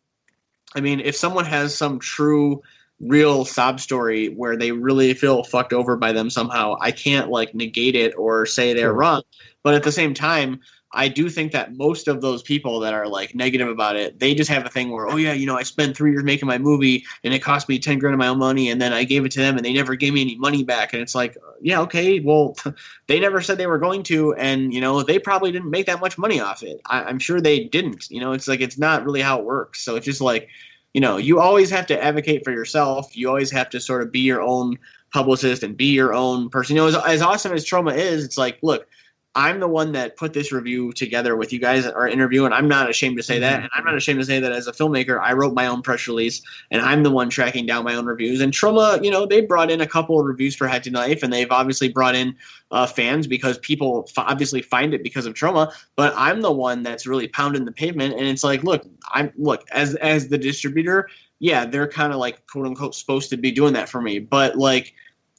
I 0.76 0.82
mean 0.82 1.00
if 1.00 1.16
someone 1.16 1.46
has 1.46 1.76
some 1.76 2.00
true 2.00 2.64
real 3.02 3.46
sob 3.46 3.80
story 3.80 4.28
where 4.30 4.56
they 4.56 4.72
really 4.72 5.14
feel 5.14 5.44
fucked 5.44 5.74
over 5.74 5.98
by 5.98 6.12
them 6.12 6.30
somehow. 6.30 6.76
I 6.82 6.92
can't 6.92 7.30
like 7.30 7.56
negate 7.56 7.96
it 7.96 8.14
or 8.18 8.46
say 8.46 8.74
they're 8.74 8.90
Sure. 8.90 8.94
wrong 8.94 9.24
but 9.64 9.74
at 9.74 9.84
the 9.84 9.92
same 9.92 10.14
time 10.14 10.60
i 10.94 11.08
do 11.08 11.30
think 11.30 11.52
that 11.52 11.76
most 11.78 12.08
of 12.08 12.22
those 12.22 12.42
people 12.44 12.80
that 12.80 12.94
are 12.94 13.08
like 13.08 13.34
negative 13.36 13.68
about 13.70 13.96
it 13.96 14.20
they 14.20 14.34
just 14.36 14.50
have 14.50 14.66
a 14.66 14.70
thing 14.70 14.92
where 14.92 15.08
oh 15.08 15.16
yeah 15.16 15.34
you 15.34 15.46
know 15.46 15.56
i 15.56 15.64
spent 15.64 15.96
three 15.96 16.12
years 16.12 16.24
making 16.24 16.48
my 16.48 16.58
movie 16.58 17.04
and 17.24 17.34
it 17.34 17.40
cost 17.40 17.70
me 17.70 17.80
10 17.80 18.00
grand 18.00 18.14
of 18.14 18.20
my 18.20 18.28
own 18.28 18.40
money 18.40 18.70
and 18.70 18.82
then 18.82 18.92
i 18.94 19.04
gave 19.04 19.24
it 19.26 19.32
to 19.32 19.40
them 19.40 19.56
and 19.56 19.66
they 19.66 19.74
never 19.74 19.96
gave 19.96 20.14
me 20.14 20.22
any 20.22 20.38
money 20.38 20.64
back. 20.64 20.94
And 20.94 21.02
it's 21.02 21.16
like 21.16 21.38
uh, 21.38 21.52
yeah 21.62 21.80
okay 21.82 22.20
well 22.20 22.56
they 23.08 23.20
never 23.20 23.42
said 23.42 23.58
they 23.58 23.68
were 23.68 23.78
going 23.80 24.04
to 24.04 24.34
and 24.36 24.74
you 24.74 24.82
know 24.82 25.02
they 25.04 25.20
probably 25.20 25.52
didn't 25.52 25.70
make 25.70 25.86
that 25.86 26.02
much 26.02 26.18
money 26.18 26.40
off 26.40 26.64
it. 26.64 26.82
I, 26.86 27.04
i'm 27.04 27.20
sure 27.20 27.40
they 27.40 27.64
didn't 27.66 28.10
you 28.10 28.20
know 28.20 28.34
it's 28.34 28.48
like 28.48 28.62
it's 28.62 28.78
not 28.78 29.06
really 29.06 29.22
how 29.22 29.40
it 29.40 29.46
works. 29.46 29.82
So 29.84 29.96
it's 29.96 30.06
just 30.06 30.22
like 30.22 30.50
you 30.94 31.02
know, 31.02 31.18
you 31.18 31.40
always 31.40 31.70
have 31.70 31.86
to 31.88 32.04
advocate 32.04 32.44
for 32.44 32.52
yourself. 32.52 33.16
You 33.16 33.30
always 33.30 33.52
have 33.52 33.70
to 33.72 33.80
sort 33.80 34.02
of 34.02 34.12
be 34.12 34.20
your 34.20 34.42
own 34.42 34.78
publicist 35.14 35.64
and 35.64 35.76
be 35.76 35.86
your 35.86 36.14
own 36.14 36.50
person. 36.50 36.76
You 36.76 36.82
know, 36.82 36.88
as, 36.88 36.96
as 36.96 37.22
awesome 37.22 37.54
as 37.54 37.66
Troma 37.66 37.96
is, 37.96 38.26
it's 38.26 38.38
like, 38.38 38.60
look, 38.62 38.88
I'm 39.34 39.62
the 39.62 39.68
one 39.68 39.94
that 39.94 40.18
put 40.18 40.34
this 40.34 40.52
review 40.52 40.92
together 40.92 41.38
with 41.38 41.54
you 41.54 41.60
guys 41.60 41.86
our 41.86 42.08
interview, 42.08 42.44
and 42.44 42.54
I'm 42.54 42.68
not 42.68 42.90
ashamed 42.90 43.16
to 43.16 43.24
say 43.24 43.40
that. 43.40 43.62
And 43.62 43.70
I'm 43.74 43.86
not 43.86 43.96
ashamed 43.96 44.20
to 44.20 44.26
say 44.26 44.42
that 44.42 44.52
as 44.52 44.68
a 44.68 44.74
filmmaker, 44.74 45.22
I 45.22 45.32
wrote 45.32 45.54
my 45.54 45.68
own 45.68 45.82
press 45.82 46.06
release, 46.06 46.42
and 46.70 46.82
I'm 46.82 47.04
the 47.04 47.12
one 47.12 47.30
tracking 47.30 47.66
down 47.66 47.86
my 47.86 47.96
own 47.96 48.06
reviews. 48.06 48.42
And 48.42 48.52
Troma, 48.52 49.02
you 49.02 49.10
know, 49.10 49.26
they 49.26 49.40
brought 49.40 49.72
in 49.72 49.80
a 49.80 49.88
couple 49.88 50.20
of 50.20 50.26
reviews 50.26 50.54
for 50.54 50.68
Hectic 50.68 50.92
Knife, 50.92 51.24
and 51.24 51.32
they've 51.32 51.50
obviously 51.50 51.88
brought 51.88 52.14
in 52.14 52.36
uh, 52.72 52.86
fans 52.86 53.26
because 53.26 53.58
people 53.60 54.06
f- 54.10 54.26
obviously 54.26 54.62
find 54.62 54.94
it 54.94 55.02
because 55.02 55.26
of 55.26 55.34
Troma. 55.34 55.72
But 55.96 56.14
I'm 56.18 56.42
the 56.42 56.52
one 56.52 56.84
that's 56.84 57.08
really 57.08 57.30
pounding 57.30 57.64
the 57.64 57.72
pavement, 57.72 58.16
and 58.16 58.28
it's 58.28 58.44
like, 58.44 58.64
look, 58.64 58.86
I'm 59.14 59.32
look 59.38 59.66
as 59.72 59.96
as 59.96 60.28
the 60.28 60.38
distributor, 60.38 61.08
yeah, 61.40 61.66
they're 61.66 61.88
kind 61.88 62.12
of 62.12 62.20
like 62.20 62.46
quote 62.48 62.66
unquote 62.66 62.96
supposed 62.96 63.30
to 63.30 63.38
be 63.38 63.52
doing 63.52 63.74
that 63.74 63.88
for 63.88 64.02
me, 64.02 64.20
but 64.20 64.58
like 64.58 64.94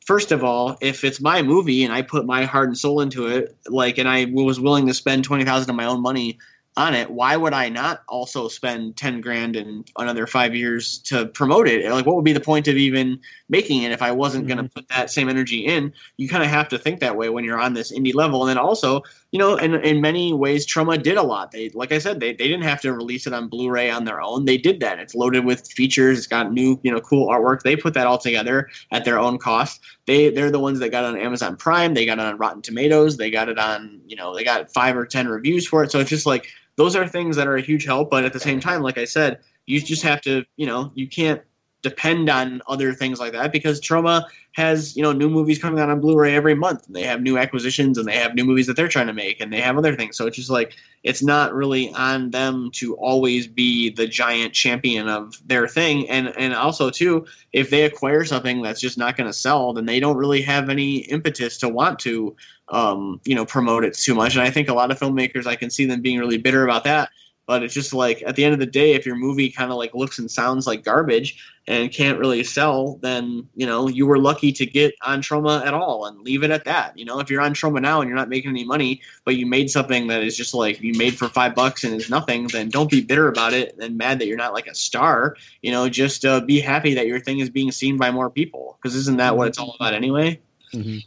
first 0.06 0.32
of 0.32 0.44
all, 0.44 0.76
if 0.80 1.04
it's 1.04 1.20
my 1.20 1.42
movie 1.42 1.84
and 1.84 1.92
I 1.92 2.02
put 2.02 2.26
my 2.26 2.44
heart 2.44 2.68
and 2.68 2.78
soul 2.78 3.00
into 3.00 3.26
it, 3.26 3.56
like, 3.68 3.98
and 3.98 4.08
I 4.08 4.26
was 4.32 4.60
willing 4.60 4.86
to 4.86 4.94
spend 4.94 5.24
twenty 5.24 5.44
thousand 5.44 5.70
of 5.70 5.76
my 5.76 5.84
own 5.86 6.02
money 6.02 6.38
on 6.74 6.94
it, 6.94 7.10
why 7.10 7.36
would 7.36 7.52
I 7.52 7.68
not 7.68 8.02
also 8.08 8.48
spend 8.48 8.96
ten 8.96 9.20
grand 9.20 9.56
and 9.56 9.86
another 9.98 10.26
five 10.26 10.54
years 10.54 10.98
to 11.00 11.26
promote 11.26 11.68
it? 11.68 11.90
Like, 11.90 12.06
what 12.06 12.16
would 12.16 12.24
be 12.24 12.32
the 12.32 12.40
point 12.40 12.66
of 12.66 12.76
even 12.76 13.20
making 13.50 13.82
it 13.82 13.92
if 13.92 14.00
I 14.00 14.12
wasn't 14.12 14.46
going 14.46 14.56
to 14.56 14.64
mm-hmm. 14.64 14.78
put 14.78 14.88
that 14.88 15.10
same 15.10 15.28
energy 15.28 15.66
in? 15.66 15.92
You 16.16 16.28
kind 16.28 16.42
of 16.42 16.48
have 16.48 16.68
to 16.70 16.78
think 16.78 17.00
that 17.00 17.16
way 17.16 17.28
when 17.28 17.44
you're 17.44 17.60
on 17.60 17.74
this 17.74 17.92
indie 17.92 18.14
level, 18.14 18.42
and 18.42 18.48
then 18.48 18.58
also, 18.58 19.02
you 19.32 19.38
know, 19.38 19.56
in 19.56 19.74
in 19.76 20.02
many 20.02 20.34
ways, 20.34 20.66
Troma 20.66 21.02
did 21.02 21.16
a 21.16 21.22
lot. 21.22 21.52
They, 21.52 21.70
like 21.70 21.90
I 21.90 21.98
said, 21.98 22.20
they 22.20 22.34
they 22.34 22.48
didn't 22.48 22.64
have 22.64 22.82
to 22.82 22.92
release 22.92 23.26
it 23.26 23.32
on 23.32 23.48
Blu-ray 23.48 23.90
on 23.90 24.04
their 24.04 24.20
own. 24.20 24.44
They 24.44 24.59
did 24.59 24.78
that. 24.80 24.98
It's 24.98 25.14
loaded 25.14 25.46
with 25.46 25.66
features. 25.72 26.18
It's 26.18 26.26
got 26.26 26.52
new, 26.52 26.78
you 26.82 26.92
know, 26.92 27.00
cool 27.00 27.28
artwork. 27.28 27.62
They 27.62 27.74
put 27.74 27.94
that 27.94 28.06
all 28.06 28.18
together 28.18 28.68
at 28.90 29.06
their 29.06 29.18
own 29.18 29.38
cost. 29.38 29.80
They 30.06 30.28
they're 30.28 30.50
the 30.50 30.60
ones 30.60 30.80
that 30.80 30.90
got 30.90 31.06
on 31.06 31.16
Amazon 31.16 31.56
Prime. 31.56 31.94
They 31.94 32.04
got 32.04 32.18
it 32.18 32.26
on 32.26 32.36
Rotten 32.36 32.60
Tomatoes. 32.60 33.16
They 33.16 33.30
got 33.30 33.48
it 33.48 33.59
on, 33.59 34.02
you 34.06 34.16
know, 34.16 34.34
they 34.36 34.44
got 34.44 34.70
five 34.70 34.96
or 34.96 35.06
ten 35.06 35.26
reviews 35.26 35.66
for 35.66 35.82
it. 35.82 35.90
So 35.90 35.98
it's 35.98 36.10
just 36.10 36.26
like 36.26 36.48
those 36.76 36.94
are 36.94 37.09
things 37.09 37.34
that 37.36 37.46
are 37.46 37.56
a 37.56 37.62
huge 37.62 37.86
help. 37.86 38.10
But 38.10 38.26
at 38.26 38.34
the 38.34 38.40
same 38.40 38.60
time, 38.60 38.82
like 38.82 38.98
I 38.98 39.06
said, 39.06 39.40
you 39.64 39.80
just 39.80 40.02
have 40.02 40.20
to, 40.22 40.44
you 40.56 40.66
know, 40.66 40.92
you 40.94 41.09
can't 41.09 41.40
depend 41.82 42.30
on 42.30 42.62
other 42.68 42.94
things 42.94 43.18
like 43.18 43.32
that 43.32 43.52
because 43.52 43.80
Troma 43.80 44.24
has, 44.52 44.96
you 44.96 45.02
know, 45.02 45.12
new 45.12 45.28
movies 45.28 45.59
coming 45.59 45.80
out 45.80 45.88
on 45.88 46.00
Blu-ray 46.00 46.34
every 46.34 46.54
month. 46.54 46.84
They 46.88 47.02
have 47.02 47.22
new 47.22 47.38
acquisitions 47.38 47.98
and 47.98 48.06
they 48.06 48.16
have 48.16 48.34
new 48.34 48.44
movies 48.44 48.66
that 48.66 48.76
they're 48.76 48.88
trying 48.88 49.06
to 49.06 49.12
make 49.12 49.40
and 49.40 49.52
they 49.52 49.60
have 49.60 49.78
other 49.78 49.96
things. 49.96 50.16
So 50.16 50.26
it's 50.26 50.36
just 50.36 50.50
like 50.50 50.74
it's 51.02 51.22
not 51.22 51.54
really 51.54 51.92
on 51.94 52.30
them 52.30 52.70
to 52.74 52.94
always 52.96 53.46
be 53.46 53.90
the 53.90 54.06
giant 54.06 54.52
champion 54.52 55.09
of 55.09 55.40
their 55.46 55.66
thing. 55.66 56.09
And 56.09 56.28
and 56.36 56.54
also 56.54 56.90
too, 56.90 57.26
if 57.52 57.70
they 57.70 57.84
acquire 57.84 58.24
something 58.24 58.62
that's 58.62 58.80
just 58.80 58.98
not 58.98 59.16
going 59.16 59.28
to 59.28 59.32
sell, 59.32 59.72
then 59.72 59.86
they 59.86 60.00
don't 60.00 60.16
really 60.16 60.42
have 60.42 60.68
any 60.68 60.98
impetus 60.98 61.59
to 61.59 61.68
want 61.68 61.98
to 62.00 62.36
um, 62.68 63.20
you 63.24 63.34
know, 63.34 63.44
promote 63.44 63.84
it 63.84 63.94
too 63.94 64.14
much. 64.14 64.34
And 64.34 64.42
I 64.42 64.50
think 64.50 64.68
a 64.68 64.74
lot 64.74 64.90
of 64.90 64.98
filmmakers, 64.98 65.46
I 65.46 65.56
can 65.56 65.70
see 65.70 65.84
them 65.84 66.00
being 66.00 66.18
really 66.18 66.38
bitter 66.38 66.64
about 66.64 66.84
that. 66.84 67.10
But 67.47 67.62
it's 67.62 67.74
just 67.74 67.93
like 67.93 68.23
at 68.24 68.36
the 68.36 68.44
end 68.44 68.55
of 68.55 68.60
the 68.60 68.66
day, 68.66 68.93
if 68.93 69.05
your 69.05 69.16
movie 69.16 69.51
kind 69.51 69.70
of 69.73 69.77
like 69.77 69.94
looks 69.94 70.19
and 70.19 70.31
sounds 70.31 70.66
like 70.66 70.85
garbage 70.85 71.44
and 71.66 71.93
can't 71.93 72.19
really 72.19 72.44
sell, 72.44 72.98
then 73.02 73.48
you 73.56 73.66
know 73.66 73.89
you 73.89 74.06
were 74.06 74.19
lucky 74.19 74.52
to 74.52 74.66
get 74.66 74.94
on 75.02 75.23
Troma 75.23 75.64
at 75.66 75.74
all, 75.74 76.06
and 76.06 76.20
leave 76.20 76.43
it 76.44 76.51
at 76.51 76.64
that. 76.64 76.97
You 76.97 77.05
know, 77.05 77.19
if 77.19 77.31
you're 77.31 77.40
on 77.40 77.55
Troma 77.55 77.81
now 77.81 78.01
and 78.01 78.09
you're 78.09 78.16
not 78.16 78.28
making 78.28 78.51
any 78.51 78.64
money, 78.64 79.01
but 79.24 79.36
you 79.36 79.47
made 79.47 79.70
something 79.70 80.06
that 80.06 80.23
is 80.23 80.36
just 80.36 80.55
like 80.55 80.81
you 80.81 80.94
made 80.94 81.16
for 81.19 81.28
five 81.28 81.55
bucks 81.55 81.85
and 81.85 81.94
is 81.94 82.09
nothing, 82.09 82.47
then 82.48 82.69
don't 82.69 82.90
be 82.90 83.01
bitter 83.01 83.28
about 83.28 83.52
it 83.52 83.77
and 83.81 83.98
mad 83.98 84.19
that 84.20 84.27
you're 84.27 84.36
not 84.36 84.52
like 84.52 84.66
a 84.66 84.74
star. 84.74 85.36
You 85.62 85.73
know, 85.73 85.89
just 85.89 86.24
uh, 86.24 86.40
be 86.40 86.60
happy 86.60 86.94
that 86.94 87.06
your 87.06 87.20
thing 87.20 87.40
is 87.40 87.51
being 87.51 87.73
seen 87.73 87.97
by 87.97 88.10
more 88.10 88.31
people 88.31 88.78
because 88.81 88.97
isn't 88.97 89.19
that 89.19 89.36
what 89.36 89.48
it's 89.48 89.59
all 89.59 89.74
about 89.78 89.94
anyway? 89.94 90.40
Mm-hmm. 90.73 90.98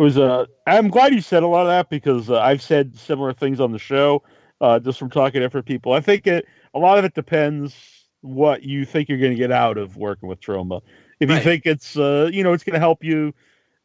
It 0.00 0.02
was. 0.02 0.18
Uh, 0.18 0.46
I'm 0.66 0.88
glad 0.88 1.12
you 1.12 1.20
said 1.20 1.42
a 1.42 1.46
lot 1.46 1.62
of 1.62 1.68
that 1.68 1.90
because 1.90 2.30
uh, 2.30 2.40
I've 2.40 2.62
said 2.62 2.96
similar 2.96 3.32
things 3.32 3.60
on 3.60 3.72
the 3.72 3.78
show, 3.78 4.22
uh, 4.60 4.78
just 4.78 4.98
from 4.98 5.10
talking 5.10 5.40
to 5.40 5.46
different 5.46 5.66
people. 5.66 5.92
I 5.92 6.00
think 6.00 6.26
it 6.26 6.46
a 6.74 6.78
lot 6.78 6.98
of 6.98 7.04
it 7.04 7.14
depends 7.14 7.74
what 8.22 8.62
you 8.62 8.84
think 8.84 9.08
you're 9.08 9.18
going 9.18 9.32
to 9.32 9.38
get 9.38 9.50
out 9.52 9.78
of 9.78 9.96
working 9.96 10.28
with 10.28 10.40
Troma. 10.40 10.82
If 11.20 11.30
you 11.30 11.38
think 11.38 11.66
it's, 11.66 11.96
uh, 11.96 12.30
you 12.32 12.42
know, 12.42 12.52
it's 12.52 12.64
going 12.64 12.74
to 12.74 12.80
help 12.80 13.02
you 13.04 13.34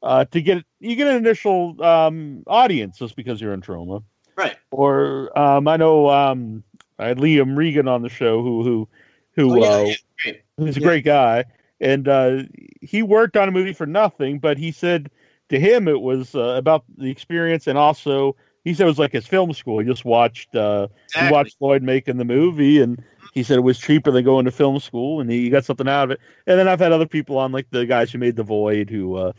uh, 0.03 0.25
to 0.25 0.41
get 0.41 0.63
you 0.79 0.95
get 0.95 1.07
an 1.07 1.15
initial 1.15 1.81
um, 1.83 2.43
audience 2.47 2.97
just 2.97 3.15
because 3.15 3.41
you're 3.41 3.53
in 3.53 3.61
Troma, 3.61 4.03
Right. 4.35 4.55
or 4.71 5.37
um, 5.37 5.67
I 5.67 5.77
know 5.77 6.09
um, 6.09 6.63
I 6.99 7.07
had 7.07 7.17
Liam 7.17 7.57
Regan 7.57 7.87
on 7.87 8.01
the 8.01 8.09
show 8.09 8.41
who 8.41 8.63
who 8.63 8.89
who 9.35 9.51
Oh, 9.51 9.55
yeah, 9.55 9.77
uh, 9.91 9.95
yeah. 10.25 10.33
He's 10.57 10.77
a 10.77 10.79
Yeah. 10.79 10.85
great 10.87 11.03
guy, 11.05 11.45
and 11.79 12.07
uh, 12.07 12.43
he 12.81 13.03
worked 13.03 13.35
on 13.35 13.47
a 13.47 13.51
movie 13.51 13.73
for 13.73 13.85
nothing. 13.85 14.39
But 14.39 14.57
he 14.57 14.71
said 14.71 15.09
to 15.49 15.59
him 15.59 15.87
it 15.87 16.01
was 16.01 16.35
uh, 16.35 16.55
about 16.57 16.83
the 16.97 17.09
experience, 17.09 17.67
and 17.67 17.77
also 17.77 18.35
he 18.65 18.73
said 18.73 18.83
it 18.83 18.89
was 18.89 18.99
like 18.99 19.13
his 19.13 19.27
film 19.27 19.53
school. 19.53 19.79
He 19.79 19.85
just 19.85 20.03
watched 20.03 20.53
uh, 20.55 20.87
he 21.15 21.31
watched 21.31 21.55
Lloyd 21.61 21.83
making 21.83 22.17
the 22.17 22.25
movie, 22.25 22.81
and 22.81 23.01
he 23.33 23.43
said 23.43 23.57
it 23.57 23.61
was 23.61 23.79
cheaper 23.79 24.11
than 24.11 24.25
going 24.25 24.45
to 24.45 24.51
film 24.51 24.79
school, 24.79 25.21
and 25.21 25.31
he 25.31 25.49
got 25.49 25.63
something 25.63 25.87
out 25.87 26.05
of 26.05 26.11
it. 26.11 26.19
And 26.47 26.59
then 26.59 26.67
I've 26.67 26.79
had 26.79 26.91
other 26.91 27.05
people 27.05 27.37
on, 27.37 27.51
like 27.51 27.69
the 27.69 27.85
guys 27.85 28.11
who 28.11 28.17
made 28.17 28.35
The 28.35 28.43
Void, 28.43 28.89
who. 28.89 29.15
Uh, 29.15 29.31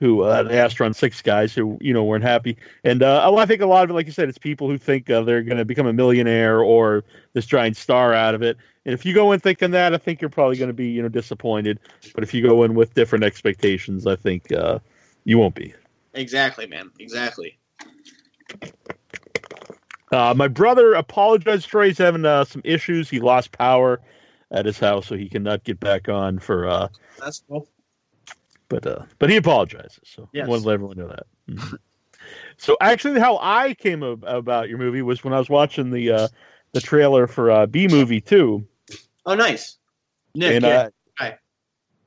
who 0.00 0.22
uh, 0.22 0.44
Astron 0.44 0.94
Six 0.94 1.20
guys 1.20 1.54
who 1.54 1.76
you 1.78 1.92
know 1.92 2.02
weren't 2.02 2.24
happy, 2.24 2.56
and 2.84 3.02
uh, 3.02 3.30
I 3.36 3.44
think 3.44 3.60
a 3.60 3.66
lot 3.66 3.84
of 3.84 3.90
it, 3.90 3.92
like 3.92 4.06
you 4.06 4.12
said, 4.12 4.30
it's 4.30 4.38
people 4.38 4.66
who 4.66 4.78
think 4.78 5.10
uh, 5.10 5.20
they're 5.20 5.42
going 5.42 5.58
to 5.58 5.66
become 5.66 5.86
a 5.86 5.92
millionaire 5.92 6.62
or 6.62 7.04
this 7.34 7.44
giant 7.44 7.76
star 7.76 8.14
out 8.14 8.34
of 8.34 8.40
it. 8.40 8.56
And 8.86 8.94
if 8.94 9.04
you 9.04 9.12
go 9.12 9.32
in 9.32 9.40
thinking 9.40 9.72
that, 9.72 9.92
I 9.92 9.98
think 9.98 10.22
you're 10.22 10.30
probably 10.30 10.56
going 10.56 10.70
to 10.70 10.74
be 10.74 10.88
you 10.88 11.02
know 11.02 11.10
disappointed. 11.10 11.80
But 12.14 12.24
if 12.24 12.32
you 12.32 12.40
go 12.40 12.62
in 12.62 12.74
with 12.74 12.94
different 12.94 13.24
expectations, 13.24 14.06
I 14.06 14.16
think 14.16 14.50
uh, 14.50 14.78
you 15.24 15.36
won't 15.36 15.54
be. 15.54 15.74
Exactly, 16.14 16.66
man. 16.66 16.90
Exactly. 16.98 17.58
Uh, 20.12 20.34
my 20.36 20.48
brother 20.48 20.94
apologized. 20.94 21.68
Troy's 21.68 21.98
having 21.98 22.24
uh, 22.24 22.44
some 22.44 22.62
issues. 22.64 23.08
He 23.08 23.20
lost 23.20 23.52
power 23.52 24.00
at 24.50 24.66
his 24.66 24.78
house, 24.78 25.06
so 25.06 25.16
he 25.16 25.28
cannot 25.28 25.62
get 25.64 25.78
back 25.78 26.08
on 26.08 26.38
for. 26.40 26.66
Uh, 26.66 26.88
That's 27.20 27.44
cool. 27.48 27.68
but 28.68 28.86
uh, 28.86 29.04
but 29.18 29.30
he 29.30 29.36
apologizes. 29.36 30.00
So 30.04 30.28
Yes. 30.32 30.46
I 30.46 30.48
want 30.48 30.62
to 30.62 30.68
let 30.68 30.74
everyone 30.74 30.96
know 30.96 31.08
that. 31.08 31.26
Mhm. 31.48 31.78
so 32.56 32.76
actually, 32.80 33.20
how 33.20 33.38
I 33.40 33.74
came 33.74 34.02
ab- 34.02 34.24
about 34.26 34.68
your 34.68 34.78
movie 34.78 35.02
was 35.02 35.22
when 35.22 35.32
I 35.32 35.38
was 35.38 35.48
watching 35.48 35.90
the 35.90 36.10
uh, 36.10 36.28
the 36.72 36.80
trailer 36.80 37.28
for 37.28 37.50
uh, 37.50 37.66
B 37.66 37.86
movie 37.86 38.20
two, 38.20 38.66
Oh, 39.26 39.34
nice. 39.34 39.76
Nick, 40.34 40.56
and 40.56 40.64
yeah. 40.64 40.88
uh, 41.20 41.30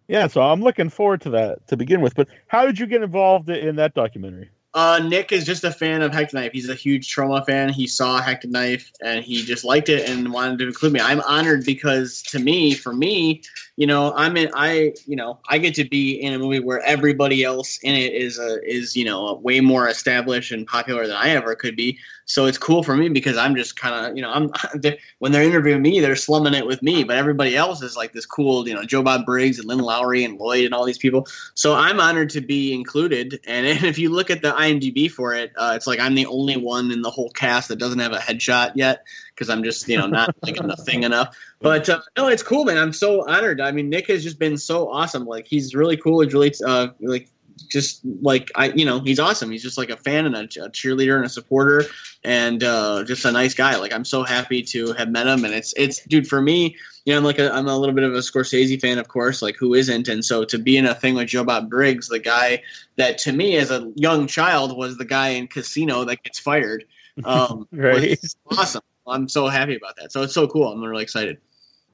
yeah, 0.09 0.27
so 0.27 0.41
I'm 0.41 0.61
looking 0.61 0.89
forward 0.89 1.21
to 1.21 1.29
that 1.31 1.65
to 1.67 1.77
begin 1.77 2.01
with. 2.01 2.15
But 2.15 2.27
how 2.47 2.65
did 2.65 2.77
you 2.79 2.85
get 2.87 3.01
involved 3.01 3.49
in 3.49 3.77
that 3.77 3.93
documentary? 3.93 4.49
Uh, 4.75 4.99
Nick 5.03 5.31
is 5.31 5.45
just 5.45 5.63
a 5.63 5.71
fan 5.71 6.01
of 6.01 6.11
Hectic 6.11 6.33
Knife. 6.33 6.51
He's 6.51 6.69
a 6.69 6.73
huge 6.73 7.13
Troma 7.13 7.45
fan. 7.45 7.69
He 7.69 7.85
saw 7.85 8.19
Hectic 8.19 8.49
Knife 8.49 8.91
and 9.03 9.23
he 9.23 9.43
just 9.43 9.63
liked 9.63 9.87
it 9.87 10.09
and 10.09 10.33
wanted 10.33 10.57
to 10.59 10.67
include 10.67 10.93
me. 10.93 10.99
I'm 10.99 11.21
honored 11.21 11.63
because 11.63 12.23
to 12.23 12.39
me, 12.39 12.73
for 12.73 12.91
me, 12.91 13.43
you 13.77 13.85
know, 13.85 14.13
I'm 14.15 14.35
in. 14.35 14.49
I, 14.55 14.93
you 15.05 15.15
know, 15.15 15.39
I 15.47 15.59
get 15.59 15.75
to 15.75 15.83
be 15.83 16.13
in 16.13 16.33
a 16.33 16.39
movie 16.39 16.59
where 16.59 16.79
everybody 16.81 17.43
else 17.43 17.77
in 17.83 17.93
it 17.93 18.13
is 18.13 18.39
a 18.39 18.63
is 18.63 18.95
you 18.95 19.05
know 19.05 19.35
way 19.43 19.59
more 19.61 19.87
established 19.87 20.51
and 20.51 20.65
popular 20.65 21.05
than 21.05 21.15
I 21.15 21.29
ever 21.29 21.55
could 21.55 21.75
be. 21.75 21.99
So 22.25 22.45
it's 22.45 22.57
cool 22.57 22.83
for 22.83 22.95
me 22.95 23.09
because 23.09 23.37
I'm 23.37 23.55
just 23.55 23.75
kind 23.75 24.05
of 24.05 24.15
you 24.15 24.21
know 24.21 24.31
I'm 24.31 24.51
they- 24.75 24.99
when 25.19 25.31
they're 25.31 25.43
interviewing 25.43 25.81
me, 25.81 25.99
they're 25.99 26.15
slumming 26.15 26.53
it 26.53 26.65
with 26.65 26.81
me, 26.81 27.03
but 27.03 27.17
everybody 27.17 27.55
else 27.55 27.81
is 27.81 27.95
like 27.95 28.13
this 28.13 28.25
cool 28.25 28.67
you 28.67 28.73
know 28.73 28.83
Joe 28.83 29.03
Bob 29.03 29.25
Briggs 29.25 29.59
and 29.59 29.67
Lynn 29.67 29.79
Lowry 29.79 30.23
and 30.23 30.37
Lloyd 30.37 30.65
and 30.65 30.73
all 30.73 30.85
these 30.85 30.97
people. 30.97 31.27
So 31.55 31.75
I'm 31.75 31.99
honored 31.99 32.29
to 32.31 32.41
be 32.41 32.73
included. 32.73 33.39
And 33.45 33.65
if 33.85 33.97
you 33.97 34.09
look 34.09 34.29
at 34.29 34.41
the 34.41 34.51
IMDb 34.51 35.09
for 35.09 35.33
it, 35.33 35.51
uh, 35.57 35.73
it's 35.75 35.87
like 35.87 35.99
I'm 35.99 36.15
the 36.15 36.25
only 36.25 36.57
one 36.57 36.91
in 36.91 37.01
the 37.01 37.11
whole 37.11 37.29
cast 37.31 37.67
that 37.69 37.77
doesn't 37.77 37.99
have 37.99 38.13
a 38.13 38.17
headshot 38.17 38.73
yet 38.75 39.03
because 39.33 39.49
I'm 39.49 39.63
just 39.63 39.87
you 39.87 39.97
know 39.97 40.07
not 40.07 40.35
like 40.43 40.57
in 40.57 40.67
the 40.67 40.75
thing 40.75 41.03
enough. 41.03 41.35
But 41.59 41.87
uh, 41.87 42.01
no, 42.17 42.27
it's 42.27 42.43
cool, 42.43 42.65
man. 42.65 42.77
I'm 42.77 42.93
so 42.93 43.27
honored. 43.27 43.61
I 43.61 43.71
mean, 43.71 43.89
Nick 43.89 44.07
has 44.07 44.23
just 44.23 44.37
been 44.37 44.57
so 44.57 44.91
awesome. 44.91 45.25
Like 45.25 45.45
he's 45.47 45.73
really 45.73 45.97
cool. 45.97 46.21
He's 46.21 46.33
really 46.33 46.53
uh, 46.65 46.87
like 46.99 47.29
just 47.69 48.01
like 48.21 48.51
I, 48.55 48.67
you 48.69 48.85
know, 48.85 48.99
he's 48.99 49.19
awesome. 49.19 49.51
He's 49.51 49.63
just 49.63 49.77
like 49.77 49.89
a 49.89 49.97
fan 49.97 50.25
and 50.25 50.35
a, 50.35 50.41
a 50.41 50.69
cheerleader 50.69 51.15
and 51.15 51.25
a 51.25 51.29
supporter, 51.29 51.85
and 52.23 52.63
uh, 52.63 53.03
just 53.03 53.25
a 53.25 53.31
nice 53.31 53.53
guy. 53.53 53.75
Like 53.77 53.93
I'm 53.93 54.05
so 54.05 54.23
happy 54.23 54.61
to 54.63 54.93
have 54.93 55.09
met 55.09 55.27
him. 55.27 55.45
And 55.45 55.53
it's 55.53 55.73
it's 55.77 56.03
dude 56.05 56.27
for 56.27 56.41
me. 56.41 56.75
You 57.05 57.13
know, 57.13 57.17
I'm 57.17 57.23
like 57.23 57.39
a, 57.39 57.53
I'm 57.53 57.67
a 57.67 57.77
little 57.77 57.95
bit 57.95 58.05
of 58.05 58.13
a 58.13 58.19
Scorsese 58.19 58.79
fan, 58.79 58.97
of 58.97 59.07
course. 59.07 59.41
Like 59.41 59.55
who 59.57 59.73
isn't? 59.73 60.07
And 60.07 60.23
so 60.23 60.45
to 60.45 60.57
be 60.57 60.77
in 60.77 60.85
a 60.85 60.95
thing 60.95 61.15
with 61.15 61.27
Joe 61.27 61.43
Bob 61.43 61.69
Briggs, 61.69 62.07
the 62.07 62.19
guy 62.19 62.61
that 62.95 63.17
to 63.19 63.33
me 63.33 63.57
as 63.57 63.71
a 63.71 63.91
young 63.95 64.27
child 64.27 64.77
was 64.77 64.97
the 64.97 65.05
guy 65.05 65.29
in 65.29 65.47
Casino 65.47 66.05
that 66.05 66.23
gets 66.23 66.39
fired. 66.39 66.85
Um, 67.25 67.67
Right. 67.71 68.19
awesome. 68.57 68.81
I'm 69.05 69.29
so 69.29 69.47
happy 69.47 69.75
about 69.75 69.95
that. 69.97 70.11
So 70.11 70.23
it's 70.23 70.33
so 70.33 70.47
cool. 70.47 70.71
I'm 70.71 70.83
really 70.83 71.03
excited. 71.03 71.37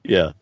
Yeah. 0.02 0.32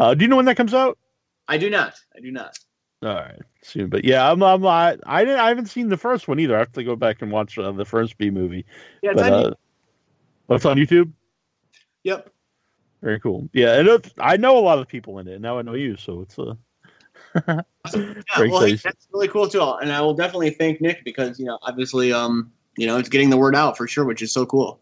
Uh, 0.00 0.14
do 0.14 0.24
you 0.24 0.28
know 0.28 0.34
when 0.34 0.46
that 0.46 0.56
comes 0.56 0.74
out? 0.74 0.98
I 1.46 1.58
do 1.58 1.70
not. 1.70 1.94
I 2.16 2.20
do 2.20 2.32
not. 2.32 2.58
All 3.06 3.14
right, 3.14 3.40
soon. 3.62 3.88
But 3.88 4.04
yeah, 4.04 4.28
I'm, 4.28 4.42
I'm 4.42 4.66
I, 4.66 4.96
I 5.06 5.24
didn't 5.24 5.38
I 5.38 5.48
haven't 5.48 5.66
seen 5.66 5.88
the 5.88 5.96
first 5.96 6.26
one 6.26 6.40
either. 6.40 6.56
I 6.56 6.58
have 6.58 6.72
to 6.72 6.82
go 6.82 6.96
back 6.96 7.22
and 7.22 7.30
watch 7.30 7.56
uh, 7.56 7.70
the 7.70 7.84
first 7.84 8.18
B 8.18 8.30
movie. 8.30 8.66
Yeah, 9.00 9.12
it's 9.12 9.22
But 9.22 9.32
on 9.32 9.44
uh, 9.44 9.54
what's 10.46 10.64
on 10.64 10.76
YouTube? 10.76 11.12
Yep. 12.02 12.32
Very 13.02 13.20
cool. 13.20 13.48
Yeah, 13.52 13.78
and 13.78 13.86
it's, 13.86 14.12
I 14.18 14.38
know 14.38 14.58
a 14.58 14.60
lot 14.60 14.80
of 14.80 14.88
people 14.88 15.20
in 15.20 15.28
it. 15.28 15.40
Now 15.40 15.56
I 15.56 15.62
know 15.62 15.74
you, 15.74 15.96
so 15.96 16.22
it's 16.22 16.36
uh, 16.36 16.54
Yeah, 17.94 18.10
well, 18.38 18.66
hey, 18.66 18.74
that's 18.74 19.06
really 19.12 19.28
cool 19.28 19.48
too, 19.48 19.62
and 19.62 19.92
I 19.92 20.00
will 20.00 20.14
definitely 20.14 20.50
thank 20.50 20.80
Nick 20.80 21.04
because 21.04 21.38
you 21.38 21.44
know, 21.44 21.60
obviously, 21.62 22.12
um, 22.12 22.50
you 22.76 22.88
know, 22.88 22.98
it's 22.98 23.08
getting 23.08 23.30
the 23.30 23.36
word 23.36 23.54
out 23.54 23.76
for 23.76 23.86
sure, 23.86 24.04
which 24.04 24.20
is 24.20 24.32
so 24.32 24.44
cool. 24.46 24.80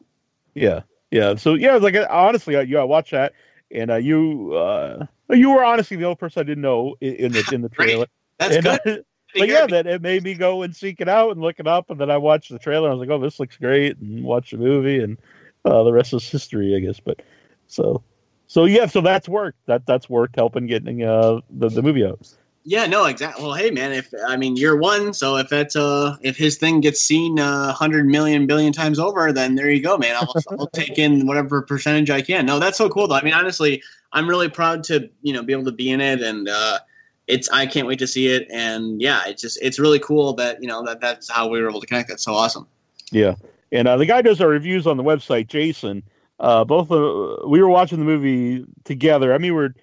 Yeah, 0.55 0.80
yeah. 1.10 1.34
So 1.34 1.55
yeah, 1.55 1.74
like 1.76 1.96
honestly, 2.09 2.59
yeah, 2.62 2.80
I 2.80 2.84
watched 2.84 3.10
that, 3.10 3.34
and 3.70 3.90
uh, 3.90 3.96
you 3.96 4.55
uh, 4.55 5.06
you 5.30 5.51
were 5.51 5.64
honestly 5.64 5.96
the 5.96 6.05
only 6.05 6.16
person 6.16 6.40
I 6.40 6.44
didn't 6.44 6.62
know 6.62 6.96
in, 7.01 7.32
the 7.32 7.48
in 7.52 7.62
the 7.62 7.68
trailer. 7.68 8.06
That's 8.38 8.56
and, 8.56 8.64
good. 8.64 8.80
uh, 8.86 9.02
but 9.38 9.48
yeah, 9.48 9.66
that 9.66 9.86
it 9.86 10.02
made 10.02 10.22
me 10.22 10.34
go 10.34 10.62
and 10.62 10.74
seek 10.74 11.01
it 11.01 11.09
out 11.09 11.32
and 11.32 11.40
look 11.40 11.59
it 11.59 11.66
up, 11.66 11.90
and 11.90 12.01
then 12.01 12.10
I 12.10 12.18
watched 12.18 12.51
the 12.51 12.59
trailer. 12.59 12.88
And 12.88 12.92
I 12.92 12.96
was 12.96 13.09
like, 13.09 13.16
oh, 13.16 13.20
this 13.20 13.40
looks 13.40 13.56
great, 13.56 13.98
and 13.98 14.22
watch 14.22 14.51
the 14.51 14.59
movie, 14.59 15.02
and 15.02 15.18
uh, 15.64 15.82
the 15.82 15.92
rest 15.92 16.12
is 16.12 16.28
history, 16.28 16.76
I 16.76 16.80
guess. 16.80 17.01
But 17.01 17.22
so. 17.66 18.02
So 18.46 18.66
yeah, 18.66 18.86
so 18.86 19.01
that's 19.01 19.28
worked. 19.28 19.59
That 19.66 19.86
that's 19.86 20.09
worked 20.09 20.36
helping 20.36 20.66
getting 20.66 21.02
uh 21.02 21.40
the, 21.51 21.70
the 21.70 21.82
movie 21.82 22.05
out. 22.05 22.28
Yeah, 22.66 22.86
no, 22.86 23.04
exactly. 23.04 23.44
Well, 23.44 23.52
hey, 23.52 23.70
man, 23.70 23.92
if 23.92 24.12
I 24.26 24.38
mean 24.38 24.56
you're 24.56 24.76
one, 24.76 25.12
so 25.12 25.36
if 25.36 25.50
that's 25.50 25.76
uh 25.76 26.16
if 26.22 26.38
his 26.38 26.56
thing 26.56 26.80
gets 26.80 26.98
seen 26.98 27.38
uh, 27.38 27.72
hundred 27.74 28.06
million 28.06 28.46
billion 28.46 28.72
times 28.72 28.98
over, 28.98 29.32
then 29.34 29.54
there 29.54 29.70
you 29.70 29.82
go, 29.82 29.98
man. 29.98 30.16
I'll, 30.16 30.34
I'll 30.58 30.66
take 30.68 30.98
in 30.98 31.26
whatever 31.26 31.60
percentage 31.60 32.08
I 32.08 32.22
can. 32.22 32.46
No, 32.46 32.58
that's 32.58 32.78
so 32.78 32.88
cool 32.88 33.06
though. 33.06 33.16
I 33.16 33.22
mean, 33.22 33.34
honestly, 33.34 33.82
I'm 34.12 34.26
really 34.26 34.48
proud 34.48 34.82
to 34.84 35.10
you 35.20 35.34
know 35.34 35.42
be 35.42 35.52
able 35.52 35.66
to 35.66 35.72
be 35.72 35.90
in 35.90 36.00
it, 36.00 36.22
and 36.22 36.48
uh, 36.48 36.78
it's 37.26 37.50
I 37.50 37.66
can't 37.66 37.86
wait 37.86 37.98
to 37.98 38.06
see 38.06 38.28
it. 38.28 38.48
And 38.50 39.00
yeah, 39.00 39.22
it's 39.26 39.42
just 39.42 39.58
it's 39.60 39.78
really 39.78 39.98
cool 39.98 40.32
that 40.34 40.62
you 40.62 40.68
know 40.68 40.82
that 40.86 41.02
that's 41.02 41.30
how 41.30 41.46
we 41.48 41.60
were 41.60 41.68
able 41.68 41.82
to 41.82 41.86
connect. 41.86 42.08
That's 42.08 42.24
so 42.24 42.32
awesome. 42.32 42.66
Yeah, 43.10 43.34
and 43.72 43.86
uh, 43.86 43.98
the 43.98 44.06
guy 44.06 44.22
does 44.22 44.40
our 44.40 44.48
reviews 44.48 44.86
on 44.86 44.96
the 44.96 45.04
website, 45.04 45.48
Jason. 45.48 46.02
Uh, 46.40 46.64
both 46.64 46.90
uh, 46.90 47.46
we 47.46 47.60
were 47.60 47.68
watching 47.68 47.98
the 47.98 48.06
movie 48.06 48.64
together. 48.84 49.34
I 49.34 49.38
mean, 49.38 49.54
we're 49.54 49.74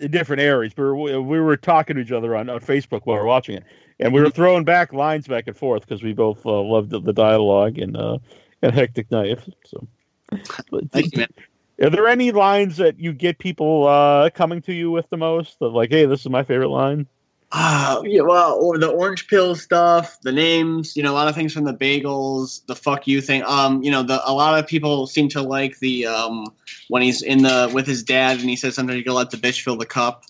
in 0.00 0.10
different 0.10 0.42
areas, 0.42 0.72
but 0.74 0.94
we, 0.94 1.16
we 1.16 1.40
were 1.40 1.56
talking 1.56 1.96
to 1.96 2.02
each 2.02 2.12
other 2.12 2.36
on, 2.36 2.48
on 2.48 2.60
Facebook 2.60 3.02
while 3.04 3.16
we 3.16 3.20
were 3.20 3.26
watching 3.26 3.56
it, 3.56 3.64
and 4.00 4.12
we 4.12 4.20
were 4.20 4.30
throwing 4.30 4.64
back 4.64 4.92
lines 4.92 5.26
back 5.26 5.46
and 5.46 5.56
forth 5.56 5.82
because 5.82 6.02
we 6.02 6.12
both 6.12 6.44
uh, 6.44 6.60
loved 6.60 6.90
the, 6.90 7.00
the 7.00 7.12
dialogue 7.12 7.78
and 7.78 7.96
uh, 7.96 8.18
and 8.62 8.74
Hectic 8.74 9.10
Knife. 9.10 9.48
So, 9.64 9.86
Thank 10.90 11.12
you, 11.12 11.18
man. 11.18 11.28
are 11.82 11.90
there 11.90 12.08
any 12.08 12.32
lines 12.32 12.76
that 12.78 12.98
you 12.98 13.12
get 13.12 13.38
people 13.38 13.86
uh, 13.86 14.30
coming 14.30 14.62
to 14.62 14.72
you 14.72 14.90
with 14.90 15.08
the 15.10 15.16
most? 15.16 15.56
Of 15.60 15.72
like, 15.72 15.90
hey, 15.90 16.06
this 16.06 16.20
is 16.20 16.28
my 16.28 16.42
favorite 16.42 16.70
line. 16.70 17.06
Ah, 17.52 18.02
yeah, 18.02 18.22
well, 18.22 18.58
or 18.60 18.78
the 18.78 18.88
orange 18.88 19.28
pill 19.28 19.54
stuff, 19.54 20.18
the 20.22 20.32
names, 20.32 20.96
you 20.96 21.02
know, 21.02 21.12
a 21.12 21.14
lot 21.14 21.28
of 21.28 21.36
things 21.36 21.52
from 21.52 21.64
the 21.64 21.74
bagels, 21.74 22.66
the 22.66 22.74
fuck 22.74 23.06
you 23.06 23.20
thing. 23.20 23.44
Um, 23.46 23.82
you 23.82 23.92
know, 23.92 24.02
the 24.02 24.20
a 24.28 24.32
lot 24.32 24.58
of 24.58 24.66
people 24.66 25.06
seem 25.06 25.28
to 25.30 25.42
like 25.42 25.78
the 25.78 26.06
um 26.06 26.46
when 26.88 27.02
he's 27.02 27.22
in 27.22 27.42
the 27.42 27.70
with 27.72 27.86
his 27.86 28.02
dad 28.02 28.40
and 28.40 28.50
he 28.50 28.56
says 28.56 28.74
something 28.74 28.96
you 28.96 29.04
go 29.04 29.14
let 29.14 29.30
the 29.30 29.36
bitch 29.36 29.62
fill 29.62 29.76
the 29.76 29.86
cup. 29.86 30.24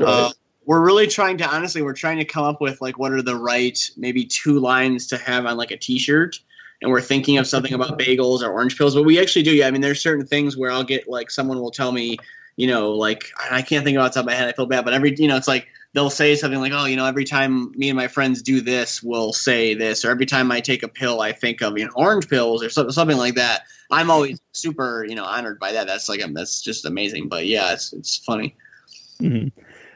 Uh, 0.00 0.32
we're 0.64 0.80
really 0.80 1.06
trying 1.06 1.36
to 1.38 1.46
honestly, 1.46 1.82
we're 1.82 1.92
trying 1.92 2.18
to 2.18 2.24
come 2.24 2.44
up 2.44 2.60
with 2.60 2.80
like 2.80 2.98
what 2.98 3.12
are 3.12 3.22
the 3.22 3.36
right 3.36 3.78
maybe 3.96 4.24
two 4.24 4.58
lines 4.58 5.06
to 5.08 5.18
have 5.18 5.44
on 5.46 5.56
like 5.56 5.72
a 5.72 5.76
t-shirt. 5.76 6.38
And 6.80 6.90
we're 6.90 7.02
thinking 7.02 7.36
of 7.36 7.46
something 7.46 7.74
about 7.74 7.98
bagels 7.98 8.40
or 8.40 8.50
orange 8.50 8.78
pills, 8.78 8.94
but 8.94 9.02
we 9.02 9.20
actually 9.20 9.42
do. 9.42 9.54
Yeah, 9.54 9.66
I 9.66 9.70
mean, 9.70 9.82
there's 9.82 10.00
certain 10.00 10.26
things 10.26 10.56
where 10.56 10.70
I'll 10.70 10.84
get 10.84 11.08
like 11.08 11.30
someone 11.30 11.60
will 11.60 11.70
tell 11.70 11.92
me, 11.92 12.16
you 12.56 12.66
know, 12.66 12.92
like 12.92 13.24
I 13.50 13.60
can't 13.60 13.84
think 13.84 13.96
about 13.96 14.14
top 14.14 14.20
of 14.20 14.26
my 14.26 14.34
head. 14.34 14.48
I 14.48 14.52
feel 14.52 14.64
bad, 14.64 14.86
but 14.86 14.94
every 14.94 15.14
you 15.14 15.28
know, 15.28 15.36
it's 15.36 15.48
like 15.48 15.66
they'll 15.92 16.10
say 16.10 16.34
something 16.34 16.60
like, 16.60 16.72
"Oh, 16.74 16.84
you 16.84 16.96
know, 16.96 17.06
every 17.06 17.24
time 17.24 17.72
me 17.72 17.88
and 17.88 17.96
my 17.96 18.08
friends 18.08 18.42
do 18.42 18.60
this, 18.60 19.02
we'll 19.02 19.32
say 19.32 19.74
this," 19.74 20.04
or 20.04 20.10
every 20.10 20.26
time 20.26 20.50
I 20.52 20.60
take 20.60 20.82
a 20.82 20.88
pill, 20.88 21.20
I 21.20 21.32
think 21.32 21.62
of 21.62 21.78
you 21.78 21.86
know 21.86 21.92
orange 21.94 22.28
pills 22.28 22.62
or 22.62 22.70
something, 22.70 22.92
something 22.92 23.16
like 23.16 23.34
that. 23.34 23.62
I'm 23.90 24.10
always 24.10 24.40
super, 24.52 25.04
you 25.08 25.14
know, 25.14 25.24
honored 25.24 25.58
by 25.58 25.72
that. 25.72 25.86
That's 25.88 26.08
like, 26.08 26.22
um, 26.22 26.32
that's 26.34 26.62
just 26.62 26.84
amazing. 26.84 27.28
But 27.28 27.46
yeah, 27.46 27.72
it's 27.72 27.92
it's 27.92 28.18
funny. 28.18 28.56
hmm 29.18 29.48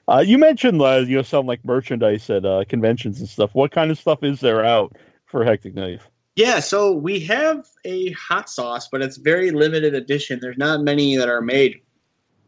Uh, 0.07 0.23
you 0.27 0.37
mentioned 0.37 0.83
uh, 0.83 1.05
you 1.07 1.17
know 1.17 1.23
selling 1.23 1.47
like 1.47 1.65
merchandise 1.65 2.29
at 2.29 2.45
uh, 2.45 2.65
conventions 2.69 3.21
and 3.21 3.29
stuff. 3.29 3.55
What 3.55 3.71
kind 3.71 3.91
of 3.91 3.99
stuff 3.99 4.23
is 4.23 4.41
there 4.41 4.65
out 4.65 4.97
for 5.27 5.45
Hectic 5.45 5.75
Knife? 5.75 6.11
Yeah, 6.37 6.59
so 6.59 6.93
we 6.93 7.21
have 7.21 7.65
a 7.85 8.11
hot 8.11 8.51
sauce, 8.51 8.89
but 8.89 9.01
it's 9.01 9.19
very 9.19 9.53
limited 9.53 9.95
edition. 9.95 10.41
There's 10.41 10.59
not 10.59 10.83
many 10.83 11.17
that 11.17 11.29
are 11.29 11.41
made. 11.41 11.81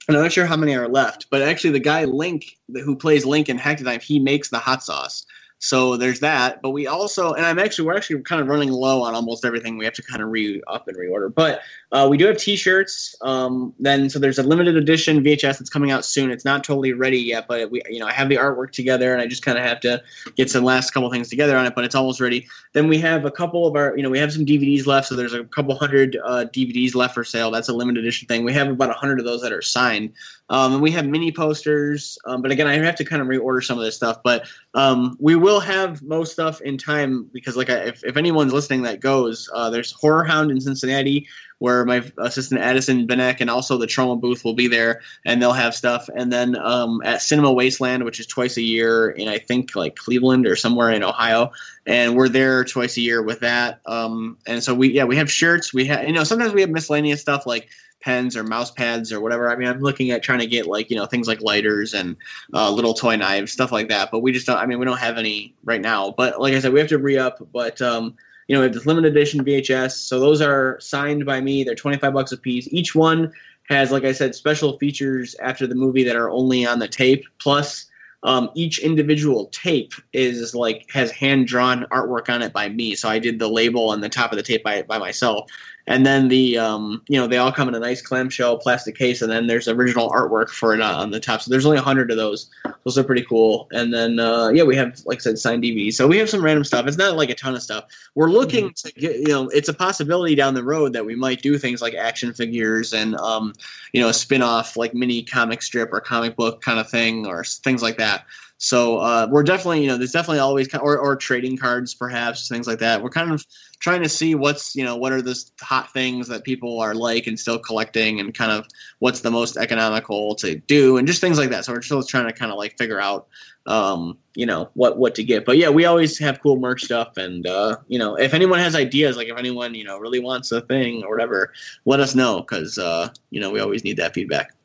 And 0.08 0.16
I'm 0.16 0.22
not 0.22 0.32
sure 0.32 0.46
how 0.46 0.56
many 0.56 0.74
are 0.76 0.88
left, 0.88 1.26
but 1.30 1.42
actually, 1.42 1.70
the 1.70 1.80
guy 1.80 2.04
Link, 2.04 2.58
who 2.72 2.94
plays 2.94 3.24
Link 3.24 3.48
in 3.48 3.58
Hectic 3.58 3.86
Knife, 3.86 4.02
he 4.02 4.18
makes 4.20 4.50
the 4.50 4.58
hot 4.58 4.82
sauce. 4.82 5.26
So 5.58 5.96
there's 5.96 6.20
that. 6.20 6.60
But 6.60 6.70
we 6.70 6.86
also, 6.86 7.32
and 7.32 7.44
I'm 7.44 7.58
actually, 7.58 7.86
we're 7.86 7.96
actually 7.96 8.20
kind 8.22 8.42
of 8.42 8.48
running 8.48 8.70
low 8.70 9.02
on 9.02 9.14
almost 9.14 9.44
everything. 9.44 9.78
We 9.78 9.84
have 9.84 9.94
to 9.94 10.02
kind 10.02 10.22
of 10.22 10.28
re 10.28 10.62
up 10.68 10.86
and 10.86 10.96
reorder. 10.96 11.34
But 11.34 11.60
uh, 11.92 12.06
we 12.10 12.18
do 12.18 12.26
have 12.26 12.36
T-shirts. 12.36 13.16
Um, 13.22 13.72
then 13.78 14.10
so 14.10 14.18
there's 14.18 14.38
a 14.38 14.42
limited 14.42 14.76
edition 14.76 15.22
VHS 15.24 15.58
that's 15.58 15.70
coming 15.70 15.90
out 15.90 16.04
soon. 16.04 16.30
It's 16.30 16.44
not 16.44 16.62
totally 16.62 16.92
ready 16.92 17.18
yet, 17.18 17.46
but 17.48 17.70
we, 17.70 17.80
you 17.88 17.98
know, 17.98 18.06
I 18.06 18.12
have 18.12 18.28
the 18.28 18.36
artwork 18.36 18.72
together, 18.72 19.12
and 19.12 19.22
I 19.22 19.26
just 19.26 19.44
kind 19.44 19.56
of 19.56 19.64
have 19.64 19.80
to 19.80 20.02
get 20.36 20.50
some 20.50 20.62
last 20.62 20.90
couple 20.90 21.10
things 21.10 21.28
together 21.28 21.56
on 21.56 21.64
it. 21.64 21.74
But 21.74 21.84
it's 21.84 21.94
almost 21.94 22.20
ready. 22.20 22.46
Then 22.74 22.88
we 22.88 22.98
have 22.98 23.24
a 23.24 23.30
couple 23.30 23.66
of 23.66 23.76
our, 23.76 23.96
you 23.96 24.02
know, 24.02 24.10
we 24.10 24.18
have 24.18 24.32
some 24.32 24.44
DVDs 24.44 24.86
left. 24.86 25.08
So 25.08 25.16
there's 25.16 25.34
a 25.34 25.44
couple 25.44 25.74
hundred 25.74 26.18
uh, 26.24 26.44
DVDs 26.52 26.94
left 26.94 27.14
for 27.14 27.24
sale. 27.24 27.50
That's 27.50 27.68
a 27.68 27.74
limited 27.74 28.00
edition 28.00 28.28
thing. 28.28 28.44
We 28.44 28.52
have 28.52 28.68
about 28.68 28.90
a 28.90 28.94
hundred 28.94 29.20
of 29.20 29.24
those 29.24 29.40
that 29.42 29.52
are 29.52 29.62
signed. 29.62 30.12
Um, 30.48 30.74
and 30.74 30.82
we 30.82 30.90
have 30.92 31.06
mini 31.06 31.32
posters. 31.32 32.18
Um, 32.24 32.42
but 32.42 32.50
again, 32.50 32.66
I 32.66 32.74
have 32.74 32.96
to 32.96 33.04
kind 33.04 33.20
of 33.20 33.28
reorder 33.28 33.62
some 33.62 33.78
of 33.78 33.84
this 33.84 33.96
stuff. 33.96 34.22
But 34.22 34.46
um, 34.74 35.16
we 35.18 35.34
will 35.34 35.60
have 35.60 36.02
most 36.02 36.32
stuff 36.32 36.60
in 36.60 36.78
time 36.78 37.28
because, 37.32 37.56
like, 37.56 37.70
I, 37.70 37.78
if, 37.86 38.04
if 38.04 38.16
anyone's 38.16 38.52
listening 38.52 38.82
that 38.82 39.00
goes, 39.00 39.50
uh, 39.52 39.70
there's 39.70 39.92
Horror 39.92 40.24
Hound 40.24 40.50
in 40.50 40.60
Cincinnati 40.60 41.26
where 41.58 41.84
my 41.86 42.02
assistant 42.18 42.60
Addison 42.60 43.06
Benek 43.06 43.40
and 43.40 43.48
also 43.48 43.78
the 43.78 43.86
Troma 43.86 44.20
booth 44.20 44.44
will 44.44 44.54
be 44.54 44.68
there 44.68 45.00
and 45.24 45.40
they'll 45.40 45.52
have 45.52 45.74
stuff. 45.74 46.08
And 46.14 46.30
then 46.30 46.56
um, 46.56 47.00
at 47.04 47.22
Cinema 47.22 47.52
Wasteland, 47.52 48.04
which 48.04 48.20
is 48.20 48.26
twice 48.26 48.56
a 48.56 48.62
year 48.62 49.10
in 49.10 49.28
I 49.28 49.38
think 49.38 49.74
like 49.74 49.96
Cleveland 49.96 50.46
or 50.46 50.56
somewhere 50.56 50.90
in 50.90 51.02
Ohio, 51.02 51.52
and 51.86 52.14
we're 52.14 52.28
there 52.28 52.64
twice 52.64 52.96
a 52.96 53.00
year 53.00 53.22
with 53.22 53.40
that. 53.40 53.80
Um, 53.86 54.36
and 54.46 54.62
so 54.62 54.74
we 54.74 54.92
yeah 54.92 55.04
we 55.04 55.16
have 55.16 55.30
shirts. 55.30 55.72
We 55.72 55.86
have 55.86 56.04
you 56.06 56.12
know 56.12 56.24
sometimes 56.24 56.52
we 56.52 56.60
have 56.60 56.70
miscellaneous 56.70 57.20
stuff 57.20 57.46
like 57.46 57.68
pens 58.00 58.36
or 58.36 58.44
mouse 58.44 58.70
pads 58.70 59.12
or 59.12 59.20
whatever. 59.20 59.50
I 59.50 59.56
mean, 59.56 59.68
I'm 59.68 59.80
looking 59.80 60.10
at 60.10 60.22
trying 60.22 60.38
to 60.40 60.46
get 60.46 60.66
like 60.66 60.90
you 60.90 60.96
know 60.96 61.06
things 61.06 61.28
like 61.28 61.40
lighters 61.40 61.94
and 61.94 62.16
uh, 62.54 62.70
little 62.70 62.94
toy 62.94 63.16
knives, 63.16 63.52
stuff 63.52 63.72
like 63.72 63.88
that. 63.88 64.10
But 64.10 64.20
we 64.20 64.32
just 64.32 64.46
don't. 64.46 64.58
I 64.58 64.66
mean, 64.66 64.78
we 64.78 64.84
don't 64.84 64.98
have 64.98 65.18
any 65.18 65.54
right 65.64 65.80
now. 65.80 66.12
But 66.16 66.40
like 66.40 66.54
I 66.54 66.60
said, 66.60 66.72
we 66.72 66.80
have 66.80 66.88
to 66.90 66.98
re 66.98 67.18
up. 67.18 67.46
But 67.52 67.80
um, 67.82 68.16
you 68.48 68.54
know, 68.54 68.60
we 68.60 68.66
have 68.66 68.74
this 68.74 68.86
limited 68.86 69.12
edition 69.12 69.44
VHS. 69.44 69.92
So 69.92 70.20
those 70.20 70.40
are 70.40 70.78
signed 70.80 71.26
by 71.26 71.40
me. 71.40 71.64
They're 71.64 71.74
25 71.74 72.12
bucks 72.12 72.32
a 72.32 72.36
piece. 72.36 72.68
Each 72.70 72.94
one 72.94 73.32
has, 73.68 73.90
like 73.90 74.04
I 74.04 74.12
said, 74.12 74.34
special 74.34 74.78
features 74.78 75.34
after 75.40 75.66
the 75.66 75.74
movie 75.74 76.04
that 76.04 76.16
are 76.16 76.30
only 76.30 76.64
on 76.64 76.78
the 76.78 76.88
tape. 76.88 77.24
Plus, 77.38 77.86
um, 78.22 78.50
each 78.54 78.78
individual 78.78 79.46
tape 79.46 79.92
is 80.12 80.54
like 80.54 80.88
has 80.92 81.10
hand 81.10 81.46
drawn 81.46 81.84
artwork 81.92 82.32
on 82.32 82.42
it 82.42 82.52
by 82.52 82.68
me. 82.68 82.94
So 82.94 83.08
I 83.08 83.18
did 83.18 83.38
the 83.38 83.48
label 83.48 83.90
on 83.90 84.00
the 84.00 84.08
top 84.08 84.32
of 84.32 84.36
the 84.36 84.42
tape 84.42 84.64
by 84.64 84.82
by 84.82 84.98
myself. 84.98 85.50
And 85.88 86.04
then 86.04 86.28
the 86.28 86.58
um, 86.58 87.02
you 87.08 87.18
know 87.18 87.26
they 87.26 87.36
all 87.36 87.52
come 87.52 87.68
in 87.68 87.74
a 87.74 87.78
nice 87.78 88.02
clamshell 88.02 88.58
plastic 88.58 88.96
case, 88.96 89.22
and 89.22 89.30
then 89.30 89.46
there's 89.46 89.68
original 89.68 90.10
artwork 90.10 90.48
for 90.48 90.74
it 90.74 90.80
on 90.80 91.10
the 91.10 91.20
top. 91.20 91.40
So 91.40 91.50
there's 91.50 91.64
only 91.64 91.78
a 91.78 91.82
hundred 91.82 92.10
of 92.10 92.16
those. 92.16 92.50
Those 92.84 92.98
are 92.98 93.04
pretty 93.04 93.22
cool. 93.22 93.68
And 93.70 93.94
then 93.94 94.18
uh, 94.18 94.48
yeah, 94.48 94.64
we 94.64 94.74
have 94.76 95.00
like 95.06 95.18
I 95.18 95.20
said 95.20 95.38
signed 95.38 95.62
DVDs. 95.62 95.94
So 95.94 96.08
we 96.08 96.18
have 96.18 96.28
some 96.28 96.44
random 96.44 96.64
stuff. 96.64 96.86
It's 96.86 96.96
not 96.96 97.16
like 97.16 97.30
a 97.30 97.34
ton 97.34 97.54
of 97.54 97.62
stuff. 97.62 97.84
We're 98.16 98.30
looking 98.30 98.72
to 98.72 98.92
get 98.92 99.16
you 99.16 99.28
know 99.28 99.48
it's 99.48 99.68
a 99.68 99.74
possibility 99.74 100.34
down 100.34 100.54
the 100.54 100.64
road 100.64 100.92
that 100.92 101.06
we 101.06 101.14
might 101.14 101.40
do 101.40 101.56
things 101.56 101.80
like 101.80 101.94
action 101.94 102.32
figures 102.32 102.92
and 102.92 103.14
um, 103.16 103.52
you 103.92 104.00
know 104.00 104.08
a 104.08 104.14
spin 104.14 104.42
off 104.42 104.76
like 104.76 104.92
mini 104.92 105.22
comic 105.22 105.62
strip 105.62 105.92
or 105.92 106.00
comic 106.00 106.34
book 106.34 106.62
kind 106.62 106.80
of 106.80 106.90
thing 106.90 107.26
or 107.26 107.44
things 107.44 107.82
like 107.82 107.98
that. 107.98 108.26
So 108.58 108.98
uh, 108.98 109.28
we're 109.30 109.42
definitely, 109.42 109.82
you 109.82 109.88
know, 109.88 109.98
there's 109.98 110.12
definitely 110.12 110.38
always 110.38 110.74
or, 110.74 110.98
or 110.98 111.14
trading 111.16 111.58
cards, 111.58 111.94
perhaps 111.94 112.48
things 112.48 112.66
like 112.66 112.78
that. 112.78 113.02
We're 113.02 113.10
kind 113.10 113.30
of 113.30 113.44
trying 113.80 114.02
to 114.02 114.08
see 114.08 114.34
what's, 114.34 114.74
you 114.74 114.82
know, 114.82 114.96
what 114.96 115.12
are 115.12 115.20
the 115.20 115.38
hot 115.60 115.92
things 115.92 116.26
that 116.28 116.44
people 116.44 116.80
are 116.80 116.94
like 116.94 117.26
and 117.26 117.38
still 117.38 117.58
collecting, 117.58 118.18
and 118.18 118.32
kind 118.34 118.50
of 118.50 118.66
what's 119.00 119.20
the 119.20 119.30
most 119.30 119.58
economical 119.58 120.34
to 120.36 120.56
do, 120.56 120.96
and 120.96 121.06
just 121.06 121.20
things 121.20 121.38
like 121.38 121.50
that. 121.50 121.66
So 121.66 121.74
we're 121.74 121.82
still 121.82 122.02
trying 122.02 122.26
to 122.26 122.32
kind 122.32 122.50
of 122.50 122.56
like 122.56 122.78
figure 122.78 123.00
out, 123.00 123.28
um, 123.66 124.16
you 124.34 124.46
know, 124.46 124.70
what 124.72 124.96
what 124.96 125.14
to 125.16 125.24
get. 125.24 125.44
But 125.44 125.58
yeah, 125.58 125.68
we 125.68 125.84
always 125.84 126.18
have 126.18 126.40
cool 126.40 126.56
merch 126.58 126.84
stuff, 126.84 127.18
and 127.18 127.46
uh, 127.46 127.76
you 127.88 127.98
know, 127.98 128.14
if 128.14 128.32
anyone 128.32 128.58
has 128.58 128.74
ideas, 128.74 129.18
like 129.18 129.28
if 129.28 129.36
anyone 129.36 129.74
you 129.74 129.84
know 129.84 129.98
really 129.98 130.20
wants 130.20 130.50
a 130.52 130.62
thing 130.62 131.04
or 131.04 131.10
whatever, 131.10 131.52
let 131.84 132.00
us 132.00 132.14
know 132.14 132.38
because 132.40 132.78
uh, 132.78 133.10
you 133.28 133.40
know 133.40 133.50
we 133.50 133.60
always 133.60 133.84
need 133.84 133.98
that 133.98 134.14
feedback. 134.14 134.55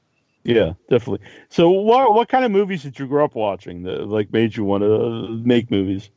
Yeah, 0.43 0.73
definitely. 0.89 1.25
So, 1.49 1.69
what 1.69 2.13
what 2.13 2.29
kind 2.29 2.43
of 2.45 2.51
movies 2.51 2.83
did 2.83 2.97
you 2.97 3.07
grow 3.07 3.25
up 3.25 3.35
watching 3.35 3.83
that 3.83 4.07
like 4.07 4.33
made 4.33 4.55
you 4.55 4.63
want 4.63 4.83
to 4.83 5.41
make 5.43 5.69
movies? 5.69 6.09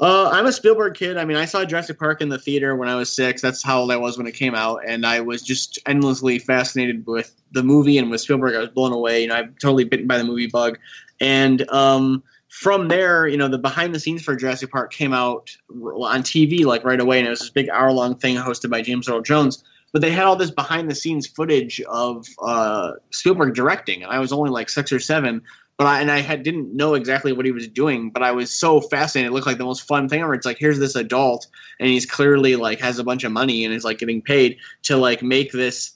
Uh, 0.00 0.28
I'm 0.30 0.46
a 0.46 0.52
Spielberg 0.52 0.94
kid. 0.94 1.16
I 1.16 1.24
mean, 1.24 1.36
I 1.36 1.44
saw 1.44 1.64
Jurassic 1.64 1.98
Park 1.98 2.20
in 2.20 2.28
the 2.28 2.38
theater 2.38 2.74
when 2.74 2.88
I 2.88 2.96
was 2.96 3.14
six. 3.14 3.40
That's 3.40 3.62
how 3.62 3.80
old 3.80 3.92
I 3.92 3.96
was 3.96 4.18
when 4.18 4.26
it 4.26 4.34
came 4.34 4.54
out, 4.54 4.80
and 4.86 5.06
I 5.06 5.20
was 5.20 5.42
just 5.42 5.78
endlessly 5.86 6.38
fascinated 6.38 7.06
with 7.06 7.34
the 7.52 7.62
movie 7.62 7.98
and 7.98 8.10
with 8.10 8.20
Spielberg. 8.20 8.54
I 8.54 8.58
was 8.58 8.70
blown 8.70 8.92
away. 8.92 9.22
You 9.22 9.28
know, 9.28 9.36
I'm 9.36 9.54
totally 9.60 9.84
bitten 9.84 10.06
by 10.06 10.18
the 10.18 10.24
movie 10.24 10.48
bug, 10.48 10.78
and 11.20 11.68
um, 11.70 12.22
from 12.48 12.88
there, 12.88 13.26
you 13.26 13.36
know, 13.36 13.48
the 13.48 13.58
behind 13.58 13.94
the 13.94 14.00
scenes 14.00 14.22
for 14.22 14.36
Jurassic 14.36 14.70
Park 14.70 14.92
came 14.92 15.12
out 15.12 15.56
on 15.70 16.22
TV 16.22 16.64
like 16.64 16.84
right 16.84 17.00
away, 17.00 17.18
and 17.18 17.26
it 17.26 17.30
was 17.30 17.40
this 17.40 17.50
big 17.50 17.68
hour 17.68 17.90
long 17.90 18.16
thing 18.16 18.36
hosted 18.36 18.70
by 18.70 18.82
James 18.82 19.08
Earl 19.08 19.22
Jones. 19.22 19.64
But 19.94 20.02
they 20.02 20.10
had 20.10 20.24
all 20.24 20.34
this 20.34 20.50
behind 20.50 20.90
the 20.90 20.94
scenes 20.94 21.26
footage 21.26 21.80
of 21.82 22.26
uh, 22.42 22.94
Spielberg 23.12 23.54
directing, 23.54 24.02
and 24.02 24.12
I 24.12 24.18
was 24.18 24.32
only 24.32 24.50
like 24.50 24.68
six 24.68 24.92
or 24.92 24.98
seven. 24.98 25.40
but 25.78 25.86
I 25.86 26.00
and 26.00 26.10
I 26.10 26.20
had 26.20 26.42
didn't 26.42 26.74
know 26.74 26.94
exactly 26.94 27.32
what 27.32 27.46
he 27.46 27.52
was 27.52 27.68
doing, 27.68 28.10
but 28.10 28.22
I 28.22 28.32
was 28.32 28.50
so 28.50 28.80
fascinated. 28.80 29.30
It 29.30 29.34
looked 29.34 29.46
like 29.46 29.58
the 29.58 29.64
most 29.64 29.86
fun 29.86 30.08
thing 30.08 30.20
ever. 30.20 30.34
It's 30.34 30.46
like 30.46 30.58
here's 30.58 30.80
this 30.80 30.96
adult, 30.96 31.46
and 31.78 31.88
he's 31.88 32.06
clearly 32.06 32.56
like 32.56 32.80
has 32.80 32.98
a 32.98 33.04
bunch 33.04 33.22
of 33.24 33.32
money 33.32 33.64
and 33.64 33.72
is 33.72 33.84
like 33.84 33.98
getting 33.98 34.20
paid 34.20 34.58
to 34.82 34.96
like 34.96 35.22
make 35.22 35.52
this 35.52 35.92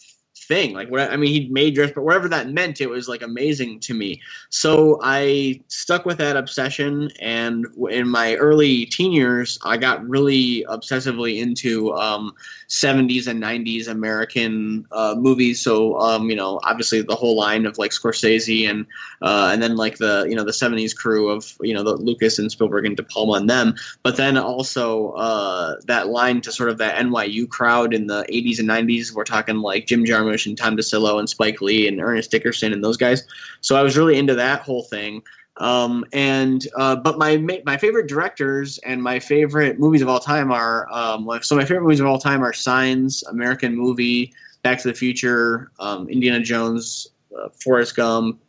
thing. 0.48 0.72
Like 0.72 0.90
what 0.90 1.12
I 1.12 1.16
mean, 1.16 1.30
he 1.30 1.48
made 1.50 1.74
dress, 1.74 1.92
but 1.94 2.02
whatever 2.02 2.28
that 2.30 2.48
meant, 2.48 2.80
it 2.80 2.88
was 2.88 3.06
like 3.08 3.22
amazing 3.22 3.78
to 3.80 3.94
me. 3.94 4.20
So 4.48 4.98
I 5.02 5.60
stuck 5.68 6.06
with 6.06 6.18
that 6.18 6.36
obsession, 6.36 7.10
and 7.20 7.66
in 7.90 8.08
my 8.08 8.34
early 8.36 8.86
teen 8.86 9.12
years, 9.12 9.58
I 9.62 9.76
got 9.76 10.06
really 10.08 10.64
obsessively 10.68 11.40
into 11.40 11.92
um, 11.92 12.32
70s 12.68 13.26
and 13.28 13.42
90s 13.42 13.88
American 13.88 14.86
uh, 14.90 15.14
movies. 15.16 15.60
So 15.60 15.98
um, 16.00 16.30
you 16.30 16.36
know, 16.36 16.60
obviously 16.64 17.02
the 17.02 17.14
whole 17.14 17.36
line 17.36 17.66
of 17.66 17.78
like 17.78 17.92
Scorsese 17.92 18.68
and 18.68 18.86
uh, 19.20 19.50
and 19.52 19.62
then 19.62 19.76
like 19.76 19.98
the 19.98 20.26
you 20.28 20.34
know 20.34 20.44
the 20.44 20.52
70s 20.52 20.96
crew 20.96 21.28
of 21.28 21.56
you 21.60 21.74
know 21.74 21.82
the 21.82 21.94
Lucas 21.94 22.38
and 22.38 22.50
Spielberg 22.50 22.86
and 22.86 22.96
De 22.96 23.02
Palma 23.02 23.34
and 23.34 23.50
them, 23.50 23.74
but 24.02 24.16
then 24.16 24.38
also 24.38 25.10
uh, 25.12 25.76
that 25.86 26.08
line 26.08 26.40
to 26.40 26.50
sort 26.50 26.70
of 26.70 26.78
that 26.78 26.96
NYU 26.96 27.48
crowd 27.48 27.92
in 27.92 28.06
the 28.06 28.24
80s 28.30 28.58
and 28.58 28.68
90s. 28.68 29.12
We're 29.12 29.24
talking 29.24 29.58
like 29.58 29.86
Jim 29.86 30.04
Jarmusch 30.04 30.37
and 30.46 30.56
Tom 30.56 30.76
DiCillo 30.76 31.18
and 31.18 31.28
Spike 31.28 31.60
Lee 31.60 31.88
and 31.88 32.00
Ernest 32.00 32.30
Dickerson 32.30 32.72
and 32.72 32.82
those 32.82 32.96
guys. 32.96 33.24
So 33.60 33.76
I 33.76 33.82
was 33.82 33.96
really 33.96 34.18
into 34.18 34.34
that 34.34 34.60
whole 34.62 34.82
thing. 34.82 35.22
Um, 35.58 36.04
and 36.12 36.64
uh, 36.76 36.94
but 36.96 37.18
my 37.18 37.36
my 37.64 37.76
favorite 37.76 38.08
directors 38.08 38.78
and 38.86 39.02
my 39.02 39.18
favorite 39.18 39.80
movies 39.80 40.02
of 40.02 40.08
all 40.08 40.20
time 40.20 40.52
are 40.52 40.88
um, 40.92 41.26
like- 41.26 41.42
so 41.42 41.56
my 41.56 41.64
favorite 41.64 41.82
movies 41.82 42.00
of 42.00 42.06
all 42.06 42.18
time 42.18 42.44
are 42.44 42.52
Signs, 42.52 43.24
American 43.24 43.74
Movie, 43.74 44.32
Back 44.62 44.78
to 44.82 44.88
the 44.88 44.94
Future, 44.94 45.72
um, 45.80 46.08
Indiana 46.08 46.40
Jones, 46.40 47.08
uh, 47.36 47.48
Forrest 47.48 47.96
Gump, 47.96 48.40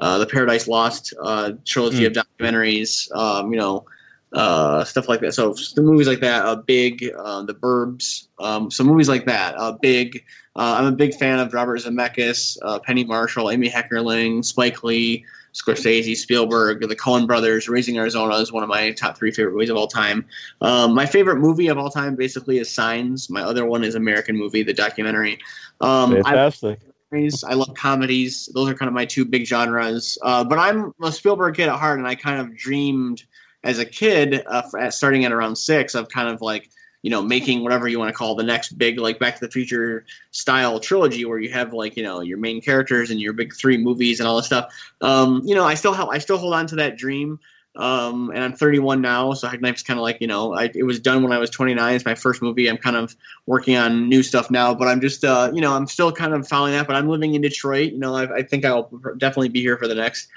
uh, 0.00 0.18
the 0.18 0.26
Paradise 0.26 0.66
Lost 0.66 1.14
uh, 1.22 1.52
trilogy 1.64 2.04
of 2.04 2.12
documentaries. 2.12 3.14
Um, 3.14 3.52
you 3.52 3.58
know. 3.58 3.86
Uh, 4.32 4.84
stuff 4.84 5.08
like 5.08 5.20
that. 5.20 5.32
So 5.32 5.54
the 5.76 5.82
movies 5.82 6.08
like 6.08 6.20
that, 6.20 6.44
uh, 6.44 6.56
Big, 6.56 7.10
uh, 7.16 7.42
The 7.44 7.54
Burbs, 7.54 8.26
um, 8.38 8.70
so 8.70 8.84
movies 8.84 9.08
like 9.08 9.24
that, 9.26 9.54
uh, 9.56 9.72
Big. 9.80 10.24
Uh, 10.56 10.76
I'm 10.78 10.86
a 10.86 10.92
big 10.92 11.14
fan 11.14 11.38
of 11.38 11.52
Robert 11.52 11.80
Zemeckis, 11.80 12.56
uh, 12.62 12.78
Penny 12.78 13.04
Marshall, 13.04 13.50
Amy 13.50 13.68
Heckerling, 13.68 14.42
Spike 14.42 14.82
Lee, 14.82 15.24
Scorsese, 15.52 16.16
Spielberg, 16.16 16.80
the 16.80 16.96
Coen 16.96 17.26
Brothers. 17.26 17.68
Raising 17.68 17.98
Arizona 17.98 18.36
is 18.36 18.52
one 18.52 18.62
of 18.62 18.68
my 18.68 18.90
top 18.92 19.18
three 19.18 19.30
favorite 19.30 19.52
movies 19.52 19.70
of 19.70 19.76
all 19.76 19.86
time. 19.86 20.24
Um, 20.60 20.94
my 20.94 21.06
favorite 21.06 21.36
movie 21.36 21.68
of 21.68 21.76
all 21.76 21.90
time 21.90 22.14
basically 22.14 22.58
is 22.58 22.70
Signs. 22.70 23.28
My 23.28 23.42
other 23.42 23.66
one 23.66 23.84
is 23.84 23.94
American 23.94 24.36
Movie, 24.36 24.62
the 24.62 24.74
documentary. 24.74 25.38
Um, 25.80 26.12
I 26.12 26.22
Fantastic. 26.22 26.80
comedies. 27.10 27.44
I 27.44 27.54
love 27.54 27.74
comedies. 27.74 28.48
Those 28.54 28.70
are 28.70 28.74
kind 28.74 28.88
of 28.88 28.94
my 28.94 29.04
two 29.04 29.24
big 29.24 29.46
genres. 29.46 30.16
Uh, 30.22 30.42
but 30.44 30.58
I'm 30.58 30.92
a 31.02 31.12
Spielberg 31.12 31.56
kid 31.56 31.68
at 31.68 31.78
heart, 31.78 31.98
and 31.98 32.08
I 32.08 32.14
kind 32.14 32.40
of 32.40 32.56
dreamed 32.56 33.24
as 33.62 33.78
a 33.78 33.84
kid, 33.84 34.42
uh, 34.46 34.90
starting 34.90 35.24
at 35.24 35.32
around 35.32 35.56
six, 35.56 35.94
of 35.94 36.08
kind 36.08 36.28
of 36.28 36.40
like 36.40 36.70
you 37.06 37.10
know 37.10 37.22
making 37.22 37.62
whatever 37.62 37.86
you 37.86 38.00
want 38.00 38.08
to 38.08 38.12
call 38.12 38.34
the 38.34 38.42
next 38.42 38.76
big 38.76 38.98
like 38.98 39.20
Back 39.20 39.36
to 39.36 39.46
the 39.46 39.48
Future 39.52 40.04
style 40.32 40.80
trilogy, 40.80 41.24
where 41.24 41.38
you 41.38 41.52
have 41.52 41.72
like 41.72 41.96
you 41.96 42.02
know 42.02 42.20
your 42.20 42.36
main 42.36 42.60
characters 42.60 43.12
and 43.12 43.20
your 43.20 43.32
big 43.32 43.54
three 43.54 43.76
movies 43.76 44.18
and 44.18 44.28
all 44.28 44.34
this 44.34 44.46
stuff. 44.46 44.74
Um, 45.00 45.40
you 45.44 45.54
know, 45.54 45.64
I 45.64 45.74
still 45.74 45.92
have 45.92 46.08
I 46.08 46.18
still 46.18 46.36
hold 46.36 46.52
on 46.52 46.66
to 46.66 46.74
that 46.76 46.98
dream. 46.98 47.38
Um, 47.76 48.30
and 48.30 48.42
I'm 48.42 48.54
31 48.54 49.02
now, 49.02 49.34
so 49.34 49.46
Hectic 49.46 49.60
Knife's 49.60 49.84
kind 49.84 50.00
of 50.00 50.02
like 50.02 50.20
you 50.20 50.26
know, 50.26 50.52
I, 50.52 50.68
it 50.74 50.82
was 50.82 50.98
done 50.98 51.22
when 51.22 51.30
I 51.30 51.38
was 51.38 51.48
29. 51.50 51.94
It's 51.94 52.04
my 52.04 52.16
first 52.16 52.42
movie. 52.42 52.68
I'm 52.68 52.78
kind 52.78 52.96
of 52.96 53.14
working 53.44 53.76
on 53.76 54.08
new 54.08 54.24
stuff 54.24 54.50
now, 54.50 54.74
but 54.74 54.88
I'm 54.88 55.00
just, 55.00 55.24
uh, 55.24 55.52
you 55.54 55.60
know, 55.60 55.74
I'm 55.74 55.86
still 55.86 56.10
kind 56.10 56.34
of 56.34 56.48
following 56.48 56.72
that. 56.72 56.88
But 56.88 56.96
I'm 56.96 57.08
living 57.08 57.34
in 57.34 57.42
Detroit. 57.42 57.92
You 57.92 57.98
know, 57.98 58.16
I, 58.16 58.38
I 58.38 58.42
think 58.42 58.64
I'll 58.64 58.90
definitely 59.18 59.50
be 59.50 59.60
here 59.60 59.76
for 59.76 59.86
the 59.86 59.94
next 59.94 60.28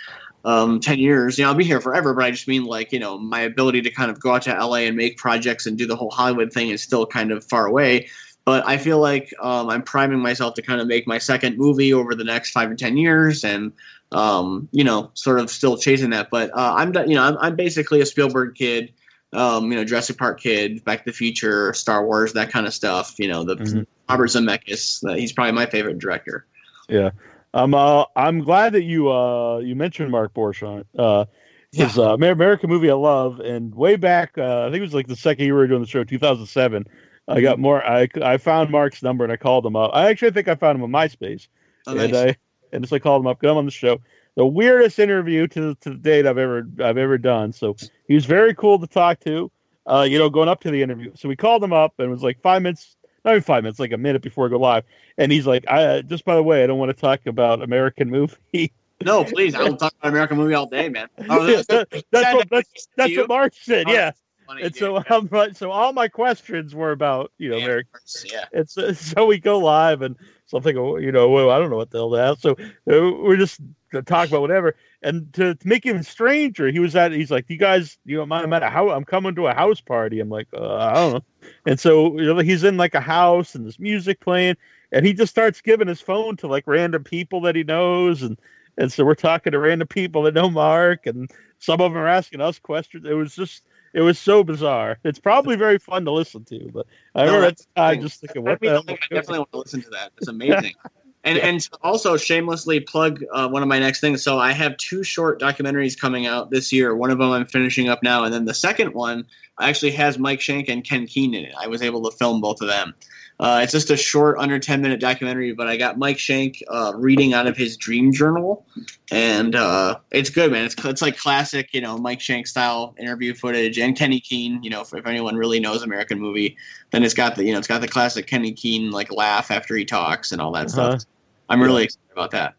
um, 0.45 0.79
10 0.79 0.99
years. 0.99 1.37
You 1.37 1.43
know, 1.43 1.49
I'll 1.51 1.55
be 1.55 1.63
here 1.65 1.81
forever, 1.81 2.13
but 2.13 2.23
I 2.23 2.31
just 2.31 2.47
mean 2.47 2.65
like, 2.65 2.91
you 2.91 2.99
know, 2.99 3.17
my 3.17 3.41
ability 3.41 3.81
to 3.81 3.91
kind 3.91 4.09
of 4.09 4.19
go 4.19 4.35
out 4.35 4.43
to 4.43 4.51
LA 4.51 4.77
and 4.77 4.95
make 4.95 5.17
projects 5.17 5.65
and 5.65 5.77
do 5.77 5.85
the 5.85 5.95
whole 5.95 6.11
Hollywood 6.11 6.53
thing 6.53 6.69
is 6.69 6.81
still 6.81 7.05
kind 7.05 7.31
of 7.31 7.43
far 7.43 7.65
away. 7.65 8.09
But 8.45 8.65
I 8.65 8.77
feel 8.77 8.99
like 8.99 9.33
um, 9.41 9.69
I'm 9.69 9.83
priming 9.83 10.19
myself 10.19 10.55
to 10.55 10.61
kind 10.61 10.81
of 10.81 10.87
make 10.87 11.05
my 11.05 11.17
second 11.17 11.57
movie 11.57 11.93
over 11.93 12.15
the 12.15 12.23
next 12.23 12.51
five 12.51 12.69
to 12.69 12.75
10 12.75 12.97
years 12.97 13.43
and, 13.43 13.71
um, 14.11 14.67
you 14.71 14.83
know, 14.83 15.11
sort 15.13 15.39
of 15.39 15.51
still 15.51 15.77
chasing 15.77 16.09
that. 16.11 16.29
But 16.31 16.49
uh, 16.51 16.73
I'm, 16.77 16.93
you 17.07 17.15
know, 17.15 17.23
I'm, 17.23 17.37
I'm 17.37 17.55
basically 17.55 18.01
a 18.01 18.05
Spielberg 18.05 18.55
kid. 18.55 18.93
Um, 19.31 19.71
you 19.71 19.77
know, 19.77 19.83
Jurassic 19.85 20.17
Park 20.17 20.39
kid, 20.41 20.83
Back 20.85 20.99
to 20.99 21.11
the 21.11 21.15
Future, 21.15 21.71
Star 21.73 22.03
Wars, 22.03 22.33
that 22.33 22.49
kind 22.49 22.65
of 22.65 22.73
stuff. 22.73 23.13
You 23.19 23.27
know, 23.27 23.43
the 23.43 23.57
Mhm. 23.57 23.85
Robert 24.09 24.27
Zemeckis. 24.27 25.07
Uh, 25.07 25.13
he's 25.13 25.31
probably 25.31 25.51
my 25.51 25.67
favorite 25.67 25.99
director. 25.99 26.47
Yeah. 26.87 27.11
Um, 27.53 27.73
uh, 27.73 28.05
I'm 28.15 28.39
glad 28.39 28.73
that 28.73 28.83
you 28.83 29.11
uh, 29.11 29.57
you 29.59 29.75
mentioned 29.75 30.11
Mark 30.11 30.33
Borchardt. 30.33 30.85
Uh, 30.97 31.25
his 31.71 31.97
uh, 31.97 32.13
American 32.13 32.69
movie 32.69 32.89
I 32.89 32.95
love, 32.95 33.39
and 33.39 33.73
way 33.75 33.95
back, 33.95 34.37
uh, 34.37 34.61
I 34.61 34.65
think 34.65 34.77
it 34.77 34.81
was 34.81 34.93
like 34.93 35.07
the 35.07 35.15
second 35.15 35.45
year 35.45 35.53
we 35.55 35.61
were 35.61 35.67
doing 35.67 35.81
the 35.81 35.87
show, 35.87 36.03
2007. 36.03 36.85
I 37.27 37.41
got 37.41 37.59
more. 37.59 37.85
I 37.85 38.07
I 38.23 38.37
found 38.37 38.71
Mark's 38.71 39.03
number 39.03 39.23
and 39.23 39.31
I 39.33 39.37
called 39.37 39.65
him 39.65 39.75
up. 39.75 39.91
I 39.93 40.09
actually 40.09 40.31
think 40.31 40.47
I 40.47 40.55
found 40.55 40.77
him 40.77 40.83
on 40.83 40.91
MySpace, 40.91 41.47
Oh, 41.87 41.97
and 41.97 42.11
nice. 42.11 42.33
I 42.33 42.37
and 42.71 42.83
just 42.83 42.93
I 42.93 42.99
called 42.99 43.21
him 43.23 43.27
up. 43.27 43.39
Come 43.41 43.57
on 43.57 43.65
the 43.65 43.71
show. 43.71 43.99
The 44.35 44.45
weirdest 44.45 44.99
interview 44.99 45.47
to 45.47 45.75
to 45.75 45.89
the 45.91 45.95
date 45.95 46.25
I've 46.25 46.37
ever 46.37 46.67
I've 46.83 46.97
ever 46.97 47.17
done. 47.17 47.51
So 47.53 47.75
he 48.07 48.15
was 48.15 48.25
very 48.25 48.53
cool 48.55 48.79
to 48.79 48.87
talk 48.87 49.19
to. 49.21 49.51
Uh, 49.85 50.03
you 50.07 50.19
know, 50.19 50.29
going 50.29 50.49
up 50.49 50.61
to 50.61 50.69
the 50.71 50.81
interview. 50.83 51.11
So 51.15 51.27
we 51.27 51.35
called 51.35 51.63
him 51.63 51.73
up, 51.73 51.93
and 51.97 52.07
it 52.07 52.11
was 52.11 52.21
like 52.21 52.39
five 52.41 52.61
minutes, 52.61 52.95
not 53.25 53.31
even 53.31 53.43
five 53.43 53.63
minutes, 53.63 53.79
like 53.79 53.91
a 53.91 53.97
minute 53.97 54.21
before 54.21 54.45
I 54.47 54.49
go 54.49 54.57
live. 54.59 54.83
And 55.17 55.31
he's 55.31 55.45
like, 55.47 55.67
"I 55.67 56.01
just 56.01 56.25
by 56.25 56.35
the 56.35 56.43
way, 56.43 56.63
I 56.63 56.67
don't 56.67 56.79
want 56.79 56.89
to 56.95 56.99
talk 56.99 57.25
about 57.25 57.61
American 57.61 58.09
movie." 58.09 58.71
No, 59.03 59.23
please. 59.23 59.55
I'll 59.55 59.77
talk 59.77 59.93
about 59.99 60.09
American 60.09 60.37
movie 60.37 60.53
all 60.53 60.65
day, 60.67 60.89
man. 60.89 61.07
Oh, 61.29 61.47
Yeah, 61.47 61.61
that- 61.69 62.03
that's 62.11 62.33
what 62.33 62.49
that's, 62.49 62.87
that's 62.97 63.15
what 63.17 63.27
Mark 63.29 63.53
said. 63.55 63.85
Oh, 63.87 63.93
Yeah, 63.93 64.11
funny, 64.45 64.63
and 64.63 64.73
dude. 64.73 64.79
so 64.79 65.03
um, 65.09 65.29
so 65.53 65.71
all 65.71 65.93
my 65.93 66.07
questions 66.09 66.75
were 66.75 66.91
about 66.91 67.31
you 67.37 67.49
know 67.49 67.57
Yeah, 67.57 67.63
American. 67.65 67.99
yeah. 68.25 68.45
And 68.51 68.69
so, 68.69 68.91
so 68.93 69.25
we 69.25 69.39
go 69.39 69.59
live, 69.59 70.01
and 70.01 70.15
so 70.47 70.57
I'm 70.57 70.63
thinking, 70.63 70.83
well, 70.83 70.99
you 71.01 71.11
know, 71.11 71.29
well, 71.29 71.49
I 71.49 71.59
don't 71.59 71.69
know 71.69 71.77
what 71.77 71.91
the 71.91 71.99
hell 71.99 72.15
ask. 72.17 72.41
So 72.41 72.51
uh, 72.51 72.55
we're 72.87 73.37
just 73.37 73.61
to 73.93 74.01
talk 74.01 74.27
about 74.27 74.41
whatever. 74.41 74.75
And 75.01 75.31
to, 75.33 75.55
to 75.55 75.67
make 75.67 75.85
him 75.85 76.03
stranger, 76.03 76.69
he 76.69 76.79
was 76.79 76.95
at. 76.95 77.13
He's 77.13 77.31
like, 77.31 77.45
"You 77.49 77.57
guys, 77.57 77.97
you 78.05 78.17
know, 78.17 78.23
I'm 78.35 78.53
at 78.53 78.63
a 78.63 78.69
house. 78.69 78.91
I'm 78.93 79.05
coming 79.05 79.33
to 79.35 79.47
a 79.47 79.53
house 79.53 79.79
party." 79.79 80.19
I'm 80.19 80.29
like, 80.29 80.47
uh, 80.53 80.75
"I 80.75 80.93
don't 80.93 81.13
know." 81.13 81.23
And 81.65 81.79
so 81.79 82.19
you 82.19 82.25
know, 82.25 82.39
he's 82.39 82.65
in 82.65 82.75
like 82.75 82.95
a 82.95 82.99
house, 82.99 83.55
and 83.55 83.63
there's 83.63 83.79
music 83.79 84.19
playing, 84.19 84.57
and 84.91 85.05
he 85.05 85.13
just 85.13 85.31
starts 85.31 85.61
giving 85.61 85.87
his 85.87 86.01
phone 86.01 86.35
to 86.37 86.47
like 86.47 86.65
random 86.67 87.05
people 87.05 87.39
that 87.41 87.55
he 87.55 87.63
knows, 87.63 88.23
and 88.23 88.37
and 88.77 88.91
so 88.91 89.05
we're 89.05 89.15
talking 89.15 89.51
to 89.53 89.59
random 89.59 89.87
people 89.87 90.23
that 90.23 90.33
know 90.33 90.49
Mark, 90.49 91.05
and 91.05 91.31
some 91.59 91.79
of 91.79 91.93
them 91.93 92.01
are 92.01 92.07
asking 92.07 92.41
us 92.41 92.59
questions. 92.59 93.05
It 93.05 93.13
was 93.13 93.35
just. 93.35 93.63
It 93.91 94.01
was 94.01 94.19
so 94.19 94.43
bizarre. 94.43 94.99
It's 95.03 95.17
probably 95.17 95.55
very 95.55 95.79
fun 95.79 96.05
to 96.05 96.11
listen 96.11 96.45
to, 96.45 96.69
but 96.71 96.85
I 97.15 97.25
No, 97.25 97.33
remember 97.33 97.57
the 97.75 97.95
just 97.95 98.21
thinking, 98.21 98.43
"What 98.43 98.61
me 98.61 98.67
the 98.67 98.83
the 98.83 98.91
hell?" 98.91 98.97
I 99.01 99.15
definitely 99.15 99.39
want 99.39 99.51
to 99.53 99.57
listen 99.57 99.81
to 99.81 99.89
that. 99.89 100.11
It's 100.19 100.27
amazing. 100.27 100.75
And 101.23 101.37
and 101.37 101.67
also 101.83 102.15
shamelessly 102.15 102.79
plug 102.79 103.23
uh, 103.33 103.49
one 103.49 103.61
of 103.61 103.67
my 103.67 103.79
next 103.79 103.99
things. 103.99 104.23
So 104.23 104.39
I 104.39 104.53
have 104.53 104.77
two 104.77 105.03
short 105.03 105.41
documentaries 105.41 105.99
coming 105.99 106.25
out 106.25 106.49
this 106.49 106.71
year. 106.71 106.95
One 106.95 107.11
of 107.11 107.17
them 107.17 107.31
I'm 107.31 107.45
finishing 107.45 107.89
up 107.89 108.01
now, 108.01 108.23
and 108.23 108.33
then 108.33 108.45
the 108.45 108.53
second 108.53 108.93
one 108.93 109.25
actually 109.59 109.91
has 109.91 110.17
Mike 110.17 110.39
Schank 110.39 110.69
and 110.69 110.83
Ken 110.83 111.07
Keen 111.07 111.33
in 111.33 111.43
it. 111.45 111.53
I 111.59 111.67
was 111.67 111.81
able 111.81 112.09
to 112.09 112.15
film 112.15 112.39
both 112.39 112.61
of 112.61 112.69
them. 112.69 112.93
Uh, 113.39 113.61
it's 113.63 113.71
just 113.71 113.89
a 113.89 113.95
short, 113.95 114.37
under 114.37 114.59
10 114.59 114.81
minute 114.81 114.99
documentary, 114.99 115.53
but 115.53 115.65
I 115.67 115.77
got 115.77 115.97
Mike 115.97 116.17
Schank 116.17 116.61
uh, 116.67 116.91
reading 116.95 117.33
out 117.33 117.47
of 117.47 117.55
his 117.55 117.77
dream 117.77 118.11
journal, 118.11 118.65
and 119.11 119.55
uh, 119.55 119.97
it's 120.11 120.29
good, 120.29 120.51
man. 120.51 120.65
It's 120.65 120.75
it's 120.83 121.01
like 121.01 121.17
classic, 121.17 121.73
you 121.73 121.79
know, 121.79 121.97
Mike 121.97 122.19
Schank 122.19 122.47
style 122.47 122.93
interview 122.99 123.33
footage, 123.33 123.79
and 123.79 123.95
Kenny 123.97 124.19
Keene. 124.19 124.61
You 124.61 124.69
know, 124.71 124.81
if, 124.81 124.93
if 124.93 125.07
anyone 125.07 125.37
really 125.37 125.61
knows 125.61 125.83
American 125.83 126.19
movie, 126.19 126.57
then 126.91 127.01
it's 127.03 127.13
got 127.13 127.37
the 127.37 127.45
you 127.45 127.53
know 127.53 127.59
it's 127.59 127.67
got 127.67 127.79
the 127.79 127.87
classic 127.87 128.27
Kenny 128.27 128.51
Keene 128.51 128.91
like 128.91 129.09
laugh 129.11 129.51
after 129.51 129.73
he 129.75 129.85
talks 129.85 130.33
and 130.33 130.41
all 130.41 130.51
that 130.51 130.67
Uh-huh. 130.73 130.97
stuff. 130.97 131.03
I'm 131.47 131.61
really 131.61 131.85
excited 131.85 132.11
about 132.11 132.31
that. 132.31 132.55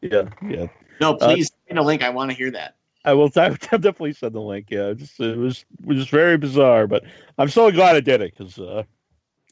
Yeah, 0.00 0.30
yeah. 0.48 0.66
No, 1.00 1.14
please 1.14 1.50
send 1.68 1.78
a 1.78 1.82
link. 1.82 2.02
I 2.02 2.08
want 2.08 2.30
to 2.30 2.36
hear 2.36 2.50
that. 2.52 2.76
I 3.04 3.12
will. 3.12 3.30
I 3.36 3.50
will 3.50 3.56
definitely 3.56 4.14
send 4.14 4.34
the 4.34 4.40
link. 4.40 4.68
Yeah, 4.70 4.94
just 4.94 5.20
it 5.20 5.36
was 5.36 5.66
it 5.82 5.86
was 5.94 6.08
very 6.08 6.38
bizarre, 6.38 6.86
but 6.86 7.04
I'm 7.36 7.50
so 7.50 7.70
glad 7.70 7.96
I 7.96 8.00
did 8.00 8.22
it 8.22 8.34
because 8.36 8.58
uh, 8.58 8.84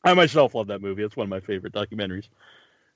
I 0.04 0.14
myself 0.14 0.54
love 0.54 0.68
that 0.68 0.80
movie. 0.80 1.02
It's 1.02 1.16
one 1.16 1.24
of 1.24 1.30
my 1.30 1.40
favorite 1.40 1.72
documentaries. 1.72 2.28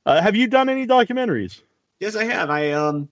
Uh, 0.07 0.21
have 0.21 0.37
you 0.37 0.47
done 0.47 0.69
any 0.69 0.87
documentaries? 0.87 1.61
Yes, 2.01 2.17
I 2.17 2.25
have. 2.25 2.51
I 2.51 2.73
um 2.73 3.09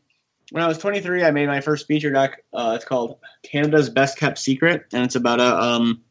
when 0.50 0.62
I 0.62 0.68
was 0.68 0.78
23, 0.78 1.24
I 1.24 1.30
made 1.30 1.46
my 1.46 1.60
first 1.60 1.86
feature 1.86 2.10
doc. 2.10 2.36
Uh, 2.52 2.72
it's 2.76 2.84
called 2.84 3.18
Canada's 3.42 3.88
Best 3.88 4.18
Kept 4.18 4.38
Secret, 4.38 4.84
and 4.92 5.04
it's 5.04 5.14
about 5.14 5.40
a 5.40 5.62
um 5.62 6.02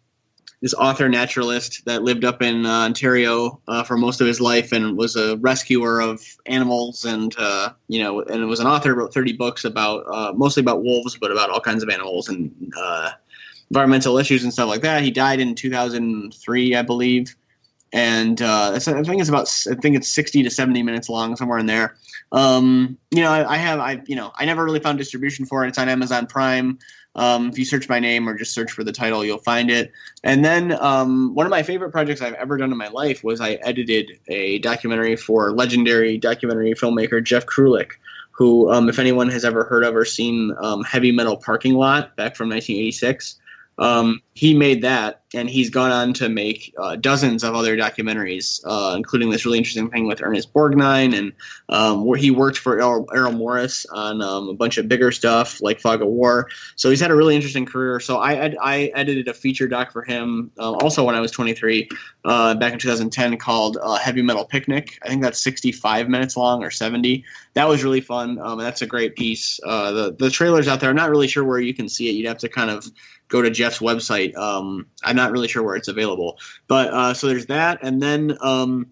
this 0.61 0.73
author 0.75 1.09
naturalist 1.09 1.83
that 1.85 2.03
lived 2.03 2.23
up 2.23 2.41
in 2.43 2.67
uh, 2.67 2.85
Ontario 2.85 3.59
uh, 3.67 3.83
for 3.83 3.97
most 3.97 4.21
of 4.21 4.27
his 4.27 4.39
life 4.39 4.71
and 4.71 4.95
was 4.95 5.15
a 5.15 5.35
rescuer 5.37 5.99
of 5.99 6.23
animals 6.45 7.03
and 7.05 7.35
uh, 7.39 7.73
you 7.87 8.01
know 8.01 8.21
and 8.21 8.47
was 8.47 8.59
an 8.59 8.67
author 8.67 8.93
wrote 8.93 9.13
30 9.13 9.33
books 9.33 9.65
about 9.65 10.03
uh, 10.07 10.31
mostly 10.33 10.61
about 10.61 10.83
wolves 10.83 11.17
but 11.19 11.31
about 11.31 11.49
all 11.49 11.59
kinds 11.59 11.81
of 11.81 11.89
animals 11.89 12.29
and 12.29 12.73
uh, 12.77 13.11
environmental 13.71 14.17
issues 14.17 14.43
and 14.43 14.53
stuff 14.53 14.69
like 14.69 14.81
that. 14.81 15.01
He 15.01 15.11
died 15.11 15.39
in 15.39 15.55
2003, 15.55 16.75
I 16.75 16.81
believe. 16.81 17.35
And 17.93 18.41
uh, 18.41 18.71
I 18.73 18.79
think 18.79 19.19
it's 19.19 19.29
about 19.29 19.49
I 19.69 19.75
think 19.75 19.95
it's 19.95 20.07
sixty 20.07 20.43
to 20.43 20.49
seventy 20.49 20.83
minutes 20.83 21.09
long, 21.09 21.35
somewhere 21.35 21.59
in 21.59 21.65
there. 21.65 21.95
Um, 22.31 22.97
you 23.11 23.21
know, 23.21 23.31
I, 23.31 23.53
I 23.53 23.57
have 23.57 23.79
I 23.79 24.01
you 24.05 24.15
know 24.15 24.31
I 24.35 24.45
never 24.45 24.63
really 24.63 24.79
found 24.79 24.97
distribution 24.97 25.45
for 25.45 25.65
it. 25.65 25.69
It's 25.69 25.77
on 25.77 25.89
Amazon 25.89 26.27
Prime. 26.27 26.79
Um, 27.15 27.49
if 27.49 27.59
you 27.59 27.65
search 27.65 27.89
my 27.89 27.99
name 27.99 28.27
or 28.27 28.37
just 28.37 28.53
search 28.53 28.71
for 28.71 28.83
the 28.83 28.91
title, 28.91 29.25
you'll 29.25 29.37
find 29.39 29.69
it. 29.69 29.91
And 30.23 30.45
then 30.45 30.77
um, 30.81 31.35
one 31.35 31.45
of 31.45 31.49
my 31.49 31.61
favorite 31.61 31.91
projects 31.91 32.21
I've 32.21 32.35
ever 32.35 32.57
done 32.57 32.71
in 32.71 32.77
my 32.77 32.87
life 32.87 33.23
was 33.23 33.41
I 33.41 33.55
edited 33.63 34.17
a 34.29 34.59
documentary 34.59 35.17
for 35.17 35.51
legendary 35.51 36.17
documentary 36.17 36.73
filmmaker 36.73 37.21
Jeff 37.21 37.45
Krulik, 37.45 37.91
who, 38.31 38.71
um, 38.71 38.87
if 38.87 38.97
anyone 38.97 39.29
has 39.29 39.43
ever 39.43 39.65
heard 39.65 39.83
of 39.83 39.95
or 39.95 40.05
seen 40.05 40.55
um, 40.61 40.83
Heavy 40.83 41.11
Metal 41.11 41.35
Parking 41.35 41.73
Lot 41.73 42.15
back 42.15 42.37
from 42.37 42.47
1986, 42.47 43.40
um, 43.77 44.21
he 44.33 44.53
made 44.53 44.81
that, 44.83 45.21
and 45.33 45.49
he's 45.49 45.69
gone 45.69 45.91
on 45.91 46.13
to 46.13 46.29
make 46.29 46.73
uh, 46.77 46.95
dozens 46.95 47.43
of 47.43 47.55
other 47.55 47.75
documentaries, 47.75 48.61
uh, 48.65 48.95
including 48.95 49.29
this 49.29 49.45
really 49.45 49.57
interesting 49.57 49.89
thing 49.89 50.07
with 50.07 50.21
Ernest 50.21 50.53
Borgnine, 50.53 51.17
and 51.17 51.33
um, 51.69 52.05
where 52.05 52.17
he 52.17 52.31
worked 52.31 52.57
for 52.57 52.79
Errol, 52.79 53.31
Morris 53.31 53.85
on 53.91 54.21
um, 54.21 54.49
a 54.49 54.53
bunch 54.53 54.77
of 54.77 54.87
bigger 54.87 55.11
stuff 55.11 55.61
like 55.61 55.79
Fog 55.79 56.01
of 56.01 56.07
War. 56.07 56.49
So 56.75 56.89
he's 56.89 56.99
had 56.99 57.11
a 57.11 57.15
really 57.15 57.35
interesting 57.35 57.65
career. 57.65 57.99
So 57.99 58.17
I, 58.17 58.35
ed- 58.35 58.57
I 58.61 58.91
edited 58.93 59.27
a 59.27 59.33
feature 59.33 59.67
doc 59.67 59.91
for 59.91 60.03
him 60.03 60.51
uh, 60.59 60.71
also 60.73 61.03
when 61.03 61.15
I 61.15 61.19
was 61.19 61.31
23, 61.31 61.89
uh, 62.25 62.55
back 62.55 62.73
in 62.73 62.79
2010, 62.79 63.37
called 63.37 63.77
uh, 63.81 63.95
Heavy 63.95 64.21
Metal 64.21 64.45
Picnic. 64.45 64.99
I 65.03 65.07
think 65.07 65.21
that's 65.21 65.39
65 65.39 66.09
minutes 66.09 66.37
long 66.37 66.63
or 66.63 66.71
70. 66.71 67.23
That 67.53 67.67
was 67.67 67.83
really 67.83 68.01
fun, 68.01 68.39
um, 68.39 68.59
and 68.59 68.61
that's 68.61 68.81
a 68.81 68.87
great 68.87 69.15
piece. 69.15 69.59
Uh, 69.65 69.91
the 69.91 70.15
the 70.17 70.29
trailers 70.29 70.69
out 70.69 70.79
there, 70.79 70.89
I'm 70.89 70.95
not 70.95 71.09
really 71.09 71.27
sure 71.27 71.43
where 71.43 71.59
you 71.59 71.73
can 71.73 71.89
see 71.89 72.07
it. 72.07 72.13
You'd 72.13 72.27
have 72.27 72.37
to 72.39 72.49
kind 72.49 72.69
of 72.69 72.89
go 73.31 73.41
to 73.41 73.49
Jeff's 73.49 73.79
website. 73.79 74.35
Um, 74.35 74.85
I'm 75.03 75.15
not 75.15 75.31
really 75.31 75.47
sure 75.47 75.63
where 75.63 75.75
it's 75.75 75.87
available, 75.87 76.37
but 76.67 76.89
uh, 76.89 77.13
so 77.13 77.27
there's 77.27 77.47
that, 77.47 77.79
and 77.81 78.01
then 78.01 78.37
um, 78.41 78.87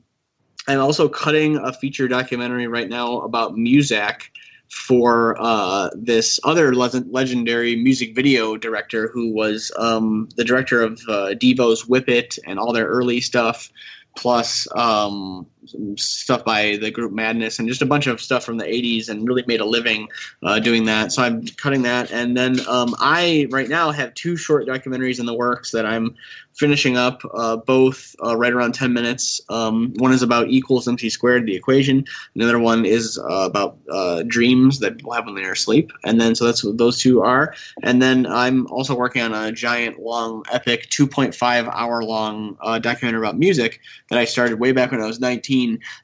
I'm 0.67 0.79
also 0.79 1.09
cutting 1.09 1.57
a 1.57 1.73
feature 1.73 2.07
documentary 2.07 2.67
right 2.67 2.89
now 2.89 3.21
about 3.21 3.55
Muzak 3.55 4.29
for 4.71 5.35
uh, 5.39 5.89
this 5.95 6.39
other 6.43 6.75
le- 6.75 7.03
legendary 7.09 7.75
music 7.75 8.15
video 8.15 8.55
director 8.55 9.09
who 9.09 9.33
was 9.33 9.71
um, 9.77 10.29
the 10.37 10.43
director 10.43 10.81
of 10.81 11.01
uh, 11.07 11.33
Devo's 11.33 11.87
Whip 11.87 12.07
It 12.07 12.37
and 12.45 12.59
all 12.59 12.71
their 12.71 12.85
early 12.87 13.19
stuff, 13.19 13.71
plus 14.15 14.67
um, 14.75 15.47
some 15.65 15.97
stuff 15.97 16.45
by 16.45 16.77
the 16.77 16.89
group 16.91 17.11
Madness 17.11 17.59
and 17.59 17.67
just 17.67 17.81
a 17.81 17.85
bunch 17.85 18.07
of 18.07 18.21
stuff 18.21 18.43
from 18.43 18.57
the 18.57 18.65
80s 18.65 19.09
and 19.09 19.27
really 19.27 19.43
made 19.47 19.61
a 19.61 19.65
living 19.65 20.07
uh, 20.43 20.59
doing 20.59 20.85
that. 20.85 21.11
So 21.11 21.23
I'm 21.23 21.45
cutting 21.57 21.81
that. 21.83 22.11
And 22.11 22.35
then 22.35 22.59
um, 22.67 22.95
I, 22.99 23.47
right 23.51 23.67
now, 23.67 23.91
have 23.91 24.13
two 24.13 24.37
short 24.37 24.67
documentaries 24.67 25.19
in 25.19 25.25
the 25.25 25.33
works 25.33 25.71
that 25.71 25.85
I'm 25.85 26.15
finishing 26.55 26.97
up, 26.97 27.21
uh, 27.33 27.55
both 27.55 28.15
uh, 28.23 28.35
right 28.35 28.51
around 28.51 28.73
10 28.73 28.91
minutes. 28.91 29.39
Um, 29.49 29.93
one 29.97 30.11
is 30.11 30.21
about 30.21 30.49
equals 30.49 30.87
MC 30.87 31.09
squared, 31.09 31.45
the 31.45 31.55
equation. 31.55 32.05
Another 32.35 32.59
one 32.59 32.85
is 32.85 33.17
uh, 33.17 33.45
about 33.45 33.77
uh, 33.89 34.23
dreams 34.27 34.79
that 34.79 34.97
people 34.97 35.13
have 35.13 35.25
when 35.25 35.35
they're 35.35 35.53
asleep. 35.53 35.91
And 36.03 36.19
then, 36.19 36.35
so 36.35 36.45
that's 36.45 36.63
what 36.63 36.77
those 36.77 36.99
two 36.99 37.21
are. 37.21 37.53
And 37.83 38.01
then 38.01 38.25
I'm 38.27 38.67
also 38.67 38.93
working 38.95 39.21
on 39.21 39.33
a 39.33 39.51
giant, 39.51 39.99
long, 39.99 40.43
epic, 40.51 40.89
2.5 40.89 41.69
hour 41.73 42.03
long 42.03 42.57
uh, 42.61 42.79
documentary 42.79 43.21
about 43.21 43.37
music 43.37 43.79
that 44.09 44.19
I 44.19 44.25
started 44.25 44.59
way 44.59 44.73
back 44.73 44.91
when 44.91 45.01
I 45.01 45.07
was 45.07 45.19
19 45.19 45.48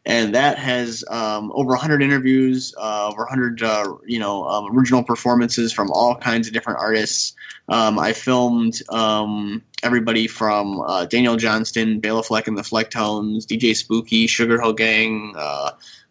and 0.06 0.34
that 0.36 0.58
has 0.58 1.04
um, 1.10 1.52
over 1.54 1.70
100 1.70 2.02
interviews, 2.02 2.74
uh, 2.78 3.08
over 3.08 3.24
100 3.24 3.62
uh, 3.62 3.96
you 4.06 4.20
know 4.20 4.46
um, 4.46 4.76
original 4.76 5.04
performances 5.04 5.72
from 5.72 5.92
all 5.92 6.16
kinds 6.16 6.48
of 6.48 6.54
different 6.54 6.80
artists. 6.80 7.34
Um, 7.70 7.98
I 7.98 8.14
filmed 8.14 8.82
um, 8.90 9.64
everybody 9.84 10.28
from 10.28 10.82
uh, 10.82 11.06
Daniel 11.06 11.36
Johnston, 11.36 12.00
Bela 12.00 12.24
Fleck 12.24 12.48
and 12.48 12.58
the 12.58 12.62
Flecktones, 12.62 13.46
DJ 13.46 13.76
Spooky, 13.76 14.28
Sugar 14.28 14.62
Hill 14.62 14.74
Gang. 14.74 15.34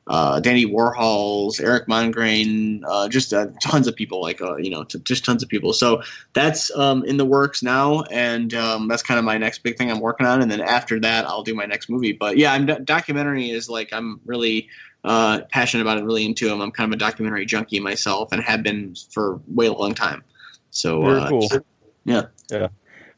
Uh, 0.06 0.38
Dandy 0.38 0.66
Warhols, 0.66 1.62
Erik 1.62 1.86
Mongrain, 1.86 2.82
uh, 2.86 3.08
just 3.08 3.32
uh, 3.32 3.46
tons 3.62 3.86
of 3.86 3.96
people, 3.96 4.20
like 4.20 4.42
uh, 4.42 4.56
you 4.56 4.68
know, 4.68 4.84
t- 4.84 4.98
just 5.00 5.24
tons 5.24 5.42
of 5.42 5.48
people. 5.48 5.72
So 5.72 6.02
that's 6.34 6.74
um, 6.76 7.04
in 7.04 7.16
the 7.16 7.24
works 7.24 7.62
now, 7.62 8.02
and 8.10 8.52
um, 8.52 8.86
that's 8.86 9.02
kind 9.02 9.18
of 9.18 9.24
my 9.24 9.38
next 9.38 9.62
big 9.62 9.78
thing 9.78 9.90
I'm 9.90 10.00
working 10.00 10.26
on. 10.26 10.42
And 10.42 10.50
then 10.50 10.60
after 10.60 11.00
that, 11.00 11.24
I'll 11.24 11.42
do 11.42 11.54
my 11.54 11.64
next 11.64 11.88
movie. 11.88 12.12
But 12.12 12.36
yeah, 12.36 12.52
I'm 12.52 12.66
documentary 12.84 13.50
is 13.50 13.70
like 13.70 13.94
I'm 13.94 14.20
really 14.26 14.68
uh, 15.04 15.40
passionate 15.50 15.82
about 15.82 15.96
it, 15.96 16.04
really 16.04 16.26
into 16.26 16.48
them. 16.48 16.60
I'm 16.60 16.70
kind 16.70 16.92
of 16.92 16.94
a 16.94 16.98
documentary 16.98 17.46
junkie 17.46 17.80
myself, 17.80 18.30
and 18.30 18.42
have 18.42 18.62
been 18.62 18.94
for 19.10 19.40
way 19.48 19.66
a 19.66 19.72
long 19.72 19.94
time. 19.94 20.22
So 20.70 21.02
Very 21.02 21.20
uh, 21.20 21.28
cool. 21.30 21.48
yeah. 22.04 22.22
Yeah. 22.50 22.68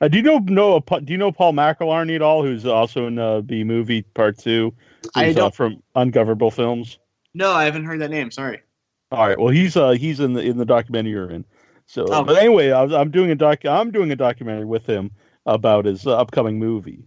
Uh, 0.01 0.09
do 0.09 0.19
you 0.19 0.23
know 0.23 0.39
know 0.39 0.79
do 0.81 1.13
you 1.13 1.19
know 1.19 1.33
Paul 1.33 1.53
McElharney 1.53 2.15
at 2.15 2.23
all? 2.23 2.43
Who's 2.43 2.67
also 2.67 3.07
in 3.07 3.19
uh, 3.19 3.41
B 3.41 3.65
movie 3.65 4.03
Part 4.03 4.39
Two? 4.39 4.75
I 5.15 5.31
uh, 5.31 5.33
don't- 5.33 5.55
from 5.55 5.83
Ungovernable 5.95 6.51
Films. 6.51 6.99
No, 7.35 7.53
I 7.53 7.65
haven't 7.65 7.85
heard 7.85 8.01
that 8.01 8.11
name. 8.11 8.31
Sorry. 8.31 8.61
All 9.13 9.27
right. 9.27 9.39
Well, 9.39 9.51
he's 9.51 9.77
uh 9.77 9.91
he's 9.91 10.21
in 10.21 10.33
the 10.33 10.41
in 10.43 10.57
the 10.57 10.65
documentary 10.65 11.13
you're 11.13 11.31
in. 11.31 11.45
So, 11.87 12.07
Oh. 12.09 12.25
but 12.25 12.37
anyway, 12.39 12.73
I 12.73 12.83
was, 12.83 12.93
I'm 12.93 13.11
doing 13.11 13.31
a 13.31 13.35
doc. 13.37 13.65
I'm 13.65 13.91
doing 13.93 14.11
a 14.11 14.17
documentary 14.17 14.65
with 14.65 14.87
him 14.87 15.11
about 15.45 15.85
his 15.85 16.07
uh, 16.07 16.17
upcoming 16.17 16.59
movie 16.59 17.05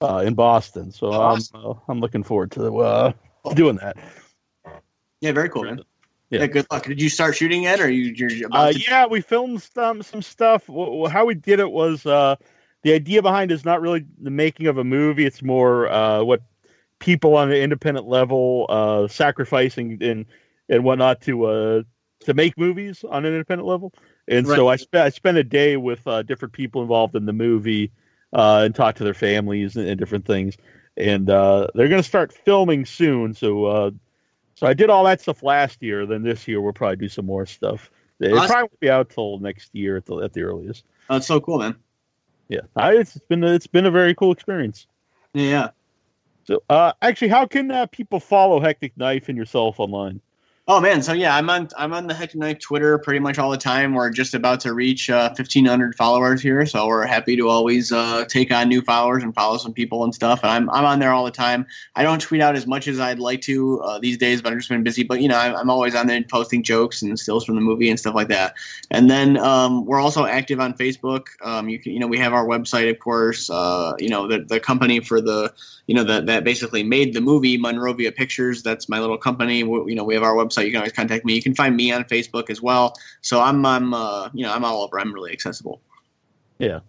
uh, 0.00 0.22
in 0.24 0.34
Boston. 0.34 0.90
So 0.92 1.08
Oh, 1.08 1.12
I'm 1.12 1.36
awesome. 1.36 1.60
uh, 1.66 1.74
I'm 1.88 2.00
looking 2.00 2.22
forward 2.22 2.52
to 2.52 2.78
uh, 2.78 3.12
doing 3.54 3.76
that. 3.76 3.96
Yeah, 5.20 5.32
very 5.32 5.48
cool, 5.50 5.64
man. 5.64 5.82
Yeah. 6.30 6.40
Yeah. 6.40 6.46
good 6.46 6.66
luck. 6.70 6.84
Did 6.86 7.00
you 7.02 7.10
start 7.10 7.36
shooting 7.36 7.64
yet, 7.64 7.78
or 7.80 7.90
you, 7.90 8.14
you're 8.16 8.46
about 8.46 8.68
Uh, 8.68 8.72
to? 8.72 8.78
yeah, 8.80 9.06
we 9.06 9.20
filmed 9.20 9.62
some 9.62 10.02
some 10.02 10.22
stuff. 10.22 10.66
How 10.68 11.26
we 11.26 11.34
did 11.34 11.60
it 11.60 11.70
was 11.70 12.06
uh, 12.06 12.36
the 12.82 12.94
idea 12.94 13.20
behind 13.20 13.52
is 13.52 13.64
not 13.66 13.82
really 13.82 14.06
the 14.20 14.30
making 14.30 14.66
of 14.68 14.78
a 14.78 14.84
movie. 14.84 15.26
It's 15.26 15.42
more 15.42 15.88
uh, 15.92 16.22
what 16.22 16.40
people 17.02 17.36
on 17.36 17.50
an 17.50 17.56
independent 17.56 18.06
level 18.06 18.66
uh, 18.68 19.08
sacrificing 19.08 19.98
and 20.00 20.24
and 20.68 20.84
whatnot 20.84 21.20
to 21.22 21.44
uh, 21.44 21.82
to 22.20 22.34
make 22.34 22.56
movies 22.56 23.04
on 23.04 23.24
an 23.24 23.32
independent 23.32 23.68
level. 23.68 23.92
And 24.28 24.46
so 24.46 24.68
I 24.68 24.76
spent 24.76 25.04
I 25.04 25.08
spent 25.10 25.36
a 25.36 25.44
day 25.44 25.76
with 25.76 26.06
uh, 26.06 26.22
different 26.22 26.54
people 26.54 26.80
involved 26.80 27.16
in 27.16 27.26
the 27.26 27.32
movie 27.32 27.90
uh, 28.32 28.62
and 28.64 28.74
talked 28.74 28.98
to 28.98 29.04
their 29.04 29.14
families 29.14 29.76
and, 29.76 29.88
and 29.88 29.98
different 29.98 30.24
things. 30.24 30.56
And 30.96 31.28
uh, 31.28 31.66
they're 31.74 31.88
going 31.88 32.02
to 32.02 32.08
start 32.08 32.32
filming 32.32 32.86
soon. 32.86 33.34
So 33.34 33.64
uh, 33.64 33.90
so 34.54 34.66
I 34.68 34.74
did 34.74 34.90
all 34.90 35.04
that 35.04 35.20
stuff 35.20 35.42
last 35.42 35.82
year. 35.82 36.06
Then 36.06 36.22
this 36.22 36.46
year 36.46 36.60
we'll 36.60 36.72
probably 36.72 36.96
do 36.96 37.08
some 37.08 37.26
more 37.26 37.46
stuff. 37.46 37.90
It 38.20 38.32
Awesome. 38.32 38.46
probably 38.46 38.62
won't 38.62 38.80
be 38.80 38.90
out 38.90 39.10
till 39.10 39.38
next 39.40 39.74
year 39.74 39.96
at 39.96 40.06
the, 40.06 40.18
at 40.18 40.32
the 40.32 40.42
earliest. 40.42 40.84
It's 41.10 41.26
so 41.26 41.40
cool, 41.40 41.58
man. 41.58 41.74
Yeah, 42.48 42.60
I, 42.76 42.94
it's 42.94 43.18
been 43.28 43.42
a, 43.42 43.52
it's 43.54 43.66
been 43.66 43.86
a 43.86 43.90
very 43.90 44.14
cool 44.14 44.30
experience. 44.30 44.86
Yeah. 45.34 45.70
So 46.44 46.62
uh, 46.68 46.92
actually, 47.02 47.28
how 47.28 47.46
can 47.46 47.70
uh, 47.70 47.86
people 47.86 48.20
follow 48.20 48.60
Hectic 48.60 48.96
Knife 48.96 49.28
and 49.28 49.38
yourself 49.38 49.80
online? 49.80 50.20
Oh 50.74 50.80
man, 50.80 51.02
so 51.02 51.12
yeah, 51.12 51.36
I'm 51.36 51.50
on 51.50 51.68
I'm 51.76 51.92
on 51.92 52.06
the 52.06 52.14
Hectic 52.14 52.40
Knife 52.40 52.58
Twitter 52.58 52.96
pretty 52.96 53.18
much 53.18 53.38
all 53.38 53.50
the 53.50 53.58
time. 53.58 53.92
We're 53.92 54.08
just 54.08 54.32
about 54.32 54.58
to 54.60 54.72
reach 54.72 55.10
uh, 55.10 55.28
1,500 55.36 55.94
followers 55.94 56.40
here, 56.40 56.64
so 56.64 56.86
we're 56.86 57.04
happy 57.04 57.36
to 57.36 57.50
always 57.50 57.92
uh, 57.92 58.24
take 58.24 58.50
on 58.50 58.70
new 58.70 58.80
followers 58.80 59.22
and 59.22 59.34
follow 59.34 59.58
some 59.58 59.74
people 59.74 60.02
and 60.02 60.14
stuff. 60.14 60.40
And 60.42 60.50
I'm 60.50 60.70
I'm 60.70 60.86
on 60.86 60.98
there 60.98 61.12
all 61.12 61.26
the 61.26 61.30
time. 61.30 61.66
I 61.94 62.02
don't 62.02 62.22
tweet 62.22 62.40
out 62.40 62.56
as 62.56 62.66
much 62.66 62.88
as 62.88 63.00
I'd 63.00 63.18
like 63.18 63.42
to 63.42 63.82
uh, 63.82 63.98
these 63.98 64.16
days, 64.16 64.40
but 64.40 64.50
I've 64.50 64.60
just 64.60 64.70
been 64.70 64.82
busy. 64.82 65.02
But 65.02 65.20
you 65.20 65.28
know, 65.28 65.36
I'm, 65.36 65.54
I'm 65.54 65.68
always 65.68 65.94
on 65.94 66.06
there 66.06 66.22
posting 66.22 66.62
jokes 66.62 67.02
and 67.02 67.18
stills 67.18 67.44
from 67.44 67.56
the 67.56 67.60
movie 67.60 67.90
and 67.90 68.00
stuff 68.00 68.14
like 68.14 68.28
that. 68.28 68.54
And 68.90 69.10
then 69.10 69.36
um, 69.36 69.84
we're 69.84 70.00
also 70.00 70.24
active 70.24 70.58
on 70.58 70.72
Facebook. 70.72 71.26
Um, 71.44 71.68
you 71.68 71.80
can 71.80 71.92
you 71.92 71.98
know 71.98 72.06
we 72.06 72.16
have 72.16 72.32
our 72.32 72.46
website, 72.46 72.88
of 72.88 72.98
course. 72.98 73.50
Uh, 73.50 73.92
you 73.98 74.08
know 74.08 74.26
the 74.26 74.38
the 74.38 74.58
company 74.58 75.00
for 75.00 75.20
the 75.20 75.52
you 75.86 75.94
know 75.94 76.04
that 76.04 76.24
that 76.24 76.44
basically 76.44 76.82
made 76.82 77.12
the 77.12 77.20
movie 77.20 77.58
Monrovia 77.58 78.10
Pictures. 78.10 78.62
That's 78.62 78.88
my 78.88 79.00
little 79.00 79.18
company. 79.18 79.64
We, 79.64 79.90
you 79.90 79.94
know 79.94 80.04
we 80.04 80.14
have 80.14 80.22
our 80.22 80.34
website. 80.34 80.61
You 80.64 80.70
can 80.72 80.78
always 80.78 80.92
contact 80.92 81.24
me. 81.24 81.34
You 81.34 81.42
can 81.42 81.54
find 81.54 81.76
me 81.76 81.92
on 81.92 82.04
Facebook 82.04 82.50
as 82.50 82.60
well. 82.60 82.94
So 83.20 83.40
I'm 83.40 83.64
I'm 83.66 83.94
uh, 83.94 84.30
you 84.32 84.44
know 84.44 84.52
I'm 84.52 84.64
all 84.64 84.82
over. 84.82 84.98
I'm 84.98 85.12
really 85.12 85.32
accessible. 85.32 85.80
Yeah, 86.58 86.80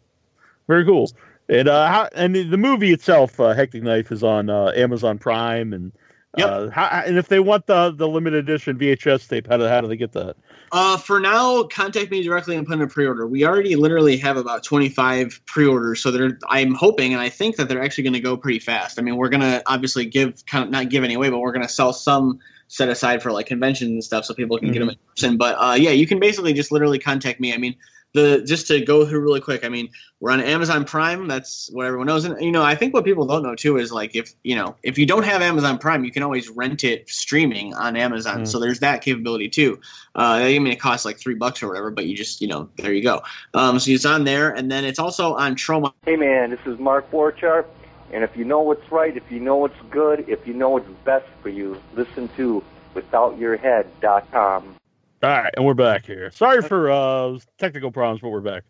very 0.68 0.86
cool. 0.86 1.10
And 1.50 1.68
uh, 1.68 1.88
how, 1.88 2.10
and 2.16 2.36
the 2.36 2.58
movie 2.58 2.94
itself, 2.94 3.40
uh, 3.40 3.54
Hectic 3.54 3.84
Knife, 3.84 4.12
is 4.12 4.24
on 4.24 4.50
uh, 4.50 4.72
Amazon 4.76 5.18
Prime, 5.18 5.74
and 5.74 5.92
Yep. 6.36 6.50
uh, 6.50 6.70
how, 6.72 6.86
and 7.06 7.18
if 7.18 7.28
they 7.28 7.40
want 7.40 7.68
the 7.68 7.92
the 7.92 8.08
limited 8.08 8.40
edition 8.40 8.78
VHS 8.80 9.30
tape, 9.30 9.48
how 9.48 9.58
do 9.58 9.68
how 9.68 9.82
do 9.82 9.88
they 9.88 9.96
get 9.96 10.14
that? 10.14 10.36
Uh, 10.72 10.98
for 10.98 11.20
now, 11.20 11.62
contact 11.64 12.10
me 12.10 12.24
directly 12.24 12.56
and 12.56 12.66
put 12.66 12.74
in 12.74 12.82
a 12.82 12.88
pre-order. 12.88 13.28
We 13.28 13.46
already 13.46 13.76
literally 13.76 14.18
have 14.18 14.38
about 14.38 14.64
25 14.64 15.42
pre-orders, 15.46 16.02
so 16.02 16.10
they're. 16.10 16.40
I'm 16.50 16.74
hoping 16.74 17.14
and 17.14 17.22
I 17.22 17.30
think 17.30 17.58
that 17.58 17.70
they're 17.70 17.84
actually 17.84 18.06
going 18.06 18.16
to 18.16 18.20
go 18.20 18.36
pretty 18.36 18.58
fast. 18.58 18.98
I 18.98 19.04
mean, 19.04 19.16
we're 19.16 19.30
gonna 19.30 19.62
obviously 19.68 20.06
give 20.06 20.44
kind 20.48 20.64
of 20.64 20.72
not 20.72 20.90
give 20.90 21.04
any 21.04 21.14
away, 21.14 21.30
but 21.30 21.38
we're 21.38 21.52
gonna 21.52 21.70
sell 21.70 21.94
some 21.94 22.40
set 22.74 22.90
aside 22.90 23.22
for 23.22 23.32
like 23.32 23.46
conventions 23.46 23.92
and 23.92 24.04
stuff, 24.04 24.26
so 24.26 24.34
people 24.34 24.58
can 24.58 24.72
get 24.72 24.80
them 24.80 24.90
in 24.90 24.96
person. 25.10 25.38
But 25.38 25.56
uh, 25.60 25.76
yeah, 25.76 25.92
you 25.92 26.08
can 26.08 26.20
basically 26.20 26.54
just 26.54 26.72
literally 26.72 26.98
contact 26.98 27.40
me. 27.40 27.54
I 27.54 27.58
mean, 27.58 27.76
the 28.14 28.44
just 28.44 28.66
to 28.68 28.84
go 28.84 29.06
through 29.06 29.20
really 29.20 29.42
quick. 29.42 29.64
I 29.64 29.70
mean, 29.70 29.90
we're 30.20 30.32
on 30.32 30.42
Amazon 30.42 30.84
Prime. 30.84 31.28
That's 31.28 31.70
what 31.72 31.86
everyone 31.86 32.08
knows. 32.08 32.26
And 32.26 32.42
you 32.42 32.52
know, 32.52 32.64
I 32.64 32.74
think 32.74 32.96
what 32.96 33.06
people 33.06 33.28
don't 33.28 33.44
know 33.44 33.54
too 33.54 33.78
is 33.78 33.92
like 33.92 34.16
if 34.16 34.34
you 34.44 34.56
know 34.56 34.76
if 34.82 34.98
you 34.98 35.06
don't 35.06 35.22
have 35.24 35.44
Amazon 35.44 35.78
Prime, 35.78 36.04
you 36.04 36.12
can 36.12 36.24
always 36.24 36.50
rent 36.50 36.84
it 36.84 37.08
streaming 37.08 37.76
on 37.76 37.96
Amazon. 37.96 38.42
Mm. 38.42 38.48
So 38.48 38.60
there's 38.60 38.80
that 38.80 39.04
capability 39.04 39.50
too. 39.50 39.80
Uh, 40.16 40.42
I 40.42 40.58
mean, 40.58 40.74
it 40.74 40.80
costs 40.80 41.06
like 41.06 41.20
three 41.20 41.36
bucks 41.36 41.62
or 41.62 41.68
whatever, 41.68 41.92
but 41.92 42.08
you 42.08 42.18
just 42.18 42.42
you 42.42 42.48
know 42.48 42.70
there 42.78 42.92
you 42.92 43.04
go. 43.04 43.22
Um, 43.54 43.78
so 43.78 43.92
it's 43.92 44.06
on 44.06 44.24
there, 44.24 44.50
and 44.50 44.72
then 44.72 44.84
it's 44.84 45.00
also 45.00 45.36
on 45.36 45.56
Troma. 45.56 45.94
Hey 46.08 46.16
man, 46.16 46.50
this 46.50 46.60
is 46.66 46.80
Mark 46.80 47.12
Borchardt, 47.12 47.66
And 48.14 48.24
if 48.24 48.38
you 48.38 48.46
know 48.46 48.60
what's 48.62 48.92
right, 48.92 49.18
if 49.18 49.32
you 49.32 49.40
know 49.40 49.58
what's 49.58 49.82
good, 49.90 50.26
if 50.30 50.48
you 50.48 50.54
know 50.54 50.70
what's 50.70 50.88
best 51.04 51.26
for 51.42 51.50
you, 51.50 51.82
listen 51.96 52.30
to 52.38 52.64
withoutyourhead.com. 52.94 54.76
All 55.24 55.30
right, 55.30 55.54
and 55.58 55.66
we're 55.66 55.74
back 55.74 56.06
here. 56.06 56.30
Sorry 56.32 56.62
for 56.62 56.92
uh, 56.92 57.40
technical 57.58 57.92
problems, 57.92 58.22
but 58.22 58.30
we're 58.30 58.42
back. 58.42 58.64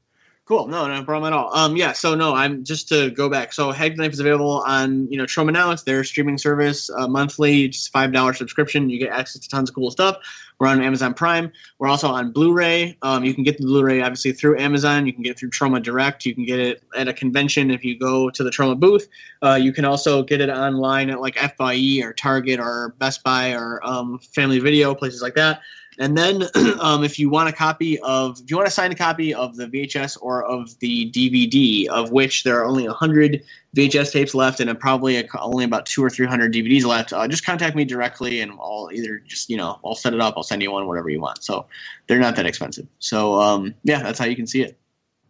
Cool. 0.46 0.68
No, 0.68 0.86
no 0.88 1.06
problem 1.06 1.32
at 1.32 1.38
all. 1.38 1.56
Um, 1.56 1.78
yeah. 1.78 1.94
So 1.94 2.16
no, 2.16 2.36
I'm 2.36 2.66
just 2.66 2.90
to 2.90 3.12
go 3.12 3.30
back. 3.30 3.54
So 3.54 3.72
Head 3.72 3.96
Knife 3.98 4.12
is 4.12 4.20
available 4.20 4.62
on 4.68 5.10
you 5.10 5.18
know 5.18 5.24
Troma 5.24 5.54
now. 5.54 5.72
It's 5.72 5.84
their 5.84 6.04
streaming 6.04 6.38
service, 6.38 6.90
uh, 6.90 7.08
monthly, 7.08 7.70
just 7.70 7.94
five 7.94 8.12
dollar 8.12 8.34
subscription. 8.34 8.90
You 8.90 9.00
get 9.00 9.12
access 9.12 9.42
to 9.42 9.50
tons 9.50 9.70
of 9.70 9.76
cool 9.76 9.90
stuff. 9.90 10.18
We're 10.60 10.68
on 10.68 10.82
Amazon 10.82 11.14
Prime. 11.14 11.52
We're 11.80 11.88
also 11.88 12.10
on 12.10 12.32
Blu-ray. 12.32 12.98
Um, 13.02 13.24
you 13.24 13.34
can 13.34 13.44
get 13.44 13.58
the 13.58 13.64
Blu-ray 13.64 14.02
obviously 14.02 14.34
through 14.34 14.60
Amazon. 14.60 15.06
You 15.06 15.14
can 15.14 15.24
get 15.24 15.32
it 15.32 15.40
through 15.40 15.50
Troma 15.50 15.82
Direct. 15.82 16.26
You 16.26 16.36
can 16.36 16.46
get 16.46 16.60
it 16.60 16.84
at 16.96 17.08
a 17.08 17.14
convention 17.14 17.72
if 17.72 17.84
you 17.84 17.98
go 17.98 18.30
to 18.30 18.44
the 18.44 18.50
Troma 18.50 18.80
booth. 18.80 19.08
Uh, 19.42 19.56
you 19.56 19.72
can 19.74 19.86
also 19.86 20.24
get 20.24 20.42
it 20.42 20.50
online 20.50 21.10
at 21.10 21.22
like 21.22 21.36
FYE 21.36 22.02
or 22.04 22.14
Target 22.14 22.60
or 22.60 22.96
Best 22.98 23.24
Buy 23.24 23.54
or 23.54 23.80
um, 23.86 24.20
Family 24.20 24.60
Video 24.60 24.94
places 24.94 25.22
like 25.22 25.36
that. 25.36 25.62
And 26.00 26.18
then, 26.18 26.44
um, 26.80 27.04
if 27.04 27.20
you 27.20 27.30
want 27.30 27.50
a 27.50 27.52
copy 27.52 28.00
of, 28.00 28.40
if 28.40 28.50
you 28.50 28.58
want 28.58 28.68
to 28.68 28.74
sign 28.74 28.92
a 28.92 28.96
copy 28.96 29.34
of 29.34 29.56
the 29.56 29.68
VHS 29.68 30.18
or 30.22 30.44
of 30.44 30.78
the 30.80 31.12
DVD, 31.12 31.88
of 31.88 32.12
which 32.12 32.44
there 32.44 32.60
are 32.60 32.66
only 32.66 32.88
100 32.88 33.44
VHS 33.76 34.12
tapes 34.12 34.36
left 34.36 34.60
and 34.60 34.80
probably 34.80 35.18
a, 35.18 35.28
only 35.40 35.66
about 35.66 35.86
two 35.86 36.04
or 36.04 36.10
300 36.10 36.54
DVDs 36.54 36.86
left, 36.86 37.14
uh, 37.14 37.28
just 37.28 37.46
contact 37.46 37.76
me 37.76 37.86
directly 37.86 38.42
and 38.42 38.52
I'll 38.54 38.90
either 38.94 39.20
just, 39.20 39.50
you 39.50 39.58
know, 39.58 39.80
I'll 39.84 39.96
set 39.96 40.14
it 40.14 40.22
up, 40.22 40.36
I'll 40.38 40.44
send 40.44 40.62
you 40.62 40.72
one, 40.72 40.88
whatever 40.88 41.10
you 41.10 41.20
want. 41.20 41.44
So 41.44 41.66
they're 42.08 42.20
not 42.20 42.36
that 42.36 42.46
expensive. 42.46 42.88
So, 43.00 43.40
um, 43.40 43.74
yeah, 43.84 44.02
that's 44.04 44.20
how 44.20 44.26
you 44.26 44.36
can 44.36 44.48
see 44.48 44.62
it. 44.62 44.78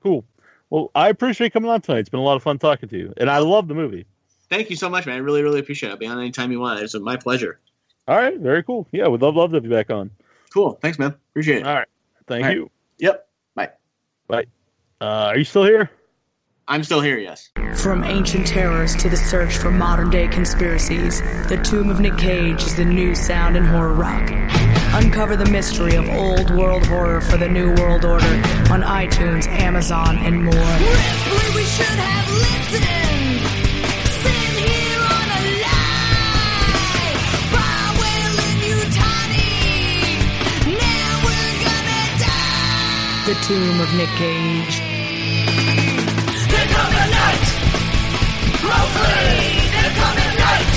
Cool. 0.02 0.26
Well, 0.70 0.92
I 0.96 1.10
appreciate 1.10 1.54
coming 1.54 1.70
on 1.70 1.82
tonight. 1.82 2.00
It's 2.00 2.10
been 2.10 2.20
a 2.20 2.24
lot 2.24 2.36
of 2.36 2.44
fun 2.44 2.58
talking 2.58 2.90
to 2.90 2.98
you, 2.98 3.14
and 3.18 3.30
I 3.30 3.38
love 3.38 3.68
the 3.68 3.76
movie. 3.76 4.08
Thank 4.50 4.70
you 4.72 4.76
so 4.76 4.90
much, 4.90 5.06
man. 5.06 5.16
I 5.16 5.20
really, 5.20 5.44
really 5.44 5.60
appreciate 5.60 5.90
it. 5.90 5.92
I'll 5.92 5.98
be 5.98 6.08
on 6.08 6.20
anytime 6.20 6.52
you 6.52 6.60
want. 6.60 6.80
It's 6.80 6.96
my 6.96 7.16
pleasure. 7.16 7.60
All 8.08 8.18
right, 8.18 8.40
very 8.40 8.64
cool. 8.64 8.88
Yeah, 8.92 9.08
we'd 9.08 9.22
love 9.22 9.36
love 9.36 9.52
to 9.52 9.62
be 9.62 9.70
back 9.70 9.90
on. 9.90 10.10
Cool. 10.54 10.78
Thanks, 10.82 11.00
man. 11.00 11.16
Appreciate 11.32 11.58
it. 11.60 11.68
All 11.68 11.74
right, 11.74 11.88
thank 12.28 12.44
All 12.44 12.50
right. 12.50 12.58
you. 12.58 12.70
Yep. 13.00 13.28
Bye. 13.56 13.70
Bye. 14.28 14.46
Uh, 15.02 15.06
are 15.32 15.38
you 15.38 15.44
still 15.44 15.64
here? 15.66 15.90
I'm 16.68 16.84
still 16.84 17.02
here, 17.02 17.18
yes. 17.18 17.50
From 17.76 18.04
ancient 18.06 18.48
terrors 18.48 18.96
to 18.98 19.10
the 19.10 19.18
search 19.18 19.58
for 19.58 19.70
modern 19.70 20.10
day 20.10 20.30
conspiracies, 20.30 21.20
The 21.50 21.58
Tomb 21.62 21.90
of 21.90 22.00
Nick 22.00 22.18
Cage 22.18 22.64
is 22.64 22.76
the 22.78 22.86
new 22.86 23.16
sound 23.16 23.58
in 23.58 23.66
horror 23.66 23.94
rock. 23.94 24.30
Uncover 24.94 25.36
the 25.36 25.48
mystery 25.48 25.96
of 25.96 26.08
old 26.08 26.52
world 26.52 26.86
horror 26.86 27.20
for 27.20 27.36
the 27.36 27.50
new 27.50 27.74
world 27.76 28.06
order 28.06 28.26
on 28.72 28.82
iTunes, 28.82 29.46
Amazon, 29.48 30.18
and 30.20 30.46
more. 30.46 30.54
Ripley, 30.54 31.56
we 31.56 31.64
should 31.64 31.86
have 31.86 32.32
listened. 32.32 33.23
The 43.26 43.36
Tomb 43.36 43.80
of 43.80 43.88
Nick 43.96 44.10
Cage. 44.20 44.80
They're 46.52 46.68
coming 46.68 47.10
night. 47.10 47.48
Mostly, 48.68 49.64
they're 49.72 49.96
coming 49.96 50.34
night. 50.44 50.72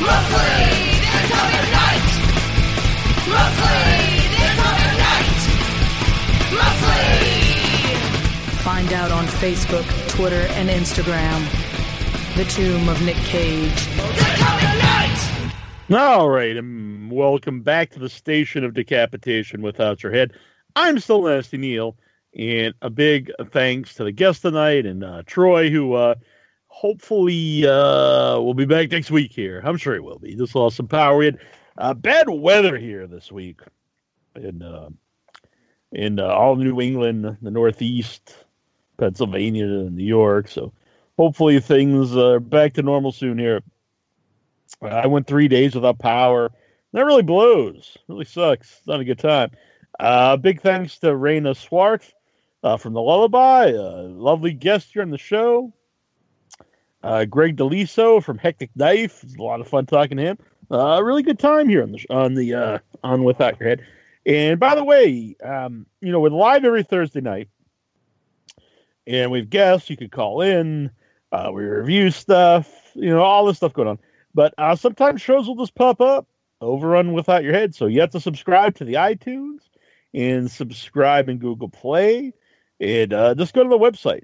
Mostly, 0.00 0.56
they're 1.04 1.28
coming 1.28 1.68
night. 1.68 2.08
Mostly, 3.28 3.92
they're 4.38 4.56
coming 4.56 4.96
night. 5.04 5.40
Mostly. 6.56 7.12
Find 8.64 8.90
out 8.94 9.10
on 9.10 9.26
Facebook, 9.26 9.84
Twitter, 10.08 10.46
and 10.52 10.70
Instagram. 10.70 11.44
The 12.36 12.44
Tomb 12.44 12.88
of 12.88 13.04
Nick 13.04 13.16
Cage. 13.16 13.86
They're 13.96 14.36
coming 14.38 14.78
night. 14.78 15.52
All 15.90 16.30
right, 16.30 16.56
and 16.56 17.10
welcome 17.12 17.60
back 17.60 17.90
to 17.90 17.98
the 17.98 18.08
station 18.08 18.64
of 18.64 18.72
decapitation 18.72 19.60
without 19.60 20.02
your 20.02 20.12
head. 20.12 20.32
I'm 20.76 20.98
still 20.98 21.22
Nasty 21.22 21.56
Neal, 21.56 21.96
and 22.36 22.74
a 22.82 22.90
big 22.90 23.30
thanks 23.50 23.94
to 23.94 24.04
the 24.04 24.12
guest 24.12 24.42
tonight 24.42 24.86
and 24.86 25.02
uh, 25.02 25.22
Troy, 25.26 25.70
who 25.70 25.94
uh, 25.94 26.14
hopefully 26.66 27.66
uh, 27.66 28.38
will 28.38 28.54
be 28.54 28.64
back 28.64 28.90
next 28.90 29.10
week 29.10 29.32
here. 29.32 29.60
I'm 29.64 29.76
sure 29.76 29.94
he 29.94 30.00
will 30.00 30.18
be. 30.18 30.34
Just 30.34 30.54
lost 30.54 30.76
some 30.76 30.88
power. 30.88 31.16
We 31.16 31.26
had 31.26 31.38
uh, 31.76 31.94
bad 31.94 32.28
weather 32.28 32.76
here 32.76 33.06
this 33.06 33.32
week 33.32 33.60
in 34.36 34.62
uh, 34.62 34.90
in 35.92 36.20
uh, 36.20 36.26
all 36.26 36.56
New 36.56 36.80
England, 36.80 37.38
the 37.40 37.50
Northeast, 37.50 38.44
Pennsylvania, 38.98 39.64
and 39.64 39.96
New 39.96 40.04
York. 40.04 40.48
So 40.48 40.72
hopefully 41.16 41.60
things 41.60 42.16
are 42.16 42.40
back 42.40 42.74
to 42.74 42.82
normal 42.82 43.12
soon 43.12 43.38
here. 43.38 43.62
I 44.82 45.06
went 45.06 45.26
three 45.26 45.48
days 45.48 45.74
without 45.74 45.98
power. 45.98 46.52
That 46.92 47.04
really 47.04 47.22
blows. 47.22 47.96
Really 48.06 48.24
sucks. 48.24 48.78
It's 48.78 48.86
not 48.86 49.00
a 49.00 49.04
good 49.04 49.18
time. 49.18 49.50
Uh, 49.98 50.36
big 50.36 50.60
thanks 50.60 50.98
to 50.98 51.14
Reine 51.14 51.52
Swart 51.54 52.02
uh, 52.62 52.76
from 52.76 52.92
the 52.92 53.00
Lullaby. 53.00 53.72
Lovely 53.72 54.52
guest 54.52 54.90
here 54.92 55.02
on 55.02 55.10
the 55.10 55.18
show. 55.18 55.72
Uh, 57.02 57.24
Greg 57.24 57.56
DeLiso 57.56 58.22
from 58.22 58.38
Hectic 58.38 58.70
Knife. 58.76 59.24
It's 59.24 59.36
a 59.36 59.42
lot 59.42 59.60
of 59.60 59.66
fun 59.66 59.86
talking 59.86 60.16
to 60.18 60.22
him. 60.22 60.38
Uh, 60.70 61.02
really 61.02 61.22
good 61.22 61.38
time 61.38 61.68
here 61.68 61.82
on 61.82 61.92
the 61.92 62.06
on 62.10 62.34
the 62.34 62.54
uh, 62.54 62.78
on 63.02 63.24
Without 63.24 63.58
Your 63.58 63.68
Head. 63.70 63.86
And 64.26 64.60
by 64.60 64.74
the 64.74 64.84
way, 64.84 65.34
um, 65.42 65.86
you 66.00 66.12
know 66.12 66.20
we're 66.20 66.28
live 66.28 66.64
every 66.64 66.82
Thursday 66.82 67.20
night, 67.20 67.48
and 69.06 69.30
we've 69.30 69.48
guests. 69.48 69.90
You 69.90 69.96
could 69.96 70.12
call 70.12 70.42
in. 70.42 70.90
Uh, 71.32 71.50
we 71.52 71.64
review 71.64 72.10
stuff. 72.10 72.70
You 72.94 73.10
know 73.10 73.22
all 73.22 73.46
this 73.46 73.56
stuff 73.56 73.72
going 73.72 73.88
on. 73.88 73.98
But 74.34 74.54
uh, 74.58 74.76
sometimes 74.76 75.22
shows 75.22 75.48
will 75.48 75.56
just 75.56 75.74
pop 75.74 76.00
up 76.00 76.28
over 76.60 76.94
on 76.94 77.14
Without 77.14 77.42
Your 77.42 77.54
Head. 77.54 77.74
So 77.74 77.86
you 77.86 78.00
have 78.00 78.10
to 78.10 78.20
subscribe 78.20 78.76
to 78.76 78.84
the 78.84 78.94
iTunes 78.94 79.60
and 80.14 80.50
subscribe 80.50 81.28
in 81.28 81.38
Google 81.38 81.68
Play. 81.68 82.32
And 82.80 83.12
uh, 83.12 83.34
just 83.34 83.54
go 83.54 83.62
to 83.62 83.68
the 83.68 83.78
website. 83.78 84.22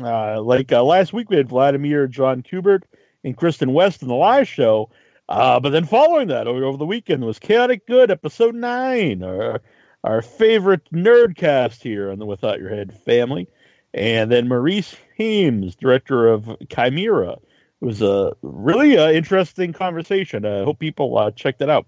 Uh, 0.00 0.40
like 0.40 0.72
uh, 0.72 0.82
last 0.84 1.12
week, 1.12 1.28
we 1.28 1.36
had 1.36 1.48
Vladimir 1.48 2.06
John 2.06 2.42
Kubert 2.42 2.82
and 3.24 3.36
Kristen 3.36 3.72
West 3.72 4.02
in 4.02 4.08
the 4.08 4.14
live 4.14 4.48
show. 4.48 4.90
Uh, 5.28 5.60
but 5.60 5.70
then 5.70 5.84
following 5.84 6.28
that, 6.28 6.46
over, 6.46 6.64
over 6.64 6.78
the 6.78 6.86
weekend, 6.86 7.24
was 7.24 7.38
Chaotic 7.38 7.86
Good, 7.86 8.10
episode 8.10 8.54
nine, 8.54 9.22
our, 9.22 9.60
our 10.04 10.22
favorite 10.22 10.90
nerdcast 10.92 11.82
here 11.82 12.10
on 12.10 12.18
the 12.18 12.26
Without 12.26 12.60
Your 12.60 12.70
Head 12.70 12.96
family. 13.04 13.48
And 13.92 14.30
then 14.30 14.48
Maurice 14.48 14.94
Haeems, 15.18 15.76
director 15.76 16.28
of 16.28 16.56
Chimera. 16.70 17.32
It 17.32 17.84
was 17.84 18.02
a 18.02 18.34
really 18.42 18.96
uh, 18.96 19.10
interesting 19.10 19.72
conversation. 19.72 20.44
I 20.44 20.62
hope 20.62 20.78
people 20.78 21.18
uh, 21.18 21.30
check 21.32 21.58
that 21.58 21.70
out. 21.70 21.86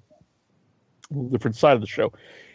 Different 1.31 1.57
side 1.57 1.75
of 1.75 1.81
the 1.81 1.87
show. 1.87 2.13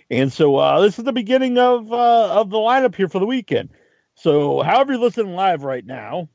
And 0.09 0.31
so 0.31 0.55
uh, 0.57 0.81
this 0.81 0.99
is 0.99 1.05
the 1.05 1.13
beginning 1.13 1.57
of 1.57 1.91
uh, 1.91 2.39
of 2.39 2.49
the 2.49 2.57
lineup 2.57 2.95
here 2.95 3.09
for 3.09 3.19
the 3.19 3.25
weekend. 3.25 3.69
So, 4.15 4.61
however 4.61 4.93
you're 4.93 5.01
listening 5.01 5.35
live 5.35 5.63
right 5.63 5.85
now, 5.85 6.29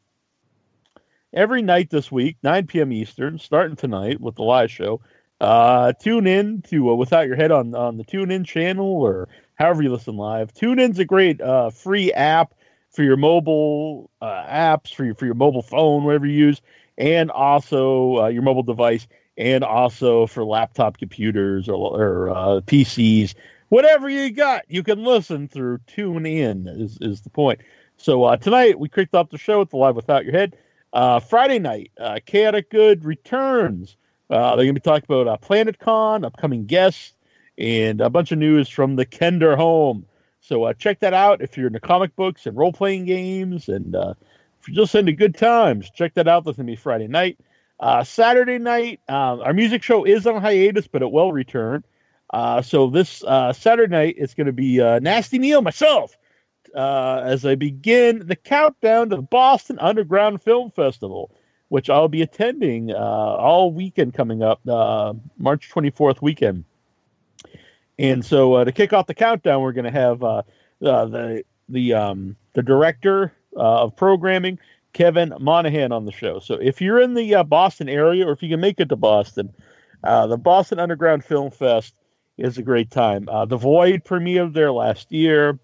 every 1.32 1.62
night 1.62 1.88
this 1.88 2.12
week, 2.12 2.36
9 2.42 2.66
p.m. 2.66 2.92
Eastern, 2.92 3.38
starting 3.38 3.76
tonight 3.76 4.20
with 4.20 4.34
the 4.34 4.42
live 4.42 4.70
show, 4.70 5.00
uh, 5.40 5.92
tune 5.94 6.26
in 6.26 6.60
to 6.62 6.90
uh, 6.90 6.94
Without 6.94 7.26
Your 7.26 7.36
Head 7.36 7.50
on, 7.50 7.74
on 7.74 7.96
the 7.96 8.04
TuneIn 8.04 8.44
channel 8.44 9.02
or 9.02 9.28
however 9.54 9.82
you 9.82 9.90
listen 9.90 10.16
live. 10.16 10.52
Tune 10.52 10.76
TuneIn's 10.76 10.98
a 10.98 11.04
great 11.06 11.40
uh, 11.40 11.70
free 11.70 12.12
app 12.12 12.54
for 12.90 13.02
your 13.02 13.16
mobile 13.16 14.10
uh, 14.20 14.44
apps, 14.46 14.94
for 14.94 15.04
your, 15.04 15.14
for 15.14 15.24
your 15.24 15.34
mobile 15.34 15.62
phone, 15.62 16.04
whatever 16.04 16.26
you 16.26 16.46
use, 16.46 16.60
and 16.98 17.30
also 17.30 18.18
uh, 18.18 18.26
your 18.28 18.42
mobile 18.42 18.62
device, 18.62 19.06
and 19.38 19.64
also 19.64 20.26
for 20.26 20.44
laptop 20.44 20.98
computers 20.98 21.68
or, 21.68 21.98
or 21.98 22.30
uh, 22.30 22.60
PCs 22.60 23.34
whatever 23.70 24.10
you 24.10 24.30
got, 24.30 24.64
you 24.68 24.82
can 24.82 25.02
listen 25.02 25.48
through 25.48 25.78
Tune 25.86 26.26
In. 26.26 26.68
Is 26.68 26.98
is 27.00 27.22
the 27.22 27.30
point? 27.30 27.62
So 27.96 28.24
uh, 28.24 28.36
tonight 28.36 28.78
we 28.78 28.90
kicked 28.90 29.14
off 29.14 29.30
the 29.30 29.38
show 29.38 29.60
with 29.60 29.70
the 29.70 29.78
live 29.78 29.96
without 29.96 30.24
your 30.24 30.34
head. 30.34 30.56
Uh, 30.92 31.20
Friday 31.20 31.58
night, 31.58 31.92
uh, 31.98 32.18
Chaotic 32.24 32.70
Good 32.70 33.04
returns. 33.04 33.96
Uh, 34.28 34.56
they're 34.56 34.64
going 34.64 34.74
to 34.74 34.80
be 34.80 34.84
talking 34.84 35.06
about 35.08 35.28
uh, 35.28 35.36
Planet 35.38 35.78
Con, 35.78 36.24
upcoming 36.24 36.66
guests, 36.66 37.14
and 37.58 38.00
a 38.00 38.10
bunch 38.10 38.32
of 38.32 38.38
news 38.38 38.68
from 38.68 38.96
the 38.96 39.06
Kender 39.06 39.56
home. 39.56 40.06
So 40.40 40.64
uh, 40.64 40.72
check 40.72 41.00
that 41.00 41.14
out 41.14 41.42
if 41.42 41.56
you're 41.56 41.66
into 41.66 41.80
comic 41.80 42.14
books 42.16 42.46
and 42.46 42.56
role 42.56 42.72
playing 42.72 43.04
games, 43.04 43.68
and 43.68 43.94
uh, 43.94 44.14
if 44.60 44.68
you're 44.68 44.82
just 44.84 44.94
into 44.94 45.12
good 45.12 45.34
times, 45.34 45.90
check 45.90 46.14
that 46.14 46.26
out. 46.26 46.44
That's 46.44 46.56
going 46.56 46.66
to 46.66 46.72
be 46.72 46.76
Friday 46.76 47.08
night. 47.08 47.38
Saturday 48.04 48.58
night, 48.58 49.00
our 49.08 49.52
music 49.52 49.82
show 49.82 50.04
is 50.04 50.26
on 50.26 50.40
hiatus, 50.40 50.86
but 50.86 51.02
it 51.02 51.10
will 51.10 51.32
return. 51.32 51.84
Uh, 52.32 52.62
so 52.62 52.88
this 52.88 53.24
uh, 53.24 53.52
Saturday 53.52 53.90
night, 53.90 54.14
it's 54.16 54.34
going 54.34 54.46
to 54.46 54.52
be 54.52 54.80
uh, 54.80 55.00
Nasty 55.00 55.38
Neal, 55.38 55.62
myself, 55.62 56.16
uh, 56.74 57.22
as 57.24 57.44
I 57.44 57.56
begin 57.56 58.26
the 58.26 58.36
countdown 58.36 59.10
to 59.10 59.16
the 59.16 59.22
Boston 59.22 59.78
Underground 59.80 60.40
Film 60.42 60.70
Festival, 60.70 61.32
which 61.68 61.90
I'll 61.90 62.08
be 62.08 62.22
attending 62.22 62.92
uh, 62.92 62.96
all 62.96 63.72
weekend 63.72 64.14
coming 64.14 64.42
up, 64.42 64.60
uh, 64.68 65.14
March 65.38 65.70
24th 65.70 66.22
weekend. 66.22 66.64
And 67.98 68.24
so 68.24 68.64
to 68.64 68.72
kick 68.72 68.92
off 68.92 69.06
the 69.08 69.14
countdown, 69.14 69.60
we're 69.60 69.72
going 69.72 69.84
to 69.84 69.90
have 69.90 70.20
the 70.80 71.44
the 71.68 71.92
um, 71.92 72.36
the 72.54 72.62
director 72.62 73.32
of 73.54 73.94
programming, 73.94 74.58
Kevin 74.94 75.34
Monahan 75.38 75.92
on 75.92 76.06
the 76.06 76.12
show. 76.12 76.38
So 76.38 76.54
if 76.54 76.80
you're 76.80 77.00
in 77.00 77.12
the 77.12 77.44
Boston 77.46 77.90
area, 77.90 78.26
or 78.26 78.32
if 78.32 78.42
you 78.42 78.48
can 78.48 78.60
make 78.60 78.80
it 78.80 78.88
to 78.88 78.96
Boston, 78.96 79.52
the 80.02 80.38
Boston 80.40 80.78
Underground 80.78 81.24
Film 81.24 81.50
Fest 81.50 81.94
is 82.40 82.58
a 82.58 82.62
great 82.62 82.90
time. 82.90 83.28
Uh, 83.28 83.44
the 83.44 83.56
Void 83.56 84.04
premiered 84.04 84.54
there 84.54 84.72
last 84.72 85.12
year. 85.12 85.58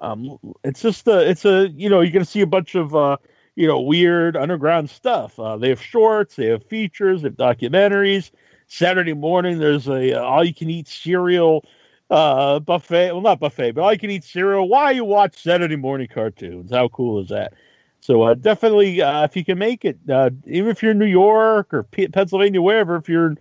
Um, 0.00 0.38
it's 0.62 0.82
just 0.82 1.08
a, 1.08 1.28
it's 1.28 1.44
a, 1.44 1.68
you 1.68 1.88
know, 1.88 2.00
you're 2.02 2.12
gonna 2.12 2.24
see 2.24 2.42
a 2.42 2.46
bunch 2.46 2.74
of, 2.74 2.94
uh, 2.94 3.16
you 3.56 3.66
know, 3.66 3.80
weird 3.80 4.36
underground 4.36 4.90
stuff. 4.90 5.38
Uh, 5.40 5.56
they 5.56 5.70
have 5.70 5.82
shorts, 5.82 6.36
they 6.36 6.46
have 6.46 6.64
features, 6.66 7.22
they 7.22 7.28
have 7.28 7.36
documentaries. 7.36 8.30
Saturday 8.68 9.14
morning, 9.14 9.58
there's 9.58 9.88
a 9.88 10.12
uh, 10.12 10.22
all-you-can-eat 10.22 10.86
cereal 10.86 11.64
uh, 12.10 12.60
buffet. 12.60 13.12
Well, 13.12 13.22
not 13.22 13.40
buffet, 13.40 13.72
but 13.72 13.80
all-you-can-eat 13.80 14.24
cereal. 14.24 14.68
Why 14.68 14.90
you 14.92 15.04
watch 15.04 15.42
Saturday 15.42 15.76
morning 15.76 16.08
cartoons? 16.12 16.70
How 16.70 16.88
cool 16.88 17.20
is 17.20 17.30
that? 17.30 17.54
So 18.00 18.22
uh, 18.22 18.34
definitely, 18.34 19.02
uh, 19.02 19.24
if 19.24 19.36
you 19.36 19.44
can 19.44 19.58
make 19.58 19.84
it, 19.84 19.98
uh, 20.08 20.30
even 20.46 20.70
if 20.70 20.82
you're 20.82 20.92
in 20.92 20.98
New 20.98 21.06
York 21.06 21.74
or 21.74 21.82
P- 21.82 22.08
Pennsylvania, 22.08 22.62
wherever, 22.62 22.96
if 22.96 23.08
you're, 23.08 23.34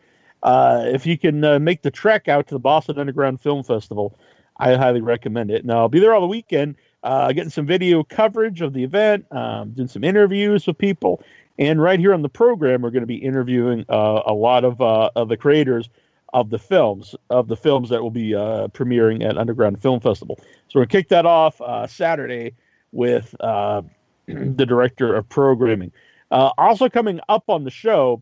uh, 0.43 0.83
if 0.85 1.05
you 1.05 1.17
can 1.17 1.43
uh, 1.43 1.59
make 1.59 1.81
the 1.81 1.91
trek 1.91 2.27
out 2.27 2.47
to 2.47 2.55
the 2.55 2.59
Boston 2.59 2.99
Underground 2.99 3.41
Film 3.41 3.63
Festival, 3.63 4.17
I 4.57 4.75
highly 4.75 5.01
recommend 5.01 5.51
it. 5.51 5.65
Now 5.65 5.79
I'll 5.79 5.89
be 5.89 5.99
there 5.99 6.13
all 6.13 6.21
the 6.21 6.27
weekend, 6.27 6.75
uh, 7.03 7.31
getting 7.31 7.49
some 7.49 7.65
video 7.65 8.03
coverage 8.03 8.61
of 8.61 8.73
the 8.73 8.83
event, 8.83 9.25
um, 9.31 9.71
doing 9.71 9.87
some 9.87 10.03
interviews 10.03 10.65
with 10.67 10.77
people, 10.77 11.21
and 11.59 11.81
right 11.81 11.99
here 11.99 12.13
on 12.13 12.21
the 12.21 12.29
program, 12.29 12.81
we're 12.81 12.91
going 12.91 13.01
to 13.01 13.07
be 13.07 13.15
interviewing 13.15 13.85
uh, 13.89 14.21
a 14.25 14.33
lot 14.33 14.63
of 14.63 14.79
uh, 14.81 15.09
of 15.15 15.29
the 15.29 15.37
creators 15.37 15.89
of 16.33 16.49
the 16.49 16.59
films 16.59 17.15
of 17.29 17.47
the 17.47 17.55
films 17.55 17.89
that 17.89 18.01
will 18.01 18.11
be 18.11 18.35
uh, 18.35 18.67
premiering 18.69 19.27
at 19.27 19.37
Underground 19.37 19.81
Film 19.81 19.99
Festival. 19.99 20.37
So 20.67 20.79
we're 20.79 20.85
to 20.85 20.91
kick 20.91 21.09
that 21.09 21.25
off 21.25 21.59
uh, 21.61 21.87
Saturday 21.87 22.53
with 22.91 23.33
uh, 23.39 23.81
the 24.27 24.65
director 24.65 25.15
of 25.15 25.27
programming. 25.29 25.91
Uh, 26.29 26.51
also 26.57 26.89
coming 26.89 27.19
up 27.29 27.45
on 27.47 27.63
the 27.63 27.71
show 27.71 28.21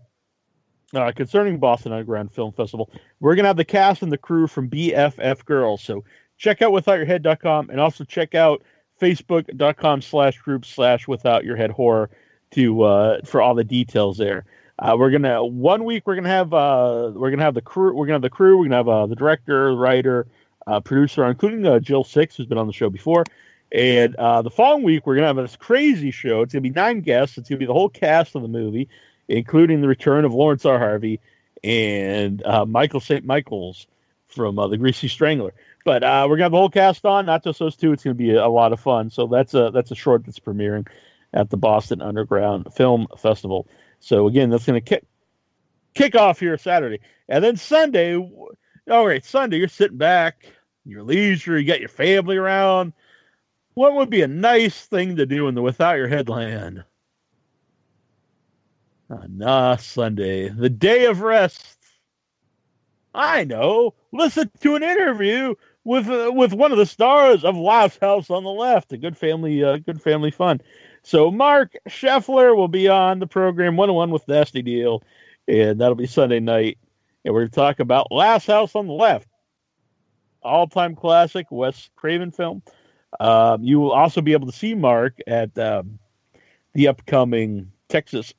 uh, 0.94 1.12
concerning 1.16 1.58
Boston 1.58 1.92
Underground 1.92 2.32
Film 2.32 2.52
Festival, 2.52 2.90
we're 3.20 3.36
going 3.36 3.44
to 3.44 3.50
have 3.50 3.58
the 3.58 3.66
cast 3.66 4.02
and 4.02 4.12
the 4.12 4.18
crew 4.18 4.48
from 4.48 4.70
BFF 4.70 5.46
Girls. 5.46 5.82
So 5.82 6.04
check 6.38 6.62
out 6.62 6.72
withoutyourhead.com 6.72 7.70
and 7.70 7.80
also 7.80 8.04
check 8.04 8.36
out 8.36 8.64
facebook.com 9.02 10.02
slash 10.02 10.38
group 10.40 10.66
slash 10.66 11.08
without 11.08 11.44
your 11.44 11.56
head 11.56 11.72
horror 11.72 12.10
to 12.52 12.84
uh, 12.84 13.22
for 13.26 13.42
all 13.42 13.56
the 13.56 13.64
details 13.64 14.18
there. 14.18 14.46
Uh, 14.78 14.96
we're 14.98 15.10
gonna 15.10 15.44
one 15.44 15.86
week 15.86 16.06
we're 16.06 16.16
gonna 16.16 16.28
have 16.28 16.54
uh, 16.54 17.10
we're 17.14 17.30
gonna 17.30 17.44
have 17.44 17.54
the 17.54 17.62
crew 17.62 17.96
we're 17.96 18.06
gonna 18.06 18.16
have 18.16 18.22
the 18.22 18.30
crew 18.30 18.58
we're 18.58 18.66
gonna 18.66 18.76
have 18.76 18.90
uh, 18.90 19.06
the 19.06 19.16
director 19.16 19.74
writer 19.74 20.28
uh, 20.68 20.82
producer 20.82 21.26
including 21.26 21.66
uh, 21.66 21.80
Jill 21.80 22.04
Sixx 22.04 22.36
who's 22.36 22.46
been 22.46 22.58
on 22.58 22.68
the 22.68 22.74
show 22.74 22.90
before 22.90 23.24
and 23.72 24.16
uh, 24.18 24.42
the 24.42 24.50
following 24.50 24.84
week 24.84 25.08
we're 25.08 25.16
gonna 25.16 25.28
have 25.28 25.38
this 25.38 25.56
crazy 25.56 26.12
show 26.12 26.42
it's 26.42 26.54
gonna 26.54 26.62
be 26.62 26.72
nine 26.72 27.00
guests 27.00 27.38
it's 27.38 27.48
gonna 27.48 27.60
be 27.60 27.66
the 27.66 27.74
whole 27.74 27.88
cast 27.88 28.36
of 28.36 28.42
the 28.42 28.50
movie 28.50 28.90
including 29.28 29.82
the 29.82 29.88
return 29.88 30.26
of 30.26 30.34
Lawrence 30.34 30.66
R 30.66 30.80
Harvey 30.80 31.20
and 31.64 32.44
uh, 32.46 32.66
Michael 32.66 33.00
St 33.00 33.26
Michaels 33.26 33.88
from 34.28 34.60
uh, 34.60 34.68
the 34.68 34.78
Greasy 34.78 35.08
Strangler 35.08 35.54
but 35.84 36.04
uh, 36.04 36.26
we're 36.28 36.36
gonna 36.36 36.46
have 36.46 36.52
the 36.52 36.58
whole 36.58 36.70
cast 36.70 37.06
on 37.06 37.26
not 37.26 37.44
just 37.44 37.60
those 37.60 37.76
two 37.76 37.92
it's 37.92 38.04
gonna 38.04 38.14
be 38.14 38.32
a, 38.32 38.46
a 38.46 38.48
lot 38.48 38.74
of 38.74 38.80
fun 38.80 39.10
so 39.10 39.28
that's 39.28 39.54
a 39.54 39.72
that's 39.72 39.92
a 39.92 39.96
short 39.96 40.26
that's 40.26 40.40
premiering 40.40 40.88
at 41.36 41.50
the 41.50 41.58
Boston 41.58 42.02
Underground 42.02 42.74
Film 42.74 43.08
Festival. 43.18 43.68
So 44.00 44.28
again, 44.28 44.50
that's 44.50 44.66
to 44.66 44.82
kick 44.82 45.06
kick 45.94 46.16
off 46.16 46.40
here 46.40 46.58
Saturday, 46.58 47.02
and 47.28 47.44
then 47.44 47.58
Sunday. 47.58 48.16
All 48.16 49.06
right, 49.06 49.26
Sunday 49.26 49.58
you're 49.58 49.68
sitting 49.68 49.98
back, 49.98 50.46
your 50.86 51.04
leisure, 51.04 51.60
you 51.60 51.68
got 51.68 51.80
your 51.80 51.90
family 51.90 52.38
around. 52.38 52.94
What 53.74 53.96
would 53.96 54.10
be 54.10 54.22
a 54.22 54.28
nice 54.28 54.86
thing 54.86 55.18
to 55.18 55.26
do 55.26 55.48
in 55.48 55.56
the 55.56 55.62
without 55.62 55.98
your 55.98 56.08
headland? 56.08 56.86
Ah, 59.10 59.26
nah, 59.30 59.76
Sunday, 59.76 60.50
the 60.50 60.70
day 60.70 61.06
of 61.06 61.22
rest. 61.22 61.78
I 63.14 63.44
know. 63.44 63.94
Listen 64.12 64.50
to 64.62 64.76
an 64.76 64.84
interview 64.84 65.54
with 65.84 66.10
uh, 66.10 66.32
with 66.34 66.54
one 66.54 66.72
of 66.72 66.78
the 66.80 66.88
stars 66.88 67.46
of 67.46 67.56
Last 67.56 68.00
House 68.00 68.30
on 68.30 68.44
the 68.44 68.50
Left. 68.50 68.92
A 68.94 68.98
good 68.98 69.16
family, 69.16 69.64
uh, 69.64 69.78
good 69.78 70.02
family 70.02 70.32
fun. 70.32 70.60
So 71.04 71.30
Marc 71.30 71.76
Sheffler 71.88 72.56
will 72.56 72.68
be 72.68 72.88
on 72.88 73.20
the 73.20 73.28
program 73.28 73.78
one 73.78 73.90
on 73.90 73.96
one 73.96 74.12
with 74.12 74.28
Nasty 74.28 74.64
Neal, 74.64 75.04
and 75.48 75.80
that'll 75.80 75.96
be 75.96 76.08
Sunday 76.08 76.40
night. 76.40 76.80
And 77.24 77.34
we're 77.34 77.42
going 77.42 77.52
to 77.52 77.56
talk 77.56 77.80
about 77.80 78.12
Last 78.12 78.48
House 78.48 78.76
on 78.76 78.88
the 78.88 78.94
Left, 78.94 79.28
all 80.42 80.68
time 80.68 80.96
classic 80.96 81.46
Wes 81.52 81.90
Craven 81.96 82.32
film. 82.32 82.64
Um, 83.20 83.64
you 83.64 83.80
will 83.80 83.92
also 83.92 84.22
be 84.22 84.34
able 84.34 84.48
to 84.48 84.58
see 84.58 84.74
Mark 84.74 85.20
at 85.28 85.58
um, 85.60 86.00
the 86.74 86.88
upcoming 86.88 87.72
Texas 87.88 88.34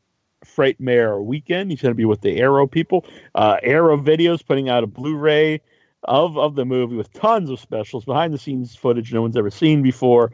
Frightmare 0.47 1.23
weekend. 1.23 1.70
He's 1.70 1.82
going 1.82 1.90
to 1.90 1.97
be 1.97 2.05
with 2.05 2.20
the 2.20 2.39
Arrow 2.39 2.66
people. 2.66 3.05
Uh, 3.35 3.56
Arrow 3.62 3.98
Videos 3.98 4.44
putting 4.44 4.68
out 4.68 4.85
a 4.85 4.86
Blu-ray 4.86 5.60
of 6.05 6.39
of 6.39 6.55
the 6.55 6.64
movie 6.64 6.97
with 6.97 7.12
tons 7.12 7.51
of 7.51 7.59
specials, 7.59 8.05
behind 8.05 8.32
the 8.32 8.39
scenes 8.39 8.77
footage 8.77 9.12
no 9.12 9.23
one's 9.23 9.36
ever 9.36 9.51
seen 9.51 9.82
before 9.82 10.31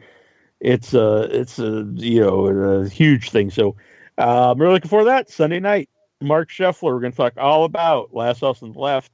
it's 0.63 0.93
a 0.93 1.27
it's 1.29 1.59
a 1.59 1.85
you 1.95 2.21
know 2.21 2.45
a 2.47 2.89
huge 2.89 3.29
thing. 3.29 3.51
So 3.51 3.75
uh, 4.17 4.55
really 4.57 4.73
looking 4.73 4.89
forward 4.89 5.05
to 5.05 5.09
that 5.09 5.29
Sunday 5.29 5.59
night. 5.59 5.89
Marc 6.21 6.49
Sheffler, 6.49 6.93
we're 6.93 7.01
going 7.01 7.11
to 7.11 7.17
talk 7.17 7.33
all 7.37 7.65
about 7.65 8.13
Last 8.13 8.39
House 8.39 8.63
on 8.63 8.71
the 8.71 8.79
Left, 8.79 9.11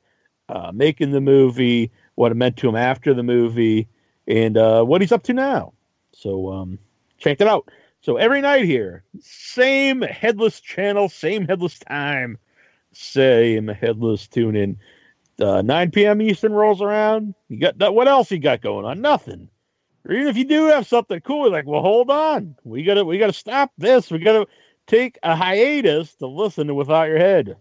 uh, 0.48 0.72
making 0.72 1.10
the 1.10 1.22
movie, 1.22 1.92
what 2.14 2.32
it 2.32 2.36
meant 2.36 2.58
to 2.58 2.70
him 2.70 2.76
after 2.76 3.16
the 3.16 3.24
movie, 3.24 3.88
and 4.28 4.56
uh, 4.56 4.84
what 4.84 5.02
he's 5.02 5.12
up 5.12 5.24
to 5.24 5.34
now. 5.34 5.74
So 6.12 6.52
um, 6.52 6.78
check 7.18 7.42
it 7.42 7.48
out. 7.48 7.72
So 8.02 8.18
every 8.18 8.42
night 8.42 8.66
here, 8.66 9.04
same 9.20 10.02
headless 10.02 10.62
channel, 10.62 11.10
same 11.10 11.48
headless 11.48 11.80
time, 11.80 12.38
same 12.94 13.68
headless 13.68 14.28
tune 14.28 14.56
in. 14.56 14.78
Uh, 15.40 15.62
9 15.62 15.92
p.m. 15.92 16.22
Eastern 16.22 16.52
rolls 16.52 16.82
around. 16.82 17.34
You 17.48 17.60
got 17.60 17.78
that? 17.80 17.94
what 17.94 18.08
else 18.08 18.30
you 18.32 18.40
got 18.40 18.62
going 18.62 18.86
on? 18.86 19.02
Nothing 19.02 19.50
or 20.06 20.14
even 20.14 20.28
if 20.28 20.38
you 20.38 20.46
do 20.46 20.66
have 20.68 20.88
something 20.88 21.20
cool, 21.22 21.44
you're 21.44 21.52
like, 21.52 21.68
well, 21.68 21.82
hold 21.82 22.10
on, 22.10 22.56
we 22.64 22.84
gotta 22.84 23.04
we 23.04 23.18
gotta 23.18 23.34
stop 23.34 23.72
this. 23.78 24.10
We 24.10 24.20
gotta 24.20 24.48
take 24.88 25.20
a 25.24 25.36
hiatus 25.36 26.16
to 26.16 26.28
listen 26.28 26.68
to 26.68 26.74
Without 26.74 27.08
Your 27.08 27.18
Head. 27.18 27.58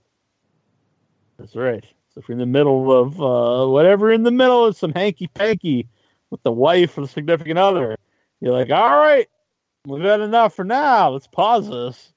That's 1.39 1.55
right. 1.55 1.85
So 2.15 2.21
if 2.21 2.29
you're 2.29 2.35
in 2.35 2.41
the 2.41 2.47
middle 2.47 2.93
of 2.93 3.21
uh, 3.21 3.71
whatever 3.71 4.11
in 4.11 4.23
the 4.23 4.31
middle 4.31 4.65
of 4.65 4.77
some 4.77 4.93
hanky 4.93 5.27
panky 5.29 5.89
with 6.31 6.43
the 6.43 6.53
wife 6.53 6.97
or 6.97 7.03
the 7.03 7.09
significant 7.09 7.59
other, 7.59 7.97
you're 8.41 8.53
like, 8.53 8.71
all 8.71 8.97
right, 8.97 9.29
we've 9.89 10.03
had 10.03 10.21
enough 10.21 10.55
for 10.55 10.65
now. 10.65 11.11
Let's 11.11 11.27
pause 11.27 11.69
this, 11.69 12.13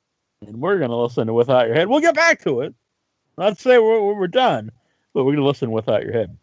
and 0.46 0.60
we're 0.60 0.80
gonna 0.80 1.00
listen 1.00 1.28
to 1.28 1.34
Without 1.34 1.68
Your 1.68 1.76
Head. 1.76 1.88
We'll 1.88 2.02
get 2.02 2.16
back 2.16 2.42
to 2.44 2.62
it. 2.62 2.74
Let's 3.38 3.62
say 3.62 3.78
we're 3.78 4.14
we're 4.14 4.28
done, 4.28 4.72
but 5.14 5.24
we're 5.24 5.34
gonna 5.34 5.46
listen 5.46 5.72
Without 5.72 6.04
Your 6.04 6.14
Head. 6.14 6.38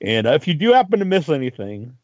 And 0.00 0.26
uh, 0.26 0.32
if 0.32 0.48
you 0.48 0.54
do 0.54 0.72
happen 0.72 0.98
to 0.98 1.04
miss 1.04 1.28
anything, 1.28 1.96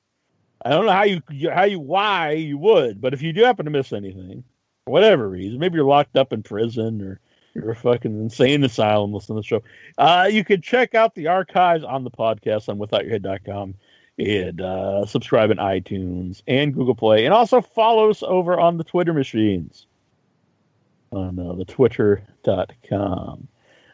I 0.64 0.70
don't 0.70 0.86
know 0.86 0.92
how 0.92 1.02
you 1.02 1.22
how 1.50 1.64
you 1.64 1.80
why 1.80 2.32
you 2.32 2.58
would, 2.58 3.00
but 3.00 3.12
if 3.12 3.22
you 3.22 3.32
do 3.32 3.42
happen 3.42 3.64
to 3.64 3.70
miss 3.70 3.92
anything, 3.92 4.44
for 4.84 4.92
whatever 4.92 5.28
reason, 5.28 5.58
maybe 5.58 5.76
you're 5.76 5.84
locked 5.84 6.16
up 6.16 6.32
in 6.32 6.42
prison 6.42 7.02
or 7.02 7.20
you're 7.54 7.72
a 7.72 7.76
fucking 7.76 8.20
insane 8.20 8.62
asylum 8.64 9.12
listening 9.12 9.36
to 9.36 9.40
the 9.42 9.46
show, 9.46 9.62
uh, 9.98 10.28
you 10.30 10.44
can 10.44 10.62
check 10.62 10.94
out 10.94 11.14
the 11.14 11.26
archives 11.26 11.84
on 11.84 12.04
the 12.04 12.10
podcast 12.10 12.68
on 12.68 12.78
withoutyourhead.com 12.78 13.74
and 14.18 14.60
uh, 14.60 15.06
subscribe 15.06 15.50
in 15.50 15.58
iTunes 15.58 16.42
and 16.46 16.74
Google 16.74 16.94
Play, 16.94 17.24
and 17.24 17.32
also 17.32 17.60
follow 17.60 18.10
us 18.10 18.22
over 18.22 18.58
on 18.58 18.76
the 18.76 18.84
Twitter 18.84 19.12
machines 19.12 19.86
on 21.12 21.38
uh, 21.38 21.54
the 21.54 21.64
twitter.com. 21.64 23.48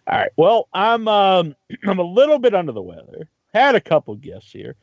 All 0.06 0.18
right. 0.18 0.30
Well, 0.36 0.68
I'm 0.72 1.08
um, 1.08 1.54
I'm 1.86 1.98
a 1.98 2.04
little 2.04 2.38
bit 2.38 2.54
under 2.54 2.72
the 2.72 2.82
weather. 2.82 3.28
Had 3.52 3.74
a 3.74 3.80
couple 3.80 4.14
guests 4.16 4.50
here. 4.50 4.74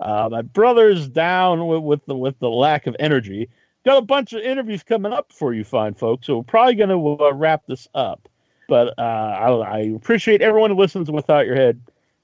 Uh, 0.00 0.28
my 0.30 0.42
brother's 0.42 1.08
down 1.08 1.66
with, 1.66 1.82
with 1.82 2.06
the 2.06 2.16
with 2.16 2.38
the 2.38 2.50
lack 2.50 2.86
of 2.86 2.96
energy. 3.00 3.48
Got 3.84 3.98
a 3.98 4.02
bunch 4.02 4.32
of 4.32 4.42
interviews 4.42 4.82
coming 4.82 5.12
up 5.12 5.32
for 5.32 5.54
you, 5.54 5.64
fine 5.64 5.94
folks. 5.94 6.26
So 6.26 6.38
we're 6.38 6.44
probably 6.44 6.74
going 6.74 6.90
to 6.90 7.24
uh, 7.24 7.32
wrap 7.32 7.62
this 7.66 7.88
up. 7.94 8.28
But 8.68 8.98
uh, 8.98 9.02
I, 9.02 9.50
I, 9.50 9.78
appreciate 9.96 10.42
everyone 10.42 10.70
who 10.70 10.76
listens 10.76 11.10
without 11.10 11.46
your 11.46 11.54
head. 11.54 11.80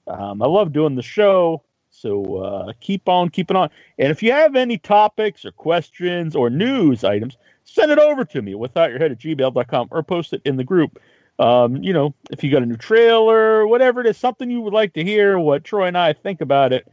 Um, 0.06 0.42
I 0.42 0.46
love 0.46 0.74
doing 0.74 0.94
the 0.94 1.02
show. 1.02 1.62
So 1.94 2.36
uh, 2.36 2.72
keep 2.80 3.08
on 3.08 3.28
keeping 3.28 3.56
on. 3.56 3.70
And 3.98 4.10
if 4.10 4.22
you 4.22 4.32
have 4.32 4.56
any 4.56 4.78
topics 4.78 5.44
or 5.44 5.52
questions 5.52 6.34
or 6.34 6.50
news 6.50 7.04
items, 7.04 7.36
send 7.62 7.92
it 7.92 7.98
over 7.98 8.24
to 8.24 8.42
me 8.42 8.54
without 8.54 8.90
your 8.90 8.98
head 8.98 9.12
at 9.12 9.18
gmail.com 9.18 9.88
or 9.90 10.02
post 10.02 10.32
it 10.32 10.42
in 10.44 10.56
the 10.56 10.64
group. 10.64 11.00
Um, 11.38 11.76
you 11.76 11.92
know, 11.92 12.14
if 12.30 12.44
you 12.44 12.50
got 12.50 12.62
a 12.62 12.66
new 12.66 12.76
trailer, 12.76 13.66
whatever 13.66 14.00
it 14.00 14.06
is, 14.06 14.16
something 14.16 14.50
you 14.50 14.60
would 14.60 14.72
like 14.72 14.92
to 14.94 15.04
hear, 15.04 15.38
what 15.38 15.64
Troy 15.64 15.86
and 15.86 15.98
I 15.98 16.12
think 16.12 16.40
about 16.40 16.72
it, 16.72 16.86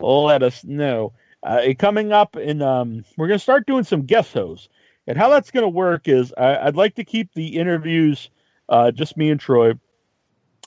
let 0.00 0.42
us 0.42 0.64
know. 0.64 1.12
Uh, 1.42 1.72
coming 1.78 2.12
up, 2.12 2.34
and 2.34 2.62
um, 2.62 3.04
we're 3.16 3.28
going 3.28 3.38
to 3.38 3.42
start 3.42 3.66
doing 3.66 3.84
some 3.84 4.02
guest 4.02 4.32
hosts. 4.32 4.68
And 5.06 5.16
how 5.16 5.28
that's 5.28 5.50
going 5.50 5.62
to 5.62 5.68
work 5.68 6.08
is 6.08 6.34
I, 6.36 6.64
would 6.64 6.76
like 6.76 6.96
to 6.96 7.04
keep 7.04 7.32
the 7.34 7.56
interviews 7.56 8.30
uh, 8.68 8.90
just 8.90 9.16
me 9.16 9.30
and 9.30 9.38
Troy, 9.38 9.74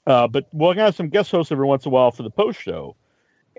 uh, 0.08 0.28
but 0.28 0.48
we'll 0.54 0.74
have 0.74 0.96
some 0.96 1.10
guest 1.10 1.32
hosts 1.32 1.52
every 1.52 1.66
once 1.66 1.86
in 1.86 1.90
a 1.90 1.92
while 1.92 2.12
for 2.12 2.24
the 2.24 2.30
post 2.30 2.62
show. 2.62 2.96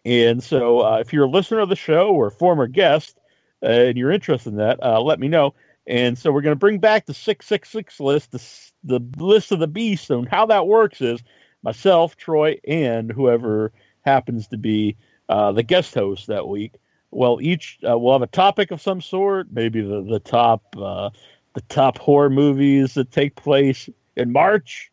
And 0.05 0.43
so, 0.43 0.81
uh, 0.81 0.99
if 0.99 1.13
you're 1.13 1.27
a 1.27 1.31
listener 1.31 1.61
of 1.61 1.69
the 1.69 1.77
show 1.77 2.11
or 2.11 2.29
a 2.29 2.33
former 2.33 2.67
guest 2.67 3.19
uh, 3.63 3.67
and 3.67 3.99
you're 3.99 4.11
interested 4.11 4.51
in 4.51 4.57
that, 4.57 4.83
uh, 4.83 5.01
let 5.01 5.21
me 5.21 5.29
know. 5.29 5.55
And 5.87 6.17
so 6.17 6.31
we're 6.31 6.43
going 6.43 6.55
to 6.55 6.59
bring 6.59 6.79
back 6.79 7.07
the 7.07 7.15
666 7.15 8.01
list, 8.01 8.31
the, 8.31 8.43
the 8.85 9.25
list 9.25 9.53
of 9.53 9.59
the 9.59 9.67
beast. 9.67 10.11
And 10.11 10.29
how 10.29 10.47
that 10.47 10.67
works 10.67 11.01
is 11.01 11.23
myself, 11.63 12.17
Troy, 12.17 12.59
and 12.67 13.11
whoever 13.11 13.73
happens 14.03 14.49
to 14.49 14.57
be 14.57 14.97
uh, 15.29 15.53
the 15.53 15.63
guest 15.63 15.95
host 15.95 16.27
that 16.29 16.49
week. 16.49 16.75
Well, 17.11 17.41
each 17.41 17.79
uh, 17.89 17.99
we'll 17.99 18.13
have 18.13 18.23
a 18.23 18.27
topic 18.29 18.71
of 18.71 18.81
some 18.81 19.01
sort, 19.01 19.49
maybe 19.51 19.81
the 19.81 20.03
the 20.03 20.21
top 20.21 20.63
uh, 20.77 21.11
the 21.55 21.61
top 21.63 21.99
horror 21.99 22.31
movies 22.31 22.95
that 22.95 23.11
take 23.11 23.35
place 23.35 23.89
in 24.17 24.33
March. 24.33 24.91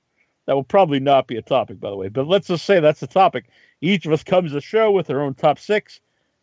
That 0.47 0.55
will 0.55 0.63
probably 0.63 0.99
not 0.99 1.27
be 1.27 1.35
a 1.37 1.41
topic, 1.41 1.79
by 1.79 1.89
the 1.89 1.95
way. 1.95 2.07
But 2.07 2.27
let's 2.27 2.47
just 2.47 2.65
say 2.65 2.79
that's 2.79 3.03
a 3.03 3.07
topic. 3.07 3.49
Each 3.81 4.05
of 4.05 4.11
us 4.11 4.23
comes 4.23 4.51
to 4.51 4.55
the 4.55 4.61
show 4.61 4.91
with 4.91 5.09
our 5.09 5.21
own 5.21 5.33
top 5.33 5.59
six, 5.59 5.99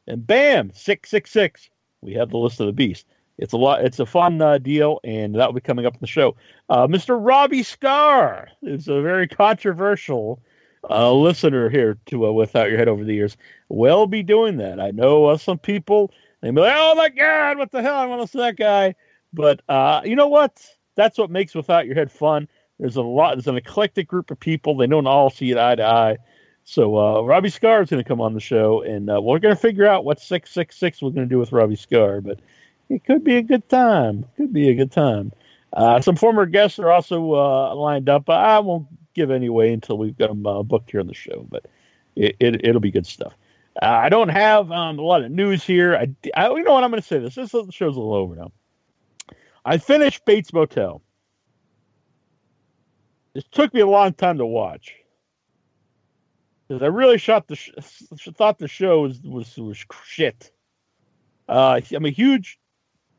and 0.06 0.26
bam, 0.26 0.72
six 0.74 1.10
six 1.10 1.30
six. 1.30 1.68
We 2.00 2.14
have 2.14 2.30
the 2.30 2.38
list 2.38 2.60
of 2.60 2.66
the 2.66 2.72
beast. 2.72 3.06
It's 3.38 3.52
a 3.52 3.56
lot. 3.56 3.84
It's 3.84 3.98
a 3.98 4.06
fun 4.06 4.40
uh, 4.40 4.58
deal, 4.58 5.00
and 5.02 5.34
that 5.34 5.46
will 5.46 5.54
be 5.54 5.60
coming 5.60 5.86
up 5.86 5.94
in 5.94 6.00
the 6.00 6.06
show. 6.06 6.36
Uh, 6.68 6.86
Mr. 6.86 7.18
Robbie 7.20 7.64
Scar 7.64 8.48
is 8.62 8.86
a 8.86 9.00
very 9.00 9.26
controversial 9.26 10.40
uh, 10.88 11.12
listener 11.12 11.68
here 11.68 11.98
to 12.06 12.26
uh, 12.26 12.32
Without 12.32 12.68
Your 12.68 12.78
Head 12.78 12.88
Over 12.88 13.04
the 13.04 13.14
Years. 13.14 13.36
Will 13.68 14.06
be 14.06 14.22
doing 14.22 14.58
that. 14.58 14.78
I 14.78 14.90
know 14.92 15.26
uh, 15.26 15.36
some 15.36 15.58
people 15.58 16.12
they 16.42 16.50
be 16.50 16.60
like, 16.60 16.74
"Oh 16.76 16.94
my 16.94 17.08
God, 17.08 17.58
what 17.58 17.72
the 17.72 17.82
hell? 17.82 17.96
I 17.96 18.06
want 18.06 18.22
to 18.22 18.32
to 18.32 18.38
that 18.38 18.56
guy." 18.56 18.94
But 19.32 19.62
uh, 19.68 20.02
you 20.04 20.14
know 20.14 20.28
what? 20.28 20.64
That's 20.94 21.18
what 21.18 21.30
makes 21.30 21.54
Without 21.54 21.86
Your 21.86 21.96
Head 21.96 22.12
fun. 22.12 22.48
There's 22.78 22.96
a 22.96 23.02
lot. 23.02 23.34
There's 23.34 23.48
an 23.48 23.56
eclectic 23.56 24.06
group 24.06 24.30
of 24.30 24.38
people. 24.38 24.76
They 24.76 24.86
don't 24.86 25.06
all 25.06 25.30
see 25.30 25.50
it 25.50 25.58
eye 25.58 25.74
to 25.76 25.84
eye. 25.84 26.18
So 26.64 26.96
uh, 26.96 27.20
Robbie 27.20 27.50
Scar 27.50 27.82
is 27.82 27.90
going 27.90 28.02
to 28.02 28.08
come 28.08 28.22
on 28.22 28.32
the 28.32 28.40
show, 28.40 28.82
and 28.82 29.10
uh, 29.10 29.20
we're 29.20 29.38
going 29.38 29.54
to 29.54 29.60
figure 29.60 29.86
out 29.86 30.04
what 30.04 30.18
six 30.18 30.50
six 30.50 30.76
six 30.76 31.02
we're 31.02 31.10
going 31.10 31.28
to 31.28 31.32
do 31.32 31.38
with 31.38 31.52
Robbie 31.52 31.76
Scar. 31.76 32.22
But 32.22 32.40
it 32.88 33.04
could 33.04 33.22
be 33.22 33.36
a 33.36 33.42
good 33.42 33.68
time. 33.68 34.24
Could 34.36 34.52
be 34.52 34.70
a 34.70 34.74
good 34.74 34.90
time. 34.90 35.32
Uh, 35.74 36.00
some 36.00 36.16
former 36.16 36.46
guests 36.46 36.78
are 36.78 36.90
also 36.90 37.34
uh, 37.34 37.74
lined 37.74 38.08
up. 38.08 38.30
I 38.30 38.60
won't 38.60 38.86
give 39.12 39.30
any 39.30 39.46
away 39.46 39.72
until 39.72 39.98
we've 39.98 40.16
got 40.16 40.28
them 40.28 40.46
uh, 40.46 40.62
booked 40.62 40.90
here 40.90 41.00
on 41.00 41.06
the 41.06 41.14
show, 41.14 41.46
but 41.50 41.66
it, 42.16 42.36
it, 42.40 42.64
it'll 42.64 42.80
be 42.80 42.90
good 42.90 43.06
stuff. 43.06 43.34
Uh, 43.82 43.86
I 43.86 44.08
don't 44.08 44.28
have 44.30 44.72
um, 44.72 44.98
a 44.98 45.02
lot 45.02 45.22
of 45.22 45.30
news 45.30 45.64
here. 45.64 45.94
I, 45.94 46.08
I 46.34 46.48
you 46.48 46.62
know 46.62 46.72
what 46.72 46.84
I'm 46.84 46.90
going 46.90 47.02
to 47.02 47.06
say 47.06 47.18
this. 47.18 47.34
This 47.34 47.50
show's 47.50 47.96
a 47.96 48.00
little 48.00 48.14
over 48.14 48.36
now. 48.36 48.52
I 49.66 49.78
finished 49.78 50.24
Bates 50.24 50.52
Motel. 50.52 51.02
It 53.34 53.44
took 53.50 53.74
me 53.74 53.80
a 53.80 53.86
long 53.86 54.14
time 54.14 54.38
to 54.38 54.46
watch 54.46 54.94
because 56.68 56.82
I 56.82 56.86
really 56.86 57.18
shot 57.18 57.46
the 57.48 57.56
sh- 57.56 57.72
thought 58.36 58.58
the 58.58 58.68
show 58.68 59.02
was 59.02 59.20
was, 59.22 59.56
was 59.56 59.84
shit. 60.04 60.52
Uh, 61.48 61.80
I'm 61.92 62.06
a 62.06 62.10
huge 62.10 62.58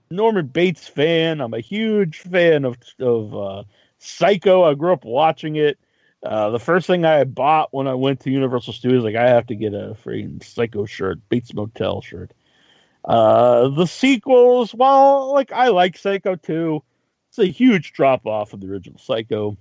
Norman 0.09 0.47
Bates 0.47 0.87
fan. 0.87 1.41
I'm 1.41 1.53
a 1.53 1.59
huge 1.59 2.19
fan 2.19 2.65
of 2.65 2.77
of 2.99 3.35
uh, 3.35 3.63
Psycho. 3.99 4.63
I 4.63 4.73
grew 4.73 4.93
up 4.93 5.05
watching 5.05 5.55
it. 5.55 5.77
Uh, 6.23 6.49
the 6.49 6.59
first 6.59 6.87
thing 6.87 7.05
I 7.05 7.23
bought 7.23 7.69
when 7.71 7.87
I 7.87 7.93
went 7.93 8.21
to 8.21 8.31
Universal 8.31 8.73
Studios, 8.73 9.03
like 9.03 9.15
I 9.15 9.29
have 9.29 9.47
to 9.47 9.55
get 9.55 9.73
a 9.73 9.95
freaking 10.03 10.43
Psycho 10.43 10.85
shirt, 10.85 11.19
Bates 11.29 11.53
Motel 11.53 12.01
shirt. 12.01 12.31
Uh, 13.03 13.67
the 13.69 13.85
sequels, 13.85 14.73
well, 14.73 15.31
like 15.33 15.51
I 15.51 15.67
like 15.67 15.97
Psycho 15.97 16.35
too. 16.35 16.81
It's 17.29 17.37
a 17.37 17.45
huge 17.45 17.93
drop 17.93 18.25
off 18.25 18.53
of 18.53 18.61
the 18.61 18.67
original 18.67 18.97
Psycho, 18.97 19.57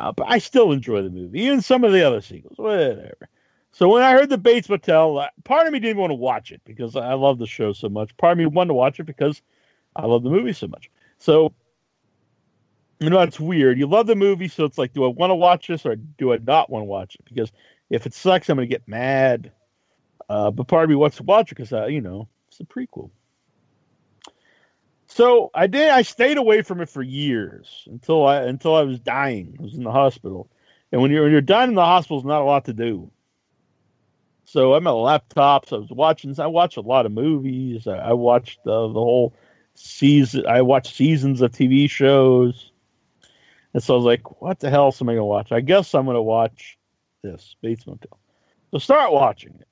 uh, 0.00 0.12
but 0.12 0.26
I 0.28 0.38
still 0.38 0.72
enjoy 0.72 1.02
the 1.02 1.10
movie, 1.10 1.42
even 1.42 1.60
some 1.60 1.84
of 1.84 1.92
the 1.92 2.02
other 2.02 2.22
sequels, 2.22 2.56
whatever. 2.56 3.28
So 3.72 3.88
when 3.90 4.02
I 4.02 4.12
heard 4.12 4.30
the 4.30 4.38
Bates 4.38 4.68
Motel, 4.68 5.18
uh, 5.18 5.28
part 5.44 5.66
of 5.66 5.72
me 5.74 5.78
didn't 5.78 5.98
want 5.98 6.10
to 6.10 6.14
watch 6.14 6.52
it 6.52 6.62
because 6.64 6.96
I 6.96 7.12
love 7.12 7.38
the 7.38 7.46
show 7.46 7.74
so 7.74 7.90
much. 7.90 8.16
Part 8.16 8.32
of 8.32 8.38
me 8.38 8.46
wanted 8.46 8.68
to 8.68 8.74
watch 8.74 8.98
it 8.98 9.04
because 9.04 9.42
I 9.94 10.06
love 10.06 10.22
the 10.22 10.30
movie 10.30 10.54
so 10.54 10.68
much. 10.68 10.90
So 11.18 11.52
you 12.98 13.10
know 13.10 13.20
it's 13.20 13.38
weird. 13.38 13.78
You 13.78 13.86
love 13.86 14.06
the 14.06 14.16
movie, 14.16 14.48
so 14.48 14.64
it's 14.64 14.78
like, 14.78 14.94
do 14.94 15.04
I 15.04 15.08
want 15.08 15.30
to 15.30 15.34
watch 15.34 15.66
this 15.66 15.84
or 15.84 15.96
do 15.96 16.32
I 16.32 16.38
not 16.38 16.70
want 16.70 16.82
to 16.82 16.86
watch 16.86 17.14
it? 17.16 17.24
Because 17.26 17.52
if 17.90 18.06
it 18.06 18.14
sucks, 18.14 18.48
I'm 18.48 18.56
gonna 18.56 18.66
get 18.66 18.88
mad. 18.88 19.52
Uh, 20.30 20.50
but 20.50 20.66
part 20.66 20.84
of 20.84 20.90
me 20.90 20.96
wants 20.96 21.18
to 21.18 21.24
watch 21.24 21.52
it 21.52 21.56
because 21.58 21.90
you 21.92 22.00
know 22.00 22.26
it's 22.48 22.60
a 22.60 22.64
prequel. 22.64 23.10
So 25.12 25.50
I 25.52 25.66
did. 25.66 25.90
I 25.90 26.02
stayed 26.02 26.36
away 26.36 26.62
from 26.62 26.80
it 26.80 26.88
for 26.88 27.02
years 27.02 27.84
until 27.90 28.24
I 28.24 28.42
until 28.42 28.76
I 28.76 28.82
was 28.82 29.00
dying. 29.00 29.56
I 29.58 29.62
was 29.62 29.74
in 29.74 29.82
the 29.82 29.90
hospital, 29.90 30.48
and 30.92 31.02
when 31.02 31.10
you're 31.10 31.24
when 31.24 31.32
you're 31.32 31.40
dying 31.40 31.70
in 31.70 31.74
the 31.74 31.84
hospital, 31.84 32.20
there's 32.20 32.28
not 32.28 32.42
a 32.42 32.44
lot 32.44 32.66
to 32.66 32.72
do. 32.72 33.10
So 34.44 34.74
I'm 34.74 34.86
at 34.86 34.92
laptops. 34.92 35.72
I 35.72 35.78
was 35.78 35.90
watching. 35.90 36.38
I 36.38 36.46
watch 36.46 36.76
a 36.76 36.80
lot 36.80 37.06
of 37.06 37.12
movies. 37.12 37.88
I, 37.88 37.96
I 37.96 38.12
watched 38.12 38.60
uh, 38.60 38.86
the 38.86 38.94
whole 38.94 39.34
season. 39.74 40.46
I 40.46 40.62
watched 40.62 40.94
seasons 40.94 41.40
of 41.40 41.50
TV 41.50 41.90
shows. 41.90 42.70
And 43.74 43.82
so 43.82 43.94
I 43.94 43.96
was 43.96 44.06
like, 44.06 44.40
what 44.40 44.60
the 44.60 44.70
hell 44.70 44.94
am 45.00 45.08
I 45.08 45.14
to 45.14 45.24
watch? 45.24 45.52
I 45.52 45.60
guess 45.60 45.94
I'm 45.94 46.04
going 46.04 46.16
to 46.16 46.22
watch 46.22 46.78
this, 47.22 47.56
Bates 47.62 47.86
Motel. 47.86 48.18
So 48.70 48.78
start 48.78 49.12
watching 49.12 49.54
it. 49.60 49.68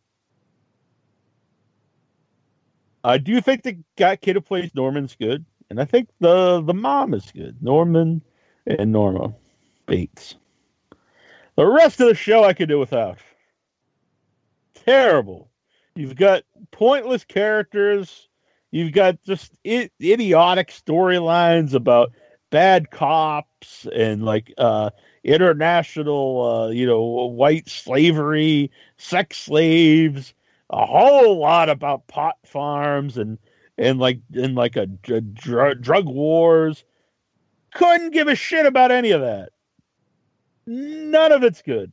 I 3.05 3.19
do 3.19 3.41
think 3.41 3.63
the 3.63 3.79
guy 3.97 4.17
kid 4.17 4.37
who 4.37 4.41
plays 4.41 4.75
Norman's 4.75 5.17
good. 5.17 5.45
And 5.71 5.81
I 5.81 5.85
think 5.85 6.09
the, 6.21 6.63
the 6.63 6.75
mom 6.75 7.15
is 7.15 7.31
good. 7.31 7.63
Norman 7.63 8.23
and 8.67 8.93
Norma 8.93 9.35
Bates. 9.87 10.37
The 11.57 11.67
rest 11.67 12.01
of 12.01 12.09
the 12.09 12.15
show 12.15 12.45
I 12.45 12.53
could 12.53 12.69
do 12.69 12.79
without. 12.79 13.19
Terrible. 14.75 15.51
You've 15.95 16.17
got 16.17 16.45
pointless 16.71 17.25
characters. 17.25 18.29
You've 18.71 18.93
got 18.93 19.23
just 19.25 19.53
I- 19.67 19.91
idiotic 20.01 20.69
storylines 20.69 21.75
about 21.75 22.13
bad 22.51 22.91
cops 22.91 23.87
and 23.95 24.25
like 24.25 24.55
uh 24.57 24.89
international 25.23 26.47
uh 26.47 26.69
you 26.69 26.87
know 26.87 27.03
white 27.27 27.69
slavery 27.69 28.71
sex 28.97 29.37
slaves 29.37 30.33
a 30.71 30.85
whole 30.85 31.39
lot 31.39 31.69
about 31.69 32.07
pot 32.09 32.37
farms 32.45 33.17
and 33.17 33.39
and 33.77 33.99
like 33.99 34.21
and 34.35 34.55
like 34.55 34.77
a, 34.77 34.89
a 35.09 35.21
dr- 35.21 35.81
drug 35.81 36.07
wars. 36.07 36.85
Couldn't 37.75 38.13
give 38.13 38.29
a 38.29 38.35
shit 38.35 38.67
about 38.67 38.91
any 38.91 39.11
of 39.11 39.21
that. 39.21 39.51
None 40.67 41.33
of 41.33 41.43
it's 41.43 41.63
good. 41.63 41.93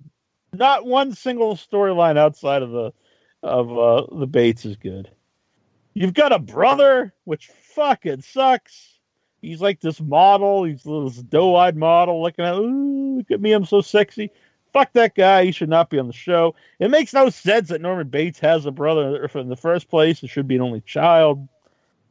Not 0.54 0.86
one 0.86 1.14
single 1.14 1.56
storyline 1.56 2.18
outside 2.18 2.62
of 2.62 2.72
the 2.72 2.92
of 3.44 3.78
uh 3.78 4.08
the 4.18 4.28
bates 4.28 4.66
is 4.66 4.76
good. 4.76 5.10
You've 5.94 6.14
got 6.14 6.34
a 6.34 6.40
brother 6.40 7.14
which 7.24 7.48
fucking 7.48 8.22
sucks. 8.22 9.00
He's 9.42 9.62
like 9.62 9.80
this 9.80 10.02
model. 10.02 10.64
He's 10.64 10.84
this 10.84 11.24
doe-eyed 11.24 11.78
model 11.78 12.22
looking 12.22 12.44
at, 12.44 12.56
ooh, 12.56 13.18
look 13.18 13.32
at 13.32 13.40
me, 13.40 13.54
I'm 13.54 13.66
so 13.66 13.80
sexy. 13.80 14.32
Fuck 14.76 14.92
that 14.92 15.16
guy. 15.16 15.45
He 15.45 15.54
should 15.54 15.70
not 15.70 15.90
be 15.90 16.00
on 16.00 16.08
the 16.08 16.12
show. 16.12 16.54
It 16.80 16.92
makes 16.92 17.14
no 17.14 17.30
sense 17.30 17.70
that 17.70 17.80
Norman 17.80 18.10
Bates 18.10 18.40
has 18.40 18.66
a 18.66 18.72
brother 18.72 19.24
in 19.34 19.48
the 19.48 19.56
first 19.56 19.88
place. 19.88 20.22
It 20.22 20.30
should 20.30 20.50
be 20.50 20.58
an 20.58 20.62
only 20.62 20.82
child. 20.82 21.48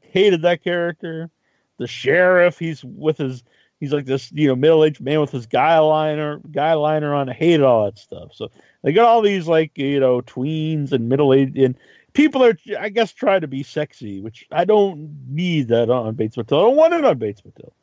Hated 0.01 0.41
that 0.43 0.65
character. 0.65 1.29
The 1.77 1.87
sheriff, 1.87 2.59
he's 2.59 2.83
with 2.83 3.19
his, 3.19 3.45
he's 3.81 3.93
like 3.93 4.07
this, 4.07 4.33
you 4.33 4.49
know, 4.49 4.57
middle-aged 4.57 5.03
man 5.03 5.21
with 5.21 5.31
his 5.31 5.45
guy 5.45 5.79
liner, 5.79 6.41
guy 6.53 6.73
liner 6.73 7.13
on. 7.15 7.29
I 7.29 7.35
hated 7.35 7.61
all 7.61 7.85
that 7.85 7.99
stuff. 7.99 8.31
So 8.33 8.51
they 8.83 8.95
got 8.95 9.09
all 9.09 9.21
these 9.21 9.47
like, 9.47 9.77
you 9.77 10.01
know, 10.01 10.23
tweens 10.23 10.93
and 10.93 11.07
middle-aged 11.07 11.59
and 11.59 11.77
people 12.15 12.43
are, 12.43 12.57
I 12.81 12.89
guess, 12.89 13.13
trying 13.13 13.43
to 13.43 13.47
be 13.47 13.63
sexy, 13.63 14.23
which 14.23 14.47
I 14.51 14.65
don't 14.65 15.15
need 15.29 15.69
that 15.69 15.91
on 15.91 16.15
Bates 16.15 16.39
Motel. 16.39 16.61
I 16.61 16.63
don't 16.63 16.77
want 16.77 16.95
it 16.95 17.05
on 17.05 17.19
Bates 17.19 17.45
Motel. 17.45 17.75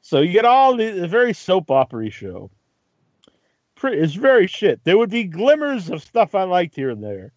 So 0.00 0.20
you 0.20 0.32
get 0.32 0.44
all 0.44 0.76
the 0.76 1.06
very 1.06 1.32
soap 1.32 1.70
opera 1.70 2.10
show. 2.10 2.50
Pretty, 3.76 3.98
it's 3.98 4.14
very 4.14 4.46
shit. 4.46 4.82
There 4.84 4.96
would 4.96 5.10
be 5.10 5.24
glimmers 5.24 5.90
of 5.90 6.02
stuff 6.02 6.34
I 6.34 6.44
liked 6.44 6.74
here 6.74 6.90
and 6.90 7.04
there. 7.04 7.32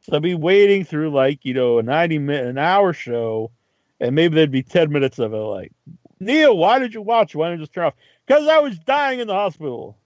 So 0.00 0.16
I'd 0.16 0.22
be 0.22 0.34
waiting 0.34 0.84
through 0.84 1.10
like 1.10 1.44
you 1.44 1.54
know 1.54 1.78
a 1.78 1.82
ninety 1.82 2.18
minute, 2.18 2.46
an 2.46 2.58
hour 2.58 2.92
show, 2.92 3.52
and 4.00 4.14
maybe 4.14 4.34
there'd 4.34 4.50
be 4.50 4.62
ten 4.62 4.90
minutes 4.90 5.18
of 5.18 5.32
it. 5.32 5.36
Like, 5.36 5.72
Neal, 6.20 6.56
why 6.58 6.78
did 6.78 6.92
you 6.94 7.00
watch? 7.00 7.34
Why 7.34 7.48
didn't 7.48 7.60
you 7.60 7.66
just 7.66 7.74
turn 7.74 7.86
off? 7.86 7.94
Because 8.26 8.46
I 8.48 8.58
was 8.58 8.78
dying 8.80 9.20
in 9.20 9.28
the 9.28 9.34
hospital. 9.34 9.96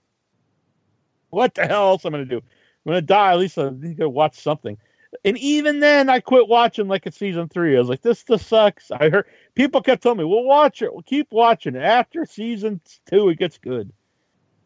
What 1.31 1.55
the 1.55 1.65
hell 1.65 1.89
else 1.89 2.05
am 2.05 2.13
I 2.13 2.19
gonna 2.19 2.29
do? 2.29 2.37
I'm 2.37 2.43
gonna 2.85 3.01
die. 3.01 3.33
At 3.33 3.39
least 3.39 3.57
I'm 3.57 3.81
gonna 3.95 4.09
watch 4.09 4.39
something. 4.39 4.77
And 5.25 5.37
even 5.39 5.79
then, 5.79 6.07
I 6.07 6.19
quit 6.19 6.47
watching 6.47 6.87
like 6.87 7.07
at 7.07 7.15
season 7.15 7.49
three. 7.49 7.75
I 7.75 7.79
was 7.79 7.89
like, 7.89 8.03
this 8.03 8.23
just 8.23 8.47
sucks. 8.47 8.91
I 8.91 9.09
heard 9.09 9.25
people 9.55 9.81
kept 9.81 10.03
telling 10.03 10.19
me, 10.19 10.23
"We'll 10.23 10.43
watch 10.43 10.83
it. 10.83 10.93
We'll 10.93 11.01
keep 11.01 11.31
watching. 11.31 11.75
After 11.75 12.25
season 12.25 12.79
two, 13.07 13.29
it 13.29 13.39
gets 13.39 13.57
good." 13.57 13.91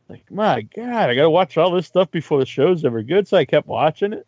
Like, 0.10 0.30
my 0.32 0.62
God, 0.62 1.10
I 1.10 1.16
gotta 1.16 1.30
watch 1.30 1.58
all 1.58 1.72
this 1.72 1.88
stuff 1.88 2.12
before 2.12 2.40
the 2.40 2.46
show's 2.46 2.86
ever 2.86 3.02
good. 3.04 3.28
So 3.28 3.38
I 3.38 3.46
kept 3.46 3.68
watching 3.68 4.14
it. 4.14 4.28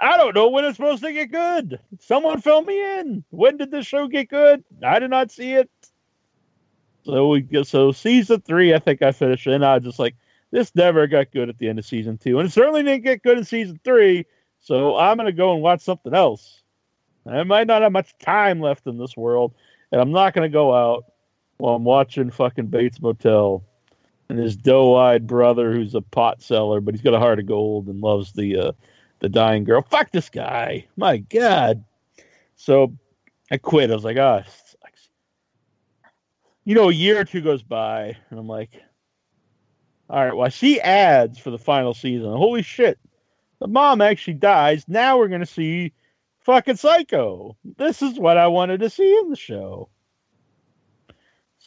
I 0.00 0.16
don't 0.16 0.34
know 0.34 0.48
when 0.48 0.64
it's 0.64 0.76
supposed 0.76 1.02
to 1.02 1.12
get 1.12 1.32
good. 1.32 1.80
Someone 1.98 2.40
fill 2.40 2.62
me 2.62 3.00
in. 3.00 3.24
When 3.30 3.56
did 3.56 3.70
the 3.70 3.82
show 3.82 4.06
get 4.06 4.28
good? 4.28 4.62
I 4.84 5.00
did 5.00 5.10
not 5.10 5.32
see 5.32 5.54
it. 5.54 5.68
So 7.04 7.28
we 7.28 7.40
get 7.40 7.66
so 7.66 7.92
season 7.92 8.40
three. 8.40 8.72
I 8.72 8.78
think 8.78 9.02
I 9.02 9.10
finished, 9.12 9.46
and 9.46 9.64
I 9.64 9.74
was 9.74 9.84
just 9.84 9.98
like, 9.98 10.14
this 10.50 10.74
never 10.74 11.06
got 11.06 11.32
good 11.32 11.48
at 11.48 11.58
the 11.58 11.68
end 11.68 11.78
of 11.78 11.86
season 11.86 12.18
two, 12.18 12.38
and 12.38 12.48
it 12.48 12.52
certainly 12.52 12.82
didn't 12.82 13.04
get 13.04 13.22
good 13.22 13.38
in 13.38 13.44
season 13.44 13.80
three. 13.82 14.26
So 14.60 14.96
I'm 14.96 15.16
gonna 15.16 15.32
go 15.32 15.54
and 15.54 15.62
watch 15.62 15.80
something 15.80 16.14
else. 16.14 16.62
I 17.26 17.42
might 17.44 17.66
not 17.66 17.82
have 17.82 17.92
much 17.92 18.16
time 18.18 18.60
left 18.60 18.86
in 18.86 18.98
this 18.98 19.16
world, 19.16 19.54
and 19.90 20.00
I'm 20.00 20.12
not 20.12 20.34
gonna 20.34 20.48
go 20.48 20.74
out 20.74 21.04
while 21.56 21.74
I'm 21.74 21.84
watching 21.84 22.30
fucking 22.30 22.66
Bates 22.66 23.00
Motel 23.00 23.64
and 24.30 24.38
his 24.38 24.56
doe-eyed 24.56 25.26
brother 25.26 25.72
who's 25.72 25.94
a 25.94 26.00
pot 26.00 26.40
seller, 26.40 26.80
but 26.80 26.94
he's 26.94 27.02
got 27.02 27.14
a 27.14 27.18
heart 27.18 27.40
of 27.40 27.46
gold 27.46 27.88
and 27.88 28.00
loves 28.00 28.32
the 28.32 28.56
uh, 28.56 28.72
the 29.18 29.28
dying 29.28 29.64
girl. 29.64 29.82
Fuck 29.82 30.12
this 30.12 30.30
guy. 30.30 30.86
My 30.96 31.18
God. 31.18 31.84
So 32.56 32.96
I 33.50 33.58
quit. 33.58 33.90
I 33.90 33.94
was 33.94 34.04
like, 34.04 34.16
ah, 34.18 34.42
oh. 34.46 34.52
You 36.64 36.74
know, 36.74 36.90
a 36.90 36.94
year 36.94 37.18
or 37.18 37.24
two 37.24 37.40
goes 37.40 37.62
by, 37.62 38.16
and 38.28 38.38
I'm 38.38 38.46
like, 38.46 38.70
all 40.08 40.24
right, 40.24 40.36
well, 40.36 40.46
I 40.46 40.50
see 40.50 40.78
ads 40.80 41.38
for 41.38 41.50
the 41.50 41.58
final 41.58 41.94
season. 41.94 42.30
Holy 42.30 42.62
shit. 42.62 42.98
The 43.58 43.66
mom 43.66 44.00
actually 44.00 44.34
dies. 44.34 44.84
Now 44.86 45.18
we're 45.18 45.28
to 45.28 45.46
see 45.46 45.92
fucking 46.40 46.76
Psycho. 46.76 47.56
This 47.76 48.02
is 48.02 48.18
what 48.18 48.36
I 48.36 48.46
wanted 48.46 48.80
to 48.80 48.90
see 48.90 49.18
in 49.18 49.30
the 49.30 49.36
show. 49.36 49.88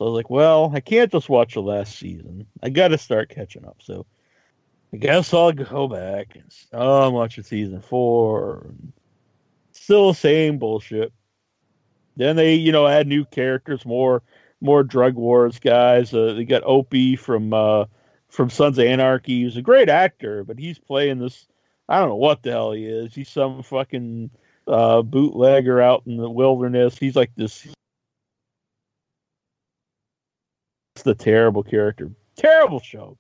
So 0.04 0.08
I 0.08 0.12
was 0.12 0.18
like, 0.18 0.30
well, 0.30 0.70
I 0.76 0.82
can't 0.82 1.10
just 1.10 1.30
watch 1.30 1.54
the 1.54 1.62
last 1.62 1.98
season. 1.98 2.46
I 2.62 2.70
got 2.70 2.90
to 2.90 2.98
start 2.98 3.30
catching 3.30 3.66
up. 3.66 3.78
So 3.82 4.06
I 4.92 4.98
guess 4.98 5.34
I'll 5.34 5.54
go 5.54 5.88
back 5.88 6.36
and 6.36 6.44
oh, 6.74 7.08
I'm 7.08 7.14
watching 7.14 7.46
season 7.46 7.80
four. 7.80 8.74
Still 9.72 10.10
the 10.10 10.20
same 10.20 10.58
bullshit. 10.58 11.14
Then 12.18 12.36
they, 12.36 12.56
you 12.56 12.74
know, 12.74 12.86
add 12.86 13.08
new 13.08 13.24
characters, 13.24 13.86
more 13.86 14.24
more 14.60 14.84
drug 14.84 15.16
wars 15.16 15.58
guys. 15.58 16.14
Uh, 16.14 16.34
they 16.34 16.44
got 16.44 16.64
Opie 16.66 17.16
from 17.16 17.54
uh, 17.54 17.86
from 18.28 18.50
Sons 18.50 18.78
of 18.80 18.86
Anarchy. 18.86 19.46
He's 19.46 19.56
a 19.56 19.62
great 19.62 19.88
actor, 19.88 20.44
but 20.44 20.60
he's 20.60 20.80
playing 20.80 21.20
this. 21.20 21.48
I 21.88 22.00
don't 22.00 22.10
know 22.10 22.16
what 22.16 22.44
the 22.44 22.52
hell 22.52 22.74
he 22.74 22.86
is. 22.88 23.16
He's 23.16 23.30
some 23.30 23.64
fucking 23.64 24.32
uh, 24.68 25.02
bootlegger 25.02 25.82
out 25.82 26.04
in 26.06 26.18
the 26.18 26.30
wilderness. 26.30 26.98
He's 26.98 27.16
like 27.16 27.32
this. 27.38 27.66
The 31.04 31.16
terrible 31.16 31.64
character. 31.64 32.12
Terrible 32.36 32.80
show. 32.80 33.18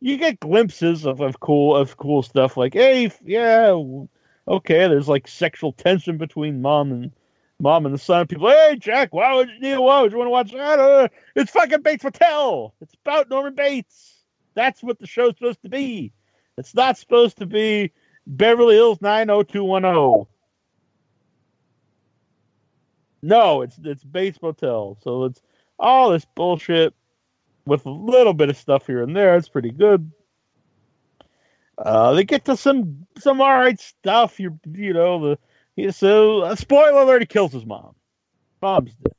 You 0.00 0.16
get 0.16 0.40
glimpses 0.40 1.04
of, 1.04 1.20
of 1.20 1.40
cool 1.40 1.76
of 1.76 1.96
cool 1.96 2.22
stuff 2.22 2.56
like, 2.56 2.74
hey, 2.74 3.10
yeah, 3.24 3.78
okay. 4.48 4.88
There's 4.88 5.08
like 5.08 5.28
sexual 5.28 5.72
tension 5.72 6.16
between 6.16 6.62
mom 6.62 6.92
and 6.92 7.12
mom 7.58 7.86
and 7.86 7.94
the 7.94 7.98
son. 7.98 8.26
People, 8.26 8.48
hey, 8.48 8.76
Jack, 8.78 9.12
why 9.12 9.34
would 9.34 9.48
you, 9.60 9.80
why 9.82 10.00
would 10.00 10.12
you 10.12 10.18
want 10.18 10.26
to 10.26 10.30
watch 10.30 10.52
that? 10.52 10.78
Uh, 10.78 11.08
it's 11.34 11.50
fucking 11.50 11.82
Bates 11.82 12.04
Motel. 12.04 12.74
It's 12.80 12.94
about 13.04 13.28
Norman 13.28 13.54
Bates. 13.54 14.24
That's 14.54 14.82
what 14.82 14.98
the 14.98 15.06
show's 15.06 15.34
supposed 15.36 15.62
to 15.62 15.68
be. 15.68 16.12
It's 16.56 16.74
not 16.74 16.98
supposed 16.98 17.38
to 17.38 17.46
be 17.46 17.92
Beverly 18.26 18.74
Hills 18.74 19.00
90210. 19.00 20.26
No, 23.22 23.62
it's 23.62 23.78
it's 23.84 24.04
Bates 24.04 24.40
Motel. 24.40 24.96
So 25.02 25.24
it's 25.24 25.42
all 25.80 26.10
this 26.10 26.26
bullshit 26.36 26.94
with 27.66 27.86
a 27.86 27.90
little 27.90 28.34
bit 28.34 28.50
of 28.50 28.56
stuff 28.56 28.86
here 28.86 29.02
and 29.02 29.16
there. 29.16 29.36
It's 29.36 29.48
pretty 29.48 29.70
good. 29.70 30.10
Uh, 31.76 32.12
they 32.12 32.24
get 32.24 32.44
to 32.44 32.56
some 32.56 33.06
some 33.18 33.40
all 33.40 33.58
right 33.58 33.80
stuff. 33.80 34.38
You 34.38 34.58
you 34.70 34.92
know 34.92 35.36
the 35.76 35.92
so 35.92 36.42
uh, 36.42 36.54
spoiler 36.54 37.02
alert: 37.02 37.22
he 37.22 37.26
kills 37.26 37.52
his 37.52 37.64
mom. 37.64 37.94
Mom's 38.60 38.94
dead. 38.94 39.14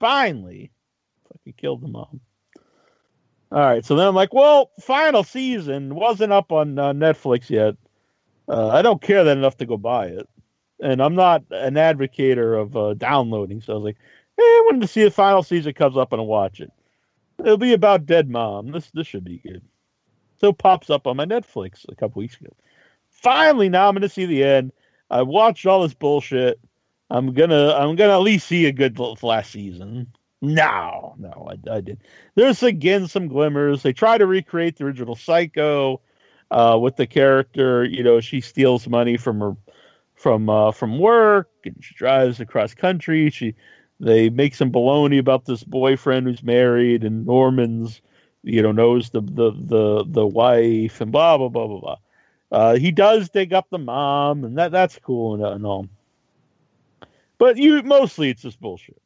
Finally, 0.00 0.72
fucking 1.32 1.54
killed 1.56 1.82
the 1.82 1.88
mom. 1.88 2.20
All 3.52 3.60
right, 3.60 3.84
so 3.84 3.94
then 3.94 4.08
I'm 4.08 4.14
like, 4.14 4.34
well, 4.34 4.72
final 4.80 5.22
season 5.22 5.94
wasn't 5.94 6.32
up 6.32 6.50
on 6.50 6.76
uh, 6.78 6.92
Netflix 6.92 7.48
yet. 7.48 7.76
Uh, 8.48 8.68
I 8.68 8.82
don't 8.82 9.00
care 9.00 9.22
that 9.22 9.36
enough 9.36 9.56
to 9.58 9.66
go 9.66 9.76
buy 9.76 10.06
it, 10.06 10.28
and 10.80 11.00
I'm 11.00 11.14
not 11.14 11.44
an 11.52 11.74
advocator 11.74 12.60
of 12.60 12.76
uh, 12.76 12.94
downloading. 12.94 13.60
So 13.60 13.72
I 13.72 13.76
was 13.76 13.84
like, 13.84 13.98
I 14.38 14.62
wanted 14.66 14.82
to 14.82 14.88
see 14.88 15.04
the 15.04 15.10
final 15.10 15.42
season 15.42 15.72
comes 15.74 15.96
up 15.96 16.12
and 16.12 16.26
watch 16.26 16.60
it. 16.60 16.70
It'll 17.38 17.56
be 17.56 17.72
about 17.72 18.06
dead 18.06 18.28
mom. 18.28 18.70
This 18.72 18.90
this 18.92 19.06
should 19.06 19.24
be 19.24 19.38
good. 19.38 19.62
So 20.38 20.52
pops 20.52 20.90
up 20.90 21.06
on 21.06 21.16
my 21.16 21.24
Netflix 21.24 21.84
a 21.88 21.94
couple 21.94 22.20
weeks 22.20 22.38
ago. 22.40 22.52
Finally, 23.10 23.68
now 23.68 23.88
I'm 23.88 23.96
to 23.96 24.08
see 24.08 24.26
the 24.26 24.44
end. 24.44 24.72
I 25.10 25.22
watched 25.22 25.66
all 25.66 25.82
this 25.82 25.94
bullshit. 25.94 26.60
I'm 27.10 27.32
gonna 27.32 27.72
I'm 27.72 27.96
gonna 27.96 28.14
at 28.14 28.22
least 28.22 28.46
see 28.46 28.66
a 28.66 28.72
good 28.72 28.98
last 29.22 29.52
season. 29.52 30.08
No, 30.42 31.14
no, 31.18 31.48
I, 31.50 31.76
I 31.76 31.80
did. 31.80 32.02
There's 32.34 32.62
again 32.62 33.08
some 33.08 33.28
glimmers. 33.28 33.82
They 33.82 33.92
try 33.92 34.18
to 34.18 34.26
recreate 34.26 34.76
the 34.76 34.84
original 34.84 35.16
Psycho 35.16 36.00
uh, 36.50 36.78
with 36.80 36.96
the 36.96 37.06
character. 37.06 37.84
You 37.84 38.02
know, 38.02 38.20
she 38.20 38.40
steals 38.40 38.86
money 38.86 39.16
from 39.16 39.40
her 39.40 39.56
from 40.14 40.48
uh, 40.48 40.72
from 40.72 40.98
work 40.98 41.50
and 41.64 41.76
she 41.80 41.94
drives 41.94 42.40
across 42.40 42.74
country. 42.74 43.30
She 43.30 43.54
they 44.00 44.30
make 44.30 44.54
some 44.54 44.70
baloney 44.70 45.18
about 45.18 45.44
this 45.44 45.64
boyfriend 45.64 46.26
who's 46.26 46.42
married 46.42 47.04
and 47.04 47.26
Norman's 47.26 48.00
you 48.42 48.62
know 48.62 48.72
knows 48.72 49.10
the 49.10 49.20
the 49.20 49.52
the 49.52 50.04
the 50.06 50.26
wife 50.26 51.00
and 51.00 51.12
blah 51.12 51.36
blah 51.38 51.48
blah 51.48 51.66
blah 51.66 51.80
blah. 51.80 51.96
Uh, 52.52 52.76
he 52.76 52.92
does 52.92 53.28
dig 53.28 53.52
up 53.52 53.68
the 53.70 53.78
mom 53.78 54.44
and 54.44 54.58
that 54.58 54.72
that's 54.72 54.98
cool 54.98 55.34
and, 55.34 55.44
and 55.44 55.66
all. 55.66 55.88
But 57.38 57.56
you 57.56 57.82
mostly 57.82 58.30
it's 58.30 58.42
just 58.42 58.60
bullshit 58.60 59.00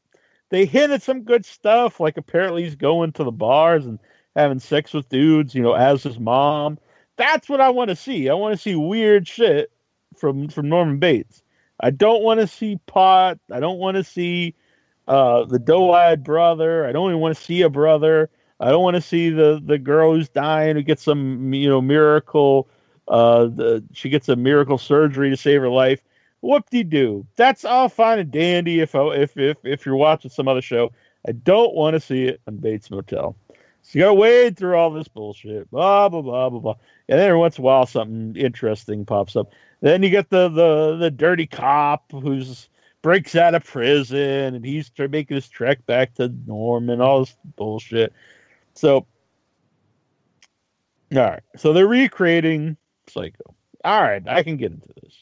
they 0.50 0.66
hint 0.66 0.92
at 0.92 1.02
some 1.02 1.22
good 1.22 1.46
stuff, 1.46 1.98
like 1.98 2.16
apparently 2.16 2.64
he's 2.64 2.74
going 2.74 3.12
to 3.12 3.24
the 3.24 3.32
bars 3.32 3.86
and 3.86 3.98
having 4.36 4.58
sex 4.58 4.92
with 4.92 5.08
dudes, 5.08 5.54
you 5.54 5.62
know, 5.62 5.72
as 5.72 6.02
his 6.02 6.18
mom. 6.18 6.78
That's 7.16 7.48
what 7.48 7.60
I 7.60 7.70
want 7.70 7.90
to 7.90 7.96
see. 7.96 8.28
I 8.28 8.34
want 8.34 8.54
to 8.54 8.60
see 8.60 8.74
weird 8.74 9.26
shit 9.26 9.70
from 10.16 10.48
from 10.48 10.68
Norman 10.68 10.98
Bates. 10.98 11.42
I 11.78 11.90
don't 11.90 12.22
want 12.22 12.40
to 12.40 12.46
see 12.46 12.78
pot. 12.86 13.38
I 13.50 13.60
don't 13.60 13.78
want 13.78 13.96
to 13.96 14.04
see 14.04 14.54
uh, 15.08 15.44
the 15.44 15.58
doe-eyed 15.58 16.22
brother. 16.22 16.86
I 16.86 16.92
don't 16.92 17.10
even 17.10 17.20
want 17.20 17.36
to 17.36 17.42
see 17.42 17.62
a 17.62 17.70
brother. 17.70 18.30
I 18.58 18.70
don't 18.70 18.82
want 18.82 18.96
to 18.96 19.00
see 19.00 19.30
the 19.30 19.60
the 19.64 19.78
girl 19.78 20.14
who's 20.14 20.28
dying 20.28 20.76
who 20.76 20.82
gets 20.82 21.02
some 21.02 21.52
you 21.54 21.68
know 21.68 21.80
miracle. 21.80 22.68
Uh, 23.08 23.46
the, 23.46 23.84
she 23.92 24.08
gets 24.08 24.28
a 24.28 24.36
miracle 24.36 24.78
surgery 24.78 25.30
to 25.30 25.36
save 25.36 25.60
her 25.62 25.68
life 25.68 26.02
whoop 26.40 26.68
de 26.70 26.82
doo. 26.82 27.26
That's 27.36 27.64
all 27.64 27.88
fine 27.88 28.18
and 28.18 28.30
dandy 28.30 28.80
if 28.80 28.94
if 28.94 29.36
if 29.36 29.58
if 29.64 29.86
you're 29.86 29.96
watching 29.96 30.30
some 30.30 30.48
other 30.48 30.62
show. 30.62 30.92
I 31.26 31.32
don't 31.32 31.74
want 31.74 31.94
to 31.94 32.00
see 32.00 32.24
it 32.24 32.40
on 32.46 32.56
Bates 32.56 32.90
Motel. 32.90 33.36
So 33.82 33.98
you 33.98 34.04
gotta 34.04 34.14
wade 34.14 34.56
through 34.56 34.76
all 34.76 34.90
this 34.90 35.08
bullshit, 35.08 35.70
blah 35.70 36.08
blah 36.08 36.22
blah 36.22 36.50
blah 36.50 36.60
blah, 36.60 36.74
and 37.08 37.18
then 37.18 37.28
every 37.28 37.38
once 37.38 37.58
in 37.58 37.62
a 37.62 37.64
while 37.64 37.86
something 37.86 38.36
interesting 38.36 39.04
pops 39.04 39.36
up. 39.36 39.52
Then 39.80 40.02
you 40.02 40.10
get 40.10 40.30
the 40.30 40.48
the 40.48 40.96
the 40.96 41.10
dirty 41.10 41.46
cop 41.46 42.10
who's 42.10 42.68
breaks 43.02 43.34
out 43.34 43.54
of 43.54 43.64
prison 43.64 44.54
and 44.54 44.64
he's 44.64 44.90
making 44.98 45.34
his 45.34 45.48
trek 45.48 45.84
back 45.86 46.14
to 46.14 46.32
Norman, 46.46 47.00
all 47.00 47.20
this 47.20 47.36
bullshit. 47.56 48.12
So, 48.74 49.06
all 51.12 51.18
right, 51.18 51.42
so 51.56 51.72
they're 51.72 51.86
recreating 51.86 52.76
Psycho. 53.08 53.54
All 53.84 54.02
right, 54.02 54.22
I 54.28 54.42
can 54.42 54.56
get 54.56 54.72
into 54.72 54.88
this. 55.02 55.14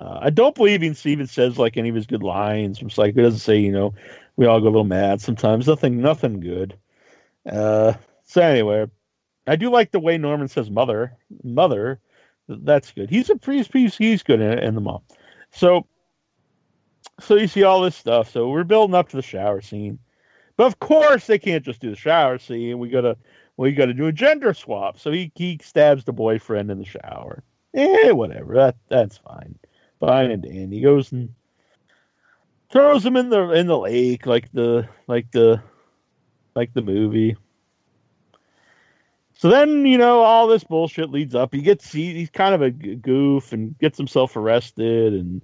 Uh, 0.00 0.18
I 0.22 0.30
don't 0.30 0.54
believe 0.54 0.82
even 0.82 1.26
says 1.26 1.58
like 1.58 1.76
any 1.76 1.88
of 1.88 1.94
his 1.94 2.06
good 2.06 2.22
lines 2.22 2.78
from 2.78 2.90
Psycho. 2.90 3.16
He 3.16 3.22
doesn't 3.22 3.40
say, 3.40 3.58
you 3.58 3.72
know, 3.72 3.94
we 4.36 4.46
all 4.46 4.60
go 4.60 4.66
a 4.66 4.70
little 4.70 4.84
mad 4.84 5.20
sometimes. 5.20 5.66
Nothing, 5.66 6.00
nothing 6.00 6.40
good. 6.40 6.74
Uh, 7.44 7.94
so 8.24 8.40
anyway, 8.40 8.86
I 9.46 9.56
do 9.56 9.70
like 9.70 9.90
the 9.90 10.00
way 10.00 10.16
Norman 10.16 10.48
says 10.48 10.70
"mother," 10.70 11.16
"mother." 11.42 12.00
That's 12.48 12.92
good. 12.92 13.10
He's 13.10 13.30
a 13.30 13.36
priest. 13.36 13.70
He's 13.72 13.96
he's 13.96 14.22
good 14.22 14.40
in, 14.40 14.58
in 14.58 14.74
the 14.74 14.80
mom. 14.80 15.02
So, 15.52 15.86
so 17.20 17.36
you 17.36 17.48
see 17.48 17.62
all 17.62 17.80
this 17.80 17.96
stuff. 17.96 18.30
So 18.30 18.48
we're 18.48 18.64
building 18.64 18.94
up 18.94 19.08
to 19.10 19.16
the 19.16 19.22
shower 19.22 19.60
scene, 19.60 19.98
but 20.56 20.66
of 20.66 20.78
course 20.78 21.26
they 21.26 21.38
can't 21.38 21.64
just 21.64 21.80
do 21.80 21.90
the 21.90 21.96
shower 21.96 22.38
scene. 22.38 22.78
We 22.78 22.88
gotta 22.88 23.16
we 23.56 23.72
gotta 23.72 23.94
do 23.94 24.06
a 24.06 24.12
gender 24.12 24.54
swap. 24.54 24.98
So 24.98 25.10
he 25.10 25.32
he 25.34 25.58
stabs 25.62 26.04
the 26.04 26.12
boyfriend 26.12 26.70
in 26.70 26.78
the 26.78 26.84
shower. 26.84 27.42
Eh, 27.74 28.10
whatever. 28.10 28.54
That 28.54 28.76
that's 28.88 29.18
fine 29.18 29.56
fine 30.00 30.30
and. 30.30 30.72
He 30.72 30.80
goes 30.80 31.12
and 31.12 31.34
throws 32.70 33.04
him 33.04 33.16
in 33.16 33.28
the 33.28 33.50
in 33.50 33.66
the 33.66 33.78
lake 33.78 34.26
like 34.26 34.50
the 34.52 34.88
like 35.06 35.30
the 35.30 35.62
like 36.56 36.72
the 36.72 36.82
movie. 36.82 37.36
So 39.34 39.48
then 39.48 39.86
you 39.86 39.98
know 39.98 40.20
all 40.20 40.48
this 40.48 40.64
bullshit 40.64 41.10
leads 41.10 41.34
up. 41.34 41.54
He 41.54 41.62
gets 41.62 41.92
he, 41.92 42.14
he's 42.14 42.30
kind 42.30 42.54
of 42.54 42.62
a 42.62 42.70
goof 42.70 43.52
and 43.52 43.78
gets 43.78 43.96
himself 43.96 44.36
arrested 44.36 45.14
and 45.14 45.42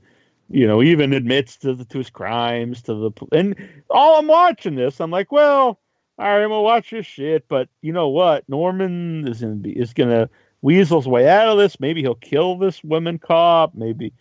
you 0.51 0.67
know 0.67 0.83
even 0.83 1.13
admits 1.13 1.57
to 1.59 1.75
the, 1.75 1.85
to 1.85 1.99
his 1.99 2.11
crimes 2.11 2.83
to 2.83 2.95
the 2.95 3.27
and 3.33 3.57
all 3.91 4.19
I'm 4.19 4.27
watching 4.27 4.75
this 4.75 5.01
I'm 5.01 5.11
like 5.11 5.33
well 5.33 5.79
all 6.19 6.27
right 6.27 6.43
I'm 6.43 6.49
gonna 6.49 6.63
watch 6.63 6.91
this 6.91 7.07
shit 7.07 7.47
but 7.49 7.69
you 7.83 7.93
know 7.93 8.09
what 8.09 8.49
Norman 8.49 9.27
is 9.27 9.41
gonna 9.41 9.55
be 9.55 9.73
is 9.73 9.93
gonna 9.93 10.29
weasel 10.63 11.01
his 11.01 11.09
way 11.09 11.29
out 11.29 11.49
of 11.49 11.59
this 11.59 11.81
maybe 11.81 12.01
he'll 12.01 12.15
kill 12.15 12.59
this 12.59 12.83
woman 12.85 13.19
cop 13.19 13.75
maybe 13.75 14.13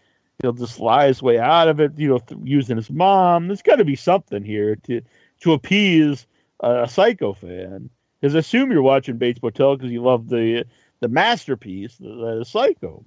he'll 0.41 0.53
just 0.53 0.79
lie 0.79 1.07
his 1.07 1.21
way 1.21 1.39
out 1.39 1.67
of 1.67 1.79
it, 1.79 1.97
you 1.97 2.07
know, 2.09 2.19
th- 2.19 2.39
using 2.43 2.77
his 2.77 2.89
mom. 2.89 3.47
There's 3.47 3.61
got 3.61 3.77
to 3.77 3.85
be 3.85 3.95
something 3.95 4.43
here 4.43 4.75
to 4.87 5.01
to 5.41 5.53
appease 5.53 6.27
a, 6.61 6.83
a 6.83 6.87
psycho 6.87 7.33
fan. 7.33 7.89
Because 8.19 8.35
assume 8.35 8.71
you're 8.71 8.81
watching 8.81 9.17
Bates 9.17 9.41
Motel 9.41 9.75
because 9.75 9.91
you 9.91 10.01
love 10.01 10.29
the 10.29 10.65
the 11.01 11.07
masterpiece, 11.07 11.97
the, 11.97 12.39
the 12.39 12.45
Psycho, 12.45 13.05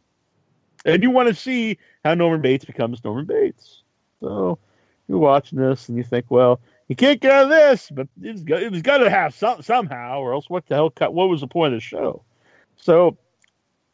and 0.85 1.03
you 1.03 1.11
want 1.11 1.29
to 1.29 1.35
see 1.35 1.79
how 2.05 2.15
Norman 2.15 2.41
Bates 2.41 2.65
becomes 2.65 3.03
Norman 3.05 3.25
Bates. 3.25 3.83
So 4.21 4.59
you're 5.09 5.19
watching 5.19 5.59
this 5.59 5.89
and 5.89 5.97
you 5.97 6.05
think, 6.05 6.27
well, 6.29 6.61
you 6.89 6.97
can't 6.97 7.21
get 7.21 7.33
out 7.33 7.45
of 7.45 7.51
this, 7.51 7.91
but 7.91 8.09
it's 8.23 8.43
got, 8.43 8.63
it 8.63 8.73
was 8.73 8.83
got 8.83 8.99
to 8.99 9.11
have 9.11 9.35
some 9.35 9.63
somehow, 9.63 10.21
or 10.21 10.33
else 10.33 10.49
what 10.49 10.67
the 10.67 10.75
hell? 10.75 10.91
cut- 10.91 11.15
What 11.15 11.29
was 11.29 11.41
the 11.41 11.47
point 11.47 11.75
of 11.75 11.79
the 11.79 11.85
show? 11.85 12.23
So, 12.77 13.17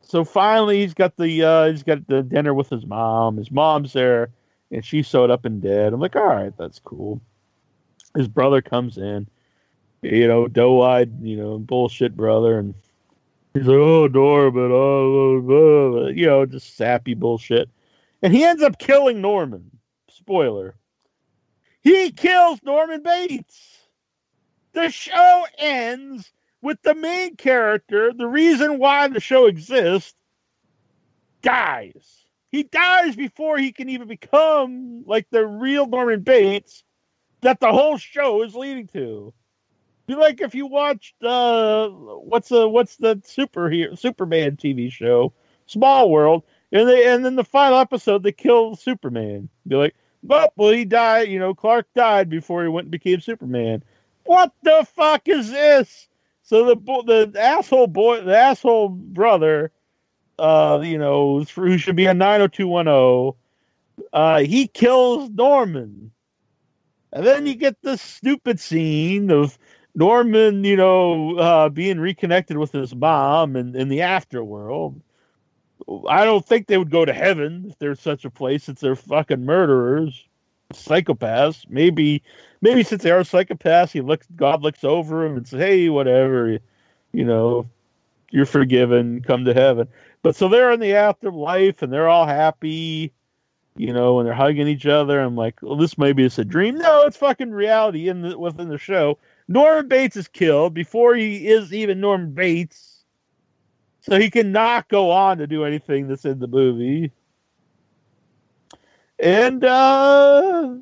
so 0.02 0.24
finally, 0.24 0.80
he's 0.82 0.94
got 0.94 1.16
the 1.16 1.42
uh, 1.42 1.70
he's 1.70 1.82
got 1.82 2.06
the 2.06 2.22
dinner 2.22 2.54
with 2.54 2.68
his 2.68 2.86
mom. 2.86 3.36
His 3.36 3.50
mom's 3.50 3.92
there, 3.92 4.30
and 4.70 4.84
she's 4.84 5.08
sewed 5.08 5.30
up 5.30 5.44
and 5.44 5.62
dead. 5.62 5.92
I'm 5.92 6.00
like, 6.00 6.16
all 6.16 6.26
right, 6.26 6.56
that's 6.56 6.78
cool. 6.78 7.20
His 8.16 8.28
brother 8.28 8.62
comes 8.62 8.96
in, 8.96 9.26
you 10.02 10.28
know, 10.28 10.46
doe-eyed, 10.46 11.20
you 11.22 11.36
know, 11.36 11.58
bullshit 11.58 12.16
brother, 12.16 12.58
and 12.58 12.74
he's 13.54 13.66
like, 13.66 13.76
oh, 13.76 14.06
Norman, 14.08 14.70
oh, 14.70 14.74
oh, 14.74 15.36
oh 15.36 15.40
blah, 15.40 16.00
blah," 16.00 16.08
you 16.08 16.26
know, 16.26 16.44
just 16.44 16.76
sappy 16.76 17.14
bullshit, 17.14 17.70
and 18.22 18.32
he 18.32 18.44
ends 18.44 18.62
up 18.62 18.78
killing 18.78 19.20
Norman. 19.20 19.70
Spoiler. 20.08 20.76
He 21.80 22.10
kills 22.12 22.60
Norman 22.62 23.02
Bates. 23.02 23.78
The 24.72 24.90
show 24.90 25.46
ends 25.58 26.32
with 26.62 26.80
the 26.82 26.94
main 26.94 27.36
character, 27.36 28.12
the 28.12 28.26
reason 28.26 28.78
why 28.78 29.08
the 29.08 29.20
show 29.20 29.46
exists, 29.46 30.14
dies. 31.42 32.24
He 32.50 32.62
dies 32.62 33.16
before 33.16 33.58
he 33.58 33.72
can 33.72 33.88
even 33.90 34.08
become 34.08 35.04
like 35.06 35.28
the 35.30 35.46
real 35.46 35.86
Norman 35.86 36.20
Bates 36.20 36.84
that 37.42 37.60
the 37.60 37.70
whole 37.70 37.98
show 37.98 38.42
is 38.42 38.54
leading 38.54 38.86
to. 38.88 39.34
Be 40.06 40.14
like 40.14 40.40
if 40.40 40.54
you 40.54 40.66
watched 40.66 41.14
uh 41.22 41.88
what's 41.88 42.50
the 42.50 42.68
what's 42.68 42.96
the 42.96 43.16
superhero 43.16 43.98
Superman 43.98 44.56
TV 44.56 44.90
show, 44.92 45.32
Small 45.66 46.10
World, 46.10 46.44
and 46.72 46.88
they 46.88 47.06
and 47.10 47.24
then 47.24 47.36
the 47.36 47.44
final 47.44 47.78
episode 47.78 48.22
they 48.22 48.32
kill 48.32 48.76
Superman. 48.76 49.48
Be 49.66 49.76
like, 49.76 49.94
but 50.22 50.52
well 50.56 50.72
he 50.72 50.84
died, 50.84 51.28
you 51.28 51.38
know, 51.38 51.54
Clark 51.54 51.86
died 51.94 52.28
before 52.28 52.62
he 52.62 52.68
went 52.68 52.86
and 52.86 52.92
became 52.92 53.20
Superman. 53.20 53.82
What 54.24 54.52
the 54.62 54.86
fuck 54.94 55.28
is 55.28 55.50
this? 55.50 56.08
So 56.42 56.66
the 56.66 57.30
the 57.32 57.40
asshole 57.40 57.86
boy, 57.86 58.20
the 58.20 58.36
asshole 58.36 58.90
brother, 58.90 59.72
uh, 60.38 60.82
you 60.84 60.98
know, 60.98 61.42
who 61.42 61.78
should 61.78 61.96
be 61.96 62.06
a 62.06 62.14
nine 62.14 62.40
hundred 62.40 62.52
two 62.52 62.68
one 62.68 62.84
zero, 62.86 63.36
uh, 64.12 64.40
he 64.40 64.66
kills 64.66 65.30
Norman, 65.30 66.10
and 67.12 67.26
then 67.26 67.46
you 67.46 67.54
get 67.54 67.80
this 67.82 68.02
stupid 68.02 68.60
scene 68.60 69.30
of 69.30 69.58
Norman, 69.94 70.64
you 70.64 70.76
know, 70.76 71.36
uh, 71.36 71.68
being 71.68 72.00
reconnected 72.00 72.56
with 72.56 72.72
his 72.72 72.94
mom 72.94 73.56
in, 73.56 73.76
in 73.76 73.88
the 73.88 73.98
afterworld. 73.98 75.00
I 76.08 76.24
don't 76.24 76.44
think 76.44 76.66
they 76.66 76.78
would 76.78 76.90
go 76.90 77.04
to 77.04 77.12
heaven 77.12 77.66
if 77.68 77.78
there's 77.78 78.00
such 78.00 78.24
a 78.24 78.30
place. 78.30 78.64
Since 78.64 78.80
they're 78.80 78.96
fucking 78.96 79.44
murderers, 79.44 80.24
psychopaths. 80.72 81.68
Maybe, 81.68 82.22
maybe 82.60 82.82
since 82.82 83.02
they 83.02 83.10
are 83.10 83.20
psychopaths, 83.20 83.90
he 83.90 84.00
looks, 84.00 84.26
God 84.34 84.62
looks 84.62 84.82
over 84.82 85.24
him 85.24 85.36
and 85.36 85.46
says, 85.46 85.60
"Hey, 85.60 85.88
whatever, 85.88 86.58
you 87.12 87.24
know, 87.24 87.68
you're 88.30 88.46
forgiven. 88.46 89.20
Come 89.22 89.44
to 89.44 89.54
heaven." 89.54 89.88
But 90.22 90.34
so 90.36 90.48
they're 90.48 90.72
in 90.72 90.80
the 90.80 90.94
afterlife 90.94 91.82
and 91.82 91.92
they're 91.92 92.08
all 92.08 92.26
happy, 92.26 93.12
you 93.76 93.92
know, 93.92 94.18
and 94.18 94.26
they're 94.26 94.34
hugging 94.34 94.68
each 94.68 94.86
other. 94.86 95.20
I'm 95.20 95.36
like, 95.36 95.60
well, 95.60 95.76
this 95.76 95.98
maybe 95.98 96.24
it's 96.24 96.38
a 96.38 96.44
dream. 96.44 96.78
No, 96.78 97.02
it's 97.02 97.18
fucking 97.18 97.50
reality 97.50 98.08
in 98.08 98.22
the, 98.22 98.38
within 98.38 98.68
the 98.68 98.78
show. 98.78 99.18
Norman 99.48 99.88
Bates 99.88 100.16
is 100.16 100.28
killed 100.28 100.74
before 100.74 101.14
he 101.14 101.48
is 101.48 101.72
even 101.72 102.00
Norman 102.00 102.32
Bates. 102.32 103.04
So 104.00 104.18
he 104.18 104.30
cannot 104.30 104.88
go 104.88 105.10
on 105.10 105.38
to 105.38 105.46
do 105.46 105.64
anything 105.64 106.08
that's 106.08 106.24
in 106.24 106.38
the 106.38 106.46
movie. 106.46 107.12
And 109.18 109.64
uh 109.64 110.74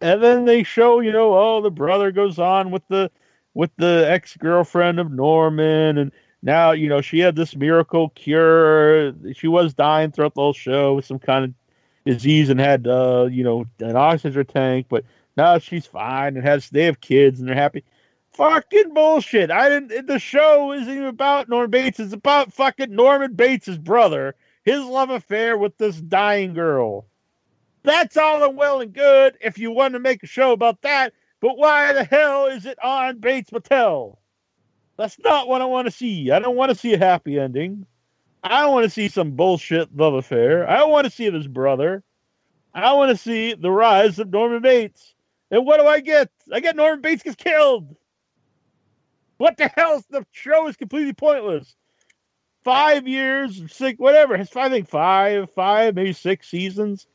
and 0.00 0.22
then 0.22 0.44
they 0.44 0.62
show, 0.62 1.00
you 1.00 1.12
know, 1.12 1.36
oh 1.36 1.60
the 1.62 1.70
brother 1.70 2.12
goes 2.12 2.38
on 2.38 2.70
with 2.70 2.86
the 2.88 3.10
with 3.54 3.70
the 3.76 4.06
ex-girlfriend 4.08 5.00
of 5.00 5.10
Norman 5.10 5.98
and 5.98 6.12
now, 6.42 6.70
you 6.72 6.88
know, 6.88 7.00
she 7.00 7.18
had 7.18 7.34
this 7.34 7.56
miracle 7.56 8.10
cure. 8.10 9.12
She 9.34 9.48
was 9.48 9.74
dying 9.74 10.12
throughout 10.12 10.34
the 10.34 10.42
whole 10.42 10.52
show 10.52 10.94
with 10.94 11.04
some 11.04 11.18
kind 11.18 11.44
of 11.44 11.54
disease 12.04 12.50
and 12.50 12.60
had 12.60 12.86
uh, 12.86 13.28
you 13.30 13.42
know, 13.42 13.66
an 13.80 13.96
oxygen 13.96 14.46
tank, 14.46 14.86
but 14.88 15.04
now 15.36 15.58
she's 15.58 15.86
fine 15.86 16.36
and 16.36 16.44
has 16.44 16.70
they 16.70 16.84
have 16.84 17.00
kids 17.00 17.40
and 17.40 17.48
they're 17.48 17.56
happy. 17.56 17.84
Fucking 18.32 18.92
bullshit. 18.92 19.50
I 19.50 19.68
didn't 19.68 20.06
the 20.06 20.18
show 20.18 20.72
isn't 20.72 20.92
even 20.92 21.06
about 21.06 21.48
Norman 21.48 21.70
Bates, 21.70 22.00
it's 22.00 22.12
about 22.12 22.52
fucking 22.52 22.94
Norman 22.94 23.34
Bates' 23.34 23.78
brother, 23.78 24.34
his 24.64 24.84
love 24.84 25.10
affair 25.10 25.56
with 25.56 25.76
this 25.78 26.00
dying 26.00 26.54
girl. 26.54 27.06
That's 27.82 28.16
all 28.16 28.52
well 28.52 28.80
and 28.80 28.92
good 28.92 29.38
if 29.40 29.58
you 29.58 29.70
want 29.70 29.94
to 29.94 30.00
make 30.00 30.22
a 30.22 30.26
show 30.26 30.52
about 30.52 30.82
that, 30.82 31.12
but 31.40 31.56
why 31.56 31.92
the 31.92 32.04
hell 32.04 32.46
is 32.46 32.66
it 32.66 32.82
on 32.82 33.18
Bates 33.18 33.52
Motel? 33.52 34.18
That's 34.96 35.18
not 35.20 35.46
what 35.46 35.60
I 35.60 35.66
want 35.66 35.86
to 35.86 35.92
see. 35.92 36.30
I 36.30 36.38
don't 36.38 36.56
want 36.56 36.70
to 36.70 36.74
see 36.74 36.94
a 36.94 36.98
happy 36.98 37.38
ending. 37.38 37.86
I 38.42 38.62
don't 38.62 38.72
want 38.72 38.84
to 38.84 38.90
see 38.90 39.08
some 39.08 39.32
bullshit 39.32 39.94
love 39.96 40.14
affair. 40.14 40.68
I 40.68 40.84
want 40.84 41.04
to 41.04 41.10
see 41.10 41.30
his 41.30 41.46
brother. 41.46 42.02
I 42.74 42.92
want 42.92 43.10
to 43.10 43.16
see 43.16 43.54
the 43.54 43.70
rise 43.70 44.18
of 44.18 44.30
Norman 44.30 44.62
Bates. 44.62 45.14
And 45.50 45.64
what 45.64 45.80
do 45.80 45.86
I 45.86 46.00
get? 46.00 46.30
I 46.52 46.60
get 46.60 46.76
Norman 46.76 47.00
Bates 47.00 47.22
gets 47.22 47.36
killed. 47.36 47.94
What 49.38 49.56
the 49.56 49.68
hell? 49.68 50.02
The 50.10 50.26
show 50.32 50.66
is 50.68 50.76
completely 50.76 51.12
pointless. 51.12 51.76
Five 52.64 53.06
years, 53.06 53.62
six, 53.72 53.98
whatever. 53.98 54.34
It's 54.34 54.54
I 54.56 54.68
think 54.68 54.88
five, 54.88 55.50
five, 55.52 55.94
maybe 55.94 56.12
six 56.12 56.48
seasons 56.48 57.06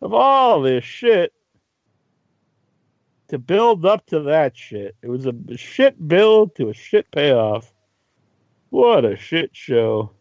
of 0.00 0.14
all 0.14 0.62
this 0.62 0.84
shit 0.84 1.32
to 3.28 3.38
build 3.38 3.84
up 3.84 4.06
to 4.06 4.20
that 4.20 4.56
shit. 4.56 4.96
It 5.02 5.08
was 5.08 5.26
a 5.26 5.34
shit 5.56 6.08
build 6.08 6.54
to 6.56 6.70
a 6.70 6.74
shit 6.74 7.10
payoff. 7.10 7.72
What 8.70 9.04
a 9.04 9.16
shit 9.16 9.50
show. 9.54 10.12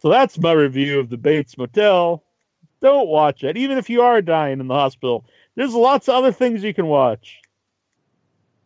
So 0.00 0.10
that's 0.10 0.38
my 0.38 0.52
review 0.52 1.00
of 1.00 1.08
the 1.08 1.16
Bates 1.16 1.56
Motel. 1.56 2.22
Don't 2.82 3.08
watch 3.08 3.42
it, 3.42 3.56
even 3.56 3.78
if 3.78 3.88
you 3.88 4.02
are 4.02 4.20
dying 4.20 4.60
in 4.60 4.68
the 4.68 4.74
hospital. 4.74 5.24
There's 5.56 5.74
lots 5.74 6.08
of 6.08 6.14
other 6.16 6.32
things 6.32 6.64
you 6.64 6.74
can 6.74 6.86
watch. 6.86 7.40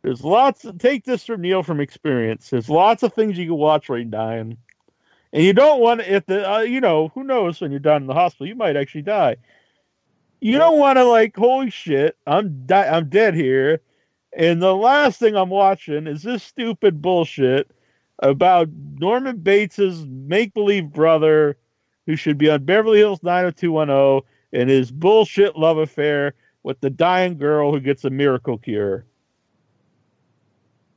There's 0.02 0.24
lots. 0.24 0.64
Of, 0.64 0.78
take 0.78 1.04
this 1.04 1.24
from 1.26 1.40
Neal 1.40 1.62
from 1.62 1.80
experience. 1.80 2.50
There's 2.50 2.70
lots 2.70 3.02
of 3.02 3.12
things 3.12 3.36
you 3.36 3.46
can 3.46 3.56
watch 3.56 3.88
while 3.88 3.98
you're 3.98 4.06
dying, 4.06 4.56
and 5.32 5.44
you 5.44 5.52
don't 5.52 5.80
want 5.80 6.00
if 6.02 6.26
the 6.26 6.50
uh, 6.50 6.60
you 6.60 6.80
know 6.80 7.08
who 7.08 7.24
knows 7.24 7.60
when 7.60 7.70
you're 7.70 7.80
done 7.80 8.02
in 8.02 8.06
the 8.06 8.14
hospital 8.14 8.46
you 8.46 8.54
might 8.54 8.76
actually 8.76 9.02
die. 9.02 9.36
You 10.40 10.56
don't 10.56 10.78
want 10.78 10.98
to 10.98 11.04
like 11.04 11.36
holy 11.36 11.70
shit 11.70 12.16
I'm 12.26 12.64
di- 12.64 12.88
I'm 12.88 13.08
dead 13.08 13.34
here, 13.34 13.80
and 14.32 14.62
the 14.62 14.74
last 14.74 15.18
thing 15.18 15.36
I'm 15.36 15.50
watching 15.50 16.06
is 16.06 16.22
this 16.22 16.44
stupid 16.44 17.02
bullshit 17.02 17.70
about 18.20 18.68
Norman 18.98 19.38
Bates's 19.38 20.06
make 20.06 20.54
believe 20.54 20.92
brother 20.92 21.56
who 22.06 22.16
should 22.16 22.38
be 22.38 22.48
on 22.48 22.64
Beverly 22.64 22.98
Hills 22.98 23.22
90210 23.22 24.28
and 24.52 24.70
his 24.70 24.90
bullshit 24.90 25.56
love 25.56 25.76
affair 25.76 26.34
with 26.62 26.80
the 26.80 26.90
dying 26.90 27.38
girl 27.38 27.72
who 27.72 27.80
gets 27.80 28.04
a 28.04 28.10
miracle 28.10 28.58
cure. 28.58 29.06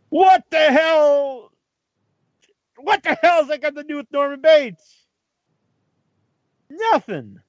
What 0.09 0.43
the 0.49 0.71
hell? 0.71 1.51
What 2.77 3.03
the 3.03 3.15
hell 3.15 3.39
has 3.39 3.47
that 3.47 3.61
got 3.61 3.75
to 3.75 3.83
do 3.83 3.97
with 3.97 4.11
Norman 4.11 4.41
Bates? 4.41 5.05
Nothing. 6.69 7.39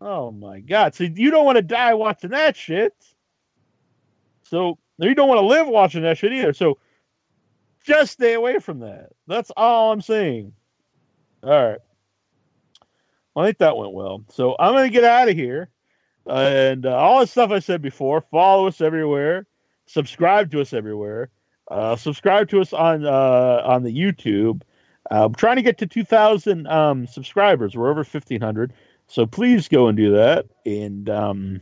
Oh 0.00 0.30
my 0.30 0.60
god. 0.60 0.94
So 0.94 1.04
you 1.04 1.30
don't 1.30 1.44
want 1.44 1.56
to 1.56 1.62
die 1.62 1.94
watching 1.94 2.30
that 2.30 2.56
shit. 2.56 2.94
So 4.42 4.78
you 4.98 5.14
don't 5.14 5.28
want 5.28 5.40
to 5.40 5.46
live 5.46 5.66
watching 5.66 6.02
that 6.02 6.18
shit 6.18 6.32
either. 6.32 6.52
So 6.52 6.78
just 7.84 8.12
stay 8.12 8.34
away 8.34 8.58
from 8.58 8.80
that. 8.80 9.10
That's 9.26 9.50
all 9.56 9.92
I'm 9.92 10.00
saying. 10.00 10.52
All 11.42 11.50
right. 11.50 11.78
Well, 13.34 13.44
I 13.44 13.48
think 13.48 13.58
that 13.58 13.76
went 13.76 13.92
well. 13.92 14.24
So 14.30 14.56
I'm 14.58 14.72
going 14.72 14.88
to 14.88 14.92
get 14.92 15.04
out 15.04 15.28
of 15.28 15.36
here. 15.36 15.68
And 16.28 16.86
uh, 16.86 16.96
all 16.96 17.20
the 17.20 17.26
stuff 17.26 17.50
I 17.50 17.60
said 17.60 17.82
before, 17.82 18.20
follow 18.20 18.66
us 18.66 18.80
everywhere, 18.80 19.46
subscribe 19.86 20.50
to 20.52 20.60
us 20.60 20.72
everywhere, 20.72 21.30
uh, 21.70 21.96
subscribe 21.96 22.48
to 22.50 22.60
us 22.60 22.72
on 22.72 23.04
uh, 23.04 23.62
on 23.64 23.82
the 23.82 23.96
YouTube. 23.96 24.62
I'm 25.10 25.34
trying 25.34 25.56
to 25.56 25.62
get 25.62 25.78
to 25.78 25.86
2,000 25.86 26.66
um, 26.66 27.06
subscribers. 27.06 27.76
We're 27.76 27.90
over 27.90 28.00
1,500. 28.00 28.72
So 29.06 29.24
please 29.24 29.68
go 29.68 29.86
and 29.86 29.96
do 29.96 30.12
that. 30.12 30.46
And 30.64 31.08
um, 31.08 31.60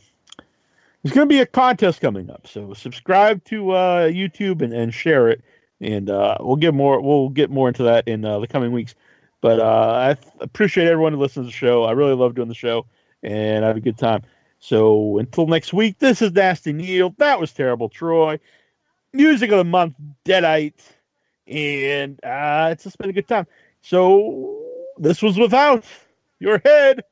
there's 1.03 1.15
going 1.15 1.29
to 1.29 1.35
be 1.35 1.41
a 1.41 1.47
contest 1.47 2.01
coming 2.01 2.31
up. 2.31 2.47
So 2.47 2.73
subscribe 2.73 3.45
to 3.45 3.73
uh, 3.73 4.09
YouTube 4.09 4.63
and, 4.63 4.73
and 4.73 4.95
share 4.95 5.29
it. 5.29 5.43
And 5.81 6.09
uh, 6.09 6.39
we'll 6.41 6.57
get 6.57 6.73
more. 6.73 7.01
We'll 7.03 7.29
get 7.29 7.51
more 7.51 7.69
into 7.69 7.83
that 7.83 8.09
in 8.09 8.25
uh, 8.25 8.39
the 8.39 8.47
coming 8.47 8.73
weeks. 8.73 8.95
But 9.43 9.61
I 9.61 10.15
th- 10.15 10.33
appreciate 10.41 10.87
everyone 10.87 11.13
who 11.13 11.19
listens 11.19 11.47
to 11.47 11.51
the 11.51 11.53
show. 11.53 11.85
I 11.85 11.93
really 11.93 12.15
love 12.15 12.35
doing 12.35 12.49
the 12.49 12.55
show, 12.55 12.87
and 13.23 13.63
I 13.63 13.69
have 13.69 13.77
a 13.77 13.81
good 13.81 13.99
time. 13.99 14.23
So 14.65 15.19
until 15.19 15.47
next 15.47 15.75
week, 15.75 15.99
this 15.99 16.23
is 16.23 16.33
Nasty 16.33 16.73
Neal. 16.73 17.15
That 17.19 17.39
was 17.39 17.53
terrible, 17.53 17.91
Troy. 17.91 18.41
Music 19.13 19.51
of 19.51 19.59
the 19.59 19.65
month, 19.65 19.95
Deadite, 20.25 20.81
and 21.47 22.19
uh, 22.25 22.71
it's 22.73 22.85
just 22.85 22.97
been 22.97 23.11
a 23.11 23.13
good 23.13 23.29
time. 23.29 23.47
So 23.83 24.65
this 24.97 25.21
was 25.21 25.39
without 25.39 25.85
your 26.41 26.63
head. 26.65 27.05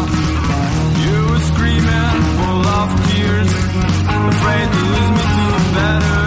afraid 4.08 4.68
to 4.72 4.80
lose 4.92 5.10
me 5.16 5.24
to 5.34 5.44
the 5.52 5.74
better. 5.74 6.23